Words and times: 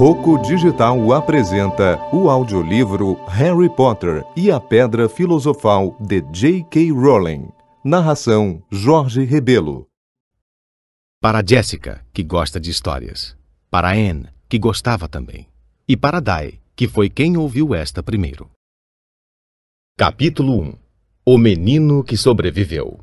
Roco 0.00 0.38
Digital 0.38 1.12
apresenta 1.12 1.98
o 2.10 2.30
audiolivro 2.30 3.22
Harry 3.26 3.68
Potter 3.68 4.24
e 4.34 4.50
a 4.50 4.58
Pedra 4.58 5.10
Filosofal 5.10 5.94
de 6.00 6.22
J.K. 6.32 6.90
Rowling. 6.90 7.48
Narração 7.84 8.62
Jorge 8.70 9.24
Rebelo. 9.24 9.86
Para 11.20 11.44
Jessica, 11.46 12.02
que 12.14 12.22
gosta 12.22 12.58
de 12.58 12.70
histórias. 12.70 13.36
Para 13.70 13.90
Anne, 13.90 14.28
que 14.48 14.58
gostava 14.58 15.06
também. 15.06 15.46
E 15.86 15.96
para 15.96 16.18
Dai, 16.18 16.58
que 16.74 16.88
foi 16.88 17.10
quem 17.10 17.36
ouviu 17.36 17.74
esta 17.74 18.02
primeiro. 18.02 18.50
Capítulo 19.98 20.62
1 20.62 20.74
O 21.26 21.36
Menino 21.36 22.02
que 22.02 22.16
Sobreviveu 22.16 23.00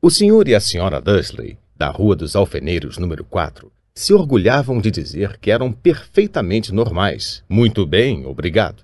O 0.00 0.10
senhor 0.10 0.48
e 0.48 0.54
a 0.54 0.60
senhora 0.60 0.98
Dursley, 0.98 1.58
da 1.76 1.88
Rua 1.88 2.14
dos 2.14 2.36
Alfeneiros, 2.36 2.98
número 2.98 3.24
4, 3.24 3.70
se 3.94 4.12
orgulhavam 4.12 4.80
de 4.80 4.90
dizer 4.90 5.38
que 5.38 5.50
eram 5.50 5.72
perfeitamente 5.72 6.72
normais. 6.72 7.44
Muito 7.48 7.86
bem, 7.86 8.26
obrigado. 8.26 8.82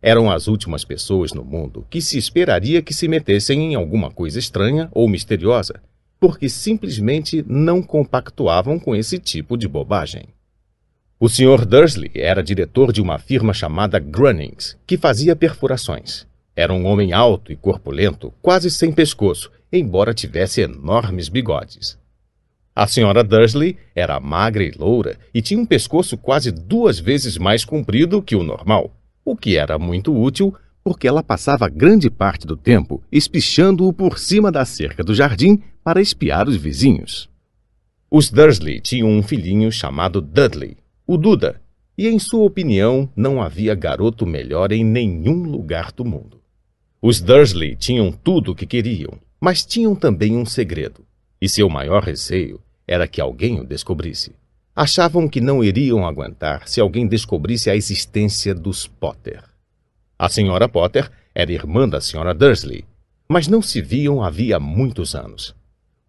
Eram 0.00 0.30
as 0.30 0.46
últimas 0.46 0.84
pessoas 0.84 1.32
no 1.32 1.44
mundo 1.44 1.84
que 1.90 2.00
se 2.00 2.16
esperaria 2.16 2.82
que 2.82 2.94
se 2.94 3.08
metessem 3.08 3.72
em 3.72 3.74
alguma 3.74 4.10
coisa 4.10 4.38
estranha 4.38 4.88
ou 4.92 5.08
misteriosa, 5.08 5.80
porque 6.20 6.48
simplesmente 6.48 7.44
não 7.48 7.82
compactuavam 7.82 8.78
com 8.78 8.94
esse 8.94 9.18
tipo 9.18 9.56
de 9.56 9.66
bobagem. 9.66 10.28
O 11.18 11.28
Sr. 11.28 11.64
Dursley 11.64 12.12
era 12.14 12.42
diretor 12.42 12.92
de 12.92 13.00
uma 13.00 13.18
firma 13.18 13.54
chamada 13.54 13.98
Grunnings, 13.98 14.76
que 14.86 14.96
fazia 14.96 15.34
perfurações. 15.34 16.26
Era 16.54 16.72
um 16.72 16.86
homem 16.86 17.12
alto 17.12 17.50
e 17.50 17.56
corpulento, 17.56 18.32
quase 18.42 18.70
sem 18.70 18.92
pescoço, 18.92 19.50
embora 19.72 20.14
tivesse 20.14 20.60
enormes 20.60 21.28
bigodes. 21.28 21.98
A 22.76 22.86
senhora 22.86 23.24
Dursley 23.24 23.78
era 23.94 24.20
magra 24.20 24.62
e 24.62 24.70
loura 24.70 25.18
e 25.32 25.40
tinha 25.40 25.58
um 25.58 25.64
pescoço 25.64 26.14
quase 26.18 26.52
duas 26.52 26.98
vezes 26.98 27.38
mais 27.38 27.64
comprido 27.64 28.20
que 28.20 28.36
o 28.36 28.42
normal, 28.42 28.94
o 29.24 29.34
que 29.34 29.56
era 29.56 29.78
muito 29.78 30.14
útil 30.14 30.54
porque 30.84 31.08
ela 31.08 31.22
passava 31.22 31.70
grande 31.70 32.10
parte 32.10 32.46
do 32.46 32.54
tempo 32.54 33.02
espichando-o 33.10 33.90
por 33.94 34.18
cima 34.18 34.52
da 34.52 34.66
cerca 34.66 35.02
do 35.02 35.14
jardim 35.14 35.62
para 35.82 36.02
espiar 36.02 36.46
os 36.46 36.56
vizinhos. 36.56 37.30
Os 38.10 38.30
Dursley 38.30 38.78
tinham 38.82 39.08
um 39.08 39.22
filhinho 39.22 39.72
chamado 39.72 40.20
Dudley, 40.20 40.76
o 41.06 41.16
Duda, 41.16 41.62
e 41.96 42.06
em 42.06 42.18
sua 42.18 42.44
opinião 42.44 43.08
não 43.16 43.40
havia 43.40 43.74
garoto 43.74 44.26
melhor 44.26 44.70
em 44.70 44.84
nenhum 44.84 45.44
lugar 45.44 45.92
do 45.92 46.04
mundo. 46.04 46.42
Os 47.00 47.22
Dursley 47.22 47.74
tinham 47.74 48.12
tudo 48.12 48.52
o 48.52 48.54
que 48.54 48.66
queriam, 48.66 49.18
mas 49.40 49.64
tinham 49.64 49.94
também 49.94 50.36
um 50.36 50.44
segredo, 50.44 51.06
e 51.40 51.48
seu 51.48 51.70
maior 51.70 52.02
receio 52.02 52.60
era 52.86 53.08
que 53.08 53.20
alguém 53.20 53.60
o 53.60 53.64
descobrisse. 53.64 54.34
Achavam 54.74 55.28
que 55.28 55.40
não 55.40 55.64
iriam 55.64 56.06
aguentar 56.06 56.68
se 56.68 56.80
alguém 56.80 57.06
descobrisse 57.06 57.70
a 57.70 57.76
existência 57.76 58.54
dos 58.54 58.86
Potter. 58.86 59.42
A 60.18 60.28
senhora 60.28 60.68
Potter 60.68 61.10
era 61.34 61.52
irmã 61.52 61.88
da 61.88 62.00
senhora 62.00 62.34
Dursley, 62.34 62.84
mas 63.28 63.48
não 63.48 63.60
se 63.60 63.80
viam 63.80 64.22
havia 64.22 64.60
muitos 64.60 65.14
anos. 65.14 65.54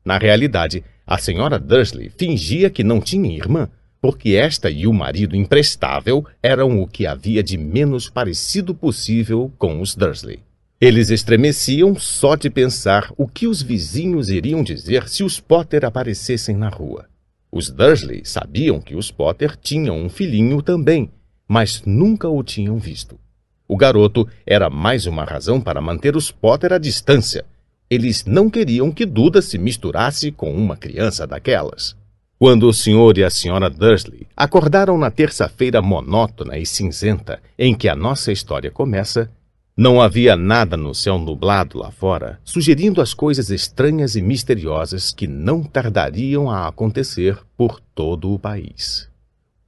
Na 0.04 0.18
realidade, 0.18 0.84
a 1.06 1.18
senhora 1.18 1.58
Dursley 1.60 2.10
fingia 2.10 2.70
que 2.70 2.84
não 2.84 3.02
tinha 3.02 3.36
irmã, 3.36 3.70
porque 4.02 4.36
esta 4.36 4.70
e 4.70 4.86
o 4.86 4.94
marido 4.94 5.36
imprestável 5.36 6.26
eram 6.42 6.82
o 6.82 6.88
que 6.88 7.06
havia 7.06 7.42
de 7.42 7.58
menos 7.58 8.10
parecido 8.10 8.74
possível 8.76 9.52
com 9.58 9.82
os 9.82 9.96
Dursley. 9.96 10.47
Eles 10.80 11.10
estremeciam 11.10 11.96
só 11.96 12.36
de 12.36 12.52
pensar 12.52 13.12
o 13.18 13.28
que 13.28 13.48
os 13.48 13.64
vizinhos 13.64 14.30
iriam 14.30 14.62
dizer 14.62 15.10
se 15.10 15.24
os 15.24 15.40
Potter 15.40 15.84
aparecessem 15.84 16.56
na 16.56 16.70
rua. 16.70 17.08
Os 17.52 17.72
Dursley 17.72 18.22
sabiam 18.24 18.80
que 18.80 18.96
os 18.96 19.10
Potter 19.10 19.58
tinham 19.58 19.98
um 19.98 20.08
filhinho 20.08 20.62
também, 20.62 21.10
mas 21.48 21.82
nunca 21.84 22.30
o 22.30 22.44
tinham 22.44 22.78
visto. 22.78 23.20
O 23.68 23.76
garoto 23.76 24.28
era 24.46 24.70
mais 24.70 25.08
uma 25.08 25.24
razão 25.24 25.60
para 25.60 25.82
manter 25.82 26.16
os 26.16 26.30
Potter 26.30 26.72
à 26.72 26.78
distância. 26.78 27.44
Eles 27.90 28.24
não 28.26 28.48
queriam 28.48 28.92
que 28.92 29.06
Duda 29.06 29.42
se 29.42 29.58
misturasse 29.58 30.32
com 30.32 30.54
uma 30.54 30.78
criança 30.78 31.26
daquelas. 31.26 31.96
Quando 32.38 32.68
o 32.68 32.74
senhor 32.74 33.18
e 33.18 33.24
a 33.24 33.32
senhora 33.32 33.68
Dursley 33.68 34.28
acordaram 34.38 34.96
na 34.96 35.10
terça-feira 35.10 35.82
monótona 35.82 36.56
e 36.60 36.68
cinzenta 36.68 37.42
em 37.58 37.74
que 37.74 37.90
a 37.90 37.96
nossa 37.96 38.32
história 38.32 38.70
começa, 38.70 39.28
não 39.78 40.02
havia 40.02 40.36
nada 40.36 40.76
no 40.76 40.96
céu 40.96 41.20
nublado 41.20 41.78
lá 41.78 41.92
fora, 41.92 42.40
sugerindo 42.44 43.00
as 43.00 43.14
coisas 43.14 43.52
estranhas 43.52 44.16
e 44.16 44.22
misteriosas 44.24 45.12
que 45.12 45.28
não 45.28 45.64
tardariam 45.64 46.50
a 46.50 46.68
acontecer 46.68 47.38
por 47.56 47.80
todo 47.94 48.34
o 48.34 48.40
país. 48.40 49.08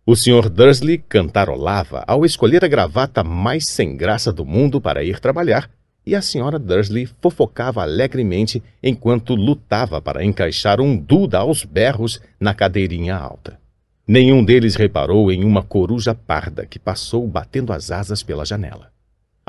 O 0.04 0.16
Sr. 0.16 0.50
Dursley 0.50 0.98
cantarolava 0.98 2.04
ao 2.08 2.26
escolher 2.26 2.66
a 2.66 2.68
gravata 2.68 3.24
mais 3.24 3.70
sem 3.70 3.96
graça 3.96 4.34
do 4.34 4.44
mundo 4.44 4.82
para 4.82 5.04
ir 5.04 5.20
trabalhar, 5.20 5.70
e 6.04 6.16
a 6.16 6.20
Sra. 6.20 6.58
Dursley 6.58 7.08
fofocava 7.22 7.84
alegremente 7.84 8.64
enquanto 8.82 9.36
lutava 9.36 10.02
para 10.02 10.26
encaixar 10.26 10.82
um 10.82 10.98
Duda 10.98 11.38
aos 11.38 11.64
berros 11.64 12.20
na 12.40 12.56
cadeirinha 12.56 13.16
alta. 13.16 13.60
Nenhum 14.08 14.44
deles 14.44 14.74
reparou 14.74 15.32
em 15.32 15.44
uma 15.44 15.62
coruja 15.62 16.16
parda 16.16 16.66
que 16.66 16.80
passou 16.80 17.28
batendo 17.28 17.72
as 17.72 17.92
asas 17.92 18.24
pela 18.24 18.44
janela. 18.44 18.90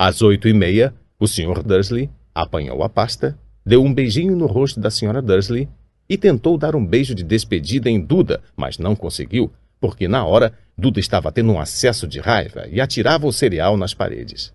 Às 0.02 0.22
oito 0.22 0.48
e 0.48 0.54
meia, 0.54 0.94
o 1.18 1.28
Sr. 1.28 1.62
Dursley 1.62 2.08
apanhou 2.34 2.82
a 2.82 2.88
pasta, 2.88 3.38
deu 3.66 3.84
um 3.84 3.92
beijinho 3.92 4.34
no 4.34 4.46
rosto 4.46 4.80
da 4.80 4.88
Sra. 4.88 5.20
Dursley 5.20 5.68
e 6.08 6.16
tentou 6.16 6.56
dar 6.56 6.74
um 6.74 6.82
beijo 6.82 7.14
de 7.14 7.22
despedida 7.22 7.90
em 7.90 8.00
Duda, 8.00 8.40
mas 8.56 8.78
não 8.78 8.96
conseguiu, 8.96 9.52
porque 9.78 10.08
na 10.08 10.24
hora 10.24 10.54
Duda 10.74 10.98
estava 10.98 11.30
tendo 11.30 11.52
um 11.52 11.60
acesso 11.60 12.08
de 12.08 12.18
raiva 12.18 12.66
e 12.70 12.80
atirava 12.80 13.26
o 13.26 13.32
cereal 13.32 13.76
nas 13.76 13.92
paredes. 13.92 14.54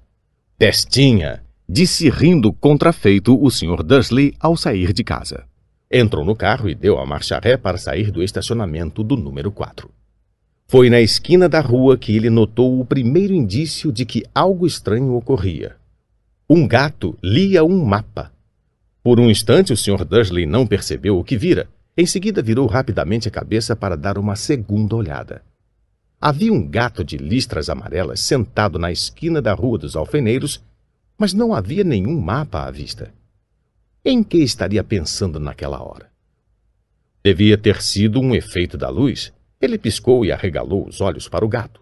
Testinha! 0.58 1.44
disse 1.70 2.10
rindo 2.10 2.52
contrafeito 2.52 3.40
o 3.40 3.52
Sr. 3.52 3.84
Dursley 3.84 4.34
ao 4.40 4.58
sair 4.58 4.94
de 4.94 5.04
casa. 5.04 5.44
Entrou 5.92 6.26
no 6.26 6.36
carro 6.36 6.68
e 6.68 6.74
deu 6.74 6.98
a 6.98 7.06
marcha 7.06 7.38
ré 7.38 7.56
para 7.56 7.78
sair 7.78 8.10
do 8.10 8.24
estacionamento 8.24 9.04
do 9.04 9.16
número 9.16 9.52
4. 9.52 9.92
Foi 10.68 10.90
na 10.90 11.00
esquina 11.00 11.48
da 11.48 11.62
rua 11.62 11.96
que 11.96 12.16
ele 12.16 12.30
notou 12.30 12.80
o 12.80 12.86
primeiro 12.86 13.34
indício 13.34 13.92
de 13.92 14.04
que 14.04 14.26
algo 14.34 14.66
estranho 14.66 15.14
ocorria. 15.14 15.76
Um 16.50 16.68
gato 16.68 17.16
lia 17.24 17.64
um 17.64 17.86
mapa. 17.86 18.32
Por 19.04 19.20
um 19.20 19.30
instante 19.30 19.72
o 19.72 19.78
Sr. 19.78 20.04
Dursley 20.04 20.48
não 20.48 20.66
percebeu 20.66 21.20
o 21.20 21.24
que 21.24 21.38
vira. 21.38 21.68
Em 21.96 22.08
seguida 22.08 22.42
virou 22.42 22.66
rapidamente 22.66 23.28
a 23.28 23.32
cabeça 23.32 23.76
para 23.76 23.96
dar 23.96 24.18
uma 24.18 24.36
segunda 24.36 24.96
olhada. 24.96 25.44
Havia 26.20 26.52
um 26.52 26.68
gato 26.68 27.04
de 27.04 27.18
listras 27.18 27.70
amarelas 27.70 28.20
sentado 28.22 28.80
na 28.80 28.92
esquina 28.92 29.44
da 29.44 29.54
Rua 29.54 29.78
dos 29.78 29.96
Alfeneiros, 29.96 30.64
mas 31.16 31.32
não 31.32 31.54
havia 31.54 31.84
nenhum 31.84 32.20
mapa 32.20 32.64
à 32.64 32.72
vista. 32.72 33.14
Em 34.04 34.24
que 34.24 34.40
estaria 34.40 34.84
pensando 34.84 35.40
naquela 35.40 35.82
hora? 35.84 36.10
Devia 37.24 37.58
ter 37.58 37.82
sido 37.84 38.20
um 38.20 38.34
efeito 38.34 38.78
da 38.78 38.90
luz, 38.90 39.32
ele 39.62 39.78
piscou 39.78 40.26
e 40.26 40.32
arregalou 40.32 40.88
os 40.88 41.02
olhos 41.02 41.28
para 41.28 41.46
o 41.46 41.50
gato. 41.50 41.82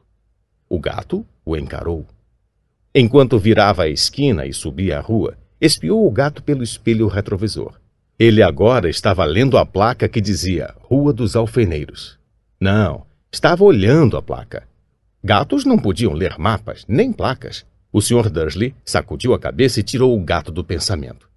O 0.69 0.79
gato 0.79 1.25
o 1.45 1.57
encarou. 1.57 2.05
Enquanto 2.95 3.39
virava 3.39 3.83
a 3.83 3.89
esquina 3.89 4.45
e 4.45 4.53
subia 4.53 4.99
a 4.99 5.01
rua, 5.01 5.37
espiou 5.59 6.05
o 6.05 6.11
gato 6.11 6.43
pelo 6.43 6.63
espelho 6.63 7.07
retrovisor. 7.07 7.79
Ele 8.19 8.43
agora 8.43 8.89
estava 8.89 9.25
lendo 9.25 9.57
a 9.57 9.65
placa 9.65 10.07
que 10.07 10.21
dizia 10.21 10.73
Rua 10.81 11.11
dos 11.11 11.35
Alfeneiros. 11.35 12.19
Não, 12.59 13.05
estava 13.31 13.63
olhando 13.63 14.15
a 14.15 14.21
placa. 14.21 14.67
Gatos 15.23 15.65
não 15.65 15.77
podiam 15.79 16.13
ler 16.13 16.37
mapas, 16.37 16.85
nem 16.87 17.11
placas. 17.11 17.65
O 17.91 18.01
Sr. 18.01 18.29
Dursley 18.29 18.75
sacudiu 18.85 19.33
a 19.33 19.39
cabeça 19.39 19.79
e 19.79 19.83
tirou 19.83 20.15
o 20.15 20.23
gato 20.23 20.51
do 20.51 20.63
pensamento. 20.63 21.29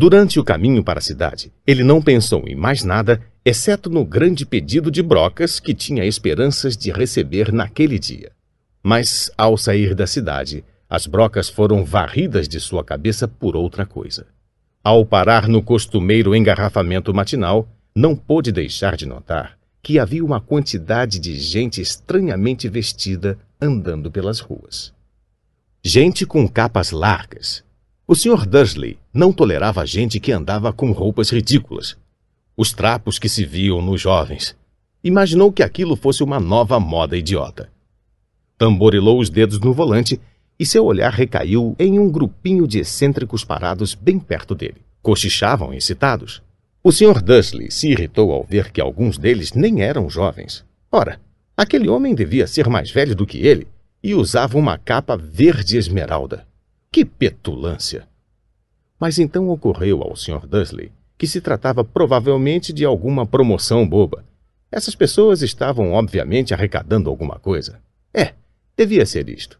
Durante 0.00 0.38
o 0.38 0.44
caminho 0.44 0.84
para 0.84 1.00
a 1.00 1.02
cidade, 1.02 1.52
ele 1.66 1.82
não 1.82 2.00
pensou 2.00 2.44
em 2.46 2.54
mais 2.54 2.84
nada, 2.84 3.20
exceto 3.44 3.90
no 3.90 4.04
grande 4.04 4.46
pedido 4.46 4.92
de 4.92 5.02
brocas 5.02 5.58
que 5.58 5.74
tinha 5.74 6.04
esperanças 6.04 6.76
de 6.76 6.92
receber 6.92 7.52
naquele 7.52 7.98
dia. 7.98 8.30
Mas, 8.80 9.28
ao 9.36 9.58
sair 9.58 9.96
da 9.96 10.06
cidade, 10.06 10.64
as 10.88 11.08
brocas 11.08 11.48
foram 11.48 11.84
varridas 11.84 12.46
de 12.46 12.60
sua 12.60 12.84
cabeça 12.84 13.26
por 13.26 13.56
outra 13.56 13.84
coisa. 13.84 14.28
Ao 14.84 15.04
parar 15.04 15.48
no 15.48 15.60
costumeiro 15.60 16.32
engarrafamento 16.32 17.12
matinal, 17.12 17.68
não 17.92 18.14
pôde 18.14 18.52
deixar 18.52 18.96
de 18.96 19.04
notar 19.04 19.58
que 19.82 19.98
havia 19.98 20.24
uma 20.24 20.40
quantidade 20.40 21.18
de 21.18 21.34
gente 21.34 21.80
estranhamente 21.80 22.68
vestida 22.68 23.36
andando 23.60 24.12
pelas 24.12 24.38
ruas. 24.38 24.94
Gente 25.82 26.24
com 26.24 26.48
capas 26.48 26.92
largas, 26.92 27.64
o 28.10 28.14
Sr. 28.14 28.46
Dursley 28.46 28.96
não 29.12 29.34
tolerava 29.34 29.84
gente 29.84 30.18
que 30.18 30.32
andava 30.32 30.72
com 30.72 30.92
roupas 30.92 31.28
ridículas. 31.28 31.94
Os 32.56 32.72
trapos 32.72 33.18
que 33.18 33.28
se 33.28 33.44
viam 33.44 33.82
nos 33.82 34.00
jovens. 34.00 34.56
Imaginou 35.04 35.52
que 35.52 35.62
aquilo 35.62 35.94
fosse 35.94 36.24
uma 36.24 36.40
nova 36.40 36.80
moda 36.80 37.18
idiota. 37.18 37.70
Tamborilou 38.56 39.20
os 39.20 39.28
dedos 39.28 39.60
no 39.60 39.74
volante 39.74 40.18
e 40.58 40.64
seu 40.64 40.86
olhar 40.86 41.12
recaiu 41.12 41.76
em 41.78 41.98
um 41.98 42.10
grupinho 42.10 42.66
de 42.66 42.78
excêntricos 42.78 43.44
parados 43.44 43.94
bem 43.94 44.18
perto 44.18 44.54
dele. 44.54 44.80
Cochichavam 45.02 45.74
excitados. 45.74 46.42
O 46.82 46.90
Sr. 46.90 47.20
Dursley 47.20 47.70
se 47.70 47.90
irritou 47.90 48.32
ao 48.32 48.42
ver 48.42 48.72
que 48.72 48.80
alguns 48.80 49.18
deles 49.18 49.52
nem 49.52 49.82
eram 49.82 50.08
jovens. 50.08 50.64
Ora, 50.90 51.20
aquele 51.54 51.90
homem 51.90 52.14
devia 52.14 52.46
ser 52.46 52.70
mais 52.70 52.90
velho 52.90 53.14
do 53.14 53.26
que 53.26 53.46
ele 53.46 53.68
e 54.02 54.14
usava 54.14 54.56
uma 54.56 54.78
capa 54.78 55.14
verde 55.14 55.76
esmeralda. 55.76 56.47
Que 56.90 57.04
petulância! 57.04 58.08
Mas 58.98 59.18
então 59.18 59.48
ocorreu 59.48 60.02
ao 60.02 60.16
Sr. 60.16 60.46
Dursley 60.46 60.90
que 61.18 61.26
se 61.26 61.40
tratava 61.40 61.84
provavelmente 61.84 62.72
de 62.72 62.84
alguma 62.84 63.26
promoção 63.26 63.86
boba. 63.86 64.24
Essas 64.70 64.94
pessoas 64.94 65.42
estavam 65.42 65.92
obviamente 65.92 66.54
arrecadando 66.54 67.10
alguma 67.10 67.40
coisa. 67.40 67.80
É, 68.14 68.34
devia 68.76 69.04
ser 69.04 69.28
isto. 69.28 69.58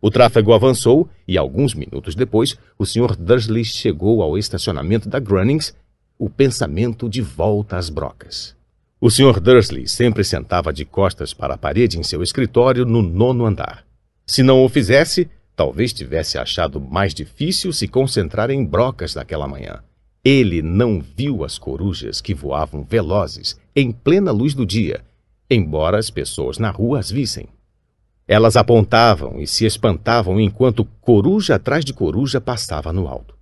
O 0.00 0.10
tráfego 0.10 0.52
avançou 0.52 1.08
e, 1.28 1.38
alguns 1.38 1.74
minutos 1.74 2.16
depois, 2.16 2.58
o 2.76 2.84
Sr. 2.84 3.14
Dursley 3.16 3.64
chegou 3.64 4.20
ao 4.20 4.36
estacionamento 4.36 5.08
da 5.08 5.20
Grunnings, 5.20 5.72
o 6.18 6.28
pensamento 6.28 7.08
de 7.08 7.22
volta 7.22 7.76
às 7.76 7.88
brocas. 7.88 8.56
O 9.00 9.08
Sr. 9.08 9.38
Dursley 9.38 9.86
sempre 9.86 10.24
sentava 10.24 10.72
de 10.72 10.84
costas 10.84 11.32
para 11.32 11.54
a 11.54 11.58
parede 11.58 11.98
em 11.98 12.02
seu 12.02 12.22
escritório 12.22 12.84
no 12.84 13.00
nono 13.00 13.46
andar. 13.46 13.84
Se 14.26 14.42
não 14.42 14.64
o 14.64 14.68
fizesse, 14.68 15.28
talvez 15.54 15.92
tivesse 15.92 16.38
achado 16.38 16.80
mais 16.80 17.14
difícil 17.14 17.72
se 17.72 17.86
concentrar 17.86 18.50
em 18.50 18.64
brocas 18.64 19.14
daquela 19.14 19.46
manhã. 19.46 19.82
Ele 20.24 20.62
não 20.62 21.00
viu 21.00 21.44
as 21.44 21.58
corujas 21.58 22.20
que 22.20 22.32
voavam 22.32 22.84
velozes 22.84 23.58
em 23.74 23.90
plena 23.90 24.30
luz 24.30 24.54
do 24.54 24.64
dia, 24.64 25.02
embora 25.50 25.98
as 25.98 26.10
pessoas 26.10 26.58
na 26.58 26.70
rua 26.70 27.00
as 27.00 27.10
vissem. 27.10 27.48
Elas 28.26 28.56
apontavam 28.56 29.40
e 29.40 29.46
se 29.46 29.66
espantavam 29.66 30.40
enquanto 30.40 30.84
coruja 31.00 31.56
atrás 31.56 31.84
de 31.84 31.92
coruja 31.92 32.40
passava 32.40 32.92
no 32.92 33.08
alto. 33.08 33.36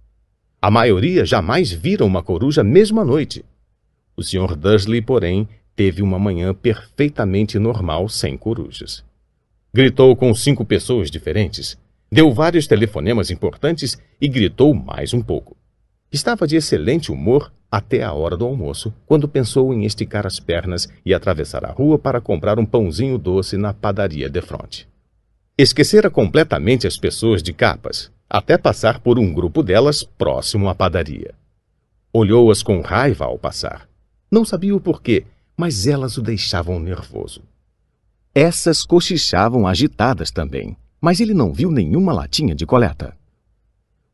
A 0.60 0.70
maioria 0.70 1.24
jamais 1.24 1.70
viram 1.70 2.06
uma 2.06 2.22
coruja 2.22 2.64
mesmo 2.64 3.00
à 3.00 3.04
noite. 3.04 3.44
O 4.16 4.22
Sr. 4.22 4.56
Dursley, 4.56 5.00
porém, 5.00 5.48
teve 5.76 6.02
uma 6.02 6.18
manhã 6.18 6.52
perfeitamente 6.52 7.58
normal 7.58 8.08
sem 8.08 8.36
corujas. 8.36 9.04
Gritou 9.72 10.16
com 10.16 10.34
cinco 10.34 10.64
pessoas 10.64 11.10
diferentes, 11.10 11.78
deu 12.10 12.32
vários 12.32 12.66
telefonemas 12.66 13.30
importantes 13.30 13.96
e 14.20 14.28
gritou 14.28 14.74
mais 14.74 15.14
um 15.14 15.22
pouco. 15.22 15.56
Estava 16.12 16.46
de 16.46 16.56
excelente 16.56 17.12
humor 17.12 17.52
até 17.70 18.02
a 18.02 18.12
hora 18.12 18.36
do 18.36 18.44
almoço, 18.44 18.92
quando 19.06 19.28
pensou 19.28 19.72
em 19.72 19.84
esticar 19.84 20.26
as 20.26 20.40
pernas 20.40 20.88
e 21.06 21.14
atravessar 21.14 21.64
a 21.64 21.70
rua 21.70 21.98
para 21.98 22.20
comprar 22.20 22.58
um 22.58 22.66
pãozinho 22.66 23.16
doce 23.16 23.56
na 23.56 23.72
padaria 23.72 24.28
de 24.28 24.40
fronte. 24.40 24.88
Esquecera 25.56 26.10
completamente 26.10 26.86
as 26.86 26.96
pessoas 26.96 27.42
de 27.42 27.52
capas, 27.52 28.10
até 28.28 28.58
passar 28.58 28.98
por 28.98 29.18
um 29.18 29.32
grupo 29.32 29.62
delas 29.62 30.02
próximo 30.02 30.68
à 30.68 30.74
padaria. 30.74 31.32
Olhou-as 32.12 32.60
com 32.60 32.80
raiva 32.80 33.26
ao 33.26 33.38
passar. 33.38 33.88
Não 34.28 34.44
sabia 34.44 34.74
o 34.74 34.80
porquê, 34.80 35.24
mas 35.56 35.86
elas 35.86 36.16
o 36.16 36.22
deixavam 36.22 36.80
nervoso. 36.80 37.42
Essas 38.34 38.84
cochichavam 38.84 39.66
agitadas 39.66 40.30
também, 40.30 40.76
mas 41.00 41.20
ele 41.20 41.34
não 41.34 41.52
viu 41.52 41.70
nenhuma 41.70 42.12
latinha 42.12 42.54
de 42.54 42.66
coleta. 42.66 43.16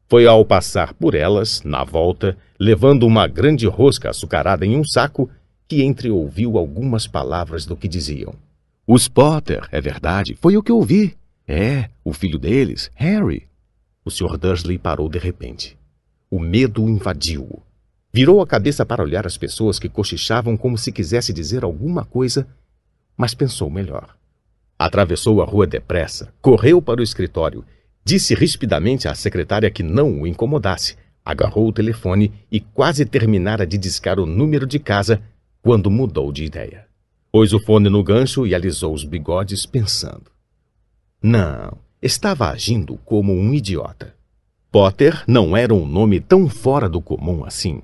Foi 0.09 0.27
ao 0.27 0.45
passar 0.45 0.95
por 0.95 1.15
elas, 1.15 1.63
na 1.63 1.83
volta, 1.83 2.37
levando 2.59 3.07
uma 3.07 3.27
grande 3.27 3.67
rosca 3.67 4.11
açucarada 4.11 4.65
em 4.65 4.77
um 4.77 4.85
saco, 4.85 5.29
que 5.67 5.83
entreouviu 5.83 6.57
algumas 6.57 7.09
palavras 7.09 7.67
do 7.67 7.77
que 7.77 7.89
diziam. 7.89 8.35
Os 8.87 9.09
Potter, 9.09 9.67
é 9.73 9.81
verdade, 9.81 10.37
foi 10.41 10.57
o 10.57 10.63
que 10.63 10.71
ouvi. 10.71 11.17
É, 11.47 11.91
o 12.05 12.13
filho 12.13 12.39
deles, 12.39 12.89
Harry. 12.95 13.49
O 14.05 14.11
Sr. 14.11 14.39
Dursley 14.39 14.79
parou 14.79 15.09
de 15.09 15.19
repente. 15.19 15.77
O 16.31 16.39
medo 16.39 16.89
invadiu-o. 16.89 17.63
Virou 18.13 18.41
a 18.41 18.47
cabeça 18.47 18.87
para 18.87 19.03
olhar 19.03 19.27
as 19.27 19.37
pessoas 19.37 19.81
que 19.81 19.89
cochichavam 19.89 20.57
como 20.57 20.79
se 20.79 20.93
quisesse 20.93 21.33
dizer 21.33 21.65
alguma 21.65 22.05
coisa, 22.05 22.47
mas 23.17 23.35
pensou 23.35 23.69
melhor. 23.69 24.17
Atravessou 24.79 25.41
a 25.43 25.45
rua 25.45 25.67
depressa, 25.67 26.33
correu 26.41 26.83
para 26.83 27.01
o 27.01 27.05
escritório 27.05 27.65
Disse 28.07 28.37
rispidamente 28.37 29.09
à 29.09 29.17
secretária 29.17 29.69
que 29.69 29.83
não 29.83 30.21
o 30.21 30.29
incomodasse, 30.29 30.95
agarrou 31.25 31.67
o 31.67 31.73
telefone 31.73 32.33
e 32.53 32.61
quase 32.61 33.05
terminara 33.05 33.67
de 33.67 33.77
discar 33.77 34.21
o 34.21 34.25
número 34.25 34.65
de 34.65 34.79
casa 34.79 35.21
quando 35.61 35.91
mudou 35.91 36.31
de 36.31 36.45
ideia. 36.45 36.87
Pôs 37.33 37.53
o 37.53 37.59
fone 37.59 37.89
no 37.89 38.05
gancho 38.05 38.47
e 38.47 38.55
alisou 38.55 38.95
os 38.95 39.03
bigodes, 39.03 39.67
pensando. 39.67 40.31
Não, 41.21 41.77
estava 42.01 42.49
agindo 42.49 42.97
como 43.05 43.33
um 43.33 43.53
idiota. 43.53 44.15
Potter 44.71 45.25
não 45.27 45.57
era 45.57 45.75
um 45.75 45.85
nome 45.85 46.21
tão 46.21 46.49
fora 46.49 46.89
do 46.89 47.01
comum 47.01 47.45
assim. 47.45 47.83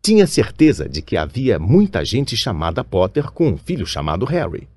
Tinha 0.00 0.28
certeza 0.28 0.88
de 0.88 1.02
que 1.02 1.16
havia 1.16 1.58
muita 1.58 2.04
gente 2.04 2.36
chamada 2.36 2.84
Potter 2.84 3.32
com 3.32 3.48
um 3.48 3.56
filho 3.56 3.84
chamado 3.84 4.24
Harry. 4.24 4.68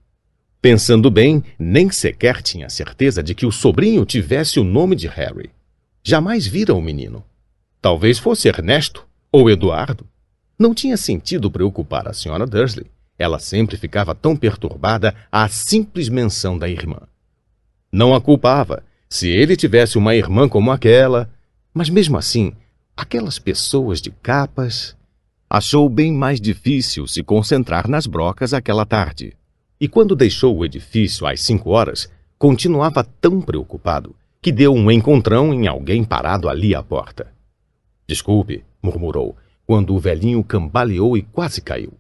Pensando 0.62 1.10
bem, 1.10 1.42
nem 1.58 1.90
sequer 1.90 2.42
tinha 2.42 2.70
certeza 2.70 3.24
de 3.24 3.34
que 3.34 3.46
o 3.46 3.52
sobrinho 3.52 4.06
tivesse 4.06 4.60
o 4.60 4.64
nome 4.64 4.94
de 4.94 5.08
Harry. 5.08 5.50
Jamais 6.04 6.46
vira 6.46 6.74
o 6.74 6.82
menino. 6.82 7.24
Talvez 7.82 8.20
fosse 8.20 8.50
Ernesto 8.50 9.08
ou 9.32 9.50
Eduardo. 9.50 10.06
Não 10.58 10.74
tinha 10.74 10.98
sentido 10.98 11.50
preocupar 11.50 12.10
a 12.10 12.14
senhora 12.14 12.46
Dursley. 12.46 12.88
Ela 13.18 13.40
sempre 13.40 13.78
ficava 13.78 14.14
tão 14.14 14.36
perturbada 14.36 15.16
à 15.32 15.48
simples 15.48 16.10
menção 16.10 16.58
da 16.58 16.68
irmã. 16.68 17.00
Não 17.90 18.14
a 18.14 18.20
culpava. 18.20 18.84
Se 19.10 19.30
ele 19.30 19.56
tivesse 19.56 19.98
uma 19.98 20.14
irmã 20.14 20.50
como 20.50 20.72
aquela. 20.72 21.30
Mas 21.74 21.90
mesmo 21.90 22.18
assim, 22.18 22.54
aquelas 22.98 23.40
pessoas 23.40 24.02
de 24.02 24.12
capas. 24.12 24.94
Achou 25.50 25.88
bem 25.90 26.12
mais 26.12 26.42
difícil 26.42 27.08
se 27.08 27.24
concentrar 27.24 27.88
nas 27.88 28.06
brocas 28.06 28.54
aquela 28.54 28.86
tarde. 28.86 29.39
E 29.80 29.88
quando 29.88 30.16
deixou 30.16 30.58
o 30.58 30.66
edifício 30.66 31.26
às 31.26 31.42
cinco 31.42 31.70
horas, 31.70 32.10
continuava 32.38 33.04
tão 33.04 33.42
preocupado 33.42 34.16
que 34.42 34.52
deu 34.52 34.74
um 34.74 34.92
encontrão 34.92 35.54
em 35.54 35.68
alguém 35.68 36.04
parado 36.04 36.50
ali 36.50 36.76
à 36.76 36.84
porta. 36.84 37.28
Desculpe, 38.08 38.64
murmurou, 38.82 39.36
quando 39.66 39.94
o 39.94 40.00
velhinho 40.00 40.44
cambaleou 40.44 41.16
e 41.18 41.22
quase 41.22 41.62
caiu. 41.62 41.94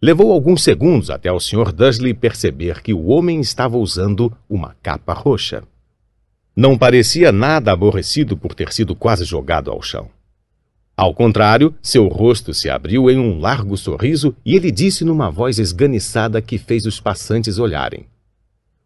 Levou 0.00 0.32
alguns 0.32 0.62
segundos 0.62 1.10
até 1.10 1.32
o 1.32 1.40
Sr. 1.40 1.72
Dursley 1.72 2.14
perceber 2.14 2.82
que 2.82 2.94
o 2.94 3.06
homem 3.06 3.40
estava 3.40 3.76
usando 3.76 4.32
uma 4.48 4.76
capa 4.82 5.12
roxa. 5.12 5.62
Não 6.54 6.76
parecia 6.76 7.32
nada 7.32 7.72
aborrecido 7.72 8.36
por 8.36 8.54
ter 8.54 8.72
sido 8.72 8.94
quase 8.94 9.24
jogado 9.24 9.70
ao 9.70 9.80
chão. 9.82 10.10
Ao 10.98 11.14
contrário, 11.14 11.72
seu 11.80 12.08
rosto 12.08 12.52
se 12.52 12.68
abriu 12.68 13.08
em 13.08 13.16
um 13.20 13.38
largo 13.38 13.76
sorriso 13.76 14.34
e 14.44 14.56
ele 14.56 14.68
disse 14.68 15.04
numa 15.04 15.30
voz 15.30 15.60
esganiçada 15.60 16.42
que 16.42 16.58
fez 16.58 16.86
os 16.86 16.98
passantes 16.98 17.56
olharem: 17.56 18.06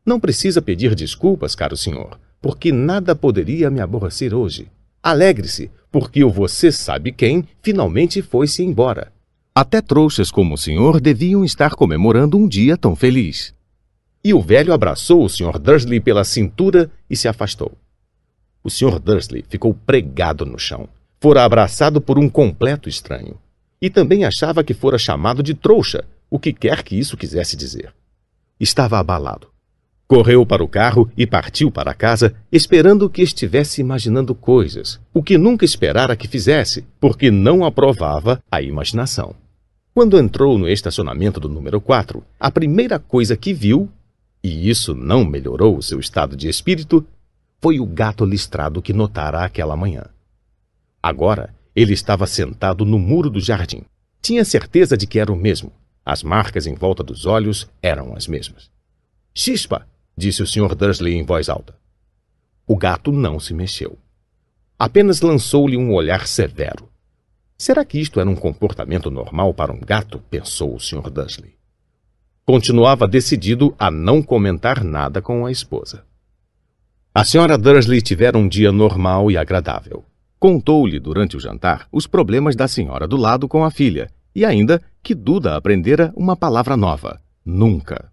Não 0.05 0.21
precisa 0.21 0.61
pedir 0.61 0.95
desculpas, 0.95 1.55
caro 1.55 1.75
senhor, 1.75 2.21
porque 2.39 2.71
nada 2.71 3.17
poderia 3.17 3.71
me 3.71 3.81
aborrecer 3.81 4.35
hoje. 4.35 4.69
Alegre-se, 5.03 5.71
porque 5.91 6.23
o 6.23 6.29
você 6.29 6.71
sabe 6.71 7.13
quem 7.13 7.49
finalmente 7.63 8.21
foi-se 8.21 8.63
embora. 8.63 9.11
Até 9.55 9.81
trouxas 9.81 10.31
como 10.31 10.53
o 10.53 10.59
senhor 10.59 11.01
deviam 11.01 11.43
estar 11.43 11.75
comemorando 11.75 12.37
um 12.37 12.47
dia 12.47 12.77
tão 12.77 12.95
feliz. 12.95 13.55
E 14.23 14.35
o 14.35 14.43
velho 14.43 14.75
abraçou 14.75 15.25
o 15.25 15.31
Sr. 15.31 15.59
Dursley 15.59 15.99
pela 15.99 16.25
cintura 16.25 16.91
e 17.09 17.17
se 17.17 17.27
afastou. 17.27 17.73
O 18.63 18.69
Sr. 18.69 18.99
Dursley 18.99 19.47
ficou 19.49 19.73
pregado 19.73 20.45
no 20.45 20.59
chão 20.59 20.87
fora 21.23 21.45
abraçado 21.45 22.01
por 22.01 22.19
um 22.19 22.29
completo 22.29 22.89
estranho. 22.89 23.39
E 23.81 23.89
também 23.89 24.25
achava 24.25 24.65
que 24.65 24.75
fora 24.75 24.99
chamado 24.99 25.41
de 25.41 25.55
trouxa, 25.55 26.05
o 26.29 26.37
que 26.37 26.53
quer 26.53 26.83
que 26.83 26.99
isso 26.99 27.17
quisesse 27.17 27.57
dizer. 27.57 27.95
Estava 28.59 28.99
abalado. 28.99 29.47
Correu 30.09 30.45
para 30.45 30.65
o 30.65 30.69
carro 30.69 31.09
e 31.17 31.25
partiu 31.25 31.71
para 31.71 31.95
casa, 31.95 32.35
esperando 32.51 33.09
que 33.09 33.23
estivesse 33.23 33.81
imaginando 33.81 34.35
coisas, 34.35 35.01
o 35.15 35.23
que 35.23 35.39
nunca 35.39 35.65
esperara 35.65 36.17
que 36.17 36.27
fizesse, 36.27 36.85
porque 36.99 37.31
não 37.31 37.65
aprovava 37.65 38.43
a 38.51 38.61
imaginação. 38.61 39.33
Quando 39.95 40.19
entrou 40.19 40.59
no 40.59 40.69
estacionamento 40.69 41.39
do 41.39 41.49
número 41.49 41.81
4, 41.81 42.21
a 42.41 42.51
primeira 42.51 42.99
coisa 42.99 43.37
que 43.37 43.55
viu, 43.55 43.89
e 44.43 44.69
isso 44.69 44.93
não 44.93 45.25
melhorou 45.25 45.77
o 45.77 45.83
seu 45.83 46.01
estado 46.01 46.37
de 46.37 46.49
espírito, 46.49 47.07
foi 47.61 47.79
o 47.79 47.87
gato 47.87 48.25
listrado 48.25 48.83
que 48.83 48.93
notara 48.93 49.45
aquela 49.45 49.77
manhã. 49.77 50.03
Agora, 51.03 51.55
ele 51.75 51.93
estava 51.93 52.27
sentado 52.27 52.85
no 52.85 52.99
muro 52.99 53.29
do 53.29 53.41
jardim. 53.41 53.83
Tinha 54.21 54.45
certeza 54.45 54.97
de 54.97 55.07
que 55.07 55.19
era 55.19 55.33
o 55.33 55.37
mesmo. 55.37 55.73
As 56.05 56.23
marcas 56.23 56.67
em 56.67 56.75
volta 56.75 57.03
dos 57.03 57.27
olhos 57.27 57.69
eram 57.83 58.15
as 58.15 58.27
mesmas. 58.27 58.71
Chispa! 59.35 59.87
disse 60.17 60.43
o 60.43 60.47
Sr. 60.47 60.75
Dursley 60.75 61.15
em 61.15 61.25
voz 61.25 61.49
alta. 61.49 61.75
O 62.67 62.77
gato 62.77 63.11
não 63.11 63.41
se 63.41 63.53
mexeu. 63.53 63.99
Apenas 64.79 65.21
lançou-lhe 65.21 65.77
um 65.77 65.93
olhar 65.93 66.27
severo. 66.27 66.89
Será 67.59 67.85
que 67.85 67.99
isto 67.99 68.21
era 68.21 68.29
um 68.29 68.37
comportamento 68.37 69.11
normal 69.11 69.55
para 69.55 69.73
um 69.73 69.81
gato? 69.81 70.19
pensou 70.31 70.75
o 70.75 70.81
Sr. 70.81 71.11
Dursley. 71.11 71.57
Continuava 72.45 73.07
decidido 73.07 73.75
a 73.79 73.91
não 73.91 74.23
comentar 74.23 74.83
nada 74.83 75.23
com 75.23 75.47
a 75.47 75.51
esposa. 75.51 76.05
A 77.15 77.23
Sra. 77.23 77.57
Dursley 77.57 78.03
tivera 78.03 78.37
um 78.37 78.49
dia 78.49 78.73
normal 78.73 79.31
e 79.31 79.37
agradável. 79.37 80.05
Contou-lhe 80.43 80.99
durante 80.99 81.37
o 81.37 81.41
jantar 81.41 81.87
os 81.93 82.09
problemas 82.09 82.57
da 82.57 82.67
senhora 82.67 83.07
do 83.07 83.17
lado 83.17 83.47
com 83.47 83.63
a 83.63 83.71
filha 83.71 84.11
e 84.35 84.45
ainda 84.45 84.83
que 85.01 85.15
Duda 85.15 85.55
aprendera 85.55 86.13
uma 86.17 86.35
palavra 86.35 86.77
nova: 86.77 87.21
nunca. 87.47 88.11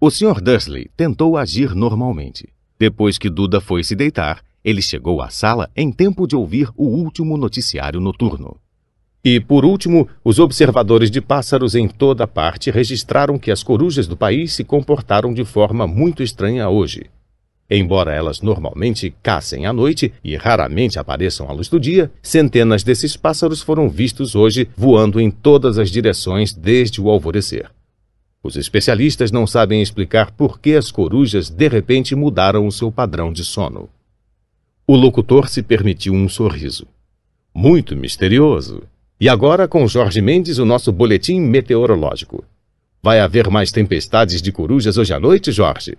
O 0.00 0.10
Sr. 0.10 0.40
Dursley 0.40 0.90
tentou 0.96 1.36
agir 1.36 1.72
normalmente. 1.72 2.52
Depois 2.76 3.18
que 3.18 3.30
Duda 3.30 3.60
foi 3.60 3.84
se 3.84 3.94
deitar, 3.94 4.42
ele 4.64 4.82
chegou 4.82 5.22
à 5.22 5.30
sala 5.30 5.70
em 5.76 5.92
tempo 5.92 6.26
de 6.26 6.34
ouvir 6.34 6.70
o 6.76 6.88
último 6.88 7.36
noticiário 7.36 8.00
noturno. 8.00 8.56
E, 9.24 9.38
por 9.38 9.64
último, 9.64 10.08
os 10.24 10.40
observadores 10.40 11.08
de 11.08 11.20
pássaros 11.20 11.76
em 11.76 11.86
toda 11.86 12.26
parte 12.26 12.68
registraram 12.68 13.38
que 13.38 13.52
as 13.52 13.62
corujas 13.62 14.08
do 14.08 14.16
país 14.16 14.52
se 14.52 14.64
comportaram 14.64 15.32
de 15.32 15.44
forma 15.44 15.86
muito 15.86 16.20
estranha 16.20 16.68
hoje. 16.68 17.08
Embora 17.70 18.12
elas 18.12 18.42
normalmente 18.42 19.14
caçem 19.22 19.64
à 19.64 19.72
noite 19.72 20.12
e 20.22 20.36
raramente 20.36 20.98
apareçam 20.98 21.48
à 21.48 21.52
luz 21.52 21.68
do 21.68 21.80
dia, 21.80 22.10
centenas 22.22 22.82
desses 22.82 23.16
pássaros 23.16 23.62
foram 23.62 23.88
vistos 23.88 24.34
hoje 24.34 24.68
voando 24.76 25.18
em 25.20 25.30
todas 25.30 25.78
as 25.78 25.90
direções 25.90 26.52
desde 26.52 27.00
o 27.00 27.08
alvorecer. 27.08 27.70
Os 28.42 28.56
especialistas 28.56 29.32
não 29.32 29.46
sabem 29.46 29.80
explicar 29.80 30.30
por 30.30 30.60
que 30.60 30.74
as 30.74 30.90
corujas 30.90 31.48
de 31.48 31.66
repente 31.66 32.14
mudaram 32.14 32.66
o 32.66 32.72
seu 32.72 32.92
padrão 32.92 33.32
de 33.32 33.42
sono. 33.42 33.88
O 34.86 34.94
locutor 34.94 35.48
se 35.48 35.62
permitiu 35.62 36.12
um 36.12 36.28
sorriso. 36.28 36.86
Muito 37.54 37.96
misterioso. 37.96 38.82
E 39.18 39.30
agora 39.30 39.66
com 39.66 39.86
Jorge 39.86 40.20
Mendes 40.20 40.58
o 40.58 40.66
nosso 40.66 40.92
boletim 40.92 41.40
meteorológico. 41.40 42.44
Vai 43.02 43.20
haver 43.20 43.48
mais 43.48 43.72
tempestades 43.72 44.42
de 44.42 44.52
corujas 44.52 44.98
hoje 44.98 45.14
à 45.14 45.20
noite, 45.20 45.50
Jorge? 45.50 45.96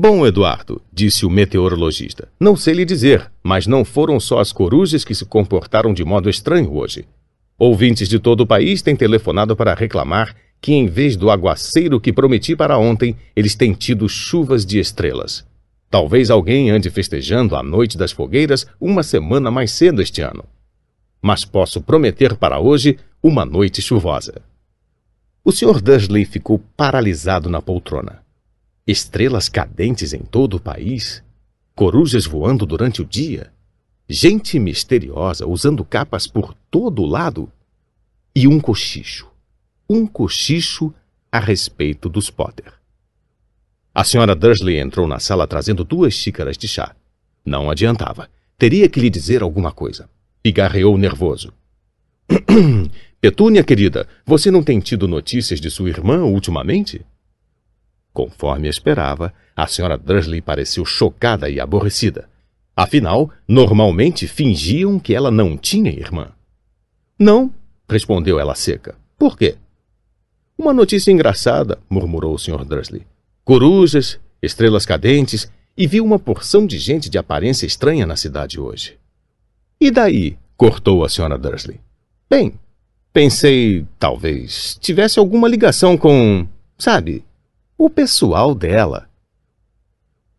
Bom, 0.00 0.24
Eduardo, 0.24 0.80
disse 0.92 1.26
o 1.26 1.30
meteorologista, 1.30 2.28
não 2.38 2.54
sei 2.54 2.72
lhe 2.72 2.84
dizer, 2.84 3.28
mas 3.42 3.66
não 3.66 3.84
foram 3.84 4.20
só 4.20 4.38
as 4.38 4.52
corujas 4.52 5.04
que 5.04 5.12
se 5.12 5.24
comportaram 5.24 5.92
de 5.92 6.04
modo 6.04 6.30
estranho 6.30 6.72
hoje. 6.72 7.04
Ouvintes 7.58 8.08
de 8.08 8.20
todo 8.20 8.42
o 8.42 8.46
país 8.46 8.80
têm 8.80 8.94
telefonado 8.94 9.56
para 9.56 9.74
reclamar 9.74 10.36
que, 10.60 10.72
em 10.72 10.86
vez 10.86 11.16
do 11.16 11.28
aguaceiro 11.28 12.00
que 12.00 12.12
prometi 12.12 12.54
para 12.54 12.78
ontem, 12.78 13.16
eles 13.34 13.56
têm 13.56 13.72
tido 13.72 14.08
chuvas 14.08 14.64
de 14.64 14.78
estrelas. 14.78 15.44
Talvez 15.90 16.30
alguém 16.30 16.70
ande 16.70 16.90
festejando 16.90 17.56
a 17.56 17.62
noite 17.64 17.98
das 17.98 18.12
fogueiras 18.12 18.68
uma 18.80 19.02
semana 19.02 19.50
mais 19.50 19.72
cedo 19.72 20.00
este 20.00 20.22
ano. 20.22 20.44
Mas 21.20 21.44
posso 21.44 21.80
prometer 21.80 22.36
para 22.36 22.60
hoje 22.60 23.00
uma 23.20 23.44
noite 23.44 23.82
chuvosa. 23.82 24.42
O 25.44 25.50
Sr. 25.50 25.80
Dursley 25.80 26.24
ficou 26.24 26.62
paralisado 26.76 27.50
na 27.50 27.60
poltrona 27.60 28.27
estrelas 28.88 29.50
cadentes 29.50 30.14
em 30.14 30.20
todo 30.20 30.54
o 30.54 30.60
país, 30.60 31.22
corujas 31.74 32.24
voando 32.24 32.64
durante 32.64 33.02
o 33.02 33.04
dia, 33.04 33.52
gente 34.08 34.58
misteriosa 34.58 35.46
usando 35.46 35.84
capas 35.84 36.26
por 36.26 36.54
todo 36.70 37.04
lado 37.04 37.52
e 38.34 38.48
um 38.48 38.58
cochicho. 38.58 39.28
Um 39.90 40.06
cochicho 40.06 40.92
a 41.30 41.38
respeito 41.38 42.08
dos 42.08 42.30
Potter. 42.30 42.72
A 43.94 44.04
senhora 44.04 44.34
Dursley 44.34 44.78
entrou 44.78 45.06
na 45.06 45.18
sala 45.18 45.46
trazendo 45.46 45.84
duas 45.84 46.14
xícaras 46.14 46.56
de 46.56 46.66
chá. 46.66 46.96
Não 47.44 47.70
adiantava. 47.70 48.30
Teria 48.56 48.88
que 48.88 49.00
lhe 49.00 49.10
dizer 49.10 49.42
alguma 49.42 49.70
coisa. 49.70 50.08
Pigarreou 50.42 50.96
nervoso. 50.96 51.52
Petúnia, 53.20 53.64
querida, 53.64 54.08
você 54.24 54.50
não 54.50 54.62
tem 54.62 54.80
tido 54.80 55.06
notícias 55.06 55.60
de 55.60 55.70
sua 55.70 55.90
irmã 55.90 56.24
ultimamente? 56.24 57.04
Conforme 58.12 58.68
esperava, 58.68 59.32
a 59.54 59.66
senhora 59.66 59.96
Dursley 59.96 60.40
pareceu 60.40 60.84
chocada 60.84 61.48
e 61.48 61.60
aborrecida. 61.60 62.28
Afinal, 62.76 63.30
normalmente 63.46 64.26
fingiam 64.26 64.98
que 64.98 65.14
ela 65.14 65.30
não 65.30 65.56
tinha 65.56 65.90
irmã. 65.90 66.28
Não, 67.18 67.52
respondeu 67.88 68.38
ela 68.38 68.54
seca. 68.54 68.94
Por 69.18 69.36
quê? 69.36 69.56
Uma 70.56 70.72
notícia 70.72 71.10
engraçada, 71.10 71.78
murmurou 71.88 72.34
o 72.34 72.38
Sr. 72.38 72.64
Dursley. 72.64 73.06
Corujas, 73.44 74.18
estrelas 74.42 74.86
cadentes, 74.86 75.50
e 75.76 75.86
viu 75.86 76.04
uma 76.04 76.18
porção 76.18 76.66
de 76.66 76.78
gente 76.78 77.08
de 77.08 77.18
aparência 77.18 77.64
estranha 77.64 78.04
na 78.04 78.16
cidade 78.16 78.60
hoje. 78.60 78.98
E 79.80 79.90
daí? 79.90 80.36
cortou 80.56 81.04
a 81.04 81.06
Sra. 81.06 81.38
Dursley. 81.38 81.80
Bem, 82.28 82.52
pensei, 83.12 83.86
talvez, 83.98 84.76
tivesse 84.80 85.20
alguma 85.20 85.48
ligação 85.48 85.96
com. 85.96 86.46
Sabe, 86.76 87.24
o 87.78 87.88
pessoal 87.88 88.56
dela. 88.56 89.08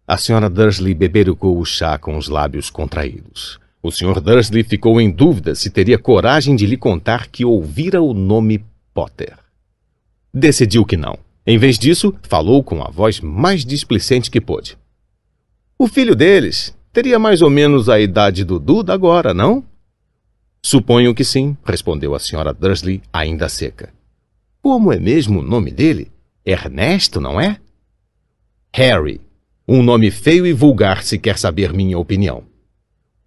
A 0.05 0.17
senhora 0.17 0.49
Dursley 0.49 0.93
beberucou 0.93 1.57
o 1.57 1.63
chá 1.63 1.97
com 1.97 2.17
os 2.17 2.27
lábios 2.27 2.69
contraídos. 2.69 3.57
O 3.81 3.89
Sr. 3.89 4.19
Dursley 4.19 4.61
ficou 4.61 4.99
em 4.99 5.09
dúvida 5.09 5.55
se 5.55 5.69
teria 5.69 5.97
coragem 5.97 6.53
de 6.53 6.65
lhe 6.65 6.75
contar 6.75 7.27
que 7.27 7.45
ouvira 7.45 8.01
o 8.01 8.13
nome 8.13 8.65
Potter. 8.93 9.37
Decidiu 10.33 10.83
que 10.83 10.97
não. 10.97 11.17
Em 11.47 11.57
vez 11.57 11.79
disso, 11.79 12.13
falou 12.23 12.61
com 12.61 12.83
a 12.83 12.89
voz 12.89 13.21
mais 13.21 13.63
displicente 13.63 14.29
que 14.29 14.41
pôde. 14.41 14.77
O 15.77 15.87
filho 15.87 16.17
deles 16.17 16.75
teria 16.91 17.17
mais 17.17 17.41
ou 17.41 17.49
menos 17.49 17.87
a 17.87 18.01
idade 18.01 18.43
do 18.43 18.59
Duda 18.59 18.93
agora, 18.93 19.33
não? 19.33 19.63
Suponho 20.61 21.15
que 21.15 21.23
sim, 21.23 21.55
respondeu 21.63 22.13
a 22.13 22.19
senhora 22.19 22.53
Dursley, 22.53 23.01
ainda 23.13 23.47
seca. 23.47 23.93
Como 24.61 24.91
é 24.91 24.99
mesmo 24.99 25.39
o 25.39 25.43
nome 25.43 25.71
dele? 25.71 26.11
Ernesto, 26.49 27.21
não 27.21 27.39
é? 27.39 27.59
Harry. 28.73 29.21
Um 29.67 29.83
nome 29.83 30.09
feio 30.09 30.47
e 30.47 30.53
vulgar 30.53 31.03
se 31.03 31.19
quer 31.19 31.37
saber 31.37 31.71
minha 31.71 31.97
opinião. 31.97 32.43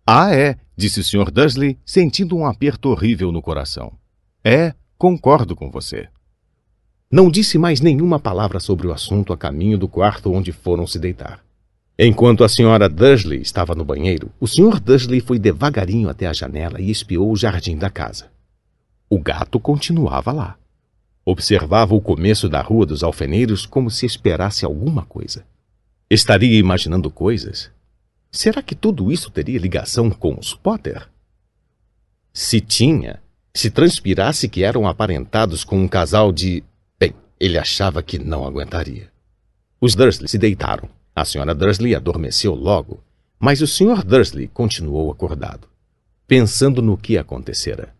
Ah, 0.04 0.34
é, 0.34 0.56
disse 0.76 0.98
o 0.98 1.04
Sr. 1.04 1.30
Dursley, 1.30 1.78
sentindo 1.86 2.36
um 2.36 2.44
aperto 2.44 2.88
horrível 2.88 3.30
no 3.30 3.40
coração. 3.40 3.92
É, 4.42 4.74
concordo 4.98 5.54
com 5.54 5.70
você. 5.70 6.08
Não 7.08 7.30
disse 7.30 7.58
mais 7.58 7.80
nenhuma 7.80 8.18
palavra 8.18 8.58
sobre 8.58 8.88
o 8.88 8.92
assunto 8.92 9.32
a 9.32 9.36
caminho 9.36 9.78
do 9.78 9.86
quarto 9.86 10.32
onde 10.32 10.50
foram 10.50 10.84
se 10.84 10.98
deitar. 10.98 11.44
Enquanto 11.96 12.42
a 12.42 12.48
senhora 12.48 12.88
Dursley 12.88 13.40
estava 13.40 13.74
no 13.74 13.84
banheiro, 13.84 14.32
o 14.40 14.48
Sr. 14.48 14.80
Dursley 14.80 15.20
foi 15.20 15.38
devagarinho 15.38 16.08
até 16.08 16.26
a 16.26 16.32
janela 16.32 16.80
e 16.80 16.90
espiou 16.90 17.30
o 17.30 17.36
jardim 17.36 17.76
da 17.76 17.88
casa. 17.88 18.32
O 19.08 19.20
gato 19.20 19.60
continuava 19.60 20.32
lá. 20.32 20.56
Observava 21.24 21.94
o 21.94 22.00
começo 22.00 22.48
da 22.48 22.60
Rua 22.60 22.84
dos 22.84 23.02
Alfeneiros 23.02 23.64
como 23.64 23.90
se 23.90 24.04
esperasse 24.04 24.64
alguma 24.64 25.04
coisa. 25.04 25.44
Estaria 26.10 26.58
imaginando 26.58 27.10
coisas? 27.10 27.70
Será 28.30 28.62
que 28.62 28.74
tudo 28.74 29.12
isso 29.12 29.30
teria 29.30 29.58
ligação 29.58 30.10
com 30.10 30.36
os 30.38 30.54
Potter? 30.54 31.08
Se 32.32 32.60
tinha, 32.60 33.22
se 33.54 33.70
transpirasse 33.70 34.48
que 34.48 34.64
eram 34.64 34.88
aparentados 34.88 35.64
com 35.64 35.78
um 35.78 35.86
casal 35.86 36.32
de. 36.32 36.64
Bem, 36.98 37.14
ele 37.38 37.58
achava 37.58 38.02
que 38.02 38.18
não 38.18 38.44
aguentaria. 38.44 39.10
Os 39.80 39.94
Dursley 39.94 40.28
se 40.28 40.38
deitaram. 40.38 40.88
A 41.14 41.24
senhora 41.24 41.54
Dursley 41.54 41.94
adormeceu 41.94 42.54
logo, 42.54 43.02
mas 43.38 43.60
o 43.60 43.66
Sr. 43.66 44.02
Dursley 44.02 44.48
continuou 44.48 45.10
acordado, 45.10 45.68
pensando 46.26 46.80
no 46.80 46.96
que 46.96 47.18
acontecera. 47.18 47.94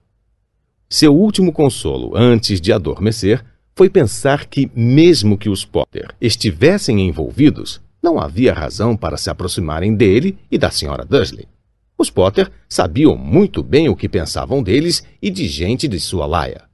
Seu 0.92 1.16
último 1.16 1.54
consolo 1.54 2.14
antes 2.14 2.61
de 2.61 2.70
adormecer 2.70 3.42
foi 3.75 3.88
pensar 3.88 4.44
que, 4.44 4.70
mesmo 4.75 5.38
que 5.38 5.49
os 5.49 5.64
Potter 5.64 6.14
estivessem 6.20 7.00
envolvidos, 7.00 7.80
não 8.02 8.20
havia 8.20 8.52
razão 8.52 8.94
para 8.94 9.16
se 9.16 9.30
aproximarem 9.30 9.94
dele 9.94 10.37
e 10.50 10.58
da 10.58 10.70
senhora 10.70 11.02
Dursley. 11.02 11.49
Os 11.96 12.11
Potter 12.11 12.52
sabiam 12.68 13.16
muito 13.16 13.62
bem 13.62 13.88
o 13.88 13.96
que 13.96 14.06
pensavam 14.06 14.62
deles 14.62 15.02
e 15.22 15.30
de 15.30 15.49
gente 15.49 15.88
de 15.88 15.99
sua 15.99 16.26
laia. 16.26 16.64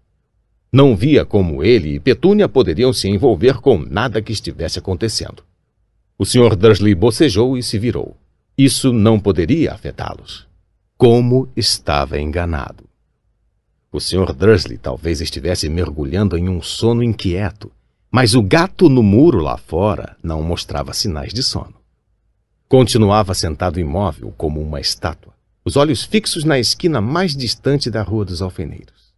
Não 0.73 0.97
via 0.97 1.25
como 1.25 1.63
ele 1.63 1.95
e 1.95 2.01
Petúnia 2.01 2.49
poderiam 2.49 2.93
se 2.93 3.09
envolver 3.09 3.61
com 3.61 3.79
nada 3.79 4.21
que 4.21 4.33
estivesse 4.33 4.81
acontecendo. 4.81 5.45
O 6.19 6.25
Sr. 6.25 6.57
Dursley 6.57 6.93
bocejou 6.93 7.57
e 7.57 7.63
se 7.63 7.79
virou. 7.79 8.17
Isso 8.59 8.93
não 8.93 9.21
poderia 9.21 9.71
afetá-los. 9.71 10.45
Como 10.97 11.49
estava 11.55 12.19
enganado. 12.19 12.88
O 13.91 14.01
Sr. 14.01 14.35
Dursley 14.35 14.77
talvez 14.77 15.21
estivesse 15.23 15.69
mergulhando 15.69 16.37
em 16.37 16.49
um 16.49 16.61
sono 16.61 17.03
inquieto, 17.03 17.71
mas 18.11 18.35
o 18.35 18.43
gato 18.43 18.89
no 18.89 19.03
muro 19.03 19.39
lá 19.39 19.57
fora 19.57 20.17
não 20.23 20.43
mostrava 20.43 20.93
sinais 20.93 21.33
de 21.33 21.43
sono. 21.43 21.75
Continuava 22.69 23.33
sentado 23.33 23.81
imóvel 23.81 24.33
como 24.37 24.61
uma 24.61 24.79
estátua, 24.79 25.33
os 25.65 25.77
olhos 25.77 26.05
fixos 26.05 26.45
na 26.45 26.59
esquina 26.59 27.01
mais 27.01 27.35
distante 27.35 27.91
da 27.91 28.03
Rua 28.03 28.27
dos 28.27 28.43
Alfeneiros. 28.43 29.15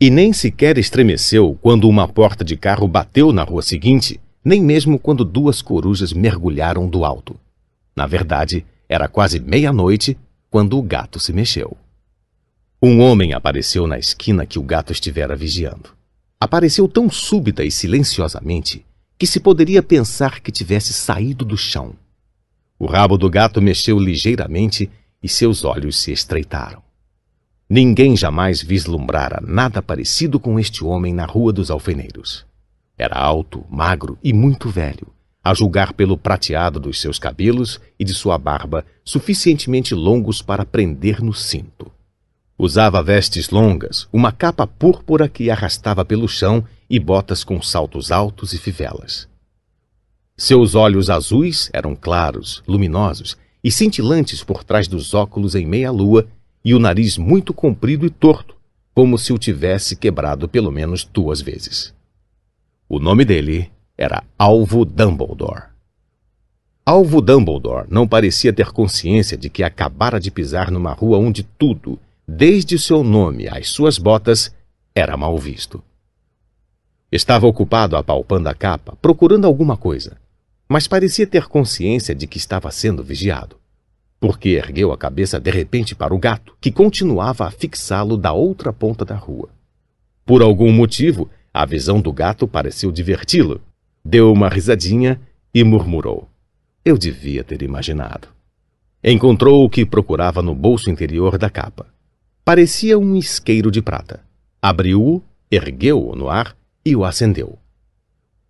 E 0.00 0.08
nem 0.08 0.32
sequer 0.32 0.78
estremeceu 0.78 1.58
quando 1.60 1.86
uma 1.86 2.08
porta 2.08 2.42
de 2.42 2.56
carro 2.56 2.88
bateu 2.88 3.32
na 3.32 3.42
rua 3.42 3.60
seguinte, 3.60 4.18
nem 4.42 4.62
mesmo 4.62 4.98
quando 4.98 5.26
duas 5.26 5.60
corujas 5.60 6.14
mergulharam 6.14 6.88
do 6.88 7.04
alto. 7.04 7.38
Na 7.94 8.06
verdade, 8.06 8.64
era 8.88 9.08
quase 9.08 9.38
meia-noite 9.38 10.16
quando 10.50 10.78
o 10.78 10.82
gato 10.82 11.20
se 11.20 11.34
mexeu. 11.34 11.76
Um 12.82 13.00
homem 13.00 13.34
apareceu 13.34 13.86
na 13.86 13.98
esquina 13.98 14.46
que 14.46 14.58
o 14.58 14.62
gato 14.62 14.90
estivera 14.90 15.36
vigiando. 15.36 15.90
Apareceu 16.40 16.88
tão 16.88 17.10
súbita 17.10 17.62
e 17.62 17.70
silenciosamente 17.70 18.86
que 19.18 19.26
se 19.26 19.38
poderia 19.38 19.82
pensar 19.82 20.40
que 20.40 20.50
tivesse 20.50 20.94
saído 20.94 21.44
do 21.44 21.58
chão. 21.58 21.94
O 22.78 22.86
rabo 22.86 23.18
do 23.18 23.28
gato 23.28 23.60
mexeu 23.60 23.98
ligeiramente 23.98 24.90
e 25.22 25.28
seus 25.28 25.62
olhos 25.62 25.98
se 25.98 26.10
estreitaram. 26.10 26.82
Ninguém 27.68 28.16
jamais 28.16 28.62
vislumbrara 28.62 29.42
nada 29.46 29.82
parecido 29.82 30.40
com 30.40 30.58
este 30.58 30.82
homem 30.82 31.12
na 31.12 31.26
Rua 31.26 31.52
dos 31.52 31.70
Alfeneiros. 31.70 32.46
Era 32.96 33.16
alto, 33.18 33.62
magro 33.68 34.16
e 34.24 34.32
muito 34.32 34.70
velho, 34.70 35.08
a 35.44 35.52
julgar 35.52 35.92
pelo 35.92 36.16
prateado 36.16 36.80
dos 36.80 36.98
seus 36.98 37.18
cabelos 37.18 37.78
e 37.98 38.06
de 38.06 38.14
sua 38.14 38.38
barba 38.38 38.86
suficientemente 39.04 39.94
longos 39.94 40.40
para 40.40 40.64
prender 40.64 41.22
no 41.22 41.34
cinto. 41.34 41.92
Usava 42.62 43.02
vestes 43.02 43.48
longas, 43.48 44.06
uma 44.12 44.30
capa 44.30 44.66
púrpura 44.66 45.30
que 45.30 45.50
arrastava 45.50 46.04
pelo 46.04 46.28
chão 46.28 46.62
e 46.90 46.98
botas 46.98 47.42
com 47.42 47.62
saltos 47.62 48.12
altos 48.12 48.52
e 48.52 48.58
fivelas. 48.58 49.26
Seus 50.36 50.74
olhos 50.74 51.08
azuis 51.08 51.70
eram 51.72 51.96
claros, 51.96 52.62
luminosos 52.68 53.34
e 53.64 53.70
cintilantes 53.70 54.44
por 54.44 54.62
trás 54.62 54.86
dos 54.86 55.14
óculos 55.14 55.54
em 55.54 55.64
meia-lua 55.64 56.28
e 56.62 56.74
o 56.74 56.78
nariz 56.78 57.16
muito 57.16 57.54
comprido 57.54 58.04
e 58.04 58.10
torto, 58.10 58.54
como 58.94 59.16
se 59.16 59.32
o 59.32 59.38
tivesse 59.38 59.96
quebrado 59.96 60.46
pelo 60.46 60.70
menos 60.70 61.02
duas 61.02 61.40
vezes. 61.40 61.94
O 62.86 62.98
nome 62.98 63.24
dele 63.24 63.70
era 63.96 64.22
Alvo 64.38 64.84
Dumbledore. 64.84 65.62
Alvo 66.84 67.22
Dumbledore 67.22 67.86
não 67.88 68.06
parecia 68.06 68.52
ter 68.52 68.70
consciência 68.70 69.38
de 69.38 69.48
que 69.48 69.62
acabara 69.62 70.20
de 70.20 70.30
pisar 70.30 70.70
numa 70.70 70.92
rua 70.92 71.16
onde 71.16 71.42
tudo, 71.42 71.98
desde 72.36 72.78
seu 72.78 73.02
nome 73.02 73.48
às 73.48 73.68
suas 73.68 73.98
botas, 73.98 74.54
era 74.94 75.16
mal 75.16 75.36
visto. 75.38 75.82
Estava 77.10 77.46
ocupado 77.46 77.96
apalpando 77.96 78.48
a 78.48 78.54
capa, 78.54 78.96
procurando 79.02 79.46
alguma 79.46 79.76
coisa, 79.76 80.16
mas 80.68 80.86
parecia 80.86 81.26
ter 81.26 81.46
consciência 81.46 82.14
de 82.14 82.26
que 82.26 82.38
estava 82.38 82.70
sendo 82.70 83.02
vigiado 83.02 83.60
porque 84.20 84.50
ergueu 84.50 84.92
a 84.92 84.98
cabeça 84.98 85.40
de 85.40 85.50
repente 85.50 85.94
para 85.94 86.14
o 86.14 86.18
gato, 86.18 86.54
que 86.60 86.70
continuava 86.70 87.46
a 87.46 87.50
fixá-lo 87.50 88.18
da 88.18 88.32
outra 88.32 88.70
ponta 88.70 89.02
da 89.02 89.16
rua. 89.16 89.48
Por 90.26 90.42
algum 90.42 90.70
motivo, 90.70 91.28
a 91.52 91.64
visão 91.64 92.00
do 92.00 92.12
gato 92.12 92.46
pareceu 92.46 92.92
diverti-lo. 92.92 93.62
Deu 94.04 94.30
uma 94.30 94.50
risadinha 94.50 95.18
e 95.54 95.64
murmurou: 95.64 96.28
Eu 96.84 96.98
devia 96.98 97.42
ter 97.42 97.62
imaginado. 97.62 98.28
Encontrou 99.02 99.64
o 99.64 99.70
que 99.70 99.86
procurava 99.86 100.42
no 100.42 100.54
bolso 100.54 100.90
interior 100.90 101.38
da 101.38 101.48
capa. 101.48 101.86
Parecia 102.44 102.98
um 102.98 103.16
isqueiro 103.16 103.70
de 103.70 103.80
prata. 103.80 104.20
Abriu-o, 104.60 105.22
ergueu-o 105.50 106.14
no 106.16 106.28
ar 106.28 106.56
e 106.84 106.96
o 106.96 107.04
acendeu. 107.04 107.58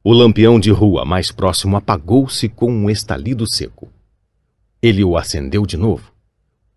O 0.02 0.12
lampião 0.12 0.58
de 0.58 0.70
rua 0.70 1.04
mais 1.04 1.30
próximo 1.30 1.76
apagou-se 1.76 2.48
com 2.48 2.72
um 2.72 2.88
estalido 2.88 3.46
seco. 3.46 3.88
Ele 4.82 5.04
o 5.04 5.16
acendeu 5.16 5.66
de 5.66 5.76
novo. 5.76 6.12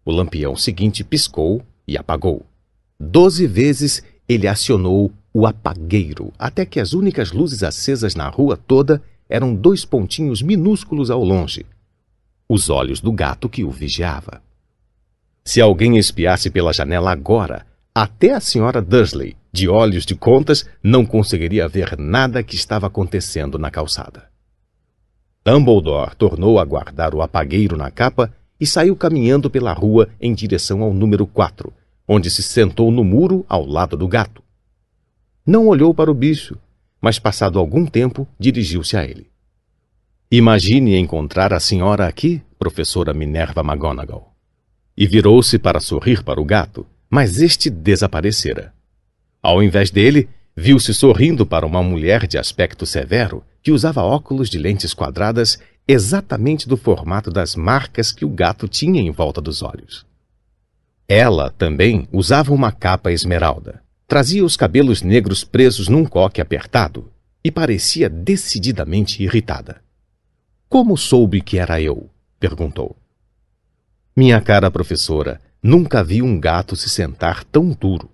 O 0.04 0.12
lampião 0.12 0.56
seguinte 0.56 1.04
piscou 1.04 1.62
e 1.88 1.98
apagou. 1.98 2.46
Doze 3.00 3.48
vezes 3.48 4.04
ele 4.28 4.48
acionou 4.48 5.12
o 5.34 5.48
apagueiro, 5.48 6.34
até 6.38 6.66
que 6.66 6.80
as 6.80 6.94
únicas 6.94 7.32
luzes 7.32 7.64
acesas 7.64 8.16
na 8.16 8.28
rua 8.28 8.58
toda 8.58 9.02
eram 9.30 9.56
dois 9.56 9.86
pontinhos 9.86 10.42
minúsculos 10.42 11.10
ao 11.10 11.24
longe 11.24 11.66
os 12.54 12.70
olhos 12.70 13.00
do 13.00 13.12
gato 13.12 13.50
que 13.50 13.64
o 13.64 13.72
vigiava. 13.72 14.42
Se 15.44 15.60
alguém 15.60 15.98
espiasse 15.98 16.50
pela 16.50 16.72
janela 16.72 17.12
agora, 17.12 17.66
até 17.94 18.32
a 18.32 18.40
senhora 18.40 18.82
Dursley, 18.82 19.36
de 19.52 19.68
olhos 19.68 20.06
de 20.06 20.16
contas, 20.16 20.66
não 20.82 21.06
conseguiria 21.06 21.68
ver 21.68 21.98
nada 21.98 22.42
que 22.42 22.56
estava 22.56 22.88
acontecendo 22.88 23.60
na 23.60 23.70
calçada. 23.70 24.30
Dumbledore 25.46 26.16
tornou 26.16 26.58
a 26.58 26.66
guardar 26.66 27.14
o 27.14 27.22
apagueiro 27.22 27.76
na 27.76 27.92
capa 27.92 28.34
e 28.60 28.66
saiu 28.66 28.96
caminhando 28.96 29.50
pela 29.50 29.74
rua 29.74 30.08
em 30.20 30.34
direção 30.34 30.82
ao 30.82 30.94
número 30.94 31.28
4, 31.28 31.72
onde 32.08 32.32
se 32.32 32.42
sentou 32.42 32.90
no 32.90 33.04
muro 33.04 33.46
ao 33.50 33.66
lado 33.66 33.98
do 33.98 34.08
gato. 34.08 34.42
Não 35.46 35.68
olhou 35.68 35.94
para 35.94 36.10
o 36.10 36.14
bicho, 36.14 36.58
mas 37.02 37.20
passado 37.20 37.60
algum 37.60 37.86
tempo 37.86 38.26
dirigiu-se 38.40 38.96
a 38.96 39.04
ele. 39.04 39.30
Imagine 40.32 40.98
encontrar 40.98 41.54
a 41.54 41.60
senhora 41.60 42.08
aqui, 42.08 42.42
professora 42.58 43.14
Minerva 43.14 43.62
McGonagall. 43.62 44.33
E 44.96 45.08
virou-se 45.08 45.58
para 45.58 45.80
sorrir 45.80 46.24
para 46.24 46.40
o 46.40 46.46
gato, 46.46 46.86
mas 47.10 47.40
este 47.40 47.70
desaparecera. 47.70 48.74
Ao 49.42 49.62
invés 49.62 49.92
dele, 49.92 50.30
viu-se 50.56 50.94
sorrindo 50.94 51.46
para 51.46 51.66
uma 51.66 51.82
mulher 51.82 52.28
de 52.28 52.38
aspecto 52.38 52.86
severo 52.86 53.44
que 53.62 53.72
usava 53.72 54.04
óculos 54.04 54.50
de 54.50 54.58
lentes 54.58 54.94
quadradas 54.94 55.58
exatamente 55.88 56.68
do 56.68 56.78
formato 56.78 57.32
das 57.32 57.56
marcas 57.56 58.12
que 58.12 58.24
o 58.26 58.30
gato 58.30 58.68
tinha 58.68 59.02
em 59.02 59.12
volta 59.12 59.42
dos 59.42 59.62
olhos. 59.62 60.06
Ela 61.08 61.50
também 61.50 62.08
usava 62.12 62.54
uma 62.54 62.72
capa 62.72 63.12
esmeralda, 63.12 63.82
trazia 64.08 64.46
os 64.46 64.56
cabelos 64.56 65.02
negros 65.02 65.44
presos 65.44 65.88
num 65.88 66.06
coque 66.06 66.40
apertado 66.40 67.12
e 67.44 67.52
parecia 67.52 68.10
decididamente 68.10 69.22
irritada. 69.22 69.82
Como 70.70 70.98
soube 70.98 71.42
que 71.42 71.58
era 71.58 71.82
eu? 71.82 72.10
perguntou. 72.40 72.96
Minha 74.16 74.40
cara 74.40 74.70
professora, 74.70 75.42
nunca 75.62 76.04
vi 76.04 76.22
um 76.22 76.40
gato 76.40 76.76
se 76.76 76.88
sentar 76.88 77.44
tão 77.44 77.70
duro. 77.72 78.12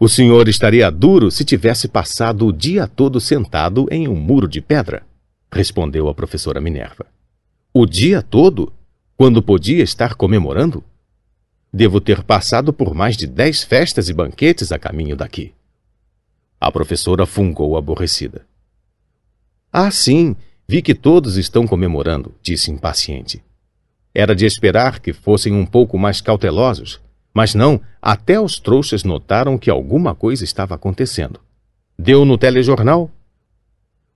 O 0.00 0.08
senhor 0.08 0.48
estaria 0.48 0.90
duro 0.90 1.30
se 1.30 1.44
tivesse 1.44 1.88
passado 1.88 2.46
o 2.46 2.52
dia 2.52 2.86
todo 2.86 3.20
sentado 3.20 3.86
em 3.90 4.08
um 4.08 4.16
muro 4.16 4.48
de 4.48 4.62
pedra, 4.62 5.02
respondeu 5.52 6.08
a 6.08 6.14
professora 6.14 6.58
Minerva. 6.58 7.06
O 7.72 7.84
dia 7.84 8.22
todo? 8.22 8.72
Quando 9.14 9.42
podia 9.42 9.82
estar 9.82 10.14
comemorando? 10.14 10.82
Devo 11.70 12.00
ter 12.00 12.22
passado 12.22 12.72
por 12.72 12.94
mais 12.94 13.14
de 13.14 13.26
dez 13.26 13.62
festas 13.62 14.08
e 14.08 14.14
banquetes 14.14 14.72
a 14.72 14.78
caminho 14.78 15.16
daqui. 15.16 15.52
A 16.58 16.72
professora 16.72 17.26
fungou 17.26 17.76
aborrecida. 17.76 18.46
Ah, 19.70 19.90
sim, 19.90 20.34
vi 20.66 20.80
que 20.80 20.94
todos 20.94 21.36
estão 21.36 21.66
comemorando, 21.66 22.34
disse 22.40 22.70
impaciente. 22.70 23.42
Era 24.14 24.34
de 24.34 24.46
esperar 24.46 25.00
que 25.00 25.12
fossem 25.12 25.52
um 25.52 25.66
pouco 25.66 25.98
mais 25.98 26.20
cautelosos, 26.20 27.00
mas 27.34 27.52
não, 27.52 27.80
até 28.00 28.40
os 28.40 28.60
trouxas 28.60 29.02
notaram 29.02 29.58
que 29.58 29.68
alguma 29.68 30.14
coisa 30.14 30.44
estava 30.44 30.76
acontecendo. 30.76 31.40
Deu 31.98 32.24
no 32.24 32.38
telejornal. 32.38 33.10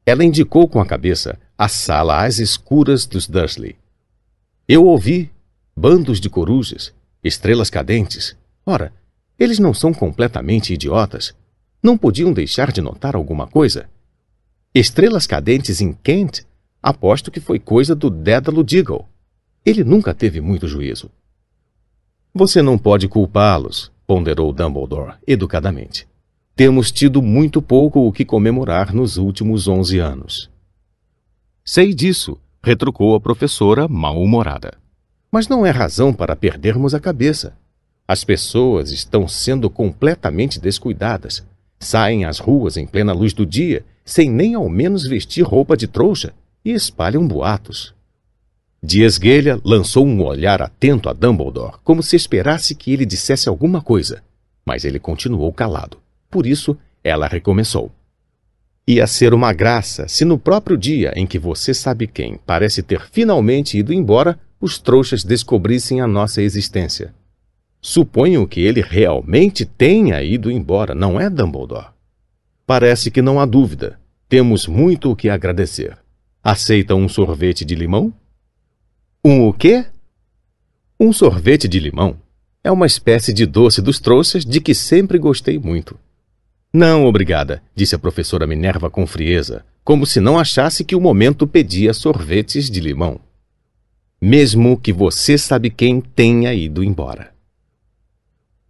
Ela 0.06 0.24
indicou 0.24 0.68
com 0.68 0.80
a 0.80 0.86
cabeça 0.86 1.36
a 1.56 1.66
sala 1.66 2.24
às 2.24 2.38
escuras 2.38 3.04
dos 3.04 3.26
Dursley. 3.26 3.76
Eu 4.68 4.86
ouvi 4.86 5.32
bandos 5.76 6.20
de 6.20 6.30
corujas, 6.30 6.94
estrelas 7.22 7.68
cadentes. 7.68 8.36
Ora, 8.64 8.92
eles 9.38 9.58
não 9.58 9.74
são 9.74 9.92
completamente 9.92 10.72
idiotas. 10.72 11.34
Não 11.82 11.98
podiam 11.98 12.32
deixar 12.32 12.70
de 12.70 12.80
notar 12.80 13.16
alguma 13.16 13.46
coisa. 13.46 13.88
Estrelas 14.74 15.26
cadentes 15.26 15.80
em 15.80 15.92
Kent? 15.92 16.42
Aposto 16.80 17.30
que 17.30 17.40
foi 17.40 17.58
coisa 17.58 17.94
do 17.94 18.08
Dédalo 18.10 18.62
Diggle. 18.62 19.08
Ele 19.68 19.84
nunca 19.84 20.14
teve 20.14 20.40
muito 20.40 20.66
juízo. 20.66 21.10
Você 22.32 22.62
não 22.62 22.78
pode 22.78 23.06
culpá-los, 23.06 23.92
ponderou 24.06 24.50
Dumbledore 24.50 25.16
educadamente. 25.26 26.08
Temos 26.56 26.90
tido 26.90 27.20
muito 27.20 27.60
pouco 27.60 28.00
o 28.00 28.10
que 28.10 28.24
comemorar 28.24 28.94
nos 28.94 29.18
últimos 29.18 29.68
onze 29.68 29.98
anos. 29.98 30.50
Sei 31.62 31.92
disso, 31.92 32.38
retrucou 32.62 33.14
a 33.14 33.20
professora 33.20 33.86
mal-humorada. 33.86 34.72
Mas 35.30 35.48
não 35.48 35.66
é 35.66 35.70
razão 35.70 36.14
para 36.14 36.34
perdermos 36.34 36.94
a 36.94 36.98
cabeça. 36.98 37.54
As 38.08 38.24
pessoas 38.24 38.90
estão 38.90 39.28
sendo 39.28 39.68
completamente 39.68 40.58
descuidadas. 40.58 41.46
Saem 41.78 42.24
às 42.24 42.38
ruas 42.38 42.78
em 42.78 42.86
plena 42.86 43.12
luz 43.12 43.34
do 43.34 43.44
dia, 43.44 43.84
sem 44.02 44.30
nem 44.30 44.54
ao 44.54 44.66
menos 44.66 45.06
vestir 45.06 45.42
roupa 45.42 45.76
de 45.76 45.86
trouxa, 45.86 46.32
e 46.64 46.72
espalham 46.72 47.28
boatos. 47.28 47.97
De 48.82 49.02
esguelha, 49.02 49.60
lançou 49.64 50.06
um 50.06 50.24
olhar 50.24 50.62
atento 50.62 51.08
a 51.08 51.12
Dumbledore, 51.12 51.78
como 51.82 52.02
se 52.02 52.14
esperasse 52.14 52.74
que 52.74 52.92
ele 52.92 53.04
dissesse 53.04 53.48
alguma 53.48 53.82
coisa, 53.82 54.22
mas 54.64 54.84
ele 54.84 55.00
continuou 55.00 55.52
calado. 55.52 55.98
Por 56.30 56.46
isso, 56.46 56.76
ela 57.02 57.26
recomeçou. 57.26 57.90
Ia 58.86 59.06
ser 59.06 59.34
uma 59.34 59.52
graça 59.52 60.06
se 60.08 60.24
no 60.24 60.38
próprio 60.38 60.76
dia 60.76 61.12
em 61.16 61.26
que 61.26 61.38
você 61.38 61.74
sabe 61.74 62.06
quem 62.06 62.38
parece 62.46 62.82
ter 62.82 63.06
finalmente 63.10 63.76
ido 63.76 63.92
embora, 63.92 64.38
os 64.60 64.78
trouxas 64.78 65.24
descobrissem 65.24 66.00
a 66.00 66.06
nossa 66.06 66.40
existência. 66.40 67.12
Suponho 67.80 68.46
que 68.46 68.60
ele 68.60 68.80
realmente 68.80 69.64
tenha 69.64 70.22
ido 70.22 70.50
embora, 70.50 70.94
não 70.94 71.20
é, 71.20 71.28
Dumbledore? 71.28 71.88
Parece 72.66 73.10
que 73.10 73.22
não 73.22 73.40
há 73.40 73.46
dúvida. 73.46 73.98
Temos 74.28 74.66
muito 74.66 75.10
o 75.10 75.16
que 75.16 75.28
agradecer. 75.28 75.96
Aceita 76.42 76.94
um 76.94 77.08
sorvete 77.08 77.64
de 77.64 77.74
limão? 77.74 78.12
Um 79.24 79.48
o 79.48 79.52
quê? 79.52 79.84
Um 80.98 81.12
sorvete 81.12 81.66
de 81.66 81.80
limão. 81.80 82.16
É 82.62 82.70
uma 82.70 82.86
espécie 82.86 83.32
de 83.32 83.46
doce 83.46 83.82
dos 83.82 83.98
trouxas 83.98 84.44
de 84.44 84.60
que 84.60 84.74
sempre 84.74 85.18
gostei 85.18 85.58
muito. 85.58 85.98
Não, 86.72 87.04
obrigada, 87.04 87.62
disse 87.74 87.94
a 87.94 87.98
professora 87.98 88.46
Minerva 88.46 88.90
com 88.90 89.06
frieza, 89.06 89.64
como 89.82 90.06
se 90.06 90.20
não 90.20 90.38
achasse 90.38 90.84
que 90.84 90.94
o 90.94 91.00
momento 91.00 91.46
pedia 91.46 91.92
sorvetes 91.94 92.70
de 92.70 92.80
limão. 92.80 93.20
mesmo 94.20 94.76
que 94.76 94.92
você 94.92 95.38
sabe 95.38 95.70
quem 95.70 96.00
tenha 96.00 96.52
ido 96.52 96.82
embora. 96.82 97.32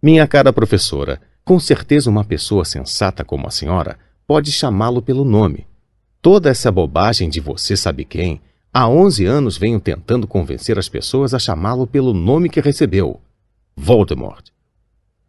Minha 0.01 0.27
cara 0.27 0.53
professora, 0.53 1.19
com 1.43 1.59
certeza 1.59 2.09
uma 2.09 2.23
pessoa 2.23 2.63
sensata 2.63 3.23
como 3.25 3.47
a 3.47 3.51
senhora 3.51 3.97
pode 4.27 4.51
chamá-lo 4.51 5.01
pelo 5.01 5.25
nome. 5.25 5.65
Toda 6.21 6.49
essa 6.49 6.71
bobagem 6.71 7.29
de 7.29 7.39
você 7.39 7.75
sabe 7.75 8.05
quem, 8.05 8.41
há 8.73 8.87
11 8.87 9.25
anos 9.25 9.57
venho 9.57 9.79
tentando 9.79 10.27
convencer 10.27 10.77
as 10.77 10.89
pessoas 10.89 11.33
a 11.33 11.39
chamá-lo 11.39 11.87
pelo 11.87 12.13
nome 12.13 12.49
que 12.49 12.61
recebeu: 12.61 13.21
Voldemort. 13.75 14.45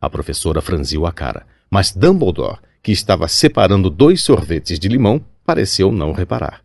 A 0.01 0.09
professora 0.09 0.61
franziu 0.61 1.07
a 1.07 1.13
cara, 1.13 1.47
mas 1.71 1.93
Dumbledore, 1.93 2.59
que 2.83 2.93
estava 2.93 3.29
separando 3.29 3.91
dois 3.91 4.23
sorvetes 4.23 4.79
de 4.79 4.89
limão, 4.89 5.21
pareceu 5.45 5.93
não 5.93 6.13
reparar. 6.13 6.63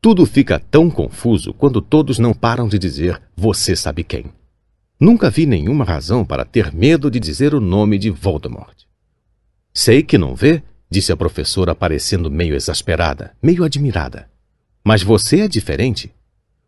Tudo 0.00 0.26
fica 0.26 0.58
tão 0.58 0.90
confuso 0.90 1.54
quando 1.54 1.80
todos 1.80 2.18
não 2.18 2.34
param 2.34 2.66
de 2.66 2.78
dizer 2.78 3.22
você 3.36 3.76
sabe 3.76 4.02
quem. 4.02 4.26
Nunca 4.98 5.30
vi 5.30 5.46
nenhuma 5.46 5.84
razão 5.84 6.24
para 6.24 6.44
ter 6.44 6.72
medo 6.72 7.10
de 7.10 7.20
dizer 7.20 7.54
o 7.54 7.60
nome 7.60 7.98
de 7.98 8.10
Voldemort. 8.10 8.82
Sei 9.72 10.02
que 10.02 10.18
não 10.18 10.34
vê, 10.34 10.62
disse 10.90 11.12
a 11.12 11.16
professora 11.16 11.74
parecendo 11.74 12.30
meio 12.30 12.54
exasperada, 12.54 13.32
meio 13.40 13.64
admirada. 13.64 14.31
Mas 14.84 15.02
você 15.02 15.40
é 15.40 15.48
diferente. 15.48 16.12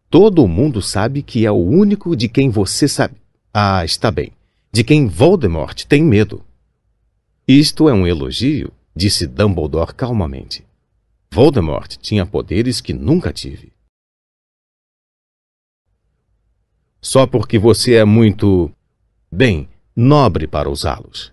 Todo 0.09 0.47
mundo 0.47 0.81
sabe 0.81 1.23
que 1.23 1.45
é 1.45 1.51
o 1.51 1.57
único 1.57 2.15
de 2.15 2.29
quem 2.29 2.49
você 2.49 2.87
sabe. 2.87 3.17
Ah, 3.53 3.85
está 3.85 4.11
bem. 4.11 4.33
De 4.73 4.85
quem 4.85 5.07
Voldemort 5.07 5.85
tem 5.85 6.03
medo. 6.03 6.45
Isto 7.47 7.89
é 7.89 7.93
um 7.93 8.07
elogio, 8.07 8.73
disse 8.95 9.27
Dumbledore 9.27 9.95
calmamente. 9.95 10.65
Voldemort 11.31 11.97
tinha 11.97 12.25
poderes 12.25 12.81
que 12.81 12.93
nunca 12.93 13.33
tive. 13.33 13.73
Só 17.01 17.27
porque 17.27 17.59
você 17.59 17.95
é 17.95 18.05
muito. 18.05 18.71
bem, 19.31 19.69
nobre 19.95 20.47
para 20.47 20.71
usá-los. 20.71 21.33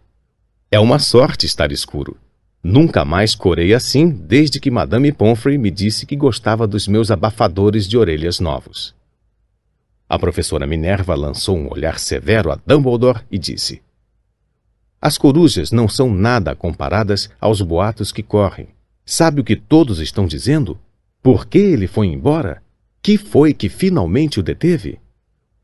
É 0.70 0.80
uma 0.80 1.00
sorte 1.00 1.46
estar 1.46 1.72
escuro. 1.72 2.18
Nunca 2.64 3.04
mais 3.04 3.34
corei 3.34 3.74
assim 3.74 4.08
desde 4.10 4.60
que 4.60 4.70
Madame 4.70 5.12
Pomfrey 5.12 5.58
me 5.58 5.72
disse 5.72 6.06
que 6.06 6.16
gostava 6.16 6.68
dos 6.68 6.88
meus 6.88 7.10
abafadores 7.10 7.88
de 7.88 7.98
orelhas 7.98 8.40
novos. 8.40 8.94
A 10.08 10.20
professora 10.20 10.68
Minerva 10.68 11.16
lançou 11.16 11.58
um 11.58 11.72
olhar 11.72 11.98
severo 11.98 12.52
a 12.52 12.60
Dumbledore 12.68 13.22
e 13.32 13.40
disse: 13.40 13.82
As 15.02 15.18
corujas 15.18 15.72
não 15.72 15.88
são 15.88 16.14
nada 16.14 16.56
comparadas 16.56 17.32
aos 17.40 17.62
boatos 17.62 18.12
que 18.12 18.22
correm. 18.22 18.68
Sabe 19.04 19.42
o 19.42 19.44
que 19.44 19.56
todos 19.56 20.00
estão 20.00 20.28
dizendo? 20.28 20.78
Por 21.24 21.48
que 21.48 21.58
ele 21.58 21.88
foi 21.88 22.08
embora? 22.08 22.62
Que 23.02 23.18
foi 23.18 23.54
que 23.54 23.70
finalmente 23.70 24.40
o 24.40 24.44
deteve? 24.44 25.00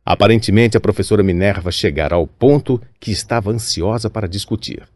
Aparentemente, 0.03 0.77
a 0.77 0.79
professora 0.79 1.21
Minerva 1.21 1.71
chegara 1.71 2.15
ao 2.15 2.25
ponto 2.25 2.81
que 2.99 3.11
estava 3.11 3.51
ansiosa 3.51 4.09
para 4.09 4.27
discutir. 4.27 4.87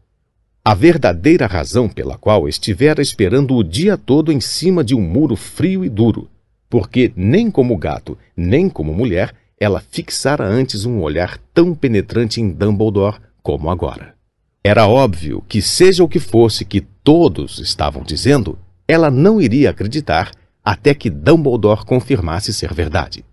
A 0.64 0.74
verdadeira 0.74 1.48
razão 1.48 1.88
pela 1.88 2.16
qual 2.16 2.48
estivera 2.48 3.02
esperando 3.02 3.56
o 3.56 3.64
dia 3.64 3.98
todo 3.98 4.30
em 4.30 4.40
cima 4.40 4.84
de 4.84 4.94
um 4.94 5.00
muro 5.00 5.34
frio 5.34 5.84
e 5.84 5.88
duro, 5.88 6.30
porque 6.70 7.12
nem 7.16 7.50
como 7.50 7.76
gato, 7.76 8.16
nem 8.36 8.68
como 8.68 8.94
mulher, 8.94 9.34
ela 9.58 9.80
fixara 9.80 10.46
antes 10.46 10.84
um 10.84 11.00
olhar 11.00 11.36
tão 11.52 11.74
penetrante 11.74 12.40
em 12.40 12.48
Dumbledore 12.48 13.18
como 13.42 13.70
agora. 13.70 14.14
Era 14.62 14.86
óbvio 14.86 15.42
que, 15.48 15.60
seja 15.60 16.04
o 16.04 16.08
que 16.08 16.20
fosse 16.20 16.64
que 16.64 16.80
todos 16.80 17.58
estavam 17.58 18.04
dizendo, 18.04 18.56
ela 18.86 19.10
não 19.10 19.40
iria 19.40 19.70
acreditar 19.70 20.30
até 20.64 20.94
que 20.94 21.10
Dumbledore 21.10 21.84
confirmasse 21.84 22.54
ser 22.54 22.72
verdade. 22.72 23.24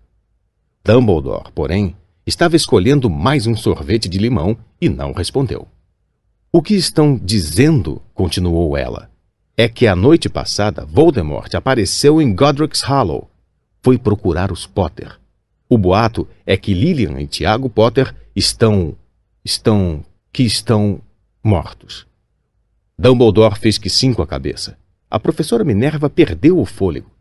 Dumbledore, 0.84 1.52
porém, 1.54 1.94
estava 2.26 2.56
escolhendo 2.56 3.08
mais 3.08 3.46
um 3.46 3.54
sorvete 3.54 4.08
de 4.08 4.18
limão 4.18 4.56
e 4.80 4.88
não 4.88 5.12
respondeu. 5.12 5.68
O 6.52 6.60
que 6.60 6.74
estão 6.74 7.16
dizendo, 7.16 8.02
continuou 8.12 8.76
ela, 8.76 9.08
é 9.56 9.68
que 9.68 9.86
a 9.86 9.94
noite 9.94 10.28
passada 10.28 10.84
Voldemort 10.84 11.54
apareceu 11.54 12.20
em 12.20 12.34
Godric's 12.34 12.82
Hollow. 12.82 13.30
Foi 13.80 13.96
procurar 13.96 14.50
os 14.50 14.66
Potter. 14.66 15.16
O 15.68 15.78
boato 15.78 16.26
é 16.44 16.56
que 16.56 16.74
Lilian 16.74 17.20
e 17.20 17.26
Tiago 17.28 17.70
Potter 17.70 18.12
estão. 18.34 18.96
estão. 19.44 20.04
que 20.32 20.42
estão 20.42 21.00
mortos. 21.42 22.04
Dumbledore 22.98 23.56
fez 23.56 23.78
que 23.78 23.88
sim 23.88 24.12
com 24.12 24.22
a 24.22 24.26
cabeça. 24.26 24.76
A 25.08 25.20
professora 25.20 25.62
Minerva 25.62 26.10
perdeu 26.10 26.58
o 26.58 26.66
fôlego. 26.66 27.12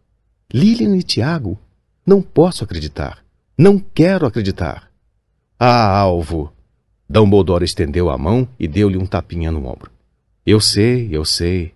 Lilian 0.51 0.97
e 0.97 1.03
Tiago? 1.03 1.55
Não 2.03 2.19
posso 2.19 2.63
acreditar. 2.63 3.23
Não 3.55 3.77
quero 3.77 4.25
acreditar. 4.25 4.89
Ah, 5.59 5.99
alvo! 5.99 6.51
Dumbledore 7.09 7.65
estendeu 7.65 8.11
a 8.11 8.17
mão 8.17 8.47
e 8.59 8.67
deu-lhe 8.67 8.97
um 8.97 9.05
tapinha 9.05 9.51
no 9.51 9.65
ombro. 9.65 9.89
Eu 10.45 10.61
sei, 10.61 11.09
eu 11.11 11.25
sei, 11.25 11.73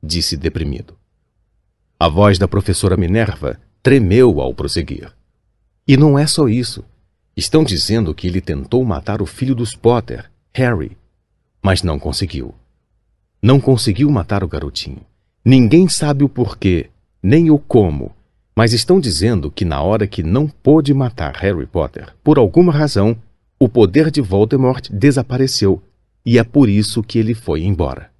disse 0.00 0.36
deprimido. 0.36 0.96
A 1.98 2.08
voz 2.08 2.38
da 2.38 2.46
professora 2.46 2.96
Minerva 2.96 3.58
tremeu 3.82 4.40
ao 4.40 4.54
prosseguir. 4.54 5.12
E 5.86 5.96
não 5.96 6.16
é 6.16 6.28
só 6.28 6.48
isso. 6.48 6.84
Estão 7.36 7.64
dizendo 7.64 8.14
que 8.14 8.28
ele 8.28 8.40
tentou 8.40 8.84
matar 8.84 9.20
o 9.20 9.26
filho 9.26 9.54
dos 9.54 9.74
Potter, 9.74 10.30
Harry, 10.54 10.96
mas 11.60 11.82
não 11.82 11.98
conseguiu. 11.98 12.54
Não 13.42 13.60
conseguiu 13.60 14.08
matar 14.10 14.44
o 14.44 14.48
garotinho. 14.48 15.00
Ninguém 15.44 15.88
sabe 15.88 16.22
o 16.22 16.28
porquê, 16.28 16.90
nem 17.20 17.50
o 17.50 17.58
como, 17.58 18.12
mas 18.54 18.72
estão 18.72 19.00
dizendo 19.00 19.50
que 19.50 19.64
na 19.64 19.82
hora 19.82 20.06
que 20.06 20.22
não 20.22 20.46
pôde 20.48 20.92
matar 20.94 21.34
Harry 21.36 21.66
Potter, 21.66 22.14
por 22.22 22.38
alguma 22.38 22.72
razão, 22.72 23.16
o 23.58 23.68
poder 23.68 24.10
de 24.10 24.20
Voldemort 24.20 24.88
desapareceu 24.90 25.82
e 26.24 26.38
é 26.38 26.44
por 26.44 26.68
isso 26.68 27.02
que 27.02 27.18
ele 27.18 27.34
foi 27.34 27.62
embora. 27.62 28.10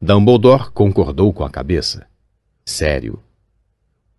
Dumbledore 0.00 0.70
concordou 0.72 1.32
com 1.32 1.44
a 1.44 1.50
cabeça. 1.50 2.06
Sério. 2.64 3.18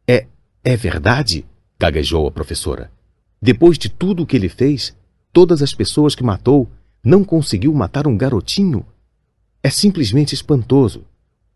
É. 0.07 0.25
é 0.63 0.75
verdade? 0.75 1.45
gaguejou 1.79 2.27
a 2.27 2.31
professora. 2.31 2.91
Depois 3.41 3.77
de 3.77 3.89
tudo 3.89 4.23
o 4.23 4.25
que 4.25 4.35
ele 4.35 4.49
fez, 4.49 4.95
todas 5.33 5.61
as 5.61 5.73
pessoas 5.73 6.13
que 6.13 6.23
matou, 6.23 6.69
não 7.03 7.23
conseguiu 7.23 7.73
matar 7.73 8.07
um 8.07 8.15
garotinho? 8.15 8.85
É 9.63 9.69
simplesmente 9.69 10.33
espantoso. 10.33 11.03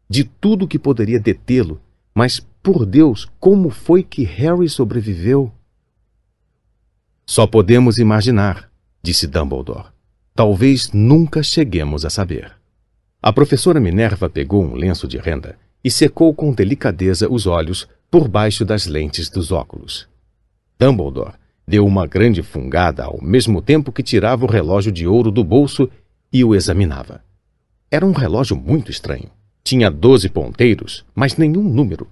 De 0.10 0.24
tudo 0.24 0.68
que 0.68 0.80
poderia 0.80 1.20
detê-lo, 1.20 1.80
mas, 2.14 2.40
por 2.62 2.86
Deus, 2.86 3.28
como 3.40 3.70
foi 3.70 4.04
que 4.04 4.24
Harry 4.24 4.70
sobreviveu? 4.70 5.52
Só 7.26 7.48
podemos 7.48 7.98
imaginar, 7.98 8.70
disse 9.02 9.26
Dumbledore. 9.26 9.88
Talvez 10.36 10.92
nunca 10.92 11.42
cheguemos 11.42 12.06
a 12.06 12.10
saber. 12.10 12.52
A 13.22 13.34
professora 13.34 13.80
Minerva 13.80 14.30
pegou 14.30 14.64
um 14.64 14.76
lenço 14.76 15.08
de 15.08 15.18
renda 15.18 15.58
e 15.84 15.90
secou 15.90 16.34
com 16.36 16.54
delicadeza 16.54 17.28
os 17.32 17.48
olhos 17.48 17.88
por 18.12 18.28
baixo 18.28 18.64
das 18.64 18.86
lentes 18.86 19.28
dos 19.28 19.52
óculos. 19.52 20.08
Dumbledore 20.78 21.34
deu 21.68 21.86
uma 21.86 22.06
grande 22.06 22.44
fungada 22.44 23.06
ao 23.06 23.20
mesmo 23.22 23.60
tempo 23.60 23.92
que 23.92 24.04
tirava 24.04 24.46
o 24.46 24.50
relógio 24.50 24.92
de 24.92 25.08
ouro 25.08 25.32
do 25.32 25.44
bolso 25.44 25.90
e 26.32 26.44
o 26.44 26.54
examinava. 26.54 27.24
Era 27.90 28.06
um 28.06 28.12
relógio 28.12 28.56
muito 28.56 28.92
estranho. 28.92 29.32
Tinha 29.64 29.90
doze 29.90 30.30
ponteiros, 30.30 31.04
mas 31.16 31.38
nenhum 31.38 31.64
número. 31.64 32.08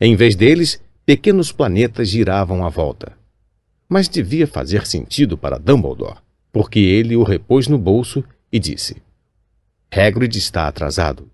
Em 0.00 0.16
vez 0.16 0.34
deles, 0.34 0.80
pequenos 1.04 1.52
planetas 1.52 2.08
giravam 2.08 2.64
à 2.64 2.70
volta. 2.70 3.12
Mas 3.94 4.08
devia 4.08 4.44
fazer 4.44 4.88
sentido 4.88 5.38
para 5.38 5.56
Dumbledore, 5.56 6.18
porque 6.50 6.80
ele 6.80 7.14
o 7.14 7.22
repôs 7.22 7.68
no 7.68 7.78
bolso 7.78 8.24
e 8.50 8.58
disse: 8.58 8.96
Hagrid 9.88 10.36
está 10.36 10.66
atrasado. 10.66 11.30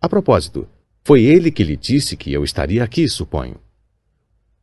A 0.00 0.08
propósito, 0.08 0.66
foi 1.04 1.22
ele 1.22 1.52
que 1.52 1.62
lhe 1.62 1.76
disse 1.76 2.16
que 2.16 2.32
eu 2.32 2.42
estaria 2.42 2.82
aqui, 2.82 3.08
suponho. 3.08 3.54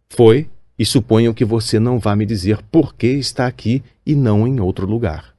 Foi, 0.09 0.49
e 0.77 0.85
suponho 0.85 1.33
que 1.33 1.45
você 1.45 1.79
não 1.79 1.99
vá 1.99 2.17
me 2.17 2.25
dizer 2.25 2.61
por 2.63 2.93
que 2.93 3.07
está 3.07 3.47
aqui 3.47 3.81
e 4.05 4.13
não 4.13 4.45
em 4.45 4.59
outro 4.59 4.85
lugar. 4.85 5.33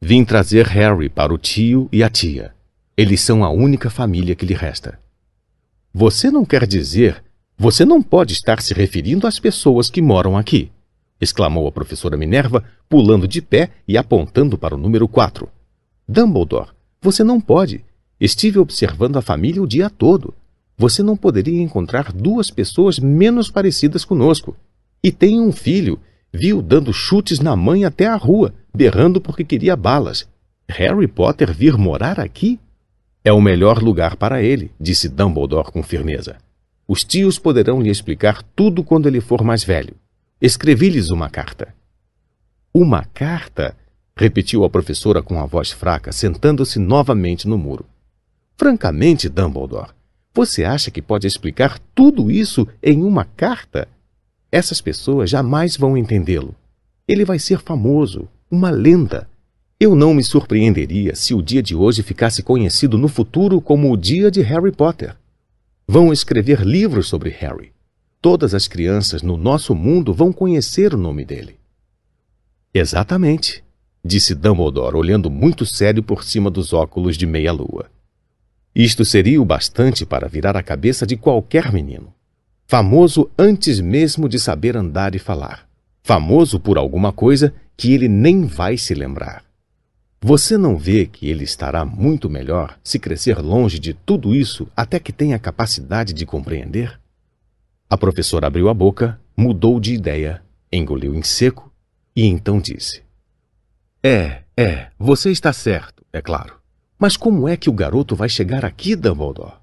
Vim 0.00 0.24
trazer 0.24 0.66
Harry 0.66 1.08
para 1.08 1.32
o 1.32 1.38
tio 1.38 1.88
e 1.92 2.02
a 2.02 2.10
tia. 2.10 2.52
Eles 2.96 3.20
são 3.20 3.44
a 3.44 3.50
única 3.50 3.88
família 3.88 4.34
que 4.34 4.44
lhe 4.44 4.54
resta. 4.54 4.98
Você 5.94 6.28
não 6.28 6.44
quer 6.44 6.66
dizer. 6.66 7.22
Você 7.56 7.84
não 7.84 8.02
pode 8.02 8.32
estar 8.32 8.60
se 8.60 8.74
referindo 8.74 9.28
às 9.28 9.38
pessoas 9.38 9.88
que 9.88 10.02
moram 10.02 10.36
aqui, 10.36 10.72
exclamou 11.20 11.68
a 11.68 11.72
professora 11.72 12.16
Minerva, 12.16 12.64
pulando 12.88 13.28
de 13.28 13.42
pé 13.42 13.70
e 13.86 13.98
apontando 13.98 14.56
para 14.56 14.74
o 14.74 14.78
número 14.78 15.06
4. 15.06 15.48
Dumbledore, 16.08 16.70
você 17.00 17.22
não 17.22 17.40
pode. 17.40 17.84
Estive 18.20 18.58
observando 18.58 19.16
a 19.16 19.22
família 19.22 19.62
o 19.62 19.66
dia 19.66 19.88
todo. 19.88 20.34
Você 20.76 21.02
não 21.02 21.16
poderia 21.16 21.60
encontrar 21.60 22.12
duas 22.12 22.50
pessoas 22.50 22.98
menos 22.98 23.50
parecidas 23.50 24.04
conosco. 24.04 24.56
E 25.02 25.12
tem 25.12 25.40
um 25.40 25.52
filho. 25.52 25.98
Viu 26.32 26.62
dando 26.62 26.92
chutes 26.92 27.40
na 27.40 27.56
mãe 27.56 27.84
até 27.84 28.06
a 28.06 28.16
rua, 28.16 28.54
berrando 28.74 29.20
porque 29.20 29.44
queria 29.44 29.76
balas. 29.76 30.28
Harry 30.68 31.08
Potter 31.08 31.52
vir 31.52 31.76
morar 31.76 32.20
aqui? 32.20 32.58
É 33.24 33.32
o 33.32 33.40
melhor 33.40 33.82
lugar 33.82 34.16
para 34.16 34.42
ele, 34.42 34.70
disse 34.80 35.08
Dumbledore 35.08 35.72
com 35.72 35.82
firmeza. 35.82 36.36
Os 36.88 37.04
tios 37.04 37.38
poderão 37.38 37.80
lhe 37.80 37.90
explicar 37.90 38.42
tudo 38.42 38.82
quando 38.82 39.06
ele 39.06 39.20
for 39.20 39.42
mais 39.42 39.62
velho. 39.62 39.94
Escrevi-lhes 40.40 41.10
uma 41.10 41.28
carta. 41.28 41.74
Uma 42.72 43.04
carta? 43.04 43.76
repetiu 44.16 44.64
a 44.64 44.70
professora 44.70 45.22
com 45.22 45.38
a 45.38 45.44
voz 45.44 45.70
fraca, 45.70 46.12
sentando-se 46.12 46.78
novamente 46.78 47.46
no 47.46 47.58
muro. 47.58 47.84
Francamente, 48.56 49.28
Dumbledore, 49.28 49.90
você 50.32 50.64
acha 50.64 50.90
que 50.90 51.02
pode 51.02 51.26
explicar 51.26 51.78
tudo 51.94 52.30
isso 52.30 52.66
em 52.82 53.02
uma 53.02 53.26
carta? 53.26 53.86
Essas 54.50 54.80
pessoas 54.80 55.28
jamais 55.28 55.76
vão 55.76 55.94
entendê-lo. 55.94 56.54
Ele 57.06 57.24
vai 57.24 57.38
ser 57.38 57.58
famoso, 57.58 58.26
uma 58.50 58.70
lenda. 58.70 59.28
Eu 59.78 59.94
não 59.94 60.14
me 60.14 60.24
surpreenderia 60.24 61.14
se 61.14 61.34
o 61.34 61.42
dia 61.42 61.62
de 61.62 61.74
hoje 61.74 62.02
ficasse 62.02 62.42
conhecido 62.42 62.96
no 62.96 63.08
futuro 63.08 63.60
como 63.60 63.92
o 63.92 63.96
dia 63.96 64.30
de 64.30 64.40
Harry 64.40 64.72
Potter. 64.72 65.14
Vão 65.86 66.10
escrever 66.10 66.62
livros 66.62 67.08
sobre 67.08 67.28
Harry. 67.28 67.72
Todas 68.22 68.52
as 68.52 68.68
crianças 68.68 69.22
no 69.22 69.38
nosso 69.38 69.74
mundo 69.74 70.12
vão 70.12 70.30
conhecer 70.30 70.92
o 70.92 70.98
nome 70.98 71.24
dele. 71.24 71.58
Exatamente, 72.74 73.64
disse 74.04 74.34
Dumbledore, 74.34 74.94
olhando 74.94 75.30
muito 75.30 75.64
sério 75.64 76.02
por 76.02 76.22
cima 76.22 76.50
dos 76.50 76.74
óculos 76.74 77.16
de 77.16 77.26
meia-lua. 77.26 77.90
Isto 78.74 79.06
seria 79.06 79.40
o 79.40 79.44
bastante 79.44 80.04
para 80.04 80.28
virar 80.28 80.54
a 80.54 80.62
cabeça 80.62 81.06
de 81.06 81.16
qualquer 81.16 81.72
menino. 81.72 82.12
Famoso 82.66 83.30
antes 83.38 83.80
mesmo 83.80 84.28
de 84.28 84.38
saber 84.38 84.76
andar 84.76 85.14
e 85.14 85.18
falar. 85.18 85.66
Famoso 86.02 86.60
por 86.60 86.76
alguma 86.76 87.12
coisa 87.12 87.54
que 87.74 87.94
ele 87.94 88.06
nem 88.06 88.44
vai 88.44 88.76
se 88.76 88.92
lembrar. 88.92 89.42
Você 90.20 90.58
não 90.58 90.76
vê 90.76 91.06
que 91.06 91.30
ele 91.30 91.44
estará 91.44 91.86
muito 91.86 92.28
melhor 92.28 92.78
se 92.84 92.98
crescer 92.98 93.38
longe 93.38 93.78
de 93.78 93.94
tudo 93.94 94.36
isso 94.36 94.68
até 94.76 95.00
que 95.00 95.10
tenha 95.10 95.38
capacidade 95.38 96.12
de 96.12 96.26
compreender? 96.26 96.99
A 97.90 97.98
professora 97.98 98.46
abriu 98.46 98.68
a 98.68 98.74
boca, 98.74 99.20
mudou 99.36 99.80
de 99.80 99.92
ideia, 99.92 100.40
engoliu 100.70 101.12
em 101.12 101.22
seco 101.22 101.72
e 102.14 102.24
então 102.24 102.60
disse: 102.60 103.02
É, 104.02 104.42
é, 104.56 104.86
você 104.96 105.32
está 105.32 105.52
certo, 105.52 106.04
é 106.12 106.22
claro. 106.22 106.54
Mas 106.96 107.16
como 107.16 107.48
é 107.48 107.56
que 107.56 107.68
o 107.68 107.72
garoto 107.72 108.14
vai 108.14 108.28
chegar 108.28 108.64
aqui, 108.64 108.94
Dumbledore? 108.94 109.54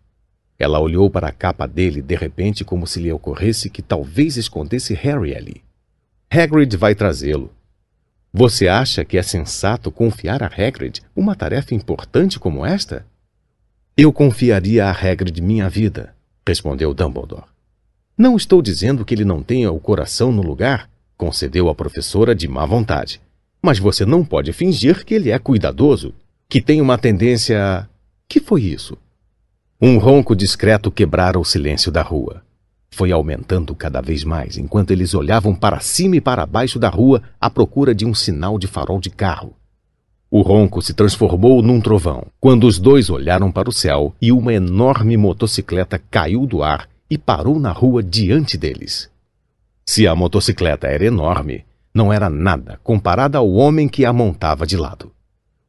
Ela 0.59 0.79
olhou 0.79 1.09
para 1.09 1.27
a 1.29 1.31
capa 1.31 1.65
dele 1.65 2.01
de 2.01 2.15
repente 2.15 2.65
como 2.65 2.85
se 2.85 2.99
lhe 2.99 3.11
ocorresse 3.11 3.69
que 3.69 3.81
talvez 3.81 4.35
escondesse 4.35 4.93
Harry 4.93 5.33
ali. 5.33 5.63
Hagrid 6.29 6.75
vai 6.75 6.93
trazê-lo, 6.93 7.49
você 8.33 8.67
acha 8.67 9.03
que 9.03 9.17
é 9.17 9.23
sensato 9.23 9.91
confiar 9.91 10.43
a 10.43 10.47
Hagrid 10.47 11.01
uma 11.15 11.35
tarefa 11.35 11.73
importante 11.73 12.37
como 12.37 12.65
esta? 12.65 13.03
Eu 13.97 14.13
confiaria 14.13 14.85
a 14.85 14.91
Hagrid 14.91 15.41
minha 15.41 15.69
vida, 15.69 16.13
respondeu 16.45 16.93
Dumbledore. 16.93 17.45
Não 18.17 18.35
estou 18.35 18.61
dizendo 18.61 19.05
que 19.05 19.13
ele 19.13 19.23
não 19.23 19.43
tenha 19.43 19.71
o 19.71 19.79
coração 19.79 20.31
no 20.31 20.41
lugar, 20.41 20.89
concedeu 21.15 21.69
a 21.69 21.75
professora 21.75 22.33
de 22.33 22.47
má 22.47 22.65
vontade. 22.65 23.21
Mas 23.61 23.79
você 23.79 24.05
não 24.05 24.25
pode 24.25 24.51
fingir 24.53 25.05
que 25.05 25.13
ele 25.13 25.29
é 25.29 25.37
cuidadoso, 25.37 26.13
que 26.49 26.61
tem 26.61 26.81
uma 26.81 26.97
tendência 26.97 27.63
a... 27.63 27.87
Que 28.27 28.39
foi 28.39 28.63
isso? 28.63 28.97
Um 29.79 29.97
ronco 29.97 30.35
discreto 30.35 30.91
quebrara 30.91 31.39
o 31.39 31.45
silêncio 31.45 31.91
da 31.91 32.01
rua 32.01 32.41
foi 32.97 33.11
aumentando 33.11 33.75
cada 33.75 34.01
vez 34.01 34.23
mais 34.23 34.57
enquanto 34.57 34.89
eles 34.89 35.13
olhavam 35.13 35.53
para 35.53 35.79
cima 35.79 36.15
e 36.15 36.21
para 36.21 36.47
baixo 36.47 36.79
da 36.79 36.89
rua 36.89 37.21
à 37.39 37.47
procura 37.47 37.93
de 37.93 38.07
um 38.07 38.13
sinal 38.15 38.57
de 38.57 38.65
farol 38.65 38.99
de 38.99 39.11
carro. 39.11 39.53
O 40.31 40.41
ronco 40.41 40.81
se 40.81 40.95
transformou 40.95 41.61
num 41.61 41.79
trovão 41.79 42.25
quando 42.39 42.65
os 42.65 42.79
dois 42.79 43.11
olharam 43.11 43.51
para 43.51 43.69
o 43.69 43.73
céu 43.73 44.15
e 44.19 44.31
uma 44.31 44.51
enorme 44.51 45.15
motocicleta 45.15 46.01
caiu 46.09 46.47
do 46.47 46.63
ar 46.63 46.89
e 47.09 47.17
parou 47.17 47.59
na 47.59 47.71
rua 47.71 48.03
diante 48.03 48.57
deles. 48.57 49.09
Se 49.85 50.05
a 50.05 50.15
motocicleta 50.15 50.87
era 50.87 51.05
enorme, 51.05 51.65
não 51.93 52.11
era 52.11 52.29
nada 52.29 52.79
comparada 52.83 53.37
ao 53.37 53.51
homem 53.51 53.87
que 53.87 54.05
a 54.05 54.13
montava 54.13 54.67
de 54.67 54.77
lado. 54.77 55.11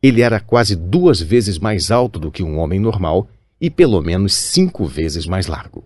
Ele 0.03 0.20
era 0.20 0.38
quase 0.40 0.77
duas 0.77 1.20
vezes 1.20 1.59
mais 1.59 1.90
alto 1.90 2.18
do 2.18 2.31
que 2.31 2.42
um 2.42 2.59
homem 2.59 2.79
normal 2.79 3.29
e 3.61 3.70
pelo 3.70 4.01
menos 4.01 4.35
cinco 4.35 4.87
vezes 4.87 5.27
mais 5.27 5.46
largo. 5.46 5.85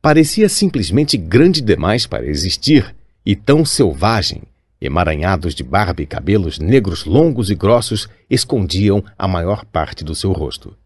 Parecia 0.00 0.48
simplesmente 0.48 1.16
grande 1.16 1.60
demais 1.60 2.06
para 2.06 2.26
existir 2.26 2.94
e 3.24 3.36
tão 3.36 3.64
selvagem. 3.64 4.42
Emaranhados 4.80 5.54
de 5.54 5.62
barba 5.62 6.02
e 6.02 6.06
cabelos 6.06 6.58
negros 6.58 7.04
longos 7.04 7.50
e 7.50 7.54
grossos 7.54 8.08
escondiam 8.28 9.04
a 9.16 9.28
maior 9.28 9.64
parte 9.64 10.02
do 10.02 10.14
seu 10.14 10.32
rosto. 10.32 10.76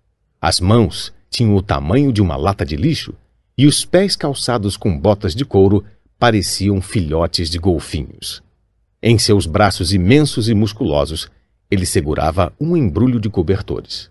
As 0.40 0.60
mãos 0.60 1.14
tinham 1.30 1.54
o 1.54 1.62
tamanho 1.62 2.12
de 2.12 2.20
uma 2.20 2.36
lata 2.36 2.64
de 2.64 2.76
lixo 2.76 3.14
e 3.56 3.66
os 3.66 3.84
pés 3.84 4.14
calçados 4.14 4.76
com 4.76 4.98
botas 4.98 5.34
de 5.34 5.44
couro 5.44 5.84
pareciam 6.18 6.80
filhotes 6.80 7.48
de 7.48 7.58
golfinhos. 7.58 8.42
Em 9.02 9.18
seus 9.18 9.46
braços 9.46 9.92
imensos 9.92 10.48
e 10.48 10.54
musculosos, 10.54 11.30
ele 11.70 11.86
segurava 11.86 12.52
um 12.60 12.76
embrulho 12.76 13.20
de 13.20 13.28
cobertores. 13.28 14.10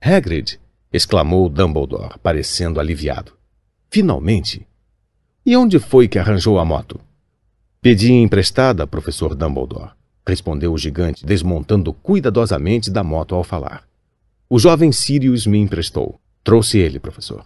Hagrid! 0.00 0.58
exclamou 0.92 1.48
Dumbledore, 1.48 2.18
parecendo 2.22 2.80
aliviado. 2.80 3.32
Finalmente. 3.90 4.66
E 5.44 5.56
onde 5.56 5.78
foi 5.78 6.08
que 6.08 6.18
arranjou 6.18 6.58
a 6.58 6.64
moto? 6.64 7.00
Pedi 7.80 8.12
emprestada, 8.12 8.86
professor 8.86 9.34
Dumbledore, 9.34 9.92
respondeu 10.26 10.72
o 10.72 10.78
gigante, 10.78 11.24
desmontando 11.24 11.92
cuidadosamente 11.92 12.90
da 12.90 13.02
moto 13.02 13.34
ao 13.34 13.44
falar. 13.44 13.84
O 14.48 14.58
jovem 14.58 14.92
Sirius 14.92 15.46
me 15.46 15.58
emprestou. 15.58 16.20
Trouxe 16.42 16.78
ele, 16.78 16.98
professor. 16.98 17.44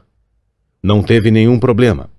Não 0.86 1.02
teve 1.02 1.30
nenhum 1.30 1.58
problema. 1.58 2.10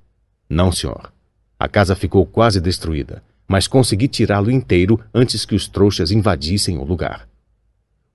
Não, 0.49 0.71
senhor. 0.71 1.13
A 1.59 1.67
casa 1.67 1.95
ficou 1.95 2.25
quase 2.25 2.59
destruída, 2.59 3.21
mas 3.47 3.67
consegui 3.67 4.07
tirá-lo 4.07 4.49
inteiro 4.49 4.99
antes 5.13 5.45
que 5.45 5.53
os 5.53 5.67
trouxas 5.67 6.09
invadissem 6.09 6.79
o 6.79 6.83
lugar. 6.83 7.29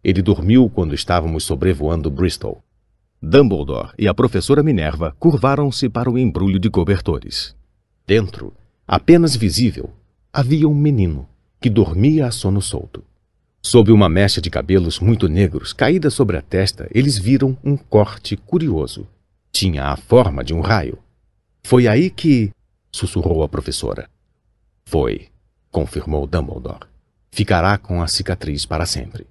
Ele 0.03 0.21
dormiu 0.21 0.69
quando 0.69 0.93
estávamos 0.93 1.45
sobrevoando 1.45 2.11
Bristol. 2.11 2.61
Dumbledore 3.23 3.93
e 3.97 4.09
a 4.09 4.13
professora 4.13 4.61
Minerva 4.61 5.15
curvaram-se 5.21 5.89
para 5.89 6.11
o 6.11 6.19
embrulho 6.19 6.59
de 6.59 6.69
cobertores. 6.69 7.55
Dentro, 8.05 8.53
apenas 8.89 9.37
visível, 9.37 9.91
havia 10.33 10.69
um 10.69 10.75
menino 10.75 11.29
que 11.61 11.71
dormia 11.71 12.27
a 12.27 12.33
sono 12.33 12.61
solto. 12.61 13.05
Sob 13.63 13.93
uma 13.93 14.09
mecha 14.09 14.41
de 14.41 14.51
cabelos 14.51 14.99
muito 14.99 15.29
negros 15.29 15.73
caída 15.73 16.11
sobre 16.11 16.37
a 16.37 16.43
testa, 16.43 16.89
eles 16.93 17.17
viram 17.17 17.57
um 17.63 17.77
corte 17.77 18.37
curioso. 18.37 19.07
Tinha 19.53 19.87
a 19.87 19.97
forma 19.97 20.45
de 20.45 20.55
um 20.55 20.61
raio. 20.61 20.99
Foi 21.63 21.87
aí 21.87 22.11
que. 22.11 22.51
sussurrou 22.91 23.43
a 23.43 23.49
professora. 23.49 24.09
Foi, 24.85 25.29
confirmou 25.71 26.27
Dumbledore. 26.27 26.89
Ficará 27.31 27.79
com 27.79 28.03
a 28.03 28.09
cicatriz 28.09 28.67
para 28.67 28.87
sempre. 28.87 29.27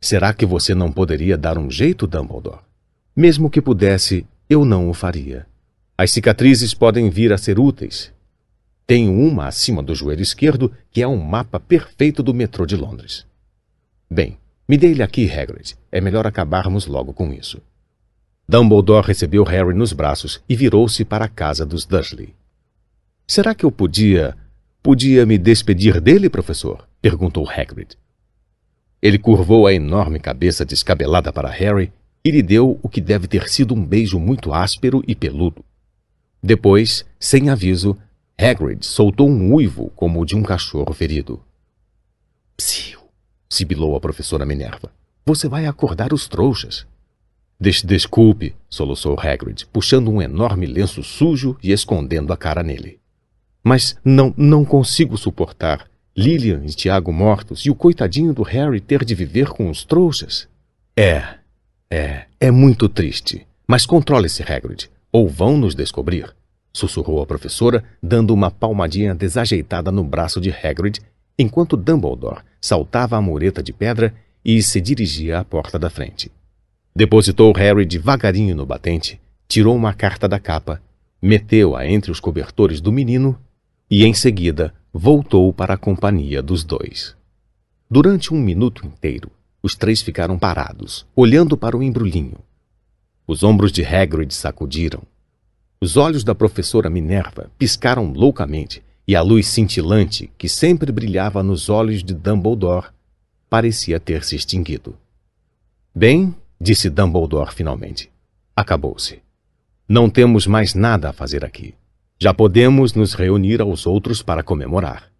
Será 0.00 0.32
que 0.32 0.46
você 0.46 0.74
não 0.74 0.92
poderia 0.92 1.36
dar 1.36 1.58
um 1.58 1.70
jeito, 1.70 2.06
Dumbledore? 2.06 2.60
Mesmo 3.16 3.50
que 3.50 3.60
pudesse, 3.60 4.26
eu 4.48 4.64
não 4.64 4.88
o 4.88 4.94
faria. 4.94 5.46
As 5.96 6.12
cicatrizes 6.12 6.72
podem 6.72 7.10
vir 7.10 7.32
a 7.32 7.38
ser 7.38 7.58
úteis. 7.58 8.12
Tenho 8.86 9.12
uma 9.12 9.48
acima 9.48 9.82
do 9.82 9.94
joelho 9.94 10.22
esquerdo 10.22 10.72
que 10.90 11.02
é 11.02 11.08
um 11.08 11.16
mapa 11.16 11.58
perfeito 11.58 12.22
do 12.22 12.32
metrô 12.32 12.64
de 12.64 12.76
Londres. 12.76 13.26
Bem, 14.08 14.38
me 14.68 14.76
dê-lhe 14.76 15.02
aqui, 15.02 15.30
Hagrid. 15.30 15.76
É 15.90 16.00
melhor 16.00 16.26
acabarmos 16.26 16.86
logo 16.86 17.12
com 17.12 17.32
isso. 17.32 17.60
Dumbledore 18.50 19.06
recebeu 19.06 19.44
Harry 19.44 19.74
nos 19.74 19.92
braços 19.92 20.42
e 20.48 20.56
virou-se 20.56 21.04
para 21.04 21.26
a 21.26 21.28
casa 21.28 21.66
dos 21.66 21.84
Dursley. 21.84 22.34
Será 23.26 23.54
que 23.54 23.62
eu 23.62 23.70
podia... 23.70 24.34
podia 24.82 25.26
me 25.26 25.36
despedir 25.36 26.00
dele, 26.00 26.30
professor? 26.30 26.88
perguntou 27.02 27.46
Hagrid. 27.46 27.98
Ele 29.02 29.18
curvou 29.18 29.66
a 29.66 29.74
enorme 29.74 30.18
cabeça 30.18 30.64
descabelada 30.64 31.30
para 31.30 31.50
Harry 31.50 31.92
e 32.24 32.30
lhe 32.30 32.42
deu 32.42 32.80
o 32.82 32.88
que 32.88 33.02
deve 33.02 33.26
ter 33.26 33.50
sido 33.50 33.74
um 33.74 33.84
beijo 33.84 34.18
muito 34.18 34.50
áspero 34.50 35.04
e 35.06 35.14
peludo. 35.14 35.62
Depois, 36.42 37.04
sem 37.20 37.50
aviso, 37.50 37.98
Hagrid 38.38 38.86
soltou 38.86 39.28
um 39.28 39.52
uivo 39.52 39.92
como 39.94 40.22
o 40.22 40.24
de 40.24 40.34
um 40.34 40.42
cachorro 40.42 40.94
ferido. 40.94 41.38
Psiu! 42.56 42.98
sibilou 43.46 43.94
a 43.94 44.00
professora 44.00 44.46
Minerva. 44.46 44.90
Você 45.26 45.48
vai 45.48 45.66
acordar 45.66 46.14
os 46.14 46.26
trouxas. 46.26 46.86
Des 47.60 47.82
desculpe, 47.82 48.54
soluçou 48.70 49.18
Hagrid, 49.18 49.66
puxando 49.72 50.12
um 50.12 50.22
enorme 50.22 50.64
lenço 50.64 51.02
sujo 51.02 51.56
e 51.60 51.72
escondendo 51.72 52.32
a 52.32 52.36
cara 52.36 52.62
nele. 52.62 53.00
Mas 53.64 53.96
não, 54.04 54.32
não 54.36 54.64
consigo 54.64 55.18
suportar 55.18 55.90
Lilian 56.16 56.62
e 56.64 56.68
Tiago 56.68 57.12
mortos 57.12 57.62
e 57.66 57.70
o 57.70 57.74
coitadinho 57.74 58.32
do 58.32 58.42
Harry 58.42 58.80
ter 58.80 59.04
de 59.04 59.12
viver 59.14 59.48
com 59.48 59.68
os 59.68 59.84
trouxas. 59.84 60.48
É, 60.96 61.34
é, 61.90 62.26
é 62.38 62.50
muito 62.50 62.88
triste. 62.88 63.44
Mas 63.66 63.84
controle-se, 63.84 64.42
Hagrid, 64.42 64.88
ou 65.10 65.28
vão 65.28 65.58
nos 65.58 65.74
descobrir. 65.74 66.32
Sussurrou 66.72 67.20
a 67.20 67.26
professora, 67.26 67.82
dando 68.00 68.32
uma 68.32 68.52
palmadinha 68.52 69.14
desajeitada 69.16 69.90
no 69.90 70.04
braço 70.04 70.40
de 70.40 70.50
Hagrid, 70.50 71.00
enquanto 71.36 71.76
Dumbledore 71.76 72.42
saltava 72.60 73.16
a 73.16 73.20
mureta 73.20 73.62
de 73.62 73.72
pedra 73.72 74.14
e 74.44 74.62
se 74.62 74.80
dirigia 74.80 75.40
à 75.40 75.44
porta 75.44 75.76
da 75.76 75.90
frente. 75.90 76.30
Depositou 76.98 77.52
Harry 77.52 77.86
devagarinho 77.86 78.56
no 78.56 78.66
batente, 78.66 79.20
tirou 79.46 79.76
uma 79.76 79.94
carta 79.94 80.26
da 80.26 80.40
capa, 80.40 80.82
meteu-a 81.22 81.86
entre 81.86 82.10
os 82.10 82.18
cobertores 82.18 82.80
do 82.80 82.90
menino 82.90 83.38
e, 83.88 84.04
em 84.04 84.12
seguida, 84.12 84.74
voltou 84.92 85.52
para 85.52 85.74
a 85.74 85.76
companhia 85.76 86.42
dos 86.42 86.64
dois. 86.64 87.14
Durante 87.88 88.34
um 88.34 88.36
minuto 88.36 88.84
inteiro, 88.84 89.30
os 89.62 89.76
três 89.76 90.02
ficaram 90.02 90.36
parados, 90.36 91.06
olhando 91.14 91.56
para 91.56 91.76
o 91.76 91.84
embrulhinho. 91.84 92.38
Os 93.28 93.44
ombros 93.44 93.70
de 93.70 93.84
Hagrid 93.84 94.34
sacudiram. 94.34 95.04
Os 95.80 95.96
olhos 95.96 96.24
da 96.24 96.34
professora 96.34 96.90
Minerva 96.90 97.48
piscaram 97.56 98.10
loucamente 98.10 98.82
e 99.06 99.14
a 99.14 99.22
luz 99.22 99.46
cintilante 99.46 100.32
que 100.36 100.48
sempre 100.48 100.90
brilhava 100.90 101.44
nos 101.44 101.68
olhos 101.68 102.02
de 102.02 102.12
Dumbledore 102.12 102.88
parecia 103.48 104.00
ter 104.00 104.24
se 104.24 104.34
extinguido. 104.34 104.96
Bem, 105.94 106.34
disse 106.60 106.90
Dumbledore 106.90 107.52
finalmente, 107.52 108.10
acabou-se. 108.54 109.22
Não 109.88 110.10
temos 110.10 110.46
mais 110.46 110.74
nada 110.74 111.10
a 111.10 111.12
fazer 111.12 111.44
aqui. 111.44 111.74
Já 112.20 112.34
podemos 112.34 112.94
nos 112.94 113.14
reunir 113.14 113.60
aos 113.60 113.86
outros 113.86 114.22
para 114.22 114.42
comemorar. 114.42 115.10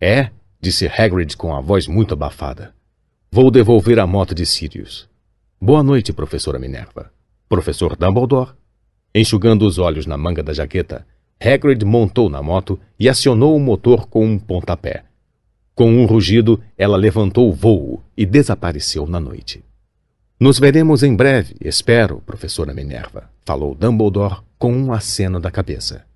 É, 0.00 0.30
disse 0.60 0.86
Hagrid 0.86 1.36
com 1.36 1.54
a 1.54 1.60
voz 1.60 1.86
muito 1.86 2.14
abafada. 2.14 2.74
Vou 3.32 3.50
devolver 3.50 3.98
a 3.98 4.06
moto 4.06 4.34
de 4.34 4.44
Sirius. 4.44 5.08
Boa 5.60 5.82
noite, 5.82 6.12
professora 6.12 6.58
Minerva. 6.58 7.10
Professor 7.48 7.96
Dumbledore? 7.96 8.52
Enxugando 9.14 9.66
os 9.66 9.78
olhos 9.78 10.06
na 10.06 10.16
manga 10.16 10.42
da 10.42 10.52
jaqueta, 10.52 11.06
Hagrid 11.42 11.84
montou 11.84 12.28
na 12.28 12.42
moto 12.42 12.78
e 12.98 13.08
acionou 13.08 13.56
o 13.56 13.60
motor 13.60 14.06
com 14.06 14.26
um 14.26 14.38
pontapé. 14.38 15.04
Com 15.74 15.90
um 15.90 16.04
rugido, 16.04 16.62
ela 16.76 16.96
levantou 16.96 17.48
o 17.48 17.52
voo 17.52 18.02
e 18.14 18.26
desapareceu 18.26 19.06
na 19.06 19.18
noite. 19.18 19.64
Nos 20.40 20.58
veremos 20.58 21.02
em 21.02 21.14
breve, 21.14 21.54
espero, 21.60 22.22
professora 22.24 22.72
Minerva, 22.72 23.28
falou 23.44 23.74
Dumbledore 23.74 24.38
com 24.58 24.72
um 24.72 24.90
aceno 24.90 25.38
da 25.38 25.50
cabeça. 25.50 26.06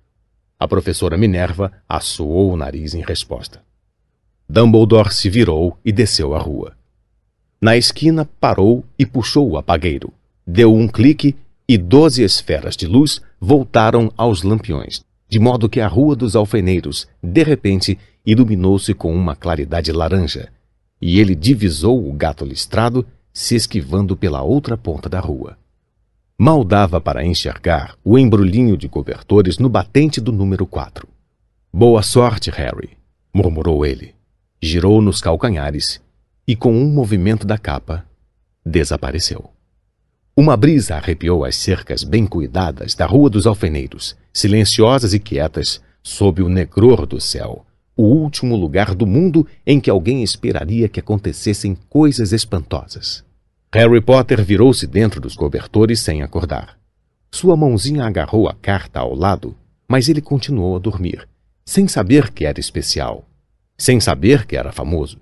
A 0.59 0.67
professora 0.67 1.15
Minerva 1.15 1.71
assoou 1.87 2.51
o 2.51 2.57
nariz 2.57 2.95
em 2.95 3.03
resposta. 3.03 3.61
Dumbledore 4.49 5.13
se 5.13 5.29
virou 5.29 5.77
e 5.85 5.91
desceu 5.91 6.33
a 6.33 6.39
rua. 6.39 6.75
Na 7.61 7.77
esquina, 7.77 8.27
parou 8.39 8.83
e 8.97 9.05
puxou 9.05 9.47
o 9.47 9.57
apagueiro. 9.59 10.11
Deu 10.45 10.73
um 10.73 10.87
clique 10.87 11.35
e 11.67 11.77
doze 11.77 12.23
esferas 12.23 12.75
de 12.75 12.87
luz 12.87 13.21
voltaram 13.39 14.11
aos 14.17 14.41
lampiões, 14.41 15.05
de 15.29 15.37
modo 15.37 15.69
que 15.69 15.79
a 15.79 15.87
Rua 15.87 16.15
dos 16.15 16.35
Alfeneiros, 16.35 17.07
de 17.21 17.43
repente, 17.43 17.95
iluminou-se 18.25 18.91
com 18.95 19.13
uma 19.13 19.35
claridade 19.35 19.91
laranja, 19.91 20.49
e 20.99 21.19
ele 21.19 21.35
divisou 21.35 22.09
o 22.09 22.11
gato 22.11 22.43
listrado 22.43 23.05
se 23.35 23.53
esquivando 23.53 24.15
pela 24.15 24.41
outra 24.41 24.77
ponta 24.77 25.09
da 25.09 25.19
rua. 25.19 25.57
Mal 26.37 26.63
dava 26.63 27.01
para 27.01 27.25
enxergar 27.25 27.97
o 28.01 28.17
embrulhinho 28.17 28.77
de 28.77 28.87
cobertores 28.87 29.57
no 29.57 29.67
batente 29.67 30.21
do 30.21 30.31
número 30.31 30.65
4. 30.65 31.05
Boa 31.71 32.01
sorte, 32.01 32.49
Harry, 32.49 32.91
murmurou 33.33 33.85
ele. 33.85 34.15
Girou 34.61 35.01
nos 35.01 35.19
calcanhares 35.19 36.01
e, 36.47 36.55
com 36.55 36.73
um 36.73 36.87
movimento 36.87 37.45
da 37.45 37.57
capa, 37.57 38.05
desapareceu. 38.65 39.49
Uma 40.35 40.55
brisa 40.55 40.95
arrepiou 40.95 41.43
as 41.43 41.57
cercas 41.57 42.05
bem 42.05 42.25
cuidadas 42.25 42.95
da 42.95 43.05
Rua 43.05 43.29
dos 43.29 43.45
Alfeneiros, 43.45 44.15
silenciosas 44.31 45.13
e 45.13 45.19
quietas, 45.19 45.81
sob 46.01 46.41
o 46.41 46.47
negror 46.47 47.05
do 47.05 47.19
céu, 47.19 47.65
o 47.95 48.03
último 48.03 48.55
lugar 48.55 48.93
do 48.93 49.05
mundo 49.05 49.47
em 49.65 49.79
que 49.79 49.89
alguém 49.89 50.23
esperaria 50.23 50.89
que 50.89 50.99
acontecessem 50.99 51.77
coisas 51.89 52.31
espantosas. 52.31 53.23
Harry 53.73 54.01
Potter 54.01 54.43
virou-se 54.43 54.85
dentro 54.87 55.19
dos 55.19 55.35
cobertores 55.35 55.99
sem 55.99 56.21
acordar. 56.21 56.77
Sua 57.31 57.55
mãozinha 57.55 58.05
agarrou 58.05 58.47
a 58.47 58.53
carta 58.53 58.99
ao 58.99 59.13
lado, 59.13 59.55
mas 59.87 60.07
ele 60.07 60.21
continuou 60.21 60.75
a 60.75 60.79
dormir, 60.79 61.27
sem 61.65 61.87
saber 61.87 62.31
que 62.31 62.45
era 62.45 62.59
especial, 62.59 63.25
sem 63.77 63.99
saber 63.99 64.45
que 64.45 64.55
era 64.55 64.71
famoso, 64.71 65.19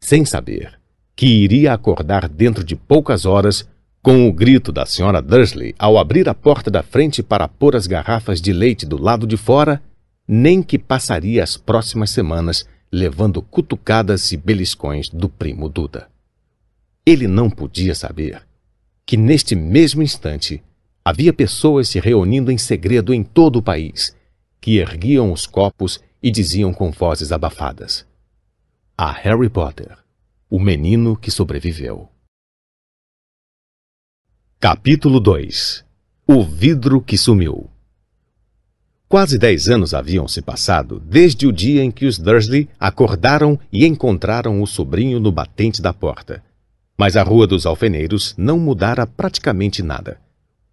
sem 0.00 0.24
saber 0.24 0.80
que 1.14 1.26
iria 1.26 1.72
acordar 1.72 2.28
dentro 2.28 2.64
de 2.64 2.74
poucas 2.74 3.24
horas 3.24 3.68
com 4.02 4.28
o 4.28 4.32
grito 4.32 4.72
da 4.72 4.84
senhora 4.84 5.22
Dursley 5.22 5.74
ao 5.78 5.96
abrir 5.96 6.28
a 6.28 6.34
porta 6.34 6.70
da 6.70 6.82
frente 6.82 7.22
para 7.22 7.46
pôr 7.46 7.76
as 7.76 7.86
garrafas 7.86 8.40
de 8.40 8.52
leite 8.52 8.84
do 8.84 9.00
lado 9.00 9.26
de 9.26 9.36
fora, 9.36 9.80
nem 10.26 10.62
que 10.62 10.78
passaria 10.78 11.42
as 11.42 11.56
próximas 11.56 12.10
semanas 12.10 12.66
levando 12.90 13.40
cutucadas 13.40 14.32
e 14.32 14.36
beliscões 14.36 15.08
do 15.08 15.28
primo 15.28 15.68
Duda. 15.68 16.08
Ele 17.04 17.26
não 17.26 17.50
podia 17.50 17.94
saber 17.94 18.46
que 19.04 19.16
neste 19.16 19.56
mesmo 19.56 20.02
instante 20.02 20.62
havia 21.04 21.32
pessoas 21.32 21.88
se 21.88 21.98
reunindo 21.98 22.52
em 22.52 22.58
segredo 22.58 23.12
em 23.12 23.24
todo 23.24 23.56
o 23.56 23.62
país, 23.62 24.14
que 24.60 24.78
erguiam 24.78 25.32
os 25.32 25.46
copos 25.46 26.00
e 26.22 26.30
diziam 26.30 26.72
com 26.72 26.90
vozes 26.90 27.32
abafadas: 27.32 28.06
A 28.96 29.10
Harry 29.10 29.48
Potter, 29.48 29.98
o 30.48 30.60
menino 30.60 31.16
que 31.16 31.30
sobreviveu. 31.30 32.08
Capítulo 34.60 35.18
2 35.18 35.84
O 36.24 36.44
vidro 36.44 37.00
que 37.00 37.18
sumiu 37.18 37.71
Quase 39.12 39.36
dez 39.36 39.68
anos 39.68 39.92
haviam 39.92 40.26
se 40.26 40.40
passado 40.40 40.98
desde 40.98 41.46
o 41.46 41.52
dia 41.52 41.84
em 41.84 41.90
que 41.90 42.06
os 42.06 42.18
Dursley 42.18 42.66
acordaram 42.80 43.60
e 43.70 43.84
encontraram 43.84 44.62
o 44.62 44.66
sobrinho 44.66 45.20
no 45.20 45.30
batente 45.30 45.82
da 45.82 45.92
porta. 45.92 46.42
Mas 46.96 47.14
a 47.14 47.22
Rua 47.22 47.46
dos 47.46 47.66
Alfeneiros 47.66 48.34
não 48.38 48.58
mudara 48.58 49.06
praticamente 49.06 49.82
nada. 49.82 50.16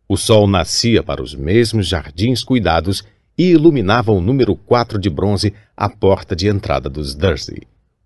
O 0.08 0.16
sol 0.16 0.48
nascia 0.48 1.04
para 1.04 1.22
os 1.22 1.36
mesmos 1.36 1.86
jardins 1.86 2.42
cuidados 2.42 3.04
e 3.38 3.52
iluminava 3.52 4.14
o 4.14 4.22
número 4.22 4.56
4 4.56 4.98
de 4.98 5.10
bronze 5.10 5.54
à 5.76 5.90
porta 5.90 6.34
de 6.34 6.48
entrada 6.48 6.90
dos 6.90 7.14
Dursley, 7.14 7.64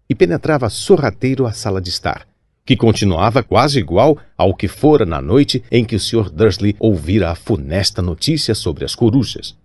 e 0.09 0.15
penetrava 0.15 0.67
sorrateiro 0.67 1.45
a 1.45 1.51
sala 1.53 1.79
de 1.79 1.91
estar 1.91 2.25
que 2.65 2.77
continuava 2.77 3.43
quase 3.43 3.77
igual 3.79 4.17
ao 4.37 4.55
que 4.55 4.67
fora 4.67 5.05
na 5.05 5.21
noite 5.21 5.61
em 5.69 5.83
que 5.83 5.95
o 5.95 5.99
Sr. 5.99 6.29
Dursley 6.29 6.75
ouvira 6.79 7.29
a 7.29 7.35
funesta 7.35 8.01
notícia 8.01 8.55
sobre 8.55 8.85
as 8.85 8.95
corujas. 8.95 9.55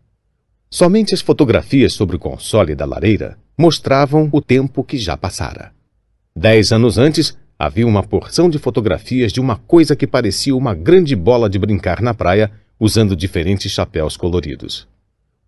Somente 0.71 1.15
as 1.15 1.23
fotografias 1.23 1.95
sobre 1.95 2.17
o 2.17 2.19
console 2.19 2.75
da 2.75 2.85
lareira 2.85 3.39
mostravam 3.57 4.29
o 4.31 4.41
tempo 4.43 4.85
que 4.85 4.99
já 4.99 5.17
passara. 5.17 5.73
Dez 6.37 6.73
anos 6.73 6.99
antes, 6.99 7.37
havia 7.59 7.87
uma 7.87 8.03
porção 8.03 8.51
de 8.51 8.59
fotografias 8.59 9.33
de 9.33 9.41
uma 9.41 9.57
coisa 9.57 9.97
que 9.97 10.07
parecia 10.07 10.55
uma 10.55 10.75
grande 10.75 11.17
bola 11.17 11.49
de 11.49 11.59
brincar 11.59 12.03
na 12.03 12.13
praia, 12.13 12.51
usando 12.79 13.17
diferentes 13.17 13.73
chapéus 13.73 14.17
coloridos. 14.17 14.87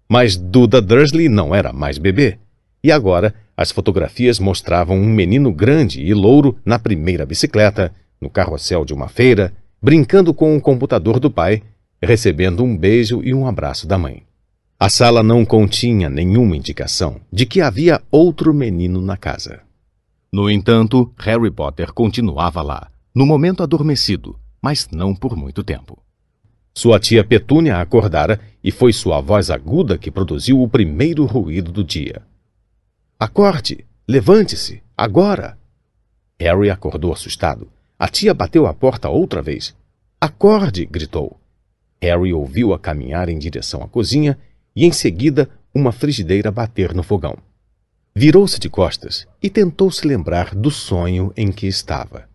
Mas 0.09 0.37
Duda 0.37 0.81
Dursley 0.81 1.29
não 1.29 1.55
era 1.55 1.73
mais 1.73 1.99
bebê, 1.99 2.39
e 2.83 2.91
agora 2.91 3.35
as 3.55 3.71
fotografias 3.71 4.41
mostravam 4.41 4.97
um 4.97 5.07
menino 5.07 5.53
grande 5.53 6.03
e 6.03 6.15
louro 6.15 6.57
na 6.65 6.79
primeira 6.79 7.27
bicicleta, 7.27 7.93
no 8.19 8.31
carrossel 8.31 8.87
de 8.87 8.95
uma 8.95 9.07
feira, 9.07 9.53
brincando 9.83 10.33
com 10.33 10.57
o 10.57 10.61
computador 10.61 11.21
do 11.21 11.31
pai, 11.31 11.63
recebendo 12.03 12.65
um 12.65 12.77
beijo 12.77 13.21
e 13.23 13.35
um 13.35 13.47
abraço 13.47 13.87
da 13.87 13.99
mãe. 13.99 14.30
A 14.83 14.89
sala 14.89 15.23
não 15.23 15.45
continha 15.45 16.09
nenhuma 16.09 16.57
indicação 16.57 17.21
de 17.31 17.45
que 17.45 17.61
havia 17.61 18.01
outro 18.11 18.55
menino 18.55 19.03
na 19.03 19.15
casa. 19.15 19.61
No 20.33 20.49
entanto, 20.49 21.13
Harry 21.19 21.51
Potter 21.51 21.93
continuava 21.93 22.63
lá, 22.63 22.91
no 23.15 23.27
momento 23.27 23.63
adormecido, 23.63 24.41
mas 24.59 24.89
não 24.91 25.15
por 25.15 25.37
muito 25.37 25.63
tempo. 25.63 26.03
Sua 26.75 26.99
tia 26.99 27.23
Petúnia 27.23 27.77
acordara 27.77 28.41
e 28.65 28.71
foi 28.71 28.91
sua 28.91 29.21
voz 29.21 29.51
aguda 29.51 29.99
que 29.99 30.11
produziu 30.11 30.63
o 30.63 30.67
primeiro 30.67 31.27
ruído 31.27 31.71
do 31.71 31.85
dia. 31.85 32.23
Acorde! 33.19 33.85
Levante-se! 34.09 34.83
Agora! 34.97 35.59
Harry 36.41 36.71
acordou 36.71 37.13
assustado. 37.13 37.69
A 37.99 38.09
tia 38.09 38.33
bateu 38.33 38.67
à 38.67 38.73
porta 38.73 39.11
outra 39.11 39.43
vez. 39.43 39.77
Acorde! 40.19 40.87
gritou. 40.87 41.39
Harry 42.01 42.33
ouviu-a 42.33 42.79
caminhar 42.79 43.29
em 43.29 43.39
direção 43.39 43.83
à 43.83 43.87
cozinha 43.87 44.39
e, 44.81 44.87
em 44.87 44.93
seguida, 44.93 45.47
uma 45.75 45.93
frigideira 45.93 46.51
bater 46.51 46.95
no 46.95 47.03
fogão. 47.03 47.37
Virou-se 48.15 48.59
de 48.59 48.71
costas 48.71 49.27
e 49.43 49.51
tentou 49.51 49.91
se 49.91 50.07
lembrar 50.07 50.55
do 50.55 50.71
sonho 50.71 51.35
em 51.37 51.53
que 51.53 51.67
estava. 51.67 52.27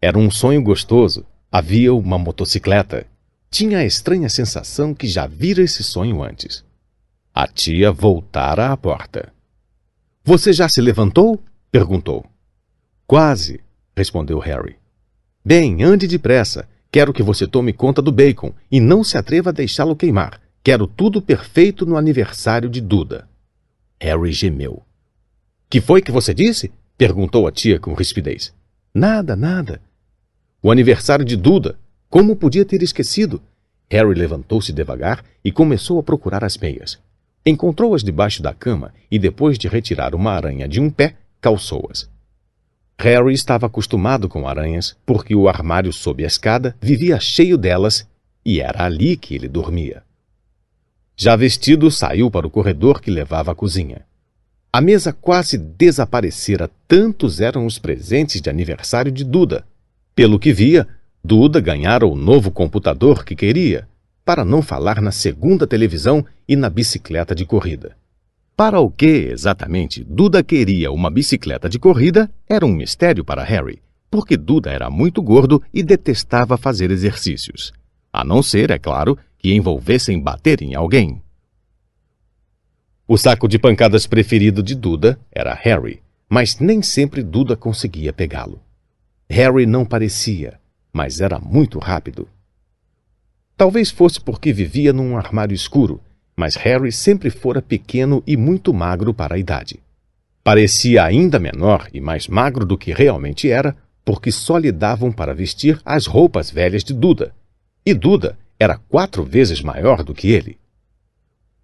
Era 0.00 0.16
um 0.16 0.30
sonho 0.30 0.62
gostoso. 0.62 1.26
Havia 1.50 1.92
uma 1.92 2.16
motocicleta. 2.16 3.08
Tinha 3.50 3.78
a 3.78 3.84
estranha 3.84 4.28
sensação 4.28 4.94
que 4.94 5.08
já 5.08 5.26
vira 5.26 5.62
esse 5.62 5.82
sonho 5.82 6.22
antes. 6.22 6.64
A 7.34 7.48
tia 7.48 7.90
voltara 7.90 8.70
à 8.70 8.76
porta. 8.76 9.32
Você 10.22 10.52
já 10.52 10.68
se 10.68 10.80
levantou? 10.80 11.42
perguntou. 11.72 12.24
Quase, 13.04 13.58
respondeu 13.96 14.38
Harry. 14.38 14.76
Bem, 15.44 15.82
ande 15.82 16.06
depressa. 16.06 16.68
Quero 16.92 17.12
que 17.12 17.22
você 17.22 17.48
tome 17.48 17.72
conta 17.72 18.00
do 18.00 18.12
bacon 18.12 18.52
e 18.70 18.78
não 18.78 19.02
se 19.02 19.18
atreva 19.18 19.50
a 19.50 19.52
deixá-lo 19.52 19.96
queimar. 19.96 20.40
Quero 20.62 20.86
tudo 20.86 21.22
perfeito 21.22 21.86
no 21.86 21.96
aniversário 21.96 22.68
de 22.68 22.82
Duda. 22.82 23.26
Harry 23.98 24.30
gemeu. 24.30 24.82
Que 25.70 25.80
foi 25.80 26.02
que 26.02 26.12
você 26.12 26.34
disse? 26.34 26.70
perguntou 26.98 27.46
a 27.46 27.52
tia 27.52 27.80
com 27.80 27.94
rispidez. 27.94 28.52
Nada, 28.92 29.34
nada. 29.34 29.80
O 30.62 30.70
aniversário 30.70 31.24
de 31.24 31.34
Duda. 31.34 31.78
Como 32.10 32.36
podia 32.36 32.64
ter 32.66 32.82
esquecido? 32.82 33.40
Harry 33.90 34.12
levantou-se 34.12 34.70
devagar 34.70 35.24
e 35.42 35.50
começou 35.50 35.98
a 35.98 36.02
procurar 36.02 36.44
as 36.44 36.58
meias. 36.58 36.98
Encontrou-as 37.46 38.04
debaixo 38.04 38.42
da 38.42 38.52
cama 38.52 38.92
e, 39.10 39.18
depois 39.18 39.58
de 39.58 39.66
retirar 39.66 40.14
uma 40.14 40.32
aranha 40.32 40.68
de 40.68 40.78
um 40.78 40.90
pé, 40.90 41.16
calçou-as. 41.40 42.06
Harry 42.98 43.32
estava 43.32 43.66
acostumado 43.66 44.28
com 44.28 44.46
aranhas, 44.46 44.94
porque 45.06 45.34
o 45.34 45.48
armário 45.48 45.90
sob 45.90 46.22
a 46.22 46.26
escada 46.26 46.76
vivia 46.82 47.18
cheio 47.18 47.56
delas 47.56 48.06
e 48.44 48.60
era 48.60 48.84
ali 48.84 49.16
que 49.16 49.34
ele 49.34 49.48
dormia. 49.48 50.02
Já 51.22 51.36
vestido, 51.36 51.90
saiu 51.90 52.30
para 52.30 52.46
o 52.46 52.50
corredor 52.50 52.98
que 52.98 53.10
levava 53.10 53.52
à 53.52 53.54
cozinha. 53.54 54.06
A 54.72 54.80
mesa 54.80 55.12
quase 55.12 55.58
desaparecera, 55.58 56.70
tantos 56.88 57.42
eram 57.42 57.66
os 57.66 57.78
presentes 57.78 58.40
de 58.40 58.48
aniversário 58.48 59.12
de 59.12 59.22
Duda. 59.22 59.66
Pelo 60.14 60.38
que 60.38 60.50
via, 60.50 60.88
Duda 61.22 61.60
ganhara 61.60 62.06
o 62.06 62.16
novo 62.16 62.50
computador 62.50 63.22
que 63.22 63.36
queria, 63.36 63.86
para 64.24 64.46
não 64.46 64.62
falar 64.62 65.02
na 65.02 65.12
segunda 65.12 65.66
televisão 65.66 66.24
e 66.48 66.56
na 66.56 66.70
bicicleta 66.70 67.34
de 67.34 67.44
corrida. 67.44 67.94
Para 68.56 68.80
o 68.80 68.90
que 68.90 69.28
exatamente 69.30 70.02
Duda 70.02 70.42
queria 70.42 70.90
uma 70.90 71.10
bicicleta 71.10 71.68
de 71.68 71.78
corrida 71.78 72.30
era 72.48 72.64
um 72.64 72.72
mistério 72.72 73.26
para 73.26 73.44
Harry, 73.44 73.82
porque 74.10 74.38
Duda 74.38 74.70
era 74.70 74.88
muito 74.88 75.20
gordo 75.20 75.62
e 75.70 75.82
detestava 75.82 76.56
fazer 76.56 76.90
exercícios. 76.90 77.74
A 78.10 78.24
não 78.24 78.42
ser, 78.42 78.70
é 78.70 78.78
claro, 78.78 79.18
que 79.40 79.54
envolvessem 79.54 80.20
bater 80.20 80.60
em 80.60 80.74
alguém. 80.74 81.20
O 83.08 83.16
saco 83.16 83.48
de 83.48 83.58
pancadas 83.58 84.06
preferido 84.06 84.62
de 84.62 84.74
Duda 84.74 85.18
era 85.32 85.54
Harry, 85.54 86.02
mas 86.28 86.60
nem 86.60 86.82
sempre 86.82 87.22
Duda 87.22 87.56
conseguia 87.56 88.12
pegá-lo. 88.12 88.60
Harry 89.28 89.64
não 89.64 89.84
parecia, 89.84 90.60
mas 90.92 91.20
era 91.20 91.38
muito 91.38 91.78
rápido. 91.78 92.28
Talvez 93.56 93.90
fosse 93.90 94.20
porque 94.20 94.52
vivia 94.52 94.92
num 94.92 95.16
armário 95.16 95.54
escuro, 95.54 96.00
mas 96.36 96.54
Harry 96.56 96.92
sempre 96.92 97.30
fora 97.30 97.62
pequeno 97.62 98.22
e 98.26 98.36
muito 98.36 98.72
magro 98.74 99.12
para 99.14 99.36
a 99.36 99.38
idade. 99.38 99.80
Parecia 100.44 101.04
ainda 101.04 101.38
menor 101.38 101.88
e 101.92 102.00
mais 102.00 102.28
magro 102.28 102.66
do 102.66 102.76
que 102.76 102.92
realmente 102.92 103.50
era, 103.50 103.74
porque 104.04 104.30
só 104.30 104.58
lhe 104.58 104.70
davam 104.70 105.10
para 105.10 105.34
vestir 105.34 105.80
as 105.84 106.06
roupas 106.06 106.50
velhas 106.50 106.84
de 106.84 106.92
Duda. 106.92 107.34
E 107.84 107.94
Duda 107.94 108.38
era 108.60 108.76
quatro 108.76 109.24
vezes 109.24 109.62
maior 109.62 110.04
do 110.04 110.14
que 110.14 110.28
ele. 110.28 110.58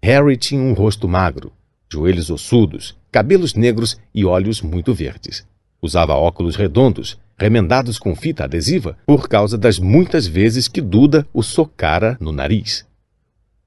Harry 0.01 0.35
tinha 0.35 0.59
um 0.59 0.73
rosto 0.73 1.07
magro, 1.07 1.53
joelhos 1.87 2.31
ossudos, 2.31 2.97
cabelos 3.11 3.53
negros 3.53 3.99
e 4.13 4.25
olhos 4.25 4.63
muito 4.63 4.95
verdes. 4.95 5.45
Usava 5.79 6.15
óculos 6.15 6.55
redondos, 6.55 7.19
remendados 7.37 7.99
com 7.99 8.15
fita 8.15 8.45
adesiva, 8.45 8.97
por 9.05 9.29
causa 9.29 9.59
das 9.59 9.77
muitas 9.77 10.25
vezes 10.25 10.67
que 10.67 10.81
Duda 10.81 11.27
o 11.31 11.43
socara 11.43 12.17
no 12.19 12.31
nariz. 12.31 12.83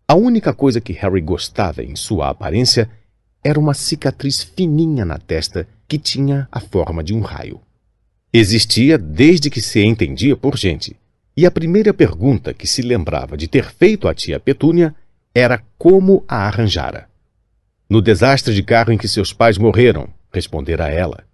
A 0.08 0.16
única 0.16 0.52
coisa 0.52 0.80
que 0.80 0.92
Harry 0.92 1.20
gostava 1.20 1.84
em 1.84 1.94
sua 1.94 2.30
aparência 2.30 2.90
era 3.44 3.60
uma 3.60 3.74
cicatriz 3.74 4.42
fininha 4.42 5.04
na 5.04 5.18
testa 5.18 5.68
que 5.86 5.98
tinha 5.98 6.48
a 6.50 6.58
forma 6.58 7.04
de 7.04 7.14
um 7.14 7.20
raio. 7.20 7.60
Existia 8.32 8.98
desde 8.98 9.48
que 9.48 9.60
se 9.60 9.80
entendia 9.80 10.36
por 10.36 10.56
gente, 10.56 10.96
e 11.36 11.46
a 11.46 11.50
primeira 11.50 11.94
pergunta 11.94 12.52
que 12.52 12.66
se 12.66 12.82
lembrava 12.82 13.36
de 13.36 13.48
ter 13.48 13.70
feito 13.70 14.08
à 14.08 14.14
tia 14.14 14.38
Petúnia 14.38 14.94
era 15.34 15.62
como 15.78 16.24
a 16.28 16.46
arranjara. 16.46 17.08
No 17.88 18.02
desastre 18.02 18.54
de 18.54 18.62
carro 18.62 18.92
em 18.92 18.98
que 18.98 19.08
seus 19.08 19.32
pais 19.32 19.58
morreram, 19.58 20.08
respondera 20.32 20.88
ela. 20.88 21.24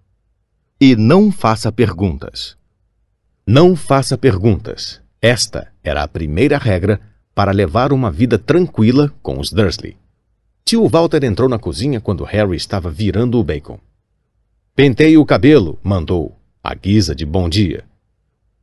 E 0.81 0.95
não 0.95 1.33
faça 1.33 1.73
perguntas. 1.73 2.57
Não 3.47 3.77
faça 3.77 4.17
perguntas. 4.19 5.01
Esta 5.21 5.73
era 5.83 6.03
a 6.03 6.09
primeira 6.09 6.59
regra 6.59 7.01
para 7.35 7.53
levar 7.53 7.93
uma 7.93 8.11
vida 8.11 8.39
tranquila 8.39 9.13
com 9.23 9.39
os 9.39 9.51
Dursley. 9.51 9.97
Tio 10.65 10.89
Walter 10.89 11.25
entrou 11.25 11.49
na 11.49 11.59
cozinha 11.59 12.01
quando 12.01 12.25
Harry 12.25 12.57
estava 12.57 12.91
virando 12.91 13.39
o 13.39 13.45
bacon. 13.45 13.79
Penteie 14.75 15.17
o 15.17 15.25
cabelo, 15.25 15.79
mandou, 15.83 16.37
à 16.63 16.75
guisa 16.75 17.15
de 17.15 17.25
bom 17.25 17.49
dia. 17.49 17.85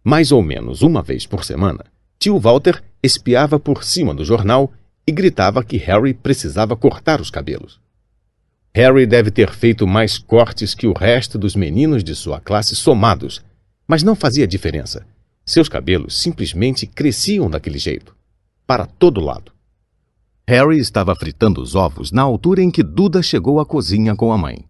Mais 0.03 0.31
ou 0.31 0.43
menos 0.43 0.81
uma 0.81 1.01
vez 1.01 1.25
por 1.25 1.45
semana, 1.45 1.85
tio 2.19 2.37
Walter 2.39 2.83
espiava 3.01 3.59
por 3.59 3.83
cima 3.83 4.13
do 4.13 4.25
jornal 4.25 4.71
e 5.07 5.11
gritava 5.11 5.63
que 5.63 5.77
Harry 5.77 6.13
precisava 6.13 6.75
cortar 6.75 7.21
os 7.21 7.29
cabelos. 7.29 7.79
Harry 8.75 9.05
deve 9.05 9.29
ter 9.29 9.51
feito 9.51 9.85
mais 9.85 10.17
cortes 10.17 10.73
que 10.73 10.87
o 10.87 10.93
resto 10.93 11.37
dos 11.37 11.55
meninos 11.55 12.03
de 12.03 12.15
sua 12.15 12.41
classe 12.41 12.75
somados, 12.75 13.43
mas 13.87 14.01
não 14.01 14.15
fazia 14.15 14.47
diferença. 14.47 15.05
Seus 15.45 15.69
cabelos 15.69 16.19
simplesmente 16.19 16.87
cresciam 16.87 17.49
daquele 17.49 17.77
jeito, 17.77 18.15
para 18.65 18.85
todo 18.85 19.21
lado. 19.21 19.51
Harry 20.47 20.79
estava 20.79 21.15
fritando 21.15 21.61
os 21.61 21.75
ovos 21.75 22.11
na 22.11 22.21
altura 22.21 22.61
em 22.61 22.71
que 22.71 22.83
Duda 22.83 23.21
chegou 23.21 23.59
à 23.59 23.65
cozinha 23.65 24.15
com 24.15 24.33
a 24.33 24.37
mãe. 24.37 24.65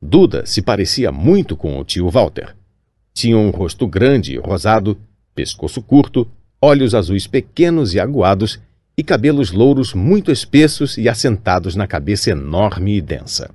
Duda 0.00 0.44
se 0.44 0.60
parecia 0.60 1.10
muito 1.10 1.56
com 1.56 1.78
o 1.78 1.84
tio 1.84 2.10
Walter. 2.10 2.57
Tinha 3.18 3.36
um 3.36 3.50
rosto 3.50 3.84
grande 3.84 4.34
e 4.34 4.38
rosado, 4.38 4.96
pescoço 5.34 5.82
curto, 5.82 6.24
olhos 6.62 6.94
azuis 6.94 7.26
pequenos 7.26 7.92
e 7.92 7.98
aguados 7.98 8.60
e 8.96 9.02
cabelos 9.02 9.50
louros 9.50 9.92
muito 9.92 10.30
espessos 10.30 10.96
e 10.96 11.08
assentados 11.08 11.74
na 11.74 11.84
cabeça 11.84 12.30
enorme 12.30 12.96
e 12.96 13.00
densa. 13.00 13.50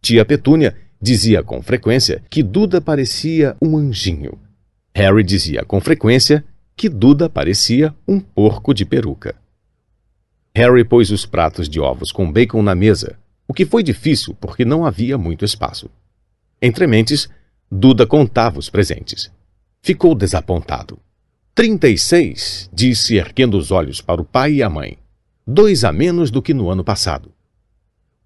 Tia 0.00 0.24
Petúnia 0.24 0.74
dizia 0.98 1.42
com 1.42 1.60
frequência 1.60 2.22
que 2.30 2.42
Duda 2.42 2.80
parecia 2.80 3.54
um 3.60 3.76
anjinho. 3.76 4.38
Harry 4.94 5.22
dizia 5.22 5.66
com 5.66 5.82
frequência 5.82 6.42
que 6.74 6.88
Duda 6.88 7.28
parecia 7.28 7.94
um 8.08 8.18
porco 8.18 8.72
de 8.72 8.86
peruca. 8.86 9.34
Harry 10.54 10.82
pôs 10.82 11.10
os 11.10 11.26
pratos 11.26 11.68
de 11.68 11.78
ovos 11.78 12.10
com 12.10 12.32
bacon 12.32 12.62
na 12.62 12.74
mesa, 12.74 13.18
o 13.46 13.52
que 13.52 13.66
foi 13.66 13.82
difícil 13.82 14.34
porque 14.40 14.64
não 14.64 14.86
havia 14.86 15.18
muito 15.18 15.44
espaço. 15.44 15.90
Entre 16.62 16.86
mentes, 16.86 17.28
Duda 17.70 18.06
contava 18.06 18.58
os 18.58 18.68
presentes. 18.68 19.30
Ficou 19.82 20.14
desapontado. 20.14 20.98
Trinta 21.54 21.88
e 21.88 21.96
seis, 21.96 22.68
disse 22.72 23.16
erguendo 23.16 23.56
os 23.56 23.70
olhos 23.70 24.00
para 24.00 24.20
o 24.20 24.24
pai 24.24 24.54
e 24.54 24.62
a 24.62 24.68
mãe. 24.68 24.98
Dois 25.46 25.84
a 25.84 25.92
menos 25.92 26.30
do 26.30 26.42
que 26.42 26.54
no 26.54 26.70
ano 26.70 26.82
passado. 26.82 27.32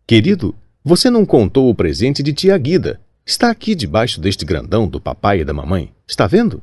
Querido, 0.06 0.54
você 0.84 1.10
não 1.10 1.26
contou 1.26 1.68
o 1.68 1.74
presente 1.74 2.22
de 2.22 2.32
tia 2.32 2.56
Guida. 2.56 3.00
Está 3.26 3.50
aqui 3.50 3.74
debaixo 3.74 4.20
deste 4.20 4.44
grandão 4.44 4.88
do 4.88 5.00
papai 5.00 5.40
e 5.40 5.44
da 5.44 5.52
mamãe. 5.52 5.92
Está 6.06 6.26
vendo? 6.26 6.62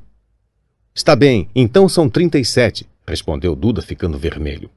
Está 0.95 1.15
bem, 1.15 1.49
então 1.53 1.87
são 1.87 2.09
trinta 2.09 2.39
e 2.39 2.45
sete, 2.45 2.87
respondeu 3.05 3.55
Duda 3.55 3.81
ficando 3.81 4.17
vermelho. 4.17 4.69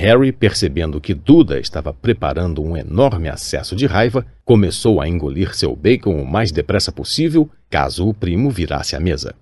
Harry, 0.00 0.30
percebendo 0.30 1.00
que 1.00 1.12
Duda 1.12 1.58
estava 1.58 1.92
preparando 1.92 2.62
um 2.62 2.76
enorme 2.76 3.28
acesso 3.28 3.74
de 3.74 3.84
raiva, 3.84 4.24
começou 4.44 5.00
a 5.00 5.08
engolir 5.08 5.56
seu 5.56 5.74
bacon 5.74 6.22
o 6.22 6.24
mais 6.24 6.52
depressa 6.52 6.92
possível, 6.92 7.50
caso 7.68 8.06
o 8.06 8.14
primo 8.14 8.48
virasse 8.48 8.94
à 8.94 9.00
mesa. 9.00 9.34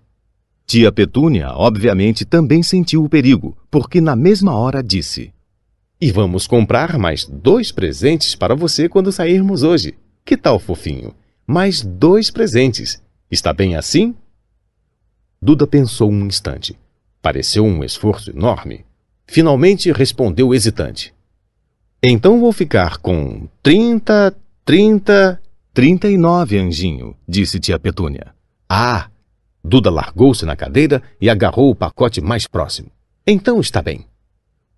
Tia 0.66 0.90
Petúnia, 0.90 1.50
obviamente, 1.50 2.24
também 2.24 2.62
sentiu 2.62 3.04
o 3.04 3.08
perigo, 3.08 3.54
porque 3.70 4.00
na 4.00 4.16
mesma 4.16 4.56
hora 4.56 4.82
disse: 4.82 5.30
E 6.00 6.10
vamos 6.10 6.46
comprar 6.46 6.98
mais 6.98 7.26
dois 7.26 7.70
presentes 7.70 8.34
para 8.34 8.54
você 8.54 8.88
quando 8.88 9.12
sairmos 9.12 9.62
hoje. 9.62 9.94
Que 10.24 10.38
tal, 10.38 10.58
fofinho? 10.58 11.14
Mais 11.46 11.82
dois 11.82 12.30
presentes. 12.30 13.00
Está 13.30 13.52
bem 13.52 13.76
assim? 13.76 14.14
Duda 15.40 15.66
pensou 15.66 16.10
um 16.10 16.24
instante. 16.24 16.74
Pareceu 17.20 17.62
um 17.62 17.84
esforço 17.84 18.30
enorme. 18.30 18.85
Finalmente 19.26 19.90
respondeu 19.92 20.54
hesitante. 20.54 21.12
Então 22.02 22.40
vou 22.40 22.52
ficar 22.52 22.98
com 22.98 23.48
trinta, 23.62 24.34
trinta, 24.64 25.40
trinta 25.74 26.08
e 26.08 26.16
nove, 26.16 26.58
anjinho, 26.58 27.16
disse 27.28 27.58
tia 27.58 27.78
Petúnia. 27.78 28.34
Ah, 28.68 29.10
Duda 29.62 29.90
largou-se 29.90 30.46
na 30.46 30.54
cadeira 30.54 31.02
e 31.20 31.28
agarrou 31.28 31.70
o 31.70 31.74
pacote 31.74 32.20
mais 32.20 32.46
próximo. 32.46 32.88
Então 33.26 33.60
está 33.60 33.82
bem. 33.82 34.06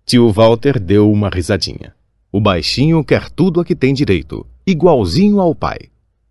Tio 0.03 0.31
Walter 0.31 0.79
deu 0.79 1.11
uma 1.11 1.29
risadinha. 1.29 1.93
O 2.31 2.41
baixinho 2.41 3.03
quer 3.03 3.29
tudo 3.29 3.59
a 3.59 3.65
que 3.65 3.75
tem 3.75 3.93
direito, 3.93 4.45
igualzinho 4.65 5.39
ao 5.39 5.53
pai. 5.53 5.77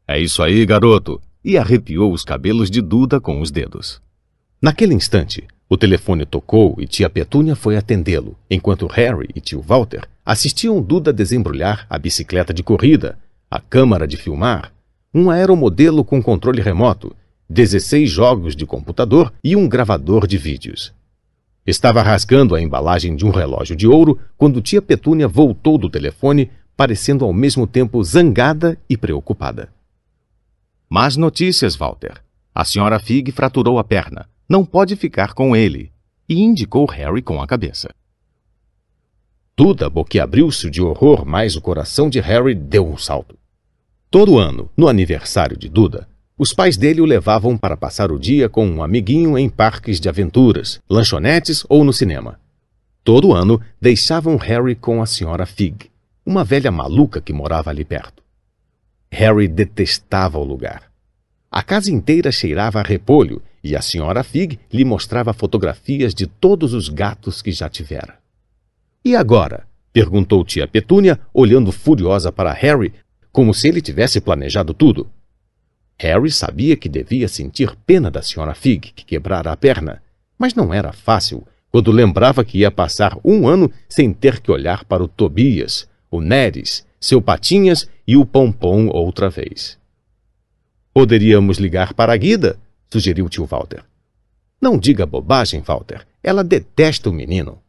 É 0.06 0.18
isso 0.18 0.42
aí, 0.42 0.66
garoto! 0.66 1.20
E 1.44 1.56
arrepiou 1.56 2.12
os 2.12 2.24
cabelos 2.24 2.68
de 2.68 2.80
Duda 2.80 3.20
com 3.20 3.40
os 3.40 3.52
dedos. 3.52 4.02
Naquele 4.60 4.94
instante, 4.94 5.46
o 5.68 5.76
telefone 5.76 6.24
tocou 6.24 6.76
e 6.78 6.86
tia 6.86 7.10
Petúnia 7.10 7.54
foi 7.54 7.76
atendê-lo, 7.76 8.36
enquanto 8.50 8.86
Harry 8.86 9.28
e 9.34 9.40
tio 9.40 9.60
Walter 9.60 10.08
assistiam 10.24 10.80
Duda 10.80 11.12
desembrulhar 11.12 11.86
a 11.90 11.98
bicicleta 11.98 12.54
de 12.54 12.62
corrida, 12.62 13.18
a 13.50 13.60
câmara 13.60 14.06
de 14.06 14.16
filmar, 14.16 14.72
um 15.12 15.30
aeromodelo 15.30 16.04
com 16.04 16.22
controle 16.22 16.62
remoto 16.62 17.14
16 17.50 18.10
jogos 18.10 18.54
de 18.54 18.66
computador 18.66 19.32
e 19.42 19.56
um 19.56 19.68
gravador 19.68 20.26
de 20.26 20.36
vídeos. 20.36 20.92
Estava 21.66 22.02
rasgando 22.02 22.54
a 22.54 22.62
embalagem 22.62 23.14
de 23.14 23.26
um 23.26 23.30
relógio 23.30 23.76
de 23.76 23.86
ouro 23.86 24.18
quando 24.36 24.62
tia 24.62 24.80
Petúnia 24.80 25.28
voltou 25.28 25.76
do 25.76 25.90
telefone, 25.90 26.50
parecendo 26.76 27.24
ao 27.24 27.32
mesmo 27.32 27.66
tempo 27.66 28.02
zangada 28.02 28.78
e 28.88 28.96
preocupada. 28.96 29.68
Más 30.88 31.16
notícias, 31.16 31.76
Walter. 31.76 32.22
A 32.54 32.64
senhora 32.64 32.98
Fig 32.98 33.30
fraturou 33.32 33.78
a 33.78 33.84
perna. 33.84 34.26
Não 34.48 34.64
pode 34.64 34.96
ficar 34.96 35.34
com 35.34 35.54
ele. 35.54 35.92
E 36.26 36.40
indicou 36.40 36.86
Harry 36.86 37.20
com 37.20 37.40
a 37.42 37.46
cabeça. 37.46 37.90
Duda 39.54 39.90
boquiabriu-se 39.90 40.70
de 40.70 40.80
horror, 40.80 41.26
mas 41.26 41.56
o 41.56 41.60
coração 41.60 42.08
de 42.08 42.20
Harry 42.20 42.54
deu 42.54 42.86
um 42.86 42.96
salto. 42.96 43.36
Todo 44.10 44.38
ano, 44.38 44.70
no 44.76 44.88
aniversário 44.88 45.56
de 45.56 45.68
Duda, 45.68 46.08
os 46.38 46.54
pais 46.54 46.76
dele 46.76 47.00
o 47.00 47.04
levavam 47.04 47.58
para 47.58 47.76
passar 47.76 48.10
o 48.10 48.18
dia 48.18 48.48
com 48.48 48.66
um 48.66 48.82
amiguinho 48.82 49.36
em 49.36 49.48
parques 49.50 50.00
de 50.00 50.08
aventuras, 50.08 50.80
lanchonetes 50.88 51.66
ou 51.68 51.84
no 51.84 51.92
cinema. 51.92 52.40
Todo 53.04 53.34
ano 53.34 53.60
deixavam 53.80 54.36
Harry 54.36 54.74
com 54.74 55.02
a 55.02 55.06
senhora 55.06 55.44
Fig, 55.44 55.90
uma 56.24 56.44
velha 56.44 56.70
maluca 56.70 57.20
que 57.20 57.32
morava 57.32 57.70
ali 57.70 57.84
perto. 57.84 58.22
Harry 59.10 59.48
detestava 59.48 60.38
o 60.38 60.44
lugar. 60.44 60.84
A 61.50 61.62
casa 61.62 61.90
inteira 61.90 62.30
cheirava 62.30 62.78
a 62.78 62.82
repolho 62.82 63.42
e 63.62 63.76
a 63.76 63.82
senhora 63.82 64.22
Fig 64.22 64.58
lhe 64.72 64.84
mostrava 64.84 65.32
fotografias 65.32 66.14
de 66.14 66.26
todos 66.26 66.74
os 66.74 66.88
gatos 66.88 67.42
que 67.42 67.52
já 67.52 67.68
tivera. 67.68 68.18
E 69.04 69.16
agora? 69.16 69.66
perguntou 69.92 70.44
tia 70.44 70.68
Petúnia, 70.68 71.18
olhando 71.32 71.72
furiosa 71.72 72.30
para 72.30 72.52
Harry, 72.52 72.92
como 73.32 73.52
se 73.52 73.68
ele 73.68 73.80
tivesse 73.80 74.20
planejado 74.20 74.72
tudo. 74.72 75.10
Harry 75.98 76.30
sabia 76.30 76.76
que 76.76 76.88
devia 76.88 77.26
sentir 77.26 77.74
pena 77.86 78.10
da 78.10 78.22
senhora 78.22 78.54
Fig, 78.54 78.92
que 78.92 79.04
quebrara 79.04 79.50
a 79.50 79.56
perna, 79.56 80.02
mas 80.38 80.54
não 80.54 80.72
era 80.72 80.92
fácil 80.92 81.44
quando 81.70 81.92
lembrava 81.92 82.44
que 82.44 82.58
ia 82.58 82.70
passar 82.70 83.18
um 83.24 83.46
ano 83.46 83.70
sem 83.88 84.12
ter 84.12 84.40
que 84.40 84.50
olhar 84.50 84.84
para 84.84 85.02
o 85.02 85.08
Tobias, 85.08 85.88
o 86.10 86.20
Neres, 86.20 86.86
seu 87.00 87.20
Patinhas 87.20 87.88
e 88.06 88.16
o 88.16 88.24
Pompom 88.24 88.88
outra 88.88 89.28
vez. 89.28 89.78
Poderíamos 90.94 91.58
ligar 91.58 91.92
para 91.92 92.12
a 92.12 92.16
Guida, 92.16 92.58
sugeriu 92.90 93.28
tio 93.28 93.44
Walter. 93.44 93.84
Não 94.60 94.76
diga 94.76 95.06
bobagem, 95.06 95.60
Walter. 95.60 96.06
Ela 96.22 96.42
detesta 96.42 97.08
o 97.08 97.12
menino. 97.12 97.60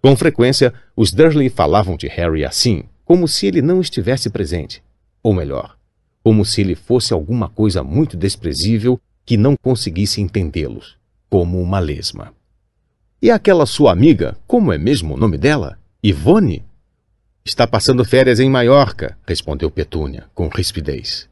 Com 0.00 0.16
frequência, 0.16 0.72
os 0.96 1.12
Dursley 1.12 1.48
falavam 1.48 1.96
de 1.96 2.08
Harry 2.08 2.44
assim, 2.44 2.84
como 3.04 3.26
se 3.26 3.46
ele 3.46 3.62
não 3.62 3.80
estivesse 3.80 4.30
presente. 4.30 4.82
Ou 5.22 5.32
melhor, 5.32 5.76
como 6.22 6.44
se 6.44 6.60
ele 6.60 6.74
fosse 6.74 7.12
alguma 7.12 7.48
coisa 7.48 7.82
muito 7.82 8.16
desprezível 8.16 9.00
que 9.24 9.36
não 9.36 9.56
conseguisse 9.56 10.20
entendê-los, 10.20 10.96
como 11.28 11.60
uma 11.60 11.78
lesma. 11.78 12.32
E 13.20 13.30
aquela 13.30 13.66
sua 13.66 13.92
amiga, 13.92 14.36
como 14.46 14.72
é 14.72 14.78
mesmo 14.78 15.14
o 15.14 15.16
nome 15.16 15.36
dela? 15.36 15.78
Ivone? 16.02 16.64
Está 17.44 17.66
passando 17.66 18.04
férias 18.04 18.40
em 18.40 18.48
Maiorca, 18.48 19.18
respondeu 19.26 19.70
Petúnia, 19.70 20.26
com 20.34 20.48
rispidez. 20.48 21.27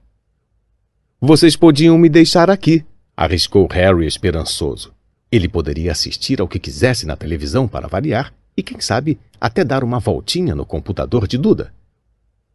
Vocês 1.20 1.56
podiam 1.56 1.96
me 1.96 2.10
deixar 2.10 2.50
aqui, 2.50 2.84
arriscou 3.16 3.66
Harry 3.72 4.06
esperançoso. 4.06 4.92
Ele 5.32 5.48
poderia 5.48 5.90
assistir 5.90 6.42
ao 6.42 6.46
que 6.46 6.58
quisesse 6.58 7.06
na 7.06 7.16
televisão 7.16 7.66
para 7.66 7.88
variar 7.88 8.34
e, 8.54 8.62
quem 8.62 8.80
sabe, 8.80 9.18
até 9.40 9.64
dar 9.64 9.82
uma 9.82 9.98
voltinha 9.98 10.54
no 10.54 10.66
computador 10.66 11.26
de 11.26 11.38
Duda. 11.38 11.72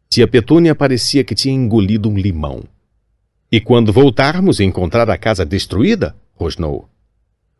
Tia 0.08 0.28
Petúnia 0.28 0.76
parecia 0.76 1.24
que 1.24 1.34
tinha 1.34 1.52
engolido 1.52 2.08
um 2.08 2.16
limão. 2.16 2.62
E 3.50 3.60
quando 3.60 3.92
voltarmos 3.92 4.60
e 4.60 4.64
encontrar 4.64 5.10
a 5.10 5.18
casa 5.18 5.44
destruída? 5.44 6.14
rosnou. 6.32 6.88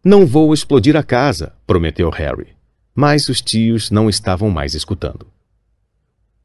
Não 0.05 0.25
vou 0.25 0.55
explodir 0.55 0.97
a 0.97 1.03
casa, 1.03 1.53
prometeu 1.67 2.11
Harry. 2.11 2.49
Mas 2.95 3.29
os 3.29 3.41
tios 3.41 3.91
não 3.91 4.09
estavam 4.09 4.51
mais 4.51 4.75
escutando. 4.75 5.27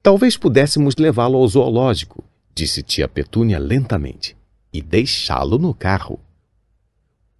Talvez 0.01 0.35
pudéssemos 0.35 0.95
levá-lo 0.95 1.37
ao 1.37 1.47
zoológico, 1.47 2.23
disse 2.55 2.81
tia 2.81 3.07
Petúnia 3.07 3.59
lentamente, 3.59 4.35
e 4.71 4.81
deixá-lo 4.81 5.57
no 5.57 5.73
carro. 5.73 6.19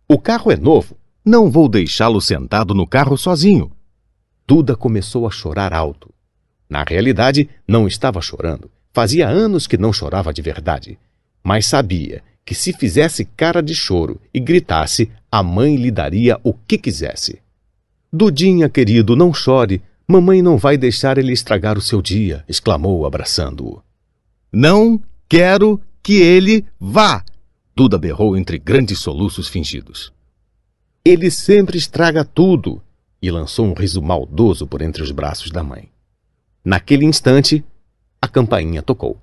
O 0.08 0.18
carro 0.18 0.52
é 0.52 0.56
novo. 0.56 0.98
Não 1.24 1.52
vou 1.52 1.68
deixá-lo 1.68 2.22
sentado 2.22 2.74
no 2.74 2.88
carro 2.88 3.18
sozinho. 3.18 3.72
Duda 4.48 4.76
começou 4.76 5.28
a 5.28 5.32
chorar 5.32 5.74
alto. 5.74 6.14
Na 6.70 6.86
realidade, 6.88 7.50
não 7.68 7.88
estava 7.88 8.22
chorando. 8.22 8.72
Fazia 8.94 9.28
anos 9.28 9.68
que 9.68 9.78
não 9.78 9.92
chorava 9.92 10.34
de 10.34 10.42
verdade. 10.42 10.98
Mas 11.44 11.66
sabia 11.66 12.24
que 12.46 12.56
se 12.56 12.72
fizesse 12.72 13.26
cara 13.26 13.62
de 13.62 13.76
choro 13.76 14.22
e 14.34 14.40
gritasse, 14.40 15.12
a 15.30 15.44
mãe 15.44 15.76
lhe 15.76 15.92
daria 15.92 16.40
o 16.44 16.54
que 16.54 16.78
quisesse. 16.78 17.42
Dudinha, 18.12 18.70
querido, 18.70 19.16
não 19.16 19.34
chore. 19.34 19.82
Mamãe 20.08 20.42
não 20.42 20.58
vai 20.58 20.78
deixar 20.78 21.18
ele 21.18 21.34
estragar 21.34 21.78
o 21.78 21.82
seu 21.82 22.02
dia, 22.02 22.46
exclamou, 22.48 23.06
abraçando-o. 23.06 23.82
Não 24.52 25.02
quero 25.28 25.82
que 26.02 26.22
ele 26.22 26.66
vá! 26.80 27.24
Duda 27.76 27.98
berrou 27.98 28.36
entre 28.36 28.58
grandes 28.58 29.00
soluços 29.00 29.48
fingidos. 29.48 30.12
Ele 31.04 31.30
sempre 31.30 31.78
estraga 31.78 32.26
tudo! 32.26 32.82
E 33.22 33.32
lançou 33.32 33.66
um 33.66 33.74
riso 33.74 34.02
maldoso 34.02 34.68
por 34.68 34.82
entre 34.82 35.02
os 35.02 35.12
braços 35.12 35.52
da 35.52 35.64
mãe. 35.64 35.90
Naquele 36.64 37.06
instante, 37.06 37.64
a 38.22 38.28
campainha 38.28 38.82
tocou. 38.82 39.18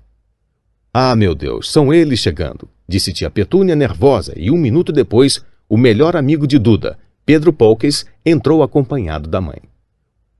Ah, 0.93 1.15
meu 1.15 1.35
Deus, 1.35 1.71
são 1.71 1.93
eles 1.93 2.19
chegando, 2.19 2.67
disse 2.87 3.13
tia 3.13 3.29
Petúnia 3.29 3.75
nervosa, 3.75 4.33
e 4.35 4.49
um 4.49 4.57
minuto 4.57 4.91
depois, 4.91 5.43
o 5.67 5.77
melhor 5.77 6.15
amigo 6.15 6.47
de 6.47 6.57
Duda, 6.57 6.97
Pedro 7.25 7.51
Polques, 7.51 8.05
entrou 8.25 8.63
acompanhado 8.63 9.29
da 9.29 9.41
mãe. 9.41 9.61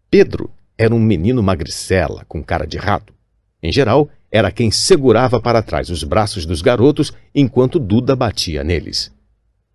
Pedro 0.10 0.50
era 0.78 0.96
um 0.96 1.00
menino 1.00 1.44
magricela, 1.44 2.26
com 2.28 2.44
cara 2.44 2.66
de 2.66 2.78
rato. 2.78 3.14
Em 3.62 3.72
geral, 3.72 4.10
era 4.36 4.52
quem 4.52 4.70
segurava 4.70 5.40
para 5.40 5.64
trás 5.64 5.90
os 5.90 6.04
braços 6.04 6.46
dos 6.46 6.62
garotos 6.62 7.14
enquanto 7.34 7.80
Duda 7.80 8.18
batia 8.18 8.66
neles. 8.66 9.10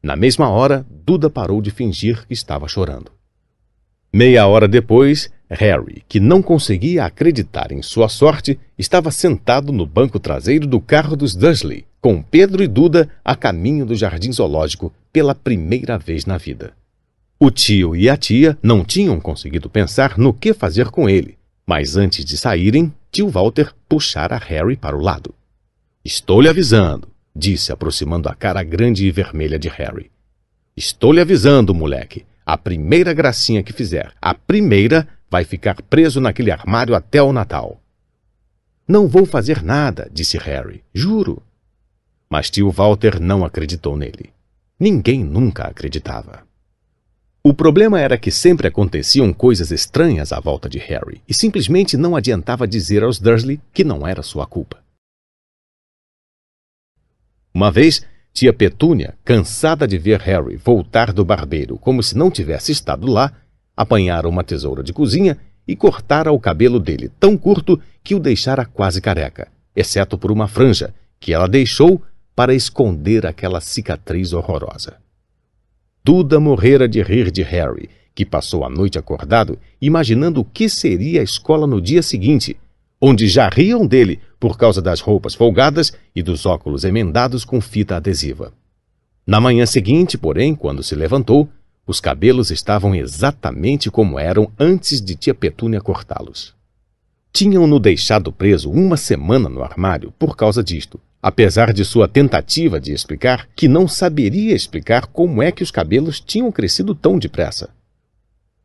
Na 0.03 0.15
mesma 0.15 0.51
hora, 0.51 0.85
Duda 0.91 1.31
parou 1.31 1.63
de 1.63 1.71
fingir 1.71 2.27
que 2.27 2.35
estava 2.35 2.69
chorando. 2.69 3.11
Meia 4.13 4.47
hora 4.47 4.69
depois, 4.69 5.31
Harry, 5.49 6.05
que 6.07 6.21
não 6.21 6.43
conseguia 6.43 7.07
acreditar 7.07 7.73
em 7.73 7.81
sua 7.81 8.07
sorte, 8.11 8.61
estava 8.77 9.11
sentado 9.11 9.73
no 9.73 9.87
banco 9.87 10.21
traseiro 10.21 10.67
do 10.67 10.79
carro 10.79 11.17
dos 11.17 11.35
Dursley, 11.35 11.87
com 11.99 12.23
Pedro 12.23 12.63
e 12.63 12.69
Duda 12.69 13.09
a 13.25 13.35
caminho 13.35 13.87
do 13.87 13.97
jardim 13.97 14.31
zoológico 14.31 14.93
pela 15.11 15.35
primeira 15.35 15.97
vez 15.97 16.27
na 16.27 16.37
vida. 16.37 16.75
O 17.39 17.51
tio 17.51 17.97
e 17.97 18.11
a 18.11 18.17
tia 18.19 18.59
não 18.63 18.85
tinham 18.85 19.19
conseguido 19.19 19.71
pensar 19.71 20.19
no 20.19 20.35
que 20.35 20.53
fazer 20.53 20.91
com 20.91 21.09
ele, 21.09 21.39
mas 21.71 21.97
antes 21.97 22.25
de 22.25 22.37
saírem, 22.37 22.93
tio 23.13 23.29
Walter 23.29 23.73
puxara 23.89 24.37
Harry 24.37 24.75
para 24.77 24.97
o 24.97 25.01
lado. 25.01 25.33
Estou 26.05 26.41
lhe 26.41 26.49
avisando, 26.49 27.07
disse, 27.33 27.71
aproximando 27.71 28.29
a 28.29 28.35
cara 28.35 28.61
grande 28.65 29.07
e 29.07 29.11
vermelha 29.13 29.57
de 29.57 29.69
Harry. 29.69 30.11
Estou 30.77 31.13
lhe 31.13 31.21
avisando, 31.21 31.73
moleque. 31.73 32.27
A 32.45 32.59
primeira 32.59 33.13
gracinha 33.13 33.63
que 33.63 33.73
fizer, 33.73 34.13
a 34.21 34.35
primeira, 34.35 35.07
vai 35.31 35.45
ficar 35.45 35.81
preso 35.83 36.21
naquele 36.21 36.51
armário 36.51 36.93
até 36.93 37.23
o 37.23 37.33
Natal. 37.33 37.81
Não 38.89 39.07
vou 39.07 39.25
fazer 39.25 39.63
nada, 39.63 40.11
disse 40.13 40.37
Harry. 40.39 40.83
Juro. 40.93 41.41
Mas 42.29 42.51
tio 42.51 42.69
Walter 42.73 43.21
não 43.21 43.45
acreditou 43.45 43.97
nele. 43.97 44.33
Ninguém 44.77 45.23
nunca 45.23 45.69
acreditava. 45.69 46.43
O 47.43 47.55
problema 47.55 47.99
era 47.99 48.19
que 48.19 48.31
sempre 48.31 48.69
aconteciam 48.69 49.33
coisas 49.33 49.71
estranhas 49.71 50.31
à 50.31 50.39
volta 50.39 50.69
de 50.69 50.79
Harry 50.79 51.23
e 51.27 51.33
simplesmente 51.33 51.97
não 51.97 52.15
adiantava 52.15 52.69
dizer 52.69 53.03
aos 53.03 53.19
Dursley 53.19 53.59
que 53.73 53.83
não 53.83 54.07
era 54.07 54.23
sua 54.23 54.47
culpa. 54.47 54.79
Uma 57.55 57.71
vez, 57.71 58.05
tia 58.31 58.53
Petúnia, 58.53 59.17
cansada 59.25 59.89
de 59.89 59.97
ver 59.97 60.21
Harry 60.21 60.57
voltar 60.57 61.15
do 61.15 61.25
barbeiro 61.25 61.79
como 61.79 62.03
se 62.03 62.15
não 62.15 62.31
tivesse 62.31 62.73
estado 62.73 63.07
lá, 63.07 63.33
apanhara 63.75 64.29
uma 64.29 64.45
tesoura 64.45 64.83
de 64.83 64.93
cozinha 64.93 65.39
e 65.67 65.75
cortara 65.75 66.31
o 66.31 66.39
cabelo 66.39 66.79
dele 66.79 67.11
tão 67.19 67.39
curto 67.39 67.81
que 68.05 68.15
o 68.15 68.21
deixara 68.21 68.67
quase 68.67 69.01
careca, 69.01 69.49
exceto 69.75 70.19
por 70.19 70.31
uma 70.31 70.47
franja 70.47 70.93
que 71.19 71.33
ela 71.33 71.49
deixou 71.49 72.03
para 72.37 72.55
esconder 72.55 73.27
aquela 73.27 73.63
cicatriz 73.63 74.35
horrorosa. 74.35 74.99
Duda 76.03 76.41
morrera 76.41 76.89
de 76.89 77.03
rir 77.03 77.31
de 77.31 77.43
Harry, 77.43 77.91
que 78.15 78.25
passou 78.25 78.65
a 78.65 78.71
noite 78.71 78.99
acordado 78.99 79.59
imaginando 79.81 80.41
o 80.41 80.45
que 80.45 80.69
seria 80.69 81.21
a 81.21 81.25
escola 81.25 81.67
no 81.67 81.81
dia 81.81 82.03
seguinte, 82.03 82.57
onde 83.01 83.29
já 83.29 83.49
riam 83.49 83.87
dele 83.87 84.19
por 84.39 84.57
causa 84.57 84.81
das 84.81 85.01
roupas 85.01 85.35
folgadas 85.35 85.93
e 86.17 86.23
dos 86.23 86.47
óculos 86.47 86.85
emendados 86.85 87.45
com 87.45 87.61
fita 87.61 87.97
adesiva. 87.97 88.53
Na 89.27 89.41
manhã 89.41 89.67
seguinte, 89.67 90.17
porém, 90.17 90.55
quando 90.55 90.83
se 90.83 90.95
levantou, 90.95 91.49
os 91.87 92.01
cabelos 92.01 92.51
estavam 92.51 92.95
exatamente 92.95 93.91
como 93.91 94.19
eram 94.19 94.51
antes 94.59 95.01
de 95.01 95.15
tia 95.15 95.35
Petúnia 95.35 95.81
cortá-los. 95.81 96.55
Tinham-no 97.33 97.79
deixado 97.79 98.33
preso 98.33 98.71
uma 98.71 98.97
semana 98.97 99.49
no 99.49 99.63
armário 99.63 100.13
por 100.19 100.35
causa 100.35 100.65
disto, 100.65 100.99
apesar 101.23 101.73
de 101.73 101.85
sua 101.85 102.09
tentativa 102.09 102.81
de 102.81 102.93
explicar 102.93 103.49
que 103.55 103.69
não 103.69 103.87
saberia 103.87 104.55
explicar 104.55 105.07
como 105.07 105.43
é 105.43 105.53
que 105.53 105.63
os 105.63 105.71
cabelos 105.71 106.21
tinham 106.21 106.51
crescido 106.51 106.95
tão 106.95 107.19
depressa. 107.19 107.71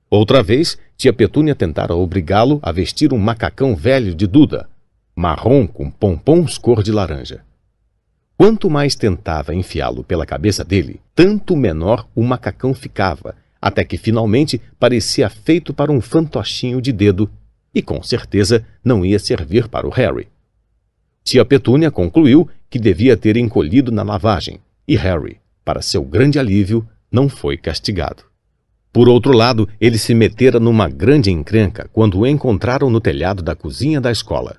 Outra 0.10 0.42
vez, 0.42 0.78
tia 0.96 1.12
Petúnia 1.12 1.56
tentara 1.56 1.96
obrigá-lo 1.96 2.60
a 2.62 2.72
vestir 2.72 3.14
um 3.14 3.18
macacão 3.18 3.76
velho 3.76 4.16
de 4.16 4.26
Duda, 4.26 4.70
marrom 5.16 5.68
com 5.68 5.90
pompons 5.90 6.58
cor 6.58 6.82
de 6.82 6.92
laranja. 6.92 7.44
Quanto 8.38 8.70
mais 8.70 8.96
tentava 8.96 9.56
enfiá-lo 9.56 10.04
pela 10.04 10.26
cabeça 10.26 10.64
dele, 10.64 11.02
tanto 11.14 11.56
menor 11.56 12.08
o 12.14 12.22
macacão 12.22 12.74
ficava, 12.74 13.36
até 13.62 13.84
que 13.84 13.98
finalmente 13.98 14.62
parecia 14.80 15.30
feito 15.30 15.74
para 15.74 15.92
um 15.92 16.02
fantochinho 16.02 16.82
de 16.82 16.92
dedo 16.92 17.30
e 17.74 17.82
com 17.82 18.02
certeza 18.04 18.66
não 18.84 19.06
ia 19.06 19.20
servir 19.20 19.68
para 19.68 19.88
o 19.88 19.90
Harry. 19.90 20.28
Tia 21.26 21.44
Petúnia 21.44 21.90
concluiu 21.90 22.48
que 22.70 22.78
devia 22.78 23.18
ter 23.18 23.36
encolhido 23.36 23.92
na 23.92 24.04
lavagem 24.04 24.60
e 24.88 24.96
Harry, 24.96 25.38
para 25.66 25.82
seu 25.82 26.04
grande 26.04 26.38
alívio, 26.38 26.88
não 27.12 27.28
foi 27.28 27.58
castigado. 27.58 28.24
Por 28.94 29.10
outro 29.10 29.34
lado, 29.34 29.68
ele 29.82 29.98
se 29.98 30.14
metera 30.14 30.60
numa 30.60 30.88
grande 30.88 31.32
encrenca 31.32 31.90
quando 31.92 32.20
o 32.20 32.28
encontraram 32.28 32.92
no 32.92 33.02
telhado 33.02 33.42
da 33.42 33.56
cozinha 33.56 34.00
da 34.00 34.12
escola. 34.12 34.58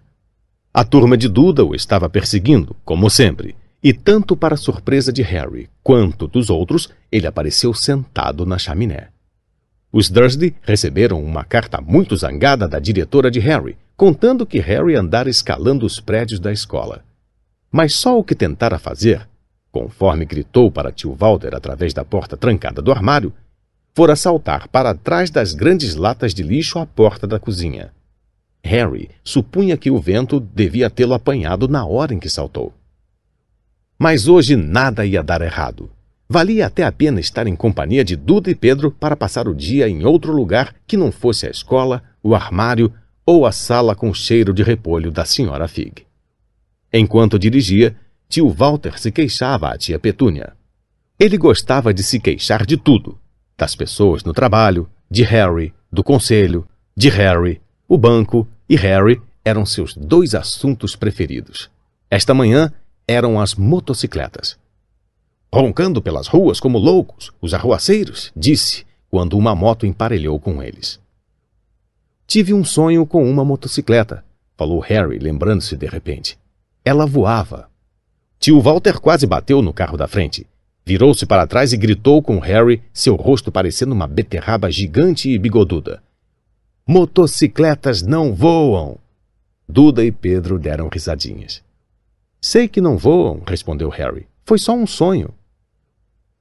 A 0.75 0.85
turma 0.85 1.17
de 1.17 1.29
Duda 1.29 1.65
o 1.65 1.73
estava 1.73 2.09
perseguindo, 2.09 2.75
como 2.85 3.09
sempre, 3.09 3.55
e 3.81 3.93
tanto 3.93 4.37
para 4.37 4.57
surpresa 4.57 5.13
de 5.13 5.23
Harry 5.23 5.71
quanto 5.85 6.27
dos 6.27 6.51
outros, 6.51 6.91
ele 7.13 7.29
apareceu 7.29 7.73
sentado 7.73 8.45
na 8.45 8.59
chaminé. 8.59 9.11
Os 9.93 10.11
Dursley 10.11 10.53
receberam 10.63 11.23
uma 11.23 11.45
carta 11.45 11.81
muito 11.81 12.17
zangada 12.17 12.67
da 12.67 12.81
diretora 12.81 13.31
de 13.31 13.39
Harry, 13.39 13.79
contando 13.97 14.45
que 14.45 14.59
Harry 14.59 14.95
andara 14.95 15.31
escalando 15.31 15.87
os 15.87 15.99
prédios 15.99 16.39
da 16.39 16.53
escola. 16.53 17.03
Mas 17.73 17.95
só 17.95 18.19
o 18.19 18.23
que 18.23 18.35
tentara 18.35 18.79
fazer, 18.79 19.27
conforme 19.73 20.25
gritou 20.25 20.71
para 20.71 20.93
tio 20.93 21.15
Walter 21.15 21.55
através 21.55 21.95
da 21.95 22.05
porta 22.05 22.37
trancada 22.37 22.83
do 22.83 22.93
armário, 22.93 23.33
fora 23.95 24.15
saltar 24.15 24.69
para 24.69 24.95
trás 24.95 25.31
das 25.31 25.55
grandes 25.55 25.95
latas 25.95 26.35
de 26.35 26.43
lixo 26.43 26.79
à 26.79 26.85
porta 26.85 27.27
da 27.27 27.39
cozinha. 27.39 27.91
Harry 28.63 29.09
supunha 29.25 29.77
que 29.77 29.91
o 29.91 29.99
vento 29.99 30.41
devia 30.41 30.91
tê-lo 30.91 31.15
apanhado 31.15 31.67
na 31.67 31.87
hora 31.87 32.13
em 32.13 32.19
que 32.19 32.29
saltou. 32.29 32.75
Mas 33.99 34.29
hoje 34.29 34.57
nada 34.57 35.07
ia 35.07 35.23
dar 35.23 35.41
errado. 35.41 35.91
Valia 36.29 36.67
até 36.67 36.83
a 36.83 36.93
pena 36.93 37.21
estar 37.21 37.47
em 37.47 37.55
companhia 37.55 38.05
de 38.05 38.17
Duda 38.17 38.51
e 38.51 38.55
Pedro 38.55 38.91
para 38.91 39.17
passar 39.17 39.49
o 39.49 39.55
dia 39.55 39.89
em 39.89 40.05
outro 40.05 40.33
lugar 40.33 40.75
que 40.87 40.97
não 40.97 41.13
fosse 41.13 41.47
a 41.47 41.51
escola, 41.51 42.03
o 42.23 42.35
armário 42.35 42.93
ou 43.27 43.45
a 43.45 43.51
sala 43.51 43.97
com 43.97 44.15
cheiro 44.15 44.55
de 44.55 44.63
repolho 44.63 45.11
da 45.11 45.25
senhora 45.25 45.67
Fig. 45.67 46.07
Enquanto 46.93 47.39
dirigia, 47.39 47.97
tio 48.29 48.49
Walter 48.49 48.99
se 49.01 49.11
queixava 49.11 49.69
à 49.69 49.77
tia 49.77 49.99
Petúnia. 49.99 50.53
Ele 51.19 51.37
gostava 51.37 51.93
de 51.93 52.05
se 52.05 52.21
queixar 52.21 52.65
de 52.65 52.77
tudo, 52.77 53.19
das 53.59 53.75
pessoas 53.75 54.23
no 54.23 54.33
trabalho, 54.33 54.89
de 55.11 55.25
Harry, 55.25 55.75
do 55.91 56.05
conselho, 56.05 56.67
de 56.97 57.09
Harry, 57.09 57.61
o 57.89 57.99
banco 57.99 58.47
e 58.69 58.77
Harry 58.77 59.21
eram 59.45 59.67
seus 59.67 59.95
dois 59.95 60.35
assuntos 60.35 60.95
preferidos. 60.95 61.69
Esta 62.09 62.33
manhã 62.33 62.73
eram 63.09 63.41
as 63.41 63.55
motocicletas. 63.55 64.59
Roncando 65.53 66.03
pelas 66.03 66.27
ruas 66.29 66.61
como 66.61 66.79
loucos, 66.79 67.33
os 67.41 67.55
arruaceiros, 67.55 68.33
disse, 68.37 68.85
quando 69.09 69.39
uma 69.39 69.55
moto 69.55 69.87
emparelhou 69.87 70.39
com 70.39 70.63
eles. 70.63 71.01
Tive 72.27 72.53
um 72.53 72.65
sonho 72.65 73.07
com 73.07 73.29
uma 73.29 73.45
motocicleta, 73.45 74.25
falou 74.57 74.81
Harry, 74.81 75.19
lembrando-se 75.19 75.77
de 75.77 75.87
repente. 75.87 76.37
Ela 76.85 77.07
voava. 77.07 77.71
Tio 78.41 78.61
Walter 78.61 78.99
quase 79.01 79.27
bateu 79.27 79.63
no 79.63 79.73
carro 79.73 79.97
da 79.97 80.09
frente. 80.09 80.47
Virou-se 80.85 81.25
para 81.25 81.47
trás 81.47 81.73
e 81.73 81.77
gritou 81.77 82.21
com 82.23 82.39
Harry, 82.39 82.83
seu 82.93 83.15
rosto 83.15 83.51
parecendo 83.53 83.95
uma 83.95 84.07
beterraba 84.07 84.71
gigante 84.71 85.31
e 85.31 85.39
bigoduda. 85.39 86.03
Motocicletas 86.87 88.03
não 88.03 88.35
voam! 88.35 88.99
Duda 89.69 90.05
e 90.05 90.13
Pedro 90.13 90.59
deram 90.59 90.89
risadinhas. 90.89 91.63
Sei 92.41 92.69
que 92.69 92.81
não 92.81 92.97
voam, 92.97 93.43
respondeu 93.47 93.89
Harry. 93.89 94.27
Foi 94.45 94.59
só 94.59 94.73
um 94.73 94.87
sonho. 94.87 95.35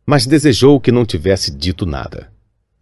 Mas 0.05 0.27
desejou 0.27 0.79
que 0.79 0.91
não 0.91 1.05
tivesse 1.05 1.49
dito 1.49 1.85
nada. 1.85 2.31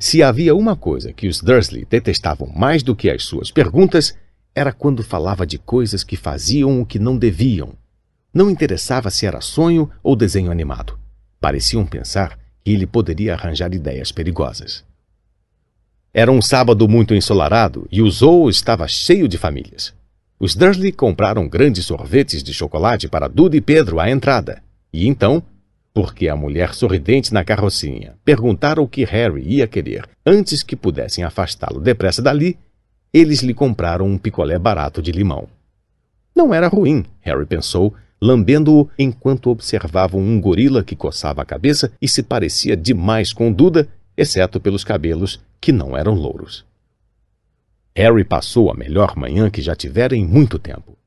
Se 0.06 0.22
havia 0.22 0.54
uma 0.54 0.76
coisa 0.76 1.14
que 1.14 1.30
os 1.30 1.39
Dursley 1.39 1.88
detestavam 1.89 2.51
mais 2.54 2.84
do 2.84 2.93
que 2.93 3.10
as 3.10 3.24
suas 3.24 3.49
perguntas, 3.49 4.14
era 4.54 4.74
quando 4.74 5.01
falava 5.01 5.47
de 5.47 5.58
coisas 5.58 6.04
que 6.04 6.18
faziam 6.18 6.82
o 6.82 6.86
que 6.86 6.99
não 6.99 7.18
deviam. 7.18 7.72
Não 8.34 8.49
interessava 8.49 9.10
se 9.10 9.26
era 9.26 9.39
sonho 9.39 9.89
ou 10.04 10.14
desenho 10.14 10.51
animado. 10.51 10.99
Pareciam 11.39 11.86
pensar 11.86 12.38
que 12.66 12.72
ele 12.74 12.86
poderia 12.86 13.34
arranjar 13.34 13.74
ideias 13.74 14.12
perigosas. 14.12 14.84
Era 16.14 16.34
um 16.34 16.41
sábado 16.41 16.86
muito 16.86 17.16
ensolarado 17.16 17.88
e 17.89 18.01
o 18.01 18.12
zoo 18.12 18.49
estava 18.49 18.86
cheio 18.89 19.26
de 19.26 19.38
famílias. 19.38 19.93
Os 20.38 20.54
Dursley 20.54 20.91
compraram 20.91 21.47
grandes 21.47 21.86
sorvetes 21.86 22.43
de 22.43 22.54
chocolate 22.54 23.08
para 23.08 23.30
Duda 23.30 23.56
e 23.56 23.62
Pedro 23.62 24.01
à 24.01 24.12
entrada. 24.12 24.62
E 24.91 25.08
então, 25.08 25.41
porque 25.93 26.27
a 26.27 26.35
mulher 26.35 26.73
sorridente 26.73 27.33
na 27.33 27.43
carrocinha 27.43 28.15
perguntara 28.25 28.81
o 28.81 28.87
que 28.87 29.03
Harry 29.03 29.43
ia 29.43 29.67
querer 29.67 30.09
antes 30.25 30.63
que 30.63 30.75
pudessem 30.75 31.23
afastá-lo 31.23 31.79
depressa 31.79 32.21
dali, 32.21 32.57
eles 33.13 33.41
lhe 33.41 33.53
compraram 33.53 34.07
um 34.07 34.17
picolé 34.17 34.57
barato 34.57 35.01
de 35.01 35.11
limão. 35.11 35.47
Não 36.35 36.51
era 36.51 36.67
ruim, 36.67 37.05
Harry 37.21 37.45
pensou, 37.45 37.93
lambendo-o 38.19 38.89
enquanto 38.97 39.51
observavam 39.51 40.19
um 40.19 40.41
gorila 40.41 40.83
que 40.83 40.95
coçava 40.95 41.43
a 41.43 41.45
cabeça 41.45 41.91
e 42.01 42.07
se 42.07 42.23
parecia 42.23 42.75
demais 42.75 43.31
com 43.31 43.51
Duda, 43.51 43.87
exceto 44.17 44.59
pelos 44.59 44.83
cabelos, 44.83 45.39
que 45.61 45.71
não 45.71 45.95
eram 45.95 46.15
louros. 46.15 46.65
Harry 47.95 48.23
passou 48.23 48.71
a 48.71 48.73
melhor 48.73 49.15
manhã 49.15 49.51
que 49.51 49.61
já 49.61 49.75
tivera 49.75 50.15
em 50.15 50.25
muito 50.25 50.57
tempo. 50.57 50.97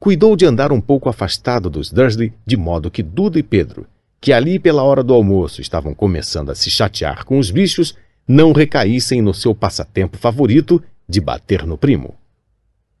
Cuidou 0.00 0.34
de 0.34 0.44
andar 0.44 0.72
um 0.72 0.80
pouco 0.80 1.08
afastado 1.08 1.70
dos 1.70 1.92
Dursley, 1.92 2.32
de 2.44 2.56
modo 2.56 2.90
que 2.90 3.04
Duda 3.04 3.38
e 3.38 3.42
Pedro, 3.42 3.86
que 4.22 4.32
ali 4.32 4.56
pela 4.56 4.84
hora 4.84 5.02
do 5.02 5.12
almoço 5.12 5.60
estavam 5.60 5.92
começando 5.92 6.50
a 6.50 6.54
se 6.54 6.70
chatear 6.70 7.24
com 7.24 7.40
os 7.40 7.50
bichos, 7.50 7.96
não 8.26 8.52
recaíssem 8.52 9.20
no 9.20 9.34
seu 9.34 9.52
passatempo 9.52 10.16
favorito 10.16 10.80
de 11.08 11.20
bater 11.20 11.66
no 11.66 11.76
primo. 11.76 12.14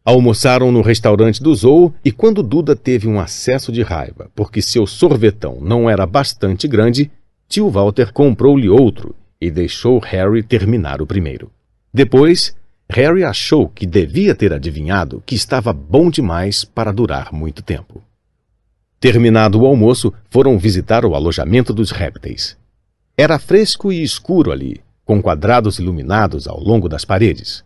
Almoçaram 0.04 0.72
no 0.72 0.82
restaurante 0.82 1.40
do 1.40 1.54
Zoo 1.54 1.94
e 2.04 2.10
quando 2.10 2.42
Duda 2.42 2.74
teve 2.74 3.06
um 3.06 3.20
acesso 3.20 3.70
de 3.70 3.82
raiva 3.82 4.32
porque 4.34 4.60
seu 4.60 4.84
sorvetão 4.84 5.58
não 5.60 5.88
era 5.88 6.04
bastante 6.06 6.66
grande, 6.66 7.08
tio 7.48 7.70
Walter 7.70 8.12
comprou-lhe 8.12 8.68
outro 8.68 9.14
e 9.40 9.48
deixou 9.48 10.00
Harry 10.00 10.42
terminar 10.42 11.00
o 11.00 11.06
primeiro. 11.06 11.52
Depois, 11.94 12.52
Harry 12.90 13.22
achou 13.22 13.68
que 13.68 13.86
devia 13.86 14.34
ter 14.34 14.52
adivinhado 14.52 15.22
que 15.24 15.36
estava 15.36 15.72
bom 15.72 16.10
demais 16.10 16.64
para 16.64 16.92
durar 16.92 17.32
muito 17.32 17.62
tempo. 17.62 18.02
Terminado 19.02 19.60
o 19.60 19.66
almoço, 19.66 20.12
foram 20.30 20.56
visitar 20.56 21.04
o 21.04 21.16
alojamento 21.16 21.74
dos 21.74 21.90
répteis. 21.90 22.56
Era 23.16 23.36
fresco 23.36 23.90
e 23.92 24.00
escuro 24.00 24.52
ali, 24.52 24.80
com 25.04 25.20
quadrados 25.20 25.80
iluminados 25.80 26.46
ao 26.46 26.60
longo 26.60 26.88
das 26.88 27.04
paredes. 27.04 27.64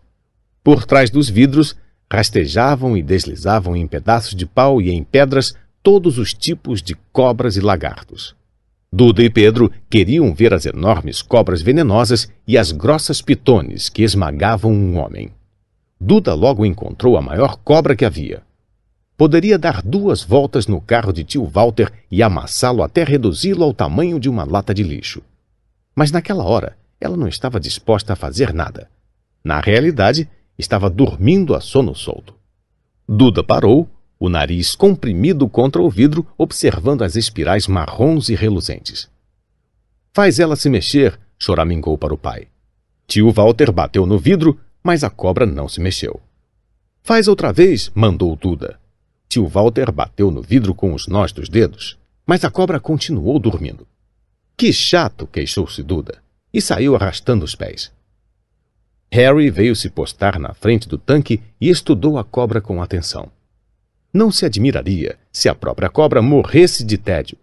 Por 0.63 0.83
trás 0.83 1.11
dos 1.11 1.29
vidros 1.29 1.75
Rastejavam 2.11 2.97
e 2.97 3.03
deslizavam 3.03 3.75
em 3.75 3.85
pedaços 3.85 4.33
de 4.33 4.47
pau 4.47 4.81
e 4.81 4.89
em 4.89 5.03
pedras 5.03 5.53
todos 5.83 6.17
os 6.17 6.33
tipos 6.33 6.81
de 6.81 6.95
cobras 7.13 7.55
e 7.55 7.61
lagartos. 7.61 8.35
Duda 8.91 9.21
e 9.21 9.29
Pedro 9.29 9.71
queriam 9.87 10.33
ver 10.33 10.55
as 10.55 10.65
enormes 10.65 11.21
cobras 11.21 11.61
venenosas 11.61 12.31
e 12.47 12.57
as 12.57 12.71
grossas 12.71 13.21
pitones 13.21 13.89
que 13.89 14.01
esmagavam 14.01 14.71
um 14.71 14.97
homem. 14.97 15.29
Duda 16.01 16.33
logo 16.33 16.65
encontrou 16.65 17.15
a 17.15 17.21
maior 17.21 17.57
cobra 17.57 17.95
que 17.95 18.05
havia. 18.05 18.41
Poderia 19.17 19.57
dar 19.57 19.81
duas 19.81 20.21
voltas 20.21 20.67
no 20.67 20.79
carro 20.79 21.11
de 21.11 21.23
tio 21.23 21.43
Walter 21.43 21.91
e 22.11 22.21
amassá-lo 22.21 22.83
até 22.83 23.03
reduzi-lo 23.03 23.63
ao 23.63 23.73
tamanho 23.73 24.19
de 24.19 24.29
uma 24.29 24.43
lata 24.43 24.75
de 24.75 24.83
lixo. 24.83 25.23
Mas 25.95 26.11
naquela 26.11 26.43
hora, 26.43 26.77
ela 27.01 27.17
não 27.17 27.27
estava 27.27 27.59
disposta 27.59 28.13
a 28.13 28.15
fazer 28.15 28.53
nada. 28.53 28.87
Na 29.43 29.59
realidade, 29.59 30.29
estava 30.55 30.87
dormindo 30.87 31.55
a 31.55 31.59
sono 31.59 31.95
solto. 31.95 32.35
Duda 33.09 33.43
parou, 33.43 33.89
o 34.19 34.29
nariz 34.29 34.75
comprimido 34.75 35.49
contra 35.49 35.81
o 35.81 35.89
vidro, 35.89 36.27
observando 36.37 37.03
as 37.03 37.15
espirais 37.15 37.67
marrons 37.67 38.29
e 38.29 38.35
reluzentes. 38.35 39.09
Faz 40.13 40.39
ela 40.39 40.55
se 40.55 40.69
mexer, 40.69 41.19
choramingou 41.39 41.97
para 41.97 42.13
o 42.13 42.17
pai. 42.17 42.47
Tio 43.07 43.31
Walter 43.31 43.71
bateu 43.71 44.05
no 44.05 44.19
vidro, 44.19 44.59
mas 44.83 45.03
a 45.03 45.09
cobra 45.09 45.45
não 45.45 45.67
se 45.67 45.79
mexeu. 45.79 46.19
Faz 47.01 47.27
outra 47.27 47.51
vez, 47.51 47.91
mandou 47.95 48.35
Duda. 48.35 48.79
Tio 49.29 49.47
Walter 49.47 49.91
bateu 49.91 50.31
no 50.31 50.41
vidro 50.41 50.73
com 50.73 50.93
os 50.93 51.07
nós 51.07 51.31
dos 51.31 51.49
dedos, 51.49 51.97
mas 52.25 52.43
a 52.43 52.49
cobra 52.49 52.79
continuou 52.79 53.39
dormindo. 53.39 53.85
Que 54.55 54.71
chato, 54.73 55.27
queixou-se 55.27 55.83
Duda, 55.83 56.21
e 56.53 56.61
saiu 56.61 56.95
arrastando 56.95 57.45
os 57.45 57.55
pés. 57.55 57.91
Harry 59.11 59.49
veio 59.49 59.75
se 59.75 59.89
postar 59.89 60.39
na 60.39 60.53
frente 60.53 60.87
do 60.87 60.97
tanque 60.97 61.41
e 61.59 61.69
estudou 61.69 62.17
a 62.17 62.23
cobra 62.23 62.59
com 62.59 62.81
atenção. 62.81 63.31
Não 64.13 64.31
se 64.31 64.45
admiraria 64.45 65.17
se 65.31 65.47
a 65.47 65.55
própria 65.55 65.89
cobra 65.89 66.21
morresse 66.21 66.83
de 66.83 66.97
tédio. 66.97 67.37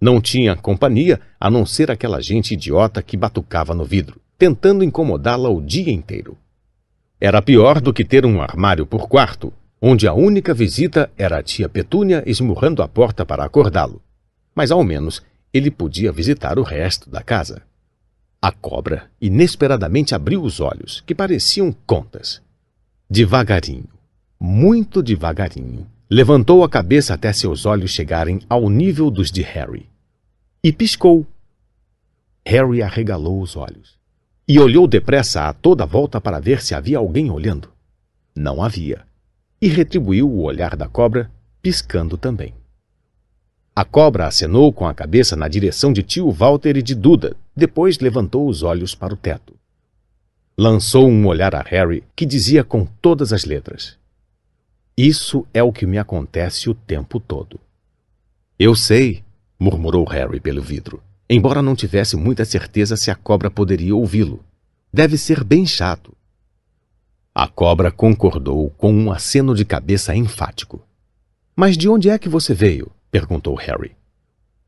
Não 0.00 0.20
tinha 0.20 0.56
companhia 0.56 1.20
a 1.40 1.50
não 1.50 1.64
ser 1.64 1.90
aquela 1.90 2.20
gente 2.20 2.54
idiota 2.54 3.02
que 3.02 3.16
batucava 3.16 3.74
no 3.74 3.84
vidro, 3.84 4.20
tentando 4.36 4.84
incomodá-la 4.84 5.48
o 5.48 5.60
dia 5.60 5.92
inteiro. 5.92 6.36
Era 7.20 7.40
pior 7.40 7.80
do 7.80 7.94
que 7.94 8.04
ter 8.04 8.26
um 8.26 8.42
armário 8.42 8.84
por 8.84 9.08
quarto, 9.08 9.52
onde 9.80 10.06
a 10.06 10.14
única 10.14 10.54
visita 10.54 11.10
era 11.16 11.38
a 11.38 11.42
tia 11.42 11.68
Petúnia 11.68 12.22
esmurrando 12.26 12.82
a 12.82 12.88
porta 12.88 13.24
para 13.24 13.44
acordá-lo. 13.44 14.02
Mas 14.54 14.70
ao 14.70 14.82
menos 14.82 15.22
ele 15.52 15.70
podia 15.70 16.12
visitar 16.12 16.58
o 16.58 16.62
resto 16.62 17.10
da 17.10 17.22
casa. 17.22 17.62
A 18.40 18.52
cobra 18.52 19.10
inesperadamente 19.20 20.14
abriu 20.14 20.42
os 20.42 20.60
olhos, 20.60 21.02
que 21.06 21.14
pareciam 21.14 21.74
contas. 21.86 22.42
Devagarinho, 23.08 23.88
muito 24.38 25.02
devagarinho, 25.02 25.86
levantou 26.08 26.62
a 26.62 26.68
cabeça 26.68 27.14
até 27.14 27.32
seus 27.32 27.66
olhos 27.66 27.90
chegarem 27.90 28.40
ao 28.48 28.68
nível 28.68 29.10
dos 29.10 29.30
de 29.30 29.42
Harry. 29.42 29.88
E 30.62 30.72
piscou. 30.72 31.26
Harry 32.44 32.82
arregalou 32.82 33.40
os 33.40 33.56
olhos 33.56 33.96
e 34.48 34.58
olhou 34.60 34.86
depressa 34.86 35.48
a 35.48 35.52
toda 35.52 35.84
volta 35.84 36.20
para 36.20 36.38
ver 36.38 36.62
se 36.62 36.74
havia 36.74 36.98
alguém 36.98 37.30
olhando. 37.30 37.68
Não 38.34 38.62
havia. 38.62 39.04
E 39.60 39.68
retribuiu 39.68 40.28
o 40.28 40.42
olhar 40.42 40.76
da 40.76 40.88
cobra, 40.88 41.30
piscando 41.62 42.16
também. 42.16 42.54
A 43.74 43.84
cobra 43.84 44.26
acenou 44.26 44.72
com 44.72 44.86
a 44.86 44.94
cabeça 44.94 45.36
na 45.36 45.48
direção 45.48 45.92
de 45.92 46.02
tio 46.02 46.30
Walter 46.30 46.76
e 46.76 46.82
de 46.82 46.94
Duda, 46.94 47.36
depois 47.54 47.98
levantou 47.98 48.48
os 48.48 48.62
olhos 48.62 48.94
para 48.94 49.14
o 49.14 49.16
teto. 49.16 49.54
Lançou 50.56 51.08
um 51.08 51.26
olhar 51.26 51.54
a 51.54 51.60
Harry 51.60 52.02
que 52.14 52.24
dizia 52.24 52.64
com 52.64 52.86
todas 53.02 53.32
as 53.32 53.44
letras: 53.44 53.98
Isso 54.96 55.46
é 55.52 55.62
o 55.62 55.72
que 55.72 55.86
me 55.86 55.98
acontece 55.98 56.70
o 56.70 56.74
tempo 56.74 57.20
todo. 57.20 57.60
Eu 58.58 58.74
sei, 58.74 59.22
murmurou 59.58 60.04
Harry 60.04 60.40
pelo 60.40 60.62
vidro 60.62 61.02
embora 61.28 61.60
não 61.60 61.74
tivesse 61.74 62.16
muita 62.16 62.44
certeza 62.44 62.96
se 62.96 63.10
a 63.10 63.14
cobra 63.14 63.50
poderia 63.50 63.94
ouvi-lo. 63.94 64.44
Deve 64.92 65.18
ser 65.18 65.42
bem 65.42 65.66
chato. 65.66 66.14
A 67.38 67.46
cobra 67.46 67.92
concordou 67.92 68.70
com 68.78 68.90
um 68.90 69.12
aceno 69.12 69.54
de 69.54 69.62
cabeça 69.62 70.16
enfático. 70.16 70.82
Mas 71.54 71.76
de 71.76 71.86
onde 71.86 72.08
é 72.08 72.18
que 72.18 72.30
você 72.30 72.54
veio? 72.54 72.90
perguntou 73.10 73.54
Harry. 73.56 73.94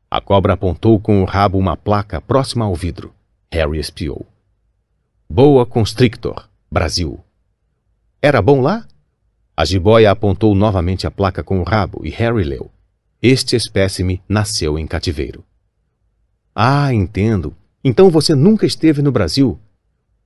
A 0.07 0.21
cobra 0.21 0.53
apontou 0.53 0.99
com 0.99 1.23
o 1.23 1.25
rabo 1.25 1.57
uma 1.57 1.75
placa 1.75 2.21
próxima 2.21 2.65
ao 2.65 2.75
vidro. 2.75 3.11
Harry 3.51 3.79
espiou. 3.79 4.23
Boa 5.27 5.65
Constrictor, 5.65 6.47
Brasil. 6.71 7.19
Era 8.21 8.39
bom 8.39 8.61
lá? 8.61 8.85
A 9.57 9.65
jiboia 9.65 10.11
apontou 10.11 10.53
novamente 10.53 11.07
a 11.07 11.11
placa 11.11 11.43
com 11.43 11.59
o 11.61 11.63
rabo 11.63 12.05
e 12.05 12.11
Harry 12.11 12.43
leu. 12.43 12.69
Este 13.19 13.55
espécime 13.55 14.21
nasceu 14.29 14.77
em 14.77 14.85
cativeiro. 14.85 15.43
Ah, 16.53 16.93
entendo. 16.93 17.55
Então 17.83 18.11
você 18.11 18.35
nunca 18.35 18.67
esteve 18.67 19.01
no 19.01 19.11
Brasil? 19.11 19.59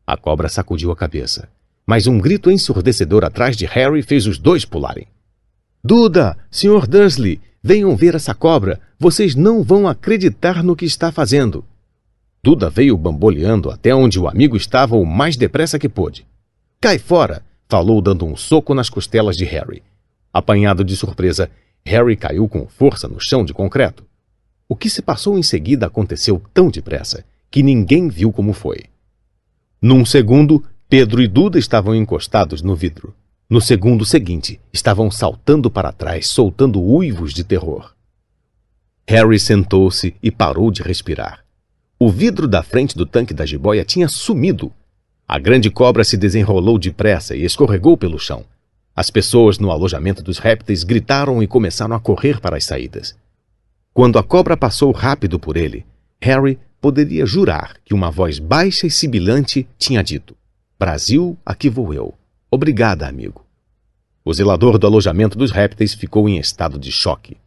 A 0.06 0.18
cobra 0.18 0.50
sacudiu 0.50 0.92
a 0.92 0.96
cabeça. 0.98 1.48
Mas 1.86 2.08
um 2.08 2.18
grito 2.18 2.50
ensurdecedor 2.50 3.24
atrás 3.26 3.58
de 3.58 3.66
Harry 3.66 4.02
fez 4.02 4.26
os 4.26 4.38
dois 4.38 4.66
pularem. 4.66 5.08
Duda, 5.84 6.38
Sr. 6.50 6.88
Dursley, 6.88 7.42
venham 7.62 7.96
ver 7.96 8.16
essa 8.16 8.34
cobra. 8.34 8.80
Vocês 8.98 9.36
não 9.36 9.62
vão 9.64 9.88
acreditar 9.88 10.64
no 10.64 10.76
que 10.76 10.86
está 10.86 11.12
fazendo. 11.12 11.66
Duda 12.42 12.70
veio 12.70 12.98
bamboleando 12.98 13.70
até 13.70 13.94
onde 13.94 14.20
o 14.20 14.28
amigo 14.28 14.56
estava 14.56 14.96
o 14.96 15.06
mais 15.06 15.36
depressa 15.36 15.80
que 15.80 15.90
pôde. 15.90 16.26
Cai 16.80 17.00
fora! 17.00 17.44
falou 17.70 18.02
dando 18.02 18.26
um 18.26 18.36
soco 18.36 18.74
nas 18.74 18.90
costelas 18.90 19.36
de 19.36 19.46
Harry. 19.46 19.82
Apanhado 20.32 20.84
de 20.84 20.96
surpresa, 20.96 21.50
Harry 21.86 22.16
caiu 22.16 22.48
com 22.48 22.68
força 22.68 23.08
no 23.08 23.20
chão 23.20 23.44
de 23.44 23.54
concreto. 23.54 24.04
O 24.68 24.76
que 24.76 24.90
se 24.90 25.02
passou 25.02 25.38
em 25.38 25.44
seguida 25.44 25.86
aconteceu 25.86 26.42
tão 26.54 26.70
depressa 26.70 27.26
que 27.50 27.64
ninguém 27.64 28.10
viu 28.10 28.32
como 28.32 28.54
foi. 28.54 28.84
Num 29.82 30.06
segundo, 30.06 30.64
Pedro 30.90 31.22
e 31.22 31.28
Duda 31.28 31.58
estavam 31.58 31.96
encostados 31.96 32.62
no 32.62 32.76
vidro. 32.76 33.16
No 33.50 33.60
segundo 33.60 34.06
seguinte, 34.06 34.60
estavam 34.72 35.10
saltando 35.12 35.70
para 35.70 35.92
trás, 35.92 36.28
soltando 36.28 36.82
uivos 36.82 37.34
de 37.34 37.44
terror. 37.44 37.94
Harry 39.08 39.40
sentou-se 39.40 40.16
e 40.22 40.32
parou 40.32 40.72
de 40.72 40.82
respirar. 40.82 41.44
O 42.00 42.10
vidro 42.10 42.48
da 42.48 42.64
frente 42.64 42.96
do 42.96 43.06
tanque 43.06 43.34
da 43.34 43.46
jiboia 43.46 43.84
tinha 43.84 44.08
sumido. 44.08 44.72
A 45.28 45.40
grande 45.40 45.70
cobra 45.70 46.04
se 46.04 46.18
desenrolou 46.18 46.78
depressa 46.78 47.36
e 47.36 47.44
escorregou 47.44 47.98
pelo 47.98 48.20
chão. 48.20 48.46
As 48.96 49.10
pessoas 49.10 49.58
no 49.58 49.72
alojamento 49.72 50.22
dos 50.22 50.38
répteis 50.38 50.84
gritaram 50.84 51.42
e 51.42 51.48
começaram 51.48 51.96
a 51.96 52.00
correr 52.00 52.40
para 52.40 52.58
as 52.58 52.66
saídas. 52.66 53.16
Quando 53.94 54.20
a 54.20 54.24
cobra 54.24 54.56
passou 54.56 54.92
rápido 54.92 55.40
por 55.40 55.58
ele, 55.58 55.86
Harry 56.22 56.60
poderia 56.80 57.26
jurar 57.26 57.78
que 57.84 57.94
uma 57.94 58.12
voz 58.12 58.40
baixa 58.40 58.86
e 58.86 58.92
sibilante 58.92 59.68
tinha 59.78 60.04
dito: 60.04 60.36
Brasil, 60.84 61.38
aqui 61.46 61.70
vou 61.70 61.94
eu. 61.94 62.14
Obrigada, 62.52 63.08
amigo. 63.08 63.46
O 64.22 64.34
zelador 64.34 64.78
do 64.78 64.86
alojamento 64.86 65.38
dos 65.38 65.50
répteis 65.50 65.94
ficou 65.94 66.28
em 66.28 66.38
estado 66.38 66.78
de 66.78 66.92
choque. 66.92 67.38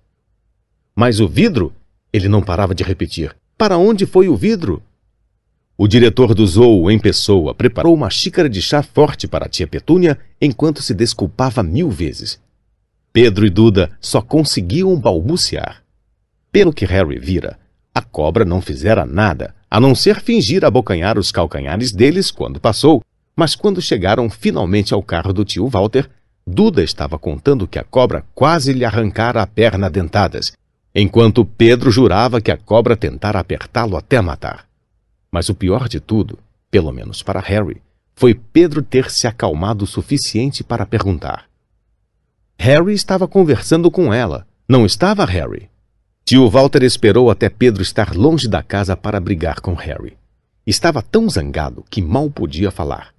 Mas 0.94 1.20
o 1.20 1.28
vidro? 1.28 1.70
Ele 2.10 2.30
não 2.30 2.40
parava 2.40 2.74
de 2.74 2.82
repetir. 2.82 3.36
Para 3.58 3.76
onde 3.76 4.06
foi 4.06 4.26
o 4.26 4.34
vidro? 4.34 4.82
O 5.76 5.86
diretor 5.86 6.32
do 6.32 6.46
zoo, 6.46 6.90
em 6.90 6.98
pessoa, 6.98 7.54
preparou 7.54 7.94
uma 7.94 8.08
xícara 8.08 8.48
de 8.48 8.62
chá 8.62 8.82
forte 8.82 9.28
para 9.28 9.44
a 9.44 9.48
tia 9.50 9.66
Petúnia 9.66 10.18
enquanto 10.40 10.80
se 10.80 10.94
desculpava 10.94 11.62
mil 11.62 11.90
vezes. 11.90 12.40
Pedro 13.12 13.44
e 13.44 13.50
Duda 13.50 13.90
só 14.00 14.22
conseguiam 14.22 14.98
balbuciar. 14.98 15.82
Pelo 16.50 16.72
que 16.72 16.86
Harry 16.86 17.18
vira, 17.18 17.58
a 17.94 18.00
cobra 18.00 18.46
não 18.46 18.62
fizera 18.62 19.04
nada, 19.04 19.54
a 19.70 19.78
não 19.78 19.94
ser 19.94 20.22
fingir 20.22 20.64
abocanhar 20.64 21.18
os 21.18 21.30
calcanhares 21.30 21.92
deles 21.92 22.30
quando 22.30 22.58
passou, 22.58 23.02
mas 23.36 23.54
quando 23.54 23.82
chegaram 23.82 24.30
finalmente 24.30 24.94
ao 24.94 25.02
carro 25.02 25.32
do 25.32 25.44
tio 25.44 25.68
Walter, 25.68 26.08
Duda 26.46 26.82
estava 26.82 27.18
contando 27.18 27.66
que 27.66 27.78
a 27.78 27.84
cobra 27.84 28.24
quase 28.34 28.72
lhe 28.72 28.84
arrancara 28.84 29.42
a 29.42 29.46
perna 29.46 29.90
dentadas, 29.90 30.52
enquanto 30.94 31.44
Pedro 31.44 31.90
jurava 31.90 32.40
que 32.40 32.52
a 32.52 32.56
cobra 32.56 32.96
tentara 32.96 33.40
apertá-lo 33.40 33.96
até 33.96 34.20
matar. 34.20 34.64
Mas 35.30 35.48
o 35.48 35.54
pior 35.54 35.88
de 35.88 36.00
tudo, 36.00 36.38
pelo 36.70 36.92
menos 36.92 37.22
para 37.22 37.40
Harry, 37.40 37.82
foi 38.14 38.32
Pedro 38.32 38.80
ter 38.80 39.10
se 39.10 39.26
acalmado 39.26 39.84
o 39.84 39.88
suficiente 39.88 40.64
para 40.64 40.86
perguntar. 40.86 41.46
Harry 42.58 42.94
estava 42.94 43.28
conversando 43.28 43.90
com 43.90 44.14
ela, 44.14 44.46
não 44.68 44.86
estava 44.86 45.24
Harry? 45.26 45.68
Tio 46.24 46.48
Walter 46.48 46.82
esperou 46.82 47.30
até 47.30 47.48
Pedro 47.48 47.82
estar 47.82 48.16
longe 48.16 48.48
da 48.48 48.62
casa 48.62 48.96
para 48.96 49.20
brigar 49.20 49.60
com 49.60 49.74
Harry. 49.74 50.16
Estava 50.66 51.02
tão 51.02 51.28
zangado 51.28 51.84
que 51.90 52.00
mal 52.00 52.30
podia 52.30 52.70
falar. 52.70 53.15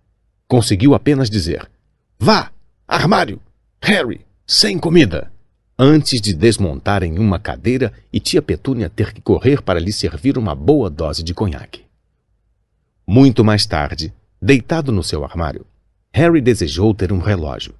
Conseguiu 0.48 0.96
apenas 0.96 1.30
dizer: 1.30 1.70
Vá! 2.18 2.52
Armário! 2.88 3.42
Harry! 3.82 4.22
Sem 4.46 4.80
comida! 4.80 5.30
Antes 5.78 6.22
de 6.22 6.34
desmontar 6.34 7.04
em 7.04 7.20
uma 7.20 7.38
cadeira 7.38 7.92
e 8.12 8.20
tia 8.20 8.42
Petúnia 8.42 8.90
ter 8.90 9.14
que 9.14 9.22
correr 9.22 9.62
para 9.62 9.80
lhe 9.80 9.92
servir 9.92 10.38
uma 10.38 10.56
boa 10.56 10.90
dose 10.90 11.22
de 11.22 11.34
conhaque. 11.34 11.84
Muito 13.06 13.44
mais 13.44 13.66
tarde, 13.66 14.14
deitado 14.42 14.92
no 14.92 15.04
seu 15.04 15.24
armário, 15.24 15.66
Harry 16.14 16.42
desejou 16.42 16.94
ter 16.96 17.12
um 17.12 17.20
relógio. 17.20 17.76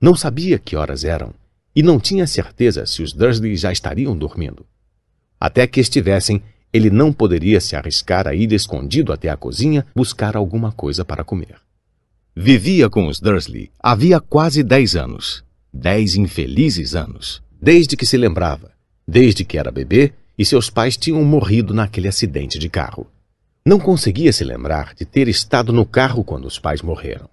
Não 0.00 0.14
sabia 0.14 0.58
que 0.58 0.76
horas 0.76 1.02
eram 1.02 1.34
e 1.74 1.82
não 1.82 1.98
tinha 1.98 2.26
certeza 2.26 2.86
se 2.86 3.02
os 3.02 3.12
Dursley 3.12 3.56
já 3.56 3.72
estariam 3.72 4.16
dormindo. 4.16 4.64
Até 5.40 5.66
que 5.66 5.80
estivessem, 5.80 6.42
ele 6.72 6.90
não 6.90 7.12
poderia 7.12 7.60
se 7.60 7.74
arriscar 7.74 8.28
a 8.28 8.34
ir 8.34 8.52
escondido 8.52 9.12
até 9.12 9.30
a 9.30 9.36
cozinha 9.36 9.86
buscar 9.94 10.36
alguma 10.36 10.70
coisa 10.70 11.04
para 11.04 11.24
comer. 11.24 11.65
Vivia 12.38 12.90
com 12.90 13.06
os 13.06 13.18
Dursley 13.18 13.70
havia 13.82 14.20
quase 14.20 14.62
dez 14.62 14.94
anos. 14.94 15.42
Dez 15.72 16.16
infelizes 16.16 16.94
anos. 16.94 17.42
Desde 17.58 17.96
que 17.96 18.04
se 18.04 18.18
lembrava. 18.18 18.72
Desde 19.08 19.42
que 19.42 19.56
era 19.56 19.72
bebê 19.72 20.12
e 20.36 20.44
seus 20.44 20.68
pais 20.68 20.98
tinham 20.98 21.24
morrido 21.24 21.72
naquele 21.72 22.08
acidente 22.08 22.58
de 22.58 22.68
carro. 22.68 23.06
Não 23.64 23.80
conseguia 23.80 24.34
se 24.34 24.44
lembrar 24.44 24.94
de 24.94 25.06
ter 25.06 25.28
estado 25.28 25.72
no 25.72 25.86
carro 25.86 26.22
quando 26.22 26.44
os 26.44 26.58
pais 26.58 26.82
morreram. 26.82 27.26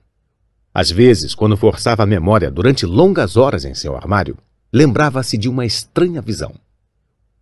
Às 0.73 0.89
vezes, 0.89 1.35
quando 1.35 1.57
forçava 1.57 2.03
a 2.03 2.07
memória 2.07 2.49
durante 2.49 2.85
longas 2.85 3.35
horas 3.35 3.65
em 3.65 3.75
seu 3.75 3.97
armário, 3.97 4.37
lembrava-se 4.71 5.37
de 5.37 5.49
uma 5.49 5.65
estranha 5.65 6.21
visão. 6.21 6.55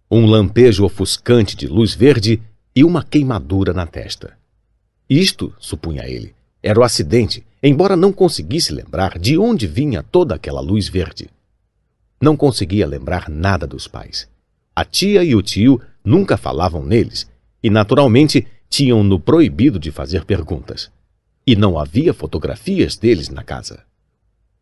Um 0.09 0.25
lampejo 0.25 0.83
ofuscante 0.83 1.55
de 1.55 1.67
luz 1.67 1.93
verde 1.93 2.41
e 2.75 2.83
uma 2.83 3.03
queimadura 3.03 3.71
na 3.71 3.85
testa. 3.85 4.35
Isto, 5.07 5.53
supunha 5.59 6.07
ele, 6.07 6.33
era 6.63 6.79
o 6.79 6.83
acidente, 6.83 7.45
embora 7.61 7.95
não 7.95 8.11
conseguisse 8.11 8.73
lembrar 8.73 9.19
de 9.19 9.37
onde 9.37 9.67
vinha 9.67 10.03
toda 10.03 10.35
aquela 10.35 10.61
luz 10.61 10.87
verde. 10.87 11.29
Não 12.19 12.35
conseguia 12.35 12.87
lembrar 12.87 13.29
nada 13.29 13.67
dos 13.67 13.87
pais. 13.87 14.27
A 14.75 14.85
tia 14.85 15.23
e 15.23 15.35
o 15.35 15.41
tio 15.41 15.81
nunca 16.03 16.37
falavam 16.37 16.83
neles 16.83 17.29
e, 17.61 17.69
naturalmente, 17.69 18.47
tinham-no 18.69 19.19
proibido 19.19 19.77
de 19.77 19.91
fazer 19.91 20.25
perguntas 20.25 20.89
e 21.45 21.55
não 21.55 21.77
havia 21.77 22.13
fotografias 22.13 22.95
deles 22.95 23.29
na 23.29 23.43
casa. 23.43 23.83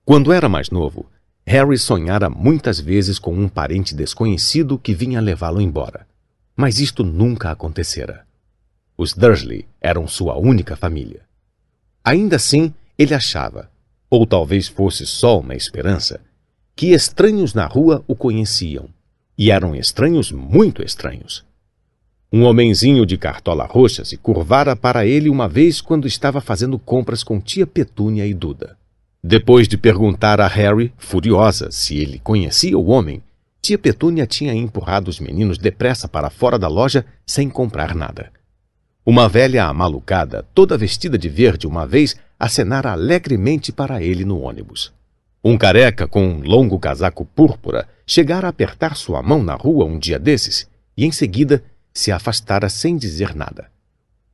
Quando 0.05 0.31
era 0.33 0.49
mais 0.49 0.69
novo, 0.69 1.05
Harry 1.45 1.77
sonhara 1.77 2.29
muitas 2.29 2.79
vezes 2.79 3.19
com 3.19 3.33
um 3.33 3.47
parente 3.47 3.93
desconhecido 3.93 4.77
que 4.77 4.93
vinha 4.93 5.21
levá-lo 5.21 5.61
embora. 5.61 6.07
Mas 6.55 6.79
isto 6.79 7.03
nunca 7.03 7.51
acontecera. 7.51 8.25
Os 8.97 9.13
Dursley 9.13 9.65
eram 9.79 10.07
sua 10.07 10.37
única 10.37 10.75
família. 10.75 11.21
Ainda 12.03 12.35
assim, 12.35 12.73
ele 12.99 13.13
achava, 13.13 13.71
ou 14.09 14.27
talvez 14.27 14.67
fosse 14.67 15.05
só 15.07 15.39
uma 15.39 15.55
esperança, 15.55 16.19
que 16.75 16.87
estranhos 16.87 17.53
na 17.53 17.65
rua 17.65 18.03
o 18.05 18.13
conheciam. 18.13 18.89
E 19.37 19.51
eram 19.51 19.73
estranhos 19.73 20.33
muito 20.33 20.83
estranhos. 20.83 21.45
Um 22.31 22.43
homenzinho 22.43 23.05
de 23.05 23.17
cartola 23.17 23.65
roxa 23.65 24.03
se 24.03 24.17
curvara 24.17 24.75
para 24.75 25.05
ele 25.05 25.29
uma 25.29 25.47
vez 25.47 25.79
quando 25.79 26.07
estava 26.07 26.41
fazendo 26.41 26.77
compras 26.77 27.23
com 27.23 27.39
tia 27.39 27.65
Petúnia 27.65 28.27
e 28.27 28.33
Duda. 28.33 28.77
Depois 29.23 29.65
de 29.65 29.77
perguntar 29.77 30.41
a 30.41 30.47
Harry, 30.47 30.93
furiosa, 30.97 31.71
se 31.71 31.97
ele 31.97 32.19
conhecia 32.19 32.77
o 32.77 32.87
homem, 32.87 33.23
tia 33.61 33.77
Petúnia 33.77 34.27
tinha 34.27 34.53
empurrado 34.53 35.09
os 35.09 35.21
meninos 35.21 35.57
depressa 35.57 36.07
para 36.07 36.29
fora 36.29 36.59
da 36.59 36.67
loja 36.67 37.05
sem 37.25 37.49
comprar 37.49 37.95
nada. 37.95 38.29
Uma 39.05 39.29
velha 39.29 39.65
amalucada, 39.65 40.45
toda 40.53 40.77
vestida 40.77 41.17
de 41.17 41.29
verde 41.29 41.65
uma 41.65 41.87
vez, 41.87 42.15
acenara 42.39 42.91
alegremente 42.91 43.71
para 43.71 44.01
ele 44.01 44.23
no 44.23 44.39
ônibus. 44.39 44.93
Um 45.43 45.57
careca 45.57 46.07
com 46.07 46.25
um 46.25 46.41
longo 46.41 46.79
casaco 46.79 47.25
púrpura 47.25 47.87
chegara 48.07 48.47
a 48.47 48.49
apertar 48.49 48.95
sua 48.95 49.21
mão 49.21 49.43
na 49.43 49.55
rua 49.55 49.85
um 49.85 49.99
dia 49.99 50.17
desses 50.17 50.67
e, 50.95 51.05
em 51.05 51.11
seguida, 51.11 51.63
se 51.93 52.11
afastara 52.11 52.69
sem 52.69 52.97
dizer 52.97 53.35
nada. 53.35 53.69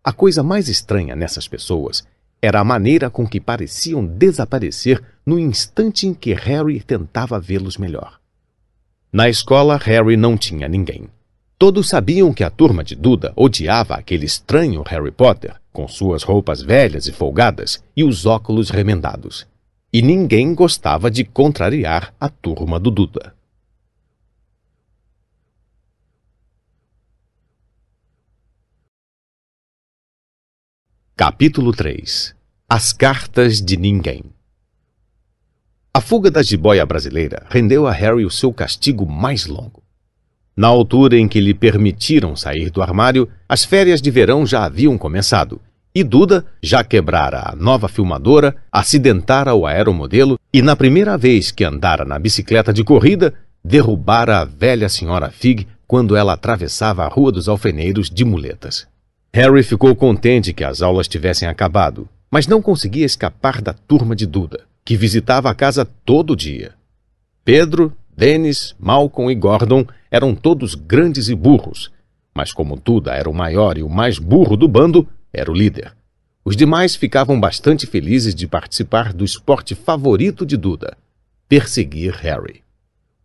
A 0.04 0.14
coisa 0.14 0.44
mais 0.44 0.70
estranha 0.70 1.16
nessas 1.16 1.48
pessoas 1.48 2.04
era 2.42 2.60
a 2.60 2.64
maneira 2.64 3.10
com 3.10 3.28
que 3.28 3.40
pareciam 3.40 4.06
desaparecer 4.06 5.02
no 5.26 5.40
instante 5.40 6.06
em 6.06 6.14
que 6.14 6.34
Harry 6.34 6.80
tentava 6.80 7.40
vê-los 7.40 7.78
melhor. 7.78 8.20
Na 9.12 9.30
escola, 9.30 9.78
Harry 9.78 10.16
não 10.16 10.38
tinha 10.38 10.68
ninguém. 10.68 11.10
Todos 11.58 11.88
sabiam 11.88 12.34
que 12.34 12.44
a 12.44 12.50
turma 12.50 12.84
de 12.84 12.96
Duda 12.96 13.32
odiava 13.34 13.96
aquele 13.96 14.26
estranho 14.26 14.84
Harry 14.84 15.12
Potter, 15.12 15.56
com 15.72 15.88
suas 15.88 16.22
roupas 16.22 16.62
velhas 16.62 17.08
e 17.08 17.14
folgadas 17.14 17.82
e 17.96 18.04
os 18.04 18.26
óculos 18.26 18.70
remendados. 18.70 19.48
E 19.92 20.02
ninguém 20.02 20.54
gostava 20.54 21.10
de 21.10 21.24
contrariar 21.24 22.14
a 22.20 22.28
turma 22.28 22.78
do 22.78 22.92
Duda. 22.92 23.34
Capítulo 31.16 31.72
3 31.72 32.36
As 32.68 32.92
Cartas 32.92 33.62
de 33.62 33.78
Ninguém 33.78 34.26
A 35.94 36.02
fuga 36.02 36.30
da 36.30 36.44
jiboia 36.44 36.86
brasileira 36.86 37.46
rendeu 37.50 37.88
a 37.88 37.94
Harry 37.94 38.26
o 38.26 38.30
seu 38.30 38.52
castigo 38.52 39.06
mais 39.06 39.46
longo. 39.46 39.85
Na 40.56 40.68
altura 40.68 41.18
em 41.18 41.28
que 41.28 41.42
lhe 41.42 41.54
permitiram 41.54 42.36
sair 42.36 42.70
do 42.70 42.82
armário, 42.82 43.28
as 43.48 43.66
férias 43.66 44.02
de 44.02 44.10
verão 44.10 44.46
já 44.46 44.64
haviam 44.64 44.98
começado, 44.98 45.60
e 45.94 46.04
Duda 46.04 46.46
já 46.62 46.84
quebrara 46.84 47.52
a 47.52 47.56
nova 47.56 47.88
filmadora, 47.88 48.56
acidentara 48.72 49.54
o 49.54 49.66
aeromodelo 49.66 50.40
e, 50.54 50.62
na 50.62 50.76
primeira 50.76 51.18
vez 51.18 51.52
que 51.52 51.64
andara 51.64 52.06
na 52.06 52.20
bicicleta 52.20 52.74
de 52.74 52.84
corrida, 52.84 53.34
derrubara 53.64 54.40
a 54.40 54.46
velha 54.46 54.88
senhora 54.90 55.30
Fig 55.30 55.68
quando 55.88 56.16
ela 56.16 56.34
atravessava 56.34 57.04
a 57.04 57.08
Rua 57.08 57.32
dos 57.32 57.48
Alfeneiros 57.48 58.10
de 58.10 58.24
muletas. 58.26 58.88
Harry 59.34 59.64
ficou 59.64 59.96
contente 59.96 60.54
que 60.54 60.64
as 60.64 60.82
aulas 60.82 61.08
tivessem 61.08 61.48
acabado, 61.48 62.08
mas 62.32 62.48
não 62.48 62.62
conseguia 62.62 63.06
escapar 63.06 63.62
da 63.62 63.74
turma 63.74 64.16
de 64.16 64.26
Duda, 64.26 64.64
que 64.84 64.96
visitava 64.98 65.50
a 65.50 65.56
casa 65.56 65.86
todo 66.06 66.36
dia. 66.36 66.74
Pedro, 67.44 67.94
Dennis, 68.16 68.76
Malcolm 68.80 69.32
e 69.32 69.36
Gordon 69.36 69.86
eram 70.10 70.34
todos 70.34 70.74
grandes 70.74 71.28
e 71.28 71.36
burros, 71.36 71.92
mas 72.34 72.54
como 72.54 72.76
Duda 72.76 73.14
era 73.14 73.30
o 73.30 73.34
maior 73.34 73.78
e 73.78 73.84
o 73.84 73.90
mais 73.90 74.18
burro 74.18 74.56
do 74.56 74.68
bando, 74.68 75.08
era 75.34 75.52
o 75.52 75.54
líder. 75.54 75.94
Os 76.44 76.56
demais 76.56 76.96
ficavam 76.96 77.40
bastante 77.40 77.86
felizes 77.88 78.36
de 78.36 78.48
participar 78.48 79.12
do 79.12 79.26
esporte 79.26 79.74
favorito 79.76 80.46
de 80.46 80.56
Duda, 80.56 80.96
perseguir 81.50 82.14
Harry. 82.16 82.64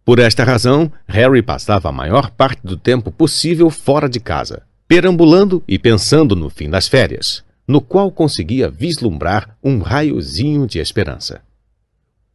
Por 0.05 0.19
esta 0.19 0.43
razão, 0.43 0.91
Harry 1.07 1.43
passava 1.43 1.89
a 1.89 1.93
maior 1.93 2.31
parte 2.31 2.61
do 2.65 2.77
tempo 2.77 3.13
possível 3.13 3.71
fora 3.71 4.09
de 4.09 4.19
casa, 4.19 4.63
perambulando 4.89 5.63
e 5.69 5.79
pensando 5.79 6.35
no 6.35 6.51
fim 6.51 6.69
das 6.69 6.89
férias, 6.89 7.45
no 7.69 7.81
qual 7.81 8.11
conseguia 8.11 8.69
vislumbrar 8.69 9.57
um 9.63 9.79
raiozinho 9.79 10.67
de 10.67 10.81
esperança. 10.81 11.43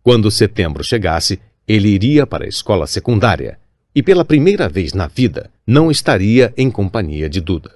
Quando 0.02 0.32
setembro 0.32 0.84
chegasse, 0.84 1.40
ele 1.68 1.90
iria 1.90 2.28
para 2.28 2.46
a 2.46 2.48
escola 2.48 2.88
secundária 2.88 3.58
e, 3.94 4.04
pela 4.04 4.26
primeira 4.26 4.68
vez 4.68 4.94
na 4.94 5.08
vida, 5.08 5.50
não 5.66 5.90
estaria 5.90 6.54
em 6.58 6.70
companhia 6.70 7.30
de 7.30 7.40
Duda. 7.42 7.72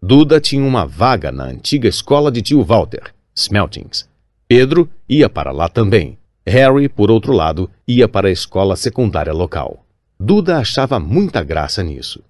Duda 0.00 0.40
tinha 0.40 0.64
uma 0.64 0.86
vaga 0.86 1.30
na 1.30 1.44
antiga 1.44 1.88
escola 1.88 2.30
de 2.30 2.42
tio 2.42 2.62
Walter, 2.62 3.12
Smeltings. 3.34 4.08
Pedro 4.48 4.88
ia 5.08 5.28
para 5.28 5.52
lá 5.52 5.68
também. 5.68 6.18
Harry, 6.46 6.88
por 6.88 7.10
outro 7.10 7.32
lado, 7.32 7.70
ia 7.86 8.08
para 8.08 8.28
a 8.28 8.32
escola 8.32 8.76
secundária 8.76 9.32
local. 9.32 9.84
Duda 10.18 10.58
achava 10.58 10.98
muita 10.98 11.42
graça 11.42 11.82
nisso. 11.82 12.22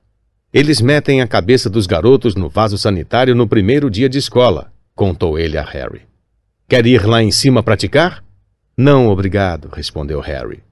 Eles 0.53 0.80
metem 0.83 1.22
a 1.22 1.26
cabeça 1.26 1.70
dos 1.70 1.87
garotos 1.87 2.35
no 2.35 2.49
vaso 2.49 2.76
sanitário 2.76 3.35
no 3.35 3.49
primeiro 3.49 3.91
dia 3.91 4.09
de 4.09 4.18
escola, 4.18 4.70
contou 4.95 5.39
ele 5.39 5.57
a 5.57 5.64
Harry. 5.64 6.03
Quer 6.68 6.87
ir 6.87 7.07
lá 7.07 7.22
em 7.22 7.30
cima 7.30 7.62
praticar? 7.62 8.22
Não, 8.76 9.09
obrigado, 9.09 9.68
respondeu 9.72 10.20
Harry. 10.20 10.62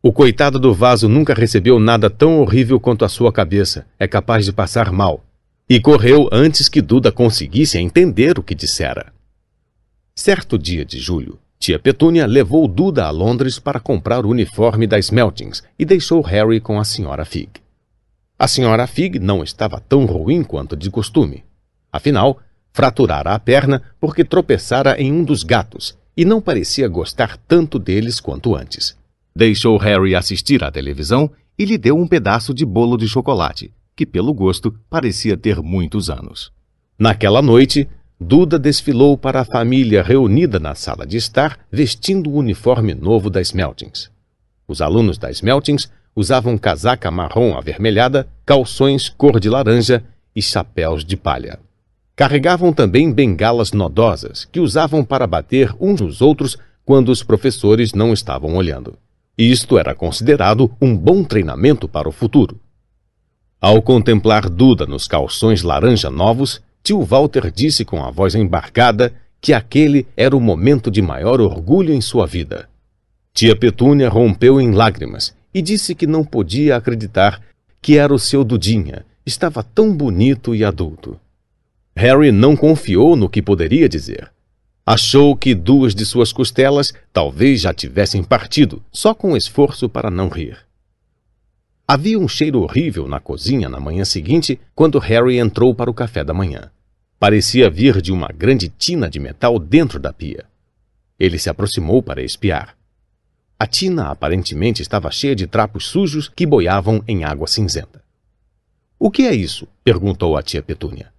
O 0.00 0.12
coitado 0.12 0.60
do 0.60 0.72
vaso 0.72 1.08
nunca 1.08 1.34
recebeu 1.34 1.80
nada 1.80 2.08
tão 2.08 2.40
horrível 2.40 2.78
quanto 2.78 3.04
a 3.04 3.08
sua 3.08 3.32
cabeça. 3.32 3.84
É 3.98 4.06
capaz 4.06 4.44
de 4.44 4.52
passar 4.52 4.92
mal. 4.92 5.24
E 5.68 5.80
correu 5.80 6.28
antes 6.30 6.68
que 6.68 6.80
Duda 6.80 7.10
conseguisse 7.10 7.78
entender 7.78 8.38
o 8.38 8.42
que 8.42 8.54
dissera. 8.54 9.12
Certo 10.14 10.56
dia 10.56 10.84
de 10.84 11.00
julho, 11.00 11.36
tia 11.58 11.80
Petúnia 11.80 12.26
levou 12.26 12.68
Duda 12.68 13.06
a 13.06 13.10
Londres 13.10 13.58
para 13.58 13.80
comprar 13.80 14.24
o 14.24 14.28
uniforme 14.28 14.86
da 14.86 15.00
Smeltings 15.00 15.64
e 15.76 15.84
deixou 15.84 16.20
Harry 16.20 16.60
com 16.60 16.78
a 16.78 16.84
senhora 16.84 17.24
Fig. 17.24 17.50
A 18.38 18.46
senhora 18.46 18.86
Fig 18.86 19.18
não 19.18 19.42
estava 19.42 19.80
tão 19.80 20.06
ruim 20.06 20.44
quanto 20.44 20.76
de 20.76 20.90
costume. 20.90 21.42
Afinal, 21.92 22.38
fraturara 22.72 23.34
a 23.34 23.38
perna 23.40 23.82
porque 24.00 24.24
tropeçara 24.24 24.96
em 25.00 25.12
um 25.12 25.24
dos 25.24 25.42
gatos 25.42 25.98
e 26.16 26.24
não 26.24 26.40
parecia 26.40 26.86
gostar 26.86 27.36
tanto 27.48 27.80
deles 27.80 28.20
quanto 28.20 28.54
antes. 28.54 28.96
Deixou 29.34 29.76
Harry 29.76 30.14
assistir 30.14 30.62
à 30.64 30.70
televisão 30.70 31.30
e 31.58 31.64
lhe 31.64 31.78
deu 31.78 31.96
um 31.96 32.06
pedaço 32.06 32.54
de 32.54 32.64
bolo 32.64 32.96
de 32.96 33.08
chocolate, 33.08 33.72
que, 33.96 34.06
pelo 34.06 34.32
gosto, 34.32 34.74
parecia 34.88 35.36
ter 35.36 35.60
muitos 35.60 36.08
anos. 36.08 36.52
Naquela 36.98 37.42
noite, 37.42 37.88
Duda 38.20 38.58
desfilou 38.58 39.16
para 39.16 39.42
a 39.42 39.44
família 39.44 40.02
reunida 40.02 40.58
na 40.58 40.74
sala 40.74 41.06
de 41.06 41.16
estar, 41.16 41.56
vestindo 41.70 42.30
o 42.30 42.34
uniforme 42.34 42.92
novo 42.92 43.30
da 43.30 43.40
Smeltings. 43.40 44.10
Os 44.66 44.82
alunos 44.82 45.18
da 45.18 45.30
Smeltings 45.30 45.88
usavam 46.16 46.58
casaca 46.58 47.12
marrom 47.12 47.56
avermelhada, 47.56 48.28
calções 48.44 49.08
cor 49.08 49.38
de 49.38 49.48
laranja 49.48 50.02
e 50.34 50.42
chapéus 50.42 51.04
de 51.04 51.16
palha. 51.16 51.60
Carregavam 52.16 52.72
também 52.72 53.12
bengalas 53.12 53.70
nodosas, 53.70 54.44
que 54.44 54.58
usavam 54.58 55.04
para 55.04 55.24
bater 55.24 55.72
uns 55.78 56.00
nos 56.00 56.20
outros 56.20 56.58
quando 56.84 57.10
os 57.10 57.22
professores 57.22 57.92
não 57.94 58.12
estavam 58.12 58.56
olhando. 58.56 58.98
Isto 59.38 59.78
era 59.78 59.94
considerado 59.94 60.68
um 60.80 60.96
bom 60.96 61.22
treinamento 61.22 61.86
para 61.88 62.08
o 62.08 62.12
futuro. 62.12 62.58
Ao 63.60 63.80
contemplar 63.80 64.48
Duda 64.48 64.84
nos 64.84 65.06
calções 65.06 65.62
laranja 65.62 66.10
novos, 66.10 66.60
tio 66.82 67.02
Walter 67.02 67.52
disse 67.52 67.84
com 67.84 68.02
a 68.02 68.10
voz 68.10 68.34
embargada 68.34 69.14
que 69.40 69.52
aquele 69.52 70.08
era 70.16 70.36
o 70.36 70.40
momento 70.40 70.90
de 70.90 71.00
maior 71.00 71.40
orgulho 71.40 71.94
em 71.94 72.00
sua 72.00 72.26
vida. 72.26 72.68
Tia 73.32 73.54
Petúnia 73.54 74.08
rompeu 74.08 74.60
em 74.60 74.72
lágrimas 74.72 75.32
e 75.54 75.62
disse 75.62 75.94
que 75.94 76.08
não 76.08 76.24
podia 76.24 76.74
acreditar 76.74 77.40
que 77.80 77.96
era 77.96 78.12
o 78.12 78.18
seu 78.18 78.42
Dudinha. 78.42 79.06
Estava 79.24 79.62
tão 79.62 79.96
bonito 79.96 80.52
e 80.52 80.64
adulto. 80.64 81.18
Harry 81.94 82.32
não 82.32 82.56
confiou 82.56 83.14
no 83.14 83.28
que 83.28 83.40
poderia 83.40 83.88
dizer. 83.88 84.32
Achou 84.90 85.36
que 85.36 85.54
duas 85.54 85.94
de 85.94 86.06
suas 86.06 86.32
costelas 86.32 86.94
talvez 87.12 87.60
já 87.60 87.74
tivessem 87.74 88.24
partido, 88.24 88.82
só 88.90 89.12
com 89.12 89.36
esforço 89.36 89.86
para 89.86 90.10
não 90.10 90.30
rir. 90.30 90.56
Havia 91.86 92.18
um 92.18 92.26
cheiro 92.26 92.62
horrível 92.62 93.06
na 93.06 93.20
cozinha 93.20 93.68
na 93.68 93.78
manhã 93.78 94.02
seguinte, 94.06 94.58
quando 94.74 94.98
Harry 94.98 95.36
entrou 95.36 95.74
para 95.74 95.90
o 95.90 95.94
café 95.94 96.24
da 96.24 96.32
manhã. 96.32 96.70
Parecia 97.20 97.68
vir 97.68 98.00
de 98.00 98.10
uma 98.10 98.28
grande 98.28 98.70
tina 98.70 99.10
de 99.10 99.20
metal 99.20 99.58
dentro 99.58 100.00
da 100.00 100.10
pia. 100.10 100.46
Ele 101.20 101.38
se 101.38 101.50
aproximou 101.50 102.02
para 102.02 102.22
espiar. 102.22 102.74
A 103.58 103.66
tina 103.66 104.08
aparentemente 104.08 104.80
estava 104.80 105.10
cheia 105.10 105.36
de 105.36 105.46
trapos 105.46 105.86
sujos 105.86 106.30
que 106.34 106.46
boiavam 106.46 107.04
em 107.06 107.24
água 107.24 107.46
cinzenta. 107.46 108.02
O 108.98 109.10
que 109.10 109.26
é 109.26 109.34
isso? 109.34 109.68
perguntou 109.84 110.34
a 110.34 110.42
tia 110.42 110.62
Petúnia. 110.62 111.12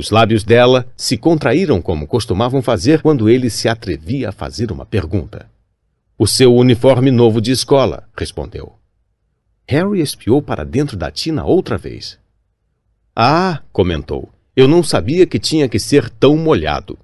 Os 0.00 0.08
lábios 0.08 0.44
dela 0.44 0.90
se 0.96 1.18
contraíram 1.18 1.82
como 1.82 2.06
costumavam 2.06 2.62
fazer 2.62 3.02
quando 3.02 3.28
ele 3.28 3.50
se 3.50 3.68
atrevia 3.68 4.30
a 4.30 4.32
fazer 4.32 4.72
uma 4.72 4.86
pergunta. 4.86 5.46
O 6.16 6.26
seu 6.26 6.56
uniforme 6.56 7.10
novo 7.10 7.38
de 7.38 7.50
escola, 7.50 8.08
respondeu. 8.16 8.72
Harry 9.68 10.00
espiou 10.00 10.40
para 10.40 10.64
dentro 10.64 10.96
da 10.96 11.10
tina 11.10 11.44
outra 11.44 11.76
vez. 11.76 12.18
Ah, 13.14 13.60
comentou, 13.70 14.30
eu 14.56 14.66
não 14.66 14.82
sabia 14.82 15.26
que 15.26 15.38
tinha 15.38 15.68
que 15.68 15.78
ser 15.78 16.08
tão 16.08 16.34
molhado. 16.34 16.98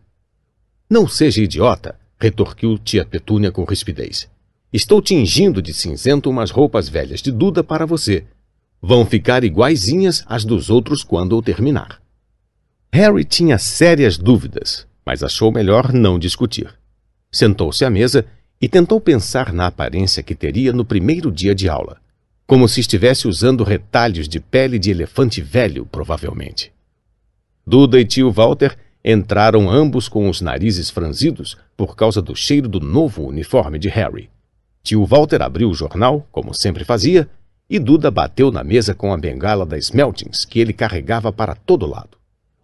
Não 0.89 1.07
seja 1.07 1.43
idiota, 1.43 2.01
retorquiu 2.19 2.79
tia 2.79 3.05
Petúnia 3.05 3.53
com 3.53 3.65
rispidez. 3.65 4.27
Estou 4.73 5.03
tingindo 5.03 5.61
de 5.61 5.75
cinzento 5.75 6.31
umas 6.31 6.51
roupas 6.51 6.89
velhas 6.89 7.21
de 7.21 7.31
Duda 7.31 7.63
para 7.63 7.85
você. 7.85 8.25
Vão 8.81 9.05
ficar 9.05 9.45
iguaizinhas 9.45 10.25
às 10.27 10.47
dos 10.47 10.71
outros 10.71 11.05
quando 11.05 11.37
o 11.37 11.43
terminar. 11.43 12.06
Harry 12.93 13.25
tinha 13.25 13.59
sérias 13.59 14.17
dúvidas, 14.17 14.87
mas 15.05 15.23
achou 15.23 15.53
melhor 15.53 15.93
não 15.93 16.19
discutir. 16.19 16.73
Sentou-se 17.31 17.85
à 17.85 17.91
mesa 17.91 18.25
e 18.61 18.69
tentou 18.69 19.01
pensar 19.01 19.53
na 19.53 19.67
aparência 19.67 20.23
que 20.23 20.35
teria 20.35 20.73
no 20.73 20.85
primeiro 20.85 21.31
dia 21.31 21.55
de 21.55 21.69
aula, 21.69 21.99
como 22.47 22.69
se 22.69 22.81
estivesse 22.81 23.29
usando 23.29 23.65
retalhos 23.65 24.29
de 24.29 24.41
pele 24.41 24.79
de 24.79 24.91
elefante 24.91 25.43
velho, 25.43 25.85
provavelmente. 25.85 26.73
Duda 27.67 28.01
e 28.01 28.05
tio 28.05 28.31
Walter 28.31 28.77
entraram 29.05 29.71
ambos 29.71 30.09
com 30.09 30.29
os 30.29 30.41
narizes 30.41 30.91
franzidos 30.91 31.57
por 31.77 31.95
causa 31.95 32.23
do 32.23 32.35
cheiro 32.35 32.69
do 32.69 32.81
novo 32.81 33.27
uniforme 33.27 33.79
de 33.79 33.89
Harry. 33.89 34.31
Tio 34.83 35.05
Walter 35.05 35.43
abriu 35.43 35.69
o 35.69 35.75
jornal, 35.75 36.27
como 36.33 36.55
sempre 36.55 36.85
fazia, 36.85 37.29
e 37.69 37.79
Duda 37.79 38.11
bateu 38.11 38.51
na 38.53 38.63
mesa 38.63 38.95
com 38.95 39.13
a 39.13 39.17
bengala 39.17 39.67
da 39.67 39.77
Smeltings 39.77 40.45
que 40.45 40.61
ele 40.61 40.73
carregava 40.73 41.33
para 41.33 41.55
todo 41.55 41.87
lado. 41.87 42.17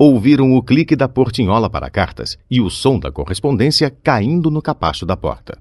Ouviram 0.05 0.57
o 0.57 0.61
clique 0.65 0.97
da 0.97 1.07
portinhola 1.07 1.71
para 1.71 1.89
cartas 1.89 2.37
e 2.51 2.61
o 2.61 2.69
som 2.69 2.99
da 2.99 3.13
correspondência 3.13 3.89
caindo 3.89 4.51
no 4.51 4.61
capacho 4.61 5.07
da 5.07 5.17
porta. 5.17 5.57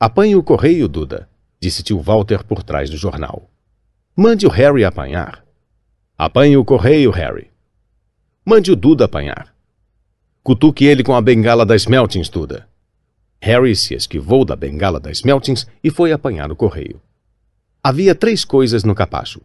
Apanhe 0.00 0.34
o 0.34 0.42
correio, 0.42 0.88
Duda, 0.88 1.28
disse 1.60 1.80
tio 1.84 2.00
Walter 2.00 2.42
por 2.42 2.64
trás 2.64 2.90
do 2.90 2.96
jornal. 2.96 3.48
Mande 4.16 4.48
o 4.48 4.50
Harry 4.50 4.84
apanhar. 4.84 5.44
Apanhe 6.18 6.56
o 6.56 6.64
correio, 6.64 7.12
Harry. 7.12 7.48
Mande 8.44 8.72
o 8.72 8.74
Duda 8.74 9.04
apanhar. 9.04 9.54
Cutuque 10.42 10.84
ele 10.84 11.04
com 11.04 11.14
a 11.14 11.20
bengala 11.20 11.64
das 11.64 11.82
Smeltings, 11.82 12.28
Duda. 12.28 12.68
Harry 13.40 13.76
se 13.76 13.94
esquivou 13.94 14.44
da 14.44 14.56
bengala 14.56 14.98
das 14.98 15.18
Smeltings 15.18 15.68
e 15.84 15.88
foi 15.88 16.10
apanhar 16.10 16.50
o 16.50 16.56
correio. 16.56 17.00
Havia 17.80 18.12
três 18.12 18.44
coisas 18.44 18.82
no 18.82 18.92
capacho. 18.92 19.40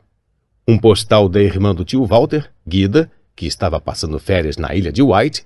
Um 0.68 0.80
postal 0.80 1.30
da 1.30 1.40
irmã 1.40 1.76
do 1.76 1.86
tio 1.86 2.04
Walter, 2.04 2.52
Guida, 2.68 3.12
que 3.36 3.46
estava 3.46 3.80
passando 3.80 4.20
férias 4.20 4.58
na 4.58 4.74
ilha 4.76 4.92
de 4.92 5.02
White, 5.02 5.46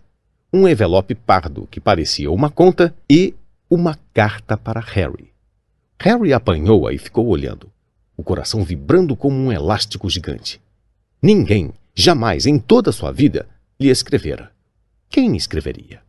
um 0.51 0.67
envelope 0.67 1.13
pardo 1.15 1.67
que 1.69 1.79
parecia 1.79 2.31
uma 2.31 2.49
conta 2.49 2.95
e 3.09 3.33
uma 3.69 3.97
carta 4.13 4.55
para 4.57 4.79
Harry. 4.79 5.33
Harry 5.99 6.33
apanhou-a 6.33 6.93
e 6.93 6.97
ficou 6.97 7.27
olhando, 7.27 7.69
o 8.15 8.23
coração 8.23 8.63
vibrando 8.63 9.15
como 9.15 9.35
um 9.35 9.51
elástico 9.51 10.09
gigante. 10.09 10.61
Ninguém, 11.21 11.73
jamais 11.93 12.45
em 12.45 12.59
toda 12.59 12.91
sua 12.91 13.11
vida, 13.11 13.47
lhe 13.79 13.89
escrevera. 13.89 14.51
Quem 15.09 15.35
escreveria? 15.35 16.01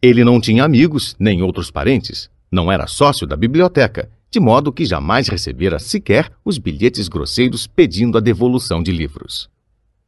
Ele 0.00 0.24
não 0.24 0.40
tinha 0.40 0.64
amigos, 0.64 1.16
nem 1.18 1.42
outros 1.42 1.70
parentes, 1.70 2.30
não 2.50 2.70
era 2.70 2.86
sócio 2.86 3.26
da 3.26 3.36
biblioteca, 3.36 4.10
de 4.30 4.40
modo 4.40 4.72
que 4.72 4.84
jamais 4.84 5.28
recebera 5.28 5.78
sequer 5.78 6.30
os 6.44 6.58
bilhetes 6.58 7.08
grosseiros 7.08 7.66
pedindo 7.66 8.16
a 8.16 8.20
devolução 8.20 8.82
de 8.82 8.90
livros. 8.90 9.48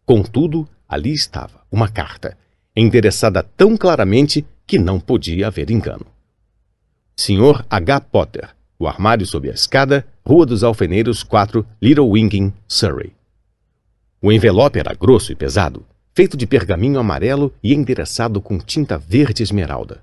Contudo, 0.06 0.68
ali 0.88 1.12
estava 1.12 1.60
uma 1.70 1.88
carta, 1.88 2.36
endereçada 2.74 3.42
tão 3.42 3.76
claramente 3.76 4.44
que 4.66 4.78
não 4.78 4.98
podia 4.98 5.48
haver 5.48 5.70
engano. 5.70 6.06
Sr. 7.16 7.64
H. 7.70 8.00
Potter, 8.00 8.50
o 8.78 8.88
armário 8.88 9.26
sob 9.26 9.48
a 9.48 9.52
escada, 9.52 10.06
Rua 10.26 10.46
dos 10.46 10.64
Alfeneiros 10.64 11.22
4, 11.22 11.64
Little 11.80 12.08
Winging, 12.08 12.52
Surrey. 12.66 13.12
O 14.20 14.32
envelope 14.32 14.78
era 14.78 14.94
grosso 14.94 15.30
e 15.32 15.34
pesado, 15.34 15.84
feito 16.14 16.36
de 16.36 16.46
pergaminho 16.46 16.98
amarelo 16.98 17.52
e 17.62 17.74
endereçado 17.74 18.40
com 18.40 18.58
tinta 18.58 18.96
verde 18.96 19.42
esmeralda. 19.42 20.02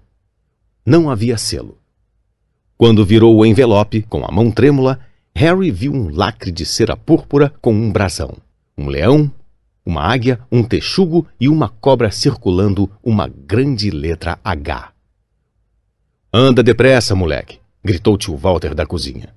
Não 0.86 1.10
havia 1.10 1.38
selo. 1.38 1.78
Quando 2.78 3.06
virou 3.06 3.36
o 3.36 3.46
envelope, 3.46 4.04
com 4.04 4.26
a 4.26 4.32
mão 4.32 4.52
trêmula, 4.52 5.00
Harry 5.36 5.72
viu 5.72 5.94
um 5.94 6.10
lacre 6.10 6.52
de 6.52 6.66
cera 6.66 6.98
púrpura 6.98 7.54
com 7.62 7.74
um 7.74 7.92
brasão, 7.92 8.38
um 8.78 8.88
leão, 8.88 9.32
uma 9.86 10.02
águia, 10.02 10.40
um 10.52 10.64
texugo 10.64 11.28
e 11.40 11.50
uma 11.50 11.70
cobra 11.70 12.12
circulando 12.12 12.90
uma 13.04 13.28
grande 13.28 13.90
letra 13.90 14.40
H. 14.44 14.92
Anda 16.34 16.64
depressa, 16.64 17.16
moleque, 17.16 17.60
gritou 17.84 18.18
tio 18.18 18.36
Walter 18.38 18.74
da 18.74 18.86
cozinha. 18.86 19.34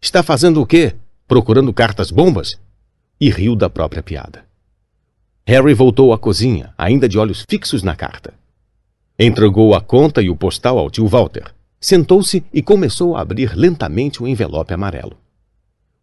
Está 0.00 0.22
fazendo 0.22 0.60
o 0.60 0.66
quê? 0.66 0.94
Procurando 1.28 1.72
cartas 1.72 2.10
bombas? 2.10 2.58
E 3.20 3.30
riu 3.30 3.54
da 3.54 3.70
própria 3.70 4.02
piada. 4.02 4.44
Harry 5.46 5.74
voltou 5.74 6.12
à 6.12 6.18
cozinha, 6.18 6.72
ainda 6.76 7.08
de 7.08 7.18
olhos 7.18 7.44
fixos 7.48 7.82
na 7.82 7.94
carta. 7.94 8.34
Entregou 9.18 9.74
a 9.74 9.80
conta 9.80 10.22
e 10.22 10.30
o 10.30 10.36
postal 10.36 10.78
ao 10.78 10.90
tio 10.90 11.06
Walter. 11.06 11.54
Sentou-se 11.80 12.44
e 12.52 12.62
começou 12.62 13.16
a 13.16 13.20
abrir 13.20 13.54
lentamente 13.54 14.22
o 14.22 14.26
envelope 14.26 14.72
amarelo. 14.72 15.16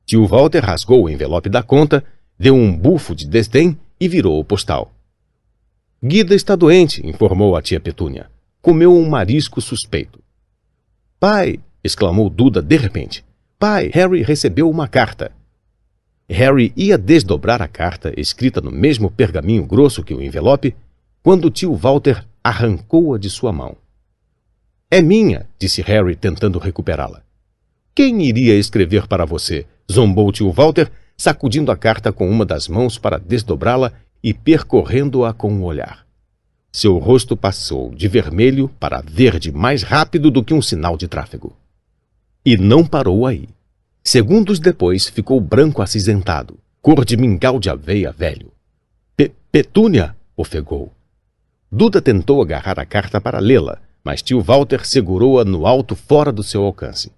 Tio 0.05 0.25
Walter 0.25 0.63
rasgou 0.63 1.03
o 1.03 1.09
envelope 1.09 1.49
da 1.49 1.63
conta, 1.63 2.03
deu 2.39 2.55
um 2.55 2.75
bufo 2.75 3.13
de 3.13 3.27
desdém 3.27 3.77
e 3.99 4.07
virou 4.07 4.39
o 4.39 4.43
postal. 4.45 4.93
Guida 6.01 6.33
está 6.33 6.55
doente, 6.55 7.05
informou 7.05 7.57
a 7.57 7.61
tia 7.61 7.79
Petúnia. 7.79 8.31
Comeu 8.61 8.95
um 8.95 9.09
marisco 9.09 9.59
suspeito. 9.59 10.23
Pai! 11.19 11.59
exclamou 11.83 12.29
Duda 12.29 12.61
de 12.61 12.77
repente. 12.77 13.25
Pai, 13.57 13.91
Harry 13.93 14.23
recebeu 14.23 14.69
uma 14.69 14.87
carta. 14.87 15.31
Harry 16.29 16.71
ia 16.75 16.97
desdobrar 16.97 17.61
a 17.61 17.67
carta, 17.67 18.13
escrita 18.15 18.61
no 18.61 18.71
mesmo 18.71 19.11
pergaminho 19.11 19.65
grosso 19.65 20.03
que 20.03 20.13
o 20.13 20.21
envelope, 20.21 20.75
quando 21.21 21.45
o 21.45 21.49
tio 21.49 21.75
Walter 21.75 22.25
arrancou-a 22.41 23.17
de 23.17 23.29
sua 23.29 23.51
mão. 23.51 23.75
É 24.89 25.01
minha, 25.01 25.47
disse 25.59 25.81
Harry, 25.81 26.15
tentando 26.15 26.57
recuperá-la. 26.59 27.21
Quem 27.93 28.23
iria 28.23 28.55
escrever 28.55 29.07
para 29.07 29.25
você? 29.25 29.65
zombou 29.91 30.27
o 30.29 30.31
tio 30.31 30.51
Walter, 30.51 30.89
sacudindo 31.19 31.69
a 31.69 31.75
carta 31.75 32.13
com 32.13 32.29
uma 32.29 32.45
das 32.45 32.69
mãos 32.69 32.97
para 32.97 33.17
desdobrá-la 33.17 33.91
e 34.23 34.33
percorrendo-a 34.33 35.33
com 35.33 35.51
o 35.59 35.63
olhar. 35.63 36.07
Seu 36.71 36.97
rosto 36.97 37.35
passou 37.35 37.93
de 37.93 38.07
vermelho 38.07 38.69
para 38.79 39.01
verde 39.01 39.51
mais 39.51 39.83
rápido 39.83 40.31
do 40.31 40.41
que 40.41 40.53
um 40.53 40.61
sinal 40.61 40.95
de 40.95 41.09
tráfego. 41.09 41.53
E 42.45 42.55
não 42.55 42.85
parou 42.85 43.27
aí. 43.27 43.49
Segundos 44.01 44.61
depois 44.61 45.09
ficou 45.09 45.41
branco 45.41 45.81
acinzentado, 45.81 46.57
cor 46.81 47.03
de 47.03 47.17
mingau 47.17 47.59
de 47.59 47.69
aveia 47.69 48.13
velho. 48.13 48.53
Petúnia! 49.51 50.15
ofegou. 50.37 50.93
Duda 51.69 52.01
tentou 52.01 52.41
agarrar 52.41 52.79
a 52.79 52.85
carta 52.85 53.19
para 53.19 53.39
lê-la, 53.39 53.79
mas 54.05 54.21
tio 54.21 54.41
Walter 54.41 54.85
segurou-a 54.85 55.43
no 55.43 55.67
alto 55.67 55.97
fora 55.97 56.31
do 56.31 56.43
seu 56.43 56.63
alcance. 56.63 57.11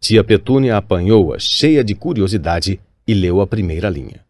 Tia 0.00 0.24
Petúnia 0.24 0.78
apanhou-a, 0.78 1.38
cheia 1.38 1.84
de 1.84 1.94
curiosidade, 1.94 2.80
e 3.06 3.14
leu 3.14 3.40
a 3.40 3.46
primeira 3.46 3.88
linha. 3.88 4.24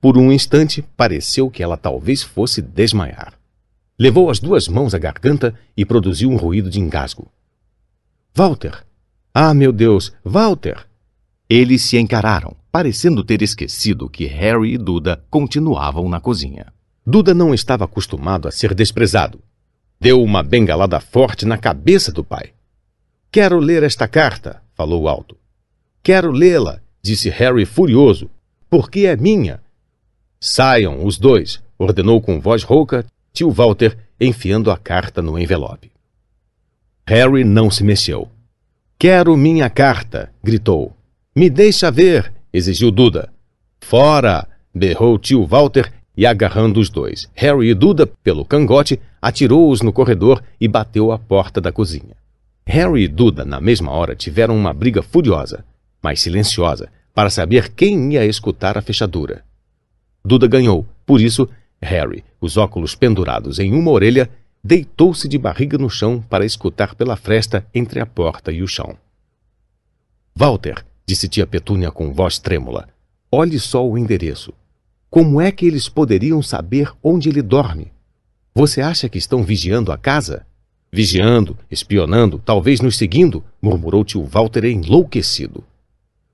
Por 0.00 0.16
um 0.16 0.32
instante, 0.32 0.82
pareceu 0.96 1.50
que 1.50 1.62
ela 1.62 1.76
talvez 1.76 2.22
fosse 2.22 2.62
desmaiar. 2.62 3.34
Levou 3.98 4.30
as 4.30 4.38
duas 4.38 4.68
mãos 4.68 4.94
à 4.94 4.98
garganta 4.98 5.58
e 5.76 5.84
produziu 5.84 6.30
um 6.30 6.36
ruído 6.36 6.68
de 6.68 6.78
engasgo. 6.78 7.30
Walter! 8.34 8.84
Ah, 9.32 9.54
meu 9.54 9.72
Deus! 9.72 10.12
Walter! 10.24 10.86
Eles 11.48 11.82
se 11.82 11.96
encararam, 11.96 12.54
parecendo 12.70 13.24
ter 13.24 13.40
esquecido 13.40 14.08
que 14.10 14.26
Harry 14.26 14.74
e 14.74 14.78
Duda 14.78 15.24
continuavam 15.30 16.08
na 16.08 16.20
cozinha. 16.20 16.72
Duda 17.06 17.32
não 17.32 17.54
estava 17.54 17.84
acostumado 17.84 18.48
a 18.48 18.50
ser 18.50 18.74
desprezado. 18.74 19.40
Deu 19.98 20.22
uma 20.22 20.42
bengalada 20.42 21.00
forte 21.00 21.46
na 21.46 21.56
cabeça 21.56 22.12
do 22.12 22.22
pai. 22.22 22.52
Quero 23.30 23.58
ler 23.58 23.82
esta 23.82 24.06
carta, 24.06 24.62
falou 24.74 25.08
alto. 25.08 25.36
Quero 26.02 26.30
lê-la, 26.30 26.82
disse 27.06 27.30
Harry 27.30 27.64
furioso. 27.64 28.28
Porque 28.68 29.06
é 29.06 29.16
minha. 29.16 29.60
Saiam, 30.40 31.04
os 31.04 31.18
dois, 31.18 31.62
ordenou 31.78 32.20
com 32.20 32.40
voz 32.40 32.62
rouca 32.62 33.06
tio 33.36 33.50
Walter, 33.50 33.98
enfiando 34.18 34.70
a 34.70 34.78
carta 34.78 35.20
no 35.20 35.38
envelope. 35.38 35.92
Harry 37.06 37.44
não 37.44 37.70
se 37.70 37.84
mexeu. 37.84 38.30
Quero 38.98 39.36
minha 39.36 39.68
carta, 39.68 40.32
gritou. 40.42 40.96
Me 41.34 41.50
deixa 41.50 41.90
ver, 41.90 42.32
exigiu 42.50 42.90
Duda. 42.90 43.28
Fora! 43.78 44.48
berrou 44.74 45.18
tio 45.18 45.44
Walter 45.46 45.92
e, 46.16 46.24
agarrando 46.24 46.80
os 46.80 46.88
dois, 46.88 47.28
Harry 47.34 47.68
e 47.68 47.74
Duda, 47.74 48.06
pelo 48.06 48.44
cangote, 48.44 48.98
atirou-os 49.20 49.82
no 49.82 49.92
corredor 49.92 50.42
e 50.58 50.66
bateu 50.66 51.12
à 51.12 51.18
porta 51.18 51.60
da 51.60 51.70
cozinha. 51.70 52.16
Harry 52.66 53.04
e 53.04 53.08
Duda, 53.08 53.44
na 53.44 53.60
mesma 53.60 53.90
hora, 53.90 54.16
tiveram 54.16 54.56
uma 54.56 54.72
briga 54.72 55.02
furiosa, 55.02 55.62
mas 56.02 56.22
silenciosa, 56.22 56.88
para 57.16 57.30
saber 57.30 57.70
quem 57.70 58.12
ia 58.12 58.26
escutar 58.26 58.76
a 58.76 58.82
fechadura. 58.82 59.42
Duda 60.22 60.46
ganhou, 60.46 60.86
por 61.06 61.18
isso, 61.18 61.48
Harry, 61.80 62.22
os 62.38 62.58
óculos 62.58 62.94
pendurados 62.94 63.58
em 63.58 63.72
uma 63.72 63.90
orelha, 63.90 64.28
deitou-se 64.62 65.26
de 65.26 65.38
barriga 65.38 65.78
no 65.78 65.88
chão 65.88 66.20
para 66.20 66.44
escutar 66.44 66.94
pela 66.94 67.16
fresta 67.16 67.66
entre 67.74 68.00
a 68.00 68.04
porta 68.04 68.52
e 68.52 68.62
o 68.62 68.68
chão. 68.68 68.98
Walter, 70.34 70.84
disse 71.06 71.26
tia 71.26 71.46
Petúnia 71.46 71.90
com 71.90 72.12
voz 72.12 72.38
trêmula, 72.38 72.86
olhe 73.32 73.58
só 73.58 73.88
o 73.88 73.96
endereço. 73.96 74.52
Como 75.08 75.40
é 75.40 75.50
que 75.50 75.64
eles 75.64 75.88
poderiam 75.88 76.42
saber 76.42 76.92
onde 77.02 77.30
ele 77.30 77.40
dorme? 77.40 77.90
Você 78.54 78.82
acha 78.82 79.08
que 79.08 79.16
estão 79.16 79.42
vigiando 79.42 79.90
a 79.90 79.96
casa? 79.96 80.44
Vigiando, 80.92 81.56
espionando, 81.70 82.38
talvez 82.38 82.82
nos 82.82 82.98
seguindo, 82.98 83.42
murmurou 83.62 84.04
tio 84.04 84.22
Walter 84.22 84.66
enlouquecido. 84.66 85.64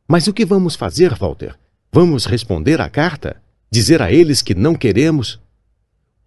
Mas 0.08 0.26
o 0.26 0.32
que 0.32 0.44
vamos 0.44 0.74
fazer, 0.74 1.14
Walter? 1.14 1.56
Vamos 1.92 2.26
responder 2.26 2.80
à 2.80 2.88
carta? 2.88 3.36
Dizer 3.70 4.02
a 4.02 4.12
eles 4.12 4.42
que 4.42 4.54
não 4.54 4.74
queremos? 4.74 5.40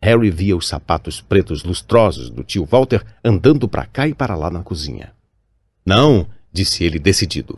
Harry 0.02 0.30
via 0.30 0.56
os 0.56 0.68
sapatos 0.68 1.22
pretos 1.22 1.64
lustrosos 1.64 2.30
do 2.30 2.44
tio 2.44 2.66
Walter 2.66 3.04
andando 3.24 3.68
para 3.68 3.86
cá 3.86 4.08
e 4.08 4.14
para 4.14 4.36
lá 4.36 4.50
na 4.50 4.62
cozinha. 4.64 5.14
Não, 5.86 6.28
disse 6.52 6.84
ele 6.84 7.00
decidido. 7.00 7.58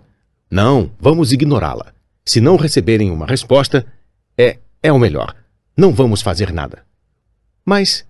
Não, 0.50 0.92
vamos 1.00 1.32
ignorá-la. 1.32 1.94
Se 2.26 2.40
não 2.40 2.56
receberem 2.56 3.12
uma 3.12 3.26
resposta, 3.26 3.86
é 4.38 4.60
é 4.82 4.92
o 4.92 5.00
melhor. 5.00 5.36
Não 5.76 5.94
vamos 5.94 6.22
fazer 6.22 6.54
nada. 6.54 6.84
Mas 7.66 8.06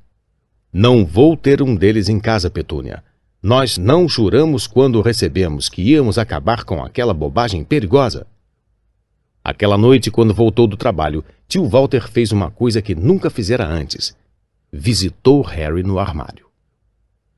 não 0.71 1.05
vou 1.05 1.35
ter 1.35 1.61
um 1.61 1.75
deles 1.75 2.09
em 2.09 2.19
casa, 2.19 2.49
Petúnia. 2.49 3.03
Nós 3.47 3.77
não 3.77 4.09
juramos 4.09 4.67
quando 4.67 5.01
recebemos 5.01 5.69
que 5.69 5.81
íamos 5.81 6.17
acabar 6.17 6.65
com 6.65 6.83
aquela 6.83 7.13
bobagem 7.13 7.63
perigosa. 7.63 8.27
Aquela 9.41 9.77
noite, 9.77 10.11
quando 10.11 10.33
voltou 10.33 10.67
do 10.67 10.75
trabalho, 10.75 11.23
tio 11.47 11.65
Walter 11.65 12.09
fez 12.09 12.33
uma 12.33 12.51
coisa 12.51 12.81
que 12.81 12.93
nunca 12.93 13.29
fizera 13.29 13.65
antes. 13.65 14.13
Visitou 14.69 15.41
Harry 15.43 15.81
no 15.81 15.97
armário. 15.97 16.47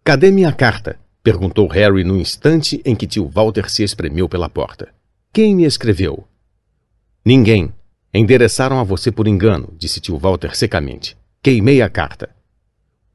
Cadê 0.04 0.32
minha 0.32 0.52
carta? 0.52 1.00
perguntou 1.22 1.68
Harry 1.68 2.04
no 2.04 2.18
instante 2.18 2.82
em 2.84 2.96
que 2.96 3.06
tio 3.06 3.28
Walter 3.28 3.70
se 3.70 3.84
espremeu 3.84 4.28
pela 4.28 4.50
porta. 4.50 4.90
Quem 5.32 5.56
me 5.56 5.64
escreveu? 5.64 6.28
Ninguém. 7.24 7.72
Endereçaram 8.12 8.80
a 8.80 8.84
você 8.84 9.12
por 9.12 9.28
engano, 9.28 9.76
disse 9.78 10.00
tio 10.00 10.18
Walter 10.18 10.56
secamente. 10.56 11.16
Queimei 11.44 11.84
a 11.84 11.88
carta. 11.88 12.30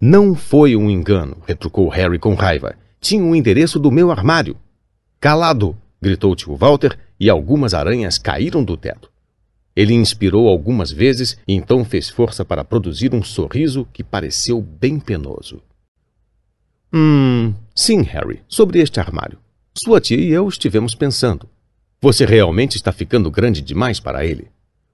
Não 0.00 0.36
foi 0.36 0.76
um 0.76 0.88
engano, 0.88 1.42
retrucou 1.44 1.88
Harry 1.88 2.20
com 2.20 2.34
raiva. 2.34 2.76
Tinha 3.04 3.22
o 3.22 3.36
endereço 3.36 3.78
do 3.78 3.90
meu 3.90 4.10
armário. 4.10 4.56
Calado! 5.20 5.76
gritou 6.00 6.34
tio 6.34 6.56
Walter 6.56 6.98
e 7.20 7.28
algumas 7.28 7.74
aranhas 7.74 8.16
caíram 8.16 8.64
do 8.64 8.78
teto. 8.78 9.12
Ele 9.76 9.92
inspirou 9.92 10.48
algumas 10.48 10.90
vezes 10.90 11.36
e 11.46 11.52
então 11.52 11.84
fez 11.84 12.08
força 12.08 12.46
para 12.46 12.64
produzir 12.64 13.14
um 13.14 13.22
sorriso 13.22 13.86
que 13.92 14.02
pareceu 14.02 14.58
bem 14.58 14.98
penoso. 14.98 15.60
Hum, 16.90 17.52
sim, 17.74 18.00
Harry, 18.00 18.40
sobre 18.48 18.78
este 18.78 18.98
armário. 18.98 19.38
Sua 19.84 20.00
tia 20.00 20.16
e 20.16 20.30
eu 20.30 20.48
estivemos 20.48 20.94
pensando. 20.94 21.46
Você 22.00 22.24
realmente 22.24 22.76
está 22.76 22.90
ficando 22.90 23.30
grande 23.30 23.60
demais 23.60 24.00
para 24.00 24.24
ele. 24.24 24.48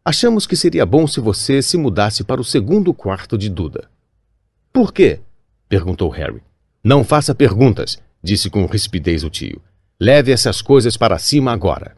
Achamos 0.05 0.49
que 0.49 0.57
seria 0.57 0.85
bom 0.85 1.07
se 1.07 1.21
você 1.21 1.63
se 1.63 1.79
mudasse 1.79 2.25
para 2.25 2.41
o 2.41 2.45
segundo 2.45 2.93
quarto 2.93 3.39
de 3.39 3.49
Duda. 3.49 3.89
Por 4.73 4.93
quê? 4.93 5.21
perguntou 5.69 6.11
Harry. 6.11 6.43
Não 6.83 7.05
faça 7.05 7.35
perguntas, 7.35 7.99
disse 8.23 8.49
com 8.49 8.65
rispidez 8.65 9.23
o 9.23 9.29
tio. 9.29 9.61
Leve 10.01 10.33
essas 10.33 10.63
coisas 10.63 10.97
para 10.97 11.19
cima 11.19 11.53
agora. 11.53 11.95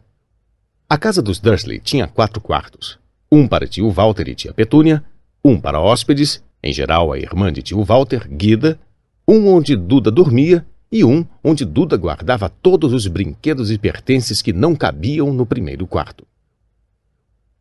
A 0.89 0.97
casa 0.97 1.21
dos 1.21 1.39
Dursley 1.39 1.79
tinha 1.79 2.05
quatro 2.05 2.41
quartos. 2.41 2.99
Um 3.31 3.47
para 3.47 3.65
tio 3.65 3.89
Walter 3.89 4.27
e 4.27 4.35
tia 4.35 4.53
Petúnia, 4.53 5.01
um 5.43 5.57
para 5.57 5.79
hóspedes, 5.79 6.43
em 6.61 6.73
geral 6.73 7.13
a 7.13 7.17
irmã 7.17 7.51
de 7.51 7.61
tio 7.61 7.81
Walter, 7.81 8.27
Guida, 8.29 8.77
um 9.25 9.47
onde 9.47 9.73
Duda 9.77 10.11
dormia 10.11 10.65
e 10.91 11.05
um 11.05 11.25
onde 11.41 11.63
Duda 11.63 11.95
guardava 11.95 12.49
todos 12.49 12.91
os 12.91 13.07
brinquedos 13.07 13.71
e 13.71 13.77
pertences 13.77 14.41
que 14.41 14.51
não 14.51 14.75
cabiam 14.75 15.31
no 15.31 15.45
primeiro 15.45 15.87
quarto. 15.87 16.27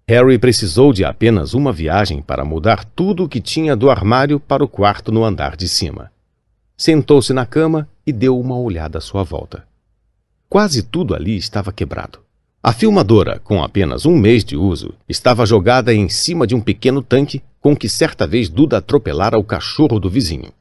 Harry 0.09 0.41
precisou 0.41 0.93
de 0.93 1.05
apenas 1.05 1.55
uma 1.55 1.73
viagem 1.73 2.21
para 2.21 2.45
mudar 2.45 2.85
tudo 2.85 3.25
o 3.25 3.29
que 3.29 3.41
tinha 3.41 3.77
do 3.77 3.89
armário 3.89 4.41
para 4.41 4.65
o 4.65 4.69
quarto 4.69 5.13
no 5.13 5.25
andar 5.25 5.57
de 5.57 5.69
cima. 5.69 6.11
Sentou-se 6.77 7.33
na 7.33 7.47
cama 7.47 7.89
e 8.07 8.13
deu 8.13 8.39
uma 8.39 8.59
olhada 8.59 8.99
à 8.99 9.01
sua 9.01 9.23
volta. 9.23 9.65
Quase 10.49 10.83
tudo 10.83 11.15
ali 11.15 11.37
estava 11.37 11.73
quebrado. 11.73 12.19
A 12.63 12.73
filmadora, 12.73 13.41
com 13.41 13.63
apenas 13.63 14.07
um 14.07 14.17
mês 14.17 14.45
de 14.45 14.57
uso, 14.57 14.95
estava 15.09 15.45
jogada 15.45 15.93
em 15.93 16.09
cima 16.09 16.47
de 16.47 16.55
um 16.55 16.61
pequeno 16.61 17.03
tanque 17.03 17.43
com 17.61 17.77
que 17.77 17.89
certa 17.89 18.27
vez 18.27 18.49
Duda 18.49 18.79
atropelara 18.79 19.39
o 19.39 19.45
cachorro 19.45 19.99
do 19.99 20.09
vizinho. 20.09 20.53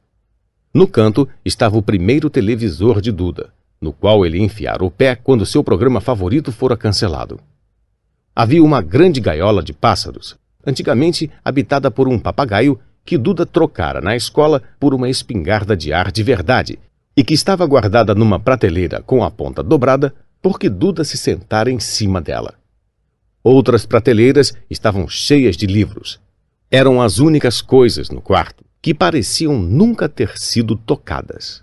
No 0.74 0.88
canto 0.88 1.28
estava 1.44 1.76
o 1.76 1.82
primeiro 1.82 2.30
televisor 2.30 3.00
de 3.00 3.12
Duda, 3.12 3.52
no 3.80 3.92
qual 3.92 4.24
ele 4.24 4.40
enfiara 4.40 4.84
o 4.84 4.90
pé 4.90 5.14
quando 5.14 5.44
seu 5.44 5.62
programa 5.62 6.00
favorito 6.00 6.50
fora 6.50 6.76
cancelado. 6.76 7.38
Havia 8.34 8.64
uma 8.64 8.80
grande 8.80 9.20
gaiola 9.20 9.62
de 9.62 9.72
pássaros, 9.72 10.36
antigamente 10.66 11.30
habitada 11.44 11.90
por 11.90 12.08
um 12.08 12.18
papagaio 12.18 12.80
que 13.04 13.18
Duda 13.18 13.44
trocara 13.44 14.00
na 14.00 14.16
escola 14.16 14.62
por 14.78 14.94
uma 14.94 15.08
espingarda 15.08 15.76
de 15.76 15.92
ar 15.92 16.10
de 16.10 16.22
verdade 16.22 16.78
e 17.16 17.22
que 17.22 17.34
estava 17.34 17.66
guardada 17.66 18.14
numa 18.14 18.38
prateleira 18.38 19.02
com 19.02 19.22
a 19.22 19.30
ponta 19.30 19.62
dobrada 19.62 20.14
porque 20.40 20.68
Duda 20.68 21.04
se 21.04 21.16
sentara 21.16 21.70
em 21.70 21.78
cima 21.78 22.20
dela. 22.20 22.54
Outras 23.44 23.84
prateleiras 23.84 24.52
estavam 24.70 25.08
cheias 25.08 25.56
de 25.56 25.66
livros. 25.66 26.20
Eram 26.70 27.02
as 27.02 27.18
únicas 27.18 27.60
coisas 27.60 28.08
no 28.08 28.20
quarto 28.20 28.64
que 28.80 28.94
pareciam 28.94 29.58
nunca 29.58 30.08
ter 30.08 30.36
sido 30.38 30.76
tocadas. 30.76 31.62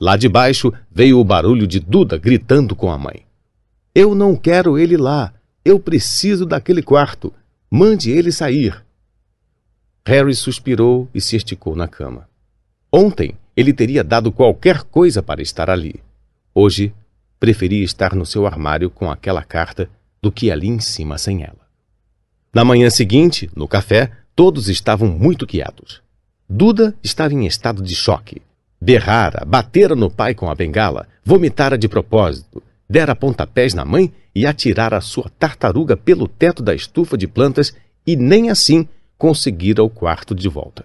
Lá 0.00 0.16
de 0.16 0.28
baixo 0.28 0.72
veio 0.90 1.18
o 1.18 1.24
barulho 1.24 1.66
de 1.66 1.80
Duda 1.80 2.18
gritando 2.18 2.76
com 2.76 2.90
a 2.90 2.98
mãe. 2.98 3.24
Eu 3.94 4.14
não 4.14 4.36
quero 4.36 4.78
ele 4.78 4.96
lá. 4.96 5.32
Eu 5.64 5.78
preciso 5.78 6.44
daquele 6.44 6.82
quarto. 6.82 7.32
Mande 7.70 8.10
ele 8.10 8.30
sair. 8.30 8.83
Harry 10.06 10.34
suspirou 10.34 11.08
e 11.14 11.20
se 11.20 11.36
esticou 11.36 11.74
na 11.74 11.88
cama. 11.88 12.28
Ontem 12.92 13.34
ele 13.56 13.72
teria 13.72 14.04
dado 14.04 14.30
qualquer 14.30 14.82
coisa 14.82 15.22
para 15.22 15.40
estar 15.40 15.70
ali. 15.70 15.94
Hoje 16.54 16.92
preferia 17.40 17.82
estar 17.82 18.14
no 18.14 18.26
seu 18.26 18.46
armário 18.46 18.90
com 18.90 19.10
aquela 19.10 19.42
carta 19.42 19.88
do 20.20 20.30
que 20.30 20.50
ali 20.50 20.68
em 20.68 20.78
cima 20.78 21.16
sem 21.16 21.42
ela. 21.42 21.64
Na 22.52 22.64
manhã 22.64 22.90
seguinte, 22.90 23.50
no 23.56 23.66
café, 23.66 24.10
todos 24.36 24.68
estavam 24.68 25.08
muito 25.08 25.46
quietos. 25.46 26.02
Duda 26.48 26.94
estava 27.02 27.32
em 27.32 27.46
estado 27.46 27.82
de 27.82 27.94
choque. 27.94 28.42
Berrara, 28.78 29.44
batera 29.46 29.96
no 29.96 30.10
pai 30.10 30.34
com 30.34 30.50
a 30.50 30.54
bengala, 30.54 31.08
vomitara 31.24 31.78
de 31.78 31.88
propósito, 31.88 32.62
dera 32.88 33.16
pontapés 33.16 33.72
na 33.72 33.84
mãe 33.84 34.12
e 34.34 34.46
atirara 34.46 35.00
sua 35.00 35.30
tartaruga 35.38 35.96
pelo 35.96 36.28
teto 36.28 36.62
da 36.62 36.74
estufa 36.74 37.16
de 37.16 37.26
plantas 37.26 37.74
e 38.06 38.16
nem 38.16 38.50
assim 38.50 38.86
conseguira 39.18 39.82
o 39.82 39.90
quarto 39.90 40.34
de 40.34 40.48
volta. 40.48 40.84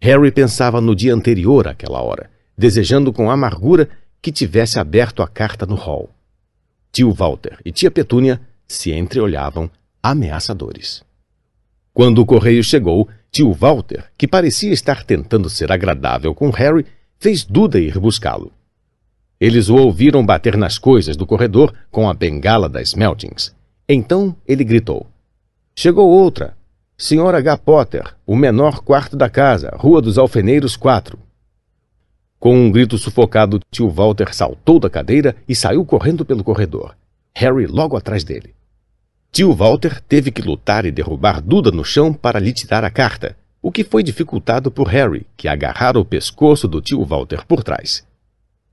Harry 0.00 0.30
pensava 0.30 0.80
no 0.80 0.94
dia 0.94 1.14
anterior 1.14 1.66
àquela 1.66 2.00
hora, 2.00 2.30
desejando 2.56 3.12
com 3.12 3.30
amargura 3.30 3.88
que 4.22 4.32
tivesse 4.32 4.78
aberto 4.78 5.22
a 5.22 5.28
carta 5.28 5.66
no 5.66 5.74
hall. 5.74 6.10
Tio 6.92 7.12
Walter 7.12 7.58
e 7.64 7.70
tia 7.70 7.90
Petúnia 7.90 8.40
se 8.66 8.92
entreolhavam 8.92 9.70
ameaçadores. 10.02 11.02
Quando 11.92 12.20
o 12.20 12.26
correio 12.26 12.62
chegou, 12.62 13.08
tio 13.30 13.52
Walter, 13.52 14.04
que 14.16 14.28
parecia 14.28 14.72
estar 14.72 15.02
tentando 15.04 15.50
ser 15.50 15.72
agradável 15.72 16.34
com 16.34 16.50
Harry, 16.50 16.86
fez 17.18 17.44
Duda 17.44 17.80
ir 17.80 17.98
buscá-lo. 17.98 18.52
Eles 19.40 19.68
o 19.68 19.76
ouviram 19.76 20.24
bater 20.24 20.56
nas 20.56 20.78
coisas 20.78 21.16
do 21.16 21.26
corredor 21.26 21.72
com 21.90 22.08
a 22.08 22.14
bengala 22.14 22.68
das 22.68 22.94
Meltings. 22.94 23.54
Então 23.88 24.34
ele 24.46 24.64
gritou: 24.64 25.06
Chegou 25.76 26.08
outra. 26.08 26.57
Sr. 27.00 27.32
H. 27.36 27.58
Potter, 27.58 28.16
o 28.26 28.34
menor 28.34 28.80
quarto 28.80 29.16
da 29.16 29.30
casa, 29.30 29.70
Rua 29.76 30.02
dos 30.02 30.18
Alfeneiros 30.18 30.76
4. 30.76 31.16
Com 32.40 32.56
um 32.58 32.72
grito 32.72 32.98
sufocado, 32.98 33.60
tio 33.70 33.88
Walter 33.88 34.34
saltou 34.34 34.80
da 34.80 34.90
cadeira 34.90 35.36
e 35.48 35.54
saiu 35.54 35.84
correndo 35.84 36.24
pelo 36.24 36.42
corredor. 36.42 36.96
Harry 37.36 37.66
logo 37.66 37.96
atrás 37.96 38.24
dele. 38.24 38.52
Tio 39.30 39.54
Walter 39.54 40.00
teve 40.08 40.32
que 40.32 40.42
lutar 40.42 40.84
e 40.84 40.90
derrubar 40.90 41.40
Duda 41.40 41.70
no 41.70 41.84
chão 41.84 42.12
para 42.12 42.40
lhe 42.40 42.52
tirar 42.52 42.82
a 42.82 42.90
carta, 42.90 43.36
o 43.62 43.70
que 43.70 43.84
foi 43.84 44.02
dificultado 44.02 44.68
por 44.68 44.88
Harry, 44.88 45.24
que 45.36 45.46
agarrara 45.46 46.00
o 46.00 46.04
pescoço 46.04 46.66
do 46.66 46.80
tio 46.80 47.04
Walter 47.04 47.46
por 47.46 47.62
trás. 47.62 48.04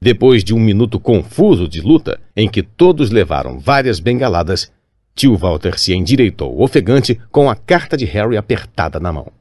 Depois 0.01 0.43
de 0.43 0.51
um 0.51 0.59
minuto 0.59 0.99
confuso 0.99 1.67
de 1.67 1.79
luta, 1.79 2.19
em 2.35 2.49
que 2.49 2.63
todos 2.63 3.11
levaram 3.11 3.59
várias 3.59 3.99
bengaladas, 3.99 4.71
tio 5.15 5.37
Walter 5.37 5.79
se 5.79 5.93
endireitou 5.93 6.61
ofegante 6.61 7.19
com 7.31 7.49
a 7.49 7.55
carta 7.55 7.95
de 7.95 8.05
Harry 8.05 8.35
apertada 8.35 8.99
na 8.99 9.13
mão. 9.13 9.31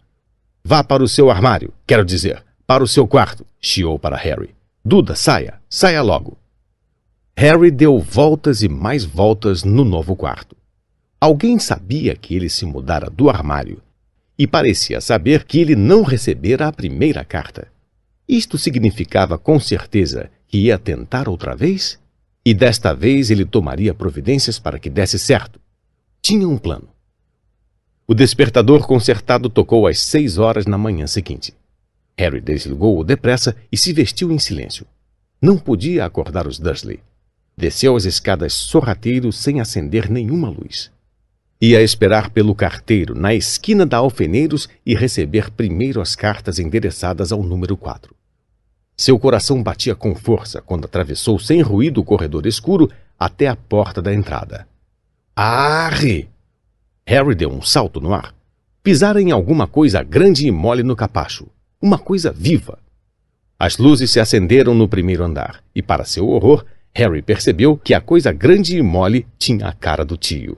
Vá 0.62 0.82
para 0.84 1.02
o 1.02 1.08
seu 1.08 1.30
armário, 1.30 1.72
quero 1.86 2.04
dizer, 2.04 2.42
para 2.66 2.82
o 2.82 2.88
seu 2.88 3.06
quarto, 3.06 3.44
chiou 3.60 3.98
para 3.98 4.16
Harry. 4.16 4.54
Duda, 4.82 5.14
saia, 5.14 5.60
saia 5.68 6.00
logo. 6.00 6.38
Harry 7.36 7.70
deu 7.70 7.98
voltas 7.98 8.62
e 8.62 8.68
mais 8.68 9.04
voltas 9.04 9.64
no 9.64 9.84
novo 9.84 10.14
quarto. 10.14 10.56
Alguém 11.20 11.58
sabia 11.58 12.14
que 12.14 12.34
ele 12.34 12.48
se 12.48 12.64
mudara 12.64 13.10
do 13.10 13.28
armário 13.28 13.82
e 14.38 14.46
parecia 14.46 15.00
saber 15.00 15.44
que 15.44 15.58
ele 15.58 15.74
não 15.74 16.02
recebera 16.02 16.68
a 16.68 16.72
primeira 16.72 17.24
carta. 17.24 17.68
Isto 18.28 18.56
significava 18.56 19.36
com 19.36 19.58
certeza 19.60 20.30
que 20.46 20.58
ia 20.58 20.78
tentar 20.78 21.28
outra 21.28 21.54
vez? 21.54 21.98
E 22.44 22.52
desta 22.52 22.94
vez 22.94 23.30
ele 23.30 23.44
tomaria 23.44 23.94
providências 23.94 24.58
para 24.58 24.78
que 24.78 24.90
desse 24.90 25.18
certo. 25.18 25.60
Tinha 26.24 26.48
um 26.48 26.56
plano. 26.56 26.88
O 28.06 28.14
despertador 28.14 28.86
consertado 28.86 29.50
tocou 29.50 29.86
às 29.86 29.98
seis 30.00 30.38
horas 30.38 30.64
na 30.64 30.78
manhã 30.78 31.06
seguinte. 31.06 31.52
Harry 32.16 32.40
desligou-o 32.40 33.04
depressa 33.04 33.54
e 33.70 33.76
se 33.76 33.92
vestiu 33.92 34.32
em 34.32 34.38
silêncio. 34.38 34.86
Não 35.38 35.58
podia 35.58 36.02
acordar 36.02 36.46
os 36.46 36.58
Dursley. 36.58 37.00
Desceu 37.54 37.94
as 37.94 38.06
escadas 38.06 38.54
sorrateiro 38.54 39.30
sem 39.30 39.60
acender 39.60 40.10
nenhuma 40.10 40.48
luz. 40.48 40.90
Ia 41.60 41.82
esperar 41.82 42.30
pelo 42.30 42.54
carteiro 42.54 43.14
na 43.14 43.34
esquina 43.34 43.84
da 43.84 43.98
Alfeneiros 43.98 44.66
e 44.86 44.94
receber 44.94 45.50
primeiro 45.50 46.00
as 46.00 46.16
cartas 46.16 46.58
endereçadas 46.58 47.32
ao 47.32 47.42
número 47.42 47.76
4. 47.76 48.16
Seu 48.96 49.18
coração 49.18 49.62
batia 49.62 49.94
com 49.94 50.14
força 50.14 50.62
quando 50.62 50.86
atravessou 50.86 51.38
sem 51.38 51.60
ruído 51.60 52.00
o 52.00 52.04
corredor 52.04 52.46
escuro 52.46 52.90
até 53.18 53.46
a 53.46 53.54
porta 53.54 54.00
da 54.00 54.14
entrada. 54.14 54.66
Arre! 55.36 56.28
Harry 57.04 57.34
deu 57.34 57.50
um 57.50 57.60
salto 57.60 58.00
no 58.00 58.14
ar. 58.14 58.32
Pisara 58.84 59.20
em 59.20 59.32
alguma 59.32 59.66
coisa 59.66 60.00
grande 60.00 60.46
e 60.46 60.50
mole 60.52 60.84
no 60.84 60.94
capacho. 60.94 61.48
Uma 61.82 61.98
coisa 61.98 62.30
viva. 62.30 62.78
As 63.58 63.76
luzes 63.76 64.12
se 64.12 64.20
acenderam 64.20 64.76
no 64.76 64.86
primeiro 64.86 65.24
andar, 65.24 65.60
e, 65.74 65.82
para 65.82 66.04
seu 66.04 66.28
horror, 66.28 66.64
Harry 66.94 67.20
percebeu 67.20 67.76
que 67.76 67.94
a 67.94 68.00
coisa 68.00 68.30
grande 68.30 68.78
e 68.78 68.82
mole 68.82 69.26
tinha 69.36 69.66
a 69.66 69.72
cara 69.72 70.04
do 70.04 70.16
tio. 70.16 70.56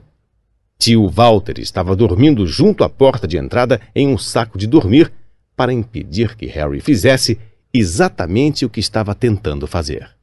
Tio 0.77 1.09
Walter 1.09 1.59
estava 1.59 1.95
dormindo 1.95 2.45
junto 2.45 2.83
à 2.83 2.89
porta 2.89 3.27
de 3.27 3.35
entrada 3.35 3.81
em 3.95 4.07
um 4.07 4.17
saco 4.17 4.59
de 4.59 4.67
dormir 4.67 5.11
para 5.55 5.73
impedir 5.73 6.35
que 6.35 6.45
Harry 6.45 6.79
fizesse 6.81 7.39
exatamente 7.73 8.63
o 8.63 8.69
que 8.69 8.79
estava 8.79 9.15
tentando 9.15 9.65
fazer. 9.65 10.16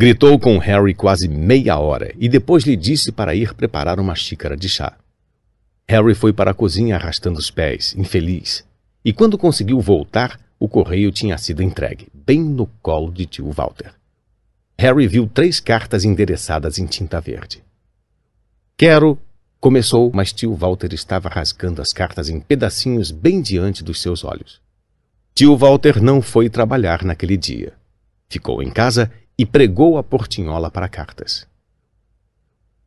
Gritou 0.00 0.38
com 0.38 0.58
Harry 0.58 0.94
quase 0.94 1.26
meia 1.26 1.76
hora 1.76 2.14
e 2.20 2.28
depois 2.28 2.62
lhe 2.62 2.76
disse 2.76 3.10
para 3.10 3.34
ir 3.34 3.52
preparar 3.52 3.98
uma 3.98 4.14
xícara 4.14 4.56
de 4.56 4.68
chá. 4.68 4.96
Harry 5.88 6.14
foi 6.14 6.32
para 6.32 6.52
a 6.52 6.54
cozinha 6.54 6.94
arrastando 6.94 7.36
os 7.36 7.50
pés, 7.50 7.96
infeliz, 7.98 8.64
e 9.04 9.12
quando 9.12 9.36
conseguiu 9.36 9.80
voltar, 9.80 10.38
o 10.56 10.68
correio 10.68 11.10
tinha 11.10 11.36
sido 11.36 11.64
entregue, 11.64 12.06
bem 12.14 12.40
no 12.40 12.68
colo 12.80 13.10
de 13.10 13.26
tio 13.26 13.50
Walter. 13.50 13.92
Harry 14.78 15.08
viu 15.08 15.26
três 15.26 15.58
cartas 15.58 16.04
endereçadas 16.04 16.78
em 16.78 16.86
tinta 16.86 17.20
verde. 17.20 17.60
Quero. 18.76 19.18
Começou, 19.58 20.12
mas 20.14 20.32
tio 20.32 20.54
Walter 20.54 20.94
estava 20.94 21.28
rasgando 21.28 21.82
as 21.82 21.92
cartas 21.92 22.28
em 22.28 22.38
pedacinhos 22.38 23.10
bem 23.10 23.42
diante 23.42 23.82
dos 23.82 24.00
seus 24.00 24.22
olhos. 24.22 24.60
Tio 25.34 25.56
Walter 25.56 26.00
não 26.00 26.22
foi 26.22 26.48
trabalhar 26.48 27.02
naquele 27.02 27.36
dia. 27.36 27.72
Ficou 28.28 28.62
em 28.62 28.70
casa 28.70 29.10
e 29.38 29.46
pregou 29.46 29.96
a 29.96 30.02
portinhola 30.02 30.70
para 30.70 30.88
cartas. 30.88 31.46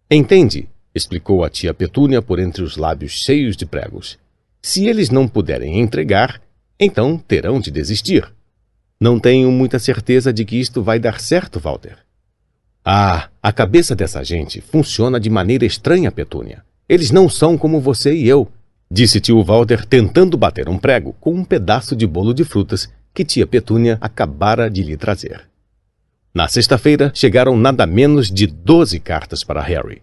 Entende, 0.09 0.67
explicou 0.93 1.45
a 1.45 1.49
tia 1.49 1.73
Petúnia 1.73 2.21
por 2.21 2.37
entre 2.37 2.61
os 2.61 2.75
lábios 2.75 3.13
cheios 3.13 3.55
de 3.55 3.65
pregos. 3.65 4.19
Se 4.61 4.85
eles 4.85 5.09
não 5.09 5.27
puderem 5.27 5.79
entregar, 5.79 6.41
então 6.77 7.17
terão 7.17 7.59
de 7.59 7.71
desistir. 7.71 8.29
Não 8.99 9.19
tenho 9.19 9.49
muita 9.51 9.79
certeza 9.79 10.33
de 10.33 10.43
que 10.43 10.59
isto 10.59 10.83
vai 10.83 10.99
dar 10.99 11.21
certo, 11.21 11.59
Walter. 11.59 11.97
Ah, 12.83 13.29
a 13.41 13.53
cabeça 13.53 13.95
dessa 13.95 14.23
gente 14.23 14.59
funciona 14.59 15.19
de 15.19 15.29
maneira 15.29 15.65
estranha, 15.65 16.11
Petúnia. 16.11 16.63
Eles 16.89 17.11
não 17.11 17.29
são 17.29 17.57
como 17.57 17.79
você 17.79 18.13
e 18.13 18.27
eu, 18.27 18.51
disse 18.91 19.21
tio 19.21 19.41
Walter, 19.43 19.85
tentando 19.85 20.35
bater 20.35 20.67
um 20.67 20.77
prego 20.77 21.13
com 21.21 21.33
um 21.33 21.45
pedaço 21.45 21.95
de 21.95 22.05
bolo 22.05 22.33
de 22.33 22.43
frutas 22.43 22.91
que 23.13 23.23
tia 23.23 23.47
Petúnia 23.47 23.97
acabara 24.01 24.69
de 24.69 24.83
lhe 24.83 24.97
trazer. 24.97 25.50
Na 26.33 26.47
sexta-feira, 26.47 27.11
chegaram 27.13 27.57
nada 27.57 27.85
menos 27.85 28.29
de 28.29 28.47
doze 28.47 28.99
cartas 28.99 29.43
para 29.43 29.61
Harry. 29.61 30.01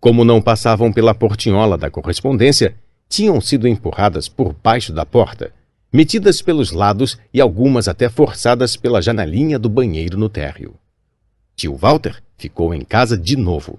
Como 0.00 0.24
não 0.24 0.40
passavam 0.40 0.92
pela 0.92 1.14
portinhola 1.14 1.76
da 1.76 1.90
correspondência, 1.90 2.74
tinham 3.08 3.40
sido 3.40 3.68
empurradas 3.68 4.28
por 4.28 4.54
baixo 4.54 4.92
da 4.92 5.04
porta 5.04 5.52
metidas 5.92 6.42
pelos 6.42 6.70
lados 6.70 7.18
e 7.32 7.40
algumas 7.40 7.88
até 7.88 8.08
forçadas 8.08 8.76
pela 8.76 9.00
janelinha 9.00 9.58
do 9.58 9.68
banheiro 9.68 10.18
no 10.18 10.28
térreo. 10.28 10.74
Tio 11.56 11.74
Walter 11.74 12.22
ficou 12.36 12.74
em 12.74 12.82
casa 12.82 13.16
de 13.16 13.36
novo. 13.36 13.78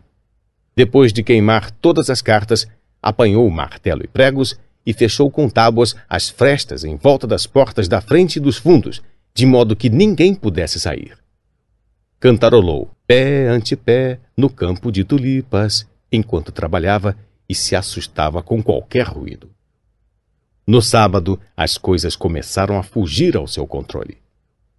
Depois 0.75 1.13
de 1.13 1.23
queimar 1.23 1.69
todas 1.71 2.09
as 2.09 2.21
cartas, 2.21 2.67
apanhou 3.01 3.49
martelo 3.49 4.03
e 4.03 4.07
pregos 4.07 4.59
e 4.85 4.93
fechou 4.93 5.29
com 5.29 5.47
tábuas 5.47 5.95
as 6.09 6.29
frestas 6.29 6.83
em 6.83 6.95
volta 6.95 7.27
das 7.27 7.45
portas 7.45 7.87
da 7.87 8.01
frente 8.01 8.37
e 8.37 8.39
dos 8.39 8.57
fundos, 8.57 9.01
de 9.33 9.45
modo 9.45 9.75
que 9.75 9.89
ninguém 9.89 10.33
pudesse 10.33 10.79
sair. 10.79 11.18
Cantarolou 12.19 12.91
pé 13.07 13.47
ante 13.47 13.77
pé 13.77 14.19
no 14.35 14.49
campo 14.49 14.91
de 14.91 15.05
tulipas, 15.05 15.87
enquanto 16.11 16.51
trabalhava 16.51 17.15
e 17.47 17.55
se 17.55 17.77
assustava 17.77 18.43
com 18.43 18.61
qualquer 18.61 19.07
ruído. 19.07 19.49
No 20.67 20.81
sábado, 20.81 21.39
as 21.55 21.77
coisas 21.77 22.17
começaram 22.17 22.77
a 22.77 22.83
fugir 22.83 23.37
ao 23.37 23.47
seu 23.47 23.65
controle. 23.65 24.17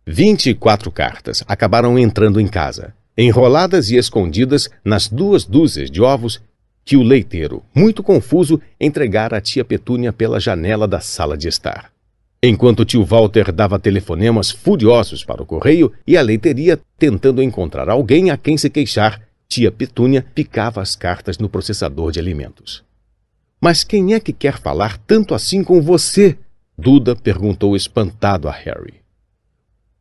Vinte 0.07 0.51
e 0.51 0.55
quatro 0.55 0.93
cartas 0.93 1.43
acabaram 1.49 1.99
entrando 1.99 2.41
em 2.41 2.47
casa, 2.47 2.95
enroladas 3.17 3.91
e 3.91 3.97
escondidas 3.97 4.69
nas 4.85 5.09
duas 5.09 5.47
dúzias 5.47 5.91
de 5.91 6.03
ovos 6.03 6.43
que 6.85 6.97
o 6.97 7.03
leiteiro, 7.03 7.63
muito 7.75 8.03
confuso, 8.03 8.61
entregara 8.79 9.39
à 9.39 9.41
tia 9.41 9.65
Petúnia 9.65 10.13
pela 10.13 10.39
janela 10.39 10.87
da 10.87 11.01
sala 11.01 11.39
de 11.39 11.49
estar. 11.49 11.91
Enquanto 12.43 12.87
tio 12.87 13.05
Walter 13.05 13.53
dava 13.53 13.79
telefonemas 13.79 14.51
furiosos 14.51 15.23
para 15.23 15.43
o 15.43 15.47
correio 15.47 15.93
e 16.07 16.17
a 16.17 16.23
leiteria 16.23 16.81
tentando 16.99 17.43
encontrar 17.43 17.91
alguém 17.91 18.31
a 18.31 18.37
quem 18.39 18.57
se 18.57 18.71
queixar, 18.71 19.21
tia 19.47 19.71
Petúnia 19.71 20.25
picava 20.35 20.81
as 20.81 20.97
cartas 20.97 21.37
no 21.37 21.51
processador 21.51 22.11
de 22.11 22.19
alimentos. 22.19 22.83
Mas 23.61 23.85
quem 23.85 24.15
é 24.15 24.21
que 24.21 24.33
quer 24.33 24.59
falar 24.59 24.97
tanto 25.07 25.35
assim 25.35 25.63
com 25.63 25.83
você? 25.83 26.39
Duda 26.79 27.15
perguntou 27.15 27.77
espantado 27.77 28.49
a 28.49 28.53
Harry. 28.53 28.95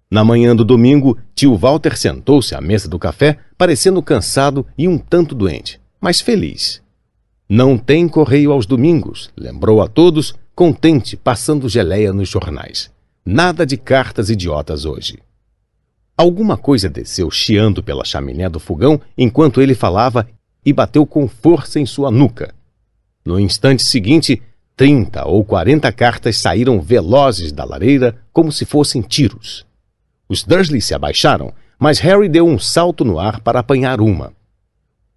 Na 0.10 0.24
manhã 0.24 0.56
do 0.56 0.64
domingo, 0.64 1.18
tio 1.36 1.58
Walter 1.58 1.98
sentou-se 1.98 2.56
à 2.56 2.62
mesa 2.62 2.88
do 2.88 2.98
café, 2.98 3.38
parecendo 3.58 4.02
cansado 4.02 4.66
e 4.78 4.88
um 4.88 4.98
tanto 4.98 5.36
doente, 5.36 5.80
mas 6.00 6.22
feliz. 6.22 6.82
Não 7.50 7.78
tem 7.78 8.08
correio 8.08 8.54
aos 8.54 8.66
domingos, 8.66 9.30
lembrou 9.36 9.82
a 9.82 9.90
todos, 9.90 10.34
contente, 10.60 11.16
passando 11.16 11.70
geleia 11.70 12.12
nos 12.12 12.28
jornais. 12.28 12.92
Nada 13.26 13.66
de 13.66 13.78
cartas 13.78 14.30
idiotas 14.30 14.84
hoje. 14.84 15.18
Alguma 16.18 16.58
coisa 16.58 16.90
desceu 16.90 17.32
chiando 17.32 17.82
pela 17.82 18.04
chaminé 18.04 18.50
do 18.50 18.60
fogão 18.60 19.00
enquanto 19.18 19.62
ele 19.62 19.74
falava 19.74 20.28
e 20.66 20.74
bateu 20.74 21.06
com 21.06 21.30
força 21.30 21.80
em 21.80 21.86
sua 21.86 22.12
nuca. 22.12 22.54
No 23.24 23.40
instante 23.40 23.84
seguinte, 23.84 24.44
trinta 24.76 25.26
ou 25.26 25.46
quarenta 25.46 25.94
cartas 25.94 26.36
saíram 26.36 26.82
velozes 26.82 27.54
da 27.54 27.64
lareira 27.64 28.18
como 28.34 28.52
se 28.52 28.66
fossem 28.66 29.02
tiros. 29.02 29.66
Os 30.28 30.44
Dursley 30.44 30.82
se 30.82 30.94
abaixaram, 30.94 31.54
mas 31.80 32.00
Harry 32.00 32.28
deu 32.28 32.46
um 32.46 32.60
salto 32.60 33.06
no 33.06 33.18
ar 33.18 33.40
para 33.40 33.62
apanhar 33.62 34.02
uma. 34.02 34.34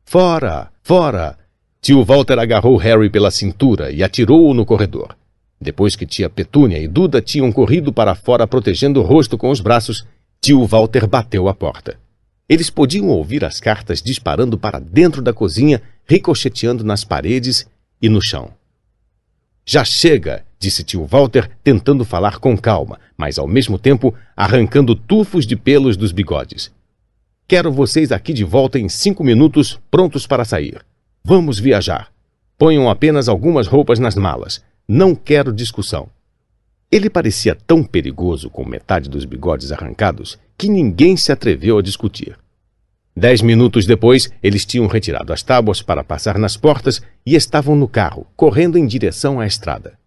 Fora! 0.04 0.70
Fora! 0.84 1.36
Tio 1.80 2.04
Walter 2.04 2.38
agarrou 2.38 2.76
Harry 2.76 3.10
pela 3.10 3.32
cintura 3.32 3.90
e 3.90 4.04
atirou-o 4.04 4.54
no 4.54 4.64
corredor. 4.64 5.16
Depois 5.62 5.94
que 5.94 6.04
tia 6.04 6.28
Petúnia 6.28 6.76
e 6.78 6.88
Duda 6.88 7.22
tinham 7.22 7.52
corrido 7.52 7.92
para 7.92 8.16
fora 8.16 8.48
protegendo 8.48 9.00
o 9.00 9.04
rosto 9.04 9.38
com 9.38 9.48
os 9.48 9.60
braços, 9.60 10.04
tio 10.40 10.66
Walter 10.66 11.06
bateu 11.06 11.48
a 11.48 11.54
porta. 11.54 11.96
Eles 12.48 12.68
podiam 12.68 13.06
ouvir 13.06 13.44
as 13.44 13.60
cartas 13.60 14.02
disparando 14.02 14.58
para 14.58 14.80
dentro 14.80 15.22
da 15.22 15.32
cozinha, 15.32 15.80
ricocheteando 16.04 16.82
nas 16.82 17.04
paredes 17.04 17.64
e 18.00 18.08
no 18.08 18.20
chão. 18.20 18.50
Já 19.64 19.84
chega, 19.84 20.44
disse 20.58 20.82
tio 20.82 21.06
Walter, 21.06 21.48
tentando 21.62 22.04
falar 22.04 22.40
com 22.40 22.58
calma, 22.58 22.98
mas 23.16 23.38
ao 23.38 23.46
mesmo 23.46 23.78
tempo 23.78 24.12
arrancando 24.36 24.96
tufos 24.96 25.46
de 25.46 25.54
pelos 25.54 25.96
dos 25.96 26.10
bigodes. 26.10 26.72
Quero 27.46 27.70
vocês 27.70 28.10
aqui 28.10 28.32
de 28.32 28.42
volta 28.42 28.80
em 28.80 28.88
cinco 28.88 29.22
minutos, 29.22 29.78
prontos 29.88 30.26
para 30.26 30.44
sair. 30.44 30.84
Vamos 31.22 31.60
viajar. 31.60 32.10
Ponham 32.58 32.90
apenas 32.90 33.28
algumas 33.28 33.68
roupas 33.68 34.00
nas 34.00 34.16
malas. 34.16 34.60
Não 34.86 35.14
quero 35.14 35.52
discussão. 35.52 36.08
Ele 36.90 37.08
parecia 37.08 37.54
tão 37.54 37.82
perigoso 37.82 38.50
com 38.50 38.64
metade 38.64 39.08
dos 39.08 39.24
bigodes 39.24 39.72
arrancados 39.72 40.38
que 40.58 40.68
ninguém 40.68 41.16
se 41.16 41.32
atreveu 41.32 41.78
a 41.78 41.82
discutir. 41.82 42.38
Dez 43.14 43.42
minutos 43.42 43.86
depois, 43.86 44.30
eles 44.42 44.64
tinham 44.64 44.86
retirado 44.86 45.32
as 45.32 45.42
tábuas 45.42 45.82
para 45.82 46.02
passar 46.02 46.38
nas 46.38 46.56
portas 46.56 47.00
e 47.24 47.34
estavam 47.34 47.76
no 47.76 47.86
carro, 47.86 48.26
correndo 48.36 48.76
em 48.76 48.86
direção 48.86 49.38
à 49.38 49.46
estrada. 49.46 49.98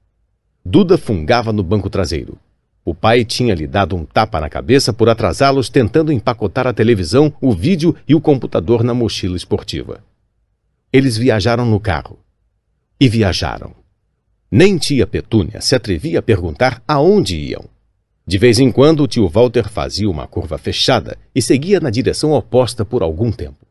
Duda 0.64 0.98
fungava 0.98 1.54
no 1.54 1.64
banco 1.64 1.90
traseiro. 1.90 2.38
O 2.84 2.94
pai 2.94 3.24
tinha 3.24 3.56
lhe 3.56 3.66
dado 3.66 3.96
um 3.96 4.06
tapa 4.06 4.40
na 4.40 4.50
cabeça 4.50 4.92
por 4.92 5.08
atrasá-los 5.10 5.70
tentando 5.70 6.12
empacotar 6.12 6.68
a 6.68 6.74
televisão, 6.74 7.34
o 7.40 7.52
vídeo 7.52 7.96
e 8.08 8.14
o 8.14 8.22
computador 8.22 8.84
na 8.84 8.94
mochila 8.94 9.38
esportiva. 9.38 10.04
Eles 10.92 11.18
viajaram 11.18 11.66
no 11.66 11.80
carro. 11.80 12.20
E 13.00 13.10
viajaram. 13.10 13.85
Nem 14.58 14.78
tia 14.78 15.06
Petúnia 15.06 15.60
se 15.60 15.76
atrevia 15.76 16.20
a 16.20 16.22
perguntar 16.22 16.82
aonde 16.88 17.36
iam. 17.36 17.66
De 18.26 18.38
vez 18.38 18.58
em 18.58 18.72
quando, 18.72 19.04
o 19.04 19.08
tio 19.08 19.28
Walter 19.28 19.68
fazia 19.68 20.10
uma 20.10 20.28
curva 20.28 20.58
fechada 20.58 21.18
e 21.36 21.42
seguia 21.42 21.82
na 21.82 21.90
direção 21.90 22.32
oposta 22.32 22.86
por 22.86 23.04
algum 23.04 23.34
tempo. 23.34 23.68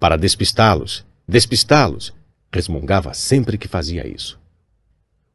Para 0.00 0.16
despistá-los, 0.16 1.06
despistá-los, 1.28 2.12
resmungava 2.52 3.14
sempre 3.14 3.56
que 3.56 3.68
fazia 3.68 4.04
isso. 4.04 4.40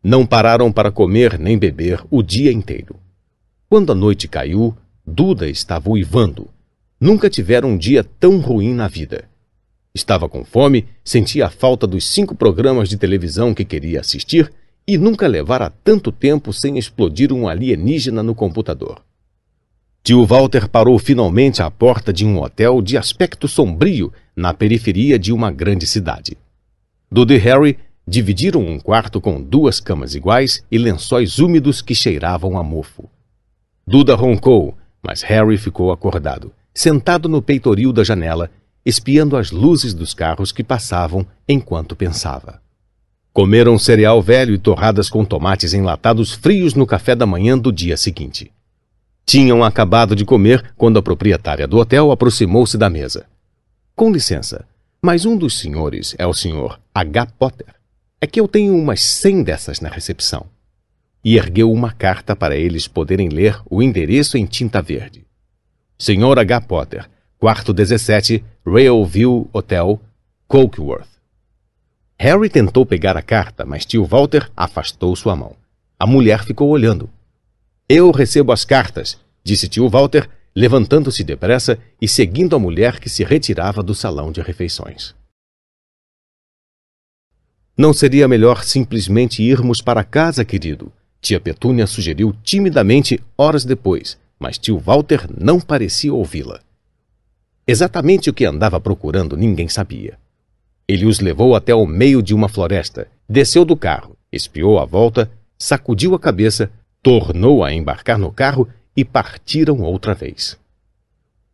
Não 0.04 0.26
pararam 0.26 0.70
para 0.70 0.92
comer 0.92 1.40
nem 1.40 1.58
beber 1.58 2.04
o 2.12 2.22
dia 2.22 2.52
inteiro. 2.52 3.00
Quando 3.70 3.94
a 3.94 3.96
noite 3.96 4.28
caiu, 4.28 4.76
Duda 5.06 5.48
estava 5.48 5.90
uivando. 5.90 6.50
Nunca 7.00 7.30
tiveram 7.30 7.70
um 7.70 7.78
dia 7.78 8.04
tão 8.04 8.38
ruim 8.42 8.74
na 8.74 8.90
vida. 8.90 9.30
Estava 9.98 10.30
com 10.30 10.46
fome, 10.46 10.86
sentia 11.04 11.48
a 11.48 11.50
falta 11.50 11.88
dos 11.88 12.06
cinco 12.06 12.36
programas 12.36 12.88
de 12.88 12.98
televisão 12.98 13.52
que 13.52 13.66
queria 13.66 14.02
assistir 14.02 14.54
e 14.88 14.96
nunca 14.96 15.26
levara 15.26 15.74
tanto 15.84 16.12
tempo 16.12 16.54
sem 16.54 16.78
explodir 16.78 17.34
um 17.34 17.48
alienígena 17.48 18.22
no 18.22 18.36
computador. 18.36 19.02
Tio 20.04 20.24
Walter 20.24 20.70
parou 20.70 21.00
finalmente 21.00 21.64
à 21.64 21.72
porta 21.72 22.14
de 22.14 22.24
um 22.24 22.40
hotel 22.40 22.80
de 22.80 22.96
aspecto 22.96 23.48
sombrio 23.48 24.14
na 24.36 24.54
periferia 24.54 25.18
de 25.18 25.34
uma 25.34 25.50
grande 25.52 25.88
cidade. 25.88 26.38
Duda 27.12 27.34
e 27.34 27.38
Harry 27.38 27.80
dividiram 28.08 28.62
um 28.62 28.80
quarto 28.80 29.20
com 29.20 29.42
duas 29.42 29.80
camas 29.80 30.14
iguais 30.14 30.64
e 30.72 30.78
lençóis 30.78 31.40
úmidos 31.40 31.82
que 31.82 31.96
cheiravam 31.96 32.56
a 32.56 32.64
mofo. 32.64 33.10
Duda 33.86 34.14
roncou, 34.14 34.78
mas 35.02 35.24
Harry 35.24 35.58
ficou 35.58 35.92
acordado, 35.92 36.54
sentado 36.72 37.28
no 37.28 37.42
peitoril 37.42 37.92
da 37.92 38.04
janela 38.04 38.52
espiando 38.88 39.36
as 39.36 39.52
luzes 39.52 39.94
dos 39.94 40.14
carros 40.14 40.54
que 40.54 40.64
passavam 40.64 41.28
enquanto 41.46 41.94
pensava. 41.94 42.62
Comeram 43.34 43.78
cereal 43.78 44.22
velho 44.22 44.54
e 44.54 44.58
torradas 44.58 45.10
com 45.10 45.26
tomates 45.26 45.74
enlatados 45.74 46.32
frios 46.32 46.74
no 46.74 46.88
café 46.88 47.14
da 47.14 47.26
manhã 47.26 47.58
do 47.58 47.70
dia 47.70 47.98
seguinte. 47.98 48.50
Tinham 49.26 49.62
acabado 49.62 50.16
de 50.16 50.24
comer 50.24 50.74
quando 50.78 50.98
a 50.98 51.04
proprietária 51.04 51.68
do 51.68 51.78
hotel 51.78 52.14
aproximou-se 52.14 52.78
da 52.78 52.90
mesa. 52.90 53.26
Com 53.94 54.10
licença, 54.10 54.66
mas 55.02 55.26
um 55.26 55.36
dos 55.36 55.60
senhores 55.60 56.16
é 56.18 56.26
o 56.26 56.34
senhor 56.34 56.80
H. 56.96 57.26
Potter. 57.38 57.76
É 58.22 58.26
que 58.26 58.40
eu 58.40 58.48
tenho 58.48 58.74
umas 58.74 59.02
cem 59.04 59.44
dessas 59.44 59.82
na 59.82 59.90
recepção. 59.90 60.46
E 61.22 61.36
ergueu 61.36 61.70
uma 61.74 61.92
carta 61.92 62.38
para 62.38 62.56
eles 62.56 62.88
poderem 62.88 63.28
ler 63.28 63.60
o 63.70 63.84
endereço 63.84 64.38
em 64.38 64.46
tinta 64.46 64.82
verde. 64.82 65.26
Senhor 66.00 66.40
H. 66.40 66.62
Potter, 66.62 67.10
quarto 67.40 67.72
17, 67.72 68.44
Railview 68.66 69.48
Hotel, 69.54 70.02
Colkworth. 70.48 71.08
Harry 72.20 72.50
tentou 72.50 72.84
pegar 72.86 73.16
a 73.16 73.22
carta, 73.22 73.64
mas 73.64 73.86
tio 73.86 74.04
Walter 74.04 74.50
afastou 74.58 75.16
sua 75.16 75.36
mão. 75.36 75.56
A 76.00 76.08
mulher 76.08 76.44
ficou 76.44 76.70
olhando. 76.70 77.10
Eu 77.88 78.10
recebo 78.10 78.52
as 78.52 78.66
cartas, 78.66 79.20
disse 79.44 79.68
tio 79.68 79.88
Walter, 79.88 80.28
levantando-se 80.56 81.24
depressa 81.24 81.78
e 82.02 82.08
seguindo 82.08 82.56
a 82.56 82.60
mulher 82.60 83.00
que 83.00 83.10
se 83.10 83.24
retirava 83.24 83.84
do 83.84 83.94
salão 83.94 84.32
de 84.32 84.42
refeições. 84.42 85.14
Não 87.78 87.94
seria 87.94 88.28
melhor 88.28 88.64
simplesmente 88.64 89.44
irmos 89.44 89.80
para 89.80 90.04
casa, 90.04 90.44
querido? 90.44 90.92
Tia 91.22 91.40
Petúnia 91.40 91.86
sugeriu 91.86 92.36
timidamente 92.44 93.24
horas 93.38 93.64
depois, 93.64 94.18
mas 94.40 94.58
tio 94.58 94.80
Walter 94.80 95.28
não 95.40 95.60
parecia 95.60 96.12
ouvi-la. 96.12 96.60
Exatamente 97.68 98.30
o 98.30 98.34
que 98.34 98.46
andava 98.46 98.80
procurando 98.80 99.36
ninguém 99.36 99.68
sabia. 99.68 100.18
Ele 100.88 101.06
os 101.06 101.20
levou 101.20 101.54
até 101.54 101.76
o 101.76 101.86
meio 101.86 102.24
de 102.24 102.34
uma 102.34 102.48
floresta, 102.48 103.10
desceu 103.28 103.66
do 103.66 103.76
carro, 103.76 104.16
espiou 104.32 104.80
a 104.80 104.86
volta, 104.86 105.30
sacudiu 105.58 106.16
a 106.16 106.20
cabeça, 106.20 106.72
tornou 107.04 107.64
a 107.64 107.74
embarcar 107.74 108.18
no 108.18 108.32
carro 108.32 108.70
e 108.96 109.04
partiram 109.04 109.82
outra 109.82 110.14
vez. 110.14 110.58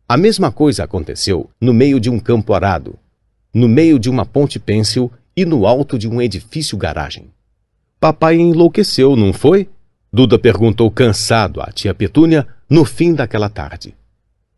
A 0.08 0.16
mesma 0.16 0.52
coisa 0.52 0.84
aconteceu 0.84 1.50
no 1.60 1.74
meio 1.74 1.98
de 1.98 2.08
um 2.08 2.20
campo 2.20 2.54
arado, 2.54 2.96
no 3.52 3.68
meio 3.68 3.98
de 3.98 4.08
uma 4.08 4.24
ponte 4.24 4.60
pêncil 4.60 5.10
e 5.36 5.44
no 5.44 5.66
alto 5.66 5.98
de 5.98 6.08
um 6.08 6.22
edifício 6.22 6.78
garagem. 6.78 7.26
Papai 7.98 8.36
enlouqueceu, 8.36 9.16
não 9.16 9.32
foi? 9.32 9.68
Duda 10.12 10.38
perguntou 10.38 10.88
cansado 10.90 11.60
à 11.60 11.72
tia 11.72 11.92
Petúnia 11.92 12.46
no 12.70 12.84
fim 12.84 13.14
daquela 13.14 13.48
tarde. 13.48 13.94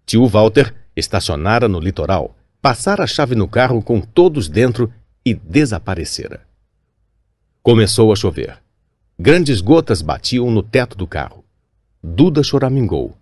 Tio 0.05 0.27
Walter 0.27 0.75
estacionara 0.97 1.69
no 1.69 1.79
litoral, 1.79 2.35
passara 2.63 3.05
a 3.05 3.07
chave 3.07 3.35
no 3.35 3.47
carro 3.47 3.83
com 3.83 4.01
todos 4.01 4.49
dentro 4.49 4.93
e 5.25 5.35
desaparecera. 5.35 6.41
Começou 7.63 8.13
a 8.13 8.17
chover. 8.17 8.59
Grandes 9.19 9.61
gotas 9.61 10.01
batiam 10.01 10.51
no 10.51 10.63
teto 10.63 10.97
do 10.97 11.07
carro. 11.07 11.45
Duda 12.03 12.43
choramingou. 12.43 13.17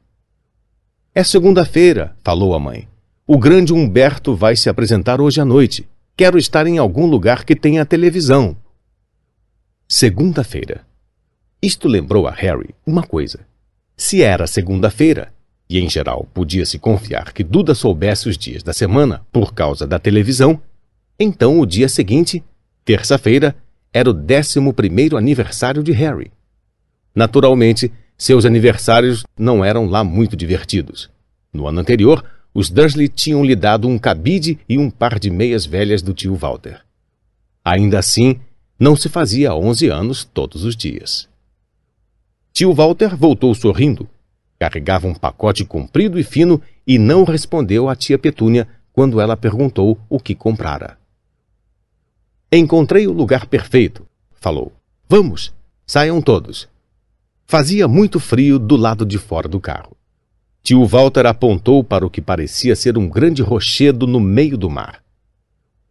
É 1.15 1.25
segunda-feira, 1.25 2.17
falou 2.23 2.55
a 2.55 2.59
mãe. 2.61 2.89
O 3.27 3.39
grande 3.39 3.73
Humberto 3.73 4.37
vai 4.37 4.55
se 4.55 4.69
apresentar 4.69 5.21
hoje 5.21 5.41
à 5.41 5.45
noite. 5.45 5.89
Quero 6.17 6.39
estar 6.39 6.67
em 6.67 6.79
algum 6.79 7.07
lugar 7.07 7.45
que 7.45 7.57
tenha 7.57 7.85
televisão. 7.85 8.57
Segunda-feira. 9.89 10.87
Isto 11.63 11.89
lembrou 11.89 12.27
a 12.27 12.31
Harry 12.31 12.75
uma 12.87 13.03
coisa. 13.03 13.41
Se 13.97 14.23
era 14.23 14.47
segunda-feira, 14.47 15.34
e 15.69 15.79
em 15.79 15.89
geral 15.89 16.29
podia-se 16.33 16.79
confiar 16.79 17.33
que 17.33 17.43
Duda 17.43 17.75
soubesse 17.75 18.29
os 18.29 18.37
dias 18.37 18.63
da 18.63 18.73
semana 18.73 19.25
por 19.33 19.55
causa 19.55 19.87
da 19.87 19.99
televisão, 19.99 20.61
então 21.19 21.59
o 21.59 21.67
dia 21.67 21.89
seguinte, 21.89 22.43
terça-feira, 22.85 23.57
era 23.93 24.11
o 24.11 24.13
décimo 24.13 24.75
primeiro 24.75 25.17
aniversário 25.17 25.83
de 25.83 25.93
Harry. 25.93 26.31
Naturalmente, 27.15 27.93
seus 28.19 28.45
aniversários 28.45 29.25
não 29.39 29.65
eram 29.65 29.87
lá 29.87 30.03
muito 30.03 30.37
divertidos. 30.37 31.11
No 31.53 31.67
ano 31.67 31.81
anterior, 31.81 32.25
os 32.53 32.71
Dursley 32.71 33.09
tinham 33.09 33.45
lhe 33.45 33.57
dado 33.57 33.89
um 33.89 33.99
cabide 33.99 34.59
e 34.69 34.79
um 34.79 34.91
par 34.91 35.19
de 35.19 35.31
meias 35.31 35.65
velhas 35.65 36.03
do 36.03 36.13
tio 36.13 36.35
Walter. 36.35 36.81
Ainda 37.65 37.99
assim, 37.99 38.41
não 38.79 38.95
se 38.97 39.09
fazia 39.09 39.55
onze 39.55 39.89
anos 39.89 40.25
todos 40.25 40.65
os 40.65 40.77
dias. 40.77 41.29
Tio 42.53 42.73
Walter 42.73 43.17
voltou 43.17 43.55
sorrindo 43.55 44.09
Carregava 44.65 45.07
um 45.07 45.13
pacote 45.13 45.63
comprido 45.63 46.19
e 46.19 46.25
fino 46.25 46.59
e 46.87 46.99
não 46.99 47.23
respondeu 47.23 47.87
à 47.87 47.95
tia 47.95 48.19
Petúnia 48.19 48.67
quando 48.95 49.21
ela 49.21 49.37
perguntou 49.37 49.99
o 50.09 50.19
que 50.19 50.35
comprara. 50.35 50.97
Encontrei 52.51 53.07
o 53.07 53.13
lugar 53.13 53.45
perfeito, 53.45 54.07
falou. 54.33 54.73
Vamos, 55.07 55.53
saiam 55.87 56.23
todos. 56.23 56.67
Fazia 57.47 57.87
muito 57.87 58.19
frio 58.19 58.59
do 58.59 58.75
lado 58.75 59.05
de 59.05 59.19
fora 59.19 59.47
do 59.47 59.61
carro. 59.61 59.95
Tio 60.63 60.87
Walter 60.87 61.27
apontou 61.27 61.85
para 61.85 62.07
o 62.07 62.09
que 62.09 62.23
parecia 62.23 62.75
ser 62.75 62.97
um 62.97 63.07
grande 63.07 63.43
rochedo 63.43 64.07
no 64.07 64.19
meio 64.19 64.57
do 64.57 64.71
mar. 64.71 65.03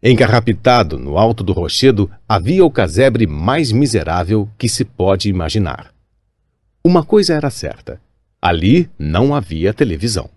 Encarrapitado 0.02 0.98
no 0.98 1.20
alto 1.20 1.44
do 1.44 1.54
rochedo 1.54 2.10
havia 2.28 2.66
o 2.66 2.72
casebre 2.72 3.28
mais 3.28 3.72
miserável 3.72 4.50
que 4.58 4.68
se 4.68 4.84
pode 4.84 5.30
imaginar. 5.30 5.94
Uma 6.84 7.06
coisa 7.06 7.36
era 7.36 7.52
certa: 7.52 8.02
Ali 8.46 8.90
não 9.00 9.34
havia 9.34 9.74
televisão. 9.74 10.30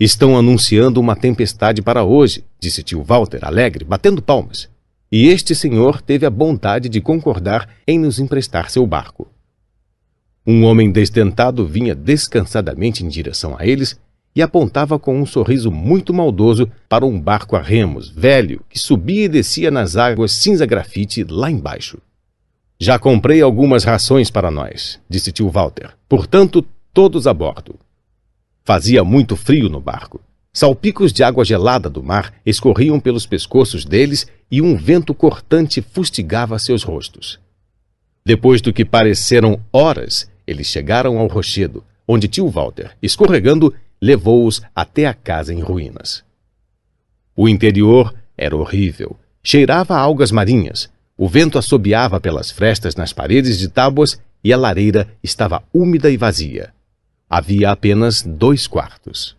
Estão 0.00 0.34
anunciando 0.34 0.98
uma 0.98 1.14
tempestade 1.14 1.82
para 1.82 2.02
hoje, 2.02 2.42
disse 2.58 2.82
tio 2.82 3.02
Walter, 3.02 3.44
alegre, 3.44 3.84
batendo 3.84 4.22
palmas. 4.22 4.70
E 5.12 5.28
este 5.28 5.54
senhor 5.54 6.00
teve 6.00 6.24
a 6.24 6.30
bondade 6.30 6.88
de 6.88 7.02
concordar 7.02 7.68
em 7.86 7.98
nos 7.98 8.18
emprestar 8.18 8.70
seu 8.70 8.86
barco. 8.86 9.30
Um 10.46 10.64
homem 10.64 10.90
desdentado 10.90 11.66
vinha 11.66 11.94
descansadamente 11.94 13.04
em 13.04 13.08
direção 13.08 13.54
a 13.58 13.66
eles 13.66 14.00
e 14.34 14.40
apontava 14.40 14.98
com 14.98 15.20
um 15.20 15.26
sorriso 15.26 15.70
muito 15.70 16.14
maldoso 16.14 16.66
para 16.88 17.04
um 17.04 17.20
barco 17.20 17.56
a 17.56 17.60
remos, 17.60 18.08
velho, 18.08 18.64
que 18.70 18.78
subia 18.78 19.26
e 19.26 19.28
descia 19.28 19.70
nas 19.70 19.96
águas 19.96 20.32
cinza 20.32 20.64
grafite 20.64 21.24
lá 21.24 21.50
embaixo. 21.50 21.98
Já 22.80 22.98
comprei 22.98 23.42
algumas 23.42 23.84
rações 23.84 24.30
para 24.30 24.50
nós, 24.50 24.98
disse 25.08 25.30
tio 25.30 25.50
Walter. 25.50 25.90
Portanto, 26.08 26.66
todos 26.92 27.26
a 27.26 27.32
bordo. 27.32 27.78
Fazia 28.64 29.02
muito 29.02 29.34
frio 29.34 29.68
no 29.68 29.80
barco. 29.80 30.20
Salpicos 30.52 31.12
de 31.12 31.22
água 31.22 31.44
gelada 31.44 31.88
do 31.88 32.02
mar 32.02 32.34
escorriam 32.44 33.00
pelos 33.00 33.24
pescoços 33.24 33.84
deles 33.84 34.26
e 34.50 34.60
um 34.60 34.76
vento 34.76 35.14
cortante 35.14 35.80
fustigava 35.80 36.58
seus 36.58 36.82
rostos. 36.82 37.40
Depois 38.24 38.60
do 38.60 38.72
que 38.72 38.84
pareceram 38.84 39.58
horas, 39.72 40.30
eles 40.46 40.66
chegaram 40.66 41.18
ao 41.18 41.26
rochedo, 41.26 41.82
onde 42.06 42.28
tio 42.28 42.48
Walter, 42.48 42.94
escorregando, 43.02 43.74
levou-os 44.00 44.60
até 44.74 45.06
a 45.06 45.14
casa 45.14 45.54
em 45.54 45.60
ruínas. 45.60 46.22
O 47.34 47.48
interior 47.48 48.14
era 48.36 48.54
horrível. 48.54 49.16
Cheirava 49.42 49.94
a 49.94 50.00
algas 50.00 50.30
marinhas. 50.30 50.90
O 51.16 51.26
vento 51.26 51.58
assobiava 51.58 52.20
pelas 52.20 52.50
frestas 52.50 52.94
nas 52.94 53.12
paredes 53.12 53.58
de 53.58 53.68
tábuas 53.68 54.20
e 54.44 54.52
a 54.52 54.56
lareira 54.58 55.08
estava 55.22 55.64
úmida 55.72 56.10
e 56.10 56.16
vazia 56.16 56.72
havia 57.32 57.70
apenas 57.70 58.20
dois 58.20 58.66
quartos. 58.66 59.34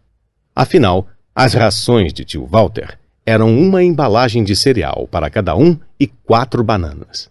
Afinal, 0.56 1.08
as 1.36 1.54
rações 1.54 2.12
de 2.12 2.26
tio 2.26 2.48
Walter 2.48 2.98
eram 3.24 3.56
uma 3.56 3.84
embalagem 3.84 4.44
de 4.44 4.56
cereal 4.56 5.08
para 5.12 5.30
cada 5.30 5.56
um 5.56 5.78
e 6.00 6.08
quatro 6.08 6.64
bananas. 6.64 7.30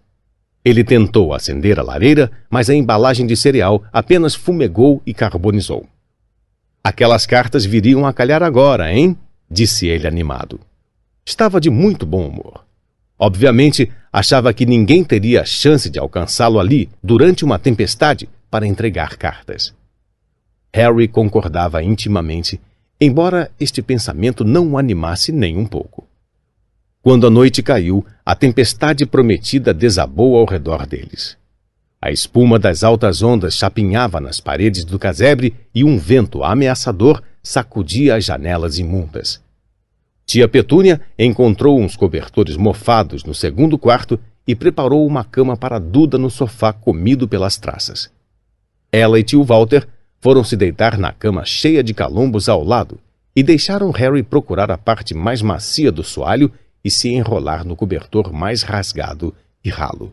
Ele 0.64 0.84
tentou 0.84 1.34
acender 1.34 1.80
a 1.80 1.82
lareira, 1.82 2.30
mas 2.48 2.70
a 2.70 2.74
embalagem 2.76 3.26
de 3.26 3.36
cereal 3.36 3.82
apenas 3.92 4.36
fumegou 4.36 5.02
e 5.04 5.12
carbonizou. 5.12 5.84
Aquelas 6.84 7.26
cartas 7.26 7.64
viriam 7.64 8.06
a 8.06 8.12
calhar 8.12 8.40
agora, 8.40 8.92
hein? 8.92 9.18
disse 9.50 9.88
ele 9.88 10.06
animado. 10.06 10.60
Estava 11.26 11.60
de 11.60 11.70
muito 11.70 12.06
bom 12.06 12.24
humor. 12.28 12.64
Obviamente, 13.18 13.90
achava 14.12 14.54
que 14.54 14.64
ninguém 14.64 15.02
teria 15.02 15.42
a 15.42 15.44
chance 15.44 15.90
de 15.90 15.98
alcançá-lo 15.98 16.60
ali 16.60 16.88
durante 17.02 17.44
uma 17.44 17.58
tempestade 17.58 18.28
para 18.48 18.64
entregar 18.64 19.16
cartas. 19.16 19.74
Harry 20.74 21.06
concordava 21.06 21.82
intimamente, 21.82 22.60
embora 23.00 23.50
este 23.60 23.82
pensamento 23.82 24.44
não 24.44 24.72
o 24.72 24.78
animasse 24.78 25.30
nem 25.30 25.56
um 25.56 25.66
pouco. 25.66 26.08
Quando 27.02 27.26
a 27.26 27.30
noite 27.30 27.62
caiu, 27.62 28.06
a 28.24 28.34
tempestade 28.34 29.04
prometida 29.04 29.74
desabou 29.74 30.36
ao 30.36 30.44
redor 30.46 30.86
deles. 30.86 31.36
A 32.00 32.10
espuma 32.10 32.58
das 32.58 32.82
altas 32.82 33.22
ondas 33.22 33.54
chapinhava 33.54 34.20
nas 34.20 34.40
paredes 34.40 34.84
do 34.84 34.98
casebre 34.98 35.54
e 35.74 35.84
um 35.84 35.98
vento 35.98 36.42
ameaçador 36.42 37.22
sacudia 37.42 38.16
as 38.16 38.24
janelas 38.24 38.78
imundas. 38.78 39.40
Tia 40.24 40.48
Petúnia 40.48 41.00
encontrou 41.18 41.78
uns 41.78 41.96
cobertores 41.96 42.56
mofados 42.56 43.24
no 43.24 43.34
segundo 43.34 43.76
quarto 43.76 44.18
e 44.46 44.54
preparou 44.54 45.06
uma 45.06 45.24
cama 45.24 45.56
para 45.56 45.78
Duda 45.78 46.16
no 46.16 46.30
sofá 46.30 46.72
comido 46.72 47.28
pelas 47.28 47.56
traças. 47.56 48.10
Ela 48.90 49.18
e 49.18 49.22
tio 49.22 49.44
Walter 49.44 49.86
foram 50.22 50.44
se 50.44 50.56
deitar 50.56 50.96
na 50.96 51.12
cama 51.12 51.44
cheia 51.44 51.82
de 51.82 51.92
calombos 51.92 52.48
ao 52.48 52.62
lado 52.62 52.98
e 53.34 53.42
deixaram 53.42 53.90
Harry 53.90 54.22
procurar 54.22 54.70
a 54.70 54.78
parte 54.78 55.14
mais 55.14 55.42
macia 55.42 55.90
do 55.90 56.04
soalho 56.04 56.50
e 56.84 56.90
se 56.90 57.08
enrolar 57.08 57.64
no 57.64 57.74
cobertor 57.74 58.32
mais 58.32 58.62
rasgado 58.62 59.34
e 59.64 59.68
ralo. 59.68 60.12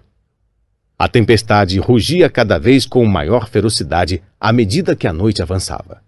A 0.98 1.08
tempestade 1.08 1.80
rugia 1.80 2.28
cada 2.28 2.58
vez 2.58 2.88
com 2.88 3.06
maior 3.06 3.48
ferocidade 3.48 4.24
à 4.40 4.52
medida 4.52 4.96
que 4.96 5.08
a 5.08 5.14
noite 5.14 5.44
avançava. 5.44 6.02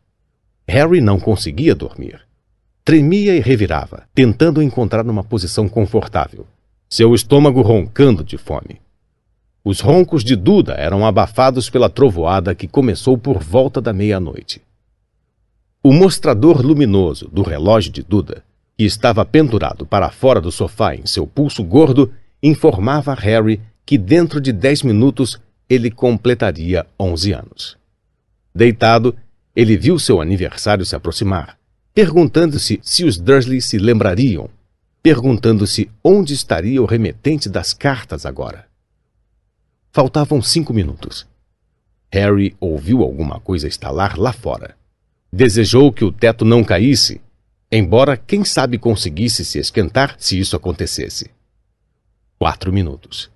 Harry 0.68 1.00
não 1.00 1.20
conseguia 1.20 1.76
dormir. 1.76 2.22
Tremia 2.84 3.36
e 3.36 3.40
revirava, 3.40 4.04
tentando 4.16 4.64
encontrar 4.64 5.06
uma 5.06 5.24
posição 5.24 5.70
confortável, 5.70 6.48
seu 6.90 7.14
estômago 7.14 7.62
roncando 7.62 8.24
de 8.24 8.38
fome. 8.38 8.82
Os 9.64 9.80
roncos 9.80 10.24
de 10.24 10.36
Duda 10.36 10.74
eram 10.74 11.06
abafados 11.06 11.70
pela 11.70 11.88
trovoada 11.88 12.56
que 12.56 12.68
começou 12.68 13.16
por 13.16 13.38
volta 13.38 13.80
da 13.80 13.94
meia-noite. 13.94 14.60
O 15.84 15.94
mostrador 15.94 16.66
luminoso 16.66 17.28
do 17.28 17.44
relógio 17.44 17.92
de 17.92 18.02
Duda, 18.02 18.44
que 18.76 18.84
estava 18.84 19.24
pendurado 19.24 19.86
para 19.86 20.10
fora 20.10 20.42
do 20.42 20.52
sofá 20.52 20.96
em 20.96 21.06
seu 21.06 21.28
pulso 21.28 21.64
gordo, 21.64 22.12
informava 22.42 23.12
a 23.12 23.16
Harry 23.16 23.62
que 23.86 24.00
dentro 24.00 24.42
de 24.42 24.52
dez 24.52 24.82
minutos 24.82 25.40
ele 25.70 25.92
completaria 25.92 26.88
onze 27.00 27.32
anos. 27.32 27.78
Deitado, 28.54 29.16
ele 29.56 29.78
viu 29.78 30.00
seu 30.00 30.20
aniversário 30.20 30.86
se 30.86 30.96
aproximar, 30.96 31.56
perguntando-se 31.94 32.80
se 32.82 33.06
os 33.06 33.18
Dursley 33.18 33.62
se 33.62 33.78
lembrariam, 33.78 34.50
perguntando-se 35.04 35.88
onde 36.04 36.34
estaria 36.34 36.82
o 36.82 36.86
remetente 36.86 37.48
das 37.48 37.74
cartas 37.74 38.26
agora. 38.26 38.71
Faltavam 39.94 40.42
cinco 40.42 40.74
minutos. 40.74 41.28
Harry 42.10 42.56
ouviu 42.62 43.02
alguma 43.02 43.42
coisa 43.42 43.68
estalar 43.68 44.18
lá 44.18 44.32
fora. 44.32 44.78
Desejou 45.34 45.92
que 45.92 46.06
o 46.06 46.14
teto 46.14 46.46
não 46.46 46.64
caísse, 46.64 47.20
embora 47.70 48.16
quem 48.16 48.46
sabe 48.46 48.78
conseguisse 48.78 49.44
se 49.44 49.60
esquentar 49.60 50.16
se 50.18 50.40
isso 50.40 50.56
acontecesse. 50.56 51.30
Quatro 52.40 52.72
minutos. 52.72 53.30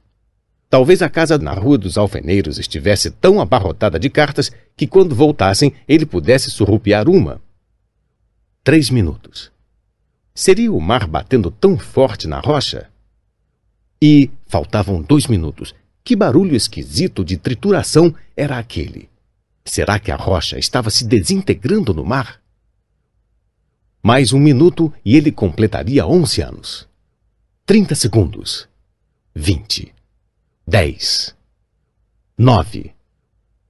Talvez 0.69 1.02
a 1.02 1.10
casa 1.10 1.38
na 1.38 1.52
Rua 1.52 1.77
dos 1.77 1.98
Alfeneiros 1.98 2.57
estivesse 2.57 3.11
tão 3.11 3.41
abarrotada 3.41 3.99
de 3.99 4.10
cartas 4.10 4.49
que 4.77 4.88
quando 4.88 5.14
voltassem 5.14 5.73
ele 5.86 6.06
pudesse 6.06 6.49
surrupiar 6.49 7.10
uma. 7.10 7.41
Três 8.64 8.90
minutos. 8.90 9.52
Seria 10.34 10.72
o 10.72 10.80
mar 10.80 11.06
batendo 11.06 11.52
tão 11.52 11.77
forte 11.77 12.27
na 12.27 12.40
rocha? 12.40 12.90
E 14.02 14.30
faltavam 14.48 15.02
dois 15.02 15.27
minutos 15.27 15.76
que 16.06 16.15
barulho 16.15 16.56
esquisito 16.56 17.26
de 17.26 17.36
trituração 17.36 18.14
era 18.38 18.60
aquele? 18.60 19.10
Será 19.65 19.98
que 19.98 20.11
a 20.11 20.15
rocha 20.15 20.60
estava 20.60 20.91
se 20.91 21.03
desintegrando 21.03 21.95
no 21.95 22.06
mar? 22.06 22.40
Mais 24.03 24.32
um 24.32 24.38
minuto 24.38 24.94
e 25.03 25.18
ele 25.18 25.32
completaria 25.32 26.06
onze 26.06 26.41
anos. 26.41 26.88
Trinta 27.65 27.95
segundos. 27.95 28.69
Vinte. 29.34 29.91
Dez. 30.68 31.36
Nove. 32.38 32.94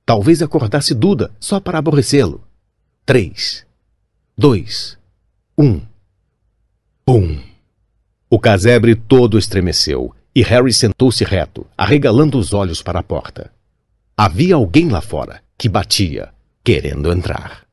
Talvez 0.05 0.41
acordasse 0.41 0.93
Duda 0.93 1.33
só 1.39 1.61
para 1.61 1.77
aborrecê-lo. 1.77 2.45
Três. 3.05 3.65
Dois. 4.37 4.97
Um. 5.57 5.79
Pum! 7.05 7.41
O 8.29 8.37
casebre 8.37 8.93
todo 8.93 9.37
estremeceu 9.37 10.13
e 10.35 10.41
Harry 10.41 10.73
sentou-se 10.73 11.23
reto, 11.23 11.65
arregalando 11.77 12.37
os 12.37 12.53
olhos 12.53 12.83
para 12.83 12.99
a 12.99 13.03
porta. 13.03 13.53
Havia 14.17 14.55
alguém 14.55 14.89
lá 14.89 14.99
fora 14.99 15.41
que 15.57 15.69
batia, 15.69 16.33
querendo 16.61 17.09
entrar. 17.09 17.65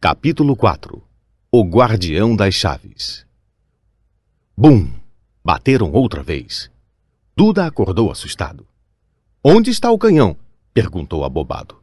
Capítulo 0.00 0.54
4 0.54 1.02
O 1.50 1.64
Guardião 1.64 2.36
das 2.36 2.54
Chaves 2.54 3.26
Bum! 4.56 4.88
Bateram 5.44 5.90
outra 5.92 6.22
vez. 6.22 6.70
Duda 7.34 7.66
acordou 7.66 8.10
assustado. 8.10 8.66
Onde 9.42 9.70
está 9.70 9.90
o 9.90 9.98
canhão? 9.98 10.36
perguntou 10.72 11.24
abobado. 11.24 11.82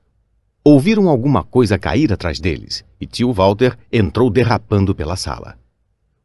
Ouviram 0.64 1.10
alguma 1.10 1.44
coisa 1.44 1.78
cair 1.78 2.14
atrás 2.14 2.40
deles 2.40 2.86
e 3.00 3.06
tio 3.06 3.34
Walter 3.34 3.78
entrou 3.92 4.30
derrapando 4.30 4.96
pela 4.96 5.18
sala. 5.18 5.58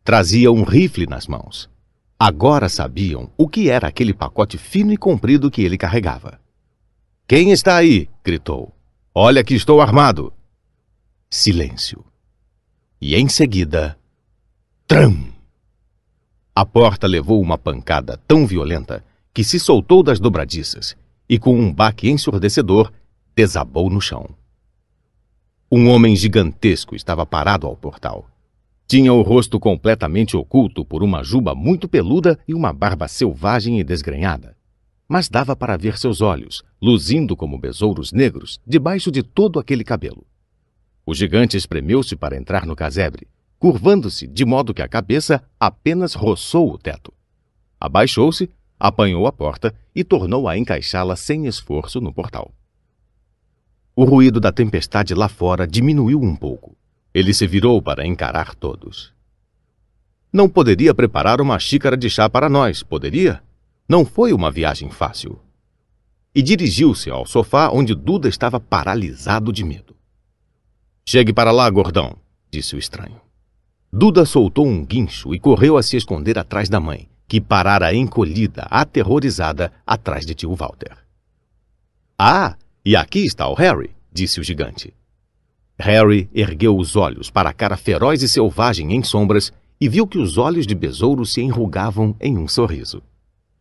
Trazia 0.04 0.52
um 0.52 0.62
rifle 0.62 1.06
nas 1.06 1.26
mãos. 1.26 1.68
Agora 2.22 2.68
sabiam 2.68 3.30
o 3.34 3.48
que 3.48 3.70
era 3.70 3.88
aquele 3.88 4.12
pacote 4.12 4.58
fino 4.58 4.92
e 4.92 4.96
comprido 4.98 5.50
que 5.50 5.62
ele 5.62 5.78
carregava. 5.78 6.38
Quem 7.26 7.50
está 7.50 7.76
aí? 7.76 8.10
gritou. 8.22 8.74
Olha 9.14 9.42
que 9.42 9.54
estou 9.54 9.80
armado. 9.80 10.30
Silêncio. 11.30 12.04
E 13.00 13.16
em 13.16 13.26
seguida. 13.26 13.98
Tram! 14.86 15.32
A 16.54 16.66
porta 16.66 17.06
levou 17.06 17.40
uma 17.40 17.56
pancada 17.56 18.20
tão 18.28 18.46
violenta 18.46 19.02
que 19.32 19.42
se 19.42 19.58
soltou 19.58 20.02
das 20.02 20.20
dobradiças 20.20 20.94
e, 21.26 21.38
com 21.38 21.58
um 21.58 21.72
baque 21.72 22.10
ensurdecedor, 22.10 22.92
desabou 23.34 23.88
no 23.88 23.98
chão. 23.98 24.28
Um 25.72 25.88
homem 25.88 26.14
gigantesco 26.14 26.94
estava 26.94 27.24
parado 27.24 27.66
ao 27.66 27.74
portal. 27.74 28.29
Tinha 28.90 29.12
o 29.12 29.22
rosto 29.22 29.60
completamente 29.60 30.36
oculto 30.36 30.84
por 30.84 31.04
uma 31.04 31.22
juba 31.22 31.54
muito 31.54 31.88
peluda 31.88 32.36
e 32.48 32.52
uma 32.52 32.72
barba 32.72 33.06
selvagem 33.06 33.78
e 33.78 33.84
desgrenhada. 33.84 34.56
Mas 35.08 35.28
dava 35.28 35.54
para 35.54 35.76
ver 35.76 35.96
seus 35.96 36.20
olhos, 36.20 36.64
luzindo 36.82 37.36
como 37.36 37.56
besouros 37.56 38.10
negros, 38.10 38.58
debaixo 38.66 39.12
de 39.12 39.22
todo 39.22 39.60
aquele 39.60 39.84
cabelo. 39.84 40.26
O 41.06 41.14
gigante 41.14 41.56
espremeu-se 41.56 42.16
para 42.16 42.36
entrar 42.36 42.66
no 42.66 42.74
casebre, 42.74 43.28
curvando-se 43.60 44.26
de 44.26 44.44
modo 44.44 44.74
que 44.74 44.82
a 44.82 44.88
cabeça 44.88 45.40
apenas 45.60 46.14
roçou 46.14 46.72
o 46.72 46.76
teto. 46.76 47.12
Abaixou-se, 47.78 48.50
apanhou 48.76 49.24
a 49.28 49.30
porta 49.30 49.72
e 49.94 50.02
tornou 50.02 50.48
a 50.48 50.58
encaixá-la 50.58 51.14
sem 51.14 51.46
esforço 51.46 52.00
no 52.00 52.12
portal. 52.12 52.52
O 53.94 54.02
ruído 54.02 54.40
da 54.40 54.50
tempestade 54.50 55.14
lá 55.14 55.28
fora 55.28 55.64
diminuiu 55.64 56.20
um 56.20 56.34
pouco. 56.34 56.76
Ele 57.12 57.34
se 57.34 57.46
virou 57.46 57.82
para 57.82 58.06
encarar 58.06 58.54
todos. 58.54 59.12
Não 60.32 60.48
poderia 60.48 60.94
preparar 60.94 61.40
uma 61.40 61.58
xícara 61.58 61.96
de 61.96 62.08
chá 62.08 62.30
para 62.30 62.48
nós, 62.48 62.82
poderia? 62.82 63.42
Não 63.88 64.04
foi 64.04 64.32
uma 64.32 64.50
viagem 64.50 64.88
fácil. 64.90 65.40
E 66.32 66.40
dirigiu-se 66.40 67.10
ao 67.10 67.26
sofá 67.26 67.68
onde 67.70 67.94
Duda 67.94 68.28
estava 68.28 68.60
paralisado 68.60 69.52
de 69.52 69.64
medo. 69.64 69.96
Chegue 71.04 71.32
para 71.32 71.50
lá, 71.50 71.68
gordão, 71.68 72.16
disse 72.48 72.76
o 72.76 72.78
estranho. 72.78 73.20
Duda 73.92 74.24
soltou 74.24 74.64
um 74.64 74.84
guincho 74.84 75.34
e 75.34 75.40
correu 75.40 75.76
a 75.76 75.82
se 75.82 75.96
esconder 75.96 76.38
atrás 76.38 76.68
da 76.68 76.78
mãe, 76.78 77.08
que 77.26 77.40
parara 77.40 77.92
encolhida, 77.92 78.68
aterrorizada, 78.70 79.72
atrás 79.84 80.24
de 80.24 80.32
tio 80.32 80.54
Walter. 80.54 80.96
Ah, 82.16 82.56
e 82.84 82.94
aqui 82.94 83.26
está 83.26 83.48
o 83.48 83.54
Harry, 83.54 83.90
disse 84.12 84.38
o 84.38 84.44
gigante. 84.44 84.94
Harry 85.80 86.28
ergueu 86.34 86.76
os 86.76 86.94
olhos 86.94 87.30
para 87.30 87.48
a 87.48 87.52
cara 87.54 87.76
feroz 87.76 88.22
e 88.22 88.28
selvagem 88.28 88.94
em 88.94 89.02
sombras 89.02 89.50
e 89.80 89.88
viu 89.88 90.06
que 90.06 90.18
os 90.18 90.36
olhos 90.36 90.66
de 90.66 90.74
besouro 90.74 91.24
se 91.24 91.40
enrugavam 91.40 92.14
em 92.20 92.36
um 92.36 92.46
sorriso. 92.46 93.02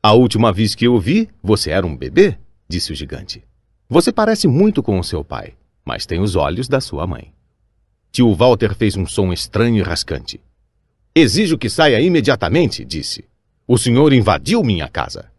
A 0.03 0.13
última 0.13 0.51
vez 0.51 0.75
que 0.75 0.85
eu 0.85 0.99
vi, 0.99 1.29
você 1.41 1.71
era 1.71 1.87
um 1.87 1.95
bebê, 1.95 2.37
disse 2.67 2.91
o 2.91 2.95
gigante. 2.95 3.41
Você 3.87 4.11
parece 4.11 4.47
muito 4.47 4.83
com 4.83 4.99
o 4.99 5.03
seu 5.03 5.23
pai, 5.23 5.53
mas 5.85 6.05
tem 6.05 6.19
os 6.19 6.35
olhos 6.35 6.67
da 6.67 6.81
sua 6.81 7.07
mãe. 7.07 7.33
Tio 8.11 8.33
Walter 8.35 8.75
fez 8.75 8.97
um 8.97 9.05
som 9.05 9.31
estranho 9.31 9.77
e 9.77 9.81
rascante. 9.81 10.41
Exijo 11.15 11.57
que 11.57 11.69
saia 11.69 12.01
imediatamente, 12.01 12.83
disse. 12.83 13.23
O 13.65 13.77
senhor 13.77 14.11
invadiu 14.11 14.61
minha 14.61 14.87
casa. 14.89 15.31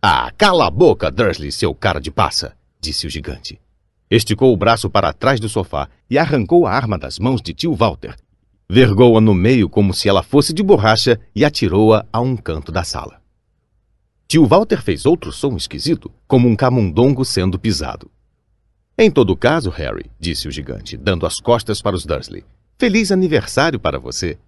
Ah, 0.00 0.32
cala 0.38 0.66
a 0.66 0.70
boca, 0.70 1.10
Dursley, 1.10 1.50
seu 1.50 1.74
cara 1.74 2.00
de 2.00 2.10
passa, 2.10 2.56
disse 2.80 3.06
o 3.06 3.10
gigante. 3.10 3.60
Esticou 4.10 4.52
o 4.52 4.56
braço 4.56 4.90
para 4.90 5.12
trás 5.12 5.38
do 5.38 5.48
sofá 5.48 5.88
e 6.10 6.18
arrancou 6.18 6.66
a 6.66 6.72
arma 6.72 6.98
das 6.98 7.20
mãos 7.20 7.40
de 7.40 7.54
tio 7.54 7.72
Walter. 7.74 8.16
Vergou-a 8.68 9.20
no 9.20 9.32
meio 9.32 9.68
como 9.68 9.94
se 9.94 10.08
ela 10.08 10.22
fosse 10.22 10.52
de 10.52 10.64
borracha 10.64 11.20
e 11.34 11.44
atirou-a 11.44 12.04
a 12.12 12.20
um 12.20 12.36
canto 12.36 12.72
da 12.72 12.82
sala. 12.82 13.20
Tio 14.26 14.46
Walter 14.46 14.82
fez 14.82 15.06
outro 15.06 15.32
som 15.32 15.56
esquisito, 15.56 16.10
como 16.26 16.48
um 16.48 16.56
camundongo 16.56 17.24
sendo 17.24 17.58
pisado. 17.58 18.10
Em 18.98 19.10
todo 19.10 19.36
caso, 19.36 19.70
Harry, 19.70 20.10
disse 20.18 20.48
o 20.48 20.50
gigante, 20.50 20.96
dando 20.96 21.24
as 21.24 21.40
costas 21.40 21.80
para 21.80 21.96
os 21.96 22.04
Dursley, 22.04 22.44
feliz 22.78 23.12
aniversário 23.12 23.78
para 23.78 23.98
você. 23.98 24.38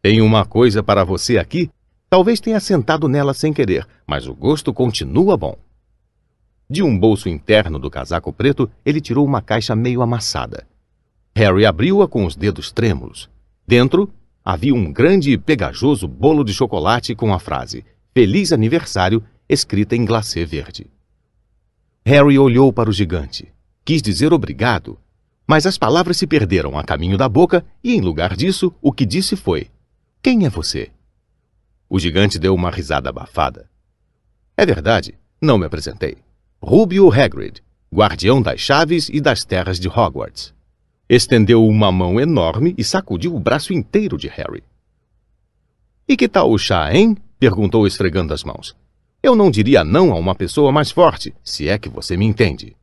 Tenho 0.00 0.24
uma 0.24 0.44
coisa 0.44 0.82
para 0.82 1.04
você 1.04 1.38
aqui. 1.38 1.70
Talvez 2.08 2.40
tenha 2.40 2.60
sentado 2.60 3.08
nela 3.08 3.32
sem 3.32 3.52
querer, 3.52 3.86
mas 4.06 4.26
o 4.26 4.34
gosto 4.34 4.72
continua 4.72 5.36
bom. 5.36 5.56
De 6.72 6.82
um 6.82 6.98
bolso 6.98 7.28
interno 7.28 7.78
do 7.78 7.90
casaco 7.90 8.32
preto, 8.32 8.66
ele 8.82 8.98
tirou 8.98 9.26
uma 9.26 9.42
caixa 9.42 9.76
meio 9.76 10.00
amassada. 10.00 10.66
Harry 11.36 11.66
abriu-a 11.66 12.08
com 12.08 12.24
os 12.24 12.34
dedos 12.34 12.72
trêmulos. 12.72 13.28
Dentro 13.68 14.10
havia 14.42 14.74
um 14.74 14.90
grande 14.90 15.32
e 15.32 15.36
pegajoso 15.36 16.08
bolo 16.08 16.42
de 16.42 16.54
chocolate 16.54 17.14
com 17.14 17.34
a 17.34 17.38
frase 17.38 17.84
Feliz 18.14 18.54
Aniversário 18.54 19.22
escrita 19.46 19.94
em 19.94 20.06
glacê 20.06 20.46
verde. 20.46 20.86
Harry 22.06 22.38
olhou 22.38 22.72
para 22.72 22.88
o 22.88 22.92
gigante. 22.92 23.52
Quis 23.84 24.00
dizer 24.00 24.32
obrigado, 24.32 24.98
mas 25.46 25.66
as 25.66 25.76
palavras 25.76 26.16
se 26.16 26.26
perderam 26.26 26.78
a 26.78 26.82
caminho 26.82 27.18
da 27.18 27.28
boca 27.28 27.62
e, 27.84 27.94
em 27.94 28.00
lugar 28.00 28.34
disso, 28.34 28.72
o 28.80 28.90
que 28.90 29.04
disse 29.04 29.36
foi: 29.36 29.68
Quem 30.22 30.46
é 30.46 30.48
você? 30.48 30.90
O 31.86 31.98
gigante 31.98 32.38
deu 32.38 32.54
uma 32.54 32.70
risada 32.70 33.10
abafada. 33.10 33.68
É 34.56 34.64
verdade, 34.64 35.14
não 35.38 35.58
me 35.58 35.66
apresentei. 35.66 36.16
Rubio 36.64 37.10
Hagrid, 37.12 37.60
guardião 37.92 38.40
das 38.40 38.60
chaves 38.60 39.08
e 39.08 39.20
das 39.20 39.44
terras 39.44 39.80
de 39.80 39.88
Hogwarts. 39.88 40.54
Estendeu 41.08 41.66
uma 41.66 41.90
mão 41.90 42.20
enorme 42.20 42.72
e 42.78 42.84
sacudiu 42.84 43.34
o 43.34 43.40
braço 43.40 43.72
inteiro 43.72 44.16
de 44.16 44.28
Harry. 44.28 44.62
E 46.06 46.16
que 46.16 46.28
tal 46.28 46.52
o 46.52 46.56
chá, 46.56 46.94
hein? 46.94 47.16
perguntou 47.36 47.84
esfregando 47.84 48.32
as 48.32 48.44
mãos. 48.44 48.76
Eu 49.20 49.34
não 49.34 49.50
diria 49.50 49.82
não 49.82 50.12
a 50.12 50.14
uma 50.14 50.36
pessoa 50.36 50.70
mais 50.70 50.92
forte, 50.92 51.34
se 51.42 51.68
é 51.68 51.76
que 51.76 51.88
você 51.88 52.16
me 52.16 52.24
entende. 52.24 52.76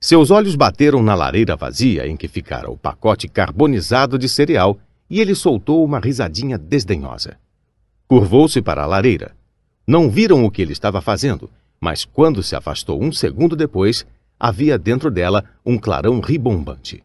Seus 0.00 0.32
olhos 0.32 0.56
bateram 0.56 1.00
na 1.00 1.14
lareira 1.14 1.54
vazia 1.54 2.04
em 2.04 2.16
que 2.16 2.26
ficara 2.26 2.68
o 2.68 2.76
pacote 2.76 3.28
carbonizado 3.28 4.18
de 4.18 4.28
cereal 4.28 4.76
e 5.08 5.20
ele 5.20 5.36
soltou 5.36 5.84
uma 5.84 6.00
risadinha 6.00 6.58
desdenhosa. 6.58 7.38
Curvou-se 8.08 8.60
para 8.60 8.82
a 8.82 8.86
lareira. 8.86 9.36
Não 9.86 10.10
viram 10.10 10.44
o 10.44 10.50
que 10.50 10.60
ele 10.60 10.72
estava 10.72 11.00
fazendo, 11.00 11.48
mas 11.80 12.04
quando 12.04 12.42
se 12.42 12.56
afastou 12.56 13.02
um 13.02 13.12
segundo 13.12 13.54
depois, 13.54 14.06
havia 14.38 14.78
dentro 14.78 15.10
dela 15.10 15.44
um 15.64 15.78
clarão 15.78 16.20
ribombante. 16.20 17.02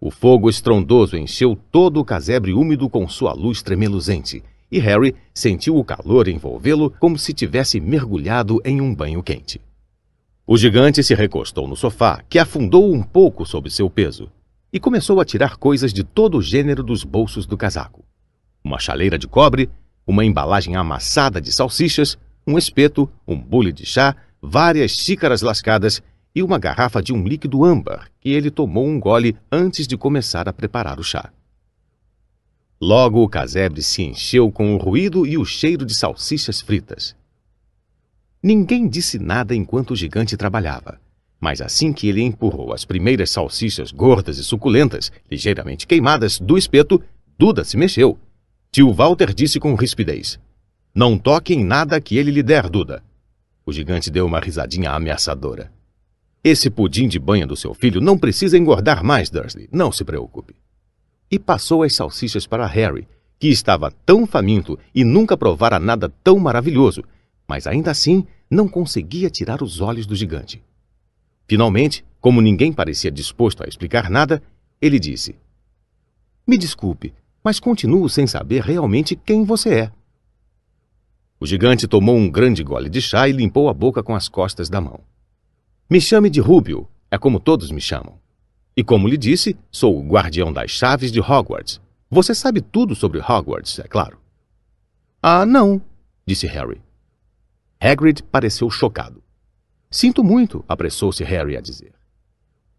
O 0.00 0.10
fogo 0.10 0.50
estrondoso 0.50 1.16
encheu 1.16 1.56
todo 1.70 2.00
o 2.00 2.04
casebre 2.04 2.52
úmido 2.52 2.88
com 2.88 3.08
sua 3.08 3.32
luz 3.32 3.62
tremeluzente, 3.62 4.42
e 4.70 4.78
Harry 4.78 5.14
sentiu 5.34 5.76
o 5.76 5.84
calor 5.84 6.28
envolvê-lo 6.28 6.90
como 6.98 7.18
se 7.18 7.32
tivesse 7.32 7.78
mergulhado 7.78 8.60
em 8.64 8.80
um 8.80 8.94
banho 8.94 9.22
quente. 9.22 9.60
O 10.46 10.56
gigante 10.56 11.04
se 11.04 11.14
recostou 11.14 11.68
no 11.68 11.76
sofá, 11.76 12.22
que 12.28 12.38
afundou 12.38 12.92
um 12.92 13.02
pouco 13.02 13.46
sob 13.46 13.70
seu 13.70 13.88
peso, 13.88 14.28
e 14.72 14.80
começou 14.80 15.20
a 15.20 15.24
tirar 15.24 15.56
coisas 15.56 15.92
de 15.92 16.02
todo 16.02 16.38
o 16.38 16.42
gênero 16.42 16.82
dos 16.82 17.04
bolsos 17.04 17.46
do 17.46 17.56
casaco. 17.56 18.02
Uma 18.64 18.78
chaleira 18.78 19.18
de 19.18 19.28
cobre, 19.28 19.70
uma 20.06 20.24
embalagem 20.24 20.74
amassada 20.74 21.40
de 21.40 21.52
salsichas, 21.52 22.18
um 22.46 22.58
espeto, 22.58 23.10
um 23.26 23.36
bule 23.38 23.72
de 23.72 23.86
chá, 23.86 24.16
várias 24.40 24.92
xícaras 24.92 25.42
lascadas 25.42 26.02
e 26.34 26.42
uma 26.42 26.58
garrafa 26.58 27.02
de 27.02 27.12
um 27.12 27.24
líquido 27.24 27.64
âmbar 27.64 28.10
que 28.20 28.30
ele 28.30 28.50
tomou 28.50 28.86
um 28.86 28.98
gole 28.98 29.36
antes 29.50 29.86
de 29.86 29.96
começar 29.96 30.48
a 30.48 30.52
preparar 30.52 30.98
o 30.98 31.04
chá. 31.04 31.32
Logo 32.80 33.22
o 33.22 33.28
casebre 33.28 33.82
se 33.82 34.02
encheu 34.02 34.50
com 34.50 34.74
o 34.74 34.78
ruído 34.78 35.26
e 35.26 35.38
o 35.38 35.44
cheiro 35.44 35.86
de 35.86 35.94
salsichas 35.94 36.60
fritas. 36.60 37.14
Ninguém 38.42 38.88
disse 38.88 39.20
nada 39.20 39.54
enquanto 39.54 39.92
o 39.92 39.96
gigante 39.96 40.36
trabalhava. 40.36 41.00
Mas 41.40 41.60
assim 41.60 41.92
que 41.92 42.08
ele 42.08 42.22
empurrou 42.22 42.72
as 42.72 42.84
primeiras 42.84 43.30
salsichas 43.30 43.92
gordas 43.92 44.38
e 44.38 44.44
suculentas, 44.44 45.12
ligeiramente 45.30 45.86
queimadas, 45.86 46.38
do 46.38 46.56
espeto, 46.56 47.02
Duda 47.38 47.64
se 47.64 47.76
mexeu. 47.76 48.18
Tio 48.70 48.92
Walter 48.92 49.34
disse 49.34 49.58
com 49.58 49.74
rispidez: 49.74 50.38
Não 50.94 51.18
toque 51.18 51.54
em 51.54 51.64
nada 51.64 52.00
que 52.00 52.16
ele 52.16 52.30
lhe 52.30 52.42
der, 52.42 52.68
Duda. 52.68 53.02
O 53.64 53.72
gigante 53.72 54.10
deu 54.10 54.26
uma 54.26 54.40
risadinha 54.40 54.90
ameaçadora. 54.90 55.72
Esse 56.44 56.68
pudim 56.68 57.08
de 57.08 57.18
banha 57.18 57.46
do 57.46 57.56
seu 57.56 57.72
filho 57.72 58.00
não 58.00 58.18
precisa 58.18 58.58
engordar 58.58 59.04
mais, 59.04 59.30
Dursley. 59.30 59.68
Não 59.72 59.92
se 59.92 60.04
preocupe. 60.04 60.54
E 61.30 61.38
passou 61.38 61.82
as 61.82 61.94
salsichas 61.94 62.46
para 62.46 62.66
Harry, 62.66 63.06
que 63.38 63.48
estava 63.48 63.92
tão 64.04 64.26
faminto 64.26 64.78
e 64.94 65.04
nunca 65.04 65.36
provara 65.36 65.78
nada 65.78 66.12
tão 66.22 66.38
maravilhoso 66.38 67.02
mas 67.52 67.66
ainda 67.66 67.90
assim 67.90 68.26
não 68.50 68.66
conseguia 68.66 69.28
tirar 69.28 69.62
os 69.62 69.80
olhos 69.82 70.06
do 70.06 70.16
gigante. 70.16 70.62
Finalmente, 71.46 72.02
como 72.18 72.40
ninguém 72.40 72.72
parecia 72.72 73.10
disposto 73.10 73.62
a 73.62 73.68
explicar 73.68 74.08
nada, 74.08 74.42
ele 74.80 74.98
disse: 74.98 75.36
Me 76.46 76.56
desculpe, 76.56 77.12
mas 77.44 77.60
continuo 77.60 78.08
sem 78.08 78.26
saber 78.26 78.62
realmente 78.62 79.14
quem 79.14 79.44
você 79.44 79.74
é. 79.74 79.92
O 81.42 81.46
gigante 81.46 81.88
tomou 81.88 82.16
um 82.16 82.30
grande 82.30 82.62
gole 82.62 82.88
de 82.88 83.02
chá 83.02 83.28
e 83.28 83.32
limpou 83.32 83.68
a 83.68 83.74
boca 83.74 84.00
com 84.00 84.14
as 84.14 84.28
costas 84.28 84.68
da 84.68 84.80
mão. 84.80 85.00
Me 85.90 86.00
chame 86.00 86.30
de 86.30 86.38
Rubio, 86.40 86.88
é 87.10 87.18
como 87.18 87.40
todos 87.40 87.72
me 87.72 87.80
chamam. 87.80 88.16
E 88.76 88.84
como 88.84 89.08
lhe 89.08 89.16
disse, 89.16 89.56
sou 89.68 89.98
o 89.98 90.06
guardião 90.06 90.52
das 90.52 90.70
chaves 90.70 91.10
de 91.10 91.18
Hogwarts. 91.18 91.80
Você 92.08 92.32
sabe 92.32 92.60
tudo 92.60 92.94
sobre 92.94 93.18
Hogwarts, 93.18 93.80
é 93.80 93.88
claro. 93.88 94.20
Ah, 95.20 95.44
não, 95.44 95.82
disse 96.24 96.46
Harry. 96.46 96.80
Hagrid 97.80 98.22
pareceu 98.22 98.70
chocado. 98.70 99.20
Sinto 99.90 100.22
muito, 100.22 100.64
apressou-se 100.68 101.24
Harry 101.24 101.56
a 101.56 101.60
dizer. 101.60 101.92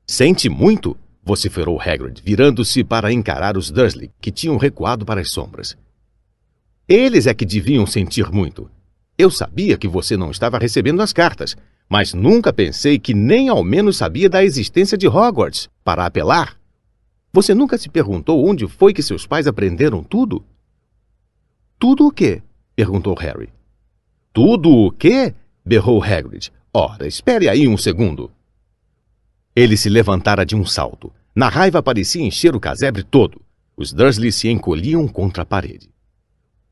Sente 0.08 0.48
muito? 0.48 0.96
vociferou 1.22 1.82
Hagrid, 1.82 2.22
virando-se 2.24 2.82
para 2.82 3.12
encarar 3.12 3.58
os 3.58 3.70
Dursley, 3.70 4.10
que 4.22 4.32
tinham 4.32 4.56
recuado 4.56 5.06
para 5.06 5.20
as 5.20 5.32
sombras. 5.32 5.76
Eles 6.88 7.28
é 7.28 7.34
que 7.34 7.46
deviam 7.46 7.86
sentir 7.86 8.30
muito. 8.32 8.70
Eu 9.18 9.30
sabia 9.30 9.78
que 9.78 9.88
você 9.88 10.18
não 10.18 10.32
estava 10.32 10.58
recebendo 10.58 11.02
as 11.02 11.14
cartas, 11.14 11.56
mas 11.88 12.14
nunca 12.14 12.52
pensei 12.52 13.00
que 13.00 13.14
nem 13.14 13.48
ao 13.48 13.64
menos 13.64 13.98
sabia 13.98 14.30
da 14.30 14.44
existência 14.44 14.98
de 14.98 15.08
Hogwarts 15.08 15.70
para 15.84 16.06
apelar. 16.06 16.58
Você 17.32 17.54
nunca 17.54 17.78
se 17.78 17.90
perguntou 17.90 18.46
onde 18.46 18.68
foi 18.68 18.94
que 18.94 19.02
seus 19.02 19.26
pais 19.26 19.48
aprenderam 19.48 20.04
tudo? 20.04 20.44
Tudo 21.80 22.08
o 22.08 22.12
quê? 22.12 22.42
perguntou 22.76 23.14
Harry. 23.16 23.50
Tudo 24.34 24.70
o 24.70 24.92
quê? 24.92 25.34
berrou 25.66 26.04
Hagrid. 26.04 26.52
Ora, 26.74 27.08
espere 27.08 27.48
aí 27.48 27.68
um 27.68 27.78
segundo. 27.78 28.32
Ele 29.56 29.78
se 29.78 29.90
levantara 29.90 30.46
de 30.46 30.56
um 30.56 30.66
salto. 30.66 31.14
Na 31.36 31.48
raiva 31.48 31.82
parecia 31.82 32.24
encher 32.24 32.56
o 32.56 32.60
casebre 32.60 33.04
todo. 33.04 33.42
Os 33.78 33.94
Dursley 33.94 34.32
se 34.32 34.50
encolhiam 34.50 35.08
contra 35.08 35.44
a 35.44 35.46
parede. 35.46 35.93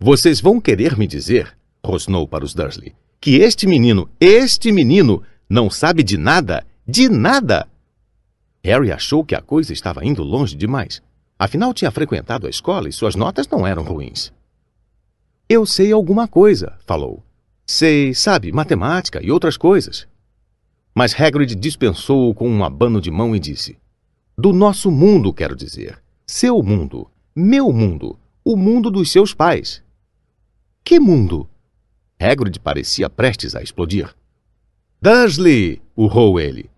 Vocês 0.03 0.41
vão 0.41 0.59
querer 0.59 0.97
me 0.97 1.05
dizer, 1.05 1.55
rosnou 1.85 2.27
para 2.27 2.43
os 2.43 2.55
Dursley, 2.55 2.95
que 3.19 3.35
este 3.35 3.67
menino, 3.67 4.09
este 4.19 4.71
menino, 4.71 5.21
não 5.47 5.69
sabe 5.69 6.01
de 6.01 6.17
nada, 6.17 6.65
de 6.87 7.07
nada. 7.07 7.67
Harry 8.63 8.91
achou 8.91 9.23
que 9.23 9.35
a 9.35 9.41
coisa 9.43 9.71
estava 9.71 10.03
indo 10.03 10.23
longe 10.23 10.55
demais. 10.55 11.03
Afinal, 11.37 11.71
tinha 11.71 11.91
frequentado 11.91 12.47
a 12.47 12.49
escola 12.49 12.89
e 12.89 12.91
suas 12.91 13.15
notas 13.15 13.47
não 13.47 13.67
eram 13.67 13.83
ruins. 13.83 14.33
Eu 15.47 15.67
sei 15.67 15.91
alguma 15.91 16.27
coisa, 16.27 16.79
falou. 16.87 17.23
Sei, 17.63 18.11
sabe, 18.15 18.51
matemática 18.51 19.23
e 19.23 19.29
outras 19.29 19.55
coisas. 19.55 20.07
Mas 20.95 21.13
Hagrid 21.13 21.53
dispensou-o 21.53 22.33
com 22.33 22.49
um 22.49 22.65
abano 22.65 22.99
de 22.99 23.11
mão 23.11 23.35
e 23.35 23.39
disse: 23.39 23.77
Do 24.35 24.51
nosso 24.51 24.89
mundo, 24.89 25.31
quero 25.31 25.55
dizer. 25.55 26.01
Seu 26.25 26.63
mundo. 26.63 27.07
Meu 27.35 27.71
mundo. 27.71 28.17
O 28.43 28.57
mundo 28.57 28.89
dos 28.89 29.11
seus 29.11 29.31
pais. 29.31 29.83
Que 30.83 30.99
mundo? 30.99 31.47
Hagrid 32.19 32.59
parecia 32.59 33.09
prestes 33.09 33.55
a 33.55 33.61
explodir. 33.61 34.13
Dursley! 35.01 35.81
urrou 35.95 36.39
ele. 36.39 36.69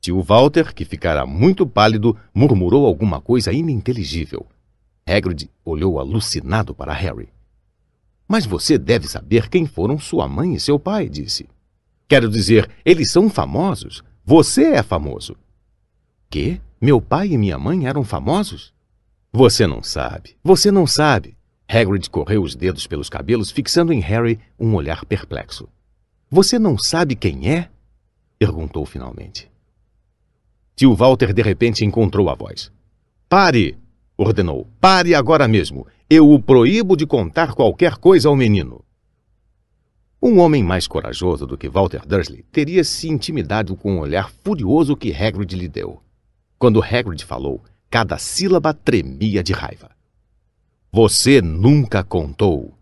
Tio 0.00 0.20
Walter, 0.20 0.74
que 0.74 0.84
ficara 0.84 1.24
muito 1.24 1.66
pálido, 1.66 2.16
murmurou 2.34 2.86
alguma 2.86 3.20
coisa 3.20 3.52
ininteligível. 3.52 4.46
Hagrid 5.06 5.48
olhou 5.64 5.98
alucinado 5.98 6.74
para 6.74 6.92
Harry. 6.92 7.28
Mas 8.26 8.46
você 8.46 8.78
deve 8.78 9.06
saber 9.08 9.48
quem 9.48 9.66
foram 9.66 9.98
sua 9.98 10.26
mãe 10.28 10.54
e 10.54 10.60
seu 10.60 10.78
pai, 10.78 11.08
disse. 11.08 11.48
Quero 12.08 12.28
dizer, 12.28 12.68
eles 12.84 13.10
são 13.10 13.30
famosos. 13.30 14.02
Você 14.24 14.72
é 14.72 14.82
famoso. 14.82 15.36
Que? 16.28 16.60
Meu 16.80 17.00
pai 17.00 17.28
e 17.28 17.38
minha 17.38 17.58
mãe 17.58 17.86
eram 17.86 18.02
famosos? 18.04 18.72
Você 19.32 19.66
não 19.66 19.82
sabe. 19.82 20.36
Você 20.42 20.70
não 20.70 20.86
sabe. 20.86 21.36
Hagrid 21.72 22.10
correu 22.10 22.42
os 22.42 22.54
dedos 22.54 22.86
pelos 22.86 23.08
cabelos, 23.08 23.50
fixando 23.50 23.94
em 23.94 24.00
Harry 24.00 24.38
um 24.58 24.74
olhar 24.74 25.06
perplexo. 25.06 25.66
Você 26.30 26.58
não 26.58 26.76
sabe 26.76 27.16
quem 27.16 27.50
é? 27.50 27.70
perguntou 28.38 28.84
finalmente. 28.84 29.50
Tio 30.76 30.94
Walter 30.94 31.32
de 31.32 31.40
repente 31.40 31.82
encontrou 31.82 32.28
a 32.28 32.34
voz. 32.34 32.70
Pare! 33.26 33.78
ordenou. 34.18 34.68
Pare 34.78 35.14
agora 35.14 35.48
mesmo. 35.48 35.86
Eu 36.10 36.30
o 36.30 36.42
proíbo 36.42 36.94
de 36.94 37.06
contar 37.06 37.54
qualquer 37.54 37.96
coisa 37.96 38.28
ao 38.28 38.36
menino. 38.36 38.84
Um 40.20 40.40
homem 40.40 40.62
mais 40.62 40.86
corajoso 40.86 41.46
do 41.46 41.56
que 41.56 41.70
Walter 41.70 42.06
Dursley 42.06 42.44
teria 42.52 42.84
se 42.84 43.08
intimidado 43.08 43.74
com 43.74 43.96
o 43.96 44.00
olhar 44.00 44.30
furioso 44.44 44.94
que 44.94 45.10
Hagrid 45.10 45.56
lhe 45.56 45.68
deu. 45.68 46.02
Quando 46.58 46.82
Hagrid 46.82 47.24
falou, 47.24 47.64
cada 47.88 48.18
sílaba 48.18 48.74
tremia 48.74 49.42
de 49.42 49.54
raiva. 49.54 49.90
Você 50.94 51.40
nunca 51.40 52.04
contou. 52.04 52.76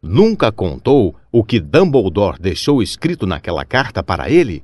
Nunca 0.00 0.52
contou 0.52 1.16
o 1.32 1.42
que 1.42 1.58
Dumbledore 1.58 2.38
deixou 2.38 2.80
escrito 2.80 3.26
naquela 3.26 3.64
carta 3.64 4.04
para 4.04 4.30
ele? 4.30 4.62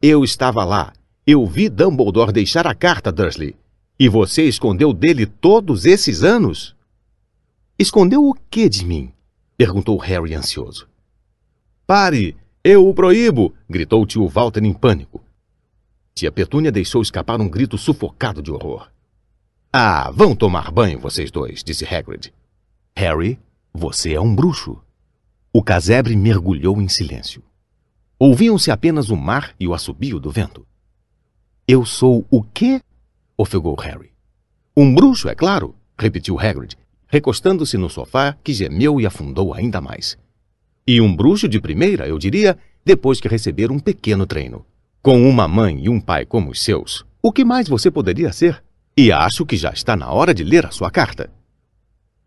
Eu 0.00 0.22
estava 0.22 0.64
lá. 0.64 0.92
Eu 1.26 1.44
vi 1.44 1.68
Dumbledore 1.68 2.32
deixar 2.32 2.64
a 2.64 2.76
carta, 2.76 3.10
Dursley. 3.10 3.56
E 3.98 4.08
você 4.08 4.44
escondeu 4.44 4.92
dele 4.92 5.26
todos 5.26 5.84
esses 5.84 6.22
anos? 6.22 6.76
Escondeu 7.76 8.24
o 8.24 8.34
que 8.48 8.68
de 8.68 8.84
mim? 8.86 9.12
perguntou 9.56 9.98
Harry 9.98 10.32
ansioso. 10.32 10.86
Pare! 11.84 12.36
Eu 12.62 12.88
o 12.88 12.94
proíbo! 12.94 13.52
gritou 13.68 14.06
tio 14.06 14.28
Walter 14.28 14.62
em 14.62 14.72
pânico. 14.72 15.20
Tia 16.14 16.30
Petúnia 16.30 16.70
deixou 16.70 17.02
escapar 17.02 17.40
um 17.40 17.48
grito 17.48 17.76
sufocado 17.76 18.40
de 18.40 18.52
horror. 18.52 18.88
Ah, 19.78 20.10
vão 20.10 20.34
tomar 20.34 20.70
banho, 20.70 20.98
vocês 20.98 21.30
dois, 21.30 21.62
disse 21.62 21.84
Hagrid. 21.84 22.32
Harry, 22.96 23.38
você 23.74 24.14
é 24.14 24.18
um 24.18 24.34
bruxo. 24.34 24.82
O 25.52 25.62
casebre 25.62 26.16
mergulhou 26.16 26.80
em 26.80 26.88
silêncio. 26.88 27.42
Ouviam-se 28.18 28.70
apenas 28.70 29.10
o 29.10 29.16
mar 29.16 29.54
e 29.60 29.68
o 29.68 29.74
assobio 29.74 30.18
do 30.18 30.30
vento. 30.30 30.66
Eu 31.68 31.84
sou 31.84 32.24
o 32.30 32.42
quê? 32.42 32.80
ofegou 33.36 33.74
Harry. 33.74 34.12
Um 34.74 34.94
bruxo, 34.94 35.28
é 35.28 35.34
claro, 35.34 35.74
repetiu 35.98 36.40
Hagrid, 36.40 36.74
recostando-se 37.06 37.76
no 37.76 37.90
sofá, 37.90 38.34
que 38.42 38.54
gemeu 38.54 38.98
e 38.98 39.04
afundou 39.04 39.52
ainda 39.52 39.78
mais. 39.78 40.16
E 40.86 41.02
um 41.02 41.14
bruxo 41.14 41.46
de 41.46 41.60
primeira, 41.60 42.08
eu 42.08 42.18
diria, 42.18 42.56
depois 42.82 43.20
que 43.20 43.28
receber 43.28 43.70
um 43.70 43.78
pequeno 43.78 44.26
treino. 44.26 44.64
Com 45.02 45.28
uma 45.28 45.46
mãe 45.46 45.84
e 45.84 45.90
um 45.90 46.00
pai 46.00 46.24
como 46.24 46.50
os 46.50 46.62
seus, 46.62 47.04
o 47.20 47.30
que 47.30 47.44
mais 47.44 47.68
você 47.68 47.90
poderia 47.90 48.32
ser? 48.32 48.64
E 48.98 49.12
acho 49.12 49.44
que 49.44 49.58
já 49.58 49.70
está 49.72 49.94
na 49.94 50.10
hora 50.10 50.32
de 50.32 50.42
ler 50.42 50.64
a 50.64 50.70
sua 50.70 50.90
carta. 50.90 51.30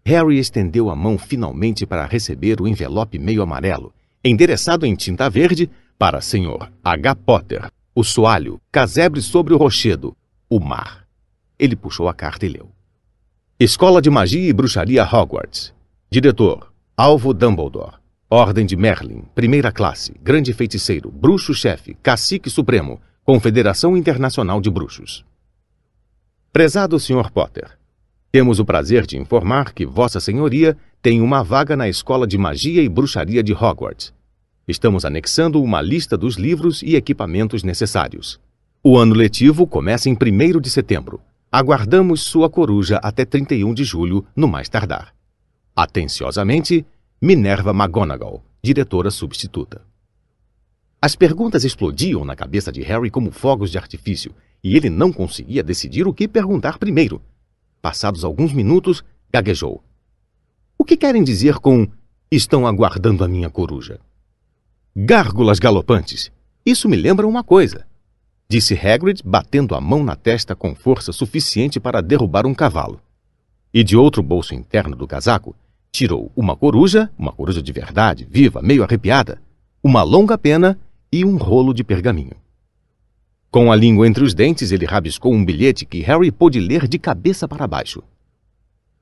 Harry 0.06 0.38
estendeu 0.38 0.91
a 0.91 0.96
mão 0.96 1.18
finalmente 1.18 1.84
para 1.84 2.06
receber 2.06 2.62
o 2.62 2.68
envelope 2.68 3.18
meio 3.18 3.41
amarelo, 3.41 3.91
endereçado 4.24 4.86
em 4.86 4.94
tinta 4.94 5.28
verde 5.32 5.68
para 5.98 6.22
Sr. 6.22 6.72
H. 6.84 7.16
Potter, 7.16 7.72
o 7.96 8.04
soalho, 8.04 8.62
casebre 8.72 9.20
sobre 9.20 9.52
o 9.52 9.58
rochedo, 9.58 10.16
o 10.48 10.60
mar. 10.60 11.08
Ele 11.58 11.76
puxou 11.76 12.08
a 12.08 12.14
carta 12.14 12.46
e 12.46 12.50
leu. 12.50 12.70
Escola 13.60 14.00
de 14.00 14.12
Magia 14.12 14.48
e 14.48 14.54
Bruxaria 14.54 15.04
Hogwarts. 15.04 15.74
Diretor, 16.08 16.72
Alvo 16.96 17.34
Dumbledore. 17.34 17.98
Ordem 18.30 18.64
de 18.64 18.76
Merlin, 18.76 19.24
primeira 19.34 19.72
classe, 19.72 20.14
grande 20.22 20.54
feiticeiro, 20.54 21.10
bruxo-chefe, 21.10 21.96
cacique 21.96 22.48
supremo, 22.48 23.02
Confederação 23.24 23.98
Internacional 23.98 24.62
de 24.62 24.70
Bruxos. 24.70 25.26
Prezado 26.52 27.00
Sr. 27.00 27.30
Potter, 27.32 27.78
temos 28.32 28.60
o 28.60 28.66
prazer 28.66 29.06
de 29.06 29.16
informar 29.16 29.72
que 29.72 29.86
Vossa 29.86 30.20
Senhoria 30.20 30.76
tem 31.00 31.22
uma 31.22 31.44
vaga 31.44 31.78
na 31.78 31.88
Escola 31.88 32.26
de 32.26 32.40
Magia 32.40 32.82
e 32.82 32.90
Bruxaria 32.90 33.44
de 33.44 33.54
Hogwarts. 33.54 34.12
Estamos 34.68 35.06
anexando 35.06 35.62
uma 35.62 35.80
lista 35.80 36.18
dos 36.18 36.38
livros 36.38 36.82
e 36.82 36.96
equipamentos 36.96 37.62
necessários. 37.62 38.40
O 38.84 38.98
ano 38.98 39.14
letivo 39.14 39.68
começa 39.68 40.10
em 40.10 40.14
1 40.14 40.60
de 40.60 40.72
setembro. 40.72 41.22
Aguardamos 41.52 42.24
sua 42.24 42.50
coruja 42.50 42.98
até 42.98 43.26
31 43.26 43.72
de 43.72 43.84
julho, 43.84 44.26
no 44.36 44.48
mais 44.48 44.68
tardar. 44.68 45.14
Atenciosamente, 45.76 46.84
Minerva 47.22 47.70
McGonagall, 47.70 48.44
diretora 48.60 49.12
substituta. 49.12 49.84
As 51.00 51.16
perguntas 51.16 51.64
explodiam 51.64 52.26
na 52.26 52.36
cabeça 52.36 52.72
de 52.72 52.82
Harry 52.82 53.12
como 53.12 53.30
fogos 53.30 53.70
de 53.70 53.78
artifício 53.78 54.34
e 54.64 54.76
ele 54.76 54.90
não 54.90 55.11
conseguia 55.11 55.64
decidir 55.64 56.07
o 56.07 56.14
que 56.14 56.27
perguntar 56.27 56.77
primeiro. 56.77 57.22
Passados 57.81 58.23
alguns 58.23 58.52
minutos, 58.52 59.03
gaguejou. 59.31 59.84
O 60.77 60.84
que 60.84 60.98
querem 60.98 61.23
dizer 61.23 61.56
com 61.56 61.88
estão 62.31 62.68
aguardando 62.68 63.23
a 63.23 63.27
minha 63.27 63.49
coruja? 63.49 63.99
Gárgulas 64.95 65.60
galopantes. 65.60 66.31
Isso 66.65 66.90
me 66.90 66.95
lembra 66.95 67.27
uma 67.27 67.44
coisa. 67.44 67.86
Disse 68.49 68.73
Hagrid, 68.73 69.22
batendo 69.23 69.76
a 69.76 69.81
mão 69.81 70.03
na 70.03 70.15
testa 70.15 70.56
com 70.56 70.73
força 70.73 71.11
suficiente 71.11 71.80
para 71.80 72.02
derrubar 72.02 72.45
um 72.45 72.53
cavalo. 72.53 72.99
E 73.73 73.84
de 73.84 73.95
outro 73.95 74.23
bolso 74.23 74.56
interno 74.56 74.95
do 74.95 75.07
casaco, 75.07 75.56
tirou 75.91 76.31
uma 76.36 76.56
coruja, 76.56 77.10
uma 77.18 77.31
coruja 77.31 77.61
de 77.61 77.72
verdade, 77.72 78.27
viva, 78.30 78.61
meio 78.61 78.84
arrepiada, 78.84 79.40
uma 79.84 80.02
longa 80.02 80.38
pena 80.38 80.80
e 81.11 81.23
um 81.23 81.38
rolo 81.38 81.73
de 81.73 81.84
pergaminho. 81.84 82.36
Com 83.52 83.72
a 83.72 83.76
língua 83.76 84.08
entre 84.08 84.24
os 84.24 84.36
dentes, 84.36 84.72
ele 84.72 84.86
rabiscou 84.86 85.34
um 85.34 85.44
bilhete 85.44 85.84
que 85.84 86.02
Harry 86.02 86.32
pôde 86.32 86.60
ler 86.60 86.88
de 86.88 87.00
cabeça 87.00 87.48
para 87.48 87.66
baixo. 87.66 88.04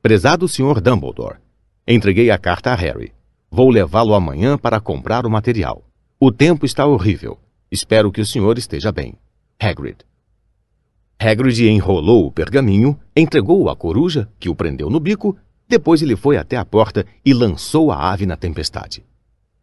Prezado 0.02 0.48
Sr. 0.48 0.80
Dumbledore, 0.80 1.40
entreguei 1.86 2.32
a 2.32 2.38
carta 2.38 2.72
a 2.72 2.76
Harry. 2.76 3.12
Vou 3.52 3.70
levá-lo 3.70 4.14
amanhã 4.14 4.58
para 4.58 4.80
comprar 4.80 5.26
o 5.26 5.30
material. 5.30 5.84
O 6.18 6.32
tempo 6.32 6.66
está 6.66 6.86
horrível. 6.86 7.38
Espero 7.70 8.10
que 8.10 8.22
o 8.22 8.26
senhor 8.26 8.58
esteja 8.58 8.90
bem. 8.90 9.16
Hagrid. 9.60 9.98
Hagrid 11.20 11.68
enrolou 11.68 12.26
o 12.26 12.32
pergaminho, 12.32 12.98
entregou-o 13.16 13.70
à 13.70 13.76
coruja, 13.76 14.30
que 14.40 14.48
o 14.48 14.56
prendeu 14.56 14.90
no 14.90 15.00
bico, 15.00 15.36
depois 15.68 16.02
ele 16.02 16.16
foi 16.16 16.38
até 16.38 16.56
a 16.56 16.64
porta 16.64 17.06
e 17.26 17.34
lançou 17.34 17.92
a 17.92 18.12
ave 18.14 18.26
na 18.26 18.38
tempestade. 18.38 19.04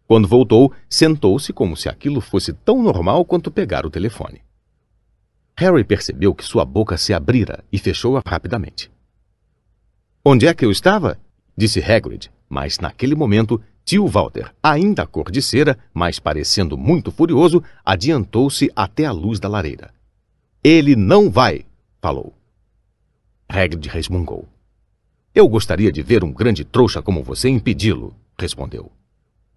Quando 0.06 0.28
voltou, 0.28 0.70
sentou-se 0.90 1.54
como 1.54 1.74
se 1.74 1.88
aquilo 1.88 2.20
fosse 2.20 2.52
tão 2.52 2.82
normal 2.82 3.24
quanto 3.24 3.50
pegar 3.50 3.86
o 3.86 3.90
telefone. 3.90 4.42
Harry 5.56 5.84
percebeu 5.84 6.34
que 6.34 6.44
sua 6.44 6.64
boca 6.64 6.96
se 6.96 7.14
abrira 7.14 7.64
e 7.70 7.78
fechou-a 7.78 8.22
rapidamente. 8.24 8.90
Onde 10.24 10.46
é 10.46 10.54
que 10.54 10.64
eu 10.64 10.70
estava? 10.70 11.18
disse 11.56 11.80
Hagrid, 11.80 12.30
mas 12.48 12.78
naquele 12.78 13.14
momento 13.14 13.62
tio 13.84 14.06
Walter, 14.08 14.52
ainda 14.62 15.06
cor 15.06 15.30
de 15.30 15.40
cera, 15.40 15.78
mas 15.92 16.18
parecendo 16.18 16.76
muito 16.76 17.12
furioso, 17.12 17.62
adiantou-se 17.84 18.70
até 18.74 19.04
a 19.04 19.12
luz 19.12 19.38
da 19.38 19.48
lareira. 19.48 19.92
Ele 20.62 20.96
não 20.96 21.30
vai, 21.30 21.64
falou. 22.00 22.34
Hagrid 23.48 23.88
resmungou. 23.88 24.48
Eu 25.34 25.46
gostaria 25.48 25.92
de 25.92 26.02
ver 26.02 26.24
um 26.24 26.32
grande 26.32 26.64
trouxa 26.64 27.02
como 27.02 27.22
você 27.22 27.48
impedi-lo, 27.48 28.16
respondeu. 28.38 28.90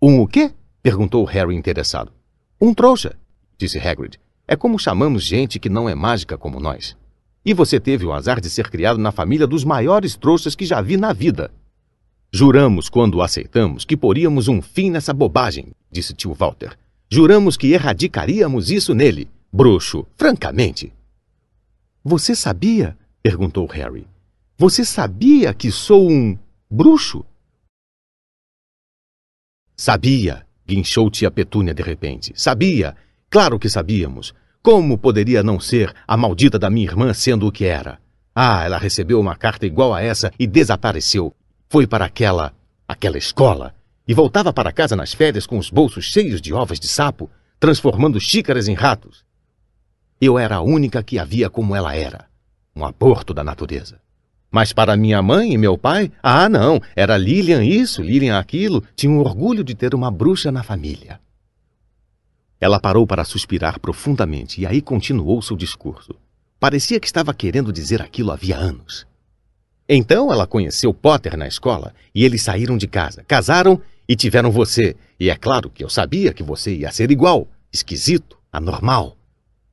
Um 0.02 0.20
o 0.20 0.28
quê? 0.28 0.52
perguntou 0.84 1.24
Harry 1.26 1.56
interessado. 1.56 2.12
Um 2.60 2.74
trouxa, 2.74 3.16
disse 3.58 3.80
Hagrid. 3.80 4.20
É 4.48 4.56
como 4.56 4.80
chamamos 4.80 5.24
gente 5.24 5.60
que 5.60 5.70
não 5.70 5.90
é 5.90 5.94
mágica 5.94 6.38
como 6.38 6.60
nós. 6.60 6.96
E 7.44 7.54
você 7.54 7.80
teve 7.80 8.06
o 8.06 8.14
azar 8.14 8.40
de 8.40 8.50
ser 8.50 8.70
criado 8.70 8.98
na 8.98 9.12
família 9.12 9.46
dos 9.46 9.66
maiores 9.66 10.16
trouxas 10.16 10.56
que 10.56 10.66
já 10.66 10.82
vi 10.82 10.96
na 10.96 11.12
vida. 11.12 11.52
Juramos, 12.32 12.90
quando 12.90 13.22
aceitamos, 13.22 13.84
que 13.84 13.98
poríamos 13.98 14.48
um 14.48 14.62
fim 14.62 14.90
nessa 14.90 15.14
bobagem, 15.14 15.72
disse 15.92 16.14
tio 16.14 16.34
Walter. 16.34 16.78
Juramos 17.10 17.58
que 17.58 17.72
erradicaríamos 17.72 18.70
isso 18.70 18.94
nele. 18.94 19.30
Bruxo, 19.52 20.06
francamente. 20.16 20.94
Você 22.04 22.36
sabia? 22.36 22.98
perguntou 23.22 23.66
Harry. 23.68 24.08
Você 24.58 24.86
sabia 24.86 25.54
que 25.54 25.72
sou 25.72 26.10
um 26.10 26.38
bruxo? 26.70 27.26
Sabia, 29.76 30.46
guinchou 30.66 31.10
tia 31.10 31.30
Petúnia 31.30 31.74
de 31.74 31.84
repente. 31.84 32.34
Sabia. 32.36 32.96
Claro 33.30 33.60
que 33.60 33.70
sabíamos. 33.70 34.34
Como 34.62 34.98
poderia 34.98 35.44
não 35.44 35.60
ser 35.60 35.94
a 36.08 36.16
maldita 36.16 36.58
da 36.58 36.70
minha 36.70 36.88
irmã 36.88 37.14
sendo 37.14 37.48
o 37.48 37.52
que 37.52 37.66
era? 37.66 38.00
Ah, 38.34 38.64
ela 38.64 38.78
recebeu 38.78 39.20
uma 39.20 39.36
carta 39.36 39.66
igual 39.66 39.94
a 39.94 40.02
essa 40.02 40.32
e 40.38 40.46
desapareceu. 40.46 41.34
Foi 41.70 41.86
para 41.86 42.06
aquela. 42.06 42.54
aquela 42.88 43.18
escola. 43.18 43.74
E 44.08 44.14
voltava 44.14 44.54
para 44.54 44.72
casa 44.72 44.96
nas 44.96 45.14
férias 45.14 45.46
com 45.46 45.58
os 45.58 45.70
bolsos 45.70 46.06
cheios 46.06 46.40
de 46.40 46.54
ovos 46.54 46.80
de 46.80 46.88
sapo, 46.88 47.30
transformando 47.60 48.20
xícaras 48.20 48.68
em 48.68 48.74
ratos. 48.74 49.26
Eu 50.20 50.40
era 50.40 50.56
a 50.56 50.62
única 50.62 51.04
que 51.04 51.20
a 51.20 51.26
via 51.26 51.50
como 51.50 51.76
ela 51.76 51.96
era. 51.96 52.26
Um 52.76 52.86
aborto 52.86 53.34
da 53.34 53.44
natureza. 53.44 54.00
Mas 54.50 54.72
para 54.72 54.96
minha 54.96 55.22
mãe 55.22 55.52
e 55.52 55.58
meu 55.58 55.78
pai, 55.78 56.12
ah, 56.24 56.48
não, 56.48 56.80
era 56.96 57.18
Lilian 57.18 57.64
isso, 57.64 58.02
Lilian 58.02 58.40
aquilo, 58.40 58.84
tinham 58.96 59.20
orgulho 59.20 59.64
de 59.64 59.76
ter 59.76 59.94
uma 59.94 60.10
bruxa 60.10 60.52
na 60.52 60.64
família. 60.64 61.20
Ela 62.60 62.80
parou 62.80 63.06
para 63.06 63.24
suspirar 63.24 63.80
profundamente 63.80 64.62
e 64.62 64.66
aí 64.66 64.82
continuou 64.82 65.42
seu 65.42 65.56
discurso. 65.56 66.16
Parecia 66.60 67.00
que 67.00 67.06
estava 67.06 67.34
querendo 67.34 67.72
dizer 67.72 68.02
aquilo 68.02 68.32
havia 68.32 68.58
anos. 68.58 69.06
Então 69.88 70.32
ela 70.32 70.48
conheceu 70.48 70.94
Potter 70.94 71.38
na 71.38 71.48
escola 71.48 71.94
e 72.14 72.26
eles 72.26 72.42
saíram 72.42 72.78
de 72.78 72.88
casa, 72.88 73.24
casaram 73.24 73.82
e 74.08 74.16
tiveram 74.16 74.52
você. 74.52 74.96
E 75.20 75.30
é 75.30 75.36
claro 75.36 75.70
que 75.70 75.84
eu 75.84 75.90
sabia 75.90 76.34
que 76.34 76.44
você 76.44 76.76
ia 76.76 76.92
ser 76.92 77.12
igual, 77.12 77.48
esquisito, 77.72 78.38
anormal. 78.52 79.16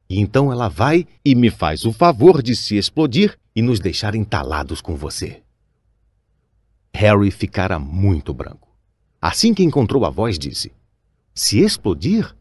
E 0.09 0.21
então 0.21 0.53
ela 0.53 0.69
vai 0.69 1.07
e 1.25 1.35
me 1.35 1.51
faz 1.51 1.85
o 1.85 1.93
favor 1.93 2.43
de 2.43 2.55
se 2.55 2.77
explodir 2.77 3.37
e 3.57 3.63
nos 3.63 3.81
deixar 3.81 4.15
entalados 4.15 4.81
com 4.81 4.95
você. 4.95 5.41
Harry 6.95 7.31
ficara 7.31 7.79
muito 7.79 8.33
branco. 8.33 8.69
Assim 9.21 9.55
que 9.55 9.65
encontrou 9.65 10.05
a 10.05 10.11
voz, 10.11 10.39
disse: 10.39 10.71
Se 11.35 11.61
explodir? 11.61 12.35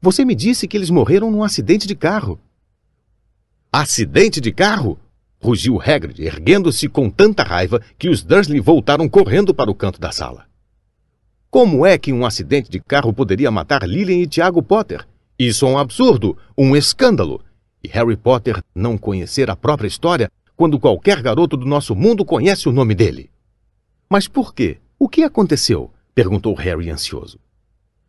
Você 0.00 0.24
me 0.24 0.34
disse 0.34 0.68
que 0.68 0.76
eles 0.76 0.90
morreram 0.90 1.30
num 1.30 1.42
acidente 1.42 1.86
de 1.86 1.96
carro. 1.96 2.38
Acidente 3.72 4.40
de 4.40 4.52
carro? 4.52 4.98
rugiu 5.40 5.80
Hagrid, 5.80 6.20
erguendo-se 6.22 6.88
com 6.88 7.10
tanta 7.10 7.42
raiva 7.42 7.80
que 7.98 8.08
os 8.08 8.22
Dursley 8.22 8.60
voltaram 8.60 9.08
correndo 9.08 9.52
para 9.52 9.70
o 9.70 9.74
canto 9.74 10.00
da 10.00 10.12
sala. 10.12 10.46
Como 11.50 11.84
é 11.84 11.98
que 11.98 12.12
um 12.12 12.24
acidente 12.24 12.70
de 12.70 12.78
carro 12.78 13.12
poderia 13.12 13.50
matar 13.50 13.88
Lilian 13.88 14.18
e 14.18 14.26
Tiago 14.26 14.62
Potter? 14.62 15.06
Isso 15.38 15.66
é 15.66 15.68
um 15.68 15.78
absurdo, 15.78 16.36
um 16.56 16.76
escândalo. 16.76 17.40
E 17.82 17.88
Harry 17.88 18.16
Potter 18.16 18.62
não 18.74 18.98
conhecer 18.98 19.50
a 19.50 19.56
própria 19.56 19.88
história 19.88 20.30
quando 20.56 20.78
qualquer 20.78 21.22
garoto 21.22 21.56
do 21.56 21.66
nosso 21.66 21.94
mundo 21.94 22.24
conhece 22.24 22.68
o 22.68 22.72
nome 22.72 22.94
dele. 22.94 23.30
Mas 24.08 24.28
por 24.28 24.54
quê? 24.54 24.78
O 24.98 25.08
que 25.08 25.22
aconteceu? 25.22 25.90
perguntou 26.14 26.54
Harry 26.54 26.90
ansioso. 26.90 27.38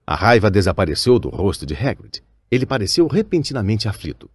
A 0.10 0.15
raiva 0.15 0.49
desapareceu 0.49 1.19
do 1.19 1.30
rosto 1.30 1.68
de 1.68 1.76
Hagrid. 1.76 2.23
Ele 2.49 2.65
pareceu 2.65 3.06
repentinamente 3.06 3.88
aflito. 3.88 4.27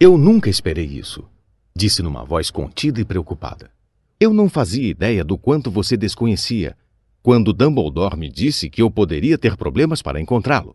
Eu 0.00 0.18
nunca 0.18 0.50
esperei 0.50 0.86
isso, 0.86 1.24
disse 1.72 2.02
numa 2.02 2.24
voz 2.24 2.50
contida 2.50 3.00
e 3.00 3.04
preocupada. 3.04 3.70
Eu 4.18 4.34
não 4.34 4.48
fazia 4.48 4.88
ideia 4.88 5.22
do 5.22 5.38
quanto 5.38 5.70
você 5.70 5.96
desconhecia 5.96 6.76
quando 7.22 7.52
Dumbledore 7.52 8.16
me 8.16 8.28
disse 8.28 8.68
que 8.68 8.82
eu 8.82 8.90
poderia 8.90 9.38
ter 9.38 9.56
problemas 9.56 10.02
para 10.02 10.20
encontrá-lo. 10.20 10.74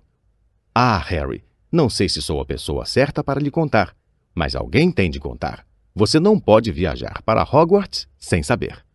Ah, 0.73 0.97
Harry, 0.97 1.43
não 1.69 1.89
sei 1.89 2.07
se 2.07 2.21
sou 2.21 2.39
a 2.39 2.45
pessoa 2.45 2.85
certa 2.85 3.21
para 3.21 3.41
lhe 3.41 3.51
contar, 3.51 3.93
mas 4.33 4.55
alguém 4.55 4.89
tem 4.89 5.11
de 5.11 5.19
contar. 5.19 5.67
Você 5.93 6.17
não 6.17 6.39
pode 6.39 6.71
viajar 6.71 7.21
para 7.23 7.43
Hogwarts 7.43 8.07
sem 8.17 8.41
saber. 8.41 8.85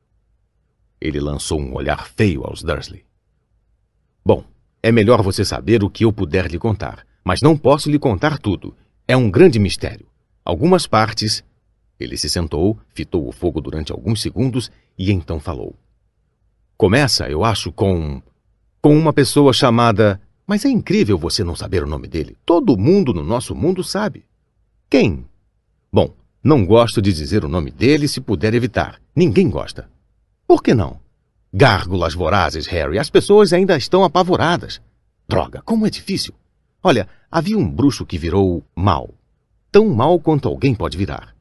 Ele 0.98 1.20
lançou 1.20 1.60
um 1.60 1.74
olhar 1.74 2.09
feio 2.09 2.44
aos 2.44 2.62
Dursley. 2.62 3.05
Bom, 4.24 4.43
é 4.87 4.93
melhor 4.93 5.21
você 5.21 5.45
saber 5.45 5.83
o 5.83 5.91
que 5.91 6.05
eu 6.05 6.13
puder 6.13 6.49
lhe 6.49 6.61
contar, 6.61 7.05
mas 7.25 7.43
não 7.43 7.57
posso 7.57 7.91
lhe 7.91 7.99
contar 7.99 8.39
tudo. 8.39 8.73
É 9.09 9.17
um 9.17 9.29
grande 9.29 9.59
mistério. 9.59 10.07
Algumas 10.45 10.87
partes. 10.87 11.43
Ele 11.99 12.17
se 12.17 12.31
sentou, 12.31 12.79
fitou 12.95 13.27
o 13.27 13.33
fogo 13.33 13.61
durante 13.61 13.91
alguns 13.91 14.23
segundos 14.23 14.71
e 14.97 15.11
então 15.11 15.41
falou. 15.41 15.75
Começa, 16.77 17.29
eu 17.29 17.45
acho, 17.45 17.73
com. 17.73 18.23
com 18.81 18.97
uma 18.97 19.13
pessoa 19.13 19.53
chamada. 19.53 20.21
Mas 20.47 20.65
é 20.65 20.69
incrível 20.69 21.19
você 21.19 21.43
não 21.43 21.57
saber 21.57 21.83
o 21.83 21.89
nome 21.89 22.07
dele. 22.07 22.37
Todo 22.47 22.79
mundo 22.79 23.13
no 23.13 23.25
nosso 23.25 23.57
mundo 23.57 23.83
sabe. 23.83 24.25
Quem? 24.89 25.27
Bom, 25.93 26.15
não 26.45 26.65
gosto 26.65 27.03
de 27.03 27.13
dizer 27.13 27.45
o 27.45 27.49
nome 27.49 27.73
dele 27.73 28.07
se 28.07 28.21
puder 28.21 28.55
evitar. 28.55 29.01
Ninguém 29.17 29.51
gosta. 29.51 29.91
Por 30.47 30.63
que 30.63 30.75
não? 30.75 31.01
Gárgulas 31.52 32.14
vorazes, 32.14 32.66
Harry. 32.66 32.98
As 32.98 33.10
pessoas 33.10 33.52
ainda 33.52 33.77
estão 33.77 34.05
apavoradas. 34.05 34.81
Droga, 35.28 35.62
como 35.62 35.86
é 35.86 35.90
difícil. 35.90 36.35
Olha, 36.82 37.09
havia 37.31 37.59
um 37.59 37.68
bruxo 37.68 38.06
que 38.06 38.18
virou 38.18 38.64
mal. 38.74 39.14
Tão 39.73 39.89
mal 39.89 40.20
quanto 40.20 40.48
alguém 40.48 40.74
pode 40.74 40.97
virar. 40.97 41.35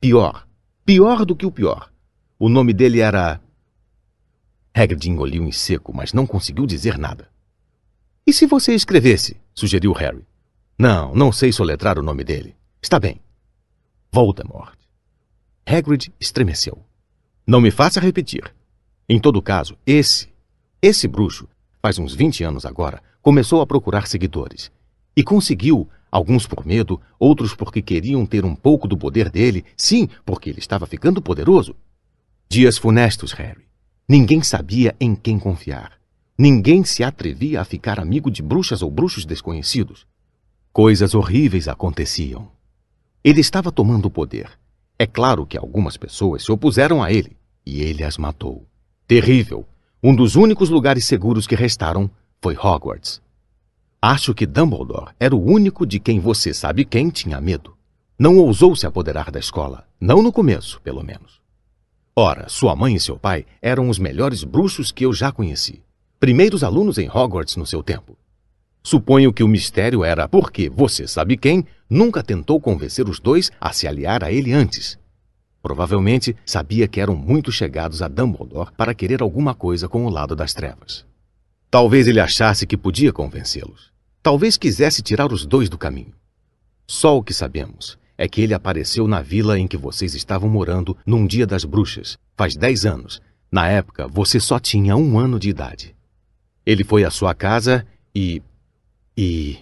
Pior. 0.00 0.46
Pior 0.84 1.24
do 1.24 1.36
que 1.36 1.46
o 1.46 1.50
pior. 1.50 1.90
O 2.38 2.48
nome 2.48 2.72
dele 2.72 3.00
era. 3.00 3.40
Hagrid 4.74 5.08
engoliu 5.08 5.44
em 5.44 5.52
seco, 5.52 5.94
mas 5.94 6.12
não 6.12 6.26
conseguiu 6.26 6.66
dizer 6.66 6.98
nada. 6.98 7.28
E 8.26 8.32
se 8.32 8.46
você 8.46 8.74
escrevesse? 8.74 9.40
sugeriu 9.54 9.92
Harry. 9.92 10.24
Não, 10.78 11.14
não 11.14 11.32
sei 11.32 11.52
soletrar 11.52 11.98
o 11.98 12.02
nome 12.02 12.24
dele. 12.24 12.56
Está 12.82 12.98
bem. 12.98 13.20
Voldemort. 14.12 14.78
Hagrid 15.66 16.12
estremeceu. 16.18 16.82
Não 17.46 17.60
me 17.60 17.70
faça 17.70 18.00
repetir. 18.00 18.52
Em 19.12 19.18
todo 19.18 19.42
caso, 19.42 19.76
esse, 19.84 20.28
esse 20.80 21.08
bruxo, 21.08 21.48
faz 21.82 21.98
uns 21.98 22.14
20 22.14 22.44
anos 22.44 22.64
agora, 22.64 23.02
começou 23.20 23.60
a 23.60 23.66
procurar 23.66 24.06
seguidores. 24.06 24.70
E 25.16 25.24
conseguiu, 25.24 25.88
alguns 26.12 26.46
por 26.46 26.64
medo, 26.64 27.00
outros 27.18 27.52
porque 27.52 27.82
queriam 27.82 28.24
ter 28.24 28.44
um 28.44 28.54
pouco 28.54 28.86
do 28.86 28.96
poder 28.96 29.28
dele, 29.28 29.64
sim, 29.76 30.08
porque 30.24 30.48
ele 30.48 30.60
estava 30.60 30.86
ficando 30.86 31.20
poderoso. 31.20 31.74
Dias 32.48 32.78
funestos, 32.78 33.32
Harry. 33.32 33.66
Ninguém 34.08 34.44
sabia 34.44 34.94
em 35.00 35.16
quem 35.16 35.40
confiar. 35.40 35.94
Ninguém 36.38 36.84
se 36.84 37.02
atrevia 37.02 37.62
a 37.62 37.64
ficar 37.64 37.98
amigo 37.98 38.30
de 38.30 38.42
bruxas 38.42 38.80
ou 38.80 38.92
bruxos 38.92 39.24
desconhecidos. 39.24 40.06
Coisas 40.72 41.16
horríveis 41.16 41.66
aconteciam. 41.66 42.48
Ele 43.24 43.40
estava 43.40 43.72
tomando 43.72 44.06
o 44.06 44.10
poder. 44.10 44.52
É 44.96 45.04
claro 45.04 45.44
que 45.44 45.58
algumas 45.58 45.96
pessoas 45.96 46.44
se 46.44 46.52
opuseram 46.52 47.02
a 47.02 47.12
ele, 47.12 47.36
e 47.66 47.82
ele 47.82 48.04
as 48.04 48.16
matou. 48.16 48.69
Terrível. 49.10 49.66
Um 50.00 50.14
dos 50.14 50.36
únicos 50.36 50.70
lugares 50.70 51.04
seguros 51.04 51.44
que 51.44 51.56
restaram 51.56 52.08
foi 52.40 52.56
Hogwarts. 52.56 53.20
Acho 54.00 54.32
que 54.32 54.46
Dumbledore 54.46 55.10
era 55.18 55.34
o 55.34 55.44
único 55.44 55.84
de 55.84 55.98
quem 55.98 56.20
você 56.20 56.54
sabe 56.54 56.84
quem 56.84 57.10
tinha 57.10 57.40
medo. 57.40 57.76
Não 58.16 58.38
ousou 58.38 58.76
se 58.76 58.86
apoderar 58.86 59.32
da 59.32 59.40
escola, 59.40 59.84
não 60.00 60.22
no 60.22 60.32
começo, 60.32 60.80
pelo 60.82 61.02
menos. 61.02 61.40
Ora, 62.14 62.48
sua 62.48 62.76
mãe 62.76 62.94
e 62.94 63.00
seu 63.00 63.18
pai 63.18 63.44
eram 63.60 63.88
os 63.88 63.98
melhores 63.98 64.44
bruxos 64.44 64.92
que 64.92 65.04
eu 65.04 65.12
já 65.12 65.32
conheci. 65.32 65.82
Primeiros 66.20 66.62
alunos 66.62 66.96
em 66.96 67.10
Hogwarts 67.10 67.56
no 67.56 67.66
seu 67.66 67.82
tempo. 67.82 68.16
Suponho 68.80 69.32
que 69.32 69.42
o 69.42 69.48
mistério 69.48 70.04
era 70.04 70.28
porque 70.28 70.70
você 70.70 71.08
sabe 71.08 71.36
quem 71.36 71.66
nunca 71.90 72.22
tentou 72.22 72.60
convencer 72.60 73.08
os 73.08 73.18
dois 73.18 73.50
a 73.60 73.72
se 73.72 73.88
aliar 73.88 74.22
a 74.22 74.30
ele 74.30 74.52
antes. 74.52 75.00
Provavelmente 75.62 76.34
sabia 76.44 76.88
que 76.88 77.00
eram 77.00 77.14
muito 77.14 77.52
chegados 77.52 78.02
a 78.02 78.08
Dumbledore 78.08 78.72
para 78.76 78.94
querer 78.94 79.22
alguma 79.22 79.54
coisa 79.54 79.88
com 79.88 80.06
o 80.06 80.10
lado 80.10 80.34
das 80.34 80.54
trevas. 80.54 81.04
Talvez 81.70 82.08
ele 82.08 82.20
achasse 82.20 82.66
que 82.66 82.76
podia 82.76 83.12
convencê-los. 83.12 83.90
Talvez 84.22 84.56
quisesse 84.56 85.02
tirar 85.02 85.32
os 85.32 85.46
dois 85.46 85.68
do 85.68 85.78
caminho. 85.78 86.12
Só 86.86 87.16
o 87.16 87.22
que 87.22 87.32
sabemos 87.32 87.98
é 88.18 88.28
que 88.28 88.42
ele 88.42 88.52
apareceu 88.52 89.06
na 89.06 89.22
vila 89.22 89.58
em 89.58 89.66
que 89.66 89.76
vocês 89.76 90.14
estavam 90.14 90.50
morando 90.50 90.96
num 91.06 91.26
dia 91.26 91.46
das 91.46 91.64
bruxas, 91.64 92.18
faz 92.36 92.56
dez 92.56 92.84
anos. 92.84 93.22
Na 93.50 93.66
época, 93.68 94.06
você 94.06 94.38
só 94.38 94.58
tinha 94.58 94.96
um 94.96 95.18
ano 95.18 95.38
de 95.38 95.48
idade. 95.48 95.94
Ele 96.66 96.84
foi 96.84 97.04
à 97.04 97.10
sua 97.10 97.34
casa 97.34 97.86
e. 98.14 98.42
e. 99.16 99.58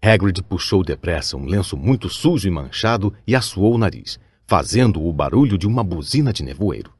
Hagrid 0.00 0.42
puxou 0.44 0.84
depressa 0.84 1.36
um 1.36 1.44
lenço 1.44 1.76
muito 1.76 2.08
sujo 2.08 2.46
e 2.46 2.50
manchado 2.50 3.12
e 3.26 3.34
assoou 3.34 3.74
o 3.74 3.78
nariz, 3.78 4.20
fazendo 4.46 5.04
o 5.04 5.12
barulho 5.12 5.58
de 5.58 5.66
uma 5.66 5.82
buzina 5.82 6.32
de 6.32 6.42
nevoeiro. 6.42 6.92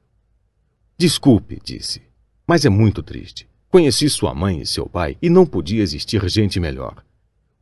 Desculpe, 0.98 1.60
disse, 1.62 2.02
mas 2.47 2.64
é 2.64 2.68
muito 2.68 3.02
triste. 3.02 3.48
Conheci 3.70 4.09
sua 4.09 4.35
mãe 4.35 4.60
e 4.60 4.66
seu 4.66 4.89
pai 4.89 5.16
e 5.20 5.28
não 5.28 5.44
podia 5.44 5.82
existir 5.82 6.27
gente 6.28 6.59
melhor. 6.59 7.05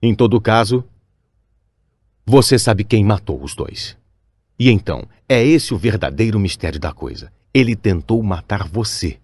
Em 0.01 0.15
todo 0.15 0.41
caso, 0.41 0.85
você 2.25 2.59
sabe 2.59 2.85
quem 2.85 3.05
matou 3.05 3.43
os 3.43 3.55
dois. 3.55 3.97
E 4.59 4.71
então, 4.71 5.07
é 5.29 5.45
esse 5.45 5.75
o 5.75 5.79
verdadeiro 5.79 6.39
mistério 6.39 6.79
da 6.79 6.93
coisa. 6.93 7.33
Ele 7.53 7.75
tentou 7.75 8.23
matar 8.23 8.69
você. 8.69 9.19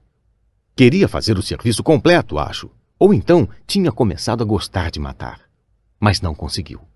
Queria 0.74 1.06
fazer 1.08 1.38
o 1.38 1.42
serviço 1.42 1.82
completo, 1.82 2.38
acho. 2.38 2.70
Ou 2.98 3.14
então 3.14 3.48
tinha 3.66 3.92
começado 3.92 4.42
a 4.42 4.46
gostar 4.46 4.90
de 4.90 4.98
matar. 4.98 5.40
Mas 5.98 6.20
não 6.20 6.34
conseguiu. 6.34 6.89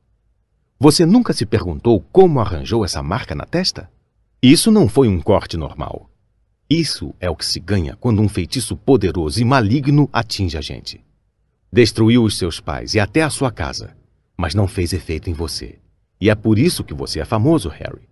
Você 0.79 1.07
nunca 1.07 1.33
se 1.33 1.47
perguntou 1.47 2.01
como 2.13 2.41
arranjou 2.41 2.85
essa 2.85 3.03
marca 3.03 3.35
na 3.35 3.45
testa? 3.45 3.89
Isso 4.43 4.71
não 4.71 4.89
foi 4.89 5.09
um 5.09 5.21
corte 5.21 5.57
normal. 5.57 6.11
Isso 6.69 7.15
é 7.21 7.31
o 7.31 7.37
que 7.37 7.47
se 7.47 7.61
ganha 7.61 7.97
quando 7.97 8.21
um 8.21 8.29
feitiço 8.29 8.77
poderoso 8.77 9.41
e 9.41 9.45
maligno 9.45 10.09
atinge 10.13 10.59
a 10.59 10.61
gente. 10.61 11.01
Destruiu 11.73 12.25
os 12.25 12.37
seus 12.37 12.61
pais 12.61 12.95
e 12.95 13.01
até 13.01 13.23
a 13.23 13.31
sua 13.31 13.53
casa, 13.53 13.97
mas 14.37 14.55
não 14.55 14.67
fez 14.67 14.93
efeito 14.93 15.31
em 15.31 15.33
você. 15.33 15.79
E 16.21 16.29
é 16.29 16.35
por 16.35 16.59
isso 16.59 16.83
que 16.83 16.95
você 16.95 17.21
é 17.21 17.25
famoso, 17.25 17.69
Harry. 17.69 18.09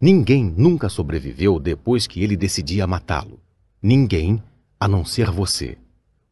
Ninguém 0.00 0.44
nunca 0.56 0.88
sobreviveu 0.88 1.58
depois 1.58 2.06
que 2.06 2.22
ele 2.22 2.36
decidia 2.36 2.86
matá-lo. 2.86 3.40
Ninguém, 3.82 4.42
a 4.78 4.88
não 4.88 5.04
ser 5.04 5.30
você. 5.30 5.78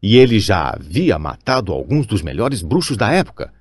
E 0.02 0.16
ele 0.16 0.40
já 0.40 0.70
havia 0.70 1.18
matado 1.18 1.72
alguns 1.72 2.06
dos 2.06 2.22
melhores 2.22 2.62
bruxos 2.62 2.96
da 2.96 3.10
época. 3.10 3.52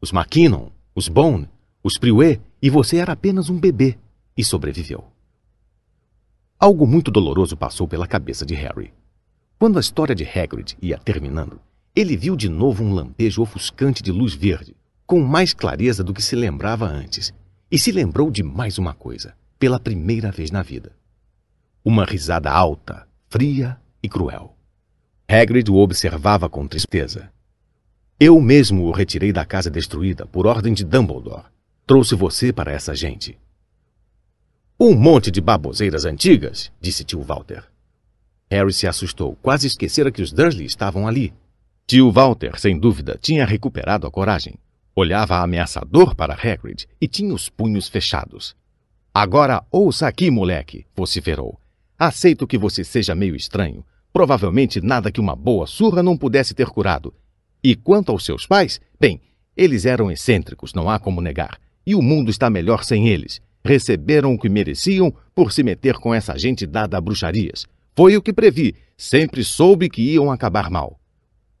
Os 0.00 0.12
McKinnon, 0.12 0.68
os 0.96 1.08
Bone, 1.08 1.46
os 1.84 1.98
Priouet, 1.98 2.40
e 2.62 2.70
você 2.70 2.96
era 2.96 3.12
apenas 3.12 3.50
um 3.50 3.60
bebê 3.60 3.98
e 4.34 4.42
sobreviveu. 4.42 5.04
Algo 6.58 6.86
muito 6.86 7.10
doloroso 7.10 7.54
passou 7.54 7.86
pela 7.86 8.06
cabeça 8.06 8.46
de 8.46 8.54
Harry. 8.54 8.94
Quando 9.58 9.76
a 9.76 9.80
história 9.80 10.14
de 10.14 10.24
Hagrid 10.24 10.74
ia 10.80 10.96
terminando, 10.96 11.60
ele 11.94 12.16
viu 12.16 12.34
de 12.34 12.48
novo 12.48 12.82
um 12.82 12.94
lampejo 12.94 13.42
ofuscante 13.42 14.02
de 14.02 14.10
luz 14.10 14.32
verde, 14.32 14.74
com 15.06 15.20
mais 15.20 15.52
clareza 15.52 16.02
do 16.02 16.14
que 16.14 16.22
se 16.22 16.34
lembrava 16.34 16.86
antes, 16.86 17.32
e 17.70 17.78
se 17.78 17.92
lembrou 17.92 18.30
de 18.30 18.42
mais 18.42 18.78
uma 18.78 18.94
coisa, 18.94 19.34
pela 19.58 19.78
primeira 19.78 20.32
vez 20.32 20.50
na 20.50 20.62
vida. 20.62 20.92
Uma 21.84 22.06
risada 22.06 22.50
alta, 22.50 23.06
fria 23.28 23.78
e 24.02 24.08
cruel. 24.08 24.56
Hagrid 25.28 25.70
o 25.70 25.76
observava 25.76 26.48
com 26.48 26.66
tristeza. 26.66 27.30
Eu 28.18 28.40
mesmo 28.40 28.84
o 28.84 28.92
retirei 28.92 29.30
da 29.30 29.44
casa 29.44 29.70
destruída 29.70 30.24
por 30.24 30.46
ordem 30.46 30.72
de 30.72 30.86
Dumbledore. 30.86 31.44
Trouxe 31.86 32.14
você 32.14 32.50
para 32.50 32.72
essa 32.72 32.94
gente. 32.94 33.38
Um 34.80 34.94
monte 34.94 35.30
de 35.30 35.38
baboseiras 35.38 36.06
antigas, 36.06 36.72
disse 36.80 37.04
tio 37.04 37.20
Walter. 37.20 37.64
Harry 38.50 38.72
se 38.72 38.86
assustou, 38.86 39.36
quase 39.42 39.66
esquecera 39.66 40.10
que 40.10 40.22
os 40.22 40.32
Dursley 40.32 40.64
estavam 40.64 41.06
ali. 41.06 41.34
Tio 41.86 42.10
Walter, 42.10 42.58
sem 42.58 42.78
dúvida, 42.78 43.18
tinha 43.20 43.44
recuperado 43.44 44.06
a 44.06 44.10
coragem. 44.10 44.54
Olhava 44.94 45.42
ameaçador 45.42 46.14
para 46.14 46.32
Hagrid 46.32 46.86
e 46.98 47.06
tinha 47.06 47.34
os 47.34 47.50
punhos 47.50 47.86
fechados. 47.86 48.56
Agora 49.12 49.62
ouça 49.70 50.08
aqui, 50.08 50.30
moleque, 50.30 50.86
vociferou. 50.96 51.60
Aceito 51.98 52.46
que 52.46 52.56
você 52.56 52.82
seja 52.82 53.14
meio 53.14 53.36
estranho. 53.36 53.84
Provavelmente 54.10 54.80
nada 54.80 55.12
que 55.12 55.20
uma 55.20 55.36
boa 55.36 55.66
surra 55.66 56.02
não 56.02 56.16
pudesse 56.16 56.54
ter 56.54 56.68
curado. 56.68 57.12
E 57.66 57.74
quanto 57.74 58.12
aos 58.12 58.24
seus 58.24 58.46
pais, 58.46 58.80
bem, 59.00 59.20
eles 59.56 59.86
eram 59.86 60.08
excêntricos, 60.08 60.72
não 60.72 60.88
há 60.88 61.00
como 61.00 61.20
negar. 61.20 61.58
E 61.84 61.96
o 61.96 62.00
mundo 62.00 62.30
está 62.30 62.48
melhor 62.48 62.84
sem 62.84 63.08
eles. 63.08 63.40
Receberam 63.64 64.32
o 64.32 64.38
que 64.38 64.48
mereciam 64.48 65.12
por 65.34 65.50
se 65.50 65.64
meter 65.64 65.96
com 65.96 66.14
essa 66.14 66.38
gente 66.38 66.64
dada 66.64 66.96
a 66.96 67.00
bruxarias. 67.00 67.66
Foi 67.96 68.16
o 68.16 68.22
que 68.22 68.32
previ. 68.32 68.76
Sempre 68.96 69.42
soube 69.42 69.90
que 69.90 70.00
iam 70.00 70.30
acabar 70.30 70.70
mal. 70.70 71.00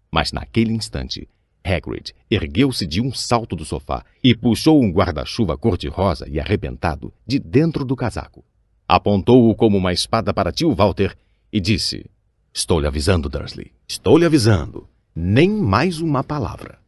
Mas 0.08 0.30
naquele 0.30 0.72
instante, 0.72 1.28
Hagrid 1.64 2.12
ergueu-se 2.30 2.86
de 2.86 3.00
um 3.00 3.12
salto 3.12 3.56
do 3.56 3.64
sofá 3.64 4.04
e 4.22 4.32
puxou 4.32 4.80
um 4.80 4.92
guarda-chuva 4.92 5.58
cor-de-rosa 5.58 6.28
e 6.28 6.38
arrebentado 6.38 7.12
de 7.26 7.40
dentro 7.40 7.84
do 7.84 7.96
casaco. 7.96 8.44
Apontou-o 8.86 9.52
como 9.56 9.76
uma 9.76 9.92
espada 9.92 10.32
para 10.32 10.52
tio 10.52 10.72
Walter 10.72 11.16
e 11.52 11.60
disse: 11.60 12.08
Estou 12.54 12.78
lhe 12.78 12.86
avisando, 12.86 13.28
Dursley. 13.28 13.72
Estou 13.88 14.16
lhe 14.16 14.24
avisando. 14.24 14.88
Nem 15.18 15.48
mais 15.48 16.02
uma 16.02 16.22
palavra. 16.22 16.78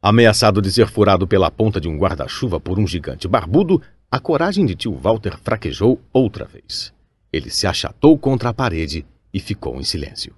Ameaçado 0.00 0.62
de 0.62 0.72
ser 0.72 0.88
furado 0.88 1.28
pela 1.28 1.50
ponta 1.50 1.78
de 1.78 1.86
um 1.86 1.98
guarda-chuva 1.98 2.58
por 2.58 2.78
um 2.78 2.86
gigante 2.86 3.28
barbudo, 3.28 3.82
a 4.10 4.18
coragem 4.18 4.64
de 4.64 4.74
tio 4.74 4.94
Walter 4.94 5.36
fraquejou 5.36 6.00
outra 6.14 6.46
vez. 6.46 6.94
Ele 7.30 7.50
se 7.50 7.66
achatou 7.66 8.16
contra 8.16 8.48
a 8.48 8.54
parede 8.54 9.04
e 9.34 9.38
ficou 9.38 9.78
em 9.78 9.84
silêncio. 9.84 10.34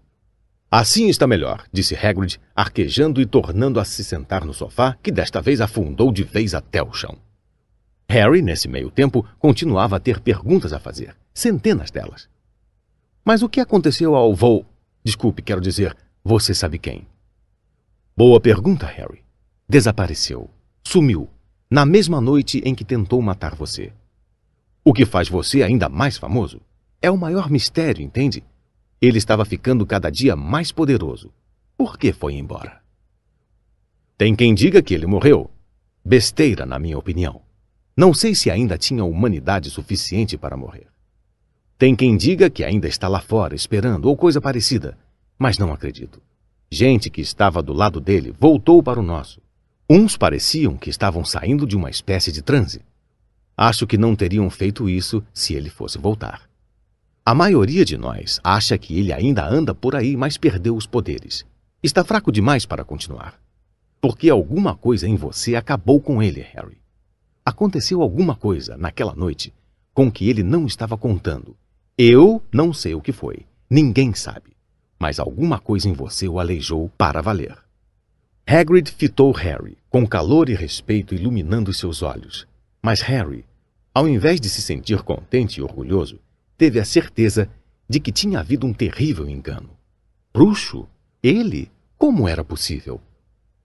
Assim 0.68 1.08
está 1.08 1.24
melhor, 1.24 1.64
disse 1.72 1.94
Hagrid, 1.94 2.40
arquejando 2.52 3.20
e 3.20 3.26
tornando 3.26 3.78
a 3.78 3.84
se 3.84 4.02
sentar 4.02 4.44
no 4.44 4.52
sofá, 4.52 4.98
que 5.00 5.12
desta 5.12 5.40
vez 5.40 5.60
afundou 5.60 6.10
de 6.10 6.24
vez 6.24 6.52
até 6.52 6.82
o 6.82 6.92
chão. 6.92 7.16
Harry, 8.08 8.42
nesse 8.42 8.66
meio 8.66 8.90
tempo, 8.90 9.24
continuava 9.38 9.98
a 9.98 10.00
ter 10.00 10.18
perguntas 10.18 10.72
a 10.72 10.80
fazer, 10.80 11.14
centenas 11.32 11.92
delas. 11.92 12.28
Mas 13.24 13.40
o 13.40 13.48
que 13.48 13.60
aconteceu 13.60 14.16
ao 14.16 14.34
voo? 14.34 14.66
Desculpe, 15.04 15.42
quero 15.42 15.60
dizer, 15.60 15.96
você 16.26 16.54
sabe 16.54 16.78
quem? 16.78 17.06
Boa 18.16 18.40
pergunta, 18.40 18.86
Harry. 18.86 19.22
Desapareceu. 19.68 20.48
Sumiu. 20.82 21.28
Na 21.70 21.84
mesma 21.84 22.18
noite 22.18 22.62
em 22.64 22.74
que 22.74 22.82
tentou 22.82 23.20
matar 23.20 23.54
você. 23.54 23.92
O 24.82 24.94
que 24.94 25.04
faz 25.04 25.28
você 25.28 25.62
ainda 25.62 25.86
mais 25.86 26.16
famoso 26.16 26.62
é 27.02 27.10
o 27.10 27.18
maior 27.18 27.50
mistério, 27.50 28.02
entende? 28.02 28.42
Ele 29.02 29.18
estava 29.18 29.44
ficando 29.44 29.84
cada 29.84 30.08
dia 30.08 30.34
mais 30.34 30.72
poderoso. 30.72 31.30
Por 31.76 31.98
que 31.98 32.10
foi 32.10 32.32
embora? 32.36 32.80
Tem 34.16 34.34
quem 34.34 34.54
diga 34.54 34.80
que 34.80 34.94
ele 34.94 35.06
morreu. 35.06 35.50
Besteira, 36.02 36.64
na 36.64 36.78
minha 36.78 36.96
opinião. 36.96 37.42
Não 37.94 38.14
sei 38.14 38.34
se 38.34 38.50
ainda 38.50 38.78
tinha 38.78 39.04
humanidade 39.04 39.68
suficiente 39.68 40.38
para 40.38 40.56
morrer. 40.56 40.86
Tem 41.76 41.94
quem 41.94 42.16
diga 42.16 42.48
que 42.48 42.64
ainda 42.64 42.88
está 42.88 43.08
lá 43.08 43.20
fora, 43.20 43.54
esperando, 43.54 44.06
ou 44.06 44.16
coisa 44.16 44.40
parecida, 44.40 44.96
mas 45.38 45.58
não 45.58 45.72
acredito. 45.72 46.20
Gente 46.70 47.10
que 47.10 47.20
estava 47.20 47.62
do 47.62 47.72
lado 47.72 48.00
dele 48.00 48.34
voltou 48.38 48.82
para 48.82 48.98
o 48.98 49.02
nosso. 49.02 49.40
Uns 49.88 50.16
pareciam 50.16 50.76
que 50.76 50.90
estavam 50.90 51.24
saindo 51.24 51.66
de 51.66 51.76
uma 51.76 51.90
espécie 51.90 52.32
de 52.32 52.42
transe. 52.42 52.80
Acho 53.56 53.86
que 53.86 53.98
não 53.98 54.16
teriam 54.16 54.48
feito 54.50 54.88
isso 54.88 55.22
se 55.32 55.54
ele 55.54 55.70
fosse 55.70 55.98
voltar. 55.98 56.48
A 57.24 57.34
maioria 57.34 57.84
de 57.84 57.96
nós 57.96 58.40
acha 58.42 58.76
que 58.76 58.98
ele 58.98 59.12
ainda 59.12 59.46
anda 59.46 59.74
por 59.74 59.94
aí, 59.94 60.16
mas 60.16 60.36
perdeu 60.36 60.76
os 60.76 60.86
poderes. 60.86 61.44
Está 61.82 62.04
fraco 62.04 62.32
demais 62.32 62.66
para 62.66 62.84
continuar. 62.84 63.38
Porque 64.00 64.28
alguma 64.28 64.74
coisa 64.74 65.08
em 65.08 65.16
você 65.16 65.54
acabou 65.54 66.00
com 66.00 66.22
ele, 66.22 66.40
Harry. 66.40 66.78
Aconteceu 67.44 68.02
alguma 68.02 68.34
coisa 68.34 68.76
naquela 68.76 69.14
noite 69.14 69.52
com 69.94 70.10
que 70.10 70.28
ele 70.28 70.42
não 70.42 70.66
estava 70.66 70.98
contando. 70.98 71.56
Eu 71.96 72.42
não 72.52 72.72
sei 72.72 72.94
o 72.94 73.00
que 73.00 73.12
foi. 73.12 73.46
Ninguém 73.70 74.12
sabe. 74.12 74.56
Mas 75.04 75.20
alguma 75.20 75.58
coisa 75.58 75.86
em 75.86 75.92
você 75.92 76.26
o 76.26 76.40
aleijou 76.40 76.90
para 76.96 77.20
valer. 77.20 77.58
Hagrid 78.46 78.90
fitou 78.90 79.32
Harry, 79.32 79.76
com 79.90 80.06
calor 80.06 80.48
e 80.48 80.54
respeito 80.54 81.14
iluminando 81.14 81.74
seus 81.74 82.00
olhos. 82.00 82.48
Mas 82.82 83.02
Harry, 83.02 83.44
ao 83.92 84.08
invés 84.08 84.40
de 84.40 84.48
se 84.48 84.62
sentir 84.62 85.02
contente 85.02 85.58
e 85.58 85.62
orgulhoso, 85.62 86.18
teve 86.56 86.80
a 86.80 86.86
certeza 86.86 87.50
de 87.86 88.00
que 88.00 88.10
tinha 88.10 88.40
havido 88.40 88.66
um 88.66 88.72
terrível 88.72 89.28
engano. 89.28 89.68
Bruxo? 90.32 90.88
Ele? 91.22 91.70
Como 91.98 92.26
era 92.26 92.42
possível? 92.42 92.98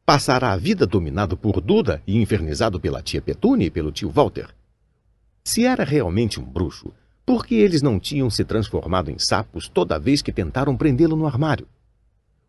Passara 0.06 0.52
a 0.52 0.58
vida 0.58 0.86
dominado 0.86 1.38
por 1.38 1.62
Duda 1.62 2.04
e 2.06 2.22
infernizado 2.22 2.82
pela 2.82 3.02
tia 3.02 3.22
Petune 3.22 3.68
e 3.68 3.72
pelo 3.72 3.94
tio 3.94 4.10
Walter. 4.10 4.50
Se 5.42 5.64
era 5.64 5.86
realmente 5.86 6.38
um 6.38 6.44
bruxo, 6.44 6.92
por 7.30 7.46
que 7.46 7.54
eles 7.54 7.84
não 7.84 8.00
tinham 8.00 8.28
se 8.28 8.44
transformado 8.44 9.12
em 9.12 9.20
sapos 9.20 9.68
toda 9.70 10.00
vez 10.00 10.20
que 10.20 10.32
tentaram 10.32 10.76
prendê-lo 10.76 11.16
no 11.16 11.28
armário? 11.28 11.68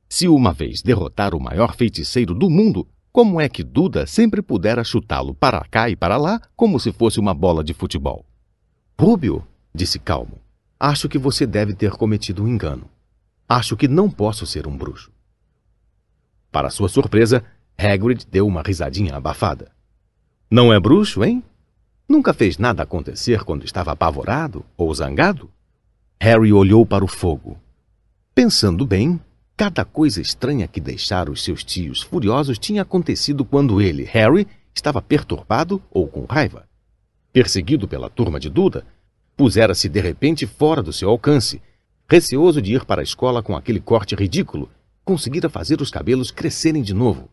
Se 0.09 0.27
uma 0.27 0.55
vez 0.55 0.81
derrotar 0.81 1.35
o 1.35 1.39
maior 1.39 1.77
feiticeiro 1.77 2.35
do 2.35 2.49
mundo, 2.49 2.89
como 3.13 3.39
é 3.39 3.47
que 3.47 3.63
Duda 3.63 4.07
sempre 4.07 4.41
pudera 4.41 4.83
chutá-lo 4.83 5.35
para 5.35 5.63
cá 5.67 5.91
e 5.91 5.97
para 5.97 6.17
lá 6.17 6.41
como 6.57 6.81
se 6.81 6.93
fosse 6.93 7.21
uma 7.21 7.35
bola 7.35 7.63
de 7.63 7.75
futebol? 7.75 8.25
Rúbio, 8.99 9.47
disse 9.75 9.99
calmo. 9.99 10.39
Acho 10.79 11.11
que 11.11 11.19
você 11.19 11.47
deve 11.47 11.75
ter 11.75 11.91
cometido 11.91 12.43
um 12.43 12.49
engano. 12.49 12.89
Acho 13.47 13.77
que 13.77 13.87
não 13.87 14.09
posso 14.09 14.47
ser 14.47 14.67
um 14.67 14.75
bruxo. 14.75 15.13
Para 16.51 16.71
sua 16.71 16.89
surpresa, 16.89 17.45
Hagrid 17.77 18.27
deu 18.31 18.47
uma 18.47 18.63
risadinha 18.63 19.15
abafada. 19.15 19.73
Não 20.51 20.73
é 20.73 20.81
bruxo, 20.81 21.23
hein? 21.23 21.45
Nunca 22.11 22.35
fez 22.35 22.59
nada 22.59 22.83
acontecer 22.83 23.45
quando 23.45 23.65
estava 23.65 23.93
apavorado 23.93 24.65
ou 24.77 24.93
zangado? 24.93 25.49
Harry 26.21 26.53
olhou 26.53 26.85
para 26.85 27.05
o 27.05 27.07
fogo. 27.07 27.57
Pensando 28.35 28.85
bem, 28.85 29.21
cada 29.57 29.85
coisa 29.85 30.21
estranha 30.21 30.67
que 30.67 30.81
deixara 30.81 31.31
os 31.31 31.45
seus 31.45 31.63
tios 31.63 32.03
furiosos 32.03 32.59
tinha 32.59 32.83
acontecido 32.83 33.45
quando 33.45 33.81
ele, 33.81 34.03
Harry, 34.03 34.45
estava 34.75 35.01
perturbado 35.01 35.81
ou 35.89 36.09
com 36.09 36.25
raiva. 36.25 36.67
Perseguido 37.33 37.87
pela 37.87 38.11
turma 38.11 38.41
de 38.41 38.51
Duda, 38.51 38.85
pusera-se 39.37 39.89
de 39.89 40.01
repente 40.01 40.49
fora 40.49 40.83
do 40.83 40.93
seu 40.93 41.11
alcance, 41.11 41.63
receoso 42.09 42.61
de 42.61 42.75
ir 42.75 42.85
para 42.85 43.03
a 43.03 43.05
escola 43.05 43.41
com 43.41 43.57
aquele 43.57 43.79
corte 43.79 44.17
ridículo, 44.17 44.69
conseguira 45.05 45.49
fazer 45.49 45.81
os 45.81 45.93
cabelos 45.93 46.33
crescerem 46.33 46.83
de 46.83 46.93
novo. 46.93 47.29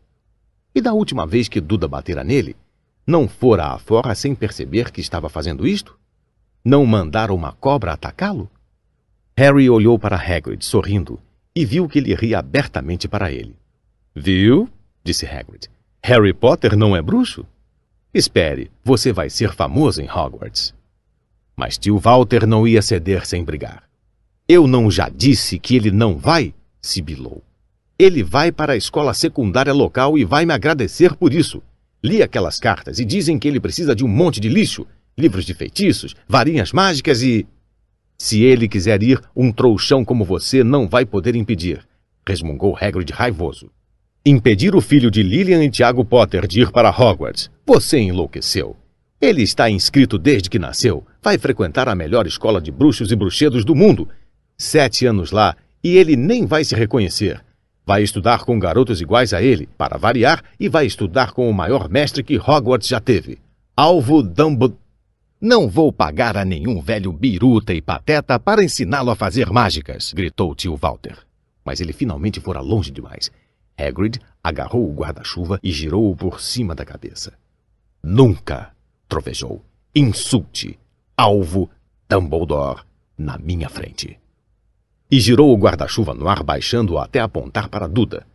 E 0.72 0.80
da 0.80 0.92
última 0.92 1.26
vez 1.26 1.48
que 1.48 1.60
Duda 1.60 1.88
batera 1.88 2.22
nele, 2.22 2.54
não 3.08 3.26
fora 3.26 3.68
afora 3.68 4.14
sem 4.14 4.34
perceber 4.34 4.90
que 4.90 5.00
estava 5.00 5.30
fazendo 5.30 5.66
isto? 5.66 5.98
Não 6.62 6.84
mandara 6.84 7.32
uma 7.32 7.52
cobra 7.52 7.94
atacá-lo? 7.94 8.50
Harry 9.34 9.70
olhou 9.70 9.98
para 9.98 10.14
Hagrid, 10.14 10.62
sorrindo, 10.62 11.18
e 11.56 11.64
viu 11.64 11.88
que 11.88 12.00
ele 12.00 12.14
ria 12.14 12.38
abertamente 12.38 13.08
para 13.08 13.32
ele. 13.32 13.56
Viu? 14.14 14.68
disse 15.02 15.24
Hagrid. 15.24 15.70
Harry 16.04 16.34
Potter 16.34 16.76
não 16.76 16.94
é 16.94 17.00
bruxo? 17.00 17.46
Espere, 18.12 18.70
você 18.84 19.10
vai 19.10 19.30
ser 19.30 19.54
famoso 19.54 20.02
em 20.02 20.10
Hogwarts. 20.10 20.74
Mas 21.56 21.78
tio 21.78 21.96
Walter 21.96 22.46
não 22.46 22.68
ia 22.68 22.82
ceder 22.82 23.24
sem 23.24 23.42
brigar. 23.42 23.84
Eu 24.46 24.66
não 24.66 24.90
já 24.90 25.08
disse 25.08 25.58
que 25.58 25.74
ele 25.76 25.90
não 25.90 26.18
vai? 26.18 26.52
sibilou. 26.82 27.42
Ele 27.98 28.22
vai 28.22 28.52
para 28.52 28.74
a 28.74 28.76
escola 28.76 29.14
secundária 29.14 29.72
local 29.72 30.18
e 30.18 30.26
vai 30.26 30.44
me 30.44 30.52
agradecer 30.52 31.16
por 31.16 31.32
isso. 31.32 31.62
Li 32.02 32.22
aquelas 32.22 32.58
cartas 32.58 32.98
e 32.98 33.04
dizem 33.04 33.38
que 33.38 33.48
ele 33.48 33.60
precisa 33.60 33.94
de 33.94 34.04
um 34.04 34.08
monte 34.08 34.40
de 34.40 34.48
lixo, 34.48 34.86
livros 35.16 35.44
de 35.44 35.54
feitiços, 35.54 36.14
varinhas 36.28 36.72
mágicas 36.72 37.22
e. 37.22 37.46
Se 38.16 38.42
ele 38.42 38.68
quiser 38.68 39.02
ir, 39.02 39.20
um 39.34 39.52
trouxão 39.52 40.04
como 40.04 40.24
você 40.24 40.64
não 40.64 40.88
vai 40.88 41.04
poder 41.04 41.36
impedir, 41.36 41.86
resmungou 42.26 42.76
Hagrid 42.76 43.12
raivoso. 43.12 43.70
Impedir 44.26 44.74
o 44.74 44.80
filho 44.80 45.10
de 45.10 45.22
Lilian 45.22 45.64
e 45.64 45.70
Tiago 45.70 46.04
Potter 46.04 46.46
de 46.46 46.62
ir 46.62 46.72
para 46.72 46.90
Hogwarts? 46.90 47.50
Você 47.64 47.98
enlouqueceu. 47.98 48.76
Ele 49.20 49.42
está 49.42 49.70
inscrito 49.70 50.18
desde 50.18 50.50
que 50.50 50.58
nasceu. 50.58 51.04
Vai 51.22 51.38
frequentar 51.38 51.88
a 51.88 51.94
melhor 51.94 52.26
escola 52.26 52.60
de 52.60 52.70
bruxos 52.70 53.10
e 53.10 53.16
bruxedos 53.16 53.64
do 53.64 53.74
mundo. 53.74 54.08
Sete 54.56 55.06
anos 55.06 55.30
lá 55.30 55.56
e 55.82 55.96
ele 55.96 56.16
nem 56.16 56.46
vai 56.46 56.64
se 56.64 56.74
reconhecer. 56.74 57.40
Vai 57.88 58.02
estudar 58.02 58.44
com 58.44 58.58
garotos 58.58 59.00
iguais 59.00 59.32
a 59.32 59.40
ele, 59.40 59.66
para 59.78 59.96
variar, 59.96 60.44
e 60.60 60.68
vai 60.68 60.84
estudar 60.84 61.32
com 61.32 61.48
o 61.48 61.54
maior 61.54 61.88
mestre 61.88 62.22
que 62.22 62.36
Hogwarts 62.36 62.86
já 62.86 63.00
teve. 63.00 63.38
Alvo 63.74 64.22
Dumbledore. 64.22 64.78
Não 65.40 65.66
vou 65.70 65.90
pagar 65.90 66.36
a 66.36 66.44
nenhum 66.44 66.82
velho 66.82 67.10
biruta 67.10 67.72
e 67.72 67.80
pateta 67.80 68.38
para 68.38 68.62
ensiná-lo 68.62 69.10
a 69.10 69.16
fazer 69.16 69.50
mágicas, 69.50 70.12
gritou 70.12 70.54
tio 70.54 70.76
Walter. 70.76 71.16
Mas 71.64 71.80
ele 71.80 71.94
finalmente 71.94 72.40
fora 72.40 72.60
longe 72.60 72.90
demais. 72.90 73.30
Hagrid 73.74 74.20
agarrou 74.44 74.86
o 74.86 74.92
guarda-chuva 74.94 75.58
e 75.62 75.72
girou-o 75.72 76.14
por 76.14 76.42
cima 76.42 76.74
da 76.74 76.84
cabeça. 76.84 77.32
Nunca 78.02 78.70
trovejou. 79.08 79.64
Insulte, 79.94 80.78
alvo, 81.16 81.70
Dumbledore, 82.06 82.82
na 83.16 83.38
minha 83.38 83.70
frente. 83.70 84.18
E 85.10 85.18
girou 85.18 85.54
o 85.54 85.56
guarda-chuva 85.56 86.12
no 86.12 86.28
ar, 86.28 86.42
baixando-o 86.42 86.98
até 86.98 87.18
apontar 87.18 87.70
para 87.70 87.88
Duda. 87.88 88.26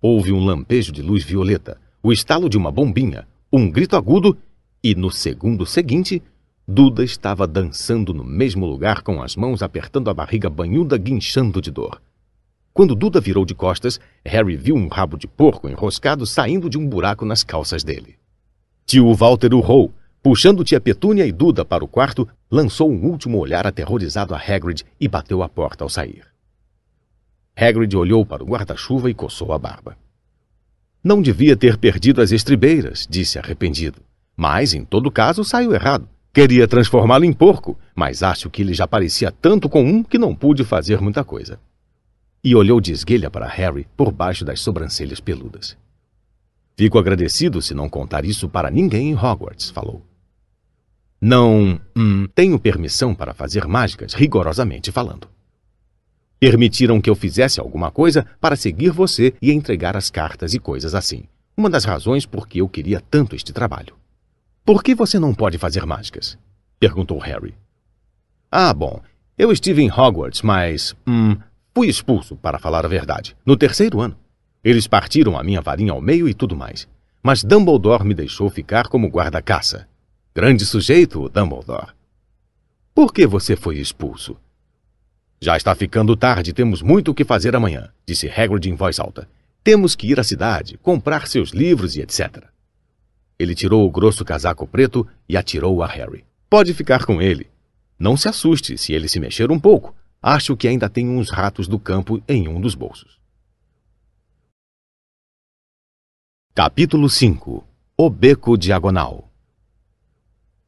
Houve 0.00 0.32
um 0.32 0.42
lampejo 0.42 0.90
de 0.90 1.02
luz 1.02 1.22
violeta, 1.22 1.78
o 2.02 2.10
estalo 2.10 2.48
de 2.48 2.56
uma 2.56 2.72
bombinha, 2.72 3.28
um 3.52 3.70
grito 3.70 3.96
agudo 3.96 4.38
e, 4.82 4.94
no 4.94 5.10
segundo 5.10 5.66
seguinte, 5.66 6.22
Duda 6.66 7.04
estava 7.04 7.46
dançando 7.46 8.14
no 8.14 8.24
mesmo 8.24 8.64
lugar 8.64 9.02
com 9.02 9.22
as 9.22 9.36
mãos 9.36 9.62
apertando 9.62 10.08
a 10.08 10.14
barriga 10.14 10.48
banhuda, 10.48 10.96
guinchando 10.96 11.60
de 11.60 11.70
dor. 11.70 12.00
Quando 12.72 12.94
Duda 12.94 13.20
virou 13.20 13.44
de 13.44 13.54
costas, 13.54 14.00
Harry 14.24 14.56
viu 14.56 14.74
um 14.74 14.88
rabo 14.88 15.18
de 15.18 15.26
porco 15.26 15.68
enroscado 15.68 16.24
saindo 16.24 16.70
de 16.70 16.78
um 16.78 16.88
buraco 16.88 17.26
nas 17.26 17.44
calças 17.44 17.84
dele. 17.84 18.16
Tio 18.86 19.12
Walter 19.12 19.52
urrou, 19.52 19.92
puxando 20.22 20.64
tia 20.64 20.80
Petúnia 20.80 21.26
e 21.26 21.32
Duda 21.32 21.64
para 21.64 21.84
o 21.84 21.88
quarto, 21.88 22.28
lançou 22.50 22.90
um 22.90 23.04
último 23.06 23.38
olhar 23.38 23.66
aterrorizado 23.66 24.34
a 24.34 24.38
Hagrid 24.38 24.84
e 25.00 25.08
bateu 25.08 25.42
a 25.42 25.48
porta 25.48 25.84
ao 25.84 25.88
sair. 25.88 26.24
Hagrid 27.56 27.94
olhou 27.96 28.24
para 28.24 28.42
o 28.42 28.46
guarda-chuva 28.46 29.10
e 29.10 29.14
coçou 29.14 29.52
a 29.52 29.58
barba. 29.58 29.96
Não 31.02 31.20
devia 31.20 31.56
ter 31.56 31.76
perdido 31.76 32.22
as 32.22 32.30
estribeiras, 32.30 33.06
disse 33.10 33.38
arrependido. 33.38 34.00
Mas, 34.36 34.72
em 34.72 34.84
todo 34.84 35.10
caso, 35.10 35.42
saiu 35.42 35.74
errado. 35.74 36.08
Queria 36.32 36.66
transformá-lo 36.68 37.24
em 37.24 37.32
porco, 37.32 37.76
mas 37.94 38.22
acho 38.22 38.48
que 38.48 38.62
ele 38.62 38.72
já 38.72 38.86
parecia 38.86 39.30
tanto 39.30 39.68
com 39.68 39.84
um 39.84 40.02
que 40.02 40.16
não 40.16 40.34
pude 40.34 40.64
fazer 40.64 41.00
muita 41.00 41.24
coisa. 41.24 41.58
E 42.42 42.54
olhou 42.54 42.80
de 42.80 42.92
esguelha 42.92 43.30
para 43.30 43.46
Harry 43.46 43.86
por 43.96 44.10
baixo 44.10 44.44
das 44.44 44.60
sobrancelhas 44.60 45.20
peludas. 45.20 45.76
Fico 46.76 46.98
agradecido 46.98 47.60
se 47.60 47.74
não 47.74 47.88
contar 47.88 48.24
isso 48.24 48.48
para 48.48 48.70
ninguém 48.70 49.10
em 49.10 49.14
Hogwarts, 49.14 49.70
falou. 49.70 50.02
Não 51.24 51.78
hum, 51.94 52.26
tenho 52.34 52.58
permissão 52.58 53.14
para 53.14 53.32
fazer 53.32 53.68
mágicas, 53.68 54.12
rigorosamente 54.12 54.90
falando. 54.90 55.28
Permitiram 56.40 57.00
que 57.00 57.08
eu 57.08 57.14
fizesse 57.14 57.60
alguma 57.60 57.92
coisa 57.92 58.26
para 58.40 58.56
seguir 58.56 58.90
você 58.90 59.32
e 59.40 59.52
entregar 59.52 59.96
as 59.96 60.10
cartas 60.10 60.52
e 60.52 60.58
coisas 60.58 60.96
assim. 60.96 61.22
Uma 61.56 61.70
das 61.70 61.84
razões 61.84 62.26
por 62.26 62.48
que 62.48 62.58
eu 62.58 62.68
queria 62.68 63.00
tanto 63.00 63.36
este 63.36 63.52
trabalho. 63.52 63.94
Por 64.64 64.82
que 64.82 64.96
você 64.96 65.16
não 65.20 65.32
pode 65.32 65.58
fazer 65.58 65.86
mágicas? 65.86 66.36
perguntou 66.80 67.20
Harry. 67.20 67.54
Ah, 68.50 68.74
bom, 68.74 69.00
eu 69.38 69.52
estive 69.52 69.80
em 69.80 69.92
Hogwarts, 69.92 70.42
mas. 70.42 70.92
Hum, 71.06 71.36
fui 71.72 71.86
expulso, 71.86 72.34
para 72.34 72.58
falar 72.58 72.84
a 72.84 72.88
verdade, 72.88 73.36
no 73.46 73.56
terceiro 73.56 74.00
ano. 74.00 74.16
Eles 74.64 74.88
partiram 74.88 75.38
a 75.38 75.44
minha 75.44 75.60
varinha 75.60 75.92
ao 75.92 76.00
meio 76.00 76.28
e 76.28 76.34
tudo 76.34 76.56
mais. 76.56 76.88
Mas 77.22 77.44
Dumbledore 77.44 78.04
me 78.04 78.12
deixou 78.12 78.50
ficar 78.50 78.88
como 78.88 79.06
guarda-caça. 79.06 79.86
Grande 80.34 80.64
sujeito, 80.64 81.28
Dumbledore. 81.28 81.92
Por 82.94 83.12
que 83.12 83.26
você 83.26 83.54
foi 83.54 83.76
expulso? 83.76 84.34
Já 85.38 85.58
está 85.58 85.74
ficando 85.74 86.16
tarde, 86.16 86.54
temos 86.54 86.80
muito 86.80 87.10
o 87.10 87.14
que 87.14 87.22
fazer 87.22 87.54
amanhã, 87.54 87.92
disse 88.06 88.30
Hagrid 88.30 88.66
em 88.70 88.74
voz 88.74 88.98
alta. 88.98 89.28
Temos 89.62 89.94
que 89.94 90.06
ir 90.06 90.18
à 90.18 90.24
cidade, 90.24 90.78
comprar 90.78 91.28
seus 91.28 91.50
livros 91.50 91.96
e 91.96 92.00
etc. 92.00 92.44
Ele 93.38 93.54
tirou 93.54 93.86
o 93.86 93.90
grosso 93.90 94.24
casaco 94.24 94.66
preto 94.66 95.06
e 95.28 95.36
atirou 95.36 95.82
a 95.82 95.86
Harry. 95.86 96.24
Pode 96.48 96.72
ficar 96.72 97.04
com 97.04 97.20
ele. 97.20 97.50
Não 97.98 98.16
se 98.16 98.26
assuste 98.26 98.78
se 98.78 98.94
ele 98.94 99.10
se 99.10 99.20
mexer 99.20 99.50
um 99.50 99.60
pouco. 99.60 99.94
Acho 100.22 100.56
que 100.56 100.66
ainda 100.66 100.88
tem 100.88 101.10
uns 101.10 101.28
ratos 101.28 101.68
do 101.68 101.78
campo 101.78 102.22
em 102.26 102.48
um 102.48 102.58
dos 102.58 102.74
bolsos. 102.74 103.20
Capítulo 106.54 107.10
5 107.10 107.62
O 107.98 108.08
Beco 108.08 108.56
Diagonal 108.56 109.30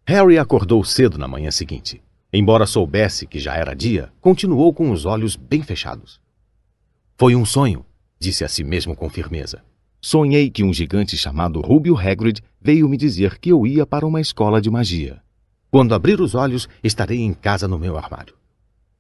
Harry 0.07 0.39
acordou 0.39 0.85
cedo 0.85 1.17
na 1.17 1.27
manhã 1.27 1.51
seguinte. 1.51 2.03
Embora 2.31 2.67
soubesse 2.67 3.27
que 3.27 3.39
já 3.39 3.55
era 3.55 3.75
dia, 3.75 4.13
continuou 4.21 4.75
com 4.75 4.91
os 4.91 5.07
olhos 5.07 5.35
bem 5.35 5.63
fechados. 5.63 6.21
Foi 7.17 7.35
um 7.35 7.47
sonho, 7.47 7.87
disse 8.19 8.45
a 8.45 8.49
si 8.49 8.63
mesmo 8.63 8.95
com 8.95 9.09
firmeza. 9.09 9.63
Sonhei 10.03 10.51
que 10.51 10.63
um 10.63 10.75
gigante 10.75 11.17
chamado 11.17 11.63
Rubio 11.63 11.97
Hagrid 11.97 12.43
veio 12.61 12.87
me 12.87 12.99
dizer 12.99 13.39
que 13.39 13.49
eu 13.49 13.67
ia 13.67 13.87
para 13.87 14.07
uma 14.07 14.21
escola 14.21 14.61
de 14.61 14.69
magia. 14.69 15.23
Quando 15.71 15.95
abrir 15.95 16.21
os 16.21 16.35
olhos, 16.35 16.69
estarei 16.83 17.21
em 17.21 17.33
casa 17.33 17.67
no 17.67 17.79
meu 17.79 17.97
armário. 17.97 18.35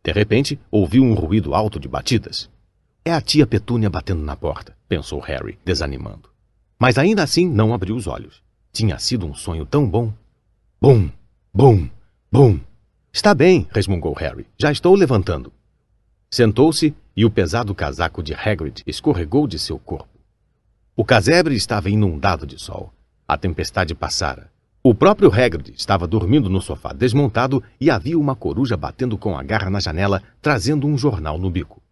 De 0.03 0.11
repente, 0.11 0.59
ouviu 0.71 1.03
um 1.03 1.13
ruído 1.13 1.55
alto 1.55 1.79
de 1.79 1.87
batidas. 1.87 2.49
É 3.05 3.13
a 3.13 3.21
tia 3.21 3.47
Petúnia 3.47 3.91
batendo 3.91 4.23
na 4.23 4.37
porta, 4.37 4.75
pensou 4.89 5.21
Harry, 5.21 5.59
desanimando. 5.65 6.31
Mas 6.79 6.97
ainda 6.97 7.23
assim 7.23 7.47
não 7.47 7.75
abriu 7.75 7.95
os 7.95 8.07
olhos. 8.07 8.43
Tinha 8.73 8.99
sido 8.99 9.27
um 9.27 9.35
sonho 9.35 9.67
tão 9.67 9.87
bom. 9.87 10.11
Bum, 10.87 11.09
bum, 11.51 11.89
bum. 12.31 12.61
Está 13.11 13.35
bem, 13.35 13.67
resmungou 13.71 14.13
Harry. 14.13 14.47
Já 14.61 14.71
estou 14.71 14.95
levantando. 14.95 15.51
Sentou-se 16.31 16.95
e 17.17 17.25
o 17.25 17.31
pesado 17.31 17.75
casaco 17.75 18.23
de 18.23 18.35
Hagrid 18.35 18.83
escorregou 18.87 19.49
de 19.49 19.59
seu 19.59 19.79
corpo. 19.79 20.21
O 20.95 21.03
casebre 21.03 21.55
estava 21.55 21.89
inundado 21.89 22.47
de 22.47 22.61
sol. 22.61 22.93
A 23.27 23.39
tempestade 23.39 23.95
passara. 23.95 24.51
O 24.83 24.95
próprio 24.95 25.33
Hagrid 25.33 25.73
estava 25.75 26.07
dormindo 26.07 26.51
no 26.51 26.61
sofá 26.61 26.93
desmontado 26.93 27.63
e 27.81 27.89
havia 27.91 28.19
uma 28.19 28.37
coruja 28.37 28.77
batendo 28.77 29.17
com 29.17 29.39
a 29.39 29.43
garra 29.43 29.71
na 29.71 29.81
janela, 29.81 30.23
trazendo 30.43 30.87
um 30.87 30.99
jornal 30.99 31.39
no 31.39 31.51
bico. 31.51 31.83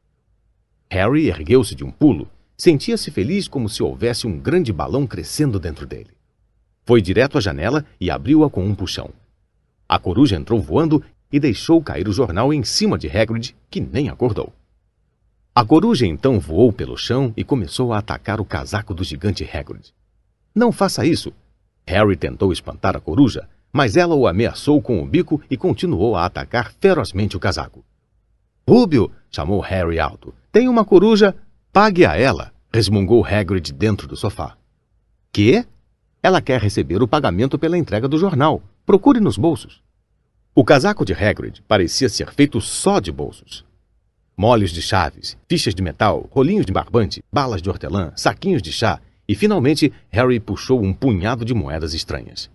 Harry 0.90 1.28
ergueu-se 1.28 1.74
de 1.74 1.82
um 1.82 1.90
pulo. 1.90 2.28
Sentia-se 2.58 3.10
feliz 3.10 3.48
como 3.48 3.70
se 3.70 3.82
houvesse 3.82 4.26
um 4.26 4.38
grande 4.38 4.70
balão 4.70 5.06
crescendo 5.06 5.58
dentro 5.58 5.86
dele. 5.86 6.10
Foi 6.84 7.00
direto 7.00 7.38
à 7.38 7.40
janela 7.40 7.84
e 8.00 8.10
abriu-a 8.10 8.50
com 8.50 8.64
um 8.64 8.74
puxão. 8.74 9.10
A 9.88 9.98
coruja 9.98 10.36
entrou 10.36 10.60
voando 10.60 11.02
e 11.30 11.38
deixou 11.38 11.82
cair 11.82 12.08
o 12.08 12.12
jornal 12.12 12.52
em 12.52 12.64
cima 12.64 12.98
de 12.98 13.08
Hagrid, 13.08 13.54
que 13.70 13.80
nem 13.80 14.08
acordou. 14.08 14.52
A 15.54 15.64
coruja 15.64 16.06
então 16.06 16.40
voou 16.40 16.72
pelo 16.72 16.96
chão 16.96 17.32
e 17.36 17.44
começou 17.44 17.92
a 17.92 17.98
atacar 17.98 18.40
o 18.40 18.44
casaco 18.44 18.94
do 18.94 19.04
gigante 19.04 19.44
Hagrid. 19.44 19.92
Não 20.54 20.72
faça 20.72 21.04
isso! 21.06 21.32
Harry 21.86 22.16
tentou 22.16 22.52
espantar 22.52 22.96
a 22.96 23.00
coruja, 23.00 23.48
mas 23.72 23.96
ela 23.96 24.14
o 24.14 24.26
ameaçou 24.26 24.80
com 24.80 25.02
o 25.02 25.06
bico 25.06 25.40
e 25.50 25.56
continuou 25.56 26.16
a 26.16 26.24
atacar 26.24 26.72
ferozmente 26.80 27.36
o 27.36 27.40
casaco. 27.40 27.84
Rúbio! 28.68 29.10
chamou 29.30 29.60
Harry 29.60 29.98
alto. 29.98 30.34
Tem 30.50 30.68
uma 30.68 30.84
coruja? 30.84 31.34
Pague 31.72 32.04
a 32.04 32.16
ela! 32.16 32.52
resmungou 32.72 33.24
Hagrid 33.24 33.72
dentro 33.72 34.06
do 34.06 34.16
sofá. 34.16 34.56
Que? 35.30 35.66
Ela 36.22 36.40
quer 36.40 36.60
receber 36.60 37.02
o 37.02 37.08
pagamento 37.08 37.58
pela 37.58 37.76
entrega 37.76 38.06
do 38.06 38.18
jornal. 38.18 38.62
Procure 38.86 39.20
nos 39.20 39.36
bolsos. 39.36 39.82
O 40.54 40.64
casaco 40.64 41.04
de 41.04 41.12
Hagrid 41.12 41.62
parecia 41.66 42.08
ser 42.08 42.32
feito 42.32 42.60
só 42.60 43.00
de 43.00 43.10
bolsos 43.10 43.64
moles 44.36 44.70
de 44.70 44.82
chaves, 44.82 45.36
fichas 45.48 45.74
de 45.74 45.82
metal, 45.82 46.28
rolinhos 46.30 46.66
de 46.66 46.72
barbante, 46.72 47.22
balas 47.30 47.62
de 47.62 47.68
hortelã, 47.68 48.12
saquinhos 48.16 48.62
de 48.62 48.72
chá 48.72 49.00
e, 49.28 49.34
finalmente, 49.34 49.92
Harry 50.10 50.40
puxou 50.40 50.82
um 50.82 50.92
punhado 50.92 51.44
de 51.44 51.54
moedas 51.54 51.94
estranhas. 51.94 52.50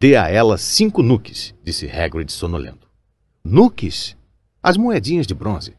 Dê 0.00 0.16
a 0.16 0.28
ela 0.28 0.58
cinco 0.58 1.02
nuques, 1.02 1.54
disse 1.62 1.88
Hagrid 1.88 2.30
sonolento. 2.32 2.88
Nuques? 3.44 4.16
As 4.62 4.76
moedinhas 4.76 5.26
de 5.26 5.34
bronze. 5.34 5.74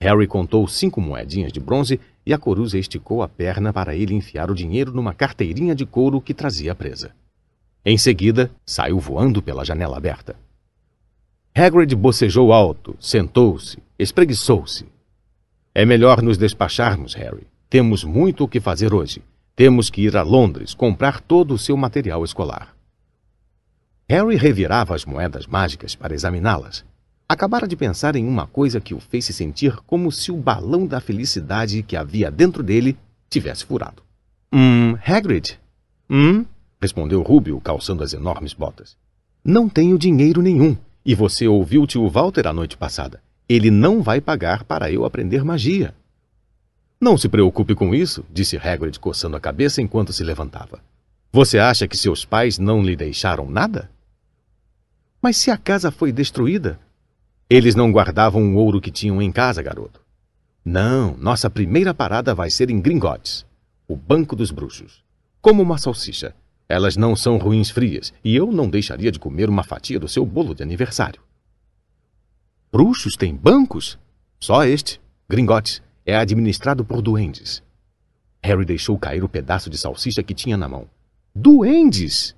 Harry 0.00 0.26
contou 0.26 0.66
cinco 0.66 1.00
moedinhas 1.00 1.52
de 1.52 1.60
bronze 1.60 1.98
e 2.24 2.32
a 2.32 2.38
coruja 2.38 2.78
esticou 2.78 3.22
a 3.22 3.28
perna 3.28 3.72
para 3.72 3.94
ele 3.94 4.14
enfiar 4.14 4.50
o 4.50 4.54
dinheiro 4.54 4.92
numa 4.92 5.12
carteirinha 5.12 5.74
de 5.74 5.84
couro 5.84 6.20
que 6.20 6.32
trazia 6.32 6.74
presa. 6.74 7.12
Em 7.84 7.98
seguida, 7.98 8.50
saiu 8.64 8.98
voando 8.98 9.42
pela 9.42 9.64
janela 9.64 9.96
aberta. 9.96 10.36
Hagrid 11.54 11.94
bocejou 11.94 12.52
alto, 12.52 12.96
sentou-se, 13.00 13.78
espreguiçou-se. 13.98 14.86
É 15.74 15.84
melhor 15.84 16.22
nos 16.22 16.38
despacharmos, 16.38 17.14
Harry. 17.14 17.46
Temos 17.68 18.04
muito 18.04 18.44
o 18.44 18.48
que 18.48 18.60
fazer 18.60 18.94
hoje. 18.94 19.22
Temos 19.56 19.90
que 19.90 20.02
ir 20.02 20.16
a 20.16 20.22
Londres 20.22 20.74
comprar 20.74 21.20
todo 21.20 21.52
o 21.54 21.58
seu 21.58 21.76
material 21.76 22.24
escolar. 22.24 22.74
Harry 24.08 24.36
revirava 24.36 24.94
as 24.94 25.04
moedas 25.04 25.46
mágicas 25.46 25.94
para 25.94 26.14
examiná-las. 26.14 26.84
Acabara 27.32 27.66
de 27.66 27.74
pensar 27.74 28.14
em 28.14 28.28
uma 28.28 28.46
coisa 28.46 28.78
que 28.78 28.92
o 28.92 29.00
fez 29.00 29.24
se 29.24 29.32
sentir 29.32 29.74
como 29.86 30.12
se 30.12 30.30
o 30.30 30.36
balão 30.36 30.86
da 30.86 31.00
felicidade 31.00 31.82
que 31.82 31.96
havia 31.96 32.30
dentro 32.30 32.62
dele 32.62 32.94
tivesse 33.30 33.64
furado. 33.64 34.02
Hum, 34.52 34.98
Hagrid? 35.02 35.58
Hum? 36.10 36.44
respondeu 36.78 37.22
Rubio, 37.22 37.58
calçando 37.58 38.04
as 38.04 38.12
enormes 38.12 38.52
botas. 38.52 38.98
Não 39.42 39.66
tenho 39.66 39.98
dinheiro 39.98 40.42
nenhum. 40.42 40.76
E 41.06 41.14
você 41.14 41.48
ouviu 41.48 41.84
o 41.84 41.86
tio 41.86 42.06
Walter 42.06 42.46
a 42.46 42.52
noite 42.52 42.76
passada. 42.76 43.22
Ele 43.48 43.70
não 43.70 44.02
vai 44.02 44.20
pagar 44.20 44.62
para 44.64 44.92
eu 44.92 45.06
aprender 45.06 45.42
magia. 45.42 45.94
Não 47.00 47.16
se 47.16 47.30
preocupe 47.30 47.74
com 47.74 47.94
isso, 47.94 48.26
disse 48.30 48.58
Hagrid 48.58 49.00
coçando 49.00 49.38
a 49.38 49.40
cabeça 49.40 49.80
enquanto 49.80 50.12
se 50.12 50.22
levantava. 50.22 50.80
Você 51.32 51.58
acha 51.58 51.88
que 51.88 51.96
seus 51.96 52.26
pais 52.26 52.58
não 52.58 52.82
lhe 52.82 52.94
deixaram 52.94 53.50
nada? 53.50 53.90
Mas 55.22 55.38
se 55.38 55.50
a 55.50 55.56
casa 55.56 55.90
foi 55.90 56.12
destruída? 56.12 56.78
Eles 57.54 57.74
não 57.74 57.92
guardavam 57.92 58.54
o 58.54 58.56
ouro 58.56 58.80
que 58.80 58.90
tinham 58.90 59.20
em 59.20 59.30
casa, 59.30 59.60
garoto. 59.60 60.00
Não, 60.64 61.14
nossa 61.18 61.50
primeira 61.50 61.92
parada 61.92 62.34
vai 62.34 62.48
ser 62.48 62.70
em 62.70 62.80
Gringotts, 62.80 63.44
o 63.86 63.94
Banco 63.94 64.34
dos 64.34 64.50
Bruxos. 64.50 65.04
Como 65.38 65.60
uma 65.60 65.76
salsicha. 65.76 66.34
Elas 66.66 66.96
não 66.96 67.14
são 67.14 67.36
ruins 67.36 67.68
frias, 67.68 68.10
e 68.24 68.34
eu 68.34 68.50
não 68.50 68.70
deixaria 68.70 69.12
de 69.12 69.18
comer 69.18 69.50
uma 69.50 69.62
fatia 69.62 70.00
do 70.00 70.08
seu 70.08 70.24
bolo 70.24 70.54
de 70.54 70.62
aniversário. 70.62 71.20
Bruxos 72.72 73.18
têm 73.18 73.36
bancos? 73.36 73.98
Só 74.40 74.64
este, 74.64 74.98
Gringotes, 75.28 75.82
é 76.06 76.16
administrado 76.16 76.86
por 76.86 77.02
duendes. 77.02 77.62
Harry 78.42 78.64
deixou 78.64 78.98
cair 78.98 79.22
o 79.22 79.28
pedaço 79.28 79.68
de 79.68 79.76
salsicha 79.76 80.22
que 80.22 80.32
tinha 80.32 80.56
na 80.56 80.70
mão. 80.70 80.86
Duendes? 81.34 82.34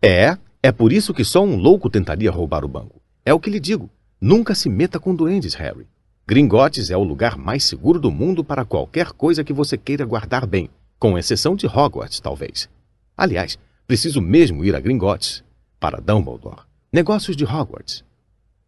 É, 0.00 0.38
É 0.62 0.70
por 0.70 0.92
isso 0.92 1.12
que 1.12 1.24
só 1.24 1.42
um 1.42 1.56
louco 1.56 1.90
tentaria 1.90 2.30
roubar 2.30 2.64
o 2.64 2.68
banco. 2.68 3.02
É 3.24 3.34
o 3.34 3.40
que 3.40 3.50
lhe 3.50 3.58
digo. 3.58 3.90
Nunca 4.28 4.56
se 4.56 4.68
meta 4.68 4.98
com 4.98 5.14
duendes, 5.14 5.54
Harry. 5.54 5.86
Gringotes 6.26 6.90
é 6.90 6.96
o 6.96 7.04
lugar 7.04 7.38
mais 7.38 7.62
seguro 7.62 8.00
do 8.00 8.10
mundo 8.10 8.42
para 8.42 8.64
qualquer 8.64 9.12
coisa 9.12 9.44
que 9.44 9.52
você 9.52 9.78
queira 9.78 10.04
guardar 10.04 10.44
bem, 10.44 10.68
com 10.98 11.16
exceção 11.16 11.54
de 11.54 11.68
Hogwarts, 11.68 12.18
talvez. 12.18 12.68
Aliás, 13.16 13.56
preciso 13.86 14.20
mesmo 14.20 14.64
ir 14.64 14.74
a 14.74 14.80
Gringotes, 14.80 15.44
para 15.78 16.00
Dumbledore. 16.00 16.62
Negócios 16.92 17.36
de 17.36 17.44
Hogwarts. 17.44 18.04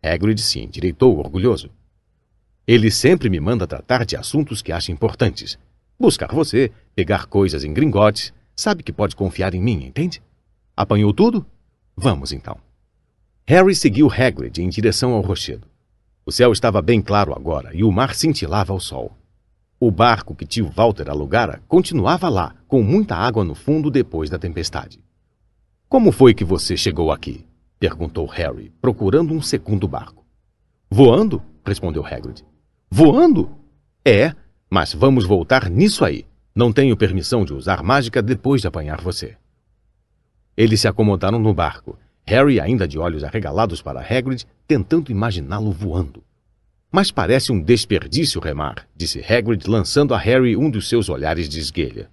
Hagrid 0.00 0.40
se 0.40 0.60
endireitou 0.60 1.18
orgulhoso. 1.18 1.70
Ele 2.64 2.88
sempre 2.88 3.28
me 3.28 3.40
manda 3.40 3.66
tratar 3.66 4.06
de 4.06 4.16
assuntos 4.16 4.62
que 4.62 4.70
acha 4.70 4.92
importantes. 4.92 5.58
Buscar 5.98 6.32
você, 6.32 6.70
pegar 6.94 7.26
coisas 7.26 7.64
em 7.64 7.74
Gringotes, 7.74 8.32
sabe 8.54 8.84
que 8.84 8.92
pode 8.92 9.16
confiar 9.16 9.52
em 9.54 9.60
mim, 9.60 9.86
entende? 9.86 10.22
Apanhou 10.76 11.12
tudo? 11.12 11.44
Vamos 11.96 12.30
então. 12.30 12.60
Harry 13.50 13.74
seguiu 13.74 14.10
Hagrid 14.12 14.60
em 14.60 14.68
direção 14.68 15.14
ao 15.14 15.22
rochedo. 15.22 15.66
O 16.26 16.30
céu 16.30 16.52
estava 16.52 16.82
bem 16.82 17.00
claro 17.00 17.32
agora 17.32 17.74
e 17.74 17.82
o 17.82 17.90
mar 17.90 18.14
cintilava 18.14 18.74
ao 18.74 18.78
sol. 18.78 19.16
O 19.80 19.90
barco 19.90 20.34
que 20.34 20.44
tio 20.44 20.68
Walter 20.68 21.08
alugara 21.08 21.62
continuava 21.66 22.28
lá, 22.28 22.54
com 22.66 22.82
muita 22.82 23.16
água 23.16 23.42
no 23.44 23.54
fundo 23.54 23.90
depois 23.90 24.28
da 24.28 24.38
tempestade. 24.38 25.02
Como 25.88 26.12
foi 26.12 26.34
que 26.34 26.44
você 26.44 26.76
chegou 26.76 27.10
aqui? 27.10 27.46
perguntou 27.80 28.26
Harry, 28.26 28.70
procurando 28.82 29.32
um 29.32 29.40
segundo 29.40 29.88
barco. 29.88 30.26
Voando? 30.90 31.42
respondeu 31.64 32.04
Hagrid. 32.04 32.44
Voando? 32.90 33.50
É, 34.04 34.34
mas 34.68 34.92
vamos 34.92 35.24
voltar 35.24 35.70
nisso 35.70 36.04
aí. 36.04 36.26
Não 36.54 36.70
tenho 36.70 36.98
permissão 36.98 37.46
de 37.46 37.54
usar 37.54 37.82
mágica 37.82 38.20
depois 38.20 38.60
de 38.60 38.68
apanhar 38.68 39.00
você. 39.00 39.38
Eles 40.54 40.82
se 40.82 40.86
acomodaram 40.86 41.38
no 41.38 41.54
barco 41.54 41.98
Harry, 42.28 42.60
ainda 42.60 42.86
de 42.86 42.98
olhos 42.98 43.24
arregalados 43.24 43.80
para 43.80 44.00
Hagrid, 44.00 44.46
tentando 44.66 45.10
imaginá-lo 45.10 45.72
voando. 45.72 46.22
Mas 46.92 47.10
parece 47.10 47.50
um 47.50 47.58
desperdício 47.58 48.38
remar, 48.38 48.86
disse 48.94 49.18
Hagrid, 49.18 49.66
lançando 49.66 50.12
a 50.12 50.18
Harry 50.18 50.54
um 50.54 50.68
dos 50.68 50.90
seus 50.90 51.08
olhares 51.08 51.48
de 51.48 51.58
esguelha. 51.58 52.10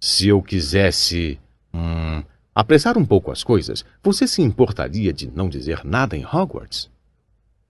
Se 0.00 0.26
eu 0.26 0.40
quisesse. 0.42 1.38
Hum, 1.72 2.22
apressar 2.54 2.96
um 2.96 3.04
pouco 3.04 3.30
as 3.30 3.44
coisas, 3.44 3.84
você 4.02 4.26
se 4.26 4.40
importaria 4.40 5.12
de 5.12 5.30
não 5.30 5.50
dizer 5.50 5.84
nada 5.84 6.16
em 6.16 6.24
Hogwarts? 6.24 6.90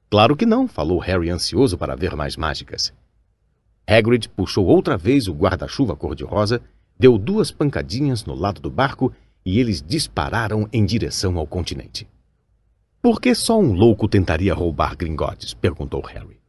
Claro 0.09 0.37
que 0.37 0.47
não, 0.47 0.69
falou 0.69 1.01
Harry 1.01 1.31
ansioso 1.31 1.77
para 1.77 1.97
ver 1.97 2.15
mais 2.15 2.37
mágicas. 2.37 2.93
Hagrid 3.85 4.29
puxou 4.29 4.67
outra 4.67 4.97
vez 4.97 5.27
o 5.27 5.33
guarda-chuva 5.33 5.97
cor-de-rosa, 5.97 6.61
deu 6.97 7.19
duas 7.19 7.51
pancadinhas 7.51 8.25
no 8.25 8.35
lado 8.37 8.61
do 8.61 8.71
barco 8.71 9.13
e 9.45 9.59
eles 9.59 9.83
dispararam 9.83 10.69
em 10.73 10.85
direção 10.85 11.39
ao 11.39 11.47
continente. 11.47 12.09
Por 13.01 13.21
que 13.21 13.35
só 13.35 13.59
um 13.59 13.73
louco 13.73 14.07
tentaria 14.09 14.55
roubar 14.55 14.97
Gringotes? 14.97 15.55
perguntou 15.55 16.01
Harry. 16.03 16.41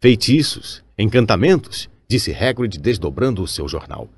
Feitiços, 0.00 0.84
encantamentos, 0.98 1.88
disse 2.06 2.34
Hagrid 2.34 2.78
desdobrando 2.78 3.42
o 3.42 3.48
seu 3.48 3.66
jornal. 3.66 4.08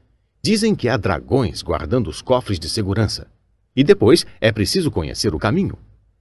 Dizem 0.42 0.74
que 0.74 0.88
há 0.88 0.96
dragões 0.96 1.62
guardando 1.62 2.08
os 2.08 2.20
cofres 2.20 2.58
de 2.58 2.68
segurança. 2.68 3.28
E 3.76 3.84
depois 3.84 4.26
é 4.40 4.50
preciso 4.50 4.90
conhecer 4.90 5.34
o 5.34 5.38
caminho. 5.38 5.78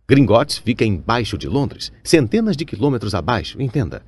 Gringotes 0.07 0.57
fica 0.57 0.85
embaixo 0.85 1.37
de 1.37 1.47
Londres, 1.47 1.91
centenas 2.03 2.55
de 2.55 2.65
quilômetros 2.65 3.15
abaixo, 3.15 3.61
entenda. 3.61 4.03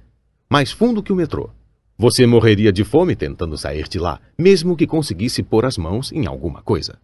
Mais 0.50 0.72
fundo 0.72 1.02
que 1.02 1.12
o 1.12 1.16
metrô. 1.16 1.50
Você 1.98 2.26
morreria 2.26 2.72
de 2.72 2.84
fome 2.84 3.16
tentando 3.16 3.58
sair 3.58 3.88
de 3.88 3.98
lá, 3.98 4.20
mesmo 4.38 4.76
que 4.76 4.86
conseguisse 4.86 5.42
pôr 5.42 5.66
as 5.66 5.78
mãos 5.78 6.12
em 6.12 6.28
alguma 6.28 6.62
coisa. 6.62 7.00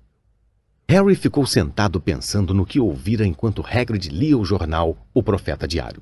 Harry 0.90 1.14
ficou 1.14 1.46
sentado 1.46 2.02
pensando 2.02 2.52
no 2.52 2.66
que 2.66 2.80
ouvira 2.80 3.24
enquanto 3.24 3.64
Hagrid 3.64 4.10
lia 4.10 4.36
o 4.36 4.44
jornal 4.44 4.98
O 5.14 5.22
Profeta 5.22 5.68
Diário. 5.68 6.02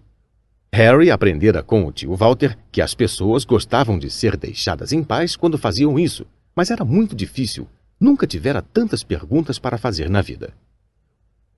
Harry 0.71 1.11
aprendera 1.11 1.61
com 1.61 1.85
o 1.85 1.91
tio 1.91 2.15
Walter 2.15 2.57
que 2.71 2.81
as 2.81 2.95
pessoas 2.95 3.43
gostavam 3.43 3.99
de 3.99 4.09
ser 4.09 4.37
deixadas 4.37 4.93
em 4.93 5.03
paz 5.03 5.35
quando 5.35 5.57
faziam 5.57 5.99
isso, 5.99 6.25
mas 6.55 6.71
era 6.71 6.85
muito 6.85 7.17
difícil. 7.17 7.67
Nunca 7.99 8.25
tivera 8.25 8.61
tantas 8.61 9.03
perguntas 9.03 9.59
para 9.59 9.77
fazer 9.77 10.09
na 10.09 10.21
vida. 10.21 10.53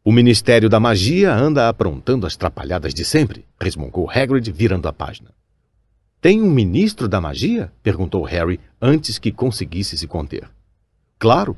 O 0.04 0.12
Ministério 0.12 0.68
da 0.68 0.80
Magia 0.80 1.32
anda 1.32 1.70
aprontando 1.70 2.26
as 2.26 2.36
trapalhadas 2.36 2.96
de 2.96 3.06
sempre, 3.06 3.46
resmungou 3.62 4.10
Hagrid, 4.10 4.52
virando 4.52 4.88
a 4.88 4.92
página. 4.92 5.30
Tem 6.20 6.42
um 6.42 6.50
ministro 6.50 7.08
da 7.08 7.22
magia? 7.22 7.72
perguntou 7.84 8.24
Harry 8.24 8.60
antes 8.82 9.20
que 9.20 9.32
conseguisse 9.32 9.96
se 9.96 10.08
conter. 10.08 10.50
Claro, 11.20 11.56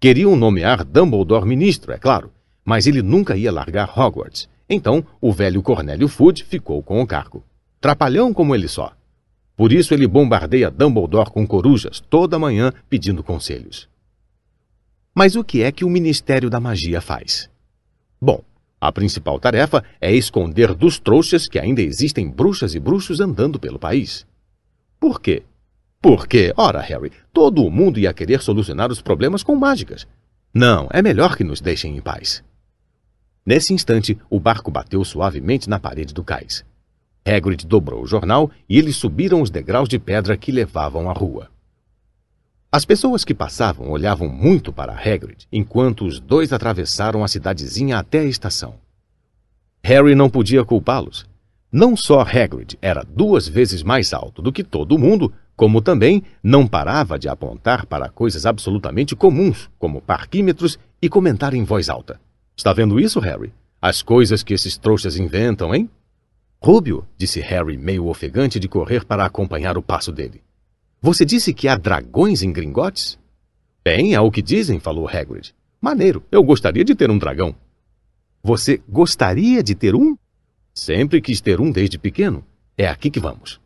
Queriam 0.00 0.34
nomear 0.34 0.82
Dumbledore 0.82 1.46
ministro, 1.46 1.92
é 1.92 1.98
claro, 1.98 2.32
mas 2.64 2.86
ele 2.86 3.02
nunca 3.02 3.36
ia 3.36 3.52
largar 3.52 3.92
Hogwarts. 3.98 4.48
Então, 4.66 5.04
o 5.20 5.30
velho 5.30 5.62
Cornélio 5.62 6.08
Fudge 6.08 6.42
ficou 6.42 6.82
com 6.82 7.02
o 7.02 7.06
cargo. 7.06 7.44
Trapalhão 7.82 8.32
como 8.32 8.54
ele 8.54 8.66
só. 8.66 8.94
Por 9.54 9.70
isso 9.70 9.92
ele 9.92 10.06
bombardeia 10.06 10.70
Dumbledore 10.70 11.30
com 11.30 11.46
corujas 11.46 12.00
toda 12.00 12.38
manhã 12.38 12.72
pedindo 12.88 13.22
conselhos. 13.22 13.90
Mas 15.14 15.36
o 15.36 15.44
que 15.44 15.60
é 15.62 15.70
que 15.70 15.84
o 15.84 15.90
Ministério 15.90 16.48
da 16.48 16.58
Magia 16.58 17.02
faz? 17.02 17.50
Bom, 18.18 18.42
a 18.80 18.90
principal 18.90 19.38
tarefa 19.38 19.84
é 20.00 20.10
esconder 20.14 20.74
dos 20.74 20.98
trouxas 20.98 21.46
que 21.46 21.58
ainda 21.58 21.82
existem 21.82 22.26
bruxas 22.26 22.74
e 22.74 22.80
bruxos 22.80 23.20
andando 23.20 23.60
pelo 23.60 23.78
país. 23.78 24.26
Por 24.98 25.20
quê? 25.20 25.42
Porque, 26.02 26.52
ora, 26.56 26.80
Harry, 26.80 27.12
todo 27.32 27.70
mundo 27.70 27.98
ia 27.98 28.14
querer 28.14 28.40
solucionar 28.40 28.90
os 28.90 29.02
problemas 29.02 29.42
com 29.42 29.54
mágicas. 29.54 30.06
Não, 30.52 30.88
é 30.90 31.02
melhor 31.02 31.36
que 31.36 31.44
nos 31.44 31.60
deixem 31.60 31.96
em 31.96 32.00
paz. 32.00 32.42
Nesse 33.44 33.74
instante, 33.74 34.18
o 34.28 34.40
barco 34.40 34.70
bateu 34.70 35.04
suavemente 35.04 35.68
na 35.68 35.78
parede 35.78 36.14
do 36.14 36.24
cais. 36.24 36.64
Hagrid 37.24 37.66
dobrou 37.66 38.02
o 38.02 38.06
jornal 38.06 38.50
e 38.68 38.78
eles 38.78 38.96
subiram 38.96 39.42
os 39.42 39.50
degraus 39.50 39.88
de 39.88 39.98
pedra 39.98 40.36
que 40.36 40.50
levavam 40.50 41.10
à 41.10 41.12
rua. 41.12 41.50
As 42.72 42.84
pessoas 42.84 43.24
que 43.24 43.34
passavam 43.34 43.90
olhavam 43.90 44.28
muito 44.28 44.72
para 44.72 44.92
Hagrid 44.94 45.46
enquanto 45.52 46.06
os 46.06 46.18
dois 46.18 46.52
atravessaram 46.52 47.22
a 47.22 47.28
cidadezinha 47.28 47.98
até 47.98 48.20
a 48.20 48.24
estação. 48.24 48.74
Harry 49.82 50.14
não 50.14 50.30
podia 50.30 50.64
culpá-los. 50.64 51.26
Não 51.72 51.96
só 51.96 52.22
Hagrid 52.22 52.78
era 52.80 53.04
duas 53.04 53.46
vezes 53.46 53.82
mais 53.82 54.12
alto 54.12 54.40
do 54.40 54.52
que 54.52 54.64
todo 54.64 54.98
mundo, 54.98 55.32
como 55.60 55.82
também 55.82 56.22
não 56.42 56.66
parava 56.66 57.18
de 57.18 57.28
apontar 57.28 57.84
para 57.84 58.08
coisas 58.08 58.46
absolutamente 58.46 59.14
comuns, 59.14 59.68
como 59.78 60.00
parquímetros, 60.00 60.78
e 61.02 61.06
comentar 61.06 61.52
em 61.52 61.64
voz 61.64 61.90
alta. 61.90 62.18
Está 62.56 62.72
vendo 62.72 62.98
isso, 62.98 63.20
Harry? 63.20 63.52
As 63.78 64.00
coisas 64.00 64.42
que 64.42 64.54
esses 64.54 64.78
trouxas 64.78 65.18
inventam, 65.18 65.74
hein? 65.74 65.90
Rúbio, 66.62 67.06
disse 67.14 67.40
Harry, 67.40 67.76
meio 67.76 68.06
ofegante 68.06 68.58
de 68.58 68.68
correr 68.68 69.04
para 69.04 69.26
acompanhar 69.26 69.76
o 69.76 69.82
passo 69.82 70.10
dele. 70.10 70.40
Você 70.98 71.26
disse 71.26 71.52
que 71.52 71.68
há 71.68 71.76
dragões 71.76 72.42
em 72.42 72.50
Gringotes? 72.50 73.18
Bem, 73.84 74.14
é 74.14 74.20
o 74.20 74.30
que 74.30 74.40
dizem, 74.40 74.80
falou 74.80 75.06
Hagrid. 75.06 75.54
Maneiro, 75.78 76.24
eu 76.32 76.42
gostaria 76.42 76.86
de 76.86 76.94
ter 76.94 77.10
um 77.10 77.18
dragão. 77.18 77.54
Você 78.42 78.80
gostaria 78.88 79.62
de 79.62 79.74
ter 79.74 79.94
um? 79.94 80.16
Sempre 80.72 81.20
quis 81.20 81.42
ter 81.42 81.60
um 81.60 81.70
desde 81.70 81.98
pequeno. 81.98 82.42
É 82.78 82.88
aqui 82.88 83.10
que 83.10 83.20
vamos. 83.20 83.60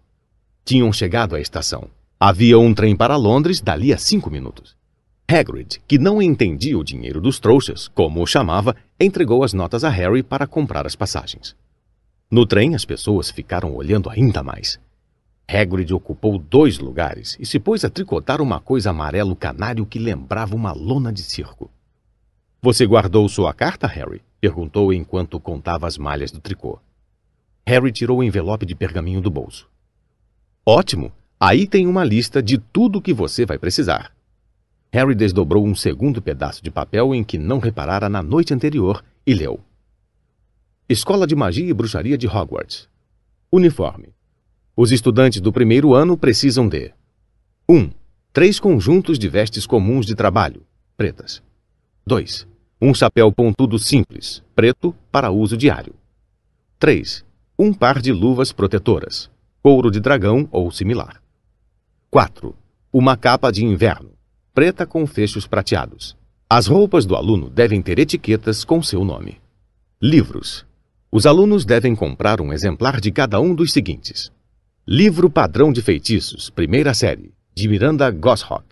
Tinham 0.64 0.90
chegado 0.94 1.36
à 1.36 1.40
estação. 1.40 1.90
Havia 2.18 2.58
um 2.58 2.72
trem 2.72 2.96
para 2.96 3.16
Londres 3.16 3.60
dali 3.60 3.92
a 3.92 3.98
cinco 3.98 4.30
minutos. 4.30 4.74
Hagrid, 5.28 5.82
que 5.86 5.98
não 5.98 6.22
entendia 6.22 6.78
o 6.78 6.82
dinheiro 6.82 7.20
dos 7.20 7.38
trouxas, 7.38 7.86
como 7.88 8.22
o 8.22 8.26
chamava, 8.26 8.74
entregou 8.98 9.44
as 9.44 9.52
notas 9.52 9.84
a 9.84 9.90
Harry 9.90 10.22
para 10.22 10.46
comprar 10.46 10.86
as 10.86 10.96
passagens. 10.96 11.54
No 12.30 12.46
trem, 12.46 12.74
as 12.74 12.86
pessoas 12.86 13.30
ficaram 13.30 13.74
olhando 13.74 14.08
ainda 14.08 14.42
mais. 14.42 14.80
Hagrid 15.46 15.92
ocupou 15.92 16.38
dois 16.38 16.78
lugares 16.78 17.36
e 17.38 17.44
se 17.44 17.60
pôs 17.60 17.84
a 17.84 17.90
tricotar 17.90 18.40
uma 18.40 18.58
coisa 18.58 18.88
amarelo 18.88 19.36
canário 19.36 19.84
que 19.84 19.98
lembrava 19.98 20.56
uma 20.56 20.72
lona 20.72 21.12
de 21.12 21.22
circo. 21.22 21.70
Você 22.62 22.86
guardou 22.86 23.28
sua 23.28 23.52
carta, 23.52 23.86
Harry? 23.86 24.22
perguntou 24.40 24.94
enquanto 24.94 25.38
contava 25.38 25.86
as 25.86 25.98
malhas 25.98 26.32
do 26.32 26.40
tricô. 26.40 26.80
Harry 27.66 27.92
tirou 27.92 28.20
o 28.20 28.24
envelope 28.24 28.64
de 28.64 28.74
pergaminho 28.74 29.20
do 29.20 29.30
bolso. 29.30 29.68
Ótimo! 30.66 31.12
Aí 31.38 31.66
tem 31.66 31.86
uma 31.86 32.02
lista 32.02 32.42
de 32.42 32.56
tudo 32.56 32.98
o 32.98 33.02
que 33.02 33.12
você 33.12 33.44
vai 33.44 33.58
precisar. 33.58 34.14
Harry 34.90 35.14
desdobrou 35.14 35.66
um 35.66 35.74
segundo 35.74 36.22
pedaço 36.22 36.62
de 36.62 36.70
papel 36.70 37.14
em 37.14 37.22
que 37.22 37.36
não 37.36 37.58
reparara 37.58 38.08
na 38.08 38.22
noite 38.22 38.54
anterior 38.54 39.04
e 39.26 39.34
leu: 39.34 39.60
Escola 40.88 41.26
de 41.26 41.36
Magia 41.36 41.68
e 41.68 41.74
Bruxaria 41.74 42.16
de 42.16 42.26
Hogwarts. 42.26 42.88
Uniforme. 43.52 44.14
Os 44.74 44.90
estudantes 44.90 45.40
do 45.40 45.52
primeiro 45.52 45.94
ano 45.94 46.16
precisam 46.16 46.66
de 46.66 46.94
1. 47.68 47.76
Um, 47.76 47.90
três 48.32 48.58
conjuntos 48.58 49.18
de 49.18 49.28
vestes 49.28 49.66
comuns 49.66 50.06
de 50.06 50.14
trabalho, 50.14 50.62
pretas. 50.96 51.42
2. 52.06 52.46
Um 52.80 52.94
chapéu 52.94 53.30
pontudo 53.30 53.78
simples, 53.78 54.42
preto, 54.54 54.94
para 55.12 55.30
uso 55.30 55.58
diário. 55.58 55.94
3. 56.78 57.24
Um 57.58 57.72
par 57.72 58.00
de 58.00 58.12
luvas 58.12 58.50
protetoras, 58.50 59.30
couro 59.64 59.90
de 59.90 59.98
dragão 59.98 60.46
ou 60.52 60.70
similar. 60.70 61.22
4. 62.10 62.54
Uma 62.92 63.16
capa 63.16 63.50
de 63.50 63.64
inverno, 63.64 64.10
preta 64.52 64.84
com 64.84 65.06
fechos 65.06 65.46
prateados. 65.46 66.14
As 66.46 66.66
roupas 66.66 67.06
do 67.06 67.16
aluno 67.16 67.48
devem 67.48 67.80
ter 67.80 67.98
etiquetas 67.98 68.62
com 68.62 68.82
seu 68.82 69.02
nome. 69.02 69.40
Livros. 69.98 70.66
Os 71.10 71.24
alunos 71.24 71.64
devem 71.64 71.96
comprar 71.96 72.42
um 72.42 72.52
exemplar 72.52 73.00
de 73.00 73.10
cada 73.10 73.40
um 73.40 73.54
dos 73.54 73.72
seguintes: 73.72 74.30
Livro 74.86 75.30
Padrão 75.30 75.72
de 75.72 75.80
Feitiços, 75.80 76.50
primeira 76.50 76.92
série, 76.92 77.32
de 77.54 77.66
Miranda 77.66 78.10
Goshawk. 78.10 78.66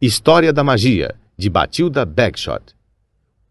História 0.00 0.50
da 0.50 0.64
Magia, 0.64 1.14
de 1.36 1.50
Batilda 1.50 2.06
Bagshot. 2.06 2.74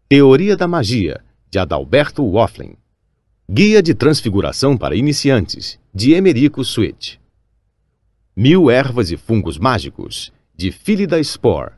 Teoria 0.08 0.56
da 0.56 0.66
Magia, 0.66 1.20
de 1.48 1.60
Adalberto 1.60 2.28
Waffling. 2.28 2.74
Guia 3.48 3.82
de 3.82 3.92
Transfiguração 3.92 4.74
para 4.74 4.96
Iniciantes, 4.96 5.78
de 5.94 6.14
Emerico 6.14 6.64
Switch. 6.64 7.16
Mil 8.34 8.70
Ervas 8.70 9.10
e 9.10 9.18
Fungos 9.18 9.58
Mágicos, 9.58 10.32
de 10.56 10.72
Philida 10.72 11.22
Spore. 11.22 11.72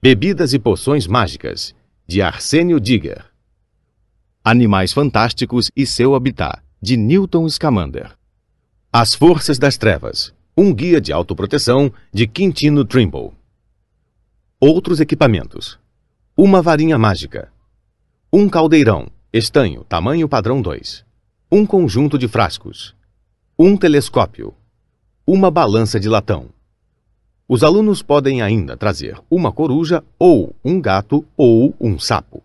Bebidas 0.00 0.54
e 0.54 0.58
Poções 0.58 1.06
Mágicas, 1.06 1.74
de 2.06 2.22
Arsênio 2.22 2.80
Digger. 2.80 3.26
Animais 4.42 4.94
Fantásticos 4.94 5.70
e 5.76 5.84
Seu 5.84 6.14
Habitat, 6.14 6.62
de 6.80 6.96
Newton 6.96 7.46
Scamander. 7.50 8.16
As 8.90 9.14
Forças 9.14 9.58
das 9.58 9.76
Trevas, 9.76 10.32
um 10.56 10.72
guia 10.72 11.02
de 11.02 11.12
autoproteção, 11.12 11.92
de 12.10 12.26
Quintino 12.26 12.82
Trimble. 12.82 13.32
Outros 14.58 15.00
equipamentos. 15.00 15.78
Uma 16.34 16.62
varinha 16.62 16.96
mágica. 16.96 17.52
Um 18.32 18.48
caldeirão, 18.48 19.08
estanho, 19.32 19.84
tamanho 19.84 20.28
padrão 20.28 20.62
2. 20.62 21.04
Um 21.50 21.66
conjunto 21.66 22.18
de 22.18 22.28
frascos. 22.28 22.94
Um 23.58 23.76
telescópio. 23.76 24.54
Uma 25.26 25.50
balança 25.50 25.98
de 25.98 26.08
latão. 26.08 26.48
Os 27.48 27.62
alunos 27.62 28.02
podem 28.02 28.42
ainda 28.42 28.76
trazer 28.76 29.20
uma 29.30 29.52
coruja 29.52 30.02
ou 30.18 30.54
um 30.64 30.80
gato 30.80 31.24
ou 31.36 31.74
um 31.80 31.98
sapo. 31.98 32.42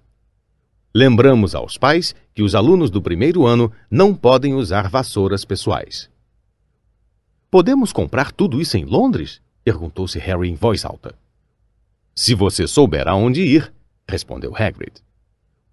Lembramos 0.93 1.55
aos 1.55 1.77
pais 1.77 2.13
que 2.33 2.43
os 2.43 2.53
alunos 2.53 2.89
do 2.89 3.01
primeiro 3.01 3.45
ano 3.45 3.71
não 3.89 4.13
podem 4.13 4.53
usar 4.53 4.89
vassouras 4.89 5.45
pessoais. 5.45 6.09
Podemos 7.49 7.91
comprar 7.93 8.31
tudo 8.31 8.61
isso 8.61 8.77
em 8.77 8.85
Londres? 8.85 9.41
perguntou-se 9.63 10.17
Harry 10.19 10.49
em 10.49 10.55
voz 10.55 10.83
alta. 10.83 11.15
Se 12.15 12.35
você 12.35 12.67
souber 12.67 13.07
aonde 13.07 13.41
ir, 13.41 13.71
respondeu 14.07 14.55
Hagrid. 14.55 15.01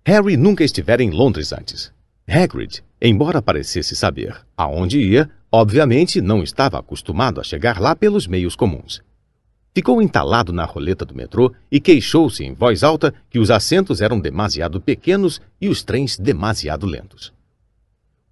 Harry 0.09 0.39
nunca 0.39 0.65
estivera 0.65 1.03
em 1.03 1.11
Londres 1.11 1.53
antes. 1.53 1.93
Hagrid, 2.27 2.83
embora 2.99 3.43
parecesse 3.43 3.95
saber 3.95 4.41
aonde 4.57 4.99
ia, 4.99 5.29
obviamente 5.53 6.23
não 6.23 6.43
estava 6.43 6.79
acostumado 6.79 7.43
a 7.43 7.45
chegar 7.45 7.79
lá 7.79 7.95
pelos 7.95 8.27
meios 8.27 8.57
comuns. 8.57 9.03
Ficou 9.75 10.01
entalado 10.01 10.51
na 10.51 10.65
roleta 10.65 11.05
do 11.05 11.15
metrô 11.15 11.53
e 11.71 11.79
queixou-se 11.79 12.43
em 12.43 12.55
voz 12.55 12.83
alta 12.83 13.13
que 13.29 13.39
os 13.39 13.51
assentos 13.51 14.01
eram 14.01 14.19
demasiado 14.19 14.81
pequenos 14.81 15.43
e 15.61 15.69
os 15.69 15.83
trens 15.83 16.17
demasiado 16.17 16.87
lentos. 16.87 17.31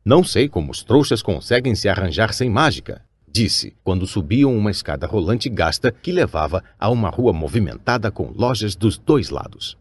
Não 0.03 0.25
sei 0.25 0.49
como 0.49 0.73
os 0.73 0.83
trouxas 0.83 1.21
conseguem 1.21 1.75
se 1.75 1.91
arranjar 1.91 2.33
sem 2.33 2.49
mágica, 2.49 3.03
disse 3.29 3.77
quando 3.85 4.07
subiam 4.07 4.57
uma 4.57 4.71
escada 4.71 5.07
rolante 5.07 5.51
gasta 5.51 5.93
que 5.93 6.11
levava 6.11 6.65
a 6.79 6.89
uma 6.89 7.11
rua 7.11 7.35
movimentada 7.35 8.11
com 8.11 8.33
lojas 8.35 8.75
dos 8.75 8.97
dois 8.97 9.29
lados. 9.29 9.77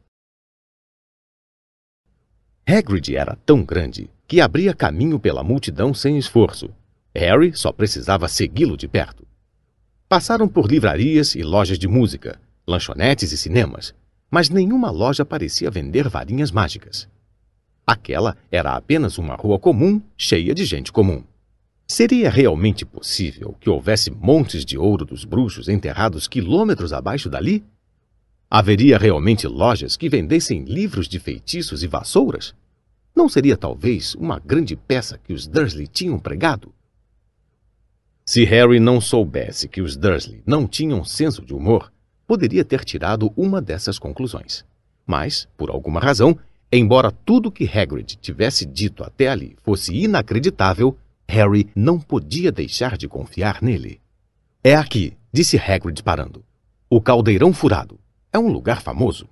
Hagrid 2.68 3.16
era 3.16 3.38
tão 3.46 3.64
grande 3.64 4.10
que 4.28 4.42
abria 4.42 4.74
caminho 4.74 5.20
pela 5.20 5.44
multidão 5.44 5.94
sem 5.94 6.18
esforço. 6.18 6.70
Harry 7.14 7.56
só 7.56 7.72
precisava 7.72 8.28
segui-lo 8.28 8.76
de 8.76 8.88
perto. 8.88 9.24
Passaram 10.10 10.48
por 10.48 10.66
livrarias 10.66 11.36
e 11.36 11.44
lojas 11.44 11.78
de 11.78 11.88
música, 11.88 12.42
lanchonetes 12.68 13.32
e 13.32 13.38
cinemas, 13.38 13.94
mas 14.32 14.50
nenhuma 14.50 14.90
loja 14.90 15.24
parecia 15.24 15.70
vender 15.70 16.10
varinhas 16.10 16.52
mágicas. 16.52 17.08
Aquela 17.86 18.36
era 18.52 18.76
apenas 18.76 19.20
uma 19.20 19.36
rua 19.36 19.60
comum, 19.60 20.02
cheia 20.18 20.56
de 20.56 20.66
gente 20.66 20.92
comum. 20.92 21.24
Seria 21.88 22.32
realmente 22.32 22.84
possível 22.84 23.56
que 23.60 23.70
houvesse 23.70 24.10
montes 24.10 24.66
de 24.66 24.76
ouro 24.76 25.06
dos 25.06 25.24
bruxos 25.24 25.70
enterrados 25.70 26.28
quilômetros 26.28 26.92
abaixo 26.94 27.30
dali? 27.30 27.64
Haveria 28.58 28.98
realmente 28.98 29.48
lojas 29.48 29.98
que 29.98 30.08
vendessem 30.08 30.64
livros 30.64 31.10
de 31.10 31.20
feitiços 31.20 31.84
e 31.84 31.88
vassouras? 31.88 32.56
Não 33.14 33.28
seria 33.28 33.58
talvez 33.58 34.16
uma 34.16 34.40
grande 34.40 34.78
peça 34.78 35.18
que 35.22 35.34
os 35.34 35.46
Dursley 35.46 35.88
tinham 35.88 36.18
pregado? 36.18 36.74
Se 38.26 38.46
Harry 38.46 38.80
não 38.80 39.02
soubesse 39.02 39.68
que 39.68 39.82
os 39.82 39.98
Dursley 39.98 40.42
não 40.48 40.70
tinham 40.70 41.04
senso 41.04 41.42
de 41.42 41.54
humor, 41.54 41.92
poderia 42.26 42.64
ter 42.64 42.86
tirado 42.86 43.30
uma 43.36 43.62
dessas 43.62 44.00
conclusões. 44.00 44.64
Mas, 45.06 45.50
por 45.58 45.70
alguma 45.70 46.00
razão, 46.00 46.40
embora 46.72 47.12
tudo 47.12 47.52
que 47.52 47.70
Hagrid 47.70 48.16
tivesse 48.22 48.66
dito 48.66 49.04
até 49.04 49.28
ali 49.28 49.58
fosse 49.64 49.94
inacreditável, 49.94 50.98
Harry 51.28 51.68
não 51.76 52.00
podia 52.00 52.54
deixar 52.54 52.96
de 52.96 53.10
confiar 53.10 53.62
nele. 53.62 54.00
É 54.64 54.76
aqui, 54.76 55.12
disse 55.30 55.58
Hagrid 55.58 56.02
parando. 56.02 56.42
O 56.90 57.02
Caldeirão 57.02 57.52
Furado. 57.52 58.00
É 58.36 58.38
um 58.38 58.50
lugar 58.50 58.82
famoso. 58.82 59.30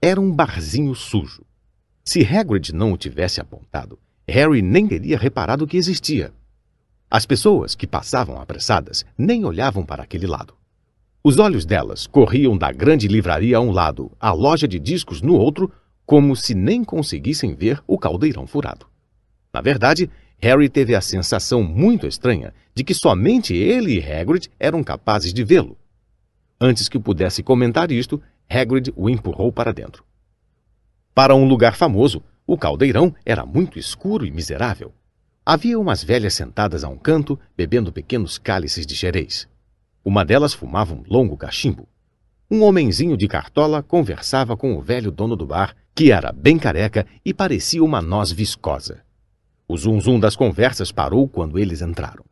Era 0.00 0.20
um 0.20 0.30
barzinho 0.30 0.94
sujo. 0.94 1.44
Se 2.04 2.24
Hagrid 2.24 2.72
não 2.72 2.92
o 2.92 2.96
tivesse 2.96 3.40
apontado, 3.40 3.98
Harry 4.28 4.62
nem 4.62 4.86
teria 4.86 5.18
reparado 5.18 5.66
que 5.66 5.76
existia. 5.76 6.32
As 7.10 7.26
pessoas 7.26 7.74
que 7.74 7.84
passavam 7.84 8.40
apressadas 8.40 9.04
nem 9.18 9.44
olhavam 9.44 9.84
para 9.84 10.04
aquele 10.04 10.24
lado. 10.24 10.54
Os 11.20 11.40
olhos 11.40 11.66
delas 11.66 12.06
corriam 12.06 12.56
da 12.56 12.70
grande 12.70 13.08
livraria 13.08 13.56
a 13.56 13.60
um 13.60 13.72
lado, 13.72 14.12
à 14.20 14.30
loja 14.30 14.68
de 14.68 14.78
discos 14.78 15.20
no 15.20 15.34
outro, 15.34 15.68
como 16.06 16.36
se 16.36 16.54
nem 16.54 16.84
conseguissem 16.84 17.56
ver 17.56 17.82
o 17.88 17.98
caldeirão 17.98 18.46
furado. 18.46 18.86
Na 19.52 19.60
verdade, 19.60 20.08
Harry 20.38 20.68
teve 20.68 20.94
a 20.94 21.00
sensação 21.00 21.64
muito 21.64 22.06
estranha 22.06 22.54
de 22.72 22.84
que 22.84 22.94
somente 22.94 23.52
ele 23.52 23.98
e 23.98 24.12
Hagrid 24.12 24.48
eram 24.60 24.84
capazes 24.84 25.34
de 25.34 25.42
vê-lo. 25.42 25.76
Antes 26.60 26.88
que 26.88 26.98
pudesse 26.98 27.42
comentar 27.42 27.90
isto, 27.90 28.22
Hagrid 28.48 28.92
o 28.96 29.10
empurrou 29.10 29.52
para 29.52 29.72
dentro. 29.72 30.04
Para 31.14 31.34
um 31.34 31.46
lugar 31.46 31.76
famoso, 31.76 32.22
o 32.46 32.58
caldeirão 32.58 33.14
era 33.24 33.46
muito 33.46 33.78
escuro 33.78 34.26
e 34.26 34.30
miserável. 34.30 34.92
Havia 35.46 35.78
umas 35.78 36.02
velhas 36.02 36.34
sentadas 36.34 36.84
a 36.84 36.88
um 36.88 36.96
canto, 36.96 37.38
bebendo 37.56 37.92
pequenos 37.92 38.38
cálices 38.38 38.86
de 38.86 38.94
xerez. 38.94 39.48
Uma 40.04 40.24
delas 40.24 40.54
fumava 40.54 40.94
um 40.94 41.02
longo 41.06 41.36
cachimbo. 41.36 41.88
Um 42.50 42.62
homenzinho 42.62 43.16
de 43.16 43.26
cartola 43.26 43.82
conversava 43.82 44.56
com 44.56 44.76
o 44.76 44.82
velho 44.82 45.10
dono 45.10 45.36
do 45.36 45.46
bar, 45.46 45.74
que 45.94 46.12
era 46.12 46.32
bem 46.32 46.58
careca 46.58 47.06
e 47.24 47.32
parecia 47.32 47.82
uma 47.82 48.02
noz 48.02 48.30
viscosa. 48.30 49.02
O 49.66 49.76
zum-zum 49.76 50.20
das 50.20 50.36
conversas 50.36 50.92
parou 50.92 51.26
quando 51.26 51.58
eles 51.58 51.80
entraram. 51.80 52.24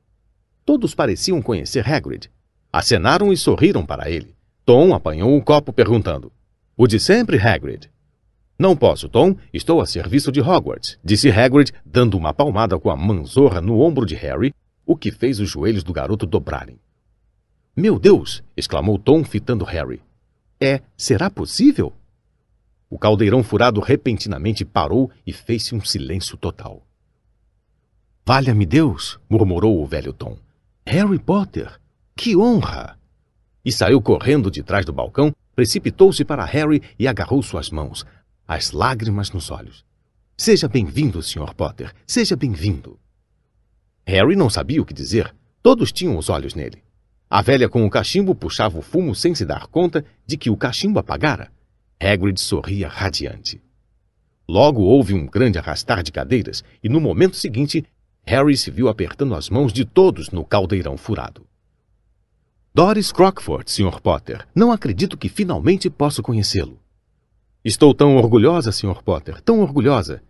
Todos 0.64 0.94
pareciam 0.94 1.40
conhecer 1.40 1.88
Hagrid. 1.88 2.30
Acenaram 2.72 3.30
e 3.30 3.36
sorriram 3.36 3.84
para 3.84 4.10
ele. 4.10 4.34
Tom 4.64 4.94
apanhou 4.94 5.36
o 5.36 5.42
copo 5.42 5.72
perguntando: 5.72 6.32
O 6.74 6.86
de 6.86 6.98
sempre, 6.98 7.38
Hagrid? 7.38 7.90
Não 8.58 8.74
posso, 8.74 9.08
Tom. 9.08 9.36
Estou 9.52 9.80
a 9.80 9.86
serviço 9.86 10.32
de 10.32 10.40
Hogwarts, 10.40 10.98
disse 11.04 11.30
Hagrid, 11.30 11.72
dando 11.84 12.16
uma 12.16 12.32
palmada 12.32 12.78
com 12.78 12.90
a 12.90 12.96
manzorra 12.96 13.60
no 13.60 13.80
ombro 13.80 14.06
de 14.06 14.14
Harry, 14.14 14.54
o 14.86 14.96
que 14.96 15.10
fez 15.10 15.38
os 15.38 15.50
joelhos 15.50 15.82
do 15.82 15.92
garoto 15.92 16.24
dobrarem. 16.24 16.78
Meu 17.76 17.98
Deus! 17.98 18.42
exclamou 18.56 18.98
Tom, 18.98 19.24
fitando 19.24 19.64
Harry. 19.64 20.00
É, 20.60 20.80
será 20.96 21.28
possível? 21.28 21.92
O 22.88 22.98
caldeirão 22.98 23.42
furado 23.42 23.80
repentinamente 23.80 24.64
parou 24.64 25.10
e 25.26 25.32
fez-se 25.32 25.74
um 25.74 25.84
silêncio 25.84 26.36
total. 26.36 26.86
Valha-me 28.24 28.64
Deus! 28.64 29.18
murmurou 29.28 29.82
o 29.82 29.86
velho 29.86 30.12
Tom. 30.12 30.38
Harry 30.86 31.18
Potter! 31.18 31.81
Que 32.22 32.36
honra! 32.36 32.96
E 33.64 33.72
saiu 33.72 34.00
correndo 34.00 34.48
de 34.48 34.62
trás 34.62 34.86
do 34.86 34.92
balcão, 34.92 35.34
precipitou-se 35.56 36.24
para 36.24 36.44
Harry 36.44 36.80
e 36.96 37.08
agarrou 37.08 37.42
suas 37.42 37.68
mãos, 37.68 38.06
as 38.46 38.70
lágrimas 38.70 39.32
nos 39.32 39.50
olhos. 39.50 39.84
Seja 40.36 40.68
bem-vindo, 40.68 41.20
Sr. 41.20 41.52
Potter. 41.52 41.92
Seja 42.06 42.36
bem-vindo. 42.36 42.96
Harry 44.06 44.36
não 44.36 44.48
sabia 44.48 44.80
o 44.80 44.84
que 44.84 44.94
dizer. 44.94 45.34
Todos 45.60 45.90
tinham 45.90 46.16
os 46.16 46.28
olhos 46.28 46.54
nele. 46.54 46.84
A 47.28 47.42
velha 47.42 47.68
com 47.68 47.84
o 47.84 47.90
cachimbo 47.90 48.36
puxava 48.36 48.78
o 48.78 48.82
fumo 48.82 49.16
sem 49.16 49.34
se 49.34 49.44
dar 49.44 49.66
conta 49.66 50.04
de 50.24 50.36
que 50.36 50.48
o 50.48 50.56
cachimbo 50.56 51.00
apagara. 51.00 51.50
Hagrid 51.98 52.40
sorria 52.40 52.86
radiante. 52.86 53.60
Logo 54.48 54.82
houve 54.82 55.12
um 55.12 55.26
grande 55.26 55.58
arrastar 55.58 56.04
de 56.04 56.12
cadeiras 56.12 56.62
e 56.84 56.88
no 56.88 57.00
momento 57.00 57.34
seguinte 57.34 57.84
Harry 58.24 58.56
se 58.56 58.70
viu 58.70 58.88
apertando 58.88 59.34
as 59.34 59.50
mãos 59.50 59.72
de 59.72 59.84
todos 59.84 60.30
no 60.30 60.44
caldeirão 60.44 60.96
furado. 60.96 61.44
Doris 62.74 63.12
Crockford, 63.12 63.70
Sr. 63.70 64.00
Potter. 64.00 64.48
Não 64.54 64.72
acredito 64.72 65.18
que 65.18 65.28
finalmente 65.28 65.90
posso 65.90 66.22
conhecê-lo. 66.22 66.80
Estou 67.62 67.92
tão 67.92 68.16
orgulhosa, 68.16 68.72
Sr. 68.72 69.02
Potter, 69.02 69.42
tão 69.42 69.60
orgulhosa. 69.60 70.22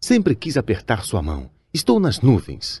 Sempre 0.00 0.36
quis 0.36 0.56
apertar 0.56 1.04
sua 1.04 1.20
mão. 1.20 1.50
Estou 1.74 1.98
nas 1.98 2.20
nuvens. 2.20 2.80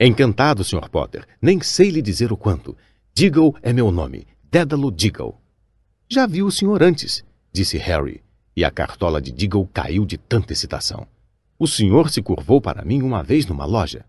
Encantado, 0.00 0.64
Sr. 0.64 0.88
Potter. 0.88 1.26
Nem 1.40 1.60
sei 1.60 1.90
lhe 1.90 2.00
dizer 2.00 2.32
o 2.32 2.36
quanto. 2.36 2.74
Diggle 3.12 3.54
é 3.60 3.74
meu 3.74 3.90
nome. 3.90 4.26
Dédalo 4.50 4.90
Diggle. 4.90 5.38
Já 6.08 6.26
vi 6.26 6.42
o 6.42 6.50
senhor 6.50 6.82
antes, 6.82 7.22
disse 7.52 7.76
Harry, 7.76 8.22
e 8.56 8.64
a 8.64 8.70
cartola 8.70 9.20
de 9.20 9.30
Diggle 9.30 9.68
caiu 9.70 10.06
de 10.06 10.16
tanta 10.16 10.54
excitação. 10.54 11.06
O 11.58 11.66
senhor 11.66 12.08
se 12.08 12.22
curvou 12.22 12.58
para 12.58 12.86
mim 12.86 13.02
uma 13.02 13.22
vez 13.22 13.44
numa 13.44 13.66
loja. 13.66 14.06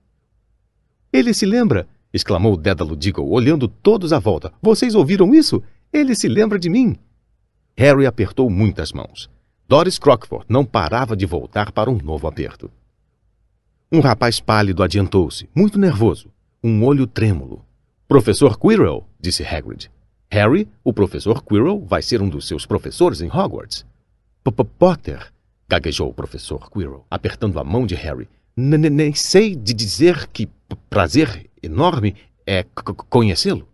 Ele 1.12 1.34
se 1.34 1.46
lembra! 1.46 1.86
Exclamou 2.14 2.58
Dédalo 2.58 2.96
Diggle, 2.96 3.30
olhando 3.30 3.68
todos 3.68 4.14
à 4.14 4.20
volta. 4.20 4.52
Vocês 4.62 4.96
ouviram 4.96 5.34
isso? 5.34 5.62
Ele 5.92 6.16
se 6.16 6.28
lembra 6.28 6.60
de 6.60 6.70
mim! 6.70 6.96
Harry 7.78 8.06
apertou 8.06 8.50
muitas 8.50 8.92
mãos. 8.92 9.30
Doris 9.68 10.00
Crockford 10.00 10.46
não 10.50 10.66
parava 10.66 11.16
de 11.16 11.26
voltar 11.26 11.72
para 11.72 11.90
um 11.90 11.98
novo 11.98 12.28
aperto. 12.28 12.70
Um 13.92 14.00
rapaz 14.00 14.40
pálido 14.40 14.84
adiantou-se, 14.84 15.50
muito 15.56 15.80
nervoso, 15.80 16.30
um 16.64 16.84
olho 16.84 17.08
trêmulo. 17.08 17.64
Professor 18.08 18.60
Quirrell, 18.60 19.06
disse 19.20 19.44
Hagrid. 19.44 19.90
Harry, 20.32 20.68
o 20.84 20.94
professor 20.94 21.44
Quirrell 21.44 21.84
vai 21.86 22.02
ser 22.02 22.22
um 22.22 22.30
dos 22.30 22.48
seus 22.48 22.66
professores 22.66 23.22
em 23.22 23.28
Hogwarts. 23.28 23.86
P 24.44 24.52
-p 24.52 24.68
Potter, 24.78 25.32
gaguejou 25.68 26.10
o 26.10 26.14
professor 26.14 26.70
Quirrell, 26.70 27.06
apertando 27.10 27.60
a 27.60 27.64
mão 27.64 27.86
de 27.86 27.96
Harry. 27.96 28.28
N 28.58 28.90
Nem 28.90 29.14
sei 29.14 29.56
de 29.56 29.74
dizer 29.74 30.28
que 30.28 30.50
prazer 30.90 31.49
enorme 31.62 32.16
é 32.46 32.66
conhecê-lo. 33.10 33.68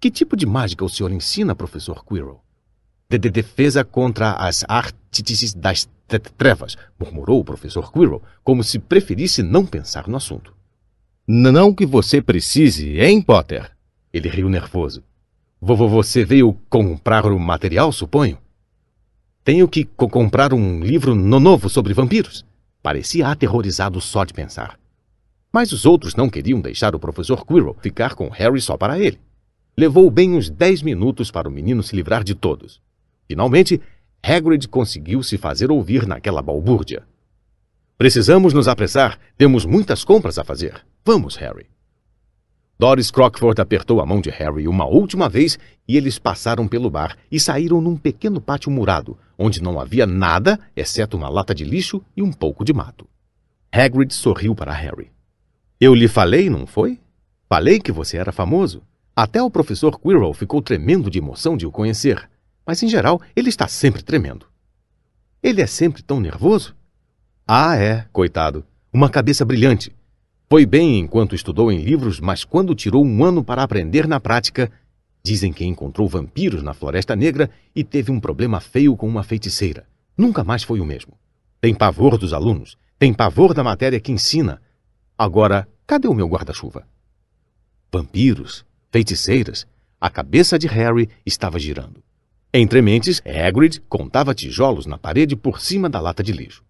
Que 0.00 0.10
tipo 0.10 0.36
de 0.36 0.46
mágica 0.46 0.84
o 0.84 0.88
senhor 0.88 1.10
ensina, 1.12 1.54
professor 1.54 2.04
Quirrell? 2.04 2.40
De, 3.08 3.18
de 3.18 3.30
defesa 3.30 3.84
contra 3.84 4.32
as 4.32 4.64
artes 4.68 5.54
das 5.54 5.88
trevas, 6.36 6.76
murmurou 6.98 7.40
o 7.40 7.44
professor 7.44 7.92
Quirrell, 7.92 8.22
como 8.44 8.62
se 8.62 8.78
preferisse 8.78 9.42
não 9.42 9.66
pensar 9.66 10.08
no 10.08 10.16
assunto. 10.16 10.54
Não 11.26 11.74
que 11.74 11.84
você 11.84 12.22
precise, 12.22 13.00
hein, 13.00 13.20
Potter? 13.20 13.70
Ele 14.12 14.28
riu 14.28 14.48
nervoso. 14.48 15.02
Vovô, 15.60 15.88
você 15.88 16.24
veio 16.24 16.56
comprar 16.68 17.26
o 17.26 17.38
material, 17.38 17.90
suponho? 17.90 18.38
Tenho 19.42 19.68
que 19.68 19.84
co 19.84 20.08
comprar 20.08 20.52
um 20.52 20.80
livro 20.80 21.14
no 21.14 21.40
novo 21.40 21.68
sobre 21.68 21.94
vampiros. 21.94 22.44
Parecia 22.82 23.28
aterrorizado 23.28 24.00
só 24.00 24.24
de 24.24 24.32
pensar. 24.32 24.78
Mas 25.56 25.72
os 25.72 25.86
outros 25.86 26.14
não 26.14 26.28
queriam 26.28 26.60
deixar 26.60 26.94
o 26.94 27.00
professor 27.00 27.46
Quirrell 27.46 27.74
ficar 27.80 28.14
com 28.14 28.28
Harry 28.28 28.60
só 28.60 28.76
para 28.76 28.98
ele. 28.98 29.18
Levou 29.74 30.10
bem 30.10 30.34
uns 30.34 30.50
dez 30.50 30.82
minutos 30.82 31.30
para 31.30 31.48
o 31.48 31.50
menino 31.50 31.82
se 31.82 31.96
livrar 31.96 32.22
de 32.22 32.34
todos. 32.34 32.78
Finalmente, 33.26 33.80
Hagrid 34.22 34.68
conseguiu 34.68 35.22
se 35.22 35.38
fazer 35.38 35.70
ouvir 35.70 36.06
naquela 36.06 36.42
balbúrdia. 36.42 37.04
Precisamos 37.96 38.52
nos 38.52 38.68
apressar. 38.68 39.18
Temos 39.38 39.64
muitas 39.64 40.04
compras 40.04 40.38
a 40.38 40.44
fazer. 40.44 40.84
Vamos, 41.02 41.36
Harry. 41.36 41.70
Doris 42.78 43.10
Crockford 43.10 43.58
apertou 43.58 44.02
a 44.02 44.04
mão 44.04 44.20
de 44.20 44.28
Harry 44.28 44.68
uma 44.68 44.84
última 44.84 45.26
vez 45.26 45.58
e 45.88 45.96
eles 45.96 46.18
passaram 46.18 46.68
pelo 46.68 46.90
bar 46.90 47.16
e 47.32 47.40
saíram 47.40 47.80
num 47.80 47.96
pequeno 47.96 48.42
pátio 48.42 48.70
murado, 48.70 49.16
onde 49.38 49.62
não 49.62 49.80
havia 49.80 50.06
nada 50.06 50.60
exceto 50.76 51.16
uma 51.16 51.30
lata 51.30 51.54
de 51.54 51.64
lixo 51.64 52.02
e 52.14 52.22
um 52.22 52.30
pouco 52.30 52.62
de 52.62 52.74
mato. 52.74 53.08
Hagrid 53.72 54.12
sorriu 54.12 54.54
para 54.54 54.74
Harry. 54.74 55.15
Eu 55.80 55.94
lhe 55.94 56.08
falei, 56.08 56.48
não 56.48 56.66
foi? 56.66 56.98
Falei 57.48 57.78
que 57.78 57.92
você 57.92 58.16
era 58.16 58.32
famoso. 58.32 58.82
Até 59.14 59.42
o 59.42 59.50
professor 59.50 59.98
Quirrell 60.00 60.32
ficou 60.34 60.62
tremendo 60.62 61.10
de 61.10 61.18
emoção 61.18 61.56
de 61.56 61.66
o 61.66 61.70
conhecer, 61.70 62.28
mas 62.66 62.82
em 62.82 62.88
geral 62.88 63.20
ele 63.34 63.48
está 63.48 63.68
sempre 63.68 64.02
tremendo. 64.02 64.46
Ele 65.42 65.60
é 65.60 65.66
sempre 65.66 66.02
tão 66.02 66.20
nervoso? 66.20 66.74
Ah, 67.46 67.76
é, 67.76 68.06
coitado. 68.12 68.64
Uma 68.92 69.08
cabeça 69.08 69.44
brilhante. 69.44 69.94
Foi 70.48 70.64
bem 70.64 70.98
enquanto 70.98 71.34
estudou 71.34 71.70
em 71.70 71.82
livros, 71.82 72.20
mas 72.20 72.44
quando 72.44 72.74
tirou 72.74 73.04
um 73.04 73.24
ano 73.24 73.44
para 73.44 73.62
aprender 73.62 74.08
na 74.08 74.18
prática, 74.18 74.70
dizem 75.22 75.52
que 75.52 75.64
encontrou 75.64 76.08
vampiros 76.08 76.62
na 76.62 76.72
Floresta 76.72 77.14
Negra 77.14 77.50
e 77.74 77.84
teve 77.84 78.10
um 78.10 78.20
problema 78.20 78.60
feio 78.60 78.96
com 78.96 79.08
uma 79.08 79.22
feiticeira. 79.22 79.86
Nunca 80.16 80.42
mais 80.42 80.62
foi 80.62 80.80
o 80.80 80.84
mesmo. 80.84 81.14
Tem 81.60 81.74
pavor 81.74 82.16
dos 82.16 82.32
alunos, 82.32 82.78
tem 82.98 83.12
pavor 83.12 83.52
da 83.52 83.64
matéria 83.64 84.00
que 84.00 84.12
ensina. 84.12 84.60
Agora, 85.18 85.66
cadê 85.86 86.06
o 86.08 86.14
meu 86.14 86.28
guarda-chuva? 86.28 86.86
Vampiros, 87.90 88.66
feiticeiras, 88.92 89.66
a 89.98 90.10
cabeça 90.10 90.58
de 90.58 90.66
Harry 90.66 91.08
estava 91.24 91.58
girando. 91.58 92.02
Entre 92.52 92.82
mentes, 92.82 93.22
Hagrid 93.24 93.80
contava 93.88 94.34
tijolos 94.34 94.84
na 94.86 94.98
parede 94.98 95.34
por 95.34 95.60
cima 95.60 95.88
da 95.88 96.00
lata 96.00 96.22
de 96.22 96.32
lixo. 96.32 96.62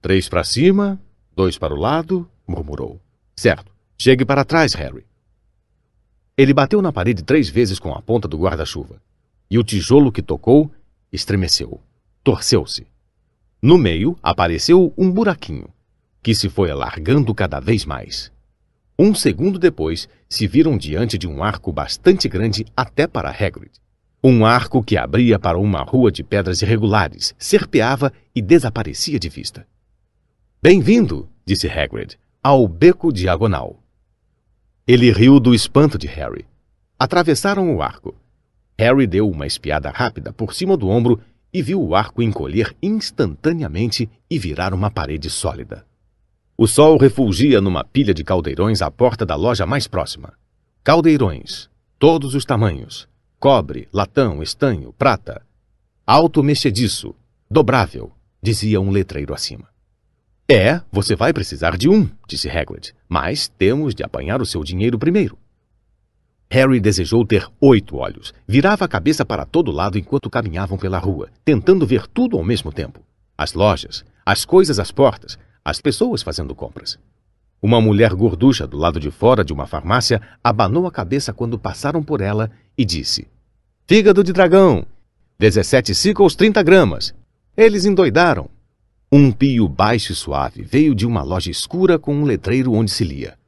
Três 0.00 0.28
para 0.28 0.42
cima, 0.42 1.00
dois 1.34 1.58
para 1.58 1.74
o 1.74 1.78
lado, 1.78 2.28
murmurou. 2.46 3.00
Certo. 3.36 3.70
Chegue 3.98 4.24
para 4.24 4.44
trás, 4.44 4.72
Harry. 4.74 5.06
Ele 6.36 6.54
bateu 6.54 6.80
na 6.80 6.92
parede 6.92 7.22
três 7.22 7.48
vezes 7.48 7.78
com 7.78 7.92
a 7.92 8.00
ponta 8.00 8.26
do 8.26 8.38
guarda-chuva. 8.38 9.00
E 9.50 9.58
o 9.58 9.62
tijolo 9.62 10.10
que 10.10 10.22
tocou 10.22 10.70
estremeceu. 11.12 11.80
Torceu-se. 12.24 12.86
No 13.60 13.76
meio 13.76 14.16
apareceu 14.22 14.92
um 14.96 15.10
buraquinho, 15.10 15.68
que 16.22 16.34
se 16.34 16.48
foi 16.48 16.70
alargando 16.70 17.34
cada 17.34 17.58
vez 17.58 17.84
mais. 17.84 18.30
Um 18.98 19.14
segundo 19.14 19.58
depois, 19.58 20.08
se 20.28 20.46
viram 20.46 20.78
diante 20.78 21.18
de 21.18 21.26
um 21.26 21.42
arco 21.42 21.72
bastante 21.72 22.28
grande 22.28 22.64
até 22.76 23.06
para 23.06 23.30
Hagrid. 23.30 23.72
Um 24.22 24.46
arco 24.46 24.84
que 24.84 24.96
abria 24.96 25.38
para 25.38 25.58
uma 25.58 25.82
rua 25.82 26.12
de 26.12 26.22
pedras 26.22 26.62
irregulares, 26.62 27.34
serpeava 27.36 28.12
e 28.34 28.40
desaparecia 28.40 29.18
de 29.18 29.28
vista. 29.28 29.66
Bem-vindo, 30.62 31.28
disse 31.44 31.66
Hagrid, 31.66 32.16
ao 32.40 32.68
beco 32.68 33.12
diagonal. 33.12 33.82
Ele 34.86 35.10
riu 35.10 35.40
do 35.40 35.54
espanto 35.54 35.96
de 35.96 36.06
Harry. 36.06 36.44
Atravessaram 36.98 37.74
o 37.74 37.82
arco. 37.82 38.14
Harry 38.78 39.06
deu 39.06 39.28
uma 39.28 39.46
espiada 39.46 39.90
rápida 39.90 40.32
por 40.32 40.54
cima 40.54 40.76
do 40.76 40.88
ombro 40.88 41.20
e 41.52 41.62
viu 41.62 41.82
o 41.82 41.94
arco 41.94 42.22
encolher 42.22 42.76
instantaneamente 42.82 44.08
e 44.30 44.38
virar 44.38 44.72
uma 44.72 44.90
parede 44.90 45.28
sólida. 45.30 45.84
O 46.56 46.66
sol 46.66 46.98
refulgia 46.98 47.60
numa 47.60 47.82
pilha 47.82 48.12
de 48.12 48.22
caldeirões 48.22 48.82
à 48.82 48.90
porta 48.90 49.24
da 49.24 49.34
loja 49.34 49.64
mais 49.64 49.86
próxima. 49.88 50.34
Caldeirões, 50.84 51.70
todos 51.98 52.34
os 52.34 52.44
tamanhos: 52.44 53.08
cobre, 53.40 53.88
latão, 53.92 54.42
estanho, 54.42 54.92
prata. 54.92 55.42
Alto 56.06 56.42
mexediço, 56.42 57.14
dobrável, 57.50 58.12
dizia 58.42 58.80
um 58.80 58.90
letreiro 58.90 59.32
acima. 59.32 59.68
É, 60.48 60.82
você 60.90 61.16
vai 61.16 61.32
precisar 61.32 61.78
de 61.78 61.88
um, 61.88 62.08
disse 62.28 62.50
Hagrid, 62.50 62.92
mas 63.08 63.48
temos 63.48 63.94
de 63.94 64.02
apanhar 64.02 64.42
o 64.42 64.46
seu 64.46 64.62
dinheiro 64.62 64.98
primeiro. 64.98 65.38
Harry 66.50 66.78
desejou 66.80 67.24
ter 67.24 67.48
oito 67.58 67.96
olhos. 67.96 68.34
Virava 68.46 68.84
a 68.84 68.88
cabeça 68.88 69.24
para 69.24 69.46
todo 69.46 69.72
lado 69.72 69.96
enquanto 69.96 70.28
caminhavam 70.28 70.76
pela 70.76 70.98
rua, 70.98 71.30
tentando 71.42 71.86
ver 71.86 72.06
tudo 72.06 72.36
ao 72.36 72.44
mesmo 72.44 72.70
tempo: 72.70 73.00
as 73.38 73.54
lojas, 73.54 74.04
as 74.26 74.44
coisas 74.44 74.78
às 74.78 74.90
portas, 74.90 75.38
as 75.64 75.80
pessoas 75.80 76.22
fazendo 76.22 76.54
compras. 76.54 76.98
Uma 77.60 77.80
mulher 77.80 78.12
gorducha 78.14 78.66
do 78.66 78.76
lado 78.76 78.98
de 78.98 79.10
fora 79.10 79.44
de 79.44 79.52
uma 79.52 79.66
farmácia 79.66 80.20
abanou 80.42 80.86
a 80.86 80.90
cabeça 80.90 81.32
quando 81.32 81.58
passaram 81.58 82.02
por 82.02 82.20
ela 82.20 82.50
e 82.76 82.84
disse: 82.84 83.28
Fígado 83.86 84.24
de 84.24 84.32
dragão! 84.32 84.84
17 85.38 85.94
ciclos 85.94 86.34
30 86.34 86.62
gramas. 86.62 87.14
Eles 87.56 87.84
endoidaram. 87.84 88.48
Um 89.10 89.30
pio 89.30 89.68
baixo 89.68 90.12
e 90.12 90.14
suave 90.14 90.62
veio 90.62 90.94
de 90.94 91.06
uma 91.06 91.22
loja 91.22 91.50
escura 91.50 91.98
com 91.98 92.14
um 92.14 92.24
letreiro 92.24 92.72
onde 92.72 92.90
se 92.90 93.04
lia: 93.04 93.38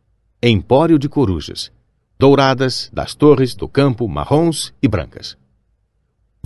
Empório 0.42 0.98
de 0.98 1.08
Corujas. 1.08 1.72
Douradas, 2.18 2.90
das 2.92 3.14
torres, 3.14 3.54
do 3.54 3.68
campo, 3.68 4.08
marrons 4.08 4.72
e 4.80 4.86
brancas. 4.86 5.36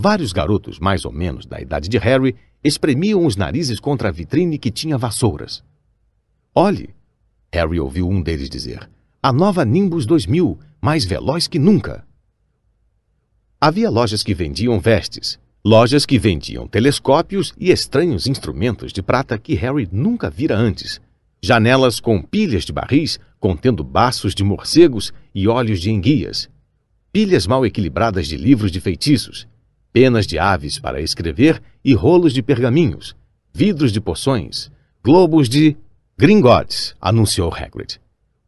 Vários 0.01 0.31
garotos, 0.31 0.79
mais 0.79 1.03
ou 1.03 1.11
menos 1.11 1.45
da 1.45 1.59
idade 1.59 1.89
de 1.89 1.97
Harry, 1.97 2.33
espremiam 2.63 3.25
os 3.25 3.35
narizes 3.35 3.81
contra 3.81 4.07
a 4.07 4.11
vitrine 4.11 4.57
que 4.57 4.71
tinha 4.71 4.97
vassouras. 4.97 5.61
Olhe! 6.55 6.95
Harry 7.51 7.81
ouviu 7.81 8.07
um 8.07 8.21
deles 8.21 8.49
dizer. 8.49 8.89
A 9.21 9.33
nova 9.33 9.65
Nimbus 9.65 10.05
2000, 10.05 10.57
mais 10.81 11.03
veloz 11.03 11.49
que 11.49 11.59
nunca. 11.59 12.07
Havia 13.59 13.89
lojas 13.89 14.23
que 14.23 14.33
vendiam 14.33 14.79
vestes, 14.79 15.37
Lojas 15.65 16.05
que 16.05 16.17
vendiam 16.17 16.65
telescópios 16.65 17.53
e 17.59 17.69
estranhos 17.69 18.27
instrumentos 18.27 18.93
de 18.93 19.01
prata 19.01 19.37
que 19.37 19.55
Harry 19.55 19.89
nunca 19.91 20.29
vira 20.29 20.55
antes. 20.55 21.01
Janelas 21.41 21.99
com 21.99 22.21
pilhas 22.21 22.63
de 22.63 22.71
barris 22.71 23.19
contendo 23.41 23.83
baços 23.83 24.33
de 24.33 24.41
morcegos 24.41 25.11
e 25.35 25.49
olhos 25.49 25.81
de 25.81 25.91
enguias. 25.91 26.49
Pilhas 27.11 27.45
mal 27.45 27.65
equilibradas 27.65 28.25
de 28.27 28.37
livros 28.37 28.71
de 28.71 28.79
feitiços. 28.79 29.49
Penas 29.91 30.27
de 30.27 30.37
aves 30.37 30.77
para 30.77 31.01
escrever 31.01 31.61
e 31.83 31.93
rolos 31.93 32.33
de 32.33 32.43
pergaminhos. 32.43 33.15
Vidros 33.53 33.91
de 33.91 33.99
poções. 33.99 34.71
Globos 35.03 35.49
de... 35.49 35.75
Gringotes, 36.17 36.95
anunciou 36.99 37.53
Hagrid. 37.53 37.99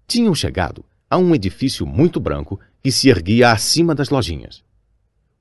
Tinham 0.06 0.36
chegado 0.36 0.84
a 1.10 1.18
um 1.18 1.34
edifício 1.34 1.86
muito 1.86 2.20
branco 2.20 2.60
que 2.84 2.92
se 2.92 3.10
erguia 3.10 3.52
acima 3.52 3.96
das 3.96 4.10
lojinhas. 4.10 4.64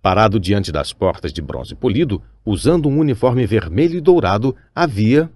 Parado 0.01 0.41
diante 0.41 0.73
das 0.73 0.93
portas 0.93 1.33
de 1.33 1.43
bronze 1.43 1.75
polido, 1.75 2.23
usando 2.45 2.89
um 2.89 2.99
uniforme 2.99 3.47
vermelho 3.47 3.97
e 3.97 4.01
dourado, 4.01 4.57
havia. 4.75 5.31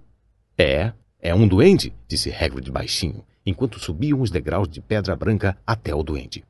É, 0.57 0.93
é 1.21 1.35
um 1.35 1.47
duende, 1.47 1.93
disse 2.07 2.31
Hagrid 2.33 2.71
baixinho, 2.71 3.23
enquanto 3.45 3.79
subiam 3.79 4.21
os 4.21 4.31
degraus 4.31 4.67
de 4.67 4.81
pedra 4.81 5.15
branca 5.15 5.57
até 5.67 5.93
o 5.93 6.01
duende. 6.01 6.43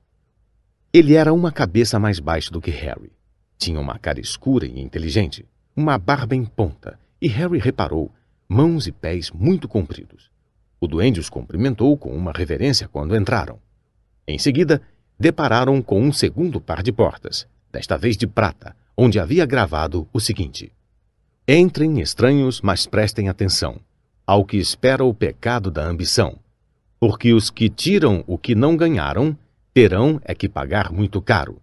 Ele 0.93 1.15
era 1.15 1.33
uma 1.33 1.51
cabeça 1.51 1.99
mais 1.99 2.19
baixo 2.19 2.53
do 2.53 2.61
que 2.61 2.71
Harry. 2.71 3.11
Tinha 3.57 3.80
uma 3.80 3.98
cara 3.98 4.19
escura 4.19 4.65
e 4.65 4.80
inteligente, 4.80 5.45
uma 5.76 5.98
barba 5.98 6.36
em 6.36 6.45
ponta, 6.45 6.99
e 7.22 7.27
Harry 7.27 7.60
reparou 7.60 8.11
mãos 8.48 8.88
e 8.88 8.91
pés 8.91 9.32
muito 9.32 9.68
compridos. 9.68 10.30
O 10.80 10.88
duende 10.88 11.19
os 11.19 11.30
cumprimentou 11.30 11.98
com 11.98 12.15
uma 12.15 12.32
reverência 12.32 12.88
quando 12.88 13.15
entraram. 13.15 13.60
Em 14.27 14.38
seguida, 14.38 14.82
depararam 15.19 15.82
com 15.82 16.02
um 16.02 16.11
segundo 16.11 16.60
par 16.60 16.84
de 16.84 16.91
portas, 16.91 17.48
desta 17.72 17.98
vez 17.98 18.18
de 18.18 18.27
prata, 18.27 18.76
onde 18.95 19.19
havia 19.19 19.45
gravado 19.45 20.07
o 20.14 20.19
seguinte: 20.19 20.72
Entrem 21.48 21.99
estranhos, 21.99 22.61
mas 22.61 22.86
prestem 22.86 23.30
atenção 23.30 23.80
ao 24.26 24.44
que 24.44 24.57
espera 24.57 25.03
o 25.03 25.14
pecado 25.14 25.69
da 25.69 25.86
ambição, 25.86 26.40
porque 26.99 27.34
os 27.34 27.49
que 27.49 27.69
tiram 27.69 28.23
o 28.26 28.38
que 28.38 28.56
não 28.56 28.76
ganharam 28.76 29.38
terão 29.73 30.19
é 30.23 30.34
que 30.34 30.49
pagar 30.49 30.91
muito 30.91 31.22
caro. 31.22 31.61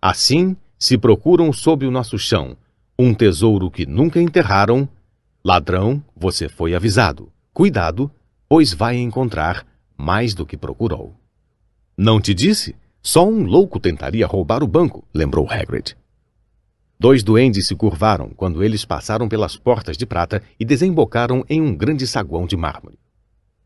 Assim, 0.00 0.56
se 0.82 0.98
procuram 0.98 1.52
sob 1.52 1.86
o 1.86 1.92
nosso 1.92 2.18
chão 2.18 2.56
um 2.98 3.14
tesouro 3.14 3.70
que 3.70 3.86
nunca 3.86 4.20
enterraram, 4.20 4.88
ladrão, 5.44 6.02
você 6.14 6.48
foi 6.48 6.74
avisado. 6.74 7.32
Cuidado, 7.54 8.10
pois 8.48 8.74
vai 8.74 8.96
encontrar 8.96 9.64
mais 9.96 10.34
do 10.34 10.44
que 10.44 10.56
procurou. 10.56 11.14
Não 11.96 12.20
te 12.20 12.34
disse? 12.34 12.74
Só 13.00 13.24
um 13.24 13.44
louco 13.44 13.78
tentaria 13.78 14.26
roubar 14.26 14.60
o 14.60 14.66
banco, 14.66 15.06
lembrou 15.14 15.48
Hagrid. 15.48 15.96
Dois 16.98 17.22
duendes 17.22 17.68
se 17.68 17.76
curvaram 17.76 18.30
quando 18.30 18.64
eles 18.64 18.84
passaram 18.84 19.28
pelas 19.28 19.56
portas 19.56 19.96
de 19.96 20.04
prata 20.04 20.42
e 20.58 20.64
desembocaram 20.64 21.44
em 21.48 21.62
um 21.62 21.76
grande 21.76 22.08
saguão 22.08 22.44
de 22.44 22.56
mármore. 22.56 22.98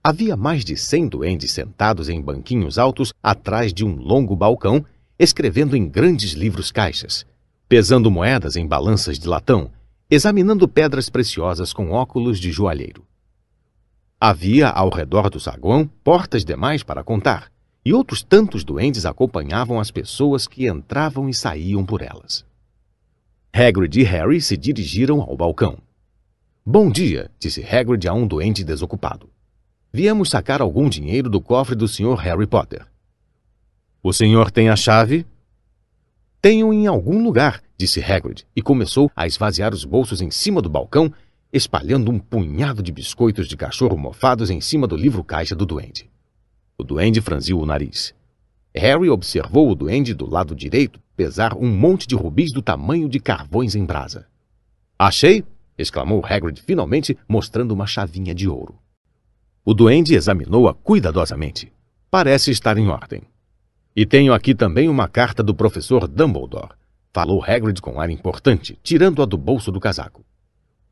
Havia 0.04 0.36
mais 0.36 0.66
de 0.66 0.76
cem 0.76 1.08
duendes 1.08 1.50
sentados 1.50 2.10
em 2.10 2.20
banquinhos 2.20 2.78
altos 2.78 3.14
atrás 3.22 3.72
de 3.72 3.86
um 3.86 3.96
longo 3.96 4.36
balcão, 4.36 4.84
escrevendo 5.18 5.76
em 5.76 5.88
grandes 5.88 6.32
livros-caixas, 6.32 7.26
pesando 7.68 8.10
moedas 8.10 8.56
em 8.56 8.66
balanças 8.66 9.18
de 9.18 9.26
latão, 9.26 9.70
examinando 10.10 10.68
pedras 10.68 11.08
preciosas 11.08 11.72
com 11.72 11.90
óculos 11.90 12.38
de 12.38 12.52
joalheiro. 12.52 13.04
Havia 14.20 14.68
ao 14.68 14.88
redor 14.88 15.28
do 15.28 15.40
saguão 15.40 15.86
portas 16.02 16.44
demais 16.44 16.82
para 16.82 17.04
contar, 17.04 17.50
e 17.84 17.92
outros 17.92 18.22
tantos 18.22 18.64
duendes 18.64 19.06
acompanhavam 19.06 19.78
as 19.78 19.90
pessoas 19.90 20.46
que 20.48 20.66
entravam 20.66 21.28
e 21.28 21.34
saíam 21.34 21.84
por 21.84 22.02
elas. 22.02 22.44
Hagrid 23.52 24.00
e 24.00 24.02
Harry 24.02 24.40
se 24.40 24.56
dirigiram 24.56 25.20
ao 25.20 25.36
balcão. 25.36 25.78
Bom 26.64 26.90
dia, 26.90 27.30
disse 27.38 27.64
Hagrid 27.64 28.08
a 28.08 28.12
um 28.12 28.26
doente 28.26 28.64
desocupado. 28.64 29.30
Viemos 29.92 30.30
sacar 30.30 30.60
algum 30.60 30.88
dinheiro 30.88 31.30
do 31.30 31.40
cofre 31.40 31.74
do 31.74 31.86
Sr. 31.86 32.16
Harry 32.16 32.46
Potter. 32.46 32.86
O 34.08 34.12
senhor 34.12 34.52
tem 34.52 34.68
a 34.68 34.76
chave? 34.76 35.26
Tenho 36.40 36.72
em 36.72 36.86
algum 36.86 37.24
lugar, 37.24 37.60
disse 37.76 38.00
Hagrid, 38.00 38.46
e 38.54 38.62
começou 38.62 39.10
a 39.16 39.26
esvaziar 39.26 39.74
os 39.74 39.84
bolsos 39.84 40.20
em 40.20 40.30
cima 40.30 40.62
do 40.62 40.70
balcão, 40.70 41.12
espalhando 41.52 42.12
um 42.12 42.20
punhado 42.20 42.84
de 42.84 42.92
biscoitos 42.92 43.48
de 43.48 43.56
cachorro 43.56 43.98
mofados 43.98 44.48
em 44.48 44.60
cima 44.60 44.86
do 44.86 44.94
livro-caixa 44.94 45.56
do 45.56 45.66
duende. 45.66 46.08
O 46.78 46.84
duende 46.84 47.20
franziu 47.20 47.58
o 47.58 47.66
nariz. 47.66 48.14
Harry 48.72 49.10
observou 49.10 49.68
o 49.68 49.74
duende 49.74 50.14
do 50.14 50.30
lado 50.30 50.54
direito 50.54 51.00
pesar 51.16 51.52
um 51.56 51.66
monte 51.66 52.06
de 52.06 52.14
rubis 52.14 52.52
do 52.52 52.62
tamanho 52.62 53.08
de 53.08 53.18
carvões 53.18 53.74
em 53.74 53.84
brasa. 53.84 54.28
Achei! 54.96 55.44
exclamou 55.76 56.24
Hagrid 56.24 56.62
finalmente, 56.62 57.18
mostrando 57.28 57.72
uma 57.72 57.88
chavinha 57.88 58.32
de 58.32 58.48
ouro. 58.48 58.78
O 59.64 59.74
duende 59.74 60.14
examinou-a 60.14 60.72
cuidadosamente. 60.74 61.72
Parece 62.08 62.52
estar 62.52 62.78
em 62.78 62.86
ordem. 62.86 63.22
E 63.96 64.04
tenho 64.04 64.34
aqui 64.34 64.54
também 64.54 64.90
uma 64.90 65.08
carta 65.08 65.42
do 65.42 65.54
professor 65.54 66.06
Dumbledore, 66.06 66.74
falou 67.14 67.42
Hagrid 67.42 67.80
com 67.80 67.98
ar 67.98 68.10
importante, 68.10 68.78
tirando-a 68.82 69.24
do 69.24 69.38
bolso 69.38 69.72
do 69.72 69.80
casaco. 69.80 70.22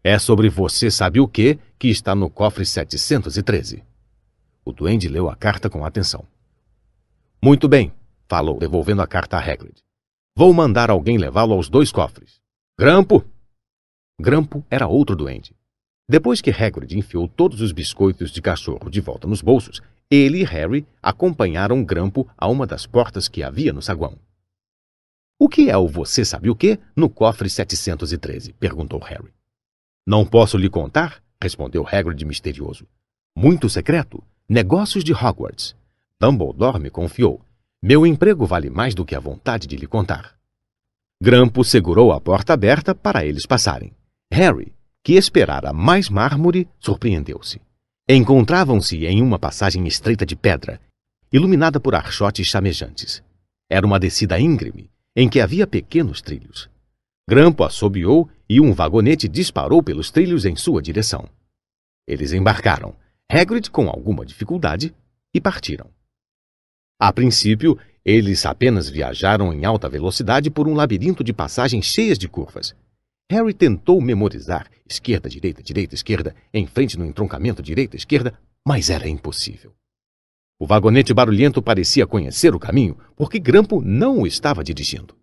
É 0.03 0.19
sobre 0.19 0.49
você 0.49 0.91
sabe 0.91 1.21
o 1.21 1.29
que 1.29 1.59
que 1.79 1.89
está 1.89 2.15
no 2.15 2.31
cofre 2.31 2.65
713. 2.65 3.85
O 4.65 4.73
duende 4.73 5.07
leu 5.07 5.29
a 5.29 5.37
carta 5.37 5.69
com 5.69 5.85
atenção. 5.85 6.25
Muito 7.43 7.69
bem, 7.69 7.93
falou, 8.27 8.59
devolvendo 8.59 9.03
a 9.03 9.07
carta 9.07 9.37
a 9.37 9.41
Hagrid. 9.41 9.85
Vou 10.35 10.55
mandar 10.55 10.89
alguém 10.91 11.19
levá-lo 11.19 11.53
aos 11.53 11.69
dois 11.69 11.93
cofres. 11.93 12.41
Grampo! 12.79 13.23
Grampo 14.19 14.65
era 14.71 14.89
outro 14.89 15.15
doente. 15.15 15.55
Depois 16.09 16.41
que 16.41 16.51
Hagrid 16.51 16.99
enfiou 16.99 17.29
todos 17.29 17.61
os 17.61 17.71
biscoitos 17.71 18.31
de 18.31 18.41
cachorro 18.41 18.89
de 18.89 19.03
volta 19.03 19.29
nos 19.29 19.43
bolsos, 19.43 19.83
ele 20.11 20.41
e 20.41 20.45
Harry 20.45 20.87
acompanharam 21.03 21.85
Grampo 21.85 22.29
a 22.37 22.49
uma 22.49 22.67
das 22.67 22.87
portas 22.87 23.29
que 23.29 23.43
havia 23.43 23.73
no 23.73 23.83
saguão. 23.83 24.19
O 25.39 25.49
que 25.49 25.69
é 25.69 25.77
o 25.77 25.89
você 25.89 26.25
sabe 26.25 26.49
o 26.49 26.55
quê 26.55 26.79
no 26.95 27.11
cofre 27.11 27.51
713? 27.51 28.53
perguntou 28.55 29.01
Harry. 29.01 29.33
Não 30.07 30.25
posso 30.25 30.57
lhe 30.57 30.69
contar, 30.69 31.23
respondeu 31.43 31.87
Hagrid 31.87 32.25
misterioso. 32.25 32.87
Muito 33.37 33.69
secreto. 33.69 34.23
Negócios 34.49 35.03
de 35.03 35.13
Hogwarts. 35.13 35.75
Dumbledore 36.21 36.79
me 36.79 36.91
confiou. 36.91 37.41
Meu 37.83 38.07
emprego 38.07 38.47
vale 38.47 38.71
mais 38.71 38.95
do 38.95 39.05
que 39.05 39.15
a 39.15 39.21
vontade 39.21 39.67
de 39.67 39.77
lhe 39.77 39.87
contar. 39.87 40.35
Grampo 41.21 41.65
segurou 41.65 42.13
a 42.13 42.21
porta 42.21 42.53
aberta 42.53 42.95
para 42.95 43.25
eles 43.25 43.47
passarem. 43.47 43.93
Harry, 44.31 44.75
que 45.03 45.15
esperara 45.15 45.73
mais 45.73 46.09
mármore, 46.09 46.69
surpreendeu-se. 46.79 47.61
Encontravam-se 48.07 49.07
em 49.07 49.23
uma 49.23 49.39
passagem 49.39 49.87
estreita 49.87 50.27
de 50.27 50.37
pedra, 50.37 50.79
iluminada 51.33 51.81
por 51.81 51.95
archotes 51.95 52.47
chamejantes. 52.47 53.23
Era 53.67 53.87
uma 53.87 53.99
descida 53.99 54.39
íngreme, 54.39 54.91
em 55.17 55.27
que 55.27 55.41
havia 55.41 55.67
pequenos 55.67 56.21
trilhos. 56.21 56.69
Grampo 57.27 57.65
assobiou 57.65 58.29
e 58.47 58.61
um 58.61 58.75
vagonete 58.75 59.27
disparou 59.27 59.83
pelos 59.83 60.11
trilhos 60.11 60.45
em 60.45 60.55
sua 60.55 60.83
direção. 60.83 61.27
Eles 62.07 62.35
embarcaram, 62.35 62.95
Hagrid 63.27 63.71
com 63.71 63.89
alguma 63.89 64.27
dificuldade, 64.27 64.95
e 65.33 65.41
partiram. 65.41 65.89
A 67.01 67.11
princípio, 67.11 67.79
eles 68.05 68.45
apenas 68.45 68.87
viajaram 68.87 69.51
em 69.51 69.65
alta 69.65 69.89
velocidade 69.89 70.51
por 70.51 70.69
um 70.69 70.75
labirinto 70.75 71.25
de 71.25 71.33
passagens 71.33 71.87
cheias 71.87 72.19
de 72.19 72.29
curvas. 72.29 72.77
Harry 73.31 73.55
tentou 73.55 74.01
memorizar 74.01 74.69
esquerda, 74.87 75.29
direita, 75.29 75.63
direita, 75.63 75.95
esquerda, 75.95 76.35
em 76.53 76.67
frente 76.67 76.99
no 76.99 77.07
entroncamento 77.07 77.63
direita, 77.63 77.97
esquerda, 77.97 78.39
mas 78.67 78.91
era 78.91 79.09
impossível. 79.09 79.75
O 80.61 80.67
vagonete 80.67 81.13
barulhento 81.13 81.63
parecia 81.63 82.07
conhecer 82.07 82.55
o 82.55 82.59
caminho, 82.59 82.97
porque 83.17 83.39
Grampo 83.39 83.81
não 83.81 84.21
o 84.21 84.27
estava 84.27 84.63
dirigindo. 84.63 85.17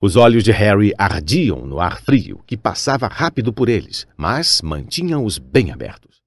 Os 0.00 0.16
olhos 0.16 0.42
de 0.42 0.50
Harry 0.50 0.92
ardiam 0.96 1.66
no 1.66 1.78
ar 1.78 2.00
frio, 2.00 2.42
que 2.46 2.56
passava 2.56 3.06
rápido 3.06 3.52
por 3.52 3.68
eles, 3.68 4.06
mas 4.16 4.62
mantinha-os 4.62 5.38
bem 5.38 5.70
abertos. 5.70 6.22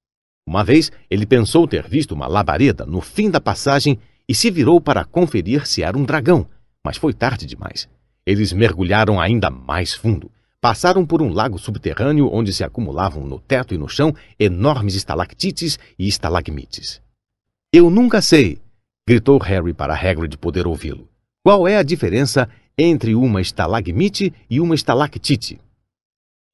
Uma 0.46 0.62
vez, 0.62 0.92
ele 1.10 1.26
pensou 1.26 1.66
ter 1.66 1.88
visto 1.88 2.12
uma 2.12 2.26
labareda 2.26 2.86
no 2.86 3.00
fim 3.00 3.30
da 3.30 3.40
passagem 3.40 3.98
e 4.28 4.34
se 4.34 4.50
virou 4.50 4.80
para 4.80 5.04
conferir 5.04 5.66
se 5.66 5.82
era 5.82 5.98
um 5.98 6.04
dragão, 6.04 6.48
mas 6.84 6.96
foi 6.96 7.12
tarde 7.12 7.46
demais. 7.46 7.88
Eles 8.24 8.52
mergulharam 8.52 9.20
ainda 9.20 9.50
mais 9.50 9.92
fundo. 9.92 10.30
Passaram 10.66 11.06
por 11.06 11.22
um 11.22 11.32
lago 11.32 11.60
subterrâneo 11.60 12.28
onde 12.28 12.52
se 12.52 12.64
acumulavam 12.64 13.24
no 13.24 13.38
teto 13.38 13.72
e 13.72 13.78
no 13.78 13.88
chão 13.88 14.12
enormes 14.36 14.96
estalactites 14.96 15.78
e 15.96 16.08
estalagmites. 16.08 17.00
Eu 17.72 17.88
nunca 17.88 18.20
sei, 18.20 18.60
gritou 19.08 19.38
Harry 19.38 19.72
para 19.72 19.94
Hagrid 19.94 20.36
poder 20.36 20.66
ouvi-lo. 20.66 21.08
Qual 21.44 21.68
é 21.68 21.76
a 21.76 21.84
diferença 21.84 22.48
entre 22.76 23.14
uma 23.14 23.40
estalagmite 23.40 24.34
e 24.50 24.60
uma 24.60 24.74
estalactite? 24.74 25.60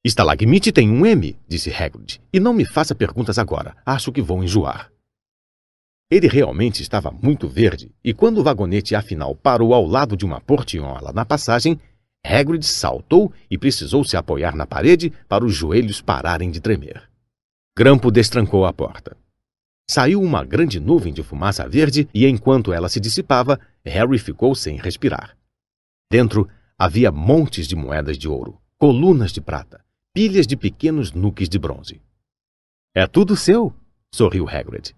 Estalagmite 0.05 0.71
tem 0.71 0.91
um 0.91 1.03
M, 1.07 1.35
disse 1.47 1.73
Hagrid, 1.73 2.21
e 2.31 2.39
não 2.39 2.53
me 2.53 2.65
faça 2.65 2.93
perguntas 2.93 3.39
agora. 3.39 3.75
Acho 3.83 4.11
que 4.11 4.21
vou 4.21 4.43
enjoar. 4.43 4.91
Ele 6.11 6.27
realmente 6.27 6.83
estava 6.83 7.09
muito 7.09 7.47
verde, 7.47 7.89
e 8.03 8.13
quando 8.13 8.37
o 8.37 8.43
vagonete 8.43 8.93
afinal 8.93 9.33
parou 9.33 9.73
ao 9.73 9.87
lado 9.87 10.15
de 10.15 10.23
uma 10.23 10.39
portinhola 10.39 11.11
na 11.11 11.25
passagem, 11.25 11.79
Hagrid 12.25 12.65
saltou 12.65 13.33
e 13.49 13.57
precisou 13.57 14.03
se 14.03 14.15
apoiar 14.15 14.55
na 14.55 14.65
parede 14.65 15.11
para 15.27 15.43
os 15.43 15.53
joelhos 15.53 16.01
pararem 16.01 16.49
de 16.49 16.61
tremer. 16.61 17.09
Grampo 17.77 18.09
destrancou 18.09 18.65
a 18.65 18.73
porta. 18.73 19.17
Saiu 19.89 20.21
uma 20.21 20.43
grande 20.45 20.79
nuvem 20.79 21.13
de 21.13 21.21
fumaça 21.21 21.67
verde 21.67 22.07
e, 22.13 22.25
enquanto 22.25 22.71
ela 22.71 22.87
se 22.87 22.99
dissipava, 22.99 23.59
Harry 23.85 24.17
ficou 24.17 24.55
sem 24.55 24.77
respirar. 24.77 25.37
Dentro 26.11 26.47
havia 26.77 27.11
montes 27.11 27.67
de 27.67 27.75
moedas 27.75 28.17
de 28.17 28.27
ouro, 28.27 28.61
colunas 28.77 29.31
de 29.31 29.41
prata, 29.41 29.83
pilhas 30.13 30.47
de 30.47 30.55
pequenos 30.55 31.11
nuques 31.11 31.49
de 31.49 31.59
bronze. 31.59 32.01
É 32.95 33.05
tudo 33.05 33.35
seu, 33.35 33.73
sorriu 34.13 34.47
Hagrid 34.47 34.93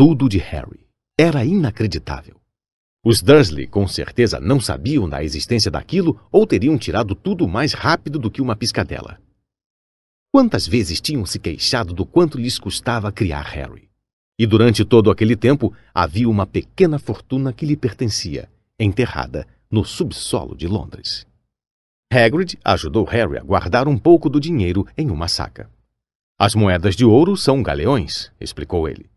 tudo 0.00 0.30
de 0.30 0.38
Harry. 0.38 0.88
Era 1.18 1.44
inacreditável. 1.44 2.39
Os 3.02 3.22
Dursley 3.22 3.66
com 3.66 3.88
certeza 3.88 4.38
não 4.38 4.60
sabiam 4.60 5.08
da 5.08 5.24
existência 5.24 5.70
daquilo 5.70 6.20
ou 6.30 6.46
teriam 6.46 6.76
tirado 6.76 7.14
tudo 7.14 7.48
mais 7.48 7.72
rápido 7.72 8.18
do 8.18 8.30
que 8.30 8.42
uma 8.42 8.54
piscadela. 8.54 9.18
Quantas 10.30 10.66
vezes 10.66 11.00
tinham 11.00 11.24
se 11.24 11.38
queixado 11.38 11.94
do 11.94 12.04
quanto 12.04 12.38
lhes 12.38 12.58
custava 12.58 13.10
criar 13.10 13.40
Harry? 13.40 13.88
E 14.38 14.46
durante 14.46 14.84
todo 14.84 15.10
aquele 15.10 15.34
tempo 15.34 15.74
havia 15.94 16.28
uma 16.28 16.46
pequena 16.46 16.98
fortuna 16.98 17.54
que 17.54 17.64
lhe 17.64 17.74
pertencia, 17.74 18.50
enterrada 18.78 19.46
no 19.70 19.82
subsolo 19.82 20.54
de 20.54 20.66
Londres. 20.66 21.26
Hagrid 22.12 22.58
ajudou 22.62 23.04
Harry 23.04 23.38
a 23.38 23.42
guardar 23.42 23.88
um 23.88 23.96
pouco 23.96 24.28
do 24.28 24.38
dinheiro 24.38 24.86
em 24.96 25.10
uma 25.10 25.26
saca. 25.26 25.70
As 26.38 26.54
moedas 26.54 26.94
de 26.96 27.04
ouro 27.04 27.34
são 27.34 27.62
galeões, 27.62 28.30
explicou 28.38 28.86
ele. 28.88 29.08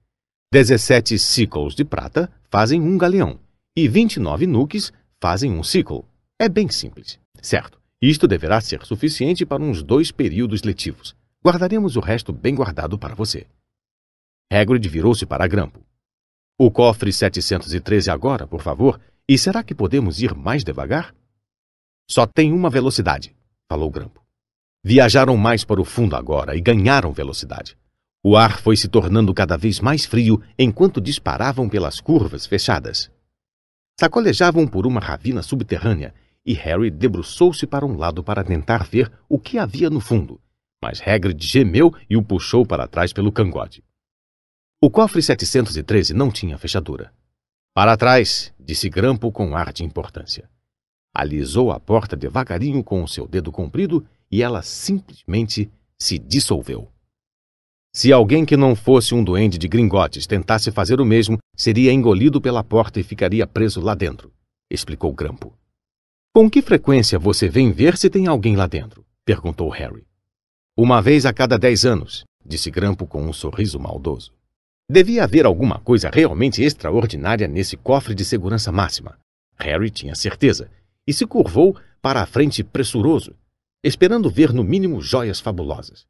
Dezessete 0.53 1.19
sickles 1.19 1.76
de 1.76 1.84
prata 1.84 2.31
fazem 2.49 2.81
um 2.81 2.97
galeão 2.97 3.39
e 3.76 3.88
vinte 3.88 4.18
e 4.18 4.20
nove 4.20 4.45
nuques 4.45 4.94
fazem 5.20 5.52
um 5.52 5.64
sickle. 5.64 6.06
É 6.40 6.48
bem 6.48 6.70
simples. 6.70 7.20
Certo, 7.41 7.82
isto 8.00 8.28
deverá 8.28 8.62
ser 8.62 8.86
suficiente 8.86 9.45
para 9.45 9.64
uns 9.64 9.82
dois 9.82 10.12
períodos 10.12 10.62
letivos. 10.62 11.16
Guardaremos 11.44 11.95
o 11.95 12.00
resto 12.00 12.32
bem 12.32 12.54
guardado 12.54 13.00
para 13.00 13.16
você. 13.16 13.48
Hagrid 14.52 14.88
virou-se 14.88 15.26
para 15.26 15.48
Grampo. 15.48 15.84
O 16.58 16.70
cofre 16.70 17.12
713 17.12 18.12
agora, 18.12 18.45
por 18.45 18.62
favor, 18.62 19.02
e 19.28 19.38
será 19.40 19.64
que 19.64 19.74
podemos 19.74 20.22
ir 20.22 20.36
mais 20.36 20.64
devagar? 20.64 21.14
Só 22.08 22.28
tem 22.28 22.54
uma 22.54 22.70
velocidade, 22.70 23.36
falou 23.68 23.90
Grampo. 23.90 24.24
Viajaram 24.84 25.36
mais 25.36 25.66
para 25.66 25.82
o 25.82 25.86
fundo 25.86 26.16
agora 26.16 26.56
e 26.56 26.62
ganharam 26.62 27.12
velocidade. 27.12 27.76
O 28.24 28.38
ar 28.38 28.60
foi 28.62 28.78
se 28.78 28.88
tornando 28.88 29.34
cada 29.34 29.58
vez 29.58 29.80
mais 29.80 30.06
frio 30.06 30.41
enquanto 30.60 31.02
disparavam 31.02 31.68
pelas 31.68 32.00
curvas 32.00 32.45
fechadas. 32.45 33.10
Sacolejavam 34.03 34.67
por 34.67 34.85
uma 34.85 34.99
ravina 34.99 35.41
subterrânea 35.41 36.13
e 36.45 36.51
Harry 36.51 36.91
debruçou-se 36.91 37.65
para 37.65 37.85
um 37.85 37.95
lado 37.95 38.21
para 38.21 38.43
tentar 38.43 38.84
ver 38.84 39.09
o 39.30 39.39
que 39.39 39.57
havia 39.57 39.89
no 39.89 40.01
fundo, 40.01 40.41
mas 40.84 41.01
Hagrid 41.01 41.41
gemeu 41.41 41.89
e 42.09 42.17
o 42.17 42.21
puxou 42.21 42.65
para 42.65 42.85
trás 42.85 43.13
pelo 43.13 43.31
cangote. 43.31 43.81
O 44.81 44.91
cofre 44.91 45.21
713 45.21 46.13
não 46.13 46.30
tinha 46.30 46.57
fechadura. 46.57 47.13
Para 47.73 47.95
trás, 47.95 48.53
disse 48.59 48.89
Grampo 48.89 49.31
com 49.31 49.55
ar 49.55 49.71
de 49.71 49.85
importância. 49.85 50.49
Alisou 51.15 51.71
a 51.71 51.80
porta 51.80 52.17
devagarinho 52.17 52.84
com 52.84 53.01
o 53.01 53.07
seu 53.07 53.25
dedo 53.25 53.53
comprido 53.53 54.05
e 54.30 54.43
ela 54.43 54.61
simplesmente 54.61 55.71
se 55.97 56.19
dissolveu. 56.19 56.91
Se 57.95 58.11
alguém 58.11 58.43
que 58.43 58.57
não 58.57 58.75
fosse 58.75 59.15
um 59.15 59.23
duende 59.23 59.57
de 59.57 59.69
gringotes 59.69 60.27
tentasse 60.27 60.73
fazer 60.73 60.99
o 60.99 61.05
mesmo, 61.05 61.38
seria 61.55 61.91
engolido 61.91 62.41
pela 62.41 62.63
porta 62.63 62.99
e 62.99 63.03
ficaria 63.03 63.47
preso 63.47 63.81
lá 63.81 63.95
dentro, 63.95 64.31
explicou 64.69 65.13
Grampo. 65.13 65.57
Com 66.34 66.49
que 66.49 66.61
frequência 66.61 67.19
você 67.19 67.47
vem 67.47 67.71
ver 67.71 67.97
se 67.97 68.09
tem 68.09 68.27
alguém 68.27 68.55
lá 68.55 68.67
dentro? 68.67 69.05
perguntou 69.25 69.69
Harry. 69.69 70.05
Uma 70.75 71.01
vez 71.01 71.25
a 71.25 71.34
cada 71.34 71.57
dez 71.57 71.85
anos, 71.85 72.23
disse 72.43 72.71
Grampo 72.71 73.05
com 73.05 73.23
um 73.23 73.31
sorriso 73.31 73.80
maldoso. 73.80 74.34
Devia 74.89 75.23
haver 75.23 75.45
alguma 75.45 75.80
coisa 75.80 76.09
realmente 76.11 76.63
extraordinária 76.63 77.47
nesse 77.47 77.77
cofre 77.77 78.15
de 78.15 78.25
segurança 78.25 78.71
máxima. 78.71 79.17
Harry 79.57 79.89
tinha 79.89 80.15
certeza, 80.15 80.69
e 81.07 81.13
se 81.13 81.25
curvou 81.25 81.77
para 82.01 82.21
a 82.21 82.25
frente 82.25 82.63
pressuroso, 82.63 83.35
esperando 83.84 84.30
ver 84.30 84.51
no 84.51 84.63
mínimo 84.63 85.01
joias 85.01 85.39
fabulosas 85.39 86.05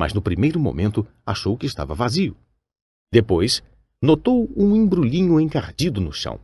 mas 0.00 0.14
no 0.14 0.22
primeiro 0.22 0.58
momento 0.58 1.06
achou 1.26 1.58
que 1.58 1.66
estava 1.66 1.94
vazio. 1.94 2.34
Depois, 3.12 3.62
notou 4.02 4.50
um 4.56 4.74
embrulhinho 4.74 5.38
encardido 5.38 6.00
no 6.00 6.12
chão. 6.12 6.40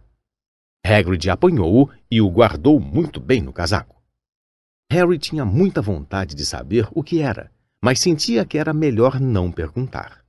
Hagrid 0.84 1.28
apanhou-o 1.30 1.90
e 2.10 2.20
o 2.20 2.30
guardou 2.30 2.78
muito 2.78 3.18
bem 3.18 3.40
no 3.40 3.52
casaco. 3.52 3.96
Harry 4.90 5.18
tinha 5.18 5.44
muita 5.44 5.80
vontade 5.80 6.34
de 6.34 6.44
saber 6.44 6.86
o 6.92 7.02
que 7.02 7.20
era, 7.20 7.50
mas 7.82 7.98
sentia 7.98 8.44
que 8.44 8.58
era 8.58 8.72
melhor 8.72 9.18
não 9.18 9.50
perguntar. 9.50 10.24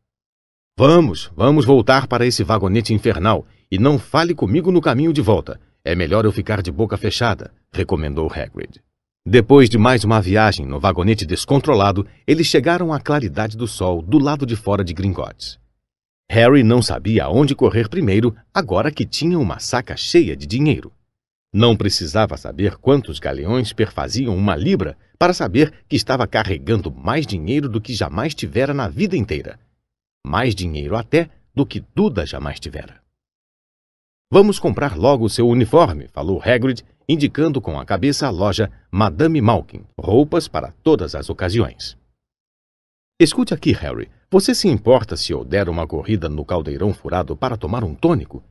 Vamos, 0.78 1.32
vamos 1.36 1.66
voltar 1.66 2.08
para 2.08 2.26
esse 2.26 2.44
vagonete 2.44 2.94
infernal 2.94 3.46
e 3.70 3.78
não 3.78 4.00
fale 4.00 4.34
comigo 4.34 4.72
no 4.72 4.82
caminho 4.82 5.12
de 5.12 5.22
volta. 5.22 5.60
É 5.84 5.96
melhor 5.96 6.26
eu 6.26 6.32
ficar 6.32 6.62
de 6.62 6.72
boca 6.72 6.98
fechada, 6.98 7.54
recomendou 7.72 8.32
Hagrid. 8.32 8.82
Depois 9.26 9.70
de 9.70 9.78
mais 9.78 10.04
uma 10.04 10.22
viagem 10.22 10.66
no 10.66 10.80
vagonete 10.80 11.26
descontrolado, 11.26 12.08
eles 12.26 12.48
chegaram 12.48 12.94
à 12.94 13.00
claridade 13.00 13.58
do 13.58 13.68
sol 13.68 14.02
do 14.02 14.18
lado 14.18 14.46
de 14.46 14.56
fora 14.56 14.84
de 14.84 14.94
Gringotts. 14.94 15.60
Harry 16.30 16.62
não 16.62 16.82
sabia 16.82 17.24
aonde 17.24 17.56
correr 17.56 17.88
primeiro, 17.88 18.36
agora 18.54 18.92
que 18.92 19.06
tinha 19.06 19.40
uma 19.40 19.60
saca 19.60 19.96
cheia 19.96 20.36
de 20.36 20.46
dinheiro. 20.46 20.92
Não 21.54 21.76
precisava 21.76 22.36
saber 22.36 22.76
quantos 22.78 23.20
galeões 23.20 23.72
perfaziam 23.72 24.36
uma 24.36 24.56
libra 24.56 24.98
para 25.18 25.34
saber 25.34 25.74
que 25.88 25.96
estava 25.96 26.28
carregando 26.28 26.92
mais 26.92 27.26
dinheiro 27.26 27.70
do 27.70 27.82
que 27.82 27.94
jamais 27.94 28.36
tivera 28.36 28.74
na 28.74 28.88
vida 28.88 29.16
inteira. 29.16 29.58
Mais 30.26 30.54
dinheiro 30.54 30.98
até 30.98 31.30
do 31.56 31.66
que 31.66 31.84
Duda 31.96 32.26
jamais 32.26 32.60
tivera. 32.60 33.02
Vamos 34.32 34.60
comprar 34.60 34.98
logo 34.98 35.24
o 35.24 35.30
seu 35.30 35.48
uniforme, 35.48 36.10
falou 36.10 36.42
Hagrid 36.44 36.84
indicando 37.08 37.62
com 37.62 37.80
a 37.80 37.86
cabeça 37.86 38.28
a 38.28 38.30
loja 38.30 38.70
Madame 38.92 39.40
Malkin, 39.42 39.86
roupas 39.98 40.50
para 40.50 40.74
todas 40.84 41.16
as 41.16 41.30
ocasiões. 41.30 41.98
Escute 43.20 43.54
aqui, 43.54 43.72
Harry. 43.72 44.10
Você 44.30 44.54
se 44.54 44.68
importa 44.68 45.16
se 45.16 45.32
eu 45.32 45.46
der 45.46 45.70
uma 45.70 45.88
corrida 45.88 46.28
no 46.28 46.44
caldeirão 46.44 46.94
furado 46.94 47.34
para 47.34 47.56
tomar 47.56 47.86
um 47.86 47.96
tônico? 47.96 48.44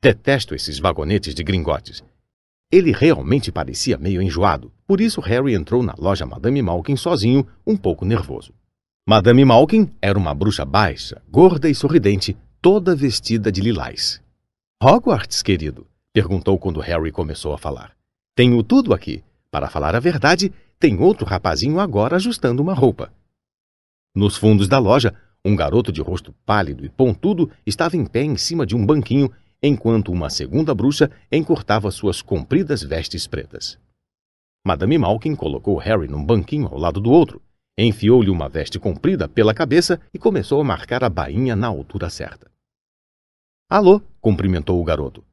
Detesto 0.00 0.54
esses 0.54 0.78
vagonetes 0.78 1.34
de 1.34 1.42
gringotes. 1.42 2.04
Ele 2.70 2.92
realmente 2.92 3.50
parecia 3.50 3.98
meio 3.98 4.22
enjoado, 4.22 4.70
por 4.86 5.00
isso 5.00 5.20
Harry 5.20 5.54
entrou 5.54 5.82
na 5.82 5.92
loja 5.98 6.24
Madame 6.24 6.62
Malkin 6.62 6.94
sozinho, 6.94 7.44
um 7.66 7.76
pouco 7.76 8.04
nervoso. 8.04 8.54
Madame 9.08 9.44
Malkin 9.44 9.90
era 10.00 10.16
uma 10.16 10.32
bruxa 10.32 10.64
baixa, 10.64 11.20
gorda 11.28 11.68
e 11.68 11.74
sorridente, 11.74 12.36
toda 12.62 12.94
vestida 12.94 13.50
de 13.50 13.60
lilás. 13.60 14.22
Hogwarts, 14.80 15.42
querido? 15.42 15.84
perguntou 16.12 16.56
quando 16.60 16.78
Harry 16.78 17.10
começou 17.10 17.52
a 17.52 17.58
falar. 17.58 17.90
Tenho 18.36 18.62
tudo 18.62 18.94
aqui. 18.94 19.24
Para 19.50 19.68
falar 19.68 19.96
a 19.96 20.00
verdade, 20.00 20.52
tem 20.78 21.00
outro 21.00 21.26
rapazinho 21.26 21.80
agora 21.80 22.14
ajustando 22.14 22.62
uma 22.62 22.72
roupa. 22.72 23.12
Nos 24.14 24.36
fundos 24.36 24.68
da 24.68 24.78
loja, 24.78 25.12
um 25.44 25.56
garoto 25.56 25.90
de 25.90 26.00
rosto 26.00 26.32
pálido 26.46 26.84
e 26.84 26.88
pontudo 26.88 27.50
estava 27.66 27.96
em 27.96 28.06
pé 28.06 28.22
em 28.22 28.36
cima 28.36 28.64
de 28.64 28.76
um 28.76 28.86
banquinho, 28.86 29.28
enquanto 29.60 30.12
uma 30.12 30.30
segunda 30.30 30.72
bruxa 30.72 31.10
encurtava 31.32 31.90
suas 31.90 32.22
compridas 32.22 32.82
vestes 32.82 33.26
pretas. 33.26 33.76
Madame 34.64 34.96
Malkin 34.96 35.34
colocou 35.34 35.76
Harry 35.78 36.06
num 36.06 36.24
banquinho 36.24 36.68
ao 36.68 36.78
lado 36.78 37.00
do 37.00 37.10
outro, 37.10 37.42
enfiou-lhe 37.76 38.30
uma 38.30 38.48
veste 38.48 38.78
comprida 38.78 39.28
pela 39.28 39.52
cabeça 39.52 40.00
e 40.12 40.18
começou 40.18 40.60
a 40.60 40.64
marcar 40.64 41.02
a 41.02 41.10
bainha 41.10 41.56
na 41.56 41.66
altura 41.66 42.08
certa. 42.08 42.48
Alô, 43.68 44.00
cumprimentou 44.20 44.80
o 44.80 44.84
garoto. 44.84 45.24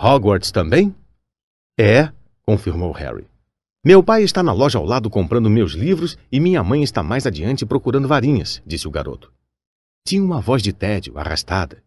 Hogwarts 0.00 0.52
também? 0.52 0.94
É, 1.78 2.12
confirmou 2.42 2.92
Harry. 2.92 3.31
Meu 3.84 4.00
pai 4.00 4.22
está 4.22 4.44
na 4.44 4.52
loja 4.52 4.78
ao 4.78 4.84
lado 4.84 5.10
comprando 5.10 5.50
meus 5.50 5.72
livros 5.72 6.16
e 6.30 6.38
minha 6.38 6.62
mãe 6.62 6.84
está 6.84 7.02
mais 7.02 7.26
adiante 7.26 7.66
procurando 7.66 8.06
varinhas, 8.06 8.62
disse 8.64 8.86
o 8.86 8.92
garoto. 8.92 9.32
Tinha 10.06 10.22
uma 10.22 10.40
voz 10.40 10.62
de 10.62 10.72
tédio, 10.72 11.18
arrastada. 11.18 11.82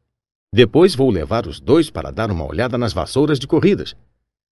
Depois 0.54 0.94
vou 0.94 1.10
levar 1.10 1.48
os 1.48 1.62
dois 1.62 1.90
para 1.90 2.12
dar 2.12 2.30
uma 2.30 2.46
olhada 2.46 2.78
nas 2.78 2.92
vassouras 2.92 3.40
de 3.40 3.48
corridas. 3.48 3.96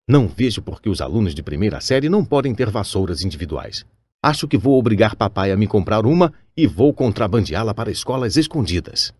Não 0.08 0.26
vejo 0.26 0.62
por 0.62 0.80
que 0.80 0.88
os 0.88 1.02
alunos 1.02 1.34
de 1.34 1.42
primeira 1.42 1.82
série 1.82 2.08
não 2.08 2.24
podem 2.24 2.54
ter 2.54 2.70
vassouras 2.70 3.22
individuais. 3.22 3.84
Acho 4.22 4.48
que 4.48 4.56
vou 4.56 4.78
obrigar 4.78 5.14
papai 5.14 5.52
a 5.52 5.56
me 5.56 5.66
comprar 5.66 6.06
uma 6.06 6.32
e 6.56 6.66
vou 6.66 6.94
contrabandeá-la 6.94 7.74
para 7.74 7.90
escolas 7.90 8.38
escondidas. 8.38 9.12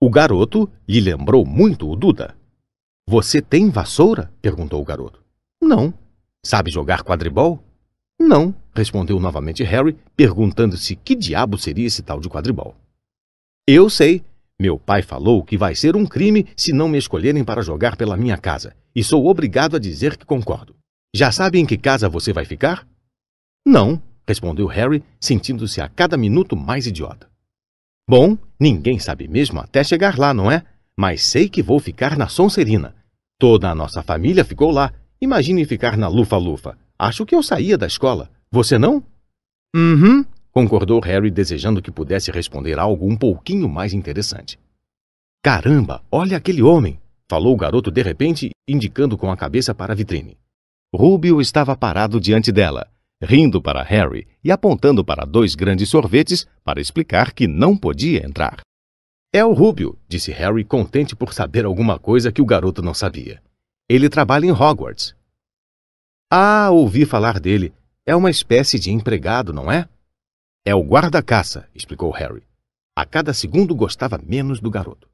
O 0.00 0.08
garoto 0.08 0.70
lhe 0.88 1.00
lembrou 1.00 1.44
muito 1.44 1.90
o 1.90 1.96
Duda. 1.96 2.36
Você 3.08 3.42
tem 3.42 3.68
vassoura? 3.68 4.32
perguntou 4.40 4.80
o 4.80 4.84
garoto. 4.84 5.20
Não. 5.60 5.92
Sabe 6.44 6.72
jogar 6.72 7.04
quadribol? 7.04 7.62
Não, 8.18 8.54
respondeu 8.74 9.20
novamente 9.20 9.62
Harry, 9.62 9.96
perguntando-se 10.16 10.96
que 10.96 11.14
diabo 11.14 11.56
seria 11.56 11.86
esse 11.86 12.02
tal 12.02 12.20
de 12.20 12.28
quadribol. 12.28 12.74
Eu 13.66 13.88
sei. 13.88 14.24
Meu 14.60 14.78
pai 14.78 15.02
falou 15.02 15.44
que 15.44 15.56
vai 15.56 15.74
ser 15.74 15.96
um 15.96 16.04
crime 16.04 16.46
se 16.56 16.72
não 16.72 16.88
me 16.88 16.98
escolherem 16.98 17.44
para 17.44 17.62
jogar 17.62 17.96
pela 17.96 18.16
minha 18.16 18.36
casa, 18.36 18.76
e 18.94 19.02
sou 19.02 19.26
obrigado 19.26 19.76
a 19.76 19.78
dizer 19.78 20.16
que 20.16 20.26
concordo. 20.26 20.74
Já 21.14 21.30
sabe 21.30 21.58
em 21.58 21.66
que 21.66 21.78
casa 21.78 22.08
você 22.08 22.32
vai 22.32 22.44
ficar? 22.44 22.86
Não, 23.64 24.02
respondeu 24.26 24.66
Harry, 24.66 25.02
sentindo-se 25.20 25.80
a 25.80 25.88
cada 25.88 26.16
minuto 26.16 26.56
mais 26.56 26.86
idiota. 26.86 27.28
Bom, 28.08 28.36
ninguém 28.58 28.98
sabe 28.98 29.28
mesmo 29.28 29.60
até 29.60 29.84
chegar 29.84 30.18
lá, 30.18 30.34
não 30.34 30.50
é? 30.50 30.64
Mas 30.96 31.24
sei 31.24 31.48
que 31.48 31.62
vou 31.62 31.78
ficar 31.78 32.18
na 32.18 32.28
Sonserina. 32.28 32.94
Toda 33.38 33.70
a 33.70 33.74
nossa 33.74 34.02
família 34.02 34.44
ficou 34.44 34.70
lá, 34.70 34.92
Imagine 35.22 35.64
ficar 35.64 35.96
na 35.96 36.08
lufa-lufa. 36.08 36.76
Acho 36.98 37.24
que 37.24 37.32
eu 37.32 37.44
saía 37.44 37.78
da 37.78 37.86
escola. 37.86 38.28
Você 38.50 38.76
não? 38.76 39.00
Uhum, 39.72 40.24
concordou 40.50 40.98
Harry, 40.98 41.30
desejando 41.30 41.80
que 41.80 41.92
pudesse 41.92 42.32
responder 42.32 42.76
algo 42.76 43.08
um 43.08 43.16
pouquinho 43.16 43.68
mais 43.68 43.94
interessante. 43.94 44.58
Caramba, 45.40 46.02
olha 46.10 46.36
aquele 46.36 46.60
homem! 46.60 46.98
falou 47.30 47.54
o 47.54 47.56
garoto 47.56 47.88
de 47.88 48.02
repente, 48.02 48.50
indicando 48.66 49.16
com 49.16 49.30
a 49.30 49.36
cabeça 49.36 49.72
para 49.72 49.92
a 49.92 49.96
vitrine. 49.96 50.36
Rubio 50.92 51.40
estava 51.40 51.76
parado 51.76 52.20
diante 52.20 52.50
dela, 52.50 52.88
rindo 53.22 53.62
para 53.62 53.84
Harry 53.84 54.26
e 54.42 54.50
apontando 54.50 55.04
para 55.04 55.24
dois 55.24 55.54
grandes 55.54 55.88
sorvetes 55.88 56.48
para 56.64 56.80
explicar 56.80 57.32
que 57.32 57.46
não 57.46 57.76
podia 57.76 58.26
entrar. 58.26 58.58
É 59.32 59.44
o 59.44 59.52
Rubio, 59.52 59.96
disse 60.08 60.32
Harry, 60.32 60.64
contente 60.64 61.14
por 61.14 61.32
saber 61.32 61.64
alguma 61.64 61.96
coisa 61.96 62.32
que 62.32 62.42
o 62.42 62.44
garoto 62.44 62.82
não 62.82 62.92
sabia. 62.92 63.40
Ele 63.88 64.08
trabalha 64.08 64.46
em 64.46 64.52
Hogwarts. 64.52 65.14
Ah, 66.30 66.70
ouvi 66.70 67.04
falar 67.04 67.38
dele. 67.38 67.74
É 68.06 68.16
uma 68.16 68.30
espécie 68.30 68.78
de 68.78 68.90
empregado, 68.90 69.52
não 69.52 69.70
é? 69.70 69.88
É 70.64 70.74
o 70.74 70.82
guarda-caça, 70.82 71.68
explicou 71.74 72.10
Harry. 72.10 72.42
A 72.96 73.04
cada 73.04 73.34
segundo 73.34 73.74
gostava 73.74 74.18
menos 74.18 74.60
do 74.60 74.70
garoto. 74.70 75.08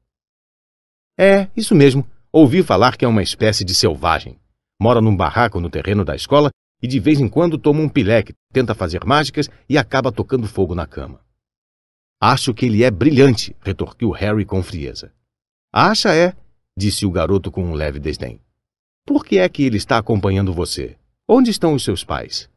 É, 1.17 1.49
isso 1.55 1.75
mesmo. 1.75 2.07
Ouvi 2.31 2.63
falar 2.63 2.95
que 2.97 3.03
é 3.03 3.07
uma 3.07 3.23
espécie 3.23 3.65
de 3.65 3.73
selvagem. 3.73 4.39
Mora 4.79 5.01
num 5.01 5.15
barraco 5.15 5.59
no 5.59 5.69
terreno 5.69 6.05
da 6.05 6.15
escola 6.15 6.49
e 6.81 6.87
de 6.87 6.99
vez 6.99 7.19
em 7.19 7.27
quando 7.27 7.57
toma 7.57 7.81
um 7.81 7.89
pileque, 7.89 8.33
tenta 8.53 8.73
fazer 8.73 9.03
mágicas 9.03 9.49
e 9.67 9.77
acaba 9.77 10.11
tocando 10.11 10.47
fogo 10.47 10.73
na 10.73 10.87
cama. 10.87 11.19
Acho 12.21 12.53
que 12.53 12.65
ele 12.65 12.83
é 12.83 12.91
brilhante, 12.91 13.55
retorquiu 13.61 14.11
Harry 14.11 14.45
com 14.45 14.63
frieza. 14.63 15.13
Acha 15.73 16.13
é, 16.13 16.35
disse 16.77 17.05
o 17.05 17.11
garoto 17.11 17.51
com 17.51 17.63
um 17.63 17.73
leve 17.73 17.99
desdém. 17.99 18.41
Por 19.05 19.25
que 19.25 19.37
é 19.37 19.49
que 19.49 19.63
ele 19.63 19.77
está 19.77 19.97
acompanhando 19.97 20.53
você? 20.53 20.97
Onde 21.27 21.49
estão 21.49 21.73
os 21.73 21.83
seus 21.83 22.03
pais? 22.03 22.49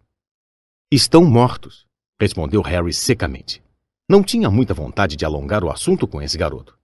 Estão 0.90 1.24
mortos, 1.24 1.86
respondeu 2.20 2.62
Harry 2.62 2.92
secamente. 2.92 3.62
Não 4.08 4.22
tinha 4.22 4.50
muita 4.50 4.74
vontade 4.74 5.16
de 5.16 5.24
alongar 5.24 5.64
o 5.64 5.70
assunto 5.70 6.06
com 6.06 6.20
esse 6.20 6.36
garoto. 6.36 6.78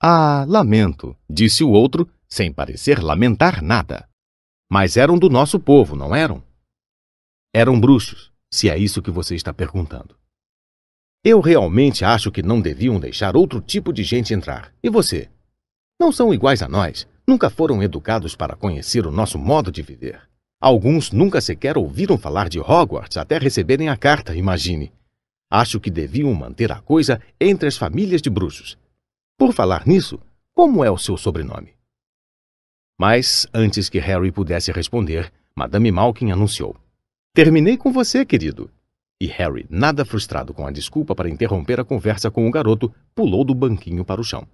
Ah, 0.00 0.44
lamento, 0.46 1.16
disse 1.28 1.64
o 1.64 1.70
outro, 1.70 2.08
sem 2.28 2.52
parecer 2.52 3.02
lamentar 3.02 3.62
nada. 3.62 4.08
Mas 4.70 4.96
eram 4.96 5.18
do 5.18 5.28
nosso 5.28 5.58
povo, 5.58 5.96
não 5.96 6.14
eram? 6.14 6.42
Eram 7.52 7.80
bruxos, 7.80 8.30
se 8.52 8.68
é 8.68 8.78
isso 8.78 9.02
que 9.02 9.10
você 9.10 9.34
está 9.34 9.52
perguntando. 9.52 10.16
Eu 11.24 11.40
realmente 11.40 12.04
acho 12.04 12.30
que 12.30 12.42
não 12.42 12.60
deviam 12.60 13.00
deixar 13.00 13.36
outro 13.36 13.60
tipo 13.60 13.92
de 13.92 14.04
gente 14.04 14.32
entrar. 14.32 14.72
E 14.82 14.88
você? 14.88 15.28
Não 15.98 16.12
são 16.12 16.32
iguais 16.32 16.62
a 16.62 16.68
nós, 16.68 17.08
nunca 17.28 17.50
foram 17.50 17.82
educados 17.82 18.34
para 18.34 18.56
conhecer 18.56 19.06
o 19.06 19.12
nosso 19.12 19.38
modo 19.38 19.70
de 19.70 19.82
viver. 19.82 20.18
Alguns 20.58 21.12
nunca 21.12 21.42
sequer 21.42 21.76
ouviram 21.76 22.16
falar 22.16 22.48
de 22.48 22.58
Hogwarts 22.58 23.18
até 23.18 23.36
receberem 23.36 23.90
a 23.90 23.98
carta, 23.98 24.34
imagine. 24.34 24.90
Acho 25.50 25.78
que 25.78 25.90
deviam 25.90 26.32
manter 26.32 26.72
a 26.72 26.80
coisa 26.80 27.20
entre 27.38 27.68
as 27.68 27.76
famílias 27.76 28.22
de 28.22 28.30
bruxos. 28.30 28.78
Por 29.36 29.52
falar 29.52 29.86
nisso, 29.86 30.18
como 30.54 30.82
é 30.82 30.90
o 30.90 30.96
seu 30.96 31.18
sobrenome? 31.18 31.74
Mas, 32.98 33.46
antes 33.52 33.90
que 33.90 33.98
Harry 33.98 34.32
pudesse 34.32 34.72
responder, 34.72 35.30
Madame 35.54 35.92
Malkin 35.92 36.30
anunciou. 36.32 36.74
Terminei 37.34 37.76
com 37.76 37.92
você, 37.92 38.24
querido. 38.24 38.70
E 39.20 39.26
Harry, 39.26 39.66
nada 39.68 40.04
frustrado 40.04 40.54
com 40.54 40.66
a 40.66 40.70
desculpa 40.70 41.14
para 41.14 41.28
interromper 41.28 41.78
a 41.78 41.84
conversa 41.84 42.30
com 42.30 42.48
o 42.48 42.50
garoto, 42.50 42.92
pulou 43.14 43.44
do 43.44 43.54
banquinho 43.54 44.04
para 44.04 44.20
o 44.20 44.24
chão. 44.24 44.48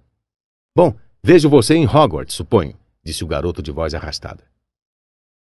Bom, 0.75 0.93
vejo 1.25 1.49
você 1.49 1.73
em 1.73 1.87
Hogwarts, 1.87 2.35
suponho, 2.35 2.77
disse 3.03 3.23
o 3.23 3.27
garoto 3.27 3.59
de 3.59 3.71
voz 3.71 3.95
arrastada. 3.95 4.43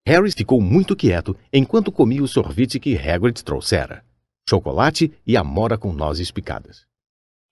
Harry 0.07 0.33
ficou 0.33 0.59
muito 0.59 0.97
quieto 0.97 1.37
enquanto 1.53 1.93
comia 1.93 2.23
o 2.23 2.27
sorvete 2.27 2.81
que 2.81 2.97
Hagrid 2.97 3.45
trouxera. 3.45 4.03
Chocolate 4.49 5.13
e 5.27 5.37
amora 5.37 5.77
com 5.77 5.93
nozes 5.93 6.31
picadas. 6.31 6.87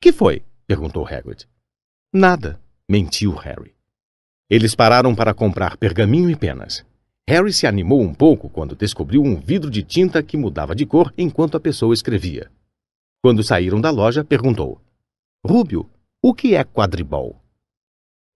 Que 0.00 0.12
foi? 0.12 0.42
perguntou 0.66 1.06
Hagrid. 1.06 1.46
Nada, 2.10 2.58
mentiu 2.88 3.34
Harry. 3.34 3.74
Eles 4.48 4.74
pararam 4.74 5.14
para 5.14 5.34
comprar 5.34 5.76
pergaminho 5.76 6.30
e 6.30 6.36
penas. 6.36 6.86
Harry 7.28 7.52
se 7.52 7.66
animou 7.66 8.00
um 8.00 8.14
pouco 8.14 8.48
quando 8.48 8.74
descobriu 8.74 9.22
um 9.22 9.36
vidro 9.36 9.70
de 9.70 9.82
tinta 9.82 10.22
que 10.22 10.38
mudava 10.38 10.74
de 10.74 10.86
cor 10.86 11.12
enquanto 11.18 11.58
a 11.58 11.60
pessoa 11.60 11.92
escrevia. 11.92 12.50
Quando 13.22 13.44
saíram 13.44 13.78
da 13.78 13.90
loja, 13.90 14.24
perguntou: 14.24 14.80
Rúbio, 15.46 15.90
o 16.22 16.32
que 16.32 16.54
é 16.54 16.64
quadribol? 16.64 17.41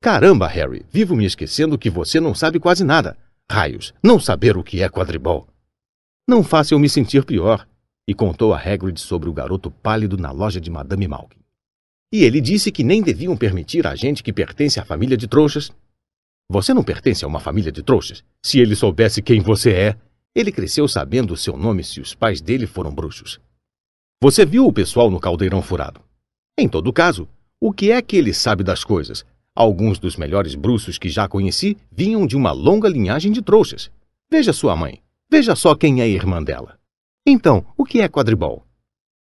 Caramba, 0.00 0.46
Harry, 0.46 0.84
vivo 0.90 1.16
me 1.16 1.24
esquecendo 1.24 1.78
que 1.78 1.90
você 1.90 2.20
não 2.20 2.34
sabe 2.34 2.60
quase 2.60 2.84
nada. 2.84 3.16
Raios, 3.50 3.94
não 4.02 4.18
saber 4.18 4.56
o 4.56 4.62
que 4.62 4.82
é 4.82 4.88
quadribol. 4.88 5.46
Não 6.28 6.42
faça 6.42 6.74
eu 6.74 6.78
me 6.78 6.88
sentir 6.88 7.24
pior. 7.24 7.66
E 8.08 8.14
contou 8.14 8.54
a 8.54 8.58
Hagrid 8.58 9.00
sobre 9.00 9.28
o 9.28 9.32
garoto 9.32 9.68
pálido 9.68 10.16
na 10.16 10.30
loja 10.30 10.60
de 10.60 10.70
Madame 10.70 11.08
Malkin. 11.08 11.40
E 12.12 12.22
ele 12.22 12.40
disse 12.40 12.70
que 12.70 12.84
nem 12.84 13.02
deviam 13.02 13.36
permitir 13.36 13.84
a 13.84 13.96
gente 13.96 14.22
que 14.22 14.32
pertence 14.32 14.78
à 14.78 14.84
família 14.84 15.16
de 15.16 15.26
trouxas. 15.26 15.72
Você 16.48 16.72
não 16.72 16.84
pertence 16.84 17.24
a 17.24 17.28
uma 17.28 17.40
família 17.40 17.72
de 17.72 17.82
trouxas. 17.82 18.22
Se 18.40 18.60
ele 18.60 18.76
soubesse 18.76 19.20
quem 19.20 19.40
você 19.40 19.72
é, 19.72 19.96
ele 20.34 20.52
cresceu 20.52 20.86
sabendo 20.86 21.34
o 21.34 21.36
seu 21.36 21.56
nome 21.56 21.82
se 21.82 22.00
os 22.00 22.14
pais 22.14 22.40
dele 22.40 22.66
foram 22.66 22.94
bruxos. 22.94 23.40
Você 24.22 24.46
viu 24.46 24.66
o 24.66 24.72
pessoal 24.72 25.10
no 25.10 25.18
caldeirão 25.18 25.60
furado. 25.60 26.00
Em 26.56 26.68
todo 26.68 26.92
caso, 26.92 27.28
o 27.60 27.72
que 27.72 27.90
é 27.90 28.00
que 28.00 28.16
ele 28.16 28.32
sabe 28.32 28.62
das 28.62 28.84
coisas? 28.84 29.26
Alguns 29.56 29.98
dos 29.98 30.16
melhores 30.16 30.54
bruxos 30.54 30.98
que 30.98 31.08
já 31.08 31.26
conheci 31.26 31.78
vinham 31.90 32.26
de 32.26 32.36
uma 32.36 32.52
longa 32.52 32.90
linhagem 32.90 33.32
de 33.32 33.40
trouxas. 33.40 33.90
Veja 34.30 34.52
sua 34.52 34.76
mãe. 34.76 35.00
Veja 35.30 35.56
só 35.56 35.74
quem 35.74 36.02
é 36.02 36.06
irmã 36.06 36.42
dela. 36.42 36.78
Então, 37.26 37.64
o 37.74 37.82
que 37.82 38.02
é 38.02 38.08
quadribol? 38.08 38.66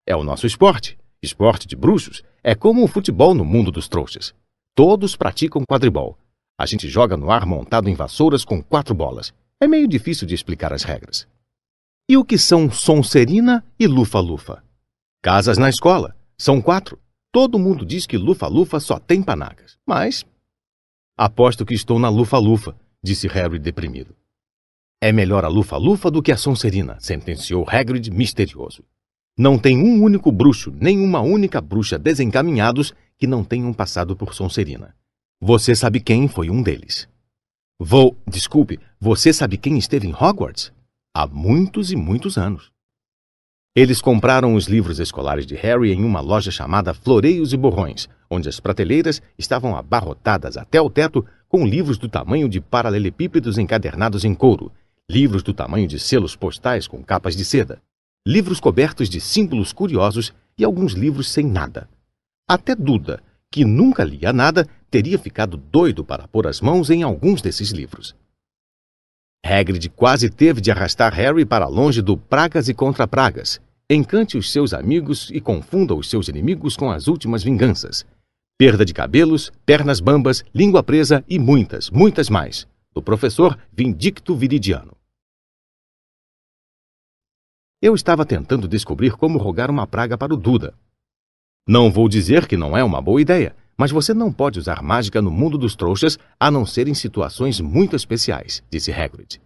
É 0.07 0.15
o 0.15 0.23
nosso 0.23 0.47
esporte. 0.47 0.97
Esporte 1.21 1.67
de 1.67 1.75
bruxos 1.75 2.23
é 2.41 2.55
como 2.55 2.85
o 2.85 2.87
futebol 2.87 3.33
no 3.33 3.43
mundo 3.43 3.69
dos 3.69 3.89
trouxas. 3.89 4.33
Todos 4.73 5.17
praticam 5.17 5.65
quadribol. 5.65 6.17
A 6.57 6.65
gente 6.65 6.87
joga 6.87 7.17
no 7.17 7.29
ar 7.29 7.45
montado 7.45 7.89
em 7.89 7.93
vassouras 7.93 8.45
com 8.45 8.63
quatro 8.63 8.95
bolas. 8.95 9.33
É 9.59 9.67
meio 9.67 9.89
difícil 9.89 10.25
de 10.25 10.33
explicar 10.33 10.71
as 10.71 10.83
regras. 10.83 11.27
E 12.07 12.15
o 12.15 12.23
que 12.23 12.37
são 12.37 12.71
Sonserina 12.71 13.61
e 13.77 13.87
Lufa-Lufa? 13.87 14.63
Casas 15.21 15.57
na 15.57 15.67
escola. 15.67 16.15
São 16.37 16.61
quatro. 16.61 16.97
Todo 17.33 17.57
mundo 17.57 17.83
diz 17.83 18.05
que 18.05 18.15
Lufa-Lufa 18.15 18.79
só 18.79 18.99
tem 18.99 19.23
panacas. 19.23 19.75
Mas. 19.87 20.23
Aposto 21.17 21.65
que 21.65 21.73
estou 21.73 21.97
na 21.97 22.07
Lufa-Lufa, 22.07 22.75
disse 23.03 23.27
Harry 23.27 23.57
deprimido. 23.57 24.15
É 25.01 25.11
melhor 25.11 25.43
a 25.43 25.47
Lufa-Lufa 25.47 26.11
do 26.11 26.21
que 26.21 26.31
a 26.31 26.37
Sonserina, 26.37 26.95
sentenciou 26.99 27.65
Hagrid 27.67 28.11
misterioso. 28.11 28.83
Não 29.35 29.57
tem 29.57 29.79
um 29.79 30.03
único 30.03 30.31
bruxo, 30.31 30.71
nem 30.79 30.99
uma 30.99 31.21
única 31.21 31.59
bruxa 31.59 31.97
desencaminhados 31.97 32.93
que 33.17 33.25
não 33.25 33.43
tenham 33.43 33.73
passado 33.73 34.15
por 34.15 34.35
Sonserina. 34.35 34.95
Você 35.41 35.75
sabe 35.75 35.99
quem 35.99 36.27
foi 36.27 36.51
um 36.51 36.61
deles. 36.61 37.09
Vou. 37.79 38.15
Desculpe, 38.27 38.79
você 38.99 39.33
sabe 39.33 39.57
quem 39.57 39.79
esteve 39.79 40.07
em 40.07 40.13
Hogwarts? 40.13 40.71
Há 41.15 41.25
muitos 41.25 41.91
e 41.91 41.95
muitos 41.95 42.37
anos. 42.37 42.72
Eles 43.75 43.99
compraram 43.99 44.53
os 44.53 44.67
livros 44.67 44.99
escolares 44.99 45.47
de 45.47 45.55
Harry 45.55 45.91
em 45.91 46.03
uma 46.03 46.21
loja 46.21 46.51
chamada 46.51 46.93
Floreios 46.93 47.53
e 47.53 47.57
Borrões, 47.57 48.07
onde 48.29 48.47
as 48.47 48.59
prateleiras 48.59 49.19
estavam 49.35 49.75
abarrotadas 49.75 50.57
até 50.57 50.79
o 50.79 50.91
teto 50.91 51.25
com 51.49 51.65
livros 51.65 51.97
do 51.97 52.07
tamanho 52.07 52.47
de 52.47 52.61
paralelepípedos 52.61 53.57
encadernados 53.57 54.23
em 54.23 54.35
couro, 54.35 54.71
livros 55.09 55.41
do 55.41 55.55
tamanho 55.55 55.87
de 55.87 55.97
selos 55.97 56.35
postais 56.35 56.85
com 56.85 57.03
capas 57.03 57.35
de 57.35 57.43
seda, 57.43 57.81
livros 58.27 58.59
cobertos 58.59 59.09
de 59.09 59.19
símbolos 59.19 59.73
curiosos 59.73 60.31
e 60.55 60.63
alguns 60.63 60.93
livros 60.93 61.27
sem 61.27 61.43
nada. 61.43 61.89
Até 62.47 62.75
Duda, 62.75 63.23
que 63.51 63.65
nunca 63.65 64.03
lia 64.03 64.31
nada, 64.31 64.67
teria 64.91 65.17
ficado 65.17 65.57
doido 65.57 66.05
para 66.05 66.27
pôr 66.27 66.45
as 66.45 66.61
mãos 66.61 66.91
em 66.91 67.01
alguns 67.01 67.41
desses 67.41 67.71
livros. 67.71 68.15
Hagrid 69.45 69.89
quase 69.89 70.29
teve 70.29 70.61
de 70.61 70.71
arrastar 70.71 71.13
Harry 71.13 71.45
para 71.45 71.67
longe 71.67 72.01
do 72.01 72.15
Pragas 72.15 72.69
e 72.69 72.73
contra 72.73 73.05
Pragas. 73.05 73.61
Encante 73.89 74.37
os 74.37 74.49
seus 74.49 74.73
amigos 74.73 75.29
e 75.31 75.41
confunda 75.41 75.93
os 75.93 76.09
seus 76.09 76.29
inimigos 76.29 76.77
com 76.77 76.89
as 76.89 77.07
últimas 77.07 77.43
vinganças. 77.43 78.05
Perda 78.57 78.85
de 78.85 78.93
cabelos, 78.93 79.51
pernas 79.65 79.99
bambas, 79.99 80.45
língua 80.55 80.81
presa 80.81 81.25
e 81.27 81.37
muitas, 81.37 81.89
muitas 81.89 82.29
mais. 82.29 82.65
Do 82.93 83.01
professor 83.01 83.59
Vindicto 83.73 84.33
Viridiano. 84.33 84.95
Eu 87.81 87.93
estava 87.93 88.25
tentando 88.25 88.65
descobrir 88.65 89.11
como 89.17 89.37
rogar 89.37 89.69
uma 89.69 89.85
praga 89.85 90.17
para 90.17 90.33
o 90.33 90.37
Duda. 90.37 90.73
Não 91.67 91.91
vou 91.91 92.07
dizer 92.07 92.47
que 92.47 92.55
não 92.55 92.77
é 92.77 92.83
uma 92.83 93.01
boa 93.01 93.21
ideia, 93.21 93.53
mas 93.77 93.91
você 93.91 94.13
não 94.13 94.31
pode 94.31 94.59
usar 94.59 94.81
mágica 94.81 95.21
no 95.21 95.31
mundo 95.31 95.57
dos 95.57 95.75
trouxas 95.75 96.17
a 96.39 96.49
não 96.49 96.65
ser 96.65 96.87
em 96.87 96.93
situações 96.93 97.59
muito 97.59 97.95
especiais, 97.95 98.63
disse 98.69 98.91
Hagrid. 98.91 99.41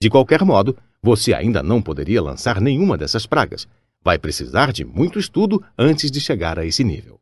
De 0.00 0.10
qualquer 0.10 0.44
modo, 0.44 0.76
você 1.02 1.32
ainda 1.32 1.62
não 1.62 1.80
poderia 1.80 2.22
lançar 2.22 2.60
nenhuma 2.60 2.98
dessas 2.98 3.26
pragas. 3.26 3.66
Vai 4.04 4.18
precisar 4.18 4.72
de 4.72 4.84
muito 4.84 5.18
estudo 5.18 5.64
antes 5.78 6.10
de 6.10 6.20
chegar 6.20 6.58
a 6.58 6.66
esse 6.66 6.82
nível. 6.82 7.20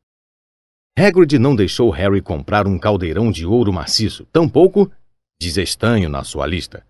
Hagrid 0.99 1.39
não 1.39 1.55
deixou 1.55 1.91
Harry 1.91 2.20
comprar 2.20 2.67
um 2.67 2.79
caldeirão 2.79 3.31
de 3.31 3.47
ouro 3.47 3.73
maciço, 3.73 4.27
tampouco 4.33 4.91
desestanho 5.41 6.09
na 6.09 6.25
sua 6.25 6.47
lista 6.47 6.85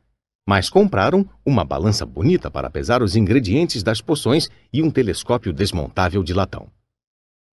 mas 0.51 0.69
compraram 0.69 1.25
uma 1.47 1.65
balança 1.65 2.05
bonita 2.05 2.51
para 2.51 2.69
pesar 2.69 3.05
os 3.05 3.15
ingredientes 3.15 3.85
das 3.85 4.01
poções 4.01 4.49
e 4.73 4.83
um 4.83 4.91
telescópio 4.91 5.53
desmontável 5.53 6.25
de 6.25 6.35
latão. 6.35 6.67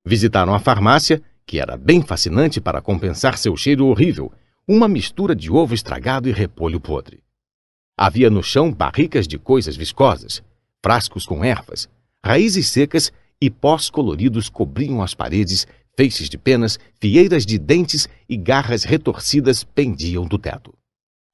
Visitaram 0.03 0.51
a 0.51 0.57
farmácia, 0.57 1.21
que 1.47 1.61
era 1.61 1.77
bem 1.77 2.01
fascinante 2.01 2.59
para 2.59 2.81
compensar 2.81 3.37
seu 3.37 3.55
cheiro 3.55 3.87
horrível, 3.87 4.31
uma 4.67 4.87
mistura 4.87 5.33
de 5.33 5.49
ovo 5.49 5.73
estragado 5.73 6.27
e 6.27 6.33
repolho 6.33 6.79
podre. 6.79 7.23
Havia 7.97 8.29
no 8.29 8.43
chão 8.43 8.71
barricas 8.71 9.25
de 9.25 9.39
coisas 9.39 9.77
viscosas, 9.77 10.43
frascos 10.83 11.25
com 11.25 11.43
ervas, 11.43 11.89
raízes 12.23 12.67
secas 12.67 13.13
e 13.41 13.49
pós 13.49 13.89
coloridos 13.89 14.49
cobriam 14.49 15.01
as 15.01 15.15
paredes, 15.15 15.65
feixes 15.95 16.29
de 16.29 16.37
penas, 16.37 16.77
fieiras 16.99 17.45
de 17.45 17.57
dentes 17.57 18.09
e 18.27 18.35
garras 18.35 18.83
retorcidas 18.83 19.63
pendiam 19.63 20.25
do 20.27 20.37
teto. 20.37 20.73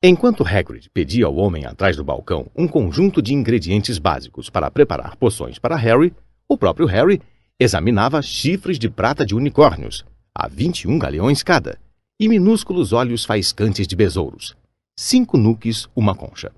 Enquanto 0.02 0.46
Hagrid 0.46 0.90
pedia 0.94 1.26
ao 1.26 1.36
homem 1.36 1.66
atrás 1.66 1.96
do 1.98 2.04
balcão 2.04 2.52
um 2.56 2.68
conjunto 2.68 3.22
de 3.22 3.34
ingredientes 3.34 3.98
básicos 3.98 4.48
para 4.50 4.70
preparar 4.70 5.16
poções 5.16 5.58
para 5.58 5.76
Harry, 5.76 6.14
o 6.48 6.58
próprio 6.58 6.86
Harry 6.86 7.20
examinava 7.64 8.22
chifres 8.22 8.78
de 8.78 8.90
prata 8.90 9.26
de 9.26 9.34
unicórnios, 9.34 10.06
a 10.36 10.48
21 10.48 11.00
galeões 11.00 11.42
cada, 11.42 11.80
e 12.20 12.28
minúsculos 12.28 12.94
olhos 12.94 13.26
faiscantes 13.26 13.88
de 13.88 13.96
besouros. 13.96 14.56
Cinco 14.98 15.38
nuques, 15.38 15.88
uma 15.96 16.14
concha. 16.14 16.52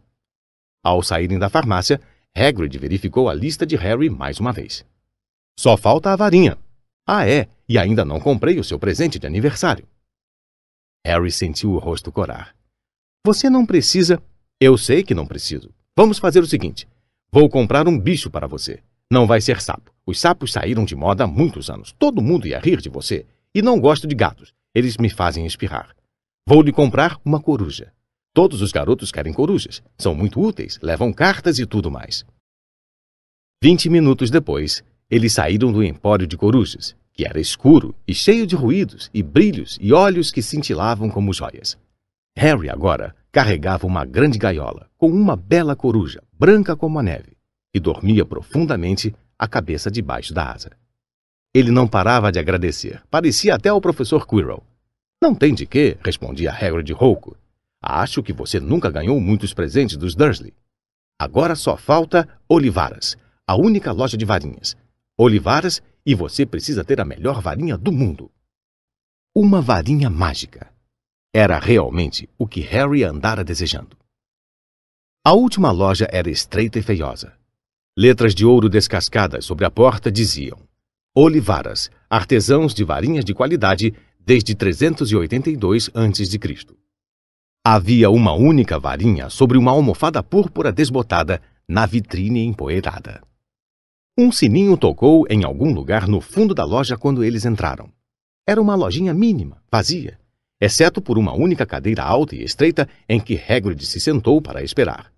Ao 0.83 1.01
saírem 1.01 1.39
da 1.39 1.49
farmácia, 1.49 2.01
Hagrid 2.35 2.77
verificou 2.77 3.29
a 3.29 3.33
lista 3.33 3.65
de 3.65 3.75
Harry 3.75 4.09
mais 4.09 4.39
uma 4.39 4.51
vez. 4.51 4.85
Só 5.57 5.77
falta 5.77 6.11
a 6.11 6.15
varinha. 6.15 6.57
Ah, 7.07 7.27
é, 7.27 7.47
e 7.67 7.77
ainda 7.77 8.03
não 8.03 8.19
comprei 8.19 8.59
o 8.59 8.63
seu 8.63 8.77
presente 8.77 9.17
de 9.17 9.25
aniversário. 9.25 9.87
Harry 11.05 11.31
sentiu 11.31 11.71
o 11.71 11.79
rosto 11.79 12.11
corar. 12.11 12.55
Você 13.25 13.49
não 13.49 13.65
precisa. 13.65 14.21
Eu 14.59 14.77
sei 14.77 15.03
que 15.03 15.13
não 15.13 15.25
preciso. 15.25 15.73
Vamos 15.95 16.17
fazer 16.17 16.41
o 16.41 16.47
seguinte: 16.47 16.87
vou 17.31 17.49
comprar 17.49 17.87
um 17.87 17.97
bicho 17.97 18.29
para 18.29 18.47
você. 18.47 18.83
Não 19.15 19.25
vai 19.25 19.39
ser 19.39 19.61
sapo. 19.61 19.93
Os 20.05 20.19
sapos 20.19 20.51
saíram 20.51 20.83
de 20.83 20.93
moda 20.93 21.23
há 21.23 21.27
muitos 21.27 21.69
anos. 21.69 21.95
Todo 21.97 22.21
mundo 22.21 22.45
ia 22.49 22.59
rir 22.59 22.81
de 22.81 22.89
você. 22.89 23.25
E 23.53 23.61
não 23.61 23.79
gosto 23.79 24.05
de 24.05 24.13
gatos. 24.13 24.51
Eles 24.73 24.97
me 24.97 25.09
fazem 25.09 25.45
espirrar. 25.45 25.95
Vou 26.45 26.61
lhe 26.61 26.73
comprar 26.73 27.17
uma 27.23 27.39
coruja. 27.39 27.93
Todos 28.33 28.61
os 28.61 28.73
garotos 28.73 29.13
querem 29.13 29.31
corujas. 29.31 29.81
São 29.97 30.13
muito 30.13 30.41
úteis, 30.41 30.77
levam 30.81 31.13
cartas 31.13 31.59
e 31.59 31.65
tudo 31.65 31.89
mais. 31.89 32.25
Vinte 33.63 33.89
minutos 33.89 34.29
depois, 34.29 34.83
eles 35.09 35.31
saíram 35.31 35.71
do 35.71 35.81
empório 35.81 36.27
de 36.27 36.35
corujas, 36.35 36.93
que 37.13 37.25
era 37.25 37.39
escuro 37.39 37.95
e 38.05 38.13
cheio 38.13 38.45
de 38.45 38.57
ruídos 38.57 39.09
e 39.13 39.23
brilhos 39.23 39.77
e 39.79 39.93
olhos 39.93 40.29
que 40.29 40.41
cintilavam 40.41 41.09
como 41.09 41.31
joias. 41.31 41.77
Harry 42.35 42.69
agora 42.69 43.15
carregava 43.31 43.87
uma 43.87 44.03
grande 44.03 44.37
gaiola 44.37 44.89
com 44.97 45.07
uma 45.07 45.37
bela 45.37 45.73
coruja, 45.73 46.21
branca 46.37 46.75
como 46.75 46.99
a 46.99 47.03
neve, 47.03 47.34
e 47.75 47.79
dormia 47.79 48.23
profundamente, 48.25 49.13
a 49.37 49.49
cabeça 49.49 49.91
debaixo 49.91 50.33
da 50.33 50.49
asa. 50.49 50.71
Ele 51.53 51.71
não 51.71 51.85
parava 51.85 52.31
de 52.31 52.39
agradecer, 52.39 53.03
parecia 53.11 53.53
até 53.53 53.71
o 53.71 53.81
professor 53.81 54.25
Quirrell. 54.25 54.63
Não 55.21 55.35
tem 55.35 55.53
de 55.53 55.65
quê, 55.65 55.97
respondia 56.01 56.53
Hagrid 56.53 56.93
rouco. 56.93 57.35
Acho 57.81 58.23
que 58.23 58.31
você 58.31 58.61
nunca 58.61 58.89
ganhou 58.89 59.19
muitos 59.19 59.53
presentes 59.53 59.97
dos 59.97 60.15
Dursley. 60.15 60.53
Agora 61.19 61.53
só 61.53 61.75
falta 61.75 62.29
Olivaras, 62.47 63.17
a 63.45 63.57
única 63.57 63.91
loja 63.91 64.15
de 64.15 64.23
varinhas. 64.23 64.77
Olivaras 65.17 65.83
e 66.05 66.15
você 66.15 66.45
precisa 66.45 66.81
ter 66.85 67.01
a 67.01 67.05
melhor 67.05 67.41
varinha 67.41 67.77
do 67.77 67.91
mundo. 67.91 68.31
Uma 69.35 69.59
varinha 69.59 70.09
mágica. 70.09 70.71
Era 71.33 71.59
realmente 71.59 72.29
o 72.37 72.47
que 72.47 72.61
Harry 72.61 73.03
andara 73.03 73.43
desejando. 73.43 73.97
A 75.25 75.33
última 75.33 75.71
loja 75.71 76.07
era 76.09 76.29
estreita 76.29 76.79
e 76.79 76.81
feiosa. 76.81 77.33
Letras 77.97 78.35
de 78.35 78.45
ouro 78.45 78.67
descascadas 78.67 79.45
sobre 79.45 79.63
a 79.63 79.71
porta 79.71 80.11
diziam: 80.11 80.59
Olivaras, 81.15 81.89
artesãos 82.09 82.73
de 82.73 82.83
varinhas 82.83 83.23
de 83.23 83.33
qualidade 83.33 83.93
desde 84.19 84.53
382 84.53 85.89
a.C. 85.93 86.39
Havia 87.65 88.09
uma 88.09 88.33
única 88.33 88.77
varinha 88.77 89.29
sobre 89.29 89.57
uma 89.57 89.71
almofada 89.71 90.21
púrpura 90.21 90.73
desbotada 90.73 91.41
na 91.65 91.85
vitrine 91.85 92.43
empoeirada. 92.43 93.21
Um 94.17 94.29
sininho 94.29 94.75
tocou 94.75 95.25
em 95.29 95.45
algum 95.45 95.73
lugar 95.73 96.05
no 96.05 96.19
fundo 96.19 96.53
da 96.53 96.65
loja 96.65 96.97
quando 96.97 97.23
eles 97.23 97.45
entraram. 97.45 97.89
Era 98.45 98.61
uma 98.61 98.75
lojinha 98.75 99.13
mínima, 99.13 99.63
vazia, 99.71 100.19
exceto 100.59 101.01
por 101.01 101.17
uma 101.17 101.33
única 101.33 101.65
cadeira 101.65 102.03
alta 102.03 102.35
e 102.35 102.43
estreita 102.43 102.89
em 103.07 103.21
que 103.21 103.41
Hagrid 103.41 103.85
se 103.85 104.01
sentou 104.01 104.41
para 104.41 104.61
esperar. 104.61 105.14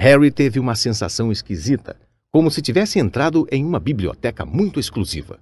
Harry 0.00 0.30
teve 0.30 0.58
uma 0.58 0.74
sensação 0.74 1.30
esquisita, 1.30 1.96
como 2.30 2.50
se 2.50 2.60
tivesse 2.60 2.98
entrado 2.98 3.46
em 3.50 3.64
uma 3.64 3.78
biblioteca 3.78 4.44
muito 4.44 4.80
exclusiva. 4.80 5.38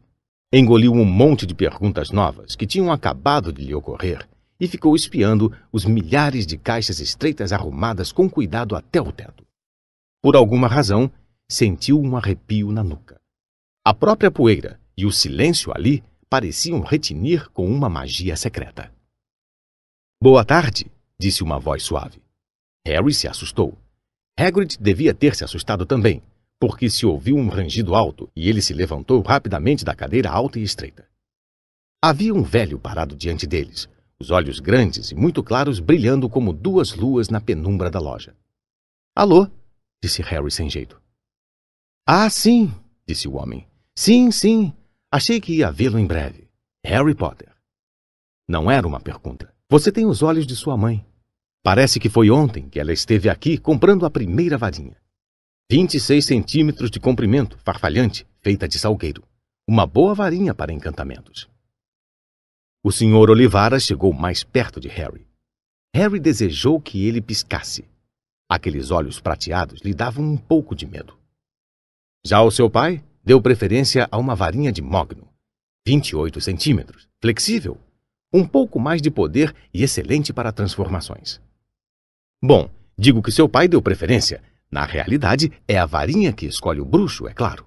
Engoliu 0.52 0.92
um 0.92 1.04
monte 1.04 1.46
de 1.46 1.54
perguntas 1.54 2.10
novas 2.10 2.54
que 2.54 2.66
tinham 2.66 2.92
acabado 2.92 3.52
de 3.52 3.64
lhe 3.64 3.74
ocorrer 3.74 4.28
e 4.60 4.68
ficou 4.68 4.94
espiando 4.94 5.52
os 5.72 5.84
milhares 5.84 6.46
de 6.46 6.58
caixas 6.58 7.00
estreitas 7.00 7.52
arrumadas 7.52 8.12
com 8.12 8.28
cuidado 8.28 8.76
até 8.76 9.00
o 9.00 9.10
teto. 9.10 9.44
Por 10.22 10.36
alguma 10.36 10.68
razão, 10.68 11.10
sentiu 11.50 12.00
um 12.00 12.16
arrepio 12.16 12.70
na 12.70 12.84
nuca. 12.84 13.20
A 13.84 13.92
própria 13.92 14.30
poeira 14.30 14.78
e 14.96 15.04
o 15.04 15.10
silêncio 15.10 15.72
ali 15.74 16.04
pareciam 16.28 16.80
retinir 16.80 17.50
com 17.50 17.66
uma 17.66 17.88
magia 17.88 18.36
secreta. 18.36 18.92
Boa 20.22 20.44
tarde, 20.44 20.86
disse 21.18 21.42
uma 21.42 21.58
voz 21.58 21.82
suave. 21.82 22.22
Harry 22.86 23.12
se 23.12 23.26
assustou. 23.26 23.76
Hagrid 24.38 24.78
devia 24.78 25.14
ter 25.14 25.34
se 25.34 25.44
assustado 25.44 25.84
também, 25.84 26.22
porque 26.58 26.88
se 26.88 27.04
ouviu 27.04 27.36
um 27.36 27.48
rangido 27.48 27.94
alto 27.94 28.30
e 28.34 28.48
ele 28.48 28.62
se 28.62 28.72
levantou 28.72 29.20
rapidamente 29.20 29.84
da 29.84 29.94
cadeira 29.94 30.30
alta 30.30 30.58
e 30.58 30.62
estreita. 30.62 31.08
Havia 32.02 32.34
um 32.34 32.42
velho 32.42 32.78
parado 32.78 33.14
diante 33.14 33.46
deles, 33.46 33.88
os 34.18 34.30
olhos 34.30 34.60
grandes 34.60 35.10
e 35.10 35.14
muito 35.14 35.42
claros 35.42 35.80
brilhando 35.80 36.28
como 36.28 36.52
duas 36.52 36.94
luas 36.94 37.28
na 37.28 37.40
penumbra 37.40 37.90
da 37.90 38.00
loja. 38.00 38.34
Alô? 39.14 39.48
disse 40.02 40.22
Harry 40.22 40.50
sem 40.50 40.68
jeito. 40.70 41.00
Ah, 42.06 42.28
sim, 42.30 42.72
disse 43.06 43.28
o 43.28 43.34
homem. 43.34 43.66
Sim, 43.96 44.30
sim. 44.30 44.72
Achei 45.12 45.40
que 45.40 45.56
ia 45.56 45.70
vê-lo 45.70 45.98
em 45.98 46.06
breve. 46.06 46.48
Harry 46.84 47.14
Potter. 47.14 47.52
Não 48.48 48.70
era 48.70 48.86
uma 48.86 48.98
pergunta. 48.98 49.54
Você 49.68 49.92
tem 49.92 50.06
os 50.06 50.22
olhos 50.22 50.46
de 50.46 50.56
sua 50.56 50.76
mãe. 50.76 51.04
Parece 51.64 52.00
que 52.00 52.08
foi 52.08 52.28
ontem 52.28 52.68
que 52.68 52.80
ela 52.80 52.92
esteve 52.92 53.28
aqui 53.28 53.56
comprando 53.56 54.04
a 54.04 54.10
primeira 54.10 54.58
varinha. 54.58 54.96
26 55.70 56.24
centímetros 56.24 56.90
de 56.90 56.98
comprimento, 56.98 57.56
farfalhante, 57.58 58.26
feita 58.40 58.66
de 58.66 58.80
salgueiro. 58.80 59.22
Uma 59.66 59.86
boa 59.86 60.12
varinha 60.12 60.52
para 60.52 60.72
encantamentos. 60.72 61.48
O 62.82 62.90
Sr. 62.90 63.30
Olivara 63.30 63.78
chegou 63.78 64.12
mais 64.12 64.42
perto 64.42 64.80
de 64.80 64.88
Harry. 64.88 65.24
Harry 65.94 66.18
desejou 66.18 66.80
que 66.80 67.06
ele 67.06 67.20
piscasse. 67.20 67.84
Aqueles 68.50 68.90
olhos 68.90 69.20
prateados 69.20 69.82
lhe 69.82 69.94
davam 69.94 70.24
um 70.24 70.36
pouco 70.36 70.74
de 70.74 70.84
medo. 70.84 71.16
Já 72.26 72.42
o 72.42 72.50
seu 72.50 72.68
pai 72.68 73.04
deu 73.24 73.40
preferência 73.40 74.08
a 74.10 74.18
uma 74.18 74.34
varinha 74.34 74.72
de 74.72 74.82
mogno, 74.82 75.28
28 75.86 76.40
centímetros, 76.40 77.08
flexível, 77.20 77.78
um 78.32 78.44
pouco 78.44 78.80
mais 78.80 79.00
de 79.00 79.12
poder 79.12 79.54
e 79.72 79.84
excelente 79.84 80.32
para 80.32 80.50
transformações. 80.50 81.40
Bom, 82.44 82.68
digo 82.98 83.22
que 83.22 83.30
seu 83.30 83.48
pai 83.48 83.68
deu 83.68 83.80
preferência. 83.80 84.42
Na 84.68 84.84
realidade, 84.84 85.52
é 85.68 85.78
a 85.78 85.86
varinha 85.86 86.32
que 86.32 86.46
escolhe 86.46 86.80
o 86.80 86.84
bruxo, 86.84 87.28
é 87.28 87.32
claro. 87.32 87.64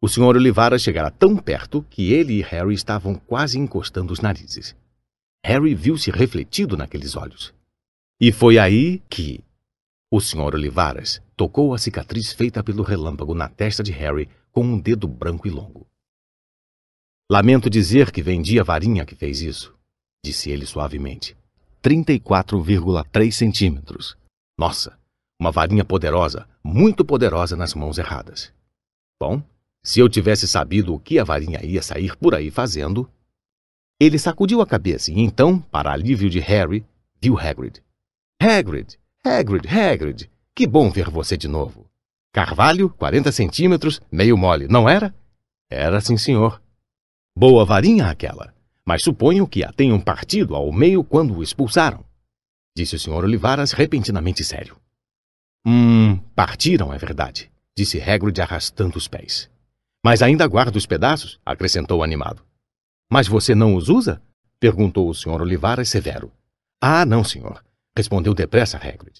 O 0.00 0.08
Sr. 0.08 0.36
Olivara 0.36 0.78
chegara 0.78 1.10
tão 1.10 1.36
perto 1.36 1.82
que 1.90 2.12
ele 2.12 2.34
e 2.34 2.42
Harry 2.42 2.74
estavam 2.74 3.16
quase 3.16 3.58
encostando 3.58 4.12
os 4.12 4.20
narizes. 4.20 4.76
Harry 5.44 5.74
viu-se 5.74 6.12
refletido 6.12 6.76
naqueles 6.76 7.16
olhos. 7.16 7.52
E 8.20 8.30
foi 8.30 8.56
aí 8.56 9.02
que 9.10 9.42
o 10.12 10.20
Sr. 10.20 10.54
Olivaras 10.54 11.20
tocou 11.36 11.74
a 11.74 11.78
cicatriz 11.78 12.32
feita 12.32 12.62
pelo 12.62 12.84
relâmpago 12.84 13.34
na 13.34 13.48
testa 13.48 13.82
de 13.82 13.90
Harry 13.90 14.28
com 14.52 14.64
um 14.64 14.78
dedo 14.78 15.08
branco 15.08 15.48
e 15.48 15.50
longo. 15.50 15.86
Lamento 17.28 17.68
dizer 17.68 18.12
que 18.12 18.22
vendi 18.22 18.60
a 18.60 18.62
varinha 18.62 19.04
que 19.04 19.16
fez 19.16 19.40
isso, 19.40 19.76
disse 20.24 20.50
ele 20.50 20.66
suavemente. 20.66 21.36
34,3 21.86 23.30
centímetros. 23.30 24.16
Nossa, 24.58 24.98
uma 25.40 25.52
varinha 25.52 25.84
poderosa, 25.84 26.48
muito 26.64 27.04
poderosa 27.04 27.54
nas 27.54 27.74
mãos 27.74 27.96
erradas. 27.96 28.52
Bom, 29.20 29.40
se 29.84 30.00
eu 30.00 30.08
tivesse 30.08 30.48
sabido 30.48 30.92
o 30.92 30.98
que 30.98 31.16
a 31.16 31.22
varinha 31.22 31.64
ia 31.64 31.80
sair 31.80 32.16
por 32.16 32.34
aí 32.34 32.50
fazendo. 32.50 33.08
Ele 34.00 34.18
sacudiu 34.18 34.60
a 34.60 34.66
cabeça 34.66 35.12
e 35.12 35.20
então, 35.20 35.60
para 35.60 35.92
alívio 35.92 36.28
de 36.28 36.40
Harry, 36.40 36.84
viu 37.22 37.38
Hagrid. 37.38 37.80
Hagrid! 38.42 38.98
Hagrid, 39.24 39.68
Hagrid! 39.68 40.30
Que 40.56 40.66
bom 40.66 40.90
ver 40.90 41.08
você 41.08 41.36
de 41.36 41.46
novo. 41.46 41.88
Carvalho, 42.32 42.90
40 42.90 43.30
centímetros, 43.30 44.00
meio 44.10 44.36
mole, 44.36 44.66
não 44.66 44.88
era? 44.88 45.14
Era 45.70 46.00
sim, 46.00 46.16
senhor. 46.16 46.60
Boa 47.38 47.64
varinha 47.64 48.08
aquela, 48.08 48.52
mas 48.86 49.02
suponho 49.02 49.48
que 49.48 49.64
a 49.64 49.72
tenham 49.72 50.00
partido 50.00 50.54
ao 50.54 50.70
meio 50.72 51.02
quando 51.02 51.36
o 51.36 51.42
expulsaram, 51.42 52.04
disse 52.76 52.94
o 52.94 52.98
senhor 52.98 53.24
Olivaras 53.24 53.72
repentinamente 53.72 54.44
sério. 54.44 54.76
Hum, 55.66 56.18
partiram, 56.34 56.94
é 56.94 56.98
verdade, 56.98 57.50
disse 57.76 58.00
Hagrid 58.00 58.40
arrastando 58.40 58.96
os 58.96 59.08
pés. 59.08 59.50
Mas 60.04 60.22
ainda 60.22 60.46
guardo 60.46 60.76
os 60.76 60.86
pedaços, 60.86 61.40
acrescentou 61.44 62.02
animado. 62.02 62.44
Mas 63.10 63.26
você 63.26 63.54
não 63.54 63.74
os 63.74 63.88
usa? 63.88 64.22
perguntou 64.60 65.08
o 65.08 65.14
Sr. 65.14 65.42
Olivares 65.42 65.88
severo. 65.88 66.32
Ah, 66.80 67.04
não, 67.04 67.24
senhor, 67.24 67.64
respondeu 67.96 68.34
depressa 68.34 68.76
Hagrid. 68.76 69.18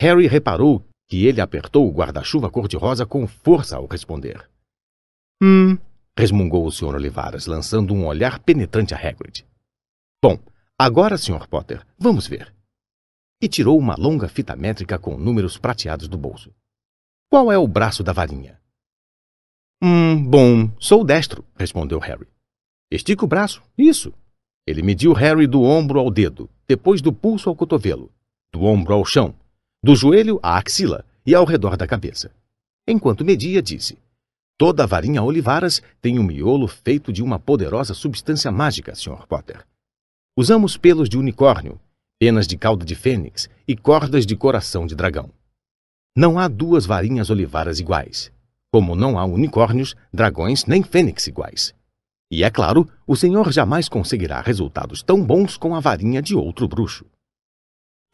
Harry 0.00 0.26
reparou 0.26 0.84
que 1.08 1.26
ele 1.26 1.40
apertou 1.40 1.88
o 1.88 1.92
guarda-chuva 1.92 2.48
cor-de-rosa 2.48 3.04
com 3.04 3.26
força 3.26 3.76
ao 3.76 3.86
responder. 3.86 4.48
Hum, 5.42 5.76
resmungou 6.18 6.66
o 6.66 6.72
Sr. 6.72 6.94
Olivares, 6.94 7.46
lançando 7.46 7.94
um 7.94 8.06
olhar 8.06 8.38
penetrante 8.40 8.94
a 8.94 8.96
Hagrid. 8.98 9.46
Bom, 10.22 10.38
agora, 10.78 11.16
Sr. 11.16 11.46
Potter, 11.48 11.86
vamos 11.98 12.26
ver. 12.26 12.52
e 13.42 13.48
tirou 13.48 13.78
uma 13.78 13.94
longa 13.96 14.28
fita 14.28 14.54
métrica 14.54 14.98
com 14.98 15.16
números 15.16 15.56
prateados 15.56 16.08
do 16.08 16.18
bolso. 16.18 16.52
Qual 17.30 17.50
é 17.50 17.56
o 17.56 17.66
braço 17.66 18.02
da 18.02 18.12
varinha? 18.12 18.60
Hum, 19.82 20.22
bom, 20.28 20.70
sou 20.78 21.02
destro, 21.04 21.42
respondeu 21.56 21.98
Harry. 21.98 22.28
Estica 22.90 23.24
o 23.24 23.28
braço. 23.28 23.62
Isso. 23.78 24.12
Ele 24.66 24.82
mediu 24.82 25.14
Harry 25.14 25.46
do 25.46 25.62
ombro 25.62 25.98
ao 25.98 26.10
dedo, 26.10 26.50
depois 26.68 27.00
do 27.00 27.12
pulso 27.12 27.48
ao 27.48 27.56
cotovelo, 27.56 28.12
do 28.52 28.64
ombro 28.64 28.92
ao 28.92 29.04
chão, 29.06 29.34
do 29.82 29.96
joelho 29.96 30.38
à 30.42 30.58
axila 30.58 31.04
e 31.24 31.34
ao 31.34 31.46
redor 31.46 31.76
da 31.78 31.86
cabeça. 31.86 32.30
Enquanto 32.86 33.24
media, 33.24 33.62
disse: 33.62 33.96
Toda 34.60 34.86
varinha 34.86 35.22
olivaras 35.22 35.80
tem 36.02 36.18
um 36.18 36.22
miolo 36.22 36.68
feito 36.68 37.10
de 37.10 37.22
uma 37.22 37.38
poderosa 37.38 37.94
substância 37.94 38.52
mágica, 38.52 38.94
Sr. 38.94 39.26
Potter. 39.26 39.66
Usamos 40.36 40.76
pelos 40.76 41.08
de 41.08 41.16
unicórnio, 41.16 41.80
penas 42.18 42.46
de 42.46 42.58
cauda 42.58 42.84
de 42.84 42.94
fênix 42.94 43.48
e 43.66 43.74
cordas 43.74 44.26
de 44.26 44.36
coração 44.36 44.86
de 44.86 44.94
dragão. 44.94 45.30
Não 46.14 46.38
há 46.38 46.46
duas 46.46 46.84
varinhas 46.84 47.30
olivaras 47.30 47.80
iguais, 47.80 48.30
como 48.70 48.94
não 48.94 49.18
há 49.18 49.24
unicórnios, 49.24 49.96
dragões 50.12 50.66
nem 50.66 50.82
fênix 50.82 51.26
iguais. 51.26 51.74
E 52.30 52.44
é 52.44 52.50
claro, 52.50 52.86
o 53.06 53.16
senhor 53.16 53.50
jamais 53.50 53.88
conseguirá 53.88 54.42
resultados 54.42 55.02
tão 55.02 55.24
bons 55.24 55.56
com 55.56 55.74
a 55.74 55.80
varinha 55.80 56.20
de 56.20 56.34
outro 56.34 56.68
bruxo. 56.68 57.06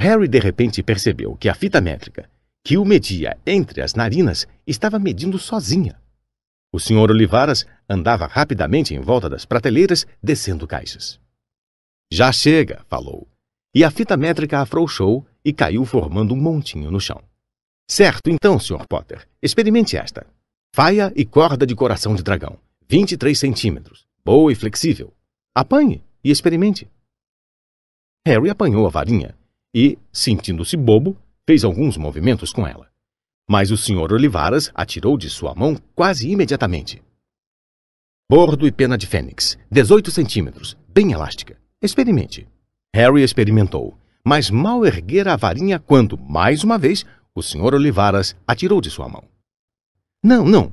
Harry 0.01 0.29
de 0.29 0.39
repente 0.39 0.81
percebeu 0.81 1.35
que 1.35 1.49
a 1.49 1.55
fita 1.57 1.81
métrica, 1.81 2.31
que 2.65 2.79
o 2.79 2.85
media 2.85 3.37
entre 3.45 3.83
as 3.83 3.95
narinas, 3.95 4.47
estava 4.65 4.97
medindo 4.97 5.41
sozinha. 5.41 6.01
O 6.77 6.79
senhor 6.79 7.11
Olivaras 7.11 7.65
andava 7.89 8.27
rapidamente 8.27 8.95
em 8.95 9.01
volta 9.01 9.31
das 9.31 9.47
prateleiras, 9.47 10.07
descendo 10.23 10.67
caixas. 10.67 11.19
Já 12.13 12.31
chega, 12.31 12.85
falou. 12.87 13.27
E 13.75 13.83
a 13.83 13.91
fita 13.91 14.15
métrica 14.15 14.61
afrouxou 14.61 15.27
e 15.43 15.55
caiu 15.55 15.87
formando 15.87 16.35
um 16.35 16.37
montinho 16.37 16.91
no 16.91 17.01
chão. 17.01 17.23
Certo, 17.91 18.29
então, 18.29 18.59
Sr. 18.61 18.87
Potter, 18.87 19.27
experimente 19.43 19.97
esta. 19.97 20.27
Faia 20.75 21.11
e 21.17 21.25
corda 21.25 21.67
de 21.67 21.75
coração 21.75 22.15
de 22.15 22.23
dragão, 22.23 22.59
23 22.87 23.39
centímetros, 23.39 24.07
boa 24.23 24.53
e 24.53 24.55
flexível. 24.55 25.15
Apanhe 25.55 26.05
e 26.23 26.31
experimente. 26.31 26.87
Harry 28.27 28.51
apanhou 28.51 28.87
a 28.87 28.91
varinha 28.91 29.35
e, 29.75 29.99
sentindo-se 30.13 30.77
bobo, 30.77 31.17
fez 31.47 31.65
alguns 31.65 31.97
movimentos 31.97 32.53
com 32.53 32.67
ela. 32.67 32.95
Mas 33.49 33.71
o 33.71 33.77
Sr. 33.77 34.13
Olivaras 34.13 34.71
atirou 34.75 35.17
de 35.17 35.31
sua 35.31 35.55
mão 35.55 35.77
quase 35.95 36.29
imediatamente. 36.29 37.03
Bordo 38.29 38.67
e 38.67 38.73
pena 38.73 38.99
de 38.99 39.07
fênix, 39.07 39.57
18 39.71 40.11
centímetros, 40.11 40.77
bem 40.89 41.13
elástica. 41.13 41.57
Experimente. 41.81 42.49
Harry 42.95 43.23
experimentou, 43.23 43.97
mas 44.25 44.51
mal 44.51 44.85
erguera 44.85 45.33
a 45.33 45.37
varinha 45.37 45.79
quando, 45.79 46.19
mais 46.19 46.65
uma 46.65 46.77
vez, 46.77 47.05
o 47.35 47.43
Sr. 47.43 47.75
Olivaras 47.75 48.35
atirou 48.47 48.81
de 48.81 48.91
sua 48.91 49.09
mão. 49.09 49.23
Não, 50.25 50.45
não. 50.45 50.73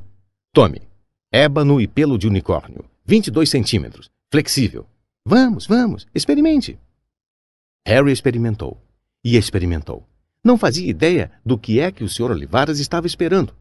Tome. 0.51 0.81
Ébano 1.31 1.79
e 1.79 1.87
pelo 1.87 2.17
de 2.17 2.27
unicórnio, 2.27 2.85
22 3.05 3.49
centímetros, 3.49 4.09
flexível. 4.31 4.87
Vamos, 5.25 5.67
vamos, 5.67 6.07
experimente. 6.13 6.79
Harry 7.85 8.11
experimentou 8.11 8.81
e 9.23 9.35
experimentou. 9.35 10.07
Não 10.43 10.57
fazia 10.57 10.89
ideia 10.89 11.31
do 11.45 11.57
que 11.57 11.79
é 11.79 11.91
que 11.91 12.03
o 12.03 12.09
Sr. 12.09 12.31
Olivaras 12.31 12.79
estava 12.79 13.07
esperando. 13.07 13.55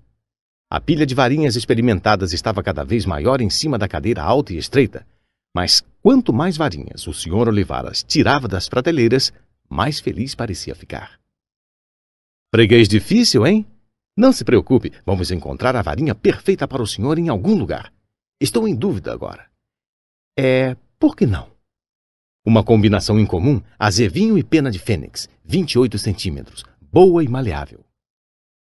A 0.69 0.81
pilha 0.81 1.07
de 1.07 1.15
varinhas 1.15 1.55
experimentadas 1.55 2.33
estava 2.33 2.63
cada 2.63 2.83
vez 2.83 3.07
maior 3.07 3.41
em 3.41 3.51
cima 3.51 3.79
da 3.79 3.87
cadeira 3.87 4.23
alta 4.23 4.53
e 4.53 4.57
estreita, 4.57 5.07
mas 5.55 5.83
quanto 6.03 6.33
mais 6.33 6.57
varinhas 6.57 7.07
o 7.07 7.13
Sr. 7.13 7.49
Olivaras 7.49 8.03
tirava 8.03 8.49
das 8.49 8.69
prateleiras, 8.69 9.33
mais 9.69 10.01
feliz 10.01 10.35
parecia 10.35 10.75
ficar. 10.75 11.21
Preguês 12.51 12.89
difícil, 12.89 13.47
hein? 13.47 13.67
Não 14.17 14.33
se 14.33 14.45
preocupe, 14.45 14.93
vamos 15.07 15.31
encontrar 15.31 15.77
a 15.77 15.83
varinha 15.83 16.15
perfeita 16.15 16.67
para 16.67 16.83
o 16.83 16.87
senhor 16.87 17.19
em 17.19 17.29
algum 17.29 17.55
lugar. 17.55 17.93
Estou 18.41 18.67
em 18.67 18.75
dúvida 18.75 19.13
agora. 19.13 19.47
É, 20.37 20.77
por 20.99 21.15
que 21.15 21.27
não? 21.27 21.51
Uma 22.45 22.65
combinação 22.65 23.21
incomum, 23.21 23.63
azevinho 23.79 24.37
e 24.37 24.43
pena 24.43 24.71
de 24.71 24.79
fênix, 24.79 25.29
28 25.45 25.97
centímetros, 25.97 26.65
boa 26.93 27.25
e 27.25 27.29
maleável. 27.29 27.87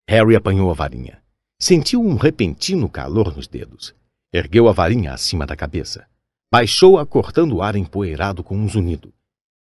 Harry 0.07 0.35
apanhou 0.35 0.69
a 0.69 0.73
varinha. 0.75 1.19
Sentiu 1.59 1.99
um 1.99 2.15
repentino 2.15 2.87
calor 2.87 3.35
nos 3.35 3.47
dedos. 3.47 3.95
Ergueu 4.31 4.69
a 4.69 4.71
varinha 4.71 5.13
acima 5.13 5.47
da 5.47 5.55
cabeça. 5.55 6.05
Baixou-a 6.51 7.03
cortando 7.07 7.55
o 7.55 7.63
ar 7.63 7.75
empoeirado 7.75 8.43
com 8.43 8.55
um 8.55 8.69
zunido. 8.69 9.11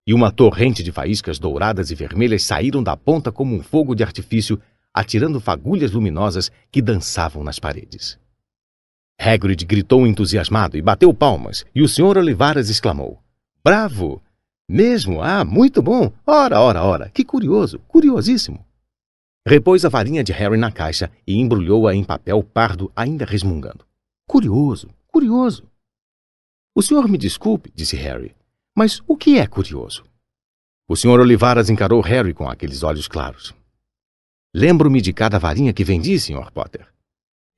E 0.06 0.14
uma 0.14 0.32
torrente 0.32 0.82
de 0.82 0.90
faíscas 0.90 1.38
douradas 1.38 1.90
e 1.90 1.94
vermelhas 1.94 2.42
saíram 2.42 2.82
da 2.82 2.96
ponta 2.96 3.30
como 3.30 3.54
um 3.54 3.62
fogo 3.62 3.94
de 3.94 4.02
artifício, 4.02 4.58
atirando 4.94 5.42
fagulhas 5.42 5.92
luminosas 5.92 6.50
que 6.72 6.80
dançavam 6.80 7.44
nas 7.44 7.58
paredes. 7.58 8.18
Hagrid 9.20 9.62
gritou 9.66 10.06
entusiasmado 10.06 10.78
e 10.78 10.80
bateu 10.80 11.12
palmas, 11.12 11.66
e 11.74 11.82
o 11.82 11.88
Sr. 11.88 12.16
Olivaras 12.16 12.70
exclamou. 12.70 13.22
Bravo! 13.62 14.22
Mesmo? 14.68 15.22
Ah, 15.22 15.46
muito 15.46 15.80
bom! 15.80 16.12
Ora, 16.26 16.60
ora, 16.60 16.82
ora! 16.82 17.08
Que 17.08 17.24
curioso! 17.24 17.78
Curiosíssimo! 17.88 18.62
Repôs 19.46 19.82
a 19.84 19.88
varinha 19.88 20.22
de 20.22 20.30
Harry 20.30 20.58
na 20.58 20.70
caixa 20.70 21.10
e 21.26 21.38
embrulhou-a 21.38 21.94
em 21.94 22.04
papel 22.04 22.42
pardo, 22.42 22.92
ainda 22.94 23.24
resmungando. 23.24 23.86
Curioso! 24.28 24.90
Curioso! 25.06 25.66
O 26.76 26.82
senhor 26.82 27.08
me 27.08 27.16
desculpe, 27.16 27.72
disse 27.74 27.96
Harry, 27.96 28.36
mas 28.76 29.02
o 29.06 29.16
que 29.16 29.38
é 29.38 29.46
curioso? 29.46 30.04
O 30.86 30.94
senhor 30.94 31.18
Olivaras 31.18 31.70
encarou 31.70 32.02
Harry 32.02 32.34
com 32.34 32.46
aqueles 32.46 32.82
olhos 32.82 33.08
claros. 33.08 33.54
Lembro-me 34.54 35.00
de 35.00 35.14
cada 35.14 35.38
varinha 35.38 35.72
que 35.72 35.82
vendi, 35.82 36.20
Sr. 36.20 36.52
Potter. 36.52 36.86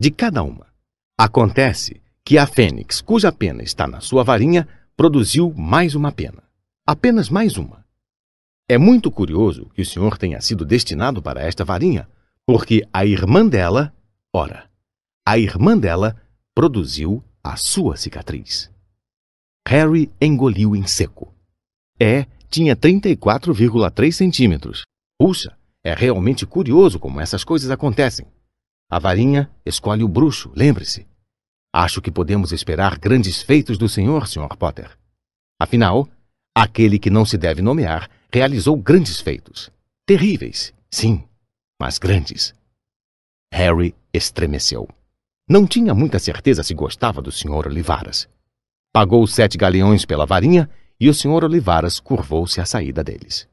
De 0.01 0.11
cada 0.11 0.43
uma. 0.45 0.67
Acontece 1.19 2.01
que 2.25 2.39
a 2.39 2.47
fênix, 2.47 3.01
cuja 3.01 3.33
pena 3.33 3.63
está 3.63 3.87
na 3.87 4.01
sua 4.01 4.23
varinha, 4.23 4.69
produziu 4.97 5.53
mais 5.55 5.95
uma 5.95 6.13
pena. 6.13 6.50
Apenas 6.93 7.31
mais 7.31 7.57
uma. 7.57 7.87
É 8.69 8.77
muito 8.77 9.13
curioso 9.13 9.71
que 9.77 9.81
o 9.81 9.87
senhor 9.87 10.19
tenha 10.19 10.41
sido 10.41 10.65
destinado 10.65 11.23
para 11.23 11.41
esta 11.41 11.65
varinha, 11.65 12.09
porque 12.45 12.85
a 12.93 13.07
irmã 13.07 13.47
dela, 13.47 13.95
ora, 14.35 14.69
a 15.25 15.39
irmã 15.39 15.79
dela 15.79 16.21
produziu 16.53 17.23
a 17.45 17.57
sua 17.57 17.97
cicatriz. 17.97 18.69
Harry 19.69 20.11
engoliu 20.21 20.75
em 20.75 20.85
seco. 20.85 21.33
É, 21.97 22.27
tinha 22.49 22.75
34,3 22.75 24.11
centímetros. 24.11 24.83
Puxa, 25.17 25.57
é 25.85 25.95
realmente 25.95 26.45
curioso 26.45 26.99
como 26.99 27.21
essas 27.21 27.45
coisas 27.45 27.71
acontecem. 27.71 28.27
A 28.91 28.99
varinha 28.99 29.49
escolhe 29.65 30.03
o 30.03 30.09
bruxo, 30.09 30.51
lembre-se. 30.57 31.07
Acho 31.73 32.03
que 32.03 32.11
podemos 32.11 32.51
esperar 32.51 32.99
grandes 32.99 33.41
feitos 33.43 33.79
do 33.79 33.89
senhor, 33.89 34.27
Sr. 34.27 34.57
Potter. 34.57 34.99
Afinal, 35.57 36.09
aquele 36.55 36.99
que 36.99 37.11
não 37.11 37.25
se 37.25 37.37
deve 37.37 37.63
nomear 37.63 38.09
realizou 38.33 38.77
grandes 38.77 39.21
feitos. 39.21 39.71
Terríveis, 40.07 40.73
sim, 40.91 41.25
mas 41.81 41.99
grandes. 41.99 42.55
Harry 43.53 43.95
estremeceu. 44.13 44.89
Não 45.49 45.67
tinha 45.67 45.95
muita 45.95 46.19
certeza 46.19 46.63
se 46.63 46.75
gostava 46.75 47.21
do 47.21 47.33
Sr. 47.33 47.67
Olivaras. 47.67 48.29
Pagou 48.93 49.27
sete 49.27 49.59
galeões 49.59 50.05
pela 50.05 50.27
varinha 50.27 50.69
e 50.99 51.09
o 51.09 51.15
Sr. 51.15 51.45
Olivaras 51.45 51.99
curvou-se 51.99 52.61
à 52.61 52.65
saída 52.65 53.03
deles. 53.03 53.49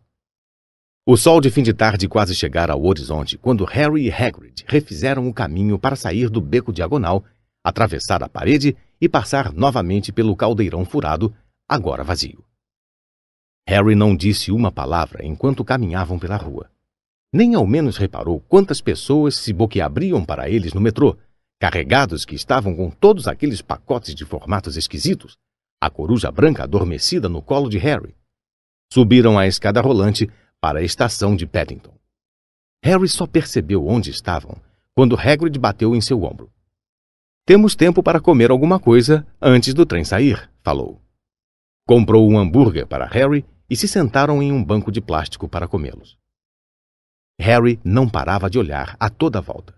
O 1.06 1.16
sol 1.16 1.40
de 1.40 1.50
fim 1.50 1.64
de 1.64 1.74
tarde 1.74 2.08
quase 2.08 2.36
chegara 2.36 2.74
ao 2.74 2.84
horizonte 2.86 3.38
quando 3.38 3.64
Harry 3.64 4.08
e 4.08 4.12
Hagrid 4.12 4.66
refizeram 4.68 5.28
o 5.28 5.34
caminho 5.34 5.80
para 5.80 5.96
sair 5.96 6.30
do 6.30 6.42
beco 6.42 6.74
diagonal 6.74 7.24
atravessar 7.64 8.24
a 8.24 8.30
parede 8.30 8.76
e 9.00 9.10
passar 9.10 9.52
novamente 9.52 10.12
pelo 10.12 10.36
caldeirão 10.36 10.86
furado, 10.86 11.36
agora 11.68 12.04
vazio. 12.04 12.47
Harry 13.68 13.96
não 13.96 14.16
disse 14.16 14.50
uma 14.50 14.72
palavra 14.72 15.26
enquanto 15.26 15.66
caminhavam 15.66 16.18
pela 16.18 16.38
rua. 16.38 16.72
Nem 17.34 17.54
ao 17.54 17.68
menos 17.68 17.98
reparou 17.98 18.40
quantas 18.40 18.80
pessoas 18.80 19.36
se 19.36 19.52
boqueabriam 19.52 20.24
para 20.24 20.50
eles 20.50 20.74
no 20.74 20.80
metrô, 20.80 21.18
carregados 21.60 22.24
que 22.24 22.34
estavam 22.34 22.74
com 22.74 22.90
todos 22.90 23.28
aqueles 23.28 23.62
pacotes 23.62 24.16
de 24.16 24.24
formatos 24.24 24.78
esquisitos, 24.78 25.38
a 25.82 25.90
coruja 25.90 26.32
branca 26.32 26.64
adormecida 26.64 27.28
no 27.28 27.42
colo 27.42 27.70
de 27.70 27.78
Harry. 27.78 28.16
Subiram 28.92 29.38
a 29.38 29.46
escada 29.46 29.82
rolante 29.82 30.30
para 30.62 30.80
a 30.80 30.84
estação 30.84 31.36
de 31.36 31.46
Paddington. 31.46 31.94
Harry 32.82 33.10
só 33.10 33.28
percebeu 33.28 33.86
onde 33.86 34.12
estavam 34.12 34.56
quando 34.96 35.20
Hagrid 35.20 35.60
bateu 35.60 35.94
em 35.94 36.00
seu 36.00 36.24
ombro. 36.24 36.50
Temos 37.46 37.76
tempo 37.76 38.02
para 38.02 38.22
comer 38.22 38.50
alguma 38.50 38.80
coisa 38.80 39.28
antes 39.42 39.74
do 39.74 39.86
trem 39.86 40.06
sair, 40.06 40.50
falou. 40.64 41.02
Comprou 41.86 42.28
um 42.30 42.40
hambúrguer 42.40 42.88
para 42.88 43.06
Harry 43.06 43.46
e 43.70 43.76
se 43.76 43.88
sentaram 43.88 44.42
em 44.42 44.52
um 44.52 44.64
banco 44.64 44.92
de 44.92 45.02
plástico 45.02 45.48
para 45.48 45.68
comê-los. 45.68 46.18
Harry 47.40 47.80
não 47.84 48.10
parava 48.10 48.50
de 48.50 48.58
olhar 48.58 48.96
a 49.00 49.10
toda 49.10 49.42
volta. 49.42 49.76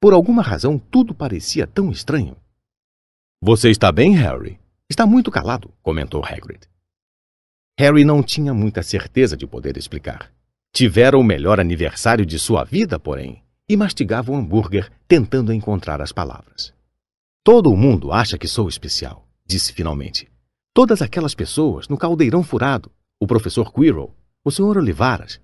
Por 0.00 0.12
alguma 0.12 0.42
razão, 0.42 0.78
tudo 0.78 1.14
parecia 1.14 1.66
tão 1.66 1.90
estranho. 1.90 2.36
Você 3.42 3.70
está 3.70 3.90
bem, 3.90 4.14
Harry? 4.14 4.58
Está 4.88 5.06
muito 5.06 5.30
calado, 5.30 5.72
comentou 5.82 6.24
Hagrid. 6.24 6.68
Harry 7.78 8.04
não 8.04 8.22
tinha 8.22 8.52
muita 8.52 8.82
certeza 8.82 9.36
de 9.36 9.46
poder 9.46 9.76
explicar. 9.76 10.32
Tivera 10.72 11.18
o 11.18 11.24
melhor 11.24 11.58
aniversário 11.58 12.24
de 12.24 12.38
sua 12.38 12.64
vida, 12.64 12.98
porém, 12.98 13.42
e 13.68 13.76
mastigava 13.76 14.30
o 14.30 14.36
hambúrguer, 14.36 14.90
tentando 15.08 15.52
encontrar 15.52 16.00
as 16.00 16.12
palavras. 16.12 16.72
Todo 17.42 17.70
o 17.70 17.76
mundo 17.76 18.12
acha 18.12 18.36
que 18.36 18.46
sou 18.46 18.68
especial, 18.68 19.26
disse 19.46 19.72
finalmente. 19.72 20.28
Todas 20.74 21.00
aquelas 21.00 21.34
pessoas 21.34 21.88
no 21.88 21.96
caldeirão 21.96 22.42
furado, 22.42 22.90
o 23.20 23.26
professor 23.26 23.72
Quirrell, 23.72 24.16
o 24.42 24.50
Sr. 24.50 24.78
Olivaras. 24.78 25.40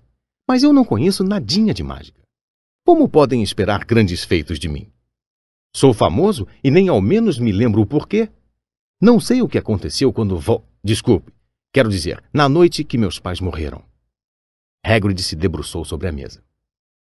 Mas 0.49 0.63
eu 0.63 0.73
não 0.73 0.83
conheço 0.83 1.23
nadinha 1.23 1.73
de 1.73 1.83
mágica. 1.83 2.21
Como 2.83 3.07
podem 3.07 3.43
esperar 3.43 3.85
grandes 3.85 4.23
feitos 4.23 4.57
de 4.57 4.67
mim? 4.67 4.91
Sou 5.75 5.93
famoso 5.93 6.47
e 6.63 6.71
nem 6.71 6.89
ao 6.89 6.99
menos 6.99 7.37
me 7.37 7.51
lembro 7.51 7.81
o 7.81 7.85
porquê. 7.85 8.31
Não 8.99 9.19
sei 9.19 9.41
o 9.41 9.47
que 9.47 9.57
aconteceu 9.57 10.11
quando 10.11 10.39
vou. 10.39 10.65
Desculpe, 10.83 11.31
quero 11.71 11.89
dizer, 11.89 12.23
na 12.33 12.49
noite 12.49 12.83
que 12.83 12.97
meus 12.97 13.19
pais 13.19 13.39
morreram. 13.39 13.83
Hagrid 14.83 15.21
se 15.21 15.35
debruçou 15.35 15.85
sobre 15.85 16.07
a 16.07 16.11
mesa. 16.11 16.43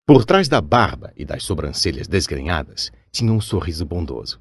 Por 0.06 0.24
trás 0.24 0.48
da 0.48 0.60
barba 0.60 1.12
e 1.14 1.24
das 1.24 1.44
sobrancelhas 1.44 2.08
desgrenhadas 2.08 2.90
tinha 3.12 3.30
um 3.30 3.40
sorriso 3.40 3.84
bondoso. 3.84 4.40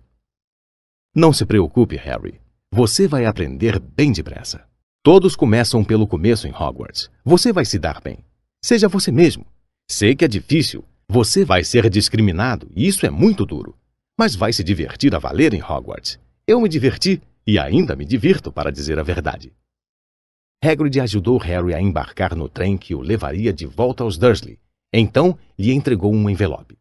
Não 1.13 1.33
se 1.33 1.45
preocupe, 1.45 1.97
Harry. 1.97 2.39
Você 2.71 3.07
vai 3.07 3.25
aprender 3.25 3.79
bem 3.79 4.11
depressa. 4.11 4.66
Todos 5.09 5.37
começam 5.37 5.85
pelo 5.85 6.05
começo 6.05 6.49
em 6.49 6.51
Hogwarts. 6.51 7.09
Você 7.23 7.53
vai 7.53 7.63
se 7.63 7.79
dar 7.79 8.01
bem. 8.01 8.17
Seja 8.61 8.89
você 8.89 9.09
mesmo. 9.09 9.45
Sei 9.89 10.13
que 10.13 10.25
é 10.25 10.27
difícil. 10.27 10.83
Você 11.07 11.45
vai 11.45 11.63
ser 11.63 11.89
discriminado 11.89 12.69
e 12.75 12.85
isso 12.85 13.05
é 13.05 13.09
muito 13.09 13.45
duro. 13.45 13.73
Mas 14.19 14.35
vai 14.35 14.51
se 14.51 14.65
divertir 14.65 15.15
a 15.15 15.17
valer 15.17 15.53
em 15.53 15.63
Hogwarts. 15.63 16.19
Eu 16.45 16.59
me 16.59 16.67
diverti 16.67 17.21
e 17.47 17.57
ainda 17.57 17.95
me 17.95 18.03
divirto, 18.03 18.51
para 18.51 18.69
dizer 18.69 18.99
a 18.99 19.01
verdade. 19.01 19.53
Hagrid 20.61 20.99
ajudou 20.99 21.37
Harry 21.37 21.73
a 21.73 21.79
embarcar 21.79 22.35
no 22.35 22.49
trem 22.49 22.77
que 22.77 22.93
o 22.93 22.99
levaria 22.99 23.53
de 23.53 23.65
volta 23.65 24.03
aos 24.03 24.17
Dursley. 24.17 24.59
Então 24.91 25.39
lhe 25.57 25.71
entregou 25.71 26.13
um 26.13 26.29
envelope. 26.29 26.77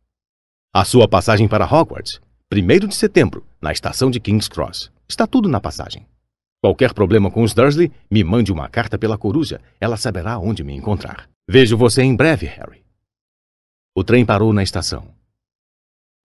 A 0.75 0.85
sua 0.85 1.07
passagem 1.07 1.47
para 1.47 1.65
Hogwarts, 1.65 2.21
1 2.53 2.89
de 2.89 2.95
setembro, 2.97 3.47
na 3.63 3.71
estação 3.71 4.11
de 4.11 4.19
King's 4.19 4.49
Cross. 4.49 4.91
Está 5.09 5.29
tudo 5.29 5.49
na 5.49 5.61
passagem. 5.61 6.05
Qualquer 6.61 6.95
problema 6.95 7.31
com 7.31 7.43
os 7.43 7.55
Dursley, 7.55 7.93
me 8.11 8.25
mande 8.25 8.51
uma 8.51 8.69
carta 8.69 8.99
pela 8.99 9.19
coruja. 9.19 9.61
Ela 9.81 9.97
saberá 9.97 10.39
onde 10.39 10.65
me 10.65 10.75
encontrar. 10.75 11.29
Vejo 11.49 11.77
você 11.77 12.03
em 12.03 12.17
breve, 12.17 12.47
Harry. 12.47 12.85
O 13.95 14.03
trem 14.03 14.25
parou 14.25 14.53
na 14.53 14.63
estação. 14.63 15.15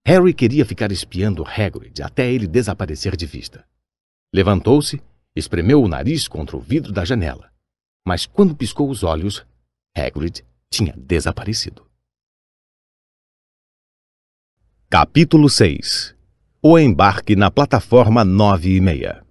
Harry 0.05 0.33
queria 0.33 0.65
ficar 0.65 0.91
espiando 0.91 1.45
Hagrid 1.45 2.01
até 2.01 2.31
ele 2.31 2.47
desaparecer 2.47 3.15
de 3.15 3.25
vista. 3.25 3.65
Levantou-se, 4.33 5.01
espremeu 5.35 5.81
o 5.81 5.87
nariz 5.87 6.27
contra 6.27 6.57
o 6.57 6.59
vidro 6.59 6.91
da 6.91 7.05
janela. 7.05 7.51
Mas 8.05 8.25
quando 8.25 8.55
piscou 8.55 8.89
os 8.89 9.03
olhos, 9.03 9.45
Hagrid 9.95 10.43
tinha 10.69 10.93
desaparecido. 10.97 11.85
Capítulo 14.89 15.49
6 15.49 16.15
O 16.61 16.79
embarque 16.79 17.35
na 17.35 17.51
plataforma 17.51 18.25
9 18.25 18.75
e 18.75 18.81
meia 18.81 19.30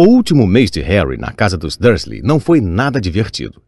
O 0.00 0.04
último 0.04 0.46
mês 0.46 0.70
de 0.70 0.80
Harry 0.80 1.16
na 1.16 1.32
casa 1.32 1.58
dos 1.58 1.76
Dursley 1.76 2.22
não 2.22 2.38
foi 2.38 2.60
nada 2.60 3.00
divertido. 3.00 3.60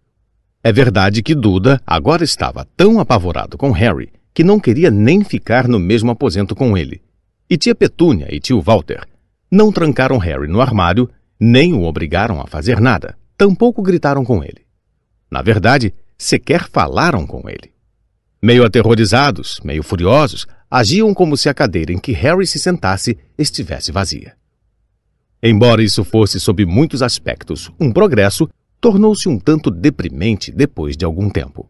É 0.63 0.73
verdade 0.73 1.25
que 1.25 1.35
Duda 1.35 1.83
agora 1.85 2.23
estava 2.23 2.65
tão 2.77 3.01
apavorado 3.01 3.59
com 3.59 3.73
Harry 3.73 4.13
que 4.33 4.45
não 4.45 4.61
queria 4.61 4.93
nem 4.93 5.25
ficar 5.25 5.67
no 5.67 5.81
mesmo 5.81 6.09
aposento 6.09 6.55
com 6.55 6.79
ele. 6.79 7.03
E 7.51 7.59
tia 7.59 7.75
Petúnia 7.75 8.29
e 8.31 8.39
tio 8.39 8.61
Walter 8.61 9.01
não 9.51 9.73
trancaram 9.73 10.19
Harry 10.19 10.47
no 10.47 10.61
armário, 10.61 11.11
nem 11.41 11.73
o 11.73 11.83
obrigaram 11.83 12.41
a 12.41 12.47
fazer 12.47 12.81
nada, 12.81 13.19
tampouco 13.37 13.83
gritaram 13.83 14.25
com 14.25 14.45
ele. 14.45 14.65
Na 15.29 15.43
verdade, 15.43 15.93
sequer 16.17 16.69
falaram 16.69 17.27
com 17.27 17.49
ele. 17.49 17.73
Meio 18.41 18.65
aterrorizados, 18.65 19.59
meio 19.65 19.83
furiosos, 19.83 20.47
agiam 20.71 21.13
como 21.13 21.37
se 21.37 21.49
a 21.49 21.55
cadeira 21.55 21.93
em 21.93 21.99
que 21.99 22.13
Harry 22.13 22.47
se 22.47 22.61
sentasse 22.61 23.19
estivesse 23.37 23.91
vazia. 23.91 24.39
Embora 25.43 25.83
isso 25.83 26.05
fosse, 26.05 26.39
sob 26.39 26.67
muitos 26.67 27.03
aspectos, 27.03 27.71
um 27.81 27.93
progresso, 27.93 28.49
tornou-se 28.81 29.29
um 29.29 29.39
tanto 29.39 29.71
deprimente 29.71 30.53
depois 30.53 30.97
de 30.97 31.05
algum 31.05 31.31
tempo. 31.31 31.69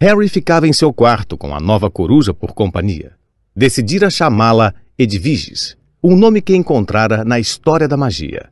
Harry 0.00 0.28
ficava 0.28 0.66
em 0.66 0.72
seu 0.72 0.92
quarto 0.92 1.36
com 1.36 1.54
a 1.54 1.60
nova 1.60 1.90
coruja 1.90 2.32
por 2.32 2.52
companhia. 2.52 3.12
Decidira 3.54 4.08
chamá-la 4.08 4.74
Edviges, 4.98 5.76
um 6.02 6.16
nome 6.16 6.40
que 6.40 6.56
encontrara 6.56 7.24
na 7.24 7.38
história 7.38 7.86
da 7.86 7.96
magia. 7.96 8.50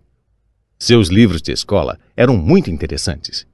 Seus 0.78 1.09
livros 1.09 1.41
de 1.41 1.53
escola 1.53 1.99
eram 2.17 2.37
muito 2.37 2.70
interessantes. 2.70 3.47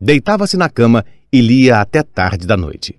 Deitava-se 0.00 0.56
na 0.56 0.68
cama 0.68 1.04
e 1.32 1.40
lia 1.40 1.80
até 1.80 2.02
tarde 2.02 2.46
da 2.46 2.56
noite. 2.56 2.98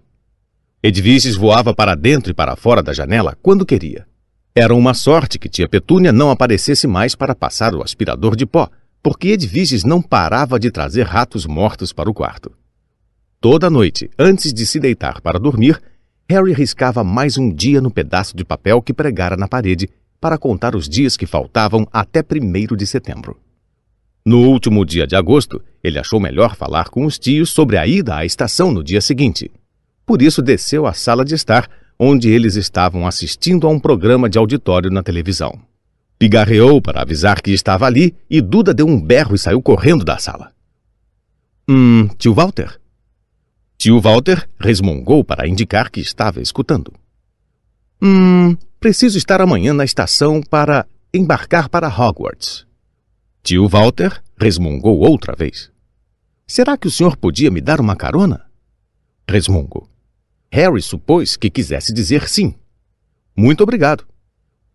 Edviges 0.83 1.35
voava 1.35 1.73
para 1.73 1.95
dentro 1.95 2.31
e 2.31 2.33
para 2.33 2.55
fora 2.55 2.83
da 2.83 2.93
janela 2.93 3.37
quando 3.41 3.65
queria. 3.65 4.05
Era 4.53 4.75
uma 4.75 4.93
sorte 4.93 5.39
que 5.39 5.47
tia 5.47 5.67
Petúnia 5.67 6.11
não 6.11 6.29
aparecesse 6.29 6.85
mais 6.85 7.15
para 7.15 7.33
passar 7.33 7.73
o 7.73 7.81
aspirador 7.81 8.35
de 8.35 8.45
pó, 8.45 8.69
porque 9.01 9.29
Edviges 9.29 9.85
não 9.85 10.01
parava 10.01 10.59
de 10.59 10.69
trazer 10.69 11.03
ratos 11.03 11.45
mortos 11.45 11.93
para 11.93 12.09
o 12.09 12.13
quarto. 12.13 12.51
Toda 13.39 13.69
noite, 13.69 14.09
antes 14.19 14.53
de 14.53 14.65
se 14.65 14.77
deitar 14.77 15.21
para 15.21 15.39
dormir, 15.39 15.81
Harry 16.29 16.51
riscava 16.51 17.01
mais 17.01 17.37
um 17.37 17.49
dia 17.49 17.79
no 17.79 17.89
pedaço 17.89 18.35
de 18.35 18.43
papel 18.43 18.81
que 18.81 18.93
pregara 18.93 19.37
na 19.37 19.47
parede 19.47 19.89
para 20.19 20.37
contar 20.37 20.75
os 20.75 20.87
dias 20.89 21.15
que 21.15 21.25
faltavam 21.25 21.87
até 21.91 22.19
1 22.19 22.75
de 22.75 22.85
setembro. 22.85 23.39
No 24.25 24.49
último 24.49 24.85
dia 24.85 25.07
de 25.07 25.15
agosto, 25.15 25.61
ele 25.81 25.97
achou 25.97 26.19
melhor 26.19 26.57
falar 26.57 26.89
com 26.89 27.05
os 27.05 27.17
tios 27.17 27.49
sobre 27.49 27.77
a 27.77 27.87
ida 27.87 28.17
à 28.17 28.25
estação 28.25 28.69
no 28.69 28.83
dia 28.83 28.99
seguinte 28.99 29.49
por 30.11 30.21
isso 30.21 30.41
desceu 30.41 30.85
à 30.85 30.91
sala 30.91 31.23
de 31.23 31.35
estar, 31.35 31.69
onde 32.03 32.31
eles 32.31 32.55
estavam 32.55 33.05
assistindo 33.05 33.67
a 33.67 33.69
um 33.69 33.79
programa 33.79 34.27
de 34.27 34.39
auditório 34.39 34.89
na 34.89 35.03
televisão. 35.03 35.53
Pigarreou 36.17 36.81
para 36.81 37.03
avisar 37.03 37.39
que 37.39 37.51
estava 37.51 37.85
ali 37.85 38.15
e 38.27 38.41
Duda 38.41 38.73
deu 38.73 38.87
um 38.87 38.99
berro 38.99 39.35
e 39.35 39.37
saiu 39.37 39.61
correndo 39.61 40.03
da 40.03 40.17
sala. 40.17 40.51
Hum, 41.69 42.07
tio 42.17 42.33
Walter? 42.33 42.81
Tio 43.77 44.01
Walter 44.01 44.49
resmungou 44.59 45.23
para 45.23 45.47
indicar 45.47 45.91
que 45.91 45.99
estava 45.99 46.41
escutando. 46.41 46.91
Hum, 48.01 48.57
preciso 48.79 49.19
estar 49.19 49.39
amanhã 49.39 49.71
na 49.71 49.85
estação 49.85 50.41
para 50.41 50.87
embarcar 51.13 51.69
para 51.69 51.87
Hogwarts. 51.87 52.65
Tio 53.43 53.67
Walter 53.67 54.23
resmungou 54.39 55.01
outra 55.01 55.35
vez. 55.35 55.69
Será 56.47 56.75
que 56.75 56.87
o 56.87 56.91
senhor 56.91 57.15
podia 57.15 57.51
me 57.51 57.61
dar 57.61 57.79
uma 57.79 57.95
carona? 57.95 58.47
Resmungo. 59.29 59.90
Harry 60.53 60.81
supôs 60.81 61.37
que 61.37 61.49
quisesse 61.49 61.93
dizer 61.93 62.27
sim. 62.27 62.53
Muito 63.35 63.61
obrigado. 63.63 64.05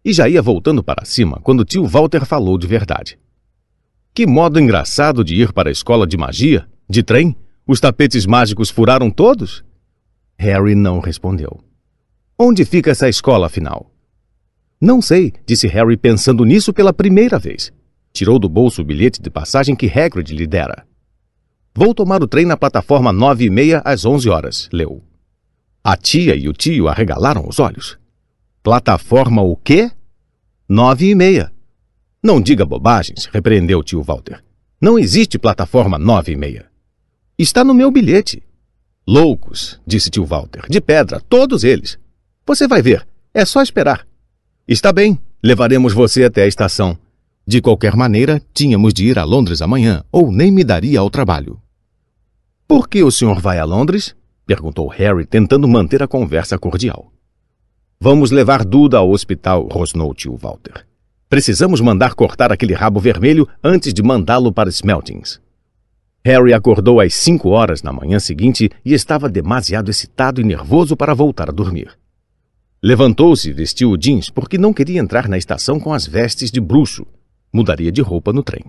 E 0.02 0.10
já 0.10 0.26
ia 0.26 0.40
voltando 0.40 0.82
para 0.82 1.04
cima 1.04 1.38
quando 1.42 1.66
tio 1.66 1.86
Walter 1.86 2.24
falou 2.24 2.56
de 2.56 2.66
verdade. 2.66 3.18
Que 4.14 4.26
modo 4.26 4.58
engraçado 4.58 5.22
de 5.22 5.34
ir 5.34 5.52
para 5.52 5.68
a 5.68 5.72
escola 5.72 6.06
de 6.06 6.16
magia, 6.16 6.66
de 6.88 7.02
trem? 7.02 7.36
Os 7.66 7.78
tapetes 7.78 8.24
mágicos 8.24 8.70
furaram 8.70 9.10
todos? 9.10 9.62
Harry 10.38 10.74
não 10.74 10.98
respondeu. 10.98 11.60
Onde 12.38 12.64
fica 12.64 12.92
essa 12.92 13.08
escola, 13.08 13.46
afinal? 13.46 13.92
Não 14.80 15.02
sei, 15.02 15.34
disse 15.44 15.66
Harry 15.66 15.98
pensando 15.98 16.44
nisso 16.44 16.72
pela 16.72 16.92
primeira 16.92 17.38
vez. 17.38 17.70
Tirou 18.14 18.38
do 18.38 18.48
bolso 18.48 18.80
o 18.80 18.84
bilhete 18.84 19.20
de 19.20 19.28
passagem 19.28 19.76
que 19.76 19.86
Hagrid 19.86 20.34
lhe 20.34 20.46
dera. 20.46 20.86
Vou 21.74 21.94
tomar 21.94 22.22
o 22.22 22.26
trem 22.26 22.46
na 22.46 22.56
plataforma 22.56 23.12
nove 23.12 23.44
e 23.44 23.50
meia 23.50 23.82
às 23.84 24.06
onze 24.06 24.30
horas, 24.30 24.70
leu. 24.72 25.02
A 25.88 25.96
tia 25.96 26.34
e 26.34 26.48
o 26.48 26.52
tio 26.52 26.88
arregalaram 26.88 27.48
os 27.48 27.60
olhos. 27.60 27.96
Plataforma 28.60 29.40
o 29.40 29.54
quê? 29.54 29.88
Nove 30.68 31.10
e 31.10 31.14
meia. 31.14 31.52
Não 32.20 32.40
diga 32.40 32.66
bobagens, 32.66 33.26
repreendeu 33.26 33.78
o 33.78 33.84
tio 33.84 34.02
Walter. 34.02 34.42
Não 34.80 34.98
existe 34.98 35.38
plataforma 35.38 35.96
nove 35.96 36.32
e 36.32 36.36
meia. 36.36 36.66
Está 37.38 37.62
no 37.62 37.72
meu 37.72 37.88
bilhete. 37.92 38.42
Loucos, 39.06 39.80
disse 39.86 40.10
tio 40.10 40.24
Walter, 40.24 40.64
de 40.68 40.80
pedra, 40.80 41.20
todos 41.20 41.62
eles. 41.62 41.96
Você 42.44 42.66
vai 42.66 42.82
ver, 42.82 43.06
é 43.32 43.44
só 43.44 43.62
esperar. 43.62 44.04
Está 44.66 44.92
bem, 44.92 45.16
levaremos 45.40 45.92
você 45.92 46.24
até 46.24 46.42
a 46.42 46.48
estação. 46.48 46.98
De 47.46 47.60
qualquer 47.60 47.94
maneira, 47.94 48.42
tínhamos 48.52 48.92
de 48.92 49.06
ir 49.06 49.20
a 49.20 49.24
Londres 49.24 49.62
amanhã, 49.62 50.02
ou 50.10 50.32
nem 50.32 50.50
me 50.50 50.64
daria 50.64 50.98
ao 50.98 51.08
trabalho. 51.08 51.62
Por 52.66 52.88
que 52.88 53.04
o 53.04 53.12
senhor 53.12 53.40
vai 53.40 53.60
a 53.60 53.64
Londres? 53.64 54.16
Perguntou 54.46 54.86
Harry, 54.86 55.26
tentando 55.26 55.66
manter 55.66 56.04
a 56.04 56.06
conversa 56.06 56.56
cordial. 56.56 57.12
Vamos 58.00 58.30
levar 58.30 58.64
Duda 58.64 58.98
ao 58.98 59.10
hospital, 59.10 59.66
rosnou 59.68 60.14
tio 60.14 60.36
Walter. 60.36 60.86
Precisamos 61.28 61.80
mandar 61.80 62.14
cortar 62.14 62.52
aquele 62.52 62.72
rabo 62.72 63.00
vermelho 63.00 63.48
antes 63.62 63.92
de 63.92 64.04
mandá-lo 64.04 64.52
para 64.52 64.70
Smeltings. 64.70 65.40
Harry 66.24 66.52
acordou 66.52 67.00
às 67.00 67.12
cinco 67.14 67.48
horas 67.48 67.82
na 67.82 67.92
manhã 67.92 68.20
seguinte 68.20 68.70
e 68.84 68.94
estava 68.94 69.28
demasiado 69.28 69.90
excitado 69.90 70.40
e 70.40 70.44
nervoso 70.44 70.96
para 70.96 71.12
voltar 71.12 71.48
a 71.48 71.52
dormir. 71.52 71.98
Levantou-se 72.80 73.50
e 73.50 73.52
vestiu 73.52 73.90
o 73.90 73.96
jeans 73.96 74.30
porque 74.30 74.56
não 74.56 74.72
queria 74.72 75.00
entrar 75.00 75.28
na 75.28 75.36
estação 75.36 75.80
com 75.80 75.92
as 75.92 76.06
vestes 76.06 76.52
de 76.52 76.60
bruxo. 76.60 77.04
Mudaria 77.52 77.90
de 77.90 78.00
roupa 78.00 78.32
no 78.32 78.44
trem. 78.44 78.64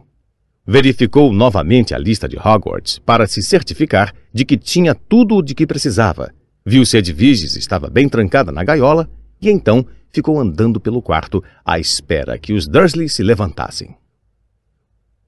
Verificou 0.70 1.32
novamente 1.32 1.96
a 1.96 1.98
lista 1.98 2.28
de 2.28 2.36
Hogwarts 2.38 3.00
para 3.00 3.26
se 3.26 3.42
certificar 3.42 4.14
de 4.34 4.44
que 4.44 4.58
tinha 4.58 4.94
tudo 4.94 5.38
o 5.38 5.42
de 5.42 5.56
que 5.56 5.66
precisava. 5.66 6.34
Viu 6.66 6.86
se 6.86 6.98
Edviges 6.98 7.56
estava 7.56 7.90
bem 7.90 8.10
trancada 8.10 8.52
na 8.52 8.66
gaiola 8.66 9.10
e 9.42 9.50
então 9.50 9.86
ficou 10.12 10.38
andando 10.38 10.78
pelo 10.78 11.02
quarto 11.02 11.42
à 11.64 11.80
espera 11.80 12.38
que 12.38 12.52
os 12.52 12.68
Dursley 12.68 13.08
se 13.08 13.24
levantassem. 13.24 13.96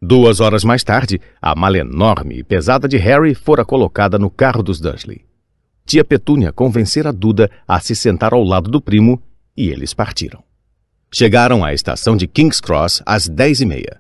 Duas 0.02 0.42
horas 0.42 0.66
mais 0.66 0.84
tarde, 0.84 1.22
a 1.42 1.56
mala 1.56 1.78
enorme 1.78 2.40
e 2.40 2.44
pesada 2.44 2.86
de 2.86 2.98
Harry 2.98 3.34
fora 3.34 3.64
colocada 3.64 4.20
no 4.20 4.30
carro 4.30 4.62
dos 4.62 4.82
Dursley. 4.82 5.22
Tia 5.86 6.04
Petúnia 6.04 6.52
convencera 6.52 7.14
Duda 7.14 7.50
a 7.66 7.80
se 7.80 7.96
sentar 7.96 8.34
ao 8.34 8.44
lado 8.44 8.70
do 8.70 8.82
primo 8.82 9.22
e 9.56 9.70
eles 9.70 9.94
partiram. 9.94 10.44
Chegaram 11.10 11.64
à 11.64 11.74
estação 11.74 12.18
de 12.18 12.28
King's 12.28 12.60
Cross 12.60 13.02
às 13.06 13.30
dez 13.30 13.62
e 13.62 13.66
meia. 13.66 13.99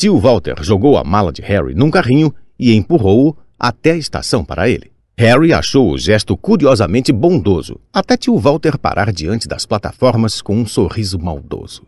Tio 0.00 0.16
Walter 0.16 0.54
jogou 0.62 0.96
a 0.96 1.02
mala 1.02 1.32
de 1.32 1.42
Harry 1.42 1.74
num 1.74 1.90
carrinho 1.90 2.32
e 2.56 2.72
empurrou-o 2.72 3.36
até 3.58 3.90
a 3.90 3.96
estação 3.96 4.44
para 4.44 4.68
ele. 4.68 4.92
Harry 5.16 5.52
achou 5.52 5.90
o 5.90 5.98
gesto 5.98 6.36
curiosamente 6.36 7.10
bondoso, 7.10 7.80
até 7.92 8.16
tio 8.16 8.38
Walter 8.38 8.78
parar 8.78 9.12
diante 9.12 9.48
das 9.48 9.66
plataformas 9.66 10.40
com 10.40 10.54
um 10.54 10.64
sorriso 10.64 11.18
maldoso. 11.18 11.82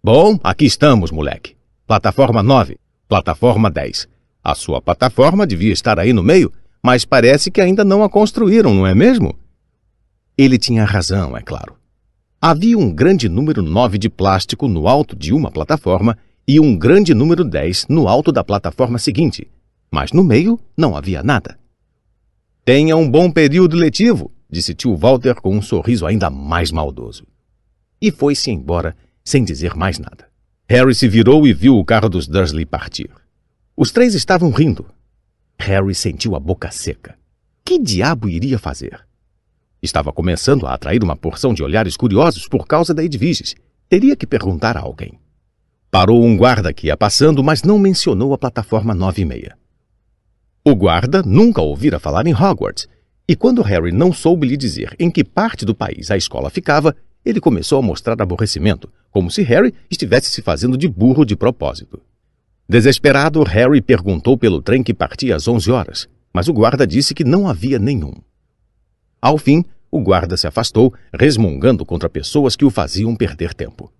Bom, 0.00 0.38
aqui 0.44 0.64
estamos, 0.64 1.10
moleque. 1.10 1.56
Plataforma 1.88 2.40
9, 2.40 2.78
plataforma 3.08 3.68
10. 3.68 4.06
A 4.40 4.54
sua 4.54 4.80
plataforma 4.80 5.44
devia 5.44 5.72
estar 5.72 5.98
aí 5.98 6.12
no 6.12 6.22
meio, 6.22 6.52
mas 6.80 7.04
parece 7.04 7.50
que 7.50 7.60
ainda 7.60 7.84
não 7.84 8.04
a 8.04 8.08
construíram, 8.08 8.72
não 8.72 8.86
é 8.86 8.94
mesmo? 8.94 9.36
Ele 10.38 10.56
tinha 10.56 10.84
razão, 10.84 11.36
é 11.36 11.42
claro. 11.42 11.74
Havia 12.40 12.78
um 12.78 12.92
grande 12.92 13.28
número 13.28 13.60
9 13.60 13.98
de 13.98 14.08
plástico 14.08 14.68
no 14.68 14.86
alto 14.86 15.16
de 15.16 15.34
uma 15.34 15.50
plataforma 15.50 16.16
e 16.46 16.60
um 16.60 16.76
grande 16.76 17.14
número 17.14 17.44
10 17.44 17.86
no 17.88 18.06
alto 18.06 18.30
da 18.30 18.44
plataforma 18.44 18.98
seguinte, 18.98 19.48
mas 19.90 20.12
no 20.12 20.22
meio 20.22 20.60
não 20.76 20.96
havia 20.96 21.22
nada. 21.22 21.58
Tenha 22.64 22.96
um 22.96 23.10
bom 23.10 23.30
período 23.30 23.76
letivo, 23.76 24.32
disse 24.50 24.74
tio 24.74 24.96
Walter 24.96 25.34
com 25.36 25.56
um 25.56 25.62
sorriso 25.62 26.06
ainda 26.06 26.30
mais 26.30 26.70
maldoso. 26.70 27.26
E 28.00 28.10
foi-se 28.10 28.50
embora 28.50 28.96
sem 29.24 29.44
dizer 29.44 29.74
mais 29.74 29.98
nada. 29.98 30.28
Harry 30.68 30.94
se 30.94 31.08
virou 31.08 31.46
e 31.46 31.52
viu 31.52 31.76
o 31.78 31.84
carro 31.84 32.08
dos 32.08 32.26
Dursley 32.26 32.66
partir. 32.66 33.10
Os 33.76 33.90
três 33.90 34.14
estavam 34.14 34.50
rindo. 34.50 34.86
Harry 35.58 35.94
sentiu 35.94 36.34
a 36.34 36.40
boca 36.40 36.70
seca. 36.70 37.16
Que 37.64 37.78
diabo 37.78 38.28
iria 38.28 38.58
fazer? 38.58 39.06
Estava 39.82 40.12
começando 40.12 40.66
a 40.66 40.74
atrair 40.74 41.02
uma 41.02 41.16
porção 41.16 41.52
de 41.52 41.62
olhares 41.62 41.96
curiosos 41.96 42.48
por 42.48 42.66
causa 42.66 42.94
da 42.94 43.04
Edviges. 43.04 43.54
Teria 43.88 44.16
que 44.16 44.26
perguntar 44.26 44.76
a 44.76 44.80
alguém. 44.80 45.18
Parou 45.94 46.24
um 46.24 46.36
guarda 46.36 46.72
que 46.72 46.88
ia 46.88 46.96
passando, 46.96 47.40
mas 47.44 47.62
não 47.62 47.78
mencionou 47.78 48.34
a 48.34 48.36
plataforma 48.36 48.92
9 48.92 49.22
e 49.22 49.24
meia. 49.24 49.56
O 50.64 50.74
guarda 50.74 51.22
nunca 51.22 51.62
ouvira 51.62 52.00
falar 52.00 52.26
em 52.26 52.34
Hogwarts, 52.34 52.88
e 53.28 53.36
quando 53.36 53.62
Harry 53.62 53.92
não 53.92 54.12
soube 54.12 54.44
lhe 54.44 54.56
dizer 54.56 54.96
em 54.98 55.08
que 55.08 55.22
parte 55.22 55.64
do 55.64 55.72
país 55.72 56.10
a 56.10 56.16
escola 56.16 56.50
ficava, 56.50 56.96
ele 57.24 57.40
começou 57.40 57.78
a 57.78 57.82
mostrar 57.82 58.20
aborrecimento, 58.20 58.92
como 59.12 59.30
se 59.30 59.42
Harry 59.42 59.72
estivesse 59.88 60.30
se 60.30 60.42
fazendo 60.42 60.76
de 60.76 60.88
burro 60.88 61.24
de 61.24 61.36
propósito. 61.36 62.02
Desesperado, 62.68 63.40
Harry 63.44 63.80
perguntou 63.80 64.36
pelo 64.36 64.60
trem 64.60 64.82
que 64.82 64.92
partia 64.92 65.36
às 65.36 65.46
11 65.46 65.70
horas, 65.70 66.08
mas 66.32 66.48
o 66.48 66.52
guarda 66.52 66.84
disse 66.84 67.14
que 67.14 67.22
não 67.22 67.46
havia 67.46 67.78
nenhum. 67.78 68.14
Ao 69.22 69.38
fim, 69.38 69.64
o 69.92 70.00
guarda 70.00 70.36
se 70.36 70.48
afastou, 70.48 70.92
resmungando 71.16 71.86
contra 71.86 72.10
pessoas 72.10 72.56
que 72.56 72.64
o 72.64 72.70
faziam 72.70 73.14
perder 73.14 73.54
tempo. 73.54 73.92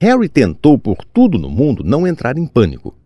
Harry 0.00 0.28
tentou 0.28 0.78
por 0.78 1.04
tudo 1.04 1.38
no 1.38 1.48
mundo 1.48 1.82
não 1.84 2.06
entrar 2.06 2.36
em 2.36 2.46
pânico, 2.46 2.96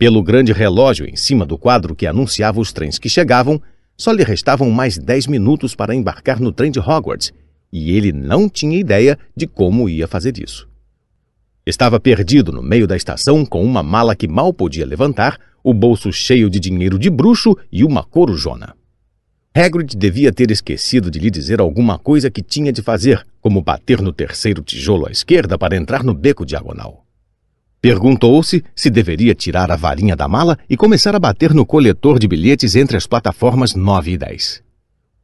pelo 0.00 0.22
grande 0.22 0.52
relógio 0.52 1.06
em 1.06 1.14
cima 1.14 1.44
do 1.44 1.58
quadro 1.58 1.94
que 1.94 2.06
anunciava 2.06 2.58
os 2.58 2.72
trens 2.72 2.98
que 2.98 3.08
chegavam, 3.08 3.60
só 3.96 4.12
lhe 4.12 4.24
restavam 4.24 4.70
mais 4.70 4.96
dez 4.96 5.26
minutos 5.26 5.74
para 5.74 5.94
embarcar 5.94 6.40
no 6.40 6.50
trem 6.50 6.70
de 6.70 6.78
Hogwarts, 6.78 7.32
e 7.70 7.94
ele 7.94 8.10
não 8.10 8.48
tinha 8.48 8.78
ideia 8.78 9.18
de 9.36 9.46
como 9.46 9.88
ia 9.90 10.08
fazer 10.08 10.38
isso. 10.38 10.66
Estava 11.66 12.00
perdido 12.00 12.50
no 12.50 12.62
meio 12.62 12.86
da 12.86 12.96
estação 12.96 13.44
com 13.44 13.62
uma 13.62 13.82
mala 13.82 14.16
que 14.16 14.26
mal 14.26 14.54
podia 14.54 14.86
levantar, 14.86 15.38
o 15.62 15.74
bolso 15.74 16.10
cheio 16.10 16.48
de 16.48 16.58
dinheiro 16.58 16.98
de 16.98 17.10
bruxo 17.10 17.54
e 17.70 17.84
uma 17.84 18.02
corujona. 18.02 18.74
Hagrid 19.60 19.94
devia 19.94 20.32
ter 20.32 20.50
esquecido 20.50 21.10
de 21.10 21.18
lhe 21.18 21.30
dizer 21.30 21.60
alguma 21.60 21.98
coisa 21.98 22.30
que 22.30 22.40
tinha 22.40 22.72
de 22.72 22.80
fazer, 22.80 23.26
como 23.42 23.60
bater 23.60 24.00
no 24.00 24.10
terceiro 24.10 24.62
tijolo 24.62 25.06
à 25.06 25.10
esquerda 25.10 25.58
para 25.58 25.76
entrar 25.76 26.02
no 26.02 26.14
beco 26.14 26.46
diagonal. 26.46 27.04
Perguntou-se 27.78 28.64
se 28.74 28.88
deveria 28.88 29.34
tirar 29.34 29.70
a 29.70 29.76
varinha 29.76 30.16
da 30.16 30.26
mala 30.26 30.58
e 30.66 30.78
começar 30.78 31.14
a 31.14 31.18
bater 31.18 31.52
no 31.52 31.66
coletor 31.66 32.18
de 32.18 32.26
bilhetes 32.26 32.74
entre 32.74 32.96
as 32.96 33.06
plataformas 33.06 33.74
9 33.74 34.12
e 34.12 34.16
10. 34.16 34.62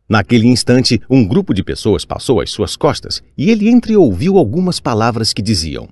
Naquele 0.07 0.47
instante, 0.49 1.01
um 1.09 1.27
grupo 1.27 1.55
de 1.55 1.65
pessoas 1.65 2.05
passou 2.05 2.43
às 2.43 2.51
suas 2.51 2.77
costas 2.77 3.23
e 3.39 3.51
ele 3.51 3.71
entreouviu 3.71 4.37
algumas 4.37 4.79
palavras 4.79 5.33
que 5.33 5.41
diziam: 5.41 5.89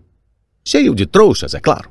Cheio 0.63 0.95
de 0.95 1.07
trouxas, 1.07 1.55
é 1.55 1.61
claro. 1.61 1.91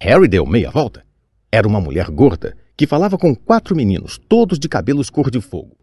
Harry 0.00 0.26
deu 0.26 0.46
meia 0.46 0.70
volta. 0.70 1.04
Era 1.52 1.68
uma 1.68 1.82
mulher 1.82 2.10
gorda 2.10 2.56
que 2.80 2.86
falava 2.86 3.18
com 3.18 3.34
quatro 3.34 3.76
meninos, 3.76 4.18
todos 4.26 4.58
de 4.58 4.66
cabelos 4.66 5.10
cor-de-fogo. 5.10 5.76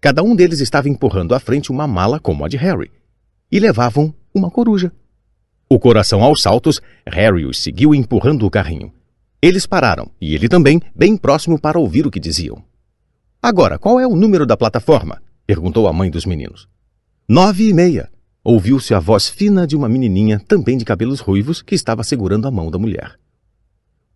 Cada 0.00 0.22
um 0.22 0.36
deles 0.36 0.60
estava 0.60 0.88
empurrando 0.88 1.34
à 1.34 1.40
frente 1.40 1.72
uma 1.72 1.84
mala 1.84 2.20
como 2.20 2.44
a 2.44 2.48
de 2.48 2.56
Harry 2.56 2.92
e 3.50 3.58
levavam 3.58 4.14
uma 4.32 4.48
coruja. 4.48 4.92
O 5.68 5.80
coração 5.80 6.22
aos 6.22 6.40
saltos, 6.40 6.80
Harry 7.04 7.44
os 7.44 7.60
seguiu 7.60 7.92
empurrando 7.92 8.46
o 8.46 8.50
carrinho. 8.52 8.92
Eles 9.42 9.66
pararam, 9.66 10.12
e 10.20 10.32
ele 10.32 10.48
também, 10.48 10.80
bem 10.94 11.16
próximo 11.16 11.60
para 11.60 11.76
ouvir 11.76 12.06
o 12.06 12.10
que 12.10 12.20
diziam. 12.20 12.62
Agora, 13.42 13.76
qual 13.76 13.98
é 13.98 14.06
o 14.06 14.14
número 14.14 14.46
da 14.46 14.56
plataforma? 14.56 15.20
perguntou 15.44 15.88
a 15.88 15.92
mãe 15.92 16.08
dos 16.08 16.24
meninos. 16.24 16.68
Nove 17.28 17.68
e 17.68 17.72
meia. 17.72 18.08
Ouviu-se 18.44 18.94
a 18.94 19.00
voz 19.00 19.28
fina 19.28 19.66
de 19.66 19.74
uma 19.74 19.88
menininha, 19.88 20.40
também 20.46 20.78
de 20.78 20.84
cabelos 20.84 21.18
ruivos, 21.18 21.62
que 21.62 21.74
estava 21.74 22.04
segurando 22.04 22.46
a 22.46 22.50
mão 22.52 22.70
da 22.70 22.78
mulher. 22.78 23.18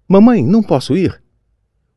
Mamãe, 0.06 0.46
não 0.46 0.62
posso 0.62 0.96
ir? 0.96 1.20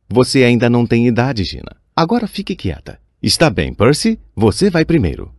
Você 0.08 0.44
ainda 0.44 0.70
não 0.70 0.86
tem 0.86 1.06
idade, 1.08 1.42
Gina. 1.42 1.76
Agora 1.94 2.28
fique 2.28 2.54
quieta. 2.54 2.98
Está 3.20 3.50
bem, 3.50 3.74
Percy, 3.74 4.20
você 4.36 4.70
vai 4.70 4.84
primeiro. 4.84 5.34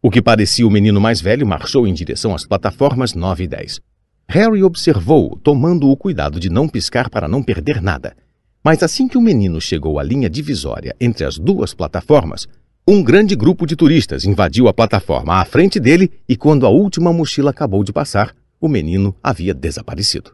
O 0.00 0.10
que 0.10 0.22
parecia 0.22 0.66
o 0.66 0.70
menino 0.70 1.00
mais 1.00 1.20
velho 1.20 1.46
marchou 1.46 1.86
em 1.86 1.94
direção 1.94 2.34
às 2.34 2.46
plataformas 2.46 3.14
9 3.14 3.44
e 3.44 3.46
10. 3.48 3.80
Harry 4.28 4.62
observou-o, 4.62 5.36
tomando 5.36 5.90
o 5.90 5.96
cuidado 5.96 6.38
de 6.38 6.48
não 6.48 6.68
piscar 6.68 7.10
para 7.10 7.26
não 7.26 7.42
perder 7.42 7.82
nada. 7.82 8.16
Mas 8.64 8.82
assim 8.82 9.08
que 9.08 9.18
o 9.18 9.20
menino 9.20 9.60
chegou 9.60 9.98
à 9.98 10.02
linha 10.04 10.30
divisória 10.30 10.94
entre 11.00 11.24
as 11.24 11.36
duas 11.36 11.74
plataformas, 11.74 12.46
um 12.86 13.02
grande 13.02 13.34
grupo 13.34 13.66
de 13.66 13.74
turistas 13.74 14.24
invadiu 14.24 14.68
a 14.68 14.72
plataforma 14.72 15.34
à 15.34 15.44
frente 15.44 15.80
dele 15.80 16.10
e, 16.28 16.36
quando 16.36 16.64
a 16.64 16.70
última 16.70 17.12
mochila 17.12 17.50
acabou 17.50 17.82
de 17.82 17.92
passar, 17.92 18.34
o 18.60 18.68
menino 18.68 19.14
havia 19.22 19.52
desaparecido. 19.52 20.32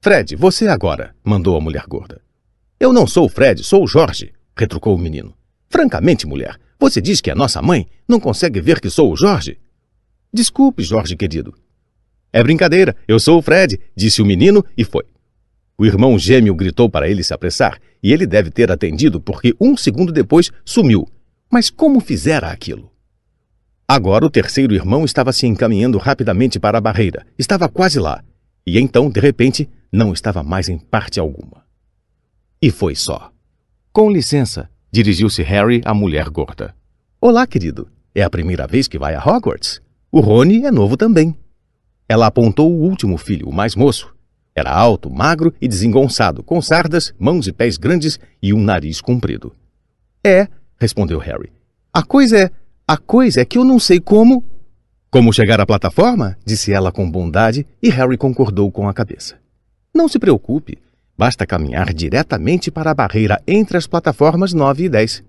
Fred, 0.00 0.36
você 0.36 0.66
agora, 0.66 1.14
mandou 1.24 1.56
a 1.56 1.60
mulher 1.60 1.84
gorda. 1.86 2.20
Eu 2.82 2.94
não 2.94 3.06
sou 3.06 3.26
o 3.26 3.28
Fred, 3.28 3.62
sou 3.62 3.84
o 3.84 3.86
Jorge, 3.86 4.32
retrucou 4.56 4.94
o 4.94 4.98
menino. 4.98 5.34
Francamente, 5.68 6.26
mulher, 6.26 6.58
você 6.78 6.98
diz 6.98 7.20
que 7.20 7.30
é 7.30 7.34
nossa 7.34 7.60
mãe? 7.60 7.86
Não 8.08 8.18
consegue 8.18 8.58
ver 8.58 8.80
que 8.80 8.88
sou 8.88 9.12
o 9.12 9.16
Jorge? 9.16 9.58
Desculpe, 10.32 10.82
Jorge 10.82 11.14
querido. 11.14 11.52
É 12.32 12.42
brincadeira, 12.42 12.96
eu 13.06 13.20
sou 13.20 13.38
o 13.38 13.42
Fred, 13.42 13.78
disse 13.94 14.22
o 14.22 14.24
menino 14.24 14.64
e 14.78 14.82
foi. 14.82 15.04
O 15.76 15.84
irmão 15.84 16.18
gêmeo 16.18 16.54
gritou 16.54 16.88
para 16.88 17.06
ele 17.06 17.22
se 17.22 17.34
apressar, 17.34 17.78
e 18.02 18.14
ele 18.14 18.26
deve 18.26 18.50
ter 18.50 18.72
atendido 18.72 19.20
porque 19.20 19.54
um 19.60 19.76
segundo 19.76 20.10
depois 20.10 20.50
sumiu. 20.64 21.06
Mas 21.52 21.68
como 21.68 22.00
fizera 22.00 22.50
aquilo? 22.50 22.90
Agora 23.86 24.24
o 24.24 24.30
terceiro 24.30 24.74
irmão 24.74 25.04
estava 25.04 25.34
se 25.34 25.46
encaminhando 25.46 25.98
rapidamente 25.98 26.58
para 26.58 26.78
a 26.78 26.80
barreira. 26.80 27.26
Estava 27.38 27.68
quase 27.68 27.98
lá. 27.98 28.24
E 28.66 28.78
então, 28.78 29.10
de 29.10 29.20
repente, 29.20 29.68
não 29.92 30.14
estava 30.14 30.42
mais 30.42 30.70
em 30.70 30.78
parte 30.78 31.20
alguma. 31.20 31.59
E 32.62 32.70
foi 32.70 32.94
só. 32.94 33.32
Com 33.92 34.10
licença, 34.10 34.68
Dirigiu-se 34.92 35.40
Harry 35.44 35.80
à 35.84 35.94
mulher 35.94 36.28
gorda. 36.28 36.74
Olá, 37.20 37.46
querido. 37.46 37.88
É 38.12 38.22
a 38.22 38.28
primeira 38.28 38.66
vez 38.66 38.88
que 38.88 38.98
vai 38.98 39.14
a 39.14 39.24
Hogwarts? 39.24 39.80
O 40.10 40.18
Rony 40.18 40.66
é 40.66 40.70
novo 40.72 40.96
também. 40.96 41.32
Ela 42.08 42.26
apontou 42.26 42.72
o 42.72 42.82
último 42.82 43.16
filho, 43.16 43.48
o 43.48 43.52
mais 43.52 43.76
moço. 43.76 44.12
Era 44.52 44.72
alto, 44.72 45.08
magro 45.08 45.54
e 45.60 45.68
desengonçado, 45.68 46.42
com 46.42 46.60
sardas, 46.60 47.14
mãos 47.16 47.46
e 47.46 47.52
pés 47.52 47.76
grandes 47.76 48.18
e 48.42 48.52
um 48.52 48.60
nariz 48.60 49.00
comprido. 49.00 49.54
É, 50.22 50.48
respondeu 50.76 51.20
Harry. 51.20 51.52
A 51.94 52.02
coisa 52.02 52.36
é. 52.36 52.50
A 52.86 52.96
coisa 52.96 53.42
é 53.42 53.44
que 53.44 53.58
eu 53.58 53.64
não 53.64 53.78
sei 53.78 54.00
como. 54.00 54.44
Como 55.08 55.32
chegar 55.32 55.60
à 55.60 55.66
plataforma? 55.66 56.36
disse 56.44 56.72
ela 56.72 56.90
com 56.90 57.08
bondade, 57.08 57.64
e 57.80 57.88
Harry 57.90 58.18
concordou 58.18 58.72
com 58.72 58.88
a 58.88 58.92
cabeça. 58.92 59.36
Não 59.94 60.08
se 60.08 60.18
preocupe. 60.18 60.78
Basta 61.20 61.44
caminhar 61.44 61.92
diretamente 61.92 62.70
para 62.70 62.92
a 62.92 62.94
barreira 62.94 63.42
entre 63.46 63.76
as 63.76 63.86
plataformas 63.86 64.54
9 64.54 64.84
e 64.84 64.88
10. 64.88 65.22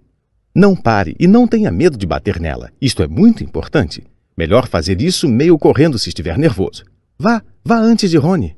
Não 0.55 0.73
pare 0.73 1.17
e 1.19 1.27
não 1.27 1.45
tenha 1.45 1.69
medo 1.69 1.97
de 1.97 2.05
bater 2.05 2.39
nela. 2.39 2.71
Isto 2.81 3.03
é 3.03 3.09
muito 3.09 3.43
importante. 3.43 4.01
Melhor 4.37 4.69
fazer 4.69 5.01
isso 5.01 5.27
meio 5.27 5.59
correndo 5.59 5.99
se 5.99 6.07
estiver 6.07 6.37
nervoso. 6.37 6.85
Vá, 7.19 7.41
vá 7.61 7.75
antes 7.75 8.09
de 8.09 8.15
Rony. 8.15 8.55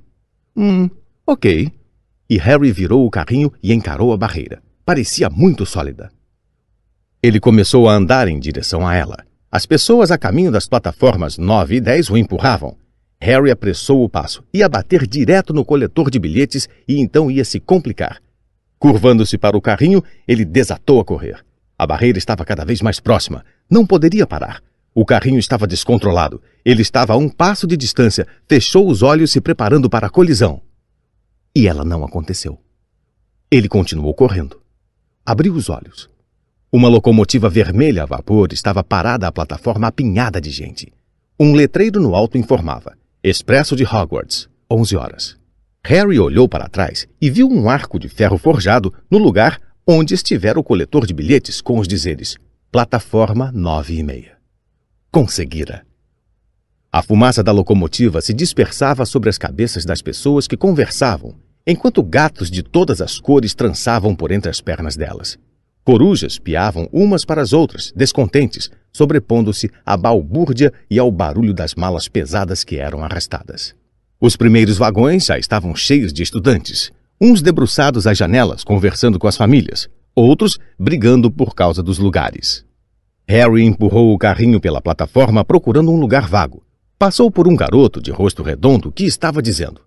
Hum, 0.56 0.88
Ok. 1.26 1.72
E 2.30 2.38
Harry 2.38 2.72
virou 2.72 3.04
o 3.04 3.10
carrinho 3.10 3.52
e 3.64 3.74
encarou 3.74 4.14
a 4.14 4.18
barreira. 4.18 4.62
Parecia 4.86 5.28
muito 5.28 5.66
sólida. 5.66 6.12
Ele 7.20 7.40
começou 7.40 7.90
a 7.90 7.96
andar 7.96 8.28
em 8.28 8.40
direção 8.40 8.86
a 8.86 8.94
ela. 8.94 9.18
As 9.52 9.66
pessoas 9.66 10.12
a 10.12 10.20
caminho 10.20 10.52
das 10.52 10.68
plataformas 10.68 11.40
9 11.40 11.78
e 11.78 11.82
10 11.82 12.12
o 12.12 12.16
empurravam. 12.16 12.78
Harry 13.24 13.52
apressou 13.52 14.04
o 14.04 14.10
passo. 14.10 14.44
Ia 14.54 14.68
bater 14.68 15.08
direto 15.08 15.54
no 15.54 15.64
coletor 15.64 16.12
de 16.12 16.20
bilhetes 16.20 16.68
e 16.86 17.00
então 17.00 17.32
ia 17.32 17.46
se 17.46 17.58
complicar. 17.58 18.22
Curvando-se 18.78 19.38
para 19.38 19.56
o 19.56 19.62
carrinho, 19.62 20.04
ele 20.28 20.44
desatou 20.44 21.00
a 21.00 21.06
correr. 21.06 21.42
A 21.80 21.88
barreira 21.88 22.18
estava 22.18 22.44
cada 22.44 22.66
vez 22.66 22.82
mais 22.82 23.00
próxima. 23.00 23.46
Não 23.70 23.86
poderia 23.86 24.28
parar. 24.28 24.62
O 24.94 25.06
carrinho 25.06 25.40
estava 25.40 25.66
descontrolado. 25.66 26.42
Ele 26.66 26.82
estava 26.82 27.14
a 27.14 27.18
um 27.18 27.30
passo 27.30 27.66
de 27.66 27.78
distância, 27.78 28.28
fechou 28.46 28.90
os 28.90 29.02
olhos 29.02 29.32
se 29.32 29.40
preparando 29.40 29.90
para 29.90 30.08
a 30.08 30.10
colisão. 30.10 30.62
E 31.56 31.66
ela 31.66 31.86
não 31.86 32.04
aconteceu. 32.04 32.60
Ele 33.50 33.70
continuou 33.70 34.14
correndo. 34.14 34.62
Abriu 35.26 35.54
os 35.54 35.70
olhos. 35.70 36.10
Uma 36.70 36.90
locomotiva 36.90 37.50
vermelha 37.50 38.04
a 38.04 38.06
vapor 38.06 38.52
estava 38.52 38.84
parada 38.84 39.30
à 39.30 39.32
plataforma 39.32 39.88
apinhada 39.88 40.42
de 40.42 40.50
gente. 40.50 40.92
Um 41.40 41.54
letreiro 41.54 42.02
no 42.02 42.16
alto 42.16 42.38
informava: 42.38 42.98
Expresso 43.26 43.74
de 43.74 43.86
Hogwarts, 43.86 44.50
11 44.70 44.98
horas. 44.98 45.38
Harry 45.86 46.20
olhou 46.20 46.46
para 46.50 46.68
trás 46.68 47.08
e 47.22 47.30
viu 47.30 47.50
um 47.50 47.70
arco 47.70 47.98
de 47.98 48.10
ferro 48.10 48.38
forjado 48.38 48.94
no 49.10 49.18
lugar 49.18 49.62
onde 49.88 50.14
estivera 50.14 50.60
o 50.60 50.64
coletor 50.64 51.08
de 51.08 51.14
bilhetes 51.14 51.62
com 51.62 51.80
os 51.80 51.88
dizeres: 51.88 52.36
Plataforma 52.70 53.50
9 53.54 53.94
e 53.94 54.04
meia. 54.04 54.38
Conseguira. 55.10 55.86
A 56.92 57.02
fumaça 57.02 57.42
da 57.42 57.54
locomotiva 57.54 58.20
se 58.20 58.34
dispersava 58.34 59.06
sobre 59.06 59.30
as 59.30 59.38
cabeças 59.38 59.86
das 59.86 60.02
pessoas 60.02 60.46
que 60.46 60.58
conversavam, 60.58 61.34
enquanto 61.66 62.04
gatos 62.04 62.52
de 62.52 62.62
todas 62.62 63.00
as 63.00 63.22
cores 63.22 63.56
trançavam 63.56 64.14
por 64.14 64.34
entre 64.34 64.52
as 64.52 64.60
pernas 64.60 64.98
delas. 64.98 65.40
Corujas 65.84 66.40
piavam 66.40 66.88
umas 66.94 67.26
para 67.26 67.42
as 67.42 67.52
outras, 67.52 67.92
descontentes, 67.96 68.72
sobrepondo-se 68.92 69.70
à 69.86 69.98
balbúrdia 69.98 70.72
e 70.90 70.98
ao 70.98 71.12
barulho 71.12 71.54
das 71.54 71.76
malas 71.76 72.08
pesadas 72.08 72.64
que 72.64 72.78
eram 72.78 73.04
arrastadas. 73.04 73.76
Os 74.20 74.38
primeiros 74.38 74.78
vagões 74.78 75.26
já 75.26 75.38
estavam 75.38 75.76
cheios 75.76 76.14
de 76.14 76.24
estudantes, 76.24 76.92
uns 77.20 77.42
debruçados 77.42 78.08
às 78.08 78.18
janelas 78.18 78.64
conversando 78.64 79.20
com 79.20 79.28
as 79.28 79.36
famílias, 79.36 79.90
outros 80.16 80.58
brigando 80.80 81.30
por 81.30 81.54
causa 81.54 81.84
dos 81.84 81.98
lugares. 81.98 82.66
Harry 83.28 83.64
empurrou 83.64 84.14
o 84.14 84.18
carrinho 84.18 84.62
pela 84.62 84.82
plataforma 84.82 85.44
procurando 85.44 85.92
um 85.92 86.00
lugar 86.00 86.28
vago. 86.28 86.64
Passou 86.98 87.30
por 87.30 87.48
um 87.48 87.56
garoto 87.56 88.02
de 88.02 88.12
rosto 88.12 88.44
redondo 88.44 88.92
que 88.92 89.04
estava 89.04 89.42
dizendo: 89.42 89.82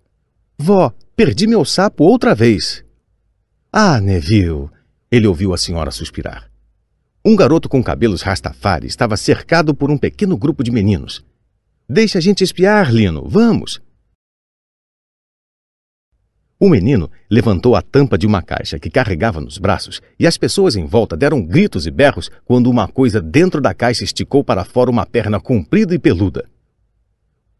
Vó, 0.57 0.91
perdi 1.15 1.47
meu 1.47 1.65
sapo 1.65 2.03
outra 2.03 2.35
vez. 2.35 2.83
Ah, 3.71 3.99
Neville, 3.99 4.69
ele 5.11 5.27
ouviu 5.27 5.53
a 5.53 5.57
senhora 5.57 5.91
suspirar. 5.91 6.49
Um 7.23 7.35
garoto 7.35 7.67
com 7.67 7.83
cabelos 7.83 8.21
rastafari 8.21 8.87
estava 8.87 9.17
cercado 9.17 9.73
por 9.73 9.91
um 9.91 9.97
pequeno 9.97 10.37
grupo 10.37 10.63
de 10.63 10.71
meninos. 10.71 11.25
Deixa 11.89 12.17
a 12.17 12.21
gente 12.21 12.43
espiar, 12.43 12.93
Lino. 12.93 13.27
Vamos. 13.27 13.81
O 16.59 16.69
menino 16.69 17.09
levantou 17.29 17.75
a 17.75 17.81
tampa 17.81 18.17
de 18.17 18.25
uma 18.25 18.41
caixa 18.41 18.79
que 18.79 18.89
carregava 18.89 19.39
nos 19.39 19.57
braços 19.57 20.01
e 20.19 20.25
as 20.25 20.37
pessoas 20.37 20.75
em 20.75 20.85
volta 20.85 21.15
deram 21.15 21.41
gritos 21.41 21.85
e 21.85 21.91
berros 21.91 22.31
quando 22.45 22.69
uma 22.69 22.87
coisa 22.87 23.21
dentro 23.21 23.61
da 23.61 23.75
caixa 23.75 24.03
esticou 24.03 24.43
para 24.43 24.65
fora 24.65 24.89
uma 24.89 25.05
perna 25.05 25.39
comprida 25.39 25.93
e 25.93 25.99
peluda. 25.99 26.49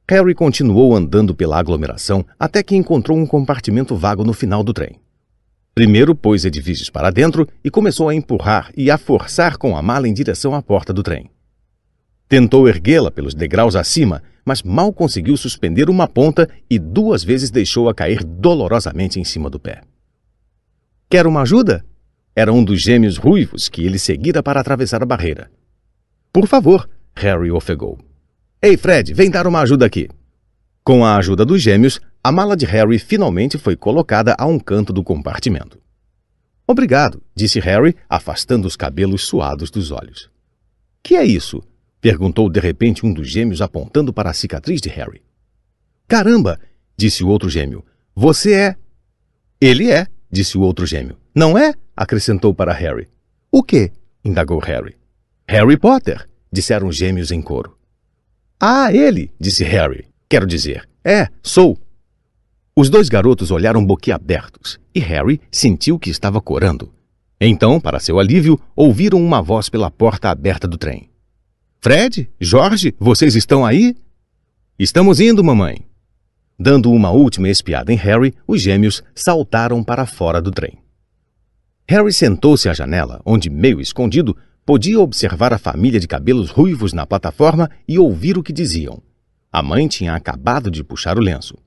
Harry 0.09 0.33
continuou 0.33 0.95
andando 0.95 1.35
pela 1.35 1.59
aglomeração 1.59 2.25
até 2.39 2.63
que 2.63 2.75
encontrou 2.75 3.17
um 3.17 3.27
compartimento 3.27 3.95
vago 3.95 4.23
no 4.23 4.33
final 4.33 4.63
do 4.63 4.73
trem. 4.73 4.99
Primeiro 5.77 6.15
pôs 6.15 6.43
Edviges 6.43 6.89
para 6.89 7.11
dentro 7.11 7.47
e 7.63 7.69
começou 7.69 8.09
a 8.09 8.15
empurrar 8.15 8.71
e 8.75 8.89
a 8.89 8.97
forçar 8.97 9.57
com 9.57 9.77
a 9.77 9.81
mala 9.83 10.07
em 10.07 10.11
direção 10.11 10.55
à 10.55 10.59
porta 10.59 10.91
do 10.91 11.03
trem. 11.03 11.29
Tentou 12.27 12.67
erguê-la 12.67 13.11
pelos 13.11 13.35
degraus 13.35 13.75
acima, 13.75 14.23
mas 14.43 14.63
mal 14.63 14.91
conseguiu 14.91 15.37
suspender 15.37 15.87
uma 15.87 16.07
ponta 16.07 16.49
e 16.67 16.79
duas 16.79 17.23
vezes 17.23 17.51
deixou-a 17.51 17.93
cair 17.93 18.23
dolorosamente 18.23 19.19
em 19.19 19.23
cima 19.23 19.51
do 19.51 19.59
pé. 19.59 19.83
Quer 21.07 21.27
uma 21.27 21.43
ajuda? 21.43 21.85
Era 22.35 22.51
um 22.51 22.63
dos 22.63 22.81
gêmeos 22.81 23.17
ruivos 23.17 23.69
que 23.69 23.85
ele 23.85 23.99
seguira 23.99 24.41
para 24.41 24.59
atravessar 24.59 25.03
a 25.03 25.05
barreira. 25.05 25.51
Por 26.33 26.47
favor, 26.47 26.89
Harry 27.15 27.51
ofegou. 27.51 27.99
Ei, 28.59 28.77
Fred, 28.77 29.13
vem 29.13 29.29
dar 29.29 29.45
uma 29.45 29.61
ajuda 29.61 29.85
aqui. 29.85 30.09
Com 30.83 31.05
a 31.05 31.17
ajuda 31.17 31.45
dos 31.45 31.61
gêmeos, 31.61 32.01
a 32.27 32.31
mala 32.33 32.57
de 32.57 32.65
Harry 32.65 32.99
finalmente 32.99 33.57
foi 33.57 33.77
colocada 33.77 34.35
a 34.37 34.45
um 34.45 34.59
canto 34.59 34.91
do 34.91 35.01
compartimento. 35.01 35.79
Obrigado, 36.67 37.23
disse 37.33 37.57
Harry, 37.61 37.95
afastando 38.09 38.67
os 38.67 38.75
cabelos 38.75 39.25
suados 39.25 39.71
dos 39.71 39.91
olhos. 39.91 40.29
Que 41.01 41.15
é 41.15 41.23
isso? 41.23 41.63
perguntou 42.01 42.49
de 42.49 42.59
repente 42.59 43.05
um 43.05 43.13
dos 43.13 43.29
gêmeos 43.29 43.61
apontando 43.61 44.11
para 44.11 44.29
a 44.29 44.33
cicatriz 44.33 44.81
de 44.81 44.89
Harry. 44.89 45.21
Caramba! 46.05 46.59
disse 46.97 47.23
o 47.23 47.29
outro 47.29 47.49
gêmeo. 47.49 47.81
Você 48.13 48.53
é. 48.55 48.75
Ele 49.61 49.89
é, 49.89 50.05
disse 50.29 50.57
o 50.57 50.61
outro 50.61 50.85
gêmeo. 50.85 51.15
Não 51.33 51.57
é? 51.57 51.73
acrescentou 51.95 52.53
para 52.53 52.73
Harry. 52.73 53.07
O 53.49 53.63
quê? 53.63 53.93
indagou 54.21 54.59
Harry. 54.59 54.97
Harry 55.47 55.77
Potter, 55.77 56.27
disseram 56.51 56.89
os 56.89 56.97
gêmeos 56.97 57.31
em 57.31 57.41
coro. 57.41 57.77
Ah, 58.59 58.91
ele, 58.91 59.31
disse 59.39 59.63
Harry. 59.63 60.09
Quero 60.27 60.45
dizer, 60.45 60.89
é, 61.05 61.29
sou. 61.41 61.79
Os 62.79 62.91
dois 62.91 63.09
garotos 63.09 63.49
olharam 63.49 63.83
boquiabertos 63.83 64.79
e 64.93 64.99
Harry 64.99 65.41
sentiu 65.51 65.97
que 65.97 66.11
estava 66.11 66.39
corando. 66.39 66.93
Então, 67.41 67.81
para 67.81 67.99
seu 67.99 68.19
alívio, 68.19 68.59
ouviram 68.75 69.19
uma 69.19 69.41
voz 69.41 69.67
pela 69.67 69.89
porta 69.89 70.29
aberta 70.29 70.67
do 70.67 70.77
trem. 70.77 71.09
Fred, 71.81 72.29
Jorge, 72.39 72.93
vocês 72.99 73.35
estão 73.35 73.65
aí? 73.65 73.95
Estamos 74.77 75.19
indo, 75.19 75.43
mamãe. 75.43 75.87
Dando 76.59 76.91
uma 76.91 77.09
última 77.09 77.49
espiada 77.49 77.91
em 77.91 77.95
Harry, 77.95 78.31
os 78.47 78.61
gêmeos 78.61 79.03
saltaram 79.15 79.83
para 79.83 80.05
fora 80.05 80.39
do 80.39 80.51
trem. 80.51 80.77
Harry 81.89 82.13
sentou-se 82.13 82.69
à 82.69 82.75
janela, 82.75 83.19
onde, 83.25 83.49
meio 83.49 83.81
escondido, 83.81 84.37
podia 84.63 84.99
observar 84.99 85.51
a 85.51 85.57
família 85.57 85.99
de 85.99 86.07
cabelos 86.07 86.51
ruivos 86.51 86.93
na 86.93 87.07
plataforma 87.07 87.71
e 87.87 87.97
ouvir 87.97 88.37
o 88.37 88.43
que 88.43 88.53
diziam. 88.53 89.01
A 89.51 89.63
mãe 89.63 89.87
tinha 89.87 90.13
acabado 90.13 90.69
de 90.69 90.83
puxar 90.83 91.17
o 91.17 91.21
lenço. 91.21 91.57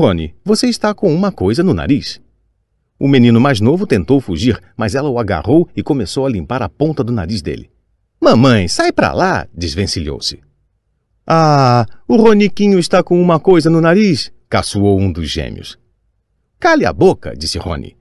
Rony, 0.00 0.34
você 0.42 0.66
está 0.66 0.94
com 0.94 1.14
uma 1.14 1.30
coisa 1.30 1.62
no 1.62 1.74
nariz. 1.74 2.22
O 2.98 3.06
menino 3.06 3.38
mais 3.38 3.60
novo 3.60 3.86
tentou 3.86 4.18
fugir, 4.18 4.58
mas 4.74 4.94
ela 4.94 5.10
o 5.10 5.18
agarrou 5.18 5.68
e 5.76 5.82
começou 5.82 6.24
a 6.24 6.30
limpar 6.30 6.62
a 6.62 6.70
ponta 6.70 7.04
do 7.04 7.12
nariz 7.12 7.42
dele. 7.42 7.70
Mamãe, 8.18 8.66
sai 8.66 8.92
pra 8.92 9.12
lá! 9.12 9.46
desvencilhou-se. 9.52 10.40
Ah, 11.26 11.84
o 12.08 12.16
Roniquinho 12.16 12.78
está 12.78 13.02
com 13.02 13.20
uma 13.20 13.38
coisa 13.38 13.68
no 13.68 13.78
nariz! 13.78 14.32
caçoou 14.48 14.98
um 14.98 15.12
dos 15.12 15.28
gêmeos. 15.28 15.78
Cale 16.58 16.86
a 16.86 16.94
boca, 16.94 17.36
disse 17.36 17.58
Rony. 17.58 17.94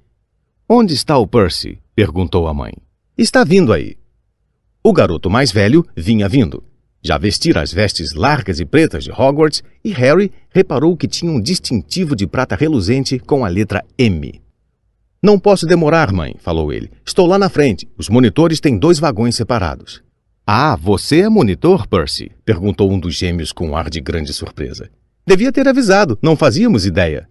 Onde 0.69 0.93
está 0.93 1.17
o 1.17 1.27
Percy? 1.27 1.79
perguntou 1.93 2.47
a 2.47 2.53
mãe. 2.53 2.71
Está 3.17 3.43
vindo 3.43 3.73
aí. 3.73 3.97
O 4.81 4.93
garoto 4.93 5.29
mais 5.29 5.51
velho 5.51 5.85
vinha 5.97 6.29
vindo. 6.29 6.63
Já 7.01 7.17
vestira 7.17 7.61
as 7.61 7.71
vestes 7.71 8.13
largas 8.13 8.59
e 8.59 8.65
pretas 8.65 9.03
de 9.03 9.11
Hogwarts 9.11 9.63
e 9.83 9.91
Harry 9.91 10.31
reparou 10.49 10.97
que 10.97 11.07
tinha 11.07 11.31
um 11.31 11.39
distintivo 11.39 12.15
de 12.15 12.27
prata 12.27 12.55
reluzente 12.55 13.17
com 13.19 13.45
a 13.45 13.47
letra 13.47 13.83
M. 13.97 14.41
Não 15.21 15.39
posso 15.39 15.65
demorar, 15.65 16.11
mãe, 16.11 16.35
falou 16.39 16.71
ele. 16.71 16.89
Estou 17.05 17.25
lá 17.25 17.37
na 17.37 17.49
frente. 17.49 17.87
Os 17.97 18.09
monitores 18.09 18.59
têm 18.59 18.77
dois 18.77 18.99
vagões 18.99 19.35
separados. 19.35 20.01
Ah, 20.45 20.75
você 20.75 21.21
é 21.21 21.29
monitor, 21.29 21.87
Percy? 21.87 22.31
perguntou 22.43 22.91
um 22.91 22.99
dos 22.99 23.15
gêmeos 23.15 23.51
com 23.51 23.69
um 23.69 23.75
ar 23.75 23.89
de 23.89 24.01
grande 24.01 24.33
surpresa. 24.33 24.89
Devia 25.25 25.51
ter 25.51 25.67
avisado, 25.67 26.17
não 26.21 26.35
fazíamos 26.35 26.85
ideia. 26.85 27.29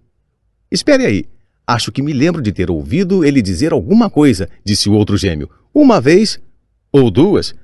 Espere 0.70 1.04
aí. 1.04 1.24
Acho 1.66 1.90
que 1.90 2.00
me 2.02 2.12
lembro 2.12 2.40
de 2.40 2.52
ter 2.52 2.70
ouvido 2.70 3.24
ele 3.24 3.42
dizer 3.42 3.72
alguma 3.72 4.08
coisa, 4.08 4.48
disse 4.64 4.88
o 4.88 4.92
outro 4.92 5.16
gêmeo. 5.16 5.50
Uma 5.74 6.00
vez. 6.00 6.40
Ou 6.92 7.10
duas. 7.10 7.54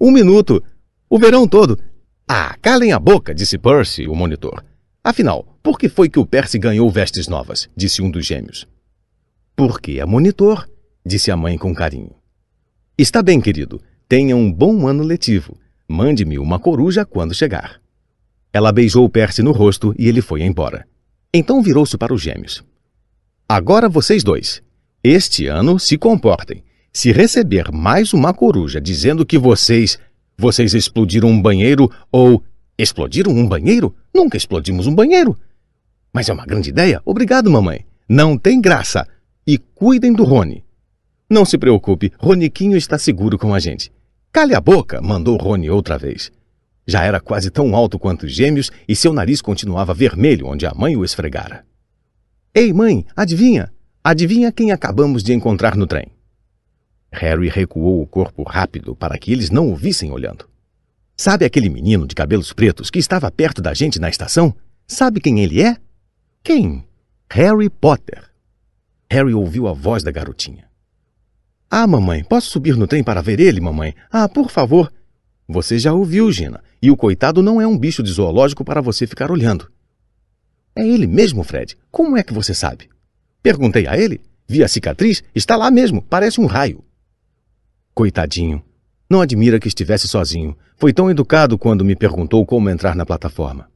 Um 0.00 0.10
minuto. 0.10 0.62
O 1.14 1.18
verão 1.20 1.46
todo. 1.46 1.78
Ah, 2.26 2.56
calem 2.60 2.92
a 2.92 2.98
boca, 2.98 3.32
disse 3.32 3.56
Percy, 3.56 4.08
o 4.08 4.16
monitor. 4.16 4.64
Afinal, 5.04 5.56
por 5.62 5.78
que 5.78 5.88
foi 5.88 6.08
que 6.08 6.18
o 6.18 6.26
Percy 6.26 6.58
ganhou 6.58 6.90
vestes 6.90 7.28
novas? 7.28 7.70
disse 7.76 8.02
um 8.02 8.10
dos 8.10 8.26
gêmeos. 8.26 8.66
Porque 9.54 10.00
é 10.00 10.04
monitor, 10.04 10.68
disse 11.06 11.30
a 11.30 11.36
mãe 11.36 11.56
com 11.56 11.72
carinho. 11.72 12.10
Está 12.98 13.22
bem, 13.22 13.40
querido. 13.40 13.80
Tenha 14.08 14.34
um 14.36 14.52
bom 14.52 14.88
ano 14.88 15.04
letivo. 15.04 15.56
Mande-me 15.86 16.36
uma 16.36 16.58
coruja 16.58 17.04
quando 17.04 17.32
chegar. 17.32 17.80
Ela 18.52 18.72
beijou 18.72 19.08
Percy 19.08 19.40
no 19.40 19.52
rosto 19.52 19.94
e 19.96 20.08
ele 20.08 20.20
foi 20.20 20.42
embora. 20.42 20.84
Então 21.32 21.62
virou-se 21.62 21.96
para 21.96 22.12
os 22.12 22.22
gêmeos. 22.22 22.64
Agora 23.48 23.88
vocês 23.88 24.24
dois. 24.24 24.60
Este 25.00 25.46
ano 25.46 25.78
se 25.78 25.96
comportem. 25.96 26.64
Se 26.92 27.12
receber 27.12 27.70
mais 27.70 28.12
uma 28.12 28.34
coruja 28.34 28.80
dizendo 28.80 29.24
que 29.24 29.38
vocês 29.38 29.96
vocês 30.36 30.74
explodiram 30.74 31.28
um 31.28 31.40
banheiro 31.40 31.90
ou. 32.10 32.42
Explodiram 32.76 33.30
um 33.30 33.46
banheiro? 33.46 33.94
Nunca 34.12 34.36
explodimos 34.36 34.86
um 34.86 34.94
banheiro. 34.94 35.38
Mas 36.12 36.28
é 36.28 36.32
uma 36.32 36.44
grande 36.44 36.70
ideia. 36.70 37.00
Obrigado, 37.04 37.50
mamãe. 37.50 37.86
Não 38.08 38.36
tem 38.36 38.60
graça. 38.60 39.06
E 39.46 39.58
cuidem 39.58 40.12
do 40.12 40.24
Rony. 40.24 40.64
Não 41.30 41.44
se 41.44 41.56
preocupe, 41.56 42.12
Roniquinho 42.18 42.76
está 42.76 42.98
seguro 42.98 43.38
com 43.38 43.54
a 43.54 43.58
gente. 43.58 43.92
Cale 44.32 44.54
a 44.54 44.60
boca, 44.60 45.00
mandou 45.00 45.36
Rony 45.36 45.70
outra 45.70 45.96
vez. 45.96 46.30
Já 46.86 47.04
era 47.04 47.20
quase 47.20 47.50
tão 47.50 47.74
alto 47.74 47.98
quanto 47.98 48.26
os 48.26 48.32
gêmeos 48.32 48.70
e 48.86 48.94
seu 48.94 49.12
nariz 49.12 49.40
continuava 49.40 49.94
vermelho 49.94 50.46
onde 50.46 50.66
a 50.66 50.74
mãe 50.74 50.96
o 50.96 51.04
esfregara. 51.04 51.64
Ei, 52.54 52.72
mãe, 52.72 53.06
adivinha? 53.16 53.72
Adivinha 54.02 54.52
quem 54.52 54.70
acabamos 54.70 55.22
de 55.22 55.32
encontrar 55.32 55.76
no 55.76 55.86
trem? 55.86 56.06
Harry 57.14 57.48
recuou 57.48 58.02
o 58.02 58.06
corpo 58.06 58.42
rápido 58.42 58.94
para 58.94 59.16
que 59.16 59.32
eles 59.32 59.50
não 59.50 59.72
o 59.72 59.76
vissem 59.76 60.10
olhando. 60.10 60.48
Sabe 61.16 61.44
aquele 61.44 61.68
menino 61.68 62.06
de 62.06 62.14
cabelos 62.14 62.52
pretos 62.52 62.90
que 62.90 62.98
estava 62.98 63.30
perto 63.30 63.62
da 63.62 63.72
gente 63.72 64.00
na 64.00 64.08
estação? 64.08 64.54
Sabe 64.86 65.20
quem 65.20 65.40
ele 65.40 65.62
é? 65.62 65.76
Quem? 66.42 66.84
Harry 67.30 67.70
Potter. 67.70 68.30
Harry 69.10 69.32
ouviu 69.32 69.68
a 69.68 69.72
voz 69.72 70.02
da 70.02 70.10
garotinha. 70.10 70.64
Ah, 71.70 71.86
mamãe, 71.86 72.22
posso 72.24 72.50
subir 72.50 72.76
no 72.76 72.86
trem 72.86 73.02
para 73.02 73.22
ver 73.22 73.40
ele, 73.40 73.60
mamãe? 73.60 73.94
Ah, 74.10 74.28
por 74.28 74.50
favor. 74.50 74.92
Você 75.48 75.78
já 75.78 75.92
ouviu, 75.92 76.30
Gina, 76.32 76.62
e 76.82 76.90
o 76.90 76.96
coitado 76.96 77.42
não 77.42 77.60
é 77.60 77.66
um 77.66 77.78
bicho 77.78 78.02
de 78.02 78.10
zoológico 78.10 78.64
para 78.64 78.80
você 78.80 79.06
ficar 79.06 79.30
olhando. 79.30 79.70
É 80.76 80.86
ele 80.86 81.06
mesmo, 81.06 81.42
Fred. 81.44 81.76
Como 81.90 82.16
é 82.16 82.22
que 82.22 82.34
você 82.34 82.52
sabe? 82.54 82.88
Perguntei 83.42 83.86
a 83.86 83.96
ele. 83.96 84.20
Vi 84.46 84.62
a 84.62 84.68
cicatriz, 84.68 85.22
está 85.34 85.56
lá 85.56 85.70
mesmo, 85.70 86.02
parece 86.02 86.40
um 86.40 86.46
raio. 86.46 86.83
Coitadinho. 87.94 88.60
Não 89.08 89.20
admira 89.20 89.60
que 89.60 89.68
estivesse 89.68 90.08
sozinho. 90.08 90.56
Foi 90.76 90.92
tão 90.92 91.08
educado 91.08 91.56
quando 91.56 91.84
me 91.84 91.94
perguntou 91.94 92.44
como 92.44 92.68
entrar 92.68 92.96
na 92.96 93.06
plataforma. 93.06 93.70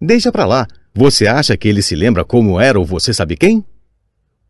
Deixa 0.00 0.30
pra 0.30 0.44
lá. 0.44 0.68
Você 0.94 1.26
acha 1.26 1.56
que 1.56 1.66
ele 1.66 1.82
se 1.82 1.96
lembra 1.96 2.24
como 2.24 2.60
era 2.60 2.78
ou 2.78 2.84
você 2.84 3.12
sabe 3.12 3.36
quem? 3.36 3.64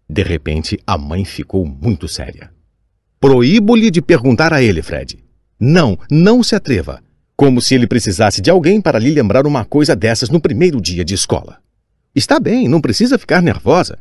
De 0.06 0.22
repente, 0.22 0.78
a 0.86 0.98
mãe 0.98 1.24
ficou 1.24 1.64
muito 1.64 2.06
séria. 2.06 2.52
Proíbo-lhe 3.18 3.90
de 3.90 4.02
perguntar 4.02 4.52
a 4.52 4.62
ele, 4.62 4.82
Fred. 4.82 5.24
Não, 5.58 5.98
não 6.10 6.42
se 6.42 6.54
atreva. 6.54 7.02
Como 7.34 7.62
se 7.62 7.74
ele 7.74 7.86
precisasse 7.86 8.42
de 8.42 8.50
alguém 8.50 8.82
para 8.82 8.98
lhe 8.98 9.10
lembrar 9.10 9.46
uma 9.46 9.64
coisa 9.64 9.96
dessas 9.96 10.28
no 10.28 10.38
primeiro 10.38 10.78
dia 10.78 11.02
de 11.02 11.14
escola. 11.14 11.58
Está 12.14 12.38
bem, 12.38 12.68
não 12.68 12.82
precisa 12.82 13.18
ficar 13.18 13.40
nervosa. 13.40 13.98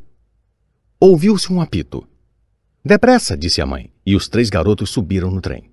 Ouviu-se 1.00 1.54
um 1.54 1.62
apito. 1.62 2.06
Depressa, 2.84 3.38
disse 3.38 3.62
a 3.62 3.66
mãe, 3.66 3.93
e 4.06 4.16
os 4.16 4.28
três 4.28 4.50
garotos 4.50 4.90
subiram 4.90 5.32
no 5.32 5.42
trem. 5.42 5.70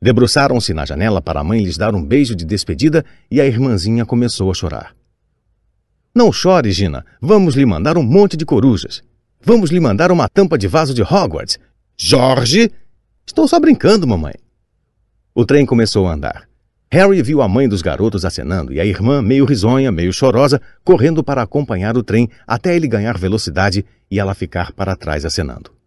Debruçaram-se 0.00 0.72
na 0.72 0.84
janela 0.84 1.20
para 1.20 1.40
a 1.40 1.44
mãe 1.44 1.62
lhes 1.62 1.76
dar 1.76 1.94
um 1.94 2.04
beijo 2.04 2.34
de 2.34 2.44
despedida 2.44 3.04
e 3.30 3.40
a 3.40 3.46
irmãzinha 3.46 4.06
começou 4.06 4.50
a 4.50 4.54
chorar. 4.54 4.94
Não 6.14 6.32
chore, 6.32 6.70
Gina. 6.72 7.04
Vamos 7.20 7.54
lhe 7.54 7.66
mandar 7.66 7.98
um 7.98 8.02
monte 8.02 8.36
de 8.36 8.44
corujas. 8.44 9.02
Vamos 9.40 9.70
lhe 9.70 9.80
mandar 9.80 10.10
uma 10.10 10.28
tampa 10.28 10.56
de 10.56 10.66
vaso 10.66 10.94
de 10.94 11.02
Hogwarts. 11.02 11.58
Jorge! 11.96 12.70
Estou 13.26 13.46
só 13.46 13.60
brincando, 13.60 14.06
mamãe. 14.06 14.34
O 15.34 15.44
trem 15.44 15.66
começou 15.66 16.06
a 16.06 16.14
andar. 16.14 16.48
Harry 16.90 17.22
viu 17.22 17.42
a 17.42 17.48
mãe 17.48 17.68
dos 17.68 17.82
garotos 17.82 18.24
acenando 18.24 18.72
e 18.72 18.80
a 18.80 18.84
irmã, 18.84 19.20
meio 19.20 19.44
risonha, 19.44 19.92
meio 19.92 20.12
chorosa, 20.12 20.60
correndo 20.82 21.22
para 21.22 21.42
acompanhar 21.42 21.96
o 21.96 22.02
trem 22.02 22.30
até 22.46 22.74
ele 22.74 22.88
ganhar 22.88 23.18
velocidade 23.18 23.84
e 24.10 24.18
ela 24.18 24.34
ficar 24.34 24.72
para 24.72 24.96
trás 24.96 25.24
acenando. 25.24 25.77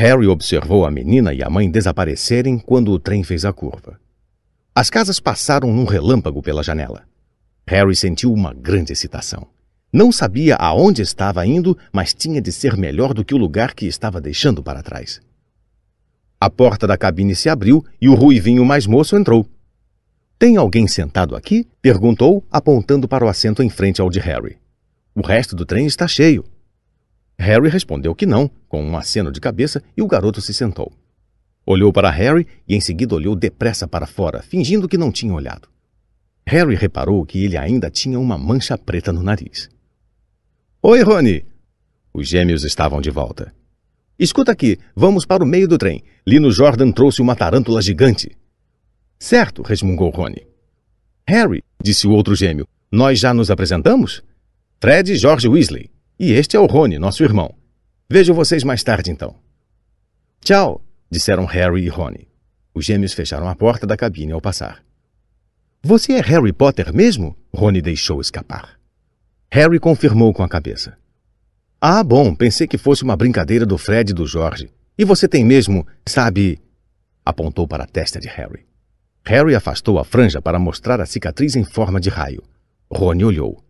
Harry 0.00 0.26
observou 0.26 0.86
a 0.86 0.90
menina 0.90 1.34
e 1.34 1.42
a 1.42 1.50
mãe 1.50 1.70
desaparecerem 1.70 2.58
quando 2.58 2.90
o 2.90 2.98
trem 2.98 3.22
fez 3.22 3.44
a 3.44 3.52
curva. 3.52 4.00
As 4.74 4.88
casas 4.88 5.20
passaram 5.20 5.70
num 5.70 5.84
relâmpago 5.84 6.40
pela 6.40 6.62
janela. 6.62 7.02
Harry 7.68 7.94
sentiu 7.94 8.32
uma 8.32 8.54
grande 8.54 8.94
excitação. 8.94 9.46
Não 9.92 10.10
sabia 10.10 10.56
aonde 10.56 11.02
estava 11.02 11.44
indo, 11.44 11.76
mas 11.92 12.14
tinha 12.14 12.40
de 12.40 12.50
ser 12.50 12.78
melhor 12.78 13.12
do 13.12 13.22
que 13.22 13.34
o 13.34 13.36
lugar 13.36 13.74
que 13.74 13.84
estava 13.84 14.22
deixando 14.22 14.62
para 14.62 14.82
trás. 14.82 15.20
A 16.40 16.48
porta 16.48 16.86
da 16.86 16.96
cabine 16.96 17.36
se 17.36 17.50
abriu 17.50 17.84
e 18.00 18.08
o 18.08 18.14
ruivinho 18.14 18.64
mais 18.64 18.86
moço 18.86 19.18
entrou. 19.18 19.46
Tem 20.38 20.56
alguém 20.56 20.88
sentado 20.88 21.36
aqui? 21.36 21.68
perguntou, 21.82 22.42
apontando 22.50 23.06
para 23.06 23.26
o 23.26 23.28
assento 23.28 23.62
em 23.62 23.68
frente 23.68 24.00
ao 24.00 24.08
de 24.08 24.18
Harry. 24.18 24.56
O 25.14 25.20
resto 25.20 25.54
do 25.54 25.66
trem 25.66 25.84
está 25.84 26.08
cheio. 26.08 26.42
Harry 27.40 27.70
respondeu 27.70 28.14
que 28.14 28.26
não, 28.26 28.50
com 28.68 28.84
um 28.84 28.98
aceno 28.98 29.32
de 29.32 29.40
cabeça, 29.40 29.82
e 29.96 30.02
o 30.02 30.06
garoto 30.06 30.42
se 30.42 30.52
sentou. 30.52 30.92
Olhou 31.64 31.90
para 31.90 32.10
Harry 32.10 32.46
e 32.68 32.76
em 32.76 32.80
seguida 32.82 33.14
olhou 33.14 33.34
depressa 33.34 33.88
para 33.88 34.06
fora, 34.06 34.42
fingindo 34.42 34.86
que 34.86 34.98
não 34.98 35.10
tinha 35.10 35.32
olhado. 35.32 35.66
Harry 36.46 36.74
reparou 36.74 37.24
que 37.24 37.42
ele 37.42 37.56
ainda 37.56 37.90
tinha 37.90 38.20
uma 38.20 38.36
mancha 38.36 38.76
preta 38.76 39.10
no 39.10 39.22
nariz. 39.22 39.70
Oi, 40.82 41.02
Rony! 41.02 41.46
Os 42.12 42.28
gêmeos 42.28 42.62
estavam 42.62 43.00
de 43.00 43.10
volta. 43.10 43.54
Escuta 44.18 44.52
aqui, 44.52 44.76
vamos 44.94 45.24
para 45.24 45.42
o 45.42 45.46
meio 45.46 45.66
do 45.66 45.78
trem. 45.78 46.02
Lino 46.26 46.50
Jordan 46.50 46.92
trouxe 46.92 47.22
uma 47.22 47.34
tarântula 47.34 47.80
gigante. 47.80 48.36
Certo, 49.18 49.62
resmungou 49.62 50.10
Rony. 50.10 50.46
Harry, 51.26 51.62
disse 51.82 52.06
o 52.06 52.10
outro 52.10 52.34
gêmeo, 52.34 52.66
nós 52.92 53.18
já 53.18 53.32
nos 53.32 53.50
apresentamos? 53.50 54.22
Fred 54.78 55.12
e 55.12 55.16
George 55.16 55.48
Weasley. 55.48 55.90
E 56.22 56.32
este 56.32 56.54
é 56.54 56.60
o 56.60 56.66
Rony, 56.66 56.98
nosso 56.98 57.24
irmão. 57.24 57.54
Vejo 58.06 58.34
vocês 58.34 58.62
mais 58.62 58.84
tarde, 58.84 59.10
então. 59.10 59.36
Tchau, 60.42 60.84
disseram 61.10 61.46
Harry 61.46 61.84
e 61.84 61.88
Rony. 61.88 62.28
Os 62.74 62.84
gêmeos 62.84 63.14
fecharam 63.14 63.48
a 63.48 63.56
porta 63.56 63.86
da 63.86 63.96
cabine 63.96 64.32
ao 64.32 64.40
passar. 64.40 64.84
Você 65.82 66.12
é 66.12 66.20
Harry 66.20 66.52
Potter 66.52 66.92
mesmo? 66.94 67.34
Rony 67.54 67.80
deixou 67.80 68.20
escapar. 68.20 68.78
Harry 69.50 69.80
confirmou 69.80 70.34
com 70.34 70.42
a 70.42 70.48
cabeça. 70.48 70.94
Ah, 71.80 72.04
bom, 72.04 72.34
pensei 72.34 72.66
que 72.66 72.76
fosse 72.76 73.02
uma 73.02 73.16
brincadeira 73.16 73.64
do 73.64 73.78
Fred 73.78 74.10
e 74.10 74.14
do 74.14 74.26
Jorge. 74.26 74.68
E 74.98 75.06
você 75.06 75.26
tem 75.26 75.42
mesmo, 75.42 75.86
sabe. 76.04 76.60
Apontou 77.24 77.66
para 77.66 77.84
a 77.84 77.86
testa 77.86 78.20
de 78.20 78.28
Harry. 78.28 78.66
Harry 79.24 79.54
afastou 79.54 79.98
a 79.98 80.04
franja 80.04 80.42
para 80.42 80.58
mostrar 80.58 81.00
a 81.00 81.06
cicatriz 81.06 81.56
em 81.56 81.64
forma 81.64 81.98
de 81.98 82.10
raio. 82.10 82.42
Rony 82.92 83.24
olhou. 83.24 83.64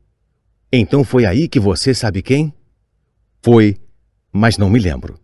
Então 0.72 1.02
foi 1.02 1.26
aí 1.26 1.48
que 1.48 1.58
você 1.58 1.92
sabe 1.92 2.22
quem? 2.22 2.54
Foi, 3.42 3.76
mas 4.32 4.56
não 4.56 4.70
me 4.70 4.78
lembro. 4.78 5.18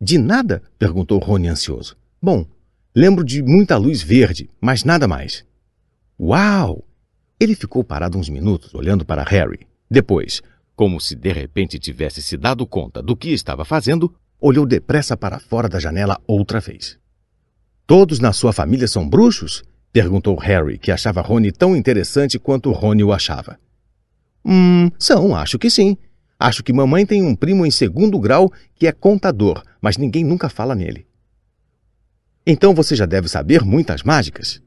De 0.00 0.16
nada? 0.16 0.62
perguntou 0.78 1.18
Rony 1.18 1.48
ansioso. 1.48 1.94
Bom, 2.20 2.46
lembro 2.94 3.22
de 3.22 3.42
muita 3.42 3.76
luz 3.76 4.02
verde, 4.02 4.48
mas 4.60 4.82
nada 4.82 5.06
mais. 5.06 5.44
Uau! 6.18 6.84
Ele 7.38 7.54
ficou 7.54 7.84
parado 7.84 8.16
uns 8.16 8.30
minutos 8.30 8.74
olhando 8.74 9.04
para 9.04 9.24
Harry. 9.24 9.66
Depois, 9.90 10.40
como 10.74 10.98
se 11.00 11.14
de 11.14 11.32
repente 11.32 11.78
tivesse 11.78 12.22
se 12.22 12.38
dado 12.38 12.66
conta 12.66 13.02
do 13.02 13.14
que 13.14 13.30
estava 13.30 13.66
fazendo, 13.66 14.14
olhou 14.40 14.64
depressa 14.64 15.16
para 15.16 15.38
fora 15.38 15.68
da 15.68 15.78
janela 15.78 16.18
outra 16.26 16.60
vez. 16.60 16.98
Todos 17.86 18.20
na 18.20 18.32
sua 18.32 18.52
família 18.52 18.88
são 18.88 19.06
bruxos? 19.06 19.62
perguntou 19.92 20.34
Harry, 20.38 20.78
que 20.78 20.90
achava 20.90 21.20
Rony 21.20 21.52
tão 21.52 21.76
interessante 21.76 22.38
quanto 22.38 22.72
Rony 22.72 23.04
o 23.04 23.12
achava. 23.12 23.58
Hum, 24.44 24.90
são, 24.98 25.34
acho 25.36 25.58
que 25.58 25.70
sim. 25.70 25.96
Acho 26.38 26.62
que 26.62 26.72
mamãe 26.72 27.06
tem 27.06 27.22
um 27.22 27.36
primo 27.36 27.64
em 27.64 27.70
segundo 27.70 28.18
grau 28.18 28.52
que 28.74 28.86
é 28.86 28.92
contador, 28.92 29.62
mas 29.80 29.96
ninguém 29.96 30.24
nunca 30.24 30.48
fala 30.48 30.74
nele. 30.74 31.06
Então 32.44 32.74
você 32.74 32.96
já 32.96 33.06
deve 33.06 33.28
saber 33.28 33.62
muitas 33.62 34.02
mágicas. 34.02 34.60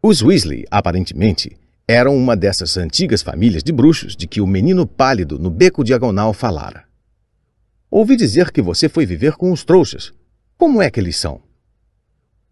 Os 0.00 0.22
Weasley, 0.22 0.64
aparentemente, 0.70 1.56
eram 1.86 2.16
uma 2.16 2.36
dessas 2.36 2.76
antigas 2.76 3.22
famílias 3.22 3.64
de 3.64 3.72
bruxos 3.72 4.14
de 4.14 4.26
que 4.28 4.40
o 4.40 4.46
menino 4.46 4.86
pálido 4.86 5.38
no 5.38 5.50
beco 5.50 5.82
diagonal 5.82 6.32
falara. 6.32 6.84
Ouvi 7.90 8.16
dizer 8.16 8.52
que 8.52 8.62
você 8.62 8.88
foi 8.88 9.04
viver 9.04 9.32
com 9.32 9.52
os 9.52 9.64
trouxas. 9.64 10.12
Como 10.56 10.80
é 10.80 10.90
que 10.90 11.00
eles 11.00 11.16
são? 11.16 11.42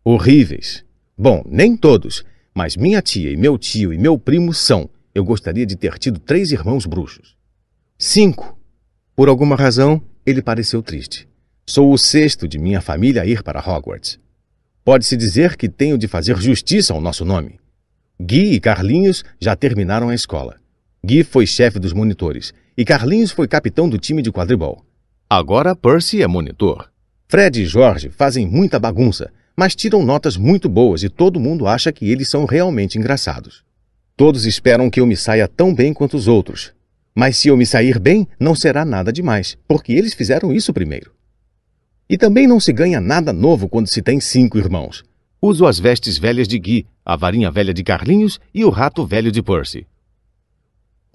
Horríveis. 0.05 0.85
Bom, 1.17 1.43
nem 1.47 1.77
todos, 1.77 2.25
mas 2.55 2.77
minha 2.77 3.01
tia 3.01 3.31
e 3.31 3.37
meu 3.37 3.57
tio 3.57 3.93
e 3.93 3.99
meu 3.99 4.19
primo 4.19 4.53
são. 4.53 4.91
Eu 5.15 5.25
gostaria 5.25 5.67
de 5.67 5.77
ter 5.77 5.99
tido 5.99 6.21
três 6.21 6.53
irmãos 6.53 6.87
bruxos. 6.87 7.37
Cinco. 7.99 8.59
Por 9.17 9.29
alguma 9.29 9.57
razão, 9.57 10.01
ele 10.25 10.41
pareceu 10.41 10.83
triste. 10.83 11.29
Sou 11.67 11.93
o 11.93 11.99
sexto 11.99 12.47
de 12.47 12.59
minha 12.59 12.81
família 12.81 13.23
a 13.23 13.27
ir 13.27 13.43
para 13.43 13.61
Hogwarts. 13.61 14.19
Pode-se 14.85 15.17
dizer 15.17 15.57
que 15.57 15.69
tenho 15.69 15.99
de 15.99 16.09
fazer 16.09 16.37
justiça 16.37 16.95
ao 16.95 17.01
nosso 17.01 17.25
nome. 17.25 17.59
Gui 18.21 18.55
e 18.55 18.61
Carlinhos 18.61 19.25
já 19.41 19.57
terminaram 19.57 20.09
a 20.09 20.15
escola. 20.15 20.57
Gui 21.05 21.25
foi 21.25 21.47
chefe 21.47 21.79
dos 21.79 21.93
monitores 21.93 22.53
e 22.77 22.85
Carlinhos 22.85 23.31
foi 23.31 23.49
capitão 23.49 23.89
do 23.89 23.99
time 23.99 24.23
de 24.23 24.31
quadribol. 24.31 24.85
Agora 25.29 25.75
Percy 25.75 26.23
é 26.23 26.27
monitor. 26.27 26.91
Fred 27.29 27.63
e 27.63 27.67
Jorge 27.67 28.11
fazem 28.11 28.47
muita 28.47 28.79
bagunça, 28.79 29.33
mas 29.57 29.75
tiram 29.75 30.05
notas 30.05 30.37
muito 30.37 30.69
boas 30.69 31.03
e 31.03 31.09
todo 31.09 31.41
mundo 31.41 31.67
acha 31.67 31.93
que 31.93 32.11
eles 32.11 32.29
são 32.29 32.45
realmente 32.45 32.99
engraçados. 32.99 33.63
Todos 34.20 34.44
esperam 34.44 34.90
que 34.90 35.00
eu 35.00 35.07
me 35.07 35.16
saia 35.16 35.49
tão 35.49 35.74
bem 35.74 35.94
quanto 35.94 36.15
os 36.15 36.28
outros. 36.28 36.74
Mas 37.15 37.39
se 37.39 37.49
eu 37.49 37.57
me 37.57 37.65
sair 37.65 37.99
bem, 37.99 38.28
não 38.39 38.55
será 38.55 38.84
nada 38.84 39.10
demais, 39.10 39.57
porque 39.66 39.94
eles 39.94 40.12
fizeram 40.12 40.52
isso 40.52 40.74
primeiro. 40.74 41.15
E 42.07 42.18
também 42.18 42.47
não 42.47 42.60
se 42.60 42.70
ganha 42.70 43.00
nada 43.00 43.32
novo 43.32 43.66
quando 43.66 43.86
se 43.86 44.02
tem 44.02 44.20
cinco 44.20 44.58
irmãos. 44.58 45.02
Uso 45.40 45.65
as 45.65 45.78
vestes 45.78 46.18
velhas 46.18 46.47
de 46.47 46.58
Gui, 46.58 46.86
a 47.02 47.16
varinha 47.16 47.50
velha 47.50 47.73
de 47.73 47.82
Carlinhos 47.82 48.39
e 48.52 48.62
o 48.62 48.68
rato 48.68 49.07
velho 49.07 49.32
de 49.32 49.42
Percy. 49.42 49.86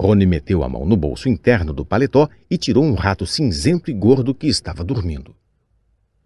Rony 0.01 0.25
meteu 0.25 0.63
a 0.63 0.67
mão 0.67 0.83
no 0.83 0.97
bolso 0.97 1.29
interno 1.29 1.73
do 1.73 1.85
paletó 1.85 2.27
e 2.49 2.57
tirou 2.57 2.83
um 2.83 2.95
rato 2.95 3.27
cinzento 3.27 3.91
e 3.91 3.93
gordo 3.93 4.33
que 4.33 4.47
estava 4.47 4.83
dormindo. 4.83 5.35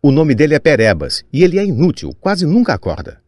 O 0.02 0.14
nome 0.14 0.34
dele 0.34 0.56
é 0.56 0.60
Perebas 0.60 1.26
e 1.34 1.44
ele 1.44 1.60
é 1.60 1.66
inútil, 1.66 2.16
quase 2.22 2.46
nunca 2.46 2.74
acorda. 2.74 3.22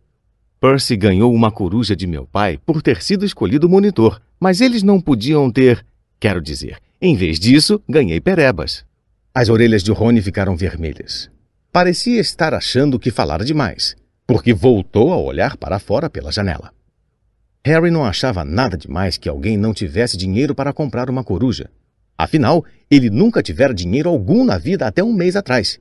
Percy 0.62 0.96
ganhou 0.96 1.34
uma 1.34 1.52
coruja 1.52 1.96
de 1.96 2.06
meu 2.06 2.28
pai 2.28 2.60
por 2.64 2.84
ter 2.84 3.02
sido 3.02 3.26
escolhido 3.26 3.68
monitor, 3.68 4.22
mas 4.40 4.62
eles 4.62 4.84
não 4.84 5.02
podiam 5.02 5.50
ter. 5.50 5.84
Quero 6.20 6.40
dizer, 6.40 6.78
em 7.02 7.16
vez 7.16 7.40
disso, 7.40 7.82
ganhei 7.90 8.22
Perebas. 8.22 8.86
As 9.34 9.50
orelhas 9.50 9.82
de 9.82 9.92
Rony 9.92 10.22
ficaram 10.22 10.56
vermelhas. 10.56 11.32
Parecia 11.72 12.22
estar 12.22 12.54
achando 12.54 13.00
que 13.00 13.10
falara 13.10 13.44
demais, 13.44 13.96
porque 14.28 14.54
voltou 14.54 15.12
a 15.12 15.18
olhar 15.18 15.58
para 15.58 15.80
fora 15.80 16.12
pela 16.12 16.32
janela. 16.32 16.72
Harry 17.66 17.90
não 17.90 18.06
achava 18.06 18.46
nada 18.46 18.78
demais 18.78 19.18
que 19.18 19.28
alguém 19.28 19.58
não 19.58 19.74
tivesse 19.74 20.16
dinheiro 20.16 20.54
para 20.54 20.72
comprar 20.72 21.10
uma 21.10 21.24
coruja. 21.24 21.72
Afinal, 22.16 22.64
ele 22.88 23.10
nunca 23.10 23.42
tivera 23.42 23.74
dinheiro 23.74 24.10
algum 24.10 24.46
na 24.46 24.60
vida 24.60 24.86
até 24.86 25.04
um 25.04 25.12
mês 25.12 25.36
atrás. 25.36 25.80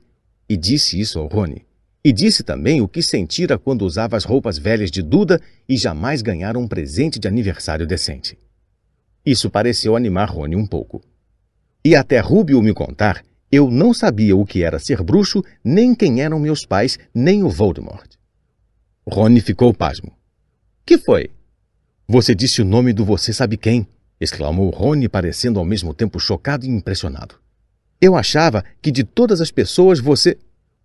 E 0.49 0.57
disse 0.57 0.99
isso 0.99 1.19
ao 1.19 1.27
Rony. 1.27 1.63
E 2.03 2.11
disse 2.11 2.43
também 2.43 2.81
o 2.81 2.87
que 2.87 3.01
sentira 3.01 3.57
quando 3.59 3.83
usava 3.83 4.17
as 4.17 4.23
roupas 4.23 4.57
velhas 4.57 4.89
de 4.89 5.01
Duda 5.01 5.39
e 5.69 5.77
jamais 5.77 6.21
ganhara 6.21 6.57
um 6.57 6.67
presente 6.67 7.19
de 7.19 7.27
aniversário 7.27 7.85
decente. 7.85 8.37
Isso 9.25 9.49
pareceu 9.49 9.95
animar 9.95 10.29
Rony 10.29 10.55
um 10.55 10.65
pouco. 10.65 11.01
E 11.85 11.95
até 11.95 12.19
Rubio 12.19 12.61
me 12.61 12.73
contar, 12.73 13.23
eu 13.51 13.69
não 13.69 13.93
sabia 13.93 14.35
o 14.35 14.45
que 14.45 14.63
era 14.63 14.79
ser 14.79 15.03
bruxo, 15.03 15.43
nem 15.63 15.93
quem 15.93 16.21
eram 16.21 16.39
meus 16.39 16.65
pais, 16.65 16.97
nem 17.13 17.43
o 17.43 17.49
Voldemort. 17.49 18.09
Rony 19.07 19.41
ficou 19.41 19.73
pasmo. 19.73 20.11
Que 20.85 20.97
foi? 20.97 21.29
Você 22.07 22.33
disse 22.33 22.61
o 22.61 22.65
nome 22.65 22.93
do 22.93 23.05
você 23.05 23.31
sabe 23.31 23.57
quem, 23.57 23.87
exclamou 24.19 24.69
Rony, 24.69 25.07
parecendo 25.07 25.59
ao 25.59 25.65
mesmo 25.65 25.93
tempo 25.93 26.19
chocado 26.19 26.65
e 26.65 26.69
impressionado. 26.69 27.35
Eu 27.99 28.15
achava 28.15 28.63
que 28.81 28.91
de 28.91 29.03
todas 29.03 29.41
as 29.41 29.51
pessoas 29.51 29.99
você. 29.99 30.37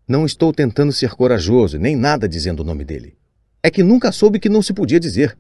Não 0.08 0.24
estou 0.24 0.52
tentando 0.52 0.92
ser 0.92 1.10
corajoso, 1.10 1.78
nem 1.78 1.96
nada 1.96 2.28
dizendo 2.28 2.60
o 2.60 2.64
nome 2.64 2.84
dele. 2.84 3.16
É 3.62 3.70
que 3.70 3.82
nunca 3.82 4.12
soube 4.12 4.38
que 4.38 4.48
não 4.48 4.62
se 4.62 4.72
podia 4.72 5.00
dizer. 5.00 5.36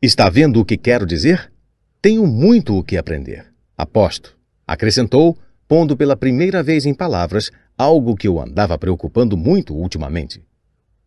Está 0.00 0.30
vendo 0.30 0.60
o 0.60 0.64
que 0.64 0.78
quero 0.78 1.04
dizer? 1.04 1.52
Tenho 2.00 2.26
muito 2.26 2.78
o 2.78 2.82
que 2.82 2.96
aprender. 2.96 3.46
Aposto. 3.76 4.38
Acrescentou, 4.66 5.36
pondo 5.68 5.96
pela 5.96 6.16
primeira 6.16 6.62
vez 6.62 6.86
em 6.86 6.94
palavras 6.94 7.50
algo 7.76 8.16
que 8.16 8.28
o 8.28 8.40
andava 8.40 8.78
preocupando 8.78 9.36
muito 9.36 9.74
ultimamente. 9.74 10.42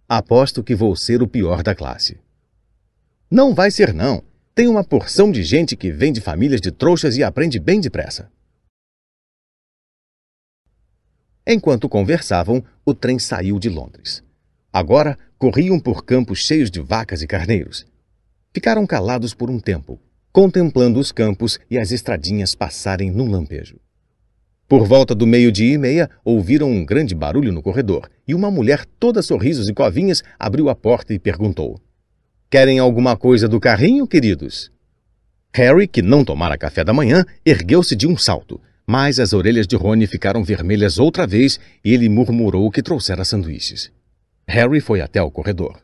Aposto 0.08 0.64
que 0.64 0.76
vou 0.76 0.96
ser 0.96 1.24
o 1.24 1.28
pior 1.28 1.64
da 1.64 1.74
classe. 1.74 2.20
Não 3.30 3.56
vai 3.56 3.72
ser, 3.72 3.92
não. 3.92 4.22
Tem 4.54 4.68
uma 4.68 4.84
porção 4.84 5.32
de 5.32 5.42
gente 5.42 5.76
que 5.76 5.92
vem 5.92 6.14
de 6.14 6.22
famílias 6.22 6.62
de 6.62 6.72
trouxas 6.72 7.18
e 7.18 7.24
aprende 7.24 7.60
bem 7.60 7.82
depressa. 7.82 8.30
Enquanto 11.46 11.90
conversavam, 11.90 12.64
o 12.86 12.94
trem 12.94 13.20
saiu 13.20 13.60
de 13.60 13.70
Londres. 13.70 14.24
Agora 14.72 15.18
corriam 15.38 15.78
por 15.78 16.06
campos 16.06 16.40
cheios 16.40 16.72
de 16.72 16.80
vacas 16.80 17.22
e 17.22 17.28
carneiros. 17.28 17.86
Ficaram 18.54 18.88
calados 18.88 19.34
por 19.34 19.50
um 19.50 19.60
tempo, 19.60 20.00
contemplando 20.32 21.00
os 21.00 21.12
campos 21.12 21.60
e 21.70 21.78
as 21.78 21.92
estradinhas 21.92 22.56
passarem 22.56 23.12
num 23.12 23.30
lampejo. 23.30 23.78
Por 24.70 24.88
volta 24.88 25.14
do 25.14 25.28
meio-dia 25.28 25.74
e 25.74 25.78
meia, 25.78 26.10
ouviram 26.24 26.72
um 26.72 26.86
grande 26.86 27.14
barulho 27.14 27.52
no 27.52 27.62
corredor 27.62 28.10
e 28.26 28.34
uma 28.34 28.50
mulher, 28.50 28.86
toda 28.98 29.22
sorrisos 29.22 29.68
e 29.68 29.74
covinhas, 29.74 30.24
abriu 30.40 30.70
a 30.70 30.76
porta 30.76 31.14
e 31.14 31.20
perguntou: 31.20 31.80
Querem 32.50 32.80
alguma 32.80 33.18
coisa 33.18 33.48
do 33.50 33.60
carrinho, 33.60 34.08
queridos? 34.08 34.72
Harry, 35.54 35.88
que 35.88 36.02
não 36.02 36.24
tomara 36.24 36.58
café 36.58 36.84
da 36.84 36.94
manhã, 36.94 37.26
ergueu-se 37.46 37.96
de 37.96 38.08
um 38.08 38.18
salto, 38.18 38.60
mas 38.94 39.20
as 39.20 39.34
orelhas 39.34 39.66
de 39.66 39.76
Rony 39.76 40.06
ficaram 40.06 40.44
vermelhas 40.44 41.00
outra 41.00 41.26
vez 41.26 41.60
e 41.84 41.96
ele 41.96 42.08
murmurou 42.08 42.70
que 42.70 42.84
trouxera 42.84 43.26
sanduíches. 43.26 43.92
Harry 44.48 44.80
foi 44.80 45.02
até 45.02 45.20
o 45.20 45.32
corredor. 45.32 45.82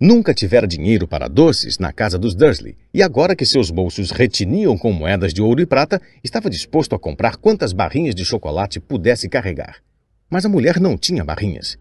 Nunca 0.00 0.32
tivera 0.32 0.66
dinheiro 0.66 1.06
para 1.06 1.28
doces 1.28 1.78
na 1.78 1.92
casa 1.92 2.18
dos 2.18 2.34
Dursley, 2.34 2.78
e 2.94 3.02
agora 3.02 3.36
que 3.36 3.44
seus 3.44 3.70
bolsos 3.70 4.10
retiniam 4.10 4.78
com 4.78 4.90
moedas 4.90 5.34
de 5.34 5.42
ouro 5.42 5.60
e 5.60 5.66
prata, 5.66 6.00
estava 6.22 6.48
disposto 6.48 6.94
a 6.94 6.98
comprar 6.98 7.36
quantas 7.36 7.74
barrinhas 7.74 8.14
de 8.14 8.24
chocolate 8.24 8.80
pudesse 8.80 9.28
carregar. 9.28 9.82
Mas 10.30 10.46
a 10.46 10.48
mulher 10.48 10.80
não 10.80 10.96
tinha 10.96 11.22
barrinhas. 11.22 11.76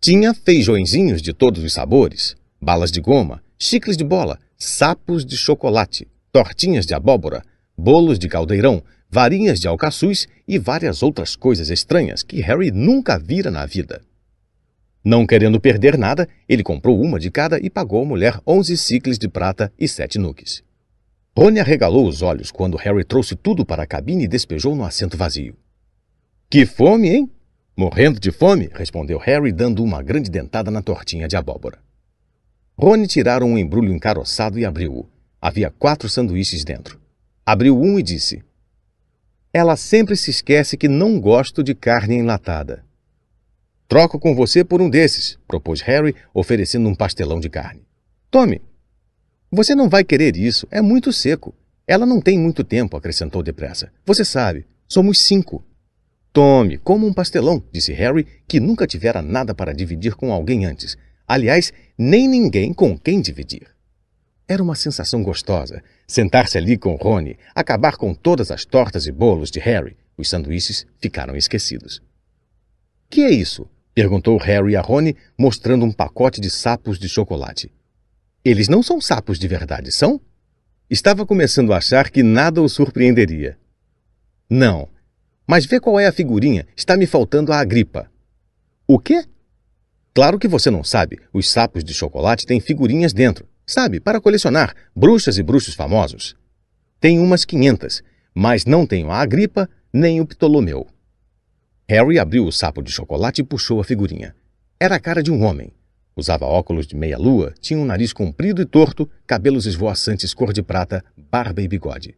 Tinha 0.00 0.34
feijõezinhos 0.34 1.22
de 1.22 1.32
todos 1.32 1.62
os 1.62 1.72
sabores, 1.72 2.34
balas 2.60 2.90
de 2.90 3.00
goma, 3.00 3.44
chicles 3.56 3.96
de 3.96 4.02
bola, 4.02 4.40
sapos 4.58 5.24
de 5.24 5.36
chocolate, 5.36 6.08
tortinhas 6.32 6.84
de 6.84 6.94
abóbora, 6.94 7.44
bolos 7.78 8.18
de 8.18 8.28
caldeirão, 8.28 8.82
varinhas 9.14 9.60
de 9.60 9.68
alcaçuz 9.68 10.26
e 10.46 10.58
várias 10.58 11.00
outras 11.00 11.36
coisas 11.36 11.70
estranhas 11.70 12.24
que 12.24 12.40
Harry 12.40 12.72
nunca 12.72 13.16
vira 13.16 13.48
na 13.48 13.64
vida. 13.64 14.02
Não 15.04 15.24
querendo 15.24 15.60
perder 15.60 15.96
nada, 15.96 16.28
ele 16.48 16.64
comprou 16.64 17.00
uma 17.00 17.20
de 17.20 17.30
cada 17.30 17.60
e 17.60 17.70
pagou 17.70 18.02
à 18.02 18.04
mulher 18.04 18.40
onze 18.44 18.76
ciclos 18.76 19.16
de 19.16 19.28
prata 19.28 19.72
e 19.78 19.86
sete 19.86 20.18
nuques. 20.18 20.64
Rony 21.38 21.60
arregalou 21.60 22.08
os 22.08 22.22
olhos 22.22 22.50
quando 22.50 22.76
Harry 22.76 23.04
trouxe 23.04 23.36
tudo 23.36 23.64
para 23.64 23.84
a 23.84 23.86
cabine 23.86 24.24
e 24.24 24.28
despejou 24.28 24.74
no 24.74 24.84
assento 24.84 25.16
vazio. 25.16 25.54
Que 26.50 26.66
fome, 26.66 27.08
hein? 27.08 27.30
Morrendo 27.76 28.18
de 28.18 28.32
fome, 28.32 28.68
respondeu 28.74 29.18
Harry, 29.18 29.52
dando 29.52 29.84
uma 29.84 30.02
grande 30.02 30.28
dentada 30.28 30.72
na 30.72 30.82
tortinha 30.82 31.28
de 31.28 31.36
abóbora. 31.36 31.78
Rony 32.76 33.06
tirara 33.06 33.44
um 33.44 33.56
embrulho 33.56 33.92
encaroçado 33.92 34.58
e 34.58 34.64
abriu-o. 34.64 35.08
Havia 35.40 35.70
quatro 35.70 36.08
sanduíches 36.08 36.64
dentro. 36.64 36.98
Abriu 37.46 37.80
um 37.80 37.96
e 37.96 38.02
disse: 38.02 38.42
Ela 39.54 39.76
sempre 39.76 40.16
se 40.16 40.30
esquece 40.30 40.76
que 40.76 40.88
não 40.88 41.20
gosto 41.20 41.62
de 41.62 41.74
carne 41.74 42.16
enlatada. 42.16 42.84
Troco 43.88 44.18
com 44.18 44.34
você 44.34 44.64
por 44.64 44.82
um 44.82 44.90
desses, 44.90 45.38
propôs 45.46 45.80
Harry, 45.82 46.14
oferecendo 46.34 46.88
um 46.88 46.94
pastelão 46.94 47.38
de 47.38 47.48
carne. 47.48 47.86
Tome. 48.30 48.60
Você 49.52 49.74
não 49.74 49.88
vai 49.88 50.02
querer 50.02 50.36
isso, 50.36 50.66
é 50.70 50.82
muito 50.82 51.12
seco. 51.12 51.54
Ela 51.86 52.04
não 52.04 52.20
tem 52.20 52.36
muito 52.36 52.64
tempo, 52.64 52.96
acrescentou 52.96 53.42
depressa. 53.42 53.92
Você 54.04 54.24
sabe, 54.24 54.66
somos 54.88 55.20
cinco. 55.20 55.64
Tome, 56.32 56.76
como 56.76 57.06
um 57.06 57.12
pastelão, 57.12 57.62
disse 57.70 57.92
Harry, 57.92 58.26
que 58.48 58.58
nunca 58.58 58.86
tivera 58.86 59.22
nada 59.22 59.54
para 59.54 59.72
dividir 59.72 60.16
com 60.16 60.32
alguém 60.32 60.66
antes, 60.66 60.98
Aliás, 61.26 61.72
nem 61.96 62.28
ninguém 62.28 62.72
com 62.72 62.98
quem 62.98 63.20
dividir. 63.20 63.66
Era 64.46 64.62
uma 64.62 64.74
sensação 64.74 65.22
gostosa 65.22 65.82
sentar-se 66.06 66.58
ali 66.58 66.76
com 66.76 66.94
Rony, 66.96 67.38
acabar 67.54 67.96
com 67.96 68.14
todas 68.14 68.50
as 68.50 68.64
tortas 68.64 69.06
e 69.06 69.12
bolos 69.12 69.50
de 69.50 69.58
Harry. 69.58 69.96
Os 70.16 70.28
sanduíches 70.28 70.86
ficaram 71.00 71.36
esquecidos. 71.36 72.02
Que 73.10 73.22
é 73.22 73.30
isso? 73.30 73.68
perguntou 73.94 74.36
Harry 74.38 74.76
a 74.76 74.80
Rony, 74.80 75.16
mostrando 75.38 75.84
um 75.84 75.92
pacote 75.92 76.40
de 76.40 76.50
sapos 76.50 76.98
de 76.98 77.08
chocolate. 77.08 77.72
Eles 78.44 78.68
não 78.68 78.82
são 78.82 79.00
sapos 79.00 79.38
de 79.38 79.48
verdade, 79.48 79.90
são? 79.92 80.20
Estava 80.90 81.24
começando 81.24 81.72
a 81.72 81.78
achar 81.78 82.10
que 82.10 82.22
nada 82.22 82.60
o 82.60 82.68
surpreenderia. 82.68 83.56
Não. 84.50 84.88
Mas 85.46 85.64
vê 85.64 85.80
qual 85.80 85.98
é 85.98 86.06
a 86.06 86.12
figurinha. 86.12 86.66
Está 86.76 86.96
me 86.96 87.06
faltando 87.06 87.52
a 87.52 87.58
agripa. 87.58 88.10
O 88.86 88.98
quê? 88.98 89.24
Claro 90.12 90.38
que 90.38 90.46
você 90.46 90.70
não 90.70 90.84
sabe, 90.84 91.20
os 91.32 91.48
sapos 91.48 91.82
de 91.82 91.92
chocolate 91.92 92.46
têm 92.46 92.60
figurinhas 92.60 93.12
dentro, 93.12 93.48
sabe, 93.66 94.00
para 94.00 94.20
colecionar, 94.20 94.74
bruxas 94.94 95.38
e 95.38 95.42
bruxos 95.42 95.74
famosos. 95.74 96.34
Tem 97.00 97.18
umas 97.18 97.44
500, 97.44 98.02
mas 98.34 98.64
não 98.64 98.86
tenho 98.86 99.10
a 99.10 99.20
Agripa 99.20 99.68
nem 99.92 100.20
o 100.20 100.26
Ptolomeu. 100.26 100.86
Harry 101.88 102.18
abriu 102.18 102.46
o 102.46 102.52
sapo 102.52 102.82
de 102.82 102.90
chocolate 102.90 103.42
e 103.42 103.44
puxou 103.44 103.80
a 103.80 103.84
figurinha. 103.84 104.34
Era 104.80 104.96
a 104.96 105.00
cara 105.00 105.22
de 105.22 105.30
um 105.30 105.44
homem. 105.44 105.72
Usava 106.16 106.46
óculos 106.46 106.86
de 106.86 106.96
meia-lua, 106.96 107.52
tinha 107.60 107.78
um 107.78 107.84
nariz 107.84 108.12
comprido 108.12 108.62
e 108.62 108.64
torto, 108.64 109.08
cabelos 109.26 109.66
esvoaçantes 109.66 110.32
cor 110.32 110.52
de 110.52 110.62
prata, 110.62 111.04
barba 111.16 111.60
e 111.60 111.68
bigode. 111.68 112.16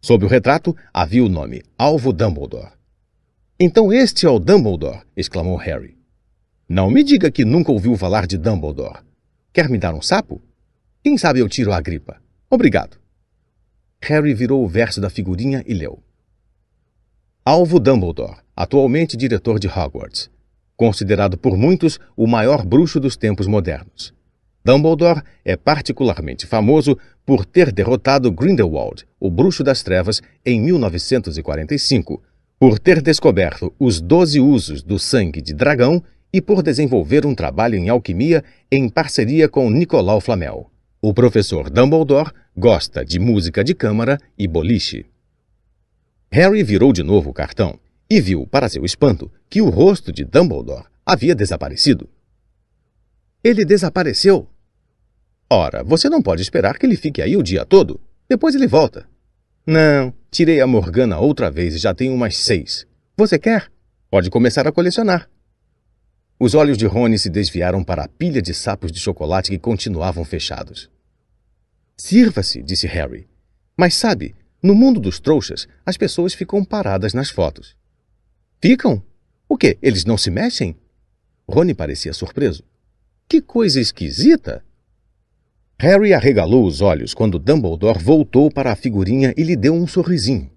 Sob 0.00 0.24
o 0.24 0.28
retrato 0.28 0.76
havia 0.92 1.24
o 1.24 1.28
nome 1.28 1.62
Alvo 1.76 2.12
Dumbledore. 2.12 2.72
Então 3.58 3.92
este 3.92 4.26
é 4.26 4.30
o 4.30 4.38
Dumbledore! 4.38 5.02
exclamou 5.16 5.56
Harry. 5.56 5.96
Não 6.68 6.90
me 6.90 7.02
diga 7.02 7.30
que 7.30 7.44
nunca 7.44 7.72
ouviu 7.72 7.96
falar 7.96 8.26
de 8.26 8.36
Dumbledore. 8.36 9.00
Quer 9.52 9.68
me 9.68 9.78
dar 9.78 9.94
um 9.94 10.02
sapo? 10.02 10.40
Quem 11.08 11.16
sabe 11.16 11.40
eu 11.40 11.48
tiro 11.48 11.72
a 11.72 11.80
gripa. 11.80 12.20
Obrigado. 12.50 12.98
Harry 14.02 14.34
virou 14.34 14.62
o 14.62 14.68
verso 14.68 15.00
da 15.00 15.08
figurinha 15.08 15.64
e 15.66 15.72
leu. 15.72 16.02
Alvo 17.42 17.80
Dumbledore, 17.80 18.36
atualmente 18.54 19.16
diretor 19.16 19.58
de 19.58 19.68
Hogwarts. 19.68 20.28
Considerado 20.76 21.38
por 21.38 21.56
muitos 21.56 21.98
o 22.14 22.26
maior 22.26 22.62
bruxo 22.62 23.00
dos 23.00 23.16
tempos 23.16 23.46
modernos. 23.46 24.12
Dumbledore 24.62 25.22
é 25.46 25.56
particularmente 25.56 26.46
famoso 26.46 26.98
por 27.24 27.46
ter 27.46 27.72
derrotado 27.72 28.30
Grindelwald, 28.30 29.06
o 29.18 29.30
bruxo 29.30 29.64
das 29.64 29.82
trevas, 29.82 30.20
em 30.44 30.60
1945, 30.60 32.22
por 32.58 32.78
ter 32.78 33.00
descoberto 33.00 33.72
os 33.78 33.98
doze 33.98 34.40
usos 34.40 34.82
do 34.82 34.98
sangue 34.98 35.40
de 35.40 35.54
dragão 35.54 36.04
e 36.30 36.42
por 36.42 36.62
desenvolver 36.62 37.24
um 37.24 37.34
trabalho 37.34 37.76
em 37.76 37.88
alquimia 37.88 38.44
em 38.70 38.90
parceria 38.90 39.48
com 39.48 39.70
Nicolau 39.70 40.20
Flamel. 40.20 40.70
O 41.00 41.14
professor 41.14 41.70
Dumbledore 41.70 42.32
gosta 42.56 43.04
de 43.04 43.20
música 43.20 43.62
de 43.62 43.72
câmara 43.72 44.18
e 44.36 44.48
boliche. 44.48 45.06
Harry 46.28 46.64
virou 46.64 46.92
de 46.92 47.04
novo 47.04 47.30
o 47.30 47.32
cartão 47.32 47.78
e 48.10 48.20
viu, 48.20 48.48
para 48.48 48.68
seu 48.68 48.84
espanto, 48.84 49.30
que 49.48 49.62
o 49.62 49.68
rosto 49.68 50.10
de 50.10 50.24
Dumbledore 50.24 50.86
havia 51.06 51.36
desaparecido. 51.36 52.08
Ele 53.44 53.64
desapareceu. 53.64 54.48
Ora, 55.48 55.84
você 55.84 56.08
não 56.08 56.20
pode 56.20 56.42
esperar 56.42 56.76
que 56.76 56.84
ele 56.84 56.96
fique 56.96 57.22
aí 57.22 57.36
o 57.36 57.44
dia 57.44 57.64
todo. 57.64 58.00
Depois 58.28 58.56
ele 58.56 58.66
volta. 58.66 59.08
Não, 59.64 60.12
tirei 60.32 60.60
a 60.60 60.66
Morgana 60.66 61.20
outra 61.20 61.48
vez 61.48 61.76
e 61.76 61.78
já 61.78 61.94
tenho 61.94 62.12
umas 62.12 62.36
seis. 62.36 62.86
Você 63.16 63.38
quer? 63.38 63.70
Pode 64.10 64.30
começar 64.30 64.66
a 64.66 64.72
colecionar. 64.72 65.30
Os 66.40 66.54
olhos 66.54 66.78
de 66.78 66.86
Rony 66.86 67.18
se 67.18 67.28
desviaram 67.28 67.82
para 67.82 68.04
a 68.04 68.08
pilha 68.08 68.40
de 68.40 68.54
sapos 68.54 68.92
de 68.92 69.00
chocolate 69.00 69.50
que 69.50 69.58
continuavam 69.58 70.24
fechados. 70.24 70.88
Sirva-se, 71.96 72.62
disse 72.62 72.86
Harry. 72.86 73.26
Mas 73.76 73.94
sabe, 73.94 74.36
no 74.62 74.72
mundo 74.72 75.00
dos 75.00 75.18
trouxas, 75.18 75.66
as 75.84 75.96
pessoas 75.96 76.34
ficam 76.34 76.64
paradas 76.64 77.12
nas 77.12 77.28
fotos. 77.28 77.76
Ficam? 78.62 79.02
O 79.48 79.56
quê? 79.56 79.78
Eles 79.82 80.04
não 80.04 80.16
se 80.16 80.30
mexem? 80.30 80.76
Rony 81.48 81.74
parecia 81.74 82.12
surpreso. 82.12 82.62
Que 83.28 83.40
coisa 83.40 83.80
esquisita! 83.80 84.64
Harry 85.76 86.12
arregalou 86.12 86.64
os 86.64 86.80
olhos 86.80 87.14
quando 87.14 87.38
Dumbledore 87.38 87.98
voltou 87.98 88.48
para 88.50 88.70
a 88.70 88.76
figurinha 88.76 89.34
e 89.36 89.42
lhe 89.42 89.56
deu 89.56 89.74
um 89.74 89.86
sorrisinho. 89.86 90.50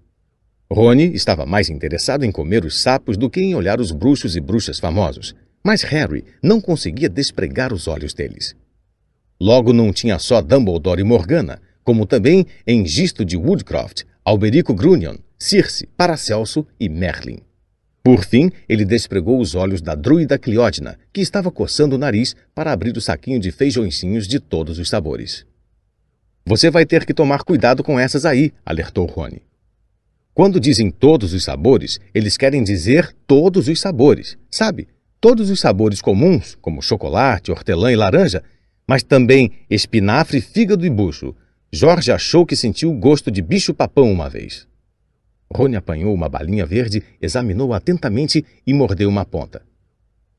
Rony 0.71 1.13
estava 1.13 1.45
mais 1.45 1.69
interessado 1.69 2.23
em 2.23 2.31
comer 2.31 2.65
os 2.65 2.79
sapos 2.79 3.17
do 3.17 3.29
que 3.29 3.41
em 3.41 3.55
olhar 3.55 3.79
os 3.79 3.91
bruxos 3.91 4.35
e 4.35 4.39
bruxas 4.39 4.79
famosos, 4.79 5.35
mas 5.63 5.83
Harry 5.83 6.23
não 6.41 6.59
conseguia 6.59 7.09
despregar 7.09 7.73
os 7.73 7.87
olhos 7.87 8.13
deles. 8.13 8.55
Logo 9.39 9.73
não 9.73 9.91
tinha 9.91 10.19
só 10.19 10.41
Dumbledore 10.41 11.01
e 11.01 11.03
Morgana, 11.03 11.61
como 11.83 12.05
também 12.05 12.45
Engisto 12.67 13.25
de 13.25 13.35
Woodcroft, 13.35 14.03
Alberico 14.23 14.73
Grunion, 14.73 15.15
Circe, 15.37 15.87
Paracelso 15.97 16.65
e 16.79 16.87
Merlin. 16.87 17.39
Por 18.03 18.23
fim, 18.23 18.51
ele 18.67 18.83
despregou 18.83 19.39
os 19.39 19.53
olhos 19.53 19.81
da 19.81 19.93
druida 19.93 20.37
Cliódina, 20.37 20.97
que 21.13 21.21
estava 21.21 21.51
coçando 21.51 21.95
o 21.95 21.99
nariz 21.99 22.35
para 22.53 22.71
abrir 22.71 22.97
o 22.97 23.01
saquinho 23.01 23.39
de 23.39 23.51
feijõezinhos 23.51 24.27
de 24.27 24.39
todos 24.39 24.79
os 24.79 24.89
sabores. 24.89 25.45
Você 26.45 26.71
vai 26.71 26.85
ter 26.85 27.05
que 27.05 27.13
tomar 27.13 27.43
cuidado 27.43 27.83
com 27.83 27.99
essas 27.99 28.25
aí, 28.25 28.51
alertou 28.65 29.05
Rony. 29.05 29.41
Quando 30.33 30.59
dizem 30.59 30.89
todos 30.89 31.33
os 31.33 31.43
sabores, 31.43 31.99
eles 32.13 32.37
querem 32.37 32.63
dizer 32.63 33.13
todos 33.27 33.67
os 33.67 33.79
sabores, 33.79 34.37
sabe? 34.49 34.87
Todos 35.21 35.51
os 35.51 35.59
sabores 35.59 36.01
comuns, 36.01 36.57
como 36.59 36.81
chocolate, 36.81 37.51
hortelã 37.51 37.91
e 37.91 37.95
laranja, 37.95 38.41
mas 38.87 39.03
também 39.03 39.51
espinafre, 39.69 40.41
fígado 40.41 40.83
e 40.83 40.89
bucho. 40.89 41.35
Jorge 41.71 42.11
achou 42.11 42.43
que 42.43 42.55
sentiu 42.55 42.91
o 42.91 42.97
gosto 42.97 43.29
de 43.29 43.39
bicho-papão 43.39 44.11
uma 44.11 44.27
vez. 44.27 44.67
Rony 45.53 45.75
apanhou 45.75 46.11
uma 46.11 46.27
balinha 46.27 46.65
verde, 46.65 47.03
examinou 47.21 47.71
atentamente 47.71 48.43
e 48.65 48.73
mordeu 48.73 49.07
uma 49.07 49.23
ponta. 49.23 49.61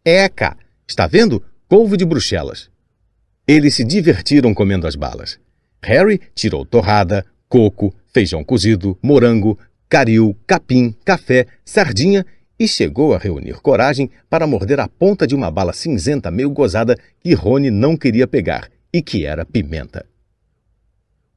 Eca! 0.04 0.56
Está 0.84 1.06
vendo? 1.06 1.40
Couve 1.68 1.96
de 1.96 2.04
Bruxelas. 2.04 2.68
Eles 3.46 3.76
se 3.76 3.84
divertiram 3.84 4.52
comendo 4.52 4.88
as 4.88 4.96
balas. 4.96 5.38
Harry 5.80 6.20
tirou 6.34 6.64
torrada, 6.66 7.24
coco, 7.48 7.94
feijão 8.12 8.42
cozido, 8.42 8.98
morango, 9.00 9.56
caril, 9.88 10.36
capim, 10.44 10.92
café, 11.04 11.46
sardinha 11.64 12.26
e 12.62 12.68
chegou 12.68 13.12
a 13.12 13.18
reunir 13.18 13.60
coragem 13.60 14.08
para 14.30 14.46
morder 14.46 14.78
a 14.78 14.86
ponta 14.86 15.26
de 15.26 15.34
uma 15.34 15.50
bala 15.50 15.72
cinzenta 15.72 16.30
meio 16.30 16.48
gozada 16.48 16.96
que 17.18 17.34
Rony 17.34 17.72
não 17.72 17.96
queria 17.96 18.24
pegar 18.24 18.70
e 18.92 19.02
que 19.02 19.26
era 19.26 19.44
pimenta. 19.44 20.06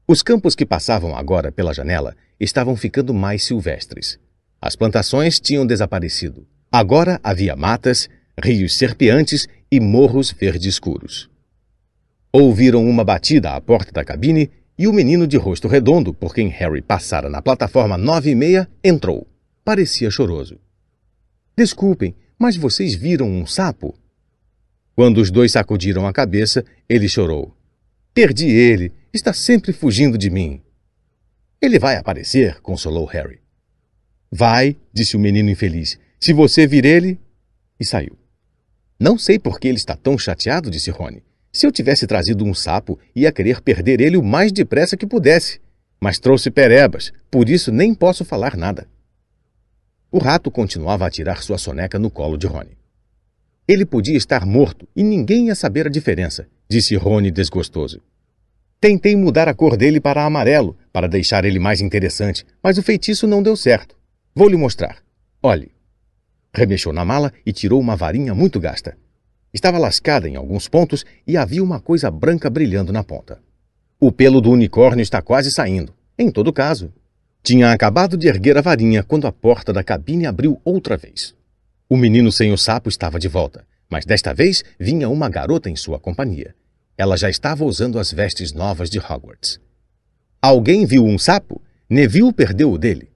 Os 0.08 0.22
campos 0.22 0.54
que 0.54 0.68
passavam 0.68 1.16
agora 1.16 1.52
pela 1.52 1.74
janela 1.74 2.16
estavam 2.40 2.76
ficando 2.76 3.12
mais 3.12 3.44
silvestres. 3.44 4.20
As 4.62 4.76
plantações 4.76 5.40
tinham 5.40 5.66
desaparecido. 5.66 6.46
Agora 6.72 7.20
havia 7.24 7.56
matas, 7.56 8.08
rios 8.40 8.78
serpeantes 8.78 9.48
e 9.72 9.80
morros 9.80 10.32
verde 10.32 10.70
escuros. 10.70 11.28
Ouviram 12.32 12.88
uma 12.88 13.04
batida 13.04 13.56
à 13.56 13.60
porta 13.60 13.92
da 13.92 14.06
cabine 14.06 14.52
e 14.78 14.88
o 14.88 14.94
menino 14.94 15.26
de 15.26 15.38
rosto 15.38 15.68
redondo, 15.68 16.14
por 16.14 16.36
quem 16.36 16.50
Harry 16.50 16.84
passara 16.84 17.32
na 17.32 17.42
plataforma 17.42 17.98
nove 17.98 18.30
e 18.30 18.36
meia, 18.36 18.70
entrou. 18.84 19.26
Parecia 19.64 20.12
choroso. 20.12 20.60
Desculpem, 21.58 22.16
mas 22.38 22.58
vocês 22.58 22.94
viram 22.94 23.30
um 23.30 23.46
sapo? 23.46 23.98
Quando 24.96 25.20
os 25.20 25.32
dois 25.32 25.52
sacudiram 25.52 26.08
a 26.08 26.14
cabeça, 26.14 26.64
ele 26.88 27.08
chorou. 27.08 27.56
Perdi 28.14 28.48
ele. 28.48 28.94
Está 29.14 29.34
sempre 29.34 29.74
fugindo 29.74 30.18
de 30.18 30.30
mim. 30.30 30.62
Ele 31.62 31.80
vai 31.80 31.96
aparecer, 31.96 32.60
consolou 32.62 33.06
Harry. 33.06 33.40
Vai, 34.32 34.76
disse 34.94 35.16
o 35.16 35.20
menino 35.20 35.50
infeliz. 35.50 35.98
Se 36.20 36.34
você 36.34 36.68
vir 36.68 36.86
ele. 36.86 37.20
E 37.80 37.86
saiu. 37.86 38.18
Não 39.00 39.18
sei 39.18 39.38
por 39.38 39.60
que 39.60 39.68
ele 39.68 39.78
está 39.78 39.96
tão 39.96 40.18
chateado, 40.18 40.72
disse 40.72 40.92
Rony. 40.92 41.24
Se 41.52 41.66
eu 41.66 41.72
tivesse 41.72 42.08
trazido 42.08 42.46
um 42.46 42.54
sapo, 42.54 43.00
ia 43.16 43.32
querer 43.32 43.62
perder 43.62 44.00
ele 44.02 44.18
o 44.18 44.24
mais 44.24 44.52
depressa 44.52 44.98
que 44.98 45.06
pudesse. 45.06 45.60
Mas 46.02 46.20
trouxe 46.20 46.52
perebas, 46.52 47.14
por 47.32 47.50
isso 47.50 47.72
nem 47.72 47.94
posso 47.94 48.24
falar 48.24 48.56
nada. 48.56 48.88
O 50.16 50.18
rato 50.18 50.50
continuava 50.50 51.06
a 51.06 51.10
tirar 51.10 51.44
sua 51.44 51.58
soneca 51.58 52.00
no 52.00 52.10
colo 52.10 52.38
de 52.38 52.48
Rony. 52.48 52.78
Ele 53.68 53.86
podia 53.86 54.16
estar 54.16 54.46
morto 54.46 54.88
e 54.96 55.04
ninguém 55.04 55.48
ia 55.48 55.56
saber 55.56 55.88
a 55.88 55.90
diferença, 55.90 56.48
disse 56.70 56.96
Rony 56.96 57.30
desgostoso. 57.30 58.00
Tentei 58.80 59.14
mudar 59.14 59.50
a 59.50 59.54
cor 59.54 59.76
dele 59.76 60.00
para 60.00 60.24
amarelo, 60.24 60.78
para 60.94 61.10
deixar 61.10 61.44
ele 61.44 61.60
mais 61.60 61.82
interessante, 61.82 62.46
mas 62.64 62.78
o 62.78 62.82
feitiço 62.82 63.28
não 63.28 63.44
deu 63.44 63.58
certo. 63.58 63.98
Vou 64.34 64.48
lhe 64.48 64.56
mostrar. 64.56 65.00
Olhe. 65.44 65.74
Remexeu 66.54 66.94
na 66.94 67.04
mala 67.04 67.34
e 67.46 67.52
tirou 67.52 67.82
uma 67.82 67.98
varinha 67.98 68.34
muito 68.34 68.58
gasta. 68.58 68.98
Estava 69.54 69.78
lascada 69.78 70.30
em 70.30 70.38
alguns 70.38 70.70
pontos 70.70 71.06
e 71.28 71.36
havia 71.36 71.62
uma 71.62 71.82
coisa 71.82 72.10
branca 72.10 72.50
brilhando 72.50 72.94
na 72.94 73.04
ponta. 73.04 73.42
O 74.00 74.14
pelo 74.14 74.40
do 74.40 74.50
unicórnio 74.50 75.04
está 75.04 75.22
quase 75.22 75.52
saindo. 75.52 75.94
Em 76.18 76.32
todo 76.32 76.54
caso, 76.54 76.94
tinha 77.46 77.72
acabado 77.72 78.18
de 78.18 78.28
erguer 78.28 78.58
a 78.58 78.62
varinha 78.62 79.04
quando 79.04 79.28
a 79.28 79.32
porta 79.32 79.72
da 79.72 79.84
cabine 79.84 80.26
abriu 80.26 80.60
outra 80.66 80.98
vez. 80.98 81.36
O 81.88 81.96
menino 81.96 82.32
sem 82.32 82.52
o 82.52 82.58
sapo 82.58 82.90
estava 82.90 83.20
de 83.20 83.28
volta, 83.28 83.68
mas 83.88 84.04
desta 84.04 84.34
vez 84.34 84.64
vinha 84.80 85.08
uma 85.10 85.30
garota 85.30 85.70
em 85.70 85.76
sua 85.76 86.00
companhia. 86.00 86.56
Ela 86.98 87.16
já 87.16 87.30
estava 87.30 87.64
usando 87.64 88.00
as 88.00 88.12
vestes 88.12 88.52
novas 88.52 88.90
de 88.90 88.98
Hogwarts. 88.98 89.60
Alguém 90.42 90.88
viu 90.88 91.06
um 91.06 91.20
sapo? 91.20 91.62
Neville 91.88 92.34
perdeu 92.34 92.72
o 92.72 92.80
dele. 92.80 93.12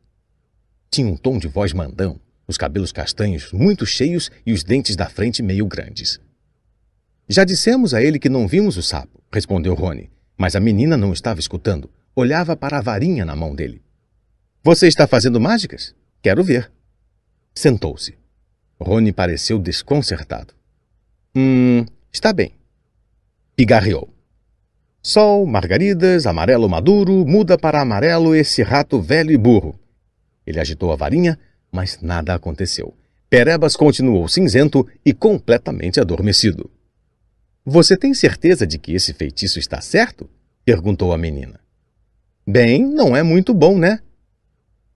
Tinha 0.91 1.08
um 1.08 1.17
tom 1.17 1.40
de 1.40 1.48
voz 1.48 1.74
mandão, 1.74 2.22
os 2.48 2.56
cabelos 2.56 2.91
castanhos 2.91 3.51
muito 3.51 3.83
cheios 3.83 4.30
e 4.45 4.53
os 4.53 4.64
dentes 4.64 4.95
da 4.95 5.09
frente 5.09 5.41
meio 5.41 5.66
grandes. 5.66 6.19
Já 7.27 7.43
dissemos 7.43 7.95
a 7.95 8.03
ele 8.03 8.19
que 8.19 8.30
não 8.30 8.48
vimos 8.48 8.77
o 8.77 8.83
sapo, 8.83 9.24
respondeu 9.33 9.74
Rony, 9.74 10.11
mas 10.38 10.56
a 10.56 10.59
menina 10.59 10.95
não 10.95 11.14
estava 11.14 11.40
escutando. 11.40 11.90
Olhava 12.16 12.56
para 12.56 12.77
a 12.77 12.82
varinha 12.82 13.25
na 13.25 13.35
mão 13.35 13.56
dele. 13.56 13.82
Você 14.63 14.88
está 14.88 15.07
fazendo 15.07 15.39
mágicas? 15.39 15.95
Quero 16.21 16.43
ver. 16.43 16.71
Sentou-se. 17.53 18.17
Rony 18.79 19.11
pareceu 19.11 19.59
desconcertado. 19.59 20.53
Hum, 21.35 21.85
está 22.11 22.33
bem 22.33 22.59
pigarreou. 23.59 24.07
Sol, 25.01 25.45
margaridas, 25.45 26.25
amarelo 26.25 26.69
maduro, 26.69 27.25
muda 27.25 27.57
para 27.57 27.81
amarelo 27.81 28.33
esse 28.33 28.63
rato 28.63 29.01
velho 29.01 29.33
e 29.33 29.38
burro. 29.38 29.77
Ele 30.47 30.61
agitou 30.61 30.93
a 30.93 30.95
varinha, 30.95 31.38
mas 31.69 31.99
nada 32.01 32.33
aconteceu. 32.33 32.95
Perebas 33.29 33.75
continuou 33.75 34.29
cinzento 34.29 34.88
e 35.05 35.11
completamente 35.11 35.99
adormecido. 35.99 36.71
Você 37.65 37.97
tem 37.97 38.13
certeza 38.13 38.65
de 38.65 38.77
que 38.77 38.93
esse 38.93 39.13
feitiço 39.13 39.59
está 39.59 39.81
certo? 39.81 40.29
perguntou 40.63 41.11
a 41.11 41.17
menina. 41.17 41.59
Bem, 42.47 42.81
não 42.81 43.13
é 43.13 43.21
muito 43.23 43.53
bom, 43.53 43.77
né? 43.77 43.99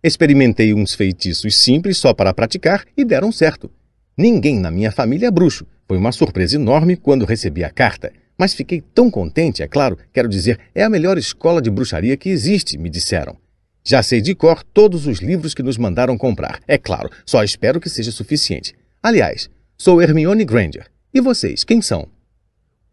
Experimentei 0.03 0.73
uns 0.73 0.93
feitiços 0.93 1.55
simples 1.55 1.97
só 1.97 2.13
para 2.13 2.33
praticar 2.33 2.85
e 2.97 3.05
deram 3.05 3.31
certo. 3.31 3.71
Ninguém 4.17 4.59
na 4.59 4.69
minha 4.69 4.91
família 4.91 5.27
é 5.27 5.31
bruxo. 5.31 5.65
Foi 5.87 5.97
uma 5.97 6.11
surpresa 6.11 6.55
enorme 6.55 6.97
quando 6.97 7.25
recebi 7.25 7.63
a 7.63 7.69
carta 7.69 8.11
mas 8.37 8.53
fiquei 8.53 8.81
tão 8.81 9.09
contente, 9.09 9.61
é 9.61 9.67
claro, 9.67 9.97
quero 10.11 10.27
dizer, 10.27 10.59
é 10.73 10.83
a 10.83 10.89
melhor 10.89 11.17
escola 11.17 11.61
de 11.61 11.69
bruxaria 11.69 12.17
que 12.17 12.29
existe, 12.29 12.77
me 12.77 12.89
disseram. 12.89 13.37
Já 13.85 14.01
sei 14.01 14.21
de 14.21 14.33
cor 14.33 14.63
todos 14.63 15.05
os 15.07 15.19
livros 15.19 15.53
que 15.53 15.63
nos 15.63 15.77
mandaram 15.77 16.17
comprar. 16.17 16.59
É 16.67 16.77
claro, 16.77 17.09
só 17.25 17.43
espero 17.43 17.79
que 17.79 17.89
seja 17.89 18.11
suficiente. 18.11 18.73
Aliás, 19.01 19.49
sou 19.77 20.01
Hermione 20.01 20.45
Granger. 20.45 20.87
E 21.13 21.19
vocês, 21.19 21.63
quem 21.63 21.81
são? 21.81 22.07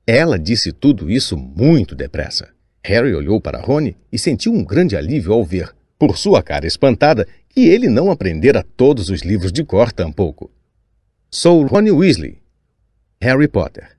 Ela 0.07 0.39
disse 0.39 0.73
tudo 0.73 1.11
isso 1.11 1.37
muito 1.37 1.95
depressa. 1.95 2.49
Harry 2.85 3.15
olhou 3.15 3.41
para 3.41 3.61
Rony 3.61 3.97
e 4.13 4.19
sentiu 4.19 4.53
um 4.53 4.65
grande 4.65 4.97
alívio 4.97 5.33
ao 5.33 5.45
ver, 5.45 5.73
por 6.01 6.17
sua 6.17 6.43
cara 6.43 6.67
espantada, 6.67 7.29
que 7.51 7.69
ele 7.69 7.87
não 7.87 8.11
aprendera 8.11 8.65
todos 8.75 9.11
os 9.11 9.21
livros 9.21 9.53
de 9.53 9.63
cor 9.63 9.93
tampouco. 9.93 10.51
Sou 11.31 11.67
Rony 11.67 11.91
Weasley. 11.91 12.39
Harry 13.21 13.47
Potter. 13.47 13.99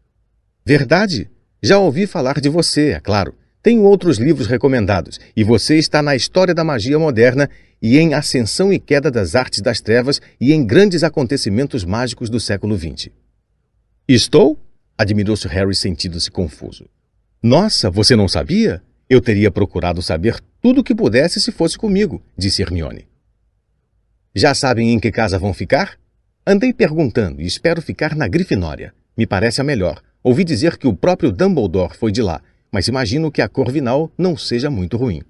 Verdade? 0.66 1.30
Já 1.62 1.78
ouvi 1.78 2.08
falar 2.08 2.42
de 2.42 2.50
você, 2.50 2.90
é 2.90 3.00
claro. 3.00 3.36
Tenho 3.62 3.84
outros 3.84 4.18
livros 4.18 4.48
recomendados, 4.48 5.20
e 5.36 5.44
você 5.44 5.78
está 5.78 6.02
na 6.02 6.16
história 6.16 6.56
da 6.56 6.64
magia 6.64 6.98
moderna 6.98 7.48
e 7.80 8.00
em 8.00 8.16
ascensão 8.16 8.74
e 8.74 8.80
queda 8.80 9.12
das 9.12 9.36
artes 9.36 9.62
das 9.62 9.80
trevas 9.80 10.20
e 10.40 10.54
em 10.54 10.66
grandes 10.66 11.04
acontecimentos 11.04 11.86
mágicos 11.86 12.32
do 12.32 12.40
século 12.40 12.76
XX. 12.76 13.10
Estou? 14.08 14.58
admirou-se 14.98 15.48
Harry 15.48 15.76
sentindo-se 15.76 16.32
confuso. 16.32 16.90
Nossa, 17.44 17.92
você 17.92 18.16
não 18.16 18.28
sabia? 18.28 18.82
Eu 19.12 19.20
teria 19.20 19.52
procurado 19.52 20.02
saber 20.02 20.40
tudo 20.62 20.80
o 20.80 20.84
que 20.84 20.96
pudesse 20.96 21.42
se 21.42 21.52
fosse 21.52 21.78
comigo, 21.78 22.24
disse 22.38 22.62
Hermione. 22.62 23.08
Já 24.34 24.56
sabem 24.56 24.94
em 24.94 25.00
que 25.00 25.12
casa 25.12 25.38
vão 25.38 25.54
ficar? 25.54 26.00
Andei 26.48 26.72
perguntando 26.74 27.42
e 27.42 27.46
espero 27.46 27.82
ficar 27.82 28.16
na 28.16 28.28
Grifinória. 28.28 28.94
Me 29.18 29.28
parece 29.28 29.60
a 29.60 29.64
melhor. 29.64 30.02
Ouvi 30.24 30.44
dizer 30.44 30.78
que 30.78 30.88
o 30.88 30.96
próprio 30.96 31.32
Dumbledore 31.32 31.98
foi 31.98 32.12
de 32.12 32.22
lá 32.22 32.42
mas 32.72 32.88
imagino 32.88 33.32
que 33.32 33.42
a 33.42 33.50
Corvinal 33.50 34.12
não 34.18 34.38
seja 34.38 34.70
muito 34.70 34.96
ruim. 34.96 35.22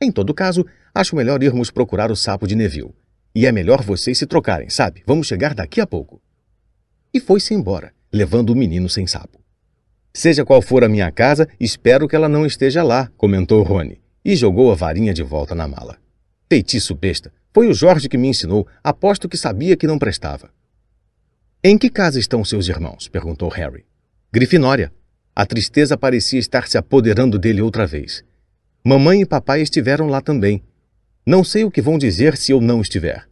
Em 0.00 0.12
todo 0.12 0.34
caso, 0.34 0.66
acho 0.94 1.16
melhor 1.16 1.42
irmos 1.42 1.70
procurar 1.70 2.10
o 2.10 2.16
sapo 2.16 2.46
de 2.46 2.54
Neville. 2.54 2.94
E 3.34 3.46
é 3.46 3.52
melhor 3.52 3.82
vocês 3.82 4.18
se 4.18 4.26
trocarem, 4.26 4.68
sabe? 4.68 5.02
Vamos 5.06 5.26
chegar 5.26 5.54
daqui 5.54 5.80
a 5.80 5.86
pouco. 5.86 6.20
E 7.14 7.18
foi-se 7.18 7.54
embora, 7.54 7.94
levando 8.12 8.50
o 8.50 8.56
menino 8.56 8.88
sem 8.90 9.06
sapo. 9.06 9.41
Seja 10.14 10.44
qual 10.44 10.60
for 10.60 10.84
a 10.84 10.88
minha 10.88 11.10
casa, 11.10 11.48
espero 11.58 12.06
que 12.06 12.14
ela 12.14 12.28
não 12.28 12.44
esteja 12.44 12.82
lá, 12.82 13.10
comentou 13.16 13.62
Rony, 13.62 14.00
e 14.24 14.36
jogou 14.36 14.70
a 14.70 14.74
varinha 14.74 15.14
de 15.14 15.22
volta 15.22 15.54
na 15.54 15.66
mala. 15.66 15.96
Feitiço 16.50 16.94
besta. 16.94 17.32
Foi 17.54 17.66
o 17.68 17.74
Jorge 17.74 18.08
que 18.08 18.18
me 18.18 18.28
ensinou. 18.28 18.66
Aposto 18.84 19.28
que 19.28 19.36
sabia 19.36 19.76
que 19.76 19.86
não 19.86 19.98
prestava. 19.98 20.50
Em 21.64 21.78
que 21.78 21.88
casa 21.88 22.18
estão 22.18 22.44
seus 22.44 22.68
irmãos? 22.68 23.08
perguntou 23.08 23.48
Harry. 23.48 23.86
Grifinória, 24.30 24.92
a 25.34 25.46
tristeza 25.46 25.96
parecia 25.96 26.38
estar 26.38 26.68
se 26.68 26.76
apoderando 26.76 27.38
dele 27.38 27.62
outra 27.62 27.86
vez. 27.86 28.22
Mamãe 28.84 29.22
e 29.22 29.26
papai 29.26 29.62
estiveram 29.62 30.08
lá 30.08 30.20
também. 30.20 30.62
Não 31.24 31.42
sei 31.42 31.64
o 31.64 31.70
que 31.70 31.80
vão 31.80 31.96
dizer 31.96 32.36
se 32.36 32.52
eu 32.52 32.60
não 32.60 32.82
estiver. 32.82 33.26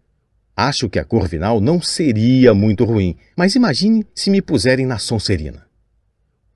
Acho 0.56 0.88
que 0.88 0.98
a 0.98 1.04
Corvinal 1.04 1.60
não 1.60 1.80
seria 1.80 2.54
muito 2.54 2.84
ruim, 2.84 3.16
mas 3.36 3.54
imagine 3.54 4.06
se 4.14 4.30
me 4.30 4.40
puserem 4.40 4.86
na 4.86 4.98
Sonserina. 4.98 5.69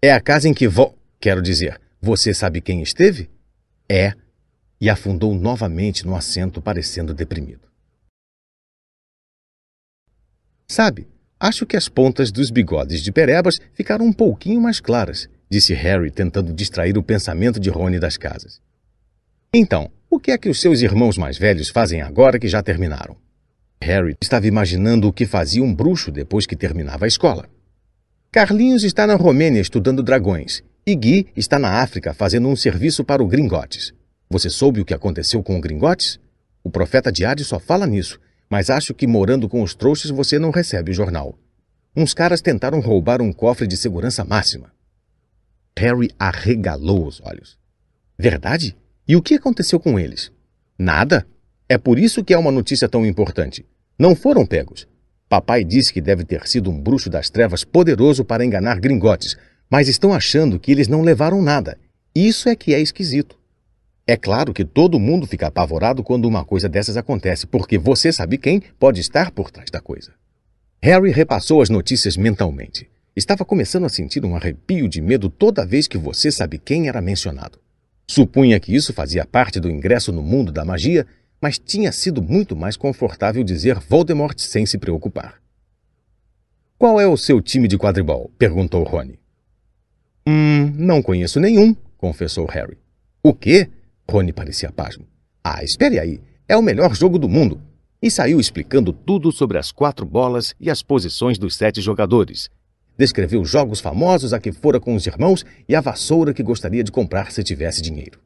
É 0.04 0.12
a 0.12 0.20
casa 0.20 0.46
em 0.46 0.52
que 0.52 0.68
vou. 0.68 0.94
Quero 1.18 1.40
dizer, 1.40 1.80
você 1.98 2.34
sabe 2.34 2.60
quem 2.60 2.82
esteve? 2.82 3.30
É. 3.88 4.12
E 4.78 4.90
afundou 4.90 5.34
novamente 5.34 6.04
no 6.04 6.14
assento, 6.14 6.60
parecendo 6.60 7.14
deprimido. 7.14 7.66
Sabe, 10.68 11.08
acho 11.40 11.64
que 11.64 11.74
as 11.74 11.88
pontas 11.88 12.30
dos 12.30 12.50
bigodes 12.50 13.00
de 13.00 13.10
Perebas 13.10 13.58
ficaram 13.72 14.04
um 14.04 14.12
pouquinho 14.12 14.60
mais 14.60 14.78
claras 14.78 15.26
disse 15.48 15.72
Harry, 15.72 16.10
tentando 16.10 16.52
distrair 16.52 16.98
o 16.98 17.02
pensamento 17.02 17.58
de 17.58 17.70
Rony 17.70 17.98
das 17.98 18.18
casas. 18.18 18.60
Então, 19.54 19.90
o 20.10 20.20
que 20.20 20.32
é 20.32 20.36
que 20.36 20.50
os 20.50 20.60
seus 20.60 20.82
irmãos 20.82 21.16
mais 21.16 21.38
velhos 21.38 21.70
fazem 21.70 22.02
agora 22.02 22.38
que 22.38 22.48
já 22.48 22.62
terminaram? 22.62 23.16
Harry 23.80 24.16
estava 24.20 24.46
imaginando 24.46 25.08
o 25.08 25.12
que 25.12 25.24
fazia 25.24 25.62
um 25.62 25.74
bruxo 25.74 26.10
depois 26.10 26.44
que 26.44 26.56
terminava 26.56 27.06
a 27.06 27.08
escola. 27.08 27.48
Carlinhos 28.34 28.82
está 28.82 29.06
na 29.06 29.14
Romênia 29.14 29.60
estudando 29.60 30.02
dragões 30.02 30.60
e 30.84 30.96
Gui 30.96 31.28
está 31.36 31.56
na 31.56 31.80
África 31.80 32.12
fazendo 32.12 32.48
um 32.48 32.56
serviço 32.56 33.04
para 33.04 33.22
o 33.22 33.28
Gringotes. 33.28 33.94
Você 34.28 34.50
soube 34.50 34.80
o 34.80 34.84
que 34.84 34.92
aconteceu 34.92 35.40
com 35.40 35.56
o 35.56 35.60
Gringotes? 35.60 36.18
O 36.60 36.68
profeta 36.68 37.12
diário 37.12 37.44
só 37.44 37.60
fala 37.60 37.86
nisso, 37.86 38.18
mas 38.50 38.70
acho 38.70 38.92
que 38.92 39.06
morando 39.06 39.48
com 39.48 39.62
os 39.62 39.72
trouxas 39.76 40.10
você 40.10 40.36
não 40.36 40.50
recebe 40.50 40.90
o 40.90 40.94
jornal. 40.94 41.38
Uns 41.96 42.12
caras 42.12 42.42
tentaram 42.42 42.80
roubar 42.80 43.22
um 43.22 43.32
cofre 43.32 43.68
de 43.68 43.76
segurança 43.76 44.24
máxima. 44.24 44.72
Harry 45.78 46.10
arregalou 46.18 47.06
os 47.06 47.20
olhos. 47.20 47.56
Verdade? 48.18 48.76
E 49.06 49.14
o 49.14 49.22
que 49.22 49.34
aconteceu 49.34 49.78
com 49.78 49.96
eles? 49.96 50.32
Nada. 50.76 51.24
É 51.68 51.78
por 51.78 52.00
isso 52.00 52.24
que 52.24 52.34
é 52.34 52.36
uma 52.36 52.50
notícia 52.50 52.88
tão 52.88 53.06
importante. 53.06 53.64
Não 53.96 54.16
foram 54.16 54.44
pegos. 54.44 54.88
Papai 55.28 55.64
disse 55.64 55.92
que 55.92 56.00
deve 56.00 56.24
ter 56.24 56.46
sido 56.46 56.70
um 56.70 56.80
bruxo 56.80 57.10
das 57.10 57.30
trevas 57.30 57.64
poderoso 57.64 58.24
para 58.24 58.44
enganar 58.44 58.80
gringotes, 58.80 59.36
mas 59.70 59.88
estão 59.88 60.12
achando 60.12 60.58
que 60.58 60.70
eles 60.70 60.88
não 60.88 61.02
levaram 61.02 61.42
nada. 61.42 61.78
Isso 62.14 62.48
é 62.48 62.54
que 62.54 62.74
é 62.74 62.80
esquisito. 62.80 63.36
É 64.06 64.16
claro 64.16 64.52
que 64.52 64.64
todo 64.64 65.00
mundo 65.00 65.26
fica 65.26 65.46
apavorado 65.46 66.04
quando 66.04 66.26
uma 66.26 66.44
coisa 66.44 66.68
dessas 66.68 66.96
acontece, 66.96 67.46
porque 67.46 67.78
você 67.78 68.12
sabe 68.12 68.36
quem 68.36 68.62
pode 68.78 69.00
estar 69.00 69.30
por 69.30 69.50
trás 69.50 69.70
da 69.70 69.80
coisa. 69.80 70.12
Harry 70.82 71.10
repassou 71.10 71.62
as 71.62 71.70
notícias 71.70 72.14
mentalmente. 72.14 72.88
Estava 73.16 73.44
começando 73.44 73.86
a 73.86 73.88
sentir 73.88 74.22
um 74.24 74.36
arrepio 74.36 74.86
de 74.86 75.00
medo 75.00 75.30
toda 75.30 75.64
vez 75.64 75.88
que 75.88 75.96
você 75.96 76.30
sabe 76.30 76.58
quem 76.58 76.88
era 76.88 77.00
mencionado. 77.00 77.58
Supunha 78.06 78.60
que 78.60 78.74
isso 78.74 78.92
fazia 78.92 79.24
parte 79.24 79.58
do 79.58 79.70
ingresso 79.70 80.12
no 80.12 80.20
mundo 80.20 80.52
da 80.52 80.64
magia, 80.64 81.06
mas 81.40 81.58
tinha 81.58 81.92
sido 81.92 82.22
muito 82.22 82.56
mais 82.56 82.76
confortável 82.76 83.42
dizer 83.44 83.78
Voldemort 83.78 84.38
sem 84.38 84.64
se 84.66 84.78
preocupar. 84.78 85.40
Qual 86.78 87.00
é 87.00 87.06
o 87.06 87.16
seu 87.16 87.40
time 87.40 87.68
de 87.68 87.78
quadribol? 87.78 88.30
perguntou 88.38 88.82
Rony. 88.82 89.18
Hum, 90.26 90.72
não 90.76 91.02
conheço 91.02 91.38
nenhum, 91.38 91.74
confessou 91.96 92.46
Harry. 92.46 92.78
O 93.22 93.32
quê? 93.32 93.70
Rony 94.10 94.32
parecia 94.32 94.72
pasmo. 94.72 95.06
Ah, 95.42 95.62
espere 95.62 95.98
aí. 95.98 96.20
É 96.48 96.56
o 96.56 96.62
melhor 96.62 96.94
jogo 96.94 97.18
do 97.18 97.28
mundo. 97.28 97.60
E 98.02 98.10
saiu 98.10 98.38
explicando 98.38 98.92
tudo 98.92 99.32
sobre 99.32 99.58
as 99.58 99.72
quatro 99.72 100.04
bolas 100.04 100.54
e 100.60 100.70
as 100.70 100.82
posições 100.82 101.38
dos 101.38 101.56
sete 101.56 101.80
jogadores, 101.80 102.50
Descreveu 102.96 103.44
jogos 103.44 103.80
famosos 103.80 104.32
a 104.32 104.38
que 104.38 104.52
fora 104.52 104.78
com 104.78 104.94
os 104.94 105.06
irmãos 105.06 105.44
e 105.68 105.74
a 105.74 105.80
vassoura 105.80 106.32
que 106.32 106.42
gostaria 106.42 106.84
de 106.84 106.92
comprar 106.92 107.32
se 107.32 107.42
tivesse 107.42 107.82
dinheiro. 107.82 108.20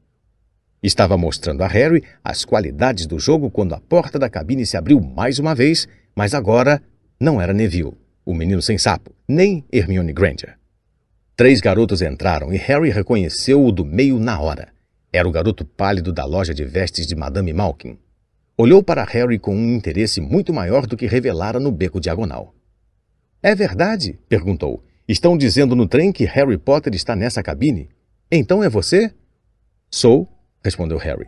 Estava 0.81 1.17
mostrando 1.17 1.61
a 1.61 1.67
Harry 1.67 2.03
as 2.23 2.45
qualidades 2.45 3.05
do 3.05 3.19
jogo 3.19 3.51
quando 3.51 3.73
a 3.73 3.79
porta 3.79 4.17
da 4.17 4.29
cabine 4.29 4.65
se 4.65 4.77
abriu 4.77 5.01
mais 5.01 5.37
uma 5.37 5.53
vez, 5.53 5.87
mas 6.15 6.33
agora 6.33 6.81
não 7.19 7.41
era 7.41 7.53
Neville, 7.53 7.97
o 8.25 8.33
menino 8.33 8.61
sem 8.61 8.77
sapo, 8.77 9.13
nem 9.27 9.65
Hermione 9.71 10.13
Granger. 10.13 10.57
Três 11.35 11.59
garotos 11.59 12.01
entraram 12.01 12.53
e 12.53 12.57
Harry 12.57 12.89
reconheceu 12.89 13.63
o 13.63 13.71
do 13.71 13.83
meio 13.83 14.19
na 14.19 14.39
hora. 14.39 14.69
Era 15.11 15.27
o 15.27 15.31
garoto 15.31 15.65
pálido 15.65 16.13
da 16.13 16.23
loja 16.23 16.53
de 16.53 16.63
vestes 16.63 17.07
de 17.07 17.15
Madame 17.15 17.51
Malkin. 17.51 17.97
Olhou 18.57 18.83
para 18.83 19.03
Harry 19.03 19.39
com 19.39 19.55
um 19.55 19.75
interesse 19.75 20.21
muito 20.21 20.53
maior 20.53 20.85
do 20.85 20.95
que 20.95 21.07
revelara 21.07 21.59
no 21.59 21.71
beco 21.71 21.99
diagonal. 21.99 22.53
É 23.41 23.55
verdade? 23.55 24.19
perguntou. 24.27 24.83
Estão 25.07 25.37
dizendo 25.37 25.75
no 25.75 25.87
trem 25.87 26.11
que 26.11 26.25
Harry 26.25 26.57
Potter 26.57 26.93
está 26.93 27.15
nessa 27.15 27.41
cabine? 27.41 27.89
Então 28.29 28.61
é 28.61 28.69
você? 28.69 29.11
Sou, 29.89 30.27
respondeu 30.63 30.97
Harry. 30.97 31.27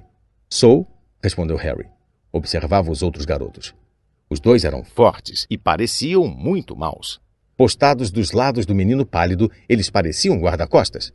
Sou, 0.49 0.87
respondeu 1.23 1.57
Harry. 1.57 1.87
Observava 2.31 2.91
os 2.91 3.01
outros 3.01 3.25
garotos. 3.25 3.73
Os 4.29 4.39
dois 4.39 4.63
eram 4.63 4.83
fortes 4.83 5.45
e 5.49 5.57
pareciam 5.57 6.27
muito 6.27 6.75
maus. 6.75 7.19
Postados 7.57 8.09
dos 8.09 8.31
lados 8.31 8.65
do 8.65 8.73
menino 8.73 9.05
pálido, 9.05 9.51
eles 9.67 9.89
pareciam 9.89 10.39
guarda-costas. 10.39 11.13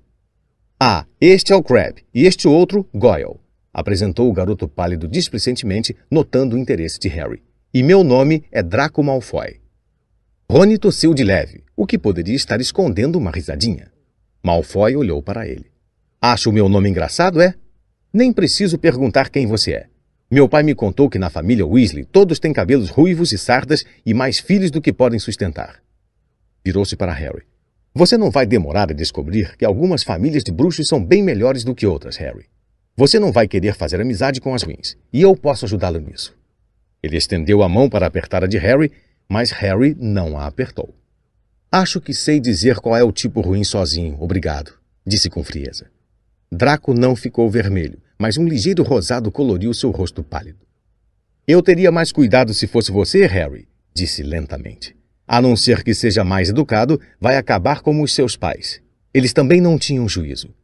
Ah, 0.79 1.07
este 1.21 1.53
é 1.53 1.57
o 1.57 1.63
Crab 1.63 2.05
e 2.13 2.27
este 2.27 2.47
outro, 2.47 2.87
Goyle, 2.95 3.41
apresentou 3.73 4.29
o 4.29 4.33
garoto 4.33 4.69
pálido 4.69 5.09
displicentemente, 5.09 5.97
notando 6.11 6.55
o 6.55 6.59
interesse 6.59 6.99
de 6.99 7.09
Harry. 7.09 7.43
E 7.73 7.83
meu 7.83 8.05
nome 8.05 8.45
é 8.53 8.63
Draco 8.63 9.03
Malfoy. 9.03 9.61
Rony 10.51 10.79
tossiu 10.79 11.13
de 11.13 11.25
leve, 11.25 11.65
o 11.75 11.87
que 11.87 11.99
poderia 11.99 12.37
estar 12.37 12.61
escondendo 12.61 13.19
uma 13.19 13.31
risadinha. 13.31 13.91
Malfoy 14.43 14.95
olhou 14.95 15.23
para 15.23 15.49
ele. 15.49 15.67
Acha 16.21 16.49
o 16.49 16.53
meu 16.53 16.69
nome 16.69 16.89
engraçado, 16.89 17.41
é? 17.41 17.55
Nem 18.17 18.33
preciso 18.33 18.79
perguntar 18.79 19.29
quem 19.29 19.47
você 19.47 19.73
é. 19.73 19.87
Meu 20.31 20.49
pai 20.49 20.63
me 20.63 20.75
contou 20.75 21.11
que 21.11 21.19
na 21.19 21.29
família 21.29 21.67
Weasley 21.67 22.07
todos 22.07 22.39
têm 22.39 22.51
cabelos 22.51 22.89
ruivos 22.89 23.31
e 23.31 23.37
sardas 23.37 23.85
e 24.07 24.15
mais 24.15 24.39
filhos 24.39 24.71
do 24.71 24.81
que 24.81 24.91
podem 24.91 25.19
sustentar. 25.19 25.83
Virou-se 26.65 26.97
para 26.97 27.13
Harry. 27.13 27.43
Você 27.95 28.17
não 28.17 28.31
vai 28.31 28.47
demorar 28.47 28.91
a 28.91 28.95
descobrir 28.95 29.55
que 29.59 29.67
algumas 29.67 30.03
famílias 30.03 30.43
de 30.43 30.51
bruxos 30.51 30.89
são 30.89 31.05
bem 31.05 31.23
melhores 31.23 31.63
do 31.63 31.75
que 31.75 31.87
outras, 31.87 32.17
Harry. 32.17 32.47
Você 32.97 33.19
não 33.19 33.31
vai 33.31 33.47
querer 33.47 33.75
fazer 33.75 34.01
amizade 34.01 34.41
com 34.41 34.55
as 34.55 34.63
ruins, 34.63 34.97
e 35.13 35.21
eu 35.21 35.37
posso 35.37 35.67
ajudá-lo 35.67 36.01
nisso. 36.01 36.35
Ele 37.03 37.19
estendeu 37.19 37.63
a 37.63 37.69
mão 37.69 37.87
para 37.91 38.07
apertar 38.07 38.43
a 38.43 38.47
de 38.47 38.57
Harry 38.57 38.91
mas 39.29 39.51
Harry 39.51 39.95
não 40.01 40.39
a 40.39 40.47
apertou. 40.47 40.95
Acho 41.71 42.01
que 42.01 42.15
sei 42.15 42.41
dizer 42.41 42.77
qual 42.77 42.97
é 42.97 43.05
o 43.05 43.13
tipo 43.13 43.43
ruim 43.43 43.63
sozinho, 43.63 44.17
obrigado, 44.19 44.73
disse 45.07 45.29
com 45.29 45.45
frieza. 45.45 45.91
Draco 46.51 46.95
não 46.95 47.15
ficou 47.15 47.51
vermelho, 47.51 47.99
mas 48.19 48.37
um 48.37 48.47
ligeiro 48.47 48.83
rosado 48.83 49.31
coloriu 49.31 49.73
seu 49.75 49.91
rosto 49.91 50.23
pálido. 50.23 50.67
Eu 51.47 51.63
teria 51.63 51.93
mais 51.93 52.11
cuidado 52.11 52.53
se 52.53 52.67
fosse 52.67 52.91
você, 52.91 53.27
Harry, 53.27 53.69
disse 53.95 54.23
lentamente. 54.23 54.97
A 55.27 55.41
não 55.41 55.57
ser 55.57 55.83
que 55.83 55.95
seja 55.95 56.25
mais 56.25 56.49
educado, 56.49 57.01
vai 57.21 57.37
acabar 57.37 57.81
como 57.81 58.03
os 58.03 58.13
seus 58.13 58.37
pais. 58.37 58.81
Eles 59.13 59.33
também 59.33 59.61
não 59.61 59.79
tinham 59.79 60.09
juízo. 60.09 60.55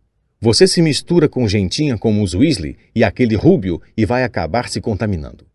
Você 0.40 0.66
se 0.66 0.82
mistura 0.82 1.28
com 1.28 1.46
gentinha 1.46 1.96
como 1.96 2.22
os 2.22 2.34
Weasley 2.34 2.76
e 2.94 3.04
aquele 3.04 3.36
Rúbio 3.36 3.80
e 3.96 4.04
vai 4.04 4.24
acabar 4.24 4.68
se 4.68 4.80
contaminando. 4.80 5.46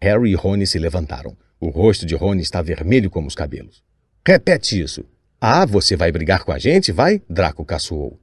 Harry 0.00 0.30
e 0.30 0.34
Rony 0.34 0.66
se 0.66 0.78
levantaram. 0.78 1.36
O 1.58 1.68
rosto 1.68 2.04
de 2.04 2.14
Rony 2.14 2.42
está 2.42 2.60
vermelho 2.60 3.10
como 3.10 3.26
os 3.26 3.34
cabelos. 3.34 3.82
Repete 4.26 4.80
isso. 4.80 5.04
Ah, 5.40 5.64
você 5.64 5.96
vai 5.96 6.12
brigar 6.12 6.44
com 6.44 6.52
a 6.52 6.58
gente, 6.58 6.92
vai? 6.92 7.22
Draco 7.28 7.64
caçoou. 7.64 8.20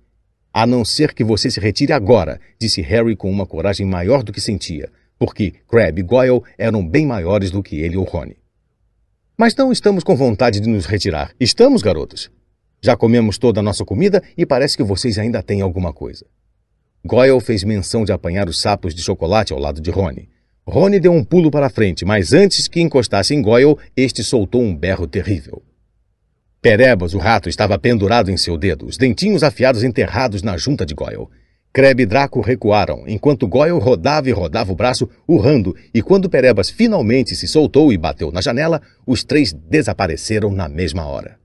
A 0.54 0.68
não 0.68 0.86
ser 0.86 1.16
que 1.16 1.24
você 1.24 1.50
se 1.50 1.60
retire 1.60 1.92
agora, 1.92 2.40
disse 2.60 2.80
Harry 2.80 3.16
com 3.16 3.32
uma 3.32 3.44
coragem 3.44 3.88
maior 3.88 4.22
do 4.22 4.32
que 4.32 4.40
sentia, 4.40 4.92
porque 5.18 5.52
Crabbe 5.68 6.02
e 6.02 6.04
Goyle 6.04 6.44
eram 6.60 6.88
bem 6.88 7.08
maiores 7.08 7.50
do 7.50 7.64
que 7.64 7.78
ele 7.78 7.98
ou 7.98 8.04
Rony. 8.04 8.38
Mas 9.36 9.56
não 9.56 9.72
estamos 9.72 10.04
com 10.04 10.16
vontade 10.16 10.60
de 10.60 10.70
nos 10.70 10.86
retirar. 10.86 11.34
Estamos, 11.40 11.82
garotos? 11.82 12.30
Já 12.84 12.96
comemos 12.96 13.40
toda 13.40 13.62
a 13.62 13.64
nossa 13.64 13.84
comida 13.84 14.22
e 14.38 14.46
parece 14.46 14.78
que 14.78 14.84
vocês 14.84 15.18
ainda 15.18 15.42
têm 15.42 15.62
alguma 15.62 15.92
coisa. 15.92 16.24
Goyle 17.04 17.42
fez 17.42 17.64
menção 17.64 18.06
de 18.06 18.12
apanhar 18.12 18.48
os 18.48 18.62
sapos 18.62 18.94
de 18.94 19.02
chocolate 19.02 19.54
ao 19.54 19.60
lado 19.60 19.82
de 19.82 19.90
Rony. 19.90 20.30
Rony 20.68 21.00
deu 21.00 21.12
um 21.12 21.24
pulo 21.24 21.50
para 21.50 21.66
a 21.66 21.70
frente, 21.70 22.06
mas 22.06 22.32
antes 22.32 22.68
que 22.68 22.80
encostasse 22.80 23.34
em 23.34 23.42
Goyle, 23.42 23.76
este 23.98 24.24
soltou 24.24 24.62
um 24.62 24.76
berro 24.76 25.08
terrível. 25.08 25.64
Perebas, 26.64 27.14
o 27.14 27.18
rato, 27.18 27.50
estava 27.50 27.78
pendurado 27.78 28.32
em 28.32 28.38
seu 28.38 28.58
dedo, 28.58 28.86
os 28.86 28.96
dentinhos 28.96 29.44
afiados 29.44 29.84
enterrados 29.84 30.42
na 30.42 30.56
junta 30.56 30.86
de 30.86 30.94
Goyle. 30.94 31.28
Creb 31.74 32.04
e 32.04 32.06
Draco 32.06 32.40
recuaram, 32.40 33.04
enquanto 33.06 33.50
Goyle 33.50 33.78
rodava 33.78 34.30
e 34.30 34.32
rodava 34.32 34.72
o 34.72 34.76
braço, 34.76 35.10
urrando, 35.28 35.76
e 35.94 36.02
quando 36.02 36.30
Perebas 36.30 36.70
finalmente 36.70 37.36
se 37.36 37.50
soltou 37.50 37.92
e 37.92 37.98
bateu 37.98 38.32
na 38.32 38.40
janela, 38.40 38.82
os 39.06 39.26
três 39.26 39.52
desapareceram 39.52 40.54
na 40.54 40.70
mesma 40.70 41.06
hora. 41.06 41.38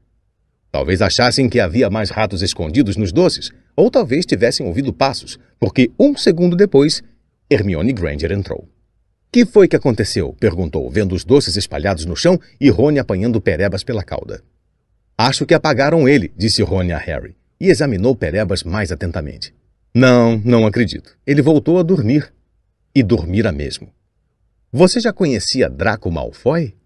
Talvez 0.70 1.02
achassem 1.02 1.48
que 1.48 1.58
havia 1.58 1.90
mais 1.90 2.10
ratos 2.10 2.40
escondidos 2.40 2.97
nos 2.97 3.10
doces, 3.10 3.50
ou 3.74 3.90
talvez 3.90 4.24
tivessem 4.24 4.64
ouvido 4.64 4.92
passos, 4.92 5.36
porque 5.58 5.90
um 5.98 6.16
segundo 6.16 6.55
depois, 6.55 7.02
Hermione 7.50 7.92
Granger 7.92 8.30
entrou. 8.30 8.68
Que 9.32 9.44
foi 9.44 9.66
que 9.66 9.74
aconteceu? 9.74 10.32
perguntou, 10.38 10.88
vendo 10.88 11.12
os 11.12 11.24
doces 11.24 11.56
espalhados 11.56 12.05
no 12.05 12.14
chão 12.14 12.38
e 12.60 12.70
Rony 12.70 13.00
apanhando 13.00 13.40
Perebas 13.40 13.82
pela 13.82 14.05
cauda. 14.05 14.44
Acho 15.20 15.44
que 15.44 15.52
apagaram 15.52 16.08
ele, 16.08 16.32
disse 16.36 16.62
Rony 16.62 16.92
a 16.92 16.98
Harry, 16.98 17.34
e 17.60 17.66
examinou 17.66 18.14
Perebas 18.14 18.62
mais 18.62 18.92
atentamente. 18.92 19.52
Não, 19.92 20.40
não 20.44 20.64
acredito. 20.64 21.18
Ele 21.26 21.42
voltou 21.42 21.80
a 21.80 21.82
dormir. 21.82 22.32
E 22.94 23.02
dormira 23.02 23.50
mesmo. 23.50 23.92
Você 24.72 25.00
já 25.00 25.12
conhecia 25.12 25.68
Draco 25.68 26.08
Malfoy? 26.08 26.76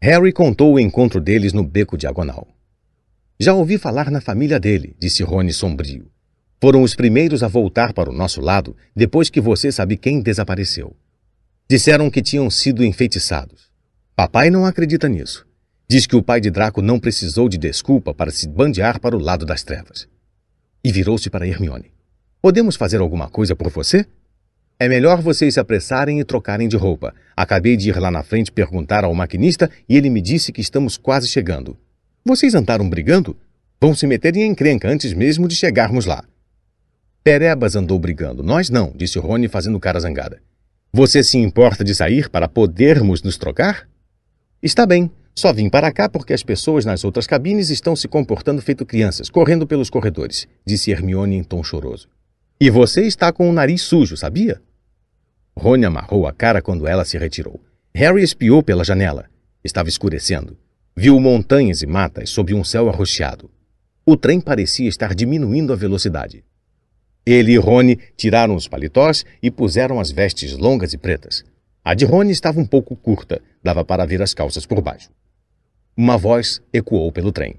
Harry 0.00 0.32
contou 0.32 0.74
o 0.74 0.78
encontro 0.78 1.20
deles 1.20 1.52
no 1.52 1.64
beco 1.64 1.98
diagonal. 1.98 2.46
Já 3.40 3.54
ouvi 3.54 3.76
falar 3.76 4.08
na 4.08 4.20
família 4.20 4.60
dele, 4.60 4.94
disse 4.96 5.24
Rony 5.24 5.52
sombrio. 5.52 6.08
Foram 6.60 6.80
os 6.82 6.94
primeiros 6.94 7.42
a 7.42 7.48
voltar 7.48 7.92
para 7.92 8.08
o 8.08 8.14
nosso 8.14 8.40
lado 8.40 8.76
depois 8.94 9.28
que 9.28 9.40
você 9.40 9.72
sabe 9.72 9.96
quem 9.96 10.20
desapareceu. 10.20 10.94
Disseram 11.68 12.08
que 12.08 12.22
tinham 12.22 12.48
sido 12.50 12.84
enfeitiçados. 12.84 13.72
Papai 14.14 14.48
não 14.48 14.64
acredita 14.64 15.08
nisso. 15.08 15.44
Diz 15.86 16.06
que 16.06 16.16
o 16.16 16.22
pai 16.22 16.40
de 16.40 16.50
Draco 16.50 16.80
não 16.80 16.98
precisou 16.98 17.48
de 17.48 17.58
desculpa 17.58 18.14
para 18.14 18.30
se 18.30 18.48
bandear 18.48 18.98
para 18.98 19.16
o 19.16 19.20
lado 19.20 19.44
das 19.44 19.62
trevas. 19.62 20.08
E 20.82 20.90
virou-se 20.90 21.28
para 21.28 21.46
Hermione. 21.46 21.92
Podemos 22.40 22.76
fazer 22.76 23.00
alguma 23.00 23.28
coisa 23.28 23.54
por 23.54 23.70
você? 23.70 24.06
É 24.78 24.88
melhor 24.88 25.20
vocês 25.20 25.54
se 25.54 25.60
apressarem 25.60 26.20
e 26.20 26.24
trocarem 26.24 26.68
de 26.68 26.76
roupa. 26.76 27.14
Acabei 27.36 27.76
de 27.76 27.90
ir 27.90 27.98
lá 27.98 28.10
na 28.10 28.22
frente 28.22 28.50
perguntar 28.50 29.04
ao 29.04 29.14
maquinista 29.14 29.70
e 29.88 29.96
ele 29.96 30.10
me 30.10 30.20
disse 30.20 30.52
que 30.52 30.60
estamos 30.60 30.96
quase 30.96 31.28
chegando. 31.28 31.76
Vocês 32.24 32.54
andaram 32.54 32.88
brigando? 32.88 33.36
Vão 33.80 33.94
se 33.94 34.06
meter 34.06 34.36
em 34.36 34.50
encrenca 34.50 34.88
antes 34.88 35.12
mesmo 35.12 35.46
de 35.46 35.54
chegarmos 35.54 36.06
lá. 36.06 36.24
Perebas 37.22 37.76
andou 37.76 37.98
brigando, 37.98 38.42
nós 38.42 38.68
não, 38.68 38.92
disse 38.94 39.18
Rony 39.18 39.48
fazendo 39.48 39.80
cara 39.80 40.00
zangada. 40.00 40.42
Você 40.92 41.22
se 41.22 41.38
importa 41.38 41.82
de 41.82 41.94
sair 41.94 42.28
para 42.28 42.48
podermos 42.48 43.22
nos 43.22 43.38
trocar? 43.38 43.88
Está 44.62 44.86
bem, 44.86 45.10
só 45.34 45.52
vim 45.52 45.68
para 45.68 45.90
cá 45.90 46.08
porque 46.08 46.32
as 46.32 46.42
pessoas 46.42 46.84
nas 46.84 47.02
outras 47.04 47.26
cabines 47.26 47.68
estão 47.68 47.96
se 47.96 48.06
comportando 48.06 48.62
feito 48.62 48.86
crianças, 48.86 49.28
correndo 49.28 49.66
pelos 49.66 49.90
corredores, 49.90 50.46
disse 50.64 50.92
Hermione 50.92 51.36
em 51.36 51.42
tom 51.42 51.62
choroso. 51.62 52.08
E 52.60 52.70
você 52.70 53.02
está 53.02 53.32
com 53.32 53.50
o 53.50 53.52
nariz 53.52 53.82
sujo, 53.82 54.16
sabia? 54.16 54.62
Rony 55.56 55.84
amarrou 55.84 56.26
a 56.26 56.32
cara 56.32 56.62
quando 56.62 56.86
ela 56.86 57.04
se 57.04 57.18
retirou. 57.18 57.60
Harry 57.92 58.22
espiou 58.22 58.62
pela 58.62 58.84
janela. 58.84 59.26
Estava 59.62 59.88
escurecendo. 59.88 60.56
Viu 60.96 61.18
montanhas 61.18 61.82
e 61.82 61.86
matas 61.86 62.30
sob 62.30 62.54
um 62.54 62.62
céu 62.62 62.88
arroxeado. 62.88 63.50
O 64.06 64.16
trem 64.16 64.40
parecia 64.40 64.88
estar 64.88 65.14
diminuindo 65.14 65.72
a 65.72 65.76
velocidade. 65.76 66.44
Ele 67.26 67.52
e 67.52 67.56
Rony 67.56 67.98
tiraram 68.16 68.54
os 68.54 68.68
paletós 68.68 69.24
e 69.42 69.50
puseram 69.50 69.98
as 69.98 70.10
vestes 70.10 70.56
longas 70.56 70.92
e 70.92 70.98
pretas. 70.98 71.44
A 71.82 71.94
de 71.94 72.04
Rony 72.04 72.30
estava 72.32 72.60
um 72.60 72.66
pouco 72.66 72.94
curta, 72.94 73.40
dava 73.62 73.84
para 73.84 74.04
ver 74.04 74.22
as 74.22 74.34
calças 74.34 74.66
por 74.66 74.80
baixo. 74.80 75.10
Uma 75.96 76.18
voz 76.18 76.60
ecoou 76.72 77.12
pelo 77.12 77.30
trem. 77.30 77.54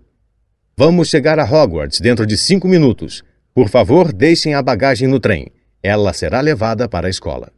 Vamos 0.75 1.07
chegar 1.07 1.39
a 1.39 1.45
Hogwarts 1.45 2.01
dentro 2.01 2.25
de 2.25 2.35
cinco 2.35 2.67
minutos. 2.67 3.23
Por 3.53 3.69
favor, 3.69 4.11
deixem 4.11 4.53
a 4.53 4.61
bagagem 4.61 5.07
no 5.07 5.21
trem. 5.21 5.47
Ela 5.81 6.11
será 6.11 6.41
levada 6.41 6.89
para 6.89 7.07
a 7.07 7.09
escola. 7.09 7.49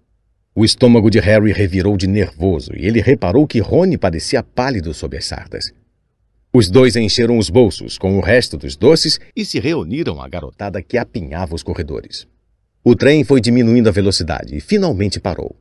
O 0.54 0.64
estômago 0.64 1.10
de 1.10 1.20
Harry 1.20 1.52
revirou 1.52 1.98
de 1.98 2.06
nervoso 2.06 2.76
e 2.76 2.86
ele 2.86 3.02
reparou 3.02 3.48
que 3.48 3.60
Rony 3.60 3.98
parecia 3.98 4.44
pálido 4.44 4.94
sob 4.94 5.18
as 5.18 5.26
sardas. 5.26 5.72
Os 6.54 6.70
dois 6.70 6.96
encheram 6.96 7.40
os 7.40 7.50
bolsos 7.50 7.98
com 7.98 8.16
o 8.16 8.22
resto 8.22 8.56
dos 8.56 8.76
doces 8.76 9.20
e 9.36 9.44
se 9.44 9.60
reuniram 9.60 10.22
à 10.22 10.30
garotada 10.30 10.80
que 10.84 11.00
apinhava 11.00 11.56
os 11.56 11.64
corredores. 11.64 12.28
O 12.84 12.96
trem 12.96 13.24
foi 13.24 13.42
diminuindo 13.42 13.90
a 13.90 13.92
velocidade 13.92 14.56
e 14.56 14.62
finalmente 14.62 15.20
parou. 15.20 15.56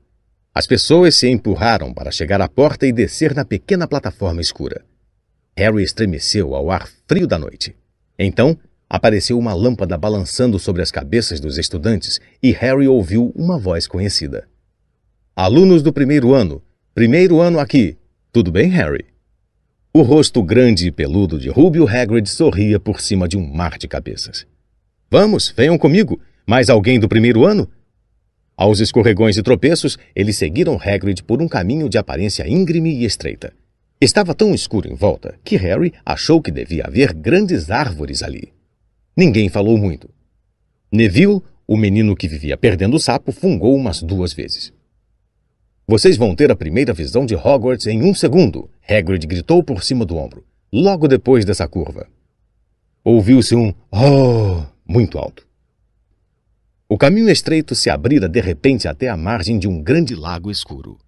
As 0.55 0.67
pessoas 0.67 1.15
se 1.15 1.27
empurraram 1.27 1.95
para 1.95 2.11
chegar 2.11 2.43
à 2.43 2.49
porta 2.49 2.86
e 2.86 2.93
descer 2.93 3.35
na 3.35 3.47
pequena 3.47 3.89
plataforma 3.89 4.43
escura. 4.43 4.85
Harry 5.59 5.83
estremeceu 5.83 6.55
ao 6.55 6.70
ar 6.70 6.86
frio 7.09 7.26
da 7.26 7.39
noite. 7.39 7.75
Então, 8.18 8.59
apareceu 8.91 9.39
uma 9.39 9.55
lâmpada 9.55 9.97
balançando 9.97 10.59
sobre 10.59 10.83
as 10.83 10.91
cabeças 10.91 11.41
dos 11.41 11.57
estudantes 11.57 12.20
e 12.43 12.52
Harry 12.52 12.86
ouviu 12.86 13.33
uma 13.35 13.59
voz 13.59 13.86
conhecida. 13.86 14.47
Alunos 15.35 15.83
do 15.83 15.93
primeiro 15.93 16.35
ano, 16.35 16.62
primeiro 16.94 17.41
ano 17.41 17.59
aqui. 17.59 17.97
Tudo 18.31 18.52
bem, 18.52 18.68
Harry? 18.68 19.07
O 19.94 20.02
rosto 20.02 20.43
grande 20.43 20.89
e 20.89 20.93
peludo 20.93 21.39
de 21.39 21.49
Rubio 21.49 21.89
Hagrid 21.89 22.28
sorria 22.28 22.78
por 22.78 23.01
cima 23.01 23.26
de 23.26 23.39
um 23.39 23.47
mar 23.47 23.78
de 23.78 23.89
cabeças. 23.89 24.47
Vamos, 25.10 25.55
venham 25.57 25.78
comigo. 25.78 26.20
Mais 26.47 26.68
alguém 26.68 27.01
do 27.01 27.09
primeiro 27.09 27.47
ano? 27.47 27.67
Aos 28.55 28.81
escorregões 28.81 29.39
e 29.39 29.43
tropeços, 29.43 29.99
eles 30.15 30.36
seguiram 30.36 30.78
Hagrid 30.78 31.23
por 31.23 31.41
um 31.41 31.49
caminho 31.49 31.89
de 31.89 31.97
aparência 31.97 32.47
íngreme 32.47 32.91
e 32.91 33.05
estreita. 33.07 33.55
Estava 33.99 34.34
tão 34.34 34.55
escuro 34.55 34.92
em 34.92 34.94
volta 34.94 35.39
que 35.42 35.57
Harry 35.57 35.94
achou 36.05 36.42
que 36.42 36.50
devia 36.50 36.84
haver 36.84 37.15
grandes 37.15 37.70
árvores 37.70 38.23
ali. 38.23 38.52
Ninguém 39.16 39.49
falou 39.49 39.78
muito. 39.78 40.10
Neville, 40.92 41.41
o 41.66 41.76
menino 41.78 42.15
que 42.15 42.28
vivia 42.28 42.58
perdendo 42.58 42.97
o 42.97 43.00
sapo, 43.00 43.33
fungou 43.33 43.75
umas 43.75 44.02
duas 44.02 44.34
vezes. 44.34 44.70
Vocês 45.89 46.18
vão 46.18 46.34
ter 46.34 46.50
a 46.50 46.57
primeira 46.57 46.92
visão 46.92 47.25
de 47.25 47.34
Hogwarts 47.34 47.86
em 47.86 48.02
um 48.02 48.12
segundo, 48.12 48.68
Hagrid 48.86 49.26
gritou 49.26 49.62
por 49.62 49.83
cima 49.83 50.05
do 50.05 50.16
ombro, 50.16 50.44
logo 50.70 51.08
depois 51.08 51.44
dessa 51.44 51.66
curva. 51.66 52.07
Ouviu-se 53.02 53.55
um 53.55 53.73
oh 53.91 54.62
muito 54.86 55.16
alto. 55.16 55.47
O 56.89 56.99
caminho 56.99 57.31
estreito 57.31 57.75
se 57.75 57.89
abrira 57.89 58.28
de 58.28 58.41
repente 58.41 58.86
até 58.86 59.08
a 59.08 59.16
margem 59.16 59.58
de 59.58 59.66
um 59.66 59.83
grande 59.83 60.15
lago 60.15 60.50
escuro. 60.50 60.99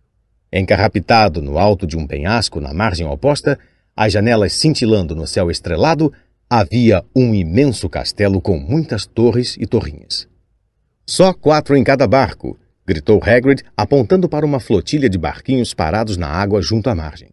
Encarrapitado 0.53 1.43
no 1.43 1.59
alto 1.59 1.87
de 1.87 1.97
um 1.97 2.07
penhasco 2.07 2.61
na 2.61 2.73
margem 2.73 3.07
oposta, 3.07 3.59
as 3.95 4.13
janelas 4.13 4.53
cintilando 4.53 5.15
no 5.15 5.27
céu 5.27 5.51
estrelado, 5.51 6.13
havia 6.49 7.05
um 7.15 7.35
imenso 7.35 7.89
castelo 7.89 8.41
com 8.41 8.59
muitas 8.59 9.05
torres 9.05 9.57
e 9.61 9.67
torrinhas. 9.67 10.27
Só 11.07 11.33
quatro 11.33 11.77
em 11.77 11.85
cada 11.85 12.07
barco, 12.07 12.59
gritou 12.87 13.21
Hagrid, 13.23 13.63
apontando 13.77 14.29
para 14.29 14.47
uma 14.47 14.61
flotilha 14.61 15.11
de 15.11 15.19
barquinhos 15.19 15.75
parados 15.75 16.17
na 16.17 16.29
água 16.29 16.63
junto 16.63 16.89
à 16.89 16.95
margem. 16.95 17.29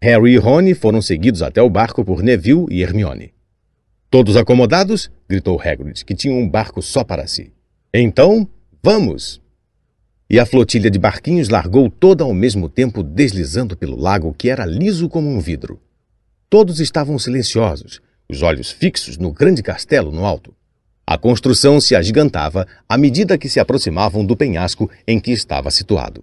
Harry 0.00 0.32
e 0.32 0.36
Rony 0.38 0.74
foram 0.74 1.02
seguidos 1.02 1.42
até 1.42 1.60
o 1.60 1.68
barco 1.68 2.04
por 2.04 2.22
Neville 2.22 2.66
e 2.70 2.82
Hermione. 2.82 3.34
Todos 4.10 4.36
acomodados? 4.36 5.10
gritou 5.28 5.60
Hagrid, 5.60 6.04
que 6.04 6.14
tinha 6.14 6.32
um 6.32 6.48
barco 6.48 6.80
só 6.80 7.04
para 7.04 7.26
si. 7.26 7.52
Então, 7.92 8.48
vamos! 8.82 9.42
E 10.30 10.38
a 10.38 10.44
flotilha 10.44 10.90
de 10.90 10.98
barquinhos 10.98 11.48
largou 11.48 11.88
toda 11.90 12.22
ao 12.22 12.34
mesmo 12.34 12.68
tempo 12.68 13.02
deslizando 13.02 13.76
pelo 13.76 13.98
lago 13.98 14.34
que 14.36 14.50
era 14.50 14.66
liso 14.66 15.08
como 15.08 15.28
um 15.28 15.40
vidro. 15.40 15.80
Todos 16.50 16.80
estavam 16.80 17.18
silenciosos, 17.18 18.00
os 18.28 18.42
olhos 18.42 18.70
fixos 18.70 19.16
no 19.16 19.32
grande 19.32 19.62
castelo 19.62 20.12
no 20.12 20.24
alto. 20.24 20.54
A 21.06 21.16
construção 21.16 21.80
se 21.80 21.96
agigantava 21.96 22.66
à 22.86 22.98
medida 22.98 23.38
que 23.38 23.48
se 23.48 23.58
aproximavam 23.58 24.24
do 24.24 24.36
penhasco 24.36 24.90
em 25.06 25.18
que 25.18 25.30
estava 25.30 25.70
situado. 25.70 26.22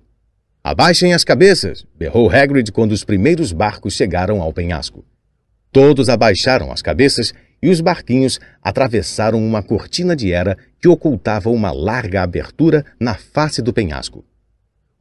Abaixem 0.64 1.14
as 1.14 1.24
cabeças! 1.24 1.85
berrou 1.98 2.30
Hagrid 2.30 2.72
quando 2.72 2.92
os 2.92 3.03
primeiros 3.03 3.51
barcos 3.51 3.93
chegaram 3.95 4.42
ao 4.42 4.53
penhasco. 4.53 5.03
Todos 5.72 6.09
abaixaram 6.09 6.72
as 6.72 6.82
cabeças 6.82 7.34
e 7.66 7.69
os 7.69 7.82
barquinhos 7.82 8.40
atravessaram 8.61 9.44
uma 9.44 9.64
cortina 9.64 10.16
de 10.16 10.32
era 10.32 10.56
que 10.80 10.88
ocultava 10.88 11.50
uma 11.50 11.72
larga 11.72 12.22
abertura 12.22 12.85
na 13.00 13.16
face 13.16 13.60
do 13.60 13.74
penhasco. 13.74 14.24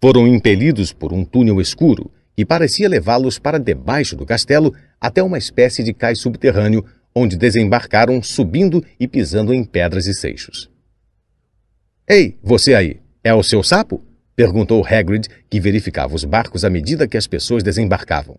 Foram 0.00 0.26
impelidos 0.26 0.90
por 0.90 1.12
um 1.12 1.26
túnel 1.26 1.60
escuro 1.60 2.10
que 2.34 2.42
parecia 2.42 2.88
levá-los 2.88 3.38
para 3.38 3.58
debaixo 3.58 4.16
do 4.16 4.24
castelo 4.24 4.74
até 4.98 5.22
uma 5.22 5.36
espécie 5.36 5.82
de 5.82 5.92
cais 5.92 6.20
subterrâneo 6.20 6.82
onde 7.14 7.36
desembarcaram 7.36 8.22
subindo 8.22 8.82
e 8.98 9.06
pisando 9.06 9.52
em 9.52 9.62
pedras 9.62 10.06
e 10.06 10.14
seixos. 10.14 10.70
Ei, 12.08 12.38
você 12.42 12.74
aí, 12.74 12.96
é 13.22 13.34
o 13.34 13.42
seu 13.42 13.62
sapo? 13.62 14.02
perguntou 14.34 14.82
Hagrid, 14.84 15.28
que 15.50 15.60
verificava 15.60 16.14
os 16.14 16.24
barcos 16.24 16.64
à 16.64 16.70
medida 16.70 17.06
que 17.06 17.18
as 17.18 17.26
pessoas 17.26 17.62
desembarcavam. 17.62 18.38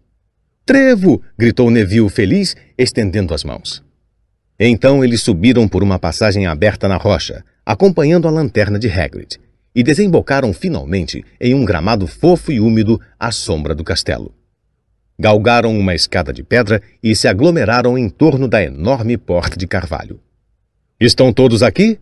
Trevo! 0.66 1.22
gritou 1.38 1.70
Neville 1.70 2.10
feliz, 2.10 2.56
estendendo 2.76 3.32
as 3.32 3.44
mãos. 3.44 3.85
Então 4.60 5.04
eles 5.04 5.22
subiram 5.22 5.68
por 5.68 5.84
uma 5.84 6.00
passagem 6.00 6.48
aberta 6.48 6.88
na 6.88 6.96
rocha, 6.96 7.44
acompanhando 7.66 8.28
a 8.28 8.32
lanterna 8.32 8.80
de 8.80 8.90
Hagrid, 8.90 9.38
e 9.74 9.84
desembocaram 9.84 10.54
finalmente 10.54 11.24
em 11.40 11.54
um 11.54 11.66
gramado 11.66 12.08
fofo 12.08 12.52
e 12.52 12.62
úmido 12.62 13.00
à 13.20 13.32
sombra 13.32 13.76
do 13.76 13.84
castelo. 13.84 14.34
Galgaram 15.20 15.78
uma 15.78 15.94
escada 15.94 16.32
de 16.32 16.44
pedra 16.44 16.82
e 17.04 17.16
se 17.16 17.28
aglomeraram 17.28 17.98
em 17.98 18.10
torno 18.10 18.48
da 18.48 18.64
enorme 18.64 19.18
porta 19.18 19.58
de 19.58 19.68
carvalho. 19.68 20.22
Estão 21.00 21.34
todos 21.34 21.62
aqui? 21.62 22.00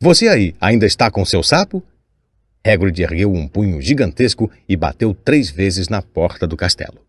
Você 0.00 0.28
aí 0.28 0.54
ainda 0.60 0.86
está 0.86 1.10
com 1.10 1.24
seu 1.24 1.42
sapo? 1.42 1.82
Hagrid 2.64 3.02
ergueu 3.02 3.32
um 3.32 3.48
punho 3.48 3.80
gigantesco 3.80 4.48
e 4.68 4.76
bateu 4.76 5.12
três 5.12 5.50
vezes 5.50 5.88
na 5.88 6.00
porta 6.00 6.46
do 6.46 6.56
castelo. 6.56 7.04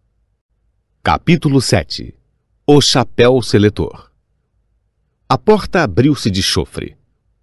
Capítulo 1.04 1.62
7 1.62 2.16
O 2.66 2.82
Chapéu 2.82 3.40
Seletor 3.44 4.13
A 5.28 5.38
porta 5.38 5.84
abriu-se 5.84 6.30
de 6.30 6.44
chofre 6.44 6.96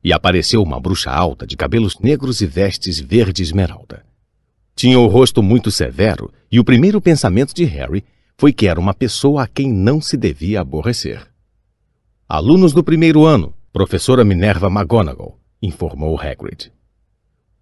e 0.03 0.13
apareceu 0.13 0.63
uma 0.63 0.79
bruxa 0.79 1.11
alta 1.11 1.47
de 1.47 1.57
cabelos 1.57 1.99
negros 1.99 2.41
e 2.41 2.47
vestes 2.47 3.01
verde 3.01 3.43
esmeralda. 3.43 4.05
Tinha 4.77 4.99
o 4.99 5.07
rosto 5.07 5.43
muito 5.43 5.71
severo 5.71 6.33
e 6.51 6.61
o 6.61 6.65
primeiro 6.65 7.01
pensamento 7.01 7.55
de 7.55 7.65
Harry 7.65 8.05
foi 8.39 8.53
que 8.53 8.67
era 8.67 8.81
uma 8.81 8.95
pessoa 8.95 9.43
a 9.43 9.47
quem 9.47 9.73
não 9.73 10.01
se 10.01 10.17
devia 10.17 10.61
aborrecer. 10.61 11.27
Alunos 12.29 12.73
do 12.73 12.83
primeiro 12.83 13.25
ano, 13.25 13.53
professora 13.73 14.25
Minerva 14.25 14.69
McGonagall, 14.69 15.39
informou 15.61 16.19
Hagrid. 16.19 16.73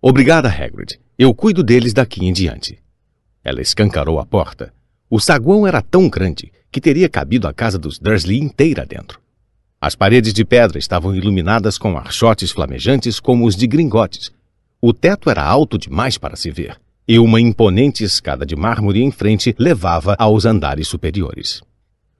Obrigada, 0.00 0.48
Hagrid. 0.48 1.00
Eu 1.18 1.34
cuido 1.34 1.64
deles 1.64 1.92
daqui 1.92 2.24
em 2.24 2.32
diante. 2.32 2.78
Ela 3.42 3.60
escancarou 3.60 4.20
a 4.20 4.26
porta. 4.26 4.72
O 5.10 5.18
saguão 5.18 5.66
era 5.66 5.82
tão 5.82 6.08
grande 6.08 6.52
que 6.70 6.80
teria 6.80 7.08
cabido 7.08 7.48
a 7.48 7.52
casa 7.52 7.78
dos 7.78 7.98
Dursley 7.98 8.38
inteira 8.38 8.86
dentro. 8.86 9.20
As 9.80 9.94
paredes 9.94 10.32
de 10.32 10.44
pedra 10.44 10.76
estavam 10.76 11.14
iluminadas 11.14 11.78
com 11.78 11.96
archotes 11.96 12.50
flamejantes 12.50 13.20
como 13.20 13.46
os 13.46 13.54
de 13.54 13.64
Gringotes. 13.68 14.32
O 14.80 14.92
teto 14.92 15.30
era 15.30 15.44
alto 15.44 15.78
demais 15.78 16.18
para 16.18 16.34
se 16.34 16.50
ver, 16.50 16.80
e 17.06 17.16
uma 17.16 17.40
imponente 17.40 18.02
escada 18.02 18.44
de 18.44 18.56
mármore 18.56 19.04
em 19.04 19.12
frente 19.12 19.54
levava 19.56 20.16
aos 20.18 20.44
andares 20.44 20.88
superiores. 20.88 21.62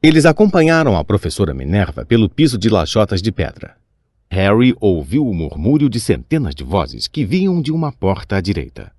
Eles 0.01 0.25
acompanharam 0.25 0.97
a 0.97 1.03
professora 1.03 1.53
Minerva 1.53 2.05
pelo 2.07 2.29
piso 2.29 2.57
de 2.57 2.69
lajotas 2.69 3.21
de 3.21 3.33
pedra. 3.33 3.75
Harry 4.31 4.73
ouviu 4.81 5.27
o 5.27 5.35
murmúrio 5.35 5.91
de 5.91 5.99
centenas 5.99 6.55
de 6.55 6.63
vozes 6.63 7.09
que 7.09 7.25
vinham 7.25 7.61
de 7.61 7.73
uma 7.73 7.91
porta 7.91 8.37
à 8.37 8.41
direita. 8.41 8.93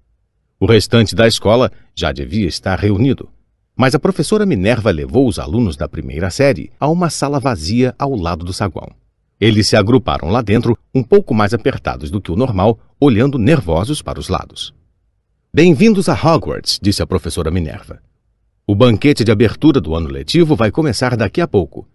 O 0.60 0.66
restante 0.66 1.16
da 1.16 1.26
escola 1.26 1.72
já 1.96 2.12
devia 2.12 2.48
estar 2.48 2.78
reunido, 2.78 3.30
mas 3.80 3.96
a 3.96 4.00
professora 4.00 4.46
Minerva 4.46 4.92
levou 4.92 5.28
os 5.28 5.40
alunos 5.40 5.78
da 5.78 5.88
primeira 5.88 6.30
série 6.30 6.70
a 6.78 6.90
uma 6.90 7.10
sala 7.10 7.40
vazia 7.40 7.96
ao 7.98 8.14
lado 8.14 8.44
do 8.44 8.52
saguão. 8.52 8.90
Eles 9.40 9.68
se 9.68 9.78
agruparam 9.78 10.30
lá 10.30 10.42
dentro, 10.42 10.78
um 10.94 11.02
pouco 11.02 11.34
mais 11.34 11.54
apertados 11.54 12.12
do 12.12 12.20
que 12.20 12.32
o 12.32 12.36
normal, 12.36 12.78
olhando 13.00 13.38
nervosos 13.38 14.02
para 14.02 14.20
os 14.20 14.28
lados. 14.28 14.74
Bem-vindos 15.54 16.10
a 16.10 16.14
Hogwarts, 16.14 16.78
disse 16.82 17.02
a 17.02 17.08
professora 17.08 17.50
Minerva. 17.50 18.02
O 18.68 18.76
banquete 18.76 19.24
de 19.24 19.32
abertura 19.32 19.80
do 19.80 19.96
ano 19.96 20.10
letivo 20.10 20.58
vai 20.58 20.72
começar 20.72 21.16
daqui 21.16 21.40
a 21.40 21.48
pouco 21.48 21.88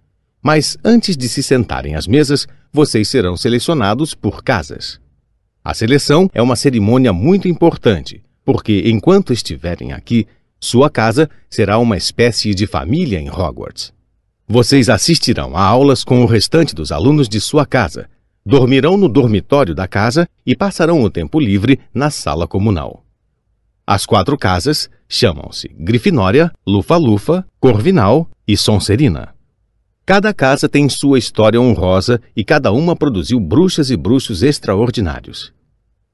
mas 0.45 0.77
antes 0.85 1.17
de 1.17 1.27
se 1.27 1.43
sentarem 1.43 1.95
às 1.95 2.07
mesas, 2.07 2.47
vocês 2.71 3.09
serão 3.09 3.35
selecionados 3.35 4.15
por 4.15 4.45
casas. 4.45 5.01
A 5.65 5.73
seleção 5.73 6.31
é 6.35 6.43
uma 6.43 6.55
cerimônia 6.55 7.15
muito 7.15 7.49
importante, 7.49 8.23
porque 8.45 8.83
enquanto 8.85 9.33
estiverem 9.33 9.95
aqui, 9.95 10.27
sua 10.65 10.89
casa 10.89 11.28
será 11.51 11.78
uma 11.78 11.97
espécie 11.97 12.55
de 12.55 12.67
família 12.67 13.20
em 13.20 13.28
Hogwarts. 13.28 13.93
Vocês 14.49 14.89
assistirão 14.89 15.55
a 15.55 15.62
aulas 15.62 16.02
com 16.02 16.23
o 16.23 16.26
restante 16.26 16.75
dos 16.75 16.91
alunos 16.91 17.28
de 17.28 17.41
sua 17.41 17.67
casa, 17.67 18.09
dormirão 18.44 18.97
no 18.97 19.09
dormitório 19.09 19.75
da 19.75 19.86
casa 19.86 20.26
e 20.44 20.57
passarão 20.57 21.02
o 21.02 21.10
tempo 21.10 21.39
livre 21.39 21.78
na 21.94 22.10
sala 22.10 22.49
comunal. 22.49 23.05
As 23.86 24.07
quatro 24.07 24.39
casas 24.39 24.89
chamam-se 25.07 25.68
Grifinória, 25.68 26.51
Lufa-Lufa, 26.67 27.47
Corvinal 27.60 28.28
e 28.49 28.57
Sonserina. 28.57 29.34
Cada 30.07 30.33
casa 30.33 30.67
tem 30.68 30.89
sua 30.89 31.18
história 31.18 31.60
honrosa 31.60 32.20
e 32.34 32.43
cada 32.43 32.73
uma 32.73 32.97
produziu 32.97 33.39
bruxas 33.39 33.91
e 33.91 33.97
bruxos 33.97 34.43
extraordinários. 34.43 35.52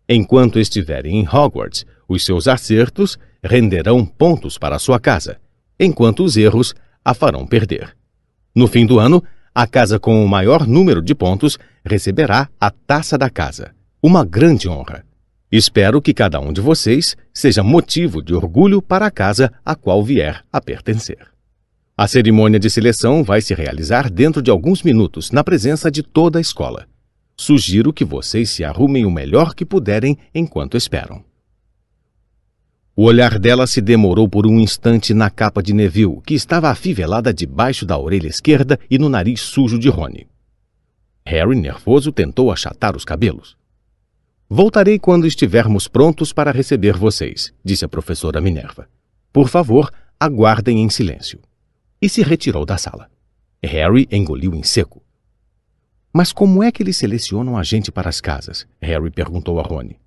Enquanto 0.08 0.58
estiverem 0.58 1.20
em 1.20 1.28
Hogwarts, 1.28 1.86
os 2.08 2.24
seus 2.24 2.48
acertos 2.48 3.16
renderão 3.42 4.04
pontos 4.04 4.58
para 4.58 4.78
sua 4.78 5.00
casa, 5.00 5.38
enquanto 5.78 6.22
os 6.24 6.36
erros 6.36 6.74
a 7.04 7.14
farão 7.14 7.46
perder. 7.46 7.96
No 8.54 8.66
fim 8.66 8.84
do 8.84 8.98
ano, 8.98 9.22
a 9.54 9.66
casa 9.66 9.98
com 9.98 10.24
o 10.24 10.28
maior 10.28 10.66
número 10.66 11.02
de 11.02 11.14
pontos 11.14 11.58
receberá 11.84 12.48
a 12.60 12.70
taça 12.70 13.16
da 13.16 13.30
casa, 13.30 13.72
uma 14.02 14.24
grande 14.24 14.68
honra. 14.68 15.04
Espero 15.50 16.00
que 16.00 16.14
cada 16.14 16.38
um 16.38 16.52
de 16.52 16.60
vocês 16.60 17.16
seja 17.34 17.62
motivo 17.62 18.22
de 18.22 18.34
orgulho 18.34 18.80
para 18.80 19.06
a 19.06 19.10
casa 19.10 19.52
a 19.64 19.74
qual 19.74 20.04
vier 20.04 20.44
a 20.52 20.60
pertencer. 20.60 21.28
A 21.96 22.06
cerimônia 22.06 22.58
de 22.58 22.70
seleção 22.70 23.24
vai 23.24 23.40
se 23.40 23.52
realizar 23.52 24.08
dentro 24.08 24.40
de 24.40 24.50
alguns 24.50 24.82
minutos, 24.82 25.30
na 25.30 25.42
presença 25.42 25.90
de 25.90 26.02
toda 26.02 26.38
a 26.38 26.40
escola. 26.40 26.86
Sugiro 27.36 27.92
que 27.92 28.04
vocês 28.04 28.50
se 28.50 28.62
arrumem 28.62 29.04
o 29.04 29.10
melhor 29.10 29.54
que 29.54 29.64
puderem 29.64 30.16
enquanto 30.34 30.76
esperam. 30.76 31.24
O 33.00 33.04
olhar 33.04 33.38
dela 33.38 33.66
se 33.66 33.80
demorou 33.80 34.28
por 34.28 34.46
um 34.46 34.60
instante 34.60 35.14
na 35.14 35.30
capa 35.30 35.62
de 35.62 35.72
Neville, 35.72 36.20
que 36.20 36.34
estava 36.34 36.68
afivelada 36.68 37.32
debaixo 37.32 37.86
da 37.86 37.96
orelha 37.96 38.28
esquerda 38.28 38.78
e 38.90 38.98
no 38.98 39.08
nariz 39.08 39.40
sujo 39.40 39.78
de 39.78 39.88
Rony. 39.88 40.28
Harry, 41.24 41.58
nervoso, 41.58 42.12
tentou 42.12 42.52
achatar 42.52 42.94
os 42.94 43.02
cabelos. 43.02 43.56
Voltarei 44.50 44.98
quando 44.98 45.26
estivermos 45.26 45.88
prontos 45.88 46.30
para 46.30 46.52
receber 46.52 46.94
vocês, 46.94 47.54
disse 47.64 47.86
a 47.86 47.88
professora 47.88 48.38
Minerva. 48.38 48.86
Por 49.32 49.48
favor, 49.48 49.90
aguardem 50.20 50.82
em 50.82 50.90
silêncio 50.90 51.40
e 52.02 52.06
se 52.06 52.20
retirou 52.20 52.66
da 52.66 52.76
sala. 52.76 53.08
Harry 53.64 54.06
engoliu 54.12 54.54
em 54.54 54.62
seco. 54.62 55.02
Mas 56.12 56.34
como 56.34 56.62
é 56.62 56.70
que 56.70 56.82
eles 56.82 56.98
selecionam 56.98 57.56
a 57.56 57.62
gente 57.62 57.90
para 57.90 58.10
as 58.10 58.20
casas? 58.20 58.66
Harry 58.78 59.10
perguntou 59.10 59.58
a 59.58 59.62
Rony. 59.62 59.98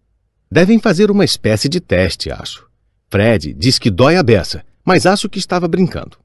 Devem 0.51 0.77
fazer 0.77 1.09
uma 1.09 1.25
espécie 1.25 1.67
de 1.67 1.79
teste, 1.79 2.31
acho. 2.31 2.71
Fred 3.13 3.53
diz 3.53 3.77
que 3.77 3.91
dói 3.91 4.15
a 4.15 4.23
beça, 4.23 4.65
mas 4.83 5.05
acho 5.05 5.29
que 5.29 5.37
estava 5.37 5.67
brincando. 5.67 6.17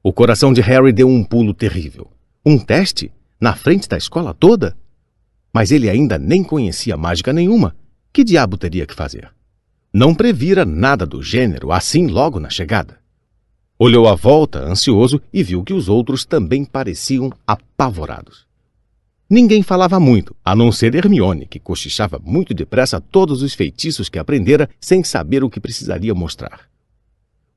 O 0.00 0.12
coração 0.12 0.52
de 0.52 0.60
Harry 0.60 0.92
deu 0.92 1.08
um 1.08 1.24
pulo 1.24 1.52
terrível. 1.52 2.08
Um 2.46 2.56
teste? 2.56 3.10
Na 3.40 3.56
frente 3.56 3.88
da 3.88 3.96
escola 3.96 4.32
toda? 4.32 4.76
Mas 5.52 5.72
ele 5.72 5.90
ainda 5.90 6.16
nem 6.16 6.44
conhecia 6.44 6.96
mágica 6.96 7.32
nenhuma. 7.32 7.74
Que 8.12 8.22
diabo 8.22 8.56
teria 8.56 8.86
que 8.86 8.94
fazer? 8.94 9.28
Não 9.92 10.14
previra 10.14 10.64
nada 10.64 11.04
do 11.04 11.20
gênero 11.20 11.72
assim 11.72 12.06
logo 12.06 12.38
na 12.38 12.48
chegada. 12.48 13.00
Olhou 13.76 14.06
à 14.06 14.14
volta, 14.14 14.60
ansioso, 14.60 15.20
e 15.32 15.42
viu 15.42 15.64
que 15.64 15.74
os 15.74 15.88
outros 15.88 16.24
também 16.24 16.64
pareciam 16.64 17.32
apavorados. 17.44 18.43
Ninguém 19.28 19.62
falava 19.62 19.98
muito, 19.98 20.36
a 20.44 20.54
não 20.54 20.70
ser 20.70 20.94
Hermione, 20.94 21.46
que 21.46 21.58
cochichava 21.58 22.20
muito 22.22 22.52
depressa 22.52 23.00
todos 23.00 23.42
os 23.42 23.54
feitiços 23.54 24.08
que 24.08 24.18
aprendera 24.18 24.68
sem 24.80 25.02
saber 25.02 25.42
o 25.42 25.50
que 25.50 25.60
precisaria 25.60 26.14
mostrar. 26.14 26.68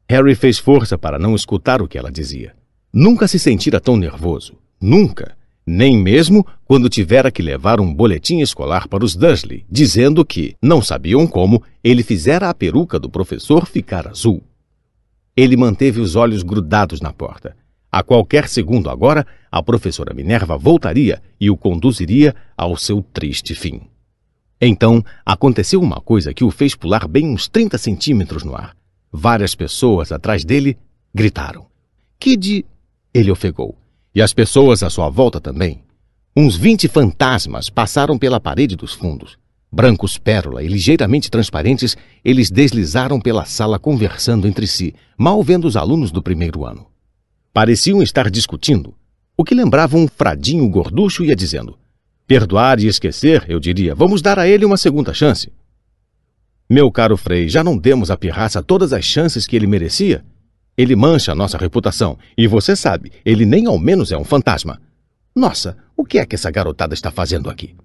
Harry 0.10 0.36
fez 0.36 0.58
força 0.58 0.98
para 0.98 1.20
não 1.20 1.36
escutar 1.36 1.82
o 1.82 1.88
que 1.88 1.98
ela 1.98 2.10
dizia. 2.10 2.56
Nunca 2.94 3.28
se 3.28 3.38
sentira 3.38 3.80
tão 3.80 3.98
nervoso. 3.98 4.54
Nunca. 4.80 5.36
Nem 5.66 5.98
mesmo 5.98 6.48
quando 6.64 6.88
tivera 6.88 7.30
que 7.30 7.42
levar 7.42 7.82
um 7.82 7.94
boletim 7.94 8.40
escolar 8.40 8.88
para 8.88 9.04
os 9.04 9.18
Dursley, 9.18 9.66
dizendo 9.70 10.24
que, 10.24 10.56
não 10.62 10.82
sabiam 10.82 11.28
como, 11.28 11.62
ele 11.84 12.04
fizera 12.04 12.50
a 12.50 12.54
peruca 12.54 12.98
do 12.98 13.10
professor 13.10 13.68
ficar 13.68 14.08
azul. 14.08 14.42
Ele 15.36 15.58
manteve 15.58 16.00
os 16.00 16.16
olhos 16.16 16.42
grudados 16.42 17.02
na 17.02 17.12
porta. 17.12 17.54
A 17.92 18.04
qualquer 18.04 18.48
segundo 18.48 18.90
agora, 18.90 19.26
a 19.52 19.64
professora 19.64 20.14
Minerva 20.14 20.58
voltaria 20.58 21.22
e 21.40 21.50
o 21.50 21.58
conduziria 21.58 22.36
ao 22.56 22.76
seu 22.76 23.02
triste 23.02 23.56
fim. 23.56 23.82
Então, 24.60 25.04
aconteceu 25.26 25.82
uma 25.82 26.02
coisa 26.02 26.34
que 26.34 26.44
o 26.44 26.52
fez 26.52 26.76
pular 26.76 27.08
bem 27.08 27.28
uns 27.28 27.48
30 27.48 27.78
centímetros 27.78 28.44
no 28.44 28.56
ar. 28.56 28.76
Várias 29.12 29.56
pessoas 29.56 30.12
atrás 30.12 30.44
dele 30.44 30.78
gritaram. 31.14 31.66
De. 32.20 32.66
Ele 33.14 33.32
ofegou. 33.32 33.78
E 34.14 34.22
as 34.22 34.34
pessoas 34.34 34.84
à 34.84 34.90
sua 34.90 35.10
volta 35.10 35.40
também. 35.40 35.84
Uns 36.36 36.56
vinte 36.56 36.88
fantasmas 36.88 37.70
passaram 37.70 38.18
pela 38.18 38.40
parede 38.40 38.76
dos 38.76 38.94
fundos. 38.94 39.38
Brancos 39.72 40.18
pérola 40.18 40.64
e 40.64 40.68
ligeiramente 40.68 41.30
transparentes, 41.30 41.96
eles 42.24 42.50
deslizaram 42.50 43.20
pela 43.20 43.46
sala 43.46 43.78
conversando 43.78 44.48
entre 44.48 44.66
si, 44.66 44.94
mal 45.18 45.42
vendo 45.44 45.66
os 45.66 45.76
alunos 45.76 46.12
do 46.12 46.22
primeiro 46.22 46.66
ano. 46.66 46.88
Pareciam 47.58 48.04
estar 48.04 48.30
discutindo. 48.30 48.94
O 49.36 49.44
que 49.44 49.56
lembrava 49.56 49.98
um 49.98 50.08
fradinho 50.08 50.70
gorducho 50.70 51.24
ia 51.24 51.36
dizendo: 51.36 51.76
Perdoar 52.28 52.80
e 52.80 52.86
esquecer, 52.86 53.46
eu 53.50 53.60
diria, 53.60 53.96
vamos 53.96 54.22
dar 54.22 54.38
a 54.38 54.48
ele 54.48 54.64
uma 54.64 54.78
segunda 54.78 55.12
chance. 55.12 55.52
Meu 56.70 56.92
caro 56.92 57.18
Frei, 57.18 57.50
já 57.50 57.64
não 57.64 57.76
demos 57.76 58.12
à 58.12 58.16
pirraça 58.16 58.62
todas 58.62 58.94
as 58.94 59.04
chances 59.04 59.48
que 59.48 59.56
ele 59.56 59.66
merecia? 59.66 60.24
Ele 60.78 60.96
mancha 60.96 61.32
a 61.32 61.36
nossa 61.36 61.58
reputação, 61.58 62.16
e 62.38 62.46
você 62.46 62.76
sabe, 62.76 63.12
ele 63.26 63.44
nem 63.44 63.66
ao 63.66 63.80
menos 63.80 64.12
é 64.12 64.18
um 64.20 64.24
fantasma. 64.24 64.80
Nossa, 65.36 65.76
o 65.98 66.06
que 66.06 66.20
é 66.20 66.28
que 66.28 66.36
essa 66.36 66.52
garotada 66.52 66.94
está 66.94 67.10
fazendo 67.10 67.50
aqui? 67.50 67.76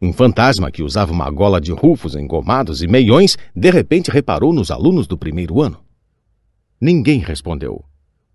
Um 0.00 0.14
fantasma 0.14 0.70
que 0.70 0.82
usava 0.82 1.12
uma 1.12 1.30
gola 1.30 1.60
de 1.60 1.70
rufos 1.70 2.16
engomados 2.16 2.82
e 2.82 2.86
meiões 2.86 3.36
de 3.54 3.70
repente 3.70 4.10
reparou 4.10 4.54
nos 4.54 4.70
alunos 4.70 5.06
do 5.06 5.18
primeiro 5.18 5.60
ano. 5.60 5.84
Ninguém 6.80 7.18
respondeu. 7.18 7.84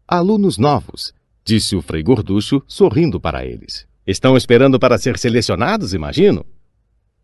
Alunos 0.10 0.58
novos, 0.58 1.14
disse 1.44 1.76
o 1.76 1.82
Frei 1.82 2.02
Gorducho, 2.02 2.64
sorrindo 2.66 3.20
para 3.20 3.46
eles. 3.46 3.86
Estão 4.06 4.38
esperando 4.38 4.80
para 4.80 4.98
ser 4.98 5.18
selecionados, 5.18 5.94
imagino? 5.94 6.46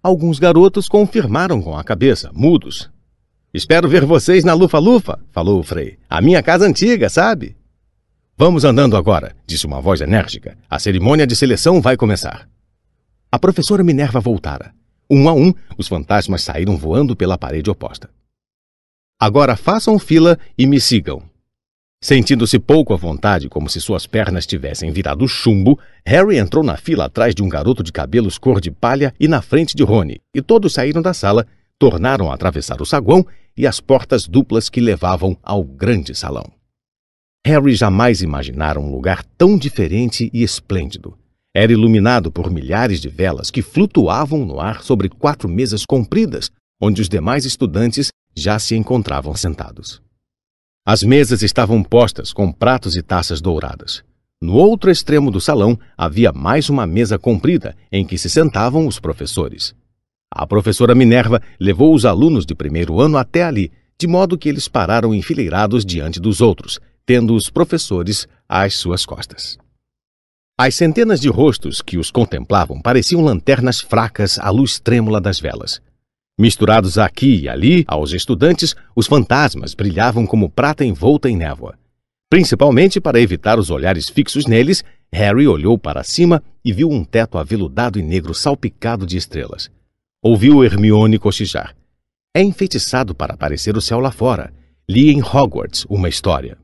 Alguns 0.03 0.37
garotos 0.37 0.89
confirmaram 0.89 1.61
com 1.61 1.77
a 1.77 1.83
cabeça, 1.85 2.29
mudos. 2.33 2.91
Espero 3.53 3.87
ver 3.87 4.03
vocês 4.03 4.43
na 4.43 4.53
Lufa-Lufa, 4.53 5.17
falou 5.31 5.61
o 5.61 5.63
Frei. 5.63 5.97
A 6.09 6.19
minha 6.19 6.43
casa 6.43 6.67
antiga, 6.67 7.07
sabe? 7.07 7.55
Vamos 8.37 8.65
andando 8.65 8.97
agora, 8.97 9.33
disse 9.47 9.65
uma 9.65 9.79
voz 9.79 10.01
enérgica. 10.01 10.57
A 10.69 10.77
cerimônia 10.77 11.25
de 11.25 11.37
seleção 11.37 11.79
vai 11.79 11.95
começar. 11.95 12.49
A 13.31 13.39
professora 13.39 13.81
Minerva 13.81 14.19
voltara. 14.19 14.73
Um 15.09 15.29
a 15.29 15.33
um, 15.33 15.53
os 15.77 15.87
fantasmas 15.87 16.43
saíram 16.43 16.75
voando 16.75 17.15
pela 17.15 17.37
parede 17.37 17.69
oposta. 17.69 18.09
Agora 19.17 19.55
façam 19.55 19.97
fila 19.97 20.37
e 20.57 20.67
me 20.67 20.81
sigam, 20.81 21.23
Sentindo-se 22.03 22.59
pouco 22.59 22.93
à 22.93 22.97
vontade, 22.97 23.47
como 23.47 23.69
se 23.69 23.79
suas 23.79 24.05
pernas 24.05 24.45
tivessem 24.45 24.91
virado 24.91 25.25
chumbo, 25.25 25.79
Harry 26.05 26.37
entrou 26.37 26.61
na 26.61 26.75
fila 26.75 27.05
atrás 27.05 27.33
de 27.33 27.41
um 27.41 27.47
garoto 27.47 27.81
de 27.81 27.93
cabelos 27.93 28.37
cor 28.37 28.59
de 28.59 28.69
palha 28.69 29.13
e 29.17 29.25
na 29.25 29.41
frente 29.41 29.73
de 29.73 29.83
Rony, 29.83 30.19
e 30.35 30.41
todos 30.41 30.73
saíram 30.73 31.01
da 31.01 31.13
sala, 31.13 31.47
tornaram 31.79 32.29
a 32.29 32.33
atravessar 32.33 32.81
o 32.81 32.85
saguão 32.85 33.25
e 33.55 33.65
as 33.65 33.79
portas 33.79 34.27
duplas 34.27 34.67
que 34.67 34.81
levavam 34.81 35.37
ao 35.41 35.63
grande 35.63 36.13
salão. 36.13 36.43
Harry 37.47 37.73
jamais 37.73 38.21
imaginara 38.21 38.81
um 38.81 38.91
lugar 38.91 39.23
tão 39.37 39.57
diferente 39.57 40.29
e 40.33 40.43
esplêndido. 40.43 41.17
Era 41.55 41.71
iluminado 41.71 42.29
por 42.29 42.51
milhares 42.51 42.99
de 42.99 43.07
velas 43.07 43.49
que 43.49 43.61
flutuavam 43.61 44.45
no 44.45 44.59
ar 44.59 44.83
sobre 44.83 45.07
quatro 45.07 45.47
mesas 45.47 45.85
compridas, 45.85 46.51
onde 46.81 47.01
os 47.01 47.07
demais 47.07 47.45
estudantes 47.45 48.09
já 48.35 48.59
se 48.59 48.75
encontravam 48.75 49.33
sentados. 49.37 50.02
As 50.85 51.01
mesas 51.01 51.41
estavam 51.41 51.81
postas 51.81 52.33
com 52.33 52.51
pratos 52.51 52.97
e 52.97 53.01
taças 53.01 53.39
douradas. 53.39 54.03
No 54.41 54.55
outro 54.55 54.91
extremo 54.91 55.31
do 55.31 55.39
salão 55.39 55.79
havia 55.97 56.33
mais 56.33 56.67
uma 56.67 56.85
mesa 56.85 57.17
comprida 57.17 57.73
em 57.89 58.05
que 58.05 58.17
se 58.17 58.29
sentavam 58.29 58.85
os 58.85 58.99
professores. 58.99 59.73
A 60.29 60.45
professora 60.45 60.93
Minerva 60.93 61.41
levou 61.57 61.95
os 61.95 62.05
alunos 62.05 62.45
de 62.45 62.53
primeiro 62.53 62.99
ano 62.99 63.17
até 63.17 63.43
ali, 63.43 63.71
de 63.97 64.07
modo 64.07 64.37
que 64.37 64.49
eles 64.49 64.67
pararam 64.67 65.15
enfileirados 65.15 65.85
diante 65.85 66.19
dos 66.19 66.41
outros, 66.41 66.81
tendo 67.05 67.33
os 67.33 67.49
professores 67.49 68.27
às 68.49 68.75
suas 68.75 69.05
costas. 69.05 69.57
As 70.59 70.75
centenas 70.75 71.21
de 71.21 71.29
rostos 71.29 71.81
que 71.81 71.97
os 71.97 72.11
contemplavam 72.11 72.81
pareciam 72.81 73.21
lanternas 73.21 73.79
fracas 73.79 74.37
à 74.37 74.49
luz 74.49 74.79
trêmula 74.79 75.21
das 75.21 75.39
velas. 75.39 75.81
Misturados 76.37 76.97
aqui 76.97 77.41
e 77.41 77.49
ali 77.49 77.83
aos 77.87 78.11
estudantes, 78.11 78.75
os 78.95 79.05
fantasmas 79.05 79.75
brilhavam 79.75 80.25
como 80.25 80.49
prata 80.49 80.83
envolta 80.83 81.29
em 81.29 81.37
névoa. 81.37 81.77
Principalmente 82.27 82.99
para 82.99 83.19
evitar 83.19 83.59
os 83.59 83.69
olhares 83.69 84.09
fixos 84.09 84.47
neles, 84.47 84.83
Harry 85.11 85.47
olhou 85.47 85.77
para 85.77 86.03
cima 86.03 86.41
e 86.65 86.73
viu 86.73 86.89
um 86.89 87.03
teto 87.03 87.37
aveludado 87.37 87.99
e 87.99 88.01
negro 88.01 88.33
salpicado 88.33 89.05
de 89.05 89.15
estrelas. 89.15 89.69
Ouviu 90.23 90.63
Hermione 90.63 91.19
cochichar. 91.19 91.75
É 92.35 92.41
enfeitiçado 92.41 93.13
para 93.13 93.35
aparecer 93.35 93.77
o 93.77 93.81
céu 93.81 93.99
lá 93.99 94.11
fora. 94.11 94.51
Li 94.89 95.11
em 95.11 95.21
Hogwarts 95.21 95.85
uma 95.87 96.09
história. 96.09 96.57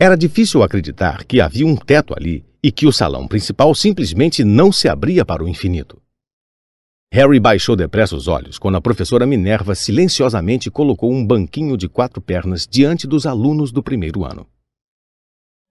Era 0.00 0.16
difícil 0.16 0.62
acreditar 0.62 1.24
que 1.24 1.42
havia 1.42 1.66
um 1.66 1.76
teto 1.76 2.14
ali 2.16 2.42
e 2.62 2.72
que 2.72 2.86
o 2.86 2.92
salão 2.92 3.28
principal 3.28 3.74
simplesmente 3.74 4.42
não 4.42 4.72
se 4.72 4.88
abria 4.88 5.26
para 5.26 5.44
o 5.44 5.48
infinito. 5.48 6.00
Harry 7.10 7.40
baixou 7.40 7.74
depressa 7.74 8.14
os 8.14 8.28
olhos 8.28 8.58
quando 8.58 8.76
a 8.76 8.82
professora 8.82 9.26
Minerva 9.26 9.74
silenciosamente 9.74 10.70
colocou 10.70 11.10
um 11.10 11.26
banquinho 11.26 11.74
de 11.76 11.88
quatro 11.88 12.20
pernas 12.20 12.66
diante 12.70 13.06
dos 13.06 13.24
alunos 13.24 13.72
do 13.72 13.82
primeiro 13.82 14.26
ano. 14.26 14.46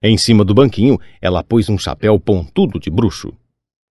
Em 0.02 0.18
cima 0.18 0.44
do 0.44 0.52
banquinho, 0.52 0.98
ela 1.20 1.44
pôs 1.44 1.68
um 1.68 1.78
chapéu 1.78 2.18
pontudo 2.18 2.80
de 2.80 2.90
bruxo. 2.90 3.32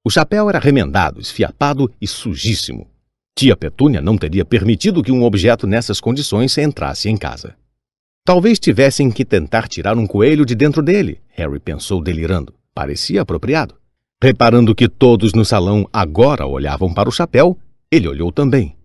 O 0.06 0.09
chapéu 0.09 0.50
era 0.50 0.59
remendado, 0.59 1.22
esfiapado 1.22 1.92
e 2.01 2.08
sujíssimo. 2.08 2.90
Tia 3.38 3.56
Petúnia 3.56 4.01
não 4.01 4.17
teria 4.17 4.43
permitido 4.43 5.01
que 5.01 5.11
um 5.11 5.24
objeto 5.24 5.66
nessas 5.66 6.01
condições 6.01 6.58
entrasse 6.58 7.08
em 7.08 7.16
casa. 7.16 7.56
Talvez 8.26 8.59
tivessem 8.59 9.09
que 9.09 9.24
tentar 9.24 9.69
tirar 9.69 9.98
um 9.98 10.06
coelho 10.06 10.45
de 10.45 10.53
dentro 10.53 10.82
dele, 10.82 11.22
Harry 11.30 11.59
pensou 11.59 12.01
delirando. 12.01 12.53
Parecia 12.74 13.22
apropriado. 13.22 13.76
Reparando 14.21 14.73
que 14.73 14.89
todos 14.89 15.33
no 15.33 15.45
salão 15.45 15.87
agora 15.93 16.47
olhavam 16.47 16.91
para 16.91 17.07
o 17.07 17.11
chapéu, 17.11 17.55
ele 17.91 18.07
olhou 18.07 18.31
também. 18.31 18.75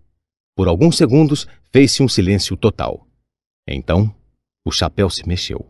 Por 0.55 0.67
alguns 0.67 0.95
segundos 0.95 1.47
fez-se 1.71 2.03
um 2.03 2.07
silêncio 2.07 2.55
total. 2.55 3.07
Então, 3.67 4.13
o 4.63 4.71
chapéu 4.71 5.09
se 5.09 5.27
mexeu. 5.27 5.65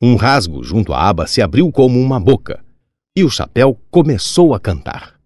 Um 0.00 0.16
rasgo 0.16 0.64
junto 0.64 0.94
à 0.94 1.06
aba 1.06 1.26
se 1.26 1.42
abriu 1.42 1.70
como 1.70 2.00
uma 2.00 2.18
boca, 2.18 2.64
e 3.14 3.22
o 3.22 3.28
chapéu 3.28 3.78
começou 3.90 4.54
a 4.54 4.60
cantar. 4.60 5.20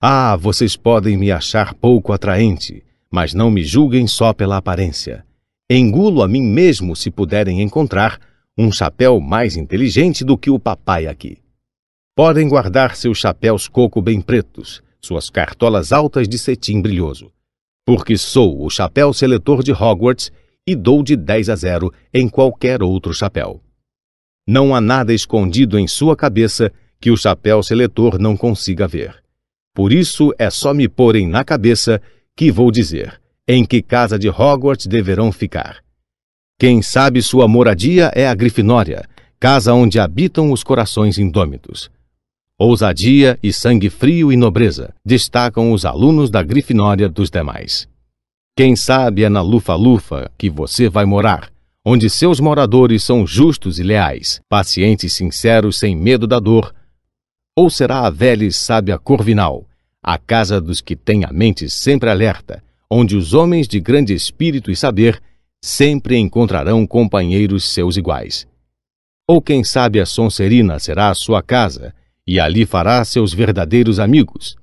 Ah, 0.00 0.36
vocês 0.36 0.76
podem 0.76 1.16
me 1.16 1.32
achar 1.32 1.74
pouco 1.74 2.12
atraente, 2.12 2.84
mas 3.10 3.34
não 3.34 3.50
me 3.50 3.64
julguem 3.64 4.06
só 4.06 4.32
pela 4.32 4.58
aparência. 4.58 5.26
Engulo 5.68 6.22
a 6.22 6.28
mim 6.28 6.42
mesmo 6.42 6.94
se 6.94 7.10
puderem 7.10 7.62
encontrar 7.62 8.20
um 8.56 8.70
chapéu 8.70 9.18
mais 9.18 9.56
inteligente 9.56 10.22
do 10.24 10.38
que 10.38 10.50
o 10.50 10.58
papai 10.58 11.08
aqui. 11.08 11.43
Podem 12.16 12.48
guardar 12.48 12.94
seus 12.94 13.18
chapéus 13.18 13.66
coco 13.66 14.00
bem 14.00 14.20
pretos, 14.20 14.80
suas 15.00 15.28
cartolas 15.28 15.92
altas 15.92 16.28
de 16.28 16.38
cetim 16.38 16.80
brilhoso. 16.80 17.32
Porque 17.84 18.16
sou 18.16 18.64
o 18.64 18.70
chapéu 18.70 19.12
seletor 19.12 19.64
de 19.64 19.72
Hogwarts 19.72 20.30
e 20.64 20.76
dou 20.76 21.02
de 21.02 21.16
10 21.16 21.48
a 21.48 21.56
0 21.56 21.92
em 22.12 22.28
qualquer 22.28 22.84
outro 22.84 23.12
chapéu. 23.12 23.60
Não 24.46 24.76
há 24.76 24.80
nada 24.80 25.12
escondido 25.12 25.76
em 25.76 25.88
sua 25.88 26.14
cabeça 26.14 26.72
que 27.00 27.10
o 27.10 27.16
chapéu 27.16 27.64
seletor 27.64 28.16
não 28.16 28.36
consiga 28.36 28.86
ver. 28.86 29.20
Por 29.74 29.92
isso 29.92 30.32
é 30.38 30.48
só 30.50 30.72
me 30.72 30.88
porem 30.88 31.26
na 31.26 31.42
cabeça 31.42 32.00
que 32.36 32.52
vou 32.52 32.70
dizer 32.70 33.20
em 33.46 33.64
que 33.64 33.82
casa 33.82 34.16
de 34.16 34.28
Hogwarts 34.28 34.86
deverão 34.86 35.32
ficar. 35.32 35.82
Quem 36.60 36.80
sabe 36.80 37.20
sua 37.20 37.48
moradia 37.48 38.12
é 38.14 38.28
a 38.28 38.34
Grifinória, 38.34 39.04
casa 39.40 39.74
onde 39.74 39.98
habitam 39.98 40.52
os 40.52 40.62
corações 40.62 41.18
indômitos. 41.18 41.90
Ousadia 42.56 43.36
e 43.42 43.52
sangue 43.52 43.90
frio 43.90 44.32
e 44.32 44.36
nobreza 44.36 44.94
destacam 45.04 45.72
os 45.72 45.84
alunos 45.84 46.30
da 46.30 46.40
Grifinória 46.40 47.08
dos 47.08 47.28
demais. 47.28 47.88
Quem 48.56 48.76
sabe 48.76 49.24
é 49.24 49.28
na 49.28 49.42
Lufa-Lufa 49.42 50.30
que 50.38 50.48
você 50.48 50.88
vai 50.88 51.04
morar, 51.04 51.50
onde 51.84 52.08
seus 52.08 52.38
moradores 52.38 53.02
são 53.02 53.26
justos 53.26 53.80
e 53.80 53.82
leais, 53.82 54.40
pacientes 54.48 55.12
e 55.12 55.16
sinceros 55.16 55.76
sem 55.76 55.96
medo 55.96 56.28
da 56.28 56.38
dor. 56.38 56.72
Ou 57.56 57.68
será 57.68 58.06
a 58.06 58.10
velha 58.10 58.44
e 58.44 58.52
sábia 58.52 59.00
Corvinal, 59.00 59.66
a 60.00 60.16
casa 60.16 60.60
dos 60.60 60.80
que 60.80 60.94
têm 60.94 61.24
a 61.24 61.32
mente 61.32 61.68
sempre 61.68 62.08
alerta, 62.08 62.62
onde 62.88 63.16
os 63.16 63.34
homens 63.34 63.66
de 63.66 63.80
grande 63.80 64.14
espírito 64.14 64.70
e 64.70 64.76
saber 64.76 65.20
sempre 65.60 66.16
encontrarão 66.16 66.86
companheiros 66.86 67.64
seus 67.64 67.96
iguais. 67.96 68.46
Ou 69.26 69.42
quem 69.42 69.64
sabe 69.64 69.98
a 69.98 70.06
Sonserina 70.06 70.78
será 70.78 71.10
a 71.10 71.14
sua 71.14 71.42
casa, 71.42 71.92
e 72.26 72.40
ali 72.40 72.64
fará 72.64 73.04
seus 73.04 73.32
verdadeiros 73.32 73.98
amigos, 73.98 74.56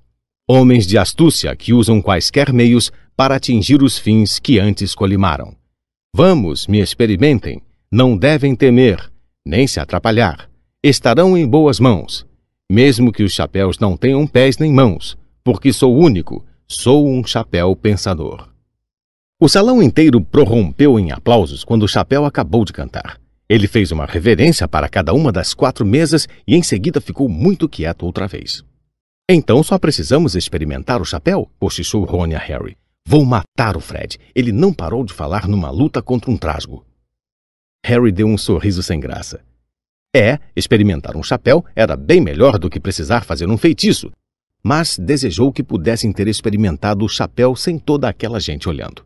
homens 0.47 0.87
de 0.87 0.97
astúcia 0.97 1.55
que 1.55 1.73
usam 1.73 2.01
quaisquer 2.01 2.51
meios 2.51 2.91
para 3.15 3.35
atingir 3.35 3.83
os 3.83 3.97
fins 3.97 4.39
que 4.39 4.59
antes 4.59 4.95
colimaram. 4.95 5.55
Vamos, 6.13 6.67
me 6.67 6.79
experimentem, 6.79 7.61
não 7.91 8.17
devem 8.17 8.55
temer, 8.55 9.11
nem 9.45 9.67
se 9.67 9.79
atrapalhar. 9.79 10.49
Estarão 10.83 11.37
em 11.37 11.47
boas 11.47 11.79
mãos, 11.79 12.25
mesmo 12.69 13.11
que 13.11 13.21
os 13.21 13.31
chapéus 13.31 13.77
não 13.77 13.95
tenham 13.95 14.25
pés 14.25 14.57
nem 14.57 14.73
mãos, 14.73 15.15
porque 15.43 15.71
sou 15.71 15.95
único, 15.95 16.43
sou 16.67 17.07
um 17.07 17.23
chapéu 17.23 17.75
pensador. 17.75 18.49
O 19.39 19.47
salão 19.47 19.81
inteiro 19.81 20.19
prorrompeu 20.19 20.99
em 20.99 21.11
aplausos 21.11 21.63
quando 21.63 21.83
o 21.83 21.87
chapéu 21.87 22.25
acabou 22.25 22.65
de 22.65 22.73
cantar. 22.73 23.20
Ele 23.51 23.67
fez 23.67 23.91
uma 23.91 24.05
reverência 24.05 24.65
para 24.65 24.87
cada 24.87 25.13
uma 25.13 25.29
das 25.29 25.53
quatro 25.53 25.85
mesas 25.85 26.25
e 26.47 26.55
em 26.55 26.63
seguida 26.63 27.01
ficou 27.01 27.27
muito 27.27 27.67
quieto 27.67 28.03
outra 28.03 28.25
vez. 28.25 28.63
Então 29.29 29.61
só 29.61 29.77
precisamos 29.77 30.37
experimentar 30.37 31.01
o 31.01 31.05
chapéu? 31.05 31.51
cochichou 31.59 32.05
Rony 32.05 32.33
a 32.33 32.39
Harry. 32.39 32.77
Vou 33.05 33.25
matar 33.25 33.75
o 33.75 33.81
Fred. 33.81 34.17
Ele 34.33 34.53
não 34.53 34.73
parou 34.73 35.03
de 35.03 35.11
falar 35.11 35.49
numa 35.49 35.69
luta 35.69 36.01
contra 36.01 36.31
um 36.31 36.37
trasgo. 36.37 36.85
Harry 37.85 38.09
deu 38.13 38.25
um 38.25 38.37
sorriso 38.37 38.81
sem 38.81 39.01
graça. 39.01 39.43
É, 40.15 40.39
experimentar 40.55 41.17
um 41.17 41.23
chapéu 41.23 41.65
era 41.75 41.97
bem 41.97 42.21
melhor 42.21 42.57
do 42.57 42.69
que 42.69 42.79
precisar 42.79 43.25
fazer 43.25 43.49
um 43.49 43.57
feitiço, 43.57 44.13
mas 44.63 44.97
desejou 44.97 45.51
que 45.51 45.61
pudessem 45.61 46.13
ter 46.13 46.29
experimentado 46.29 47.03
o 47.03 47.09
chapéu 47.09 47.53
sem 47.53 47.77
toda 47.77 48.07
aquela 48.07 48.39
gente 48.39 48.69
olhando. 48.69 49.05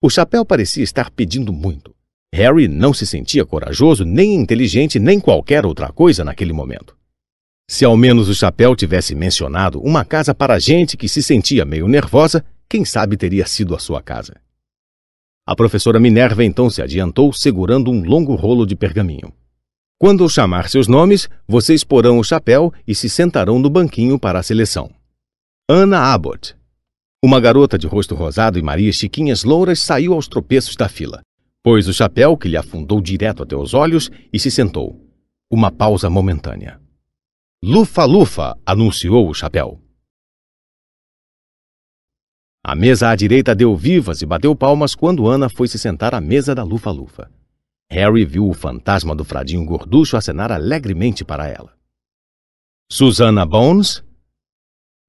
O 0.00 0.08
chapéu 0.08 0.44
parecia 0.44 0.84
estar 0.84 1.10
pedindo 1.10 1.52
muito. 1.52 1.95
Harry 2.36 2.68
não 2.68 2.92
se 2.92 3.06
sentia 3.06 3.46
corajoso, 3.46 4.04
nem 4.04 4.34
inteligente, 4.34 4.98
nem 4.98 5.18
qualquer 5.18 5.64
outra 5.64 5.90
coisa 5.90 6.22
naquele 6.22 6.52
momento. 6.52 6.94
Se 7.66 7.82
ao 7.82 7.96
menos 7.96 8.28
o 8.28 8.34
chapéu 8.34 8.76
tivesse 8.76 9.14
mencionado 9.14 9.80
uma 9.80 10.04
casa 10.04 10.34
para 10.34 10.58
gente 10.58 10.98
que 10.98 11.08
se 11.08 11.22
sentia 11.22 11.64
meio 11.64 11.88
nervosa, 11.88 12.44
quem 12.68 12.84
sabe 12.84 13.16
teria 13.16 13.46
sido 13.46 13.74
a 13.74 13.78
sua 13.78 14.02
casa. 14.02 14.34
A 15.46 15.56
professora 15.56 15.98
Minerva 15.98 16.44
então 16.44 16.68
se 16.68 16.82
adiantou 16.82 17.32
segurando 17.32 17.90
um 17.90 18.04
longo 18.04 18.34
rolo 18.34 18.66
de 18.66 18.76
pergaminho. 18.76 19.32
Quando 19.98 20.22
eu 20.22 20.28
chamar 20.28 20.68
seus 20.68 20.86
nomes, 20.86 21.30
vocês 21.48 21.82
porão 21.82 22.18
o 22.18 22.24
chapéu 22.24 22.70
e 22.86 22.94
se 22.94 23.08
sentarão 23.08 23.58
no 23.58 23.70
banquinho 23.70 24.18
para 24.18 24.38
a 24.38 24.42
seleção. 24.42 24.90
Ana 25.70 26.12
Abbott. 26.12 26.54
Uma 27.24 27.40
garota 27.40 27.78
de 27.78 27.86
rosto 27.86 28.14
rosado 28.14 28.58
e 28.58 28.62
Maria 28.62 28.92
Chiquinhas 28.92 29.42
louras 29.42 29.80
saiu 29.80 30.12
aos 30.12 30.28
tropeços 30.28 30.76
da 30.76 30.86
fila. 30.86 31.22
Pôs 31.66 31.88
o 31.88 31.92
chapéu, 31.92 32.36
que 32.36 32.46
lhe 32.46 32.56
afundou 32.56 33.00
direto 33.00 33.42
até 33.42 33.56
os 33.56 33.74
olhos, 33.74 34.08
e 34.32 34.38
se 34.38 34.52
sentou. 34.52 35.04
Uma 35.50 35.68
pausa 35.68 36.08
momentânea. 36.08 36.80
Lufa-lufa! 37.60 38.56
anunciou 38.64 39.28
o 39.28 39.34
chapéu. 39.34 39.82
A 42.64 42.76
mesa 42.76 43.10
à 43.10 43.16
direita 43.16 43.52
deu 43.52 43.74
vivas 43.74 44.22
e 44.22 44.26
bateu 44.26 44.54
palmas 44.54 44.94
quando 44.94 45.26
Ana 45.26 45.48
foi 45.48 45.66
se 45.66 45.76
sentar 45.76 46.14
à 46.14 46.20
mesa 46.20 46.54
da 46.54 46.62
Lufa-lufa. 46.62 47.28
Harry 47.90 48.24
viu 48.24 48.48
o 48.48 48.54
fantasma 48.54 49.12
do 49.12 49.24
fradinho 49.24 49.64
gorducho 49.64 50.16
acenar 50.16 50.52
alegremente 50.52 51.24
para 51.24 51.48
ela. 51.48 51.76
Susana 52.88 53.44
Bones? 53.44 54.04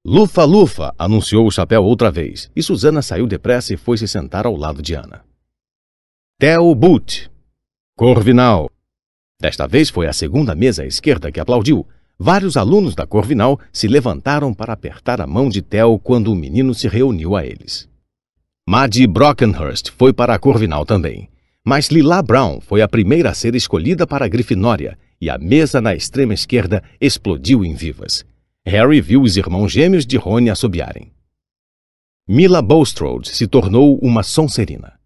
Lufa, 0.04 0.44
lufa! 0.44 0.92
anunciou 0.98 1.46
o 1.46 1.52
chapéu 1.52 1.84
outra 1.84 2.10
vez, 2.10 2.50
e 2.56 2.64
Susana 2.64 3.04
saiu 3.04 3.28
depressa 3.28 3.76
e 3.76 3.78
foi 3.78 3.96
se 4.00 4.08
sentar 4.08 4.48
ao 4.48 4.56
lado 4.56 4.82
de 4.82 4.96
Ana. 4.96 5.27
Theo 6.40 6.76
Boot. 6.76 7.32
Corvinal. 7.98 8.70
Desta 9.42 9.68
vez 9.68 9.90
foi 9.90 10.06
a 10.06 10.14
segunda 10.14 10.54
mesa 10.54 10.84
à 10.84 10.86
esquerda 10.86 11.32
que 11.32 11.40
aplaudiu. 11.40 11.84
Vários 12.20 12.56
alunos 12.56 12.94
da 12.94 13.08
Corvinal 13.08 13.60
se 13.74 13.88
levantaram 13.88 14.54
para 14.54 14.72
apertar 14.72 15.20
a 15.20 15.26
mão 15.26 15.50
de 15.50 15.64
Theo 15.64 15.98
quando 15.98 16.32
o 16.32 16.36
menino 16.36 16.76
se 16.76 16.88
reuniu 16.88 17.36
a 17.36 17.44
eles. 17.44 17.90
Maddie 18.70 19.08
Brockenhurst 19.08 19.90
foi 19.98 20.14
para 20.14 20.36
a 20.36 20.38
Corvinal 20.38 20.86
também. 20.86 21.28
Mas 21.66 21.88
Lila 21.88 22.22
Brown 22.22 22.62
foi 22.62 22.84
a 22.84 22.88
primeira 22.88 23.32
a 23.32 23.34
ser 23.34 23.56
escolhida 23.56 24.06
para 24.06 24.26
a 24.26 24.30
Grifinória 24.30 24.96
e 25.20 25.32
a 25.32 25.40
mesa 25.40 25.82
na 25.82 25.96
extrema 25.96 26.36
esquerda 26.36 26.84
explodiu 27.02 27.66
em 27.66 27.74
vivas. 27.74 28.24
Harry 28.64 29.02
viu 29.02 29.24
os 29.24 29.38
irmãos 29.38 29.72
gêmeos 29.72 30.06
de 30.06 30.18
Rony 30.18 30.52
assobiarem. 30.52 31.12
Mila 32.30 32.62
Bulstrode 32.62 33.30
se 33.30 33.48
tornou 33.48 33.98
uma 34.04 34.22
Sonserina. 34.22 34.97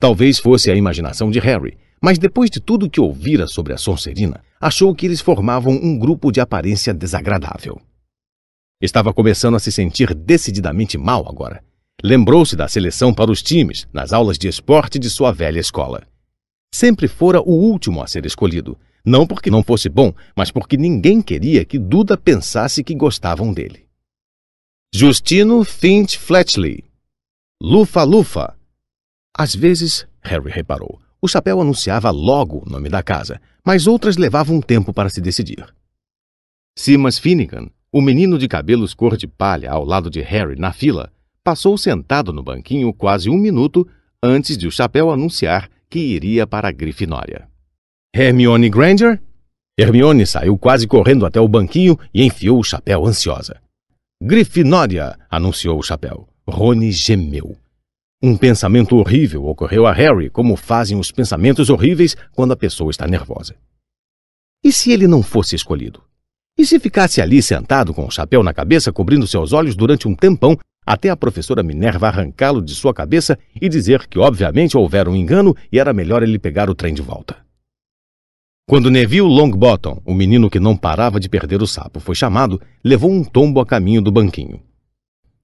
Talvez 0.00 0.38
fosse 0.38 0.70
a 0.70 0.74
imaginação 0.74 1.30
de 1.30 1.38
Harry, 1.38 1.76
mas 2.00 2.18
depois 2.18 2.48
de 2.48 2.58
tudo 2.58 2.88
que 2.88 2.98
ouvira 2.98 3.46
sobre 3.46 3.74
a 3.74 3.76
Sonserina, 3.76 4.42
achou 4.58 4.94
que 4.94 5.04
eles 5.04 5.20
formavam 5.20 5.74
um 5.74 5.98
grupo 5.98 6.32
de 6.32 6.40
aparência 6.40 6.94
desagradável. 6.94 7.78
Estava 8.80 9.12
começando 9.12 9.56
a 9.56 9.58
se 9.58 9.70
sentir 9.70 10.14
decididamente 10.14 10.96
mal 10.96 11.28
agora. 11.28 11.62
Lembrou-se 12.02 12.56
da 12.56 12.66
seleção 12.66 13.12
para 13.12 13.30
os 13.30 13.42
times 13.42 13.86
nas 13.92 14.10
aulas 14.10 14.38
de 14.38 14.48
esporte 14.48 14.98
de 14.98 15.10
sua 15.10 15.32
velha 15.32 15.60
escola. 15.60 16.02
Sempre 16.74 17.06
fora 17.06 17.42
o 17.42 17.52
último 17.52 18.02
a 18.02 18.06
ser 18.06 18.24
escolhido, 18.24 18.78
não 19.04 19.26
porque 19.26 19.50
não 19.50 19.62
fosse 19.62 19.90
bom, 19.90 20.14
mas 20.34 20.50
porque 20.50 20.78
ninguém 20.78 21.20
queria 21.20 21.62
que 21.62 21.78
Duda 21.78 22.16
pensasse 22.16 22.82
que 22.82 22.94
gostavam 22.94 23.52
dele. 23.52 23.84
Justino 24.94 25.62
Finch 25.62 26.18
Fletchley. 26.18 26.84
Lufa 27.62 28.02
Lufa. 28.02 28.59
Às 29.40 29.54
vezes, 29.54 30.06
Harry 30.20 30.50
reparou, 30.50 31.00
o 31.18 31.26
chapéu 31.26 31.62
anunciava 31.62 32.10
logo 32.10 32.62
o 32.62 32.70
nome 32.70 32.90
da 32.90 33.02
casa, 33.02 33.40
mas 33.64 33.86
outras 33.86 34.18
levavam 34.18 34.56
um 34.56 34.60
tempo 34.60 34.92
para 34.92 35.08
se 35.08 35.18
decidir. 35.18 35.64
Simas 36.78 37.18
Finnegan, 37.18 37.70
o 37.90 38.02
menino 38.02 38.36
de 38.36 38.46
cabelos 38.46 38.92
cor 38.92 39.16
de 39.16 39.26
palha 39.26 39.70
ao 39.70 39.82
lado 39.82 40.10
de 40.10 40.20
Harry 40.20 40.60
na 40.60 40.74
fila, 40.74 41.10
passou 41.42 41.78
sentado 41.78 42.34
no 42.34 42.42
banquinho 42.42 42.92
quase 42.92 43.30
um 43.30 43.38
minuto 43.38 43.88
antes 44.22 44.58
de 44.58 44.66
o 44.66 44.70
chapéu 44.70 45.10
anunciar 45.10 45.70
que 45.88 46.00
iria 46.00 46.46
para 46.46 46.68
a 46.68 46.72
Grifinória. 46.72 47.48
Hermione 48.14 48.68
Granger? 48.68 49.22
Hermione 49.78 50.26
saiu 50.26 50.58
quase 50.58 50.86
correndo 50.86 51.24
até 51.24 51.40
o 51.40 51.48
banquinho 51.48 51.98
e 52.12 52.22
enfiou 52.26 52.60
o 52.60 52.62
chapéu 52.62 53.06
ansiosa. 53.06 53.58
Grifinória! 54.22 55.18
anunciou 55.30 55.78
o 55.78 55.82
chapéu. 55.82 56.28
Rony 56.46 56.92
gemeu. 56.92 57.56
Um 58.22 58.36
pensamento 58.36 58.96
horrível 58.96 59.46
ocorreu 59.46 59.86
a 59.86 59.92
Harry, 59.92 60.28
como 60.28 60.54
fazem 60.54 60.98
os 60.98 61.10
pensamentos 61.10 61.70
horríveis 61.70 62.14
quando 62.32 62.52
a 62.52 62.56
pessoa 62.56 62.90
está 62.90 63.06
nervosa. 63.06 63.54
E 64.62 64.70
se 64.70 64.92
ele 64.92 65.06
não 65.06 65.22
fosse 65.22 65.56
escolhido? 65.56 66.02
E 66.58 66.66
se 66.66 66.78
ficasse 66.78 67.22
ali 67.22 67.40
sentado 67.40 67.94
com 67.94 68.06
o 68.06 68.10
chapéu 68.10 68.42
na 68.42 68.52
cabeça, 68.52 68.92
cobrindo 68.92 69.26
seus 69.26 69.54
olhos 69.54 69.74
durante 69.74 70.06
um 70.06 70.14
tempão, 70.14 70.58
até 70.84 71.08
a 71.08 71.16
professora 71.16 71.62
Minerva 71.62 72.08
arrancá-lo 72.08 72.60
de 72.60 72.74
sua 72.74 72.92
cabeça 72.92 73.38
e 73.58 73.70
dizer 73.70 74.06
que 74.06 74.18
obviamente 74.18 74.76
houvera 74.76 75.08
um 75.08 75.16
engano 75.16 75.56
e 75.72 75.78
era 75.78 75.94
melhor 75.94 76.22
ele 76.22 76.38
pegar 76.38 76.68
o 76.68 76.74
trem 76.74 76.92
de 76.92 77.00
volta. 77.00 77.38
Quando 78.68 78.90
Neville 78.90 79.22
Longbottom, 79.22 80.02
o 80.04 80.12
menino 80.12 80.50
que 80.50 80.60
não 80.60 80.76
parava 80.76 81.18
de 81.18 81.28
perder 81.28 81.62
o 81.62 81.66
sapo, 81.66 81.98
foi 82.00 82.14
chamado, 82.14 82.60
levou 82.84 83.10
um 83.10 83.24
tombo 83.24 83.60
a 83.60 83.66
caminho 83.66 84.02
do 84.02 84.12
banquinho. 84.12 84.60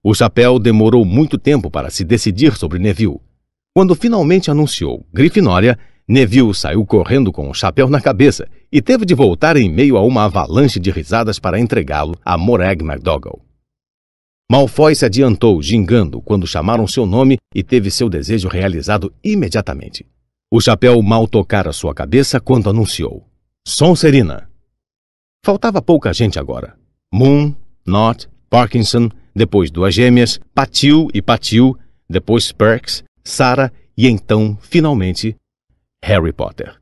O 0.09 0.15
chapéu 0.15 0.61
demorou 0.61 1.05
muito 1.05 1.37
tempo 1.37 1.69
para 1.69 1.91
se 1.91 2.05
decidir 2.05 2.57
sobre 2.57 2.79
Neville. 2.79 3.19
Quando 3.75 3.93
finalmente 3.97 4.49
anunciou 4.49 5.05
Grifinória, 5.13 5.77
Neville 6.07 6.55
saiu 6.55 6.87
correndo 6.87 7.33
com 7.33 7.51
o 7.51 7.53
chapéu 7.53 7.91
na 7.91 8.01
cabeça 8.01 8.47
e 8.71 8.81
teve 8.81 9.05
de 9.05 9.17
voltar 9.17 9.57
em 9.57 9.69
meio 9.69 9.97
a 9.97 10.03
uma 10.03 10.23
avalanche 10.23 10.79
de 10.79 10.93
risadas 10.93 11.41
para 11.41 11.59
entregá-lo 11.59 12.17
a 12.25 12.39
Morag 12.39 12.85
McDougall. 12.85 13.45
Malfoy 14.49 14.95
se 14.95 15.05
adiantou, 15.05 15.61
gingando, 15.61 16.23
quando 16.23 16.47
chamaram 16.47 16.87
seu 16.87 17.05
nome 17.05 17.37
e 17.53 17.65
teve 17.65 17.91
seu 17.91 18.09
desejo 18.09 18.47
realizado 18.47 19.13
imediatamente. 19.25 20.07
O 20.49 20.61
chapéu 20.61 21.03
mal 21.03 21.27
tocara 21.27 21.73
sua 21.73 21.93
cabeça 21.93 22.39
quando 22.39 22.71
anunciou: 22.71 23.29
Sonserina. 23.67 24.49
Faltava 25.45 25.83
pouca 25.83 26.13
gente 26.13 26.39
agora. 26.39 26.77
Moon, 27.13 27.53
Not, 27.85 28.29
Parkinson, 28.49 29.11
depois 29.37 29.71
duas 29.71 29.95
gêmeas, 29.95 30.41
Patil 30.55 31.09
e 31.13 31.21
Patil, 31.21 31.77
depois 32.09 32.51
Perks, 32.53 33.05
Sarah 33.23 33.71
e 33.95 34.09
então, 34.09 34.57
finalmente, 34.63 35.37
Harry 36.03 36.33
Potter. 36.33 36.81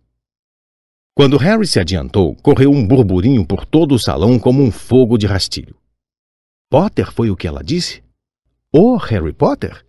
Quando 1.16 1.36
Harry 1.36 1.66
se 1.66 1.80
adiantou, 1.80 2.36
correu 2.36 2.70
um 2.70 2.86
burburinho 2.86 3.44
por 3.44 3.66
todo 3.66 3.96
o 3.96 3.98
salão 3.98 4.38
como 4.38 4.62
um 4.62 4.70
fogo 4.70 5.18
de 5.18 5.26
rastilho. 5.26 5.76
Potter 6.70 7.12
foi 7.12 7.28
o 7.28 7.36
que 7.36 7.48
ela 7.48 7.62
disse? 7.62 8.04
O 8.72 8.96
Harry 8.98 9.32
Potter? 9.32 9.84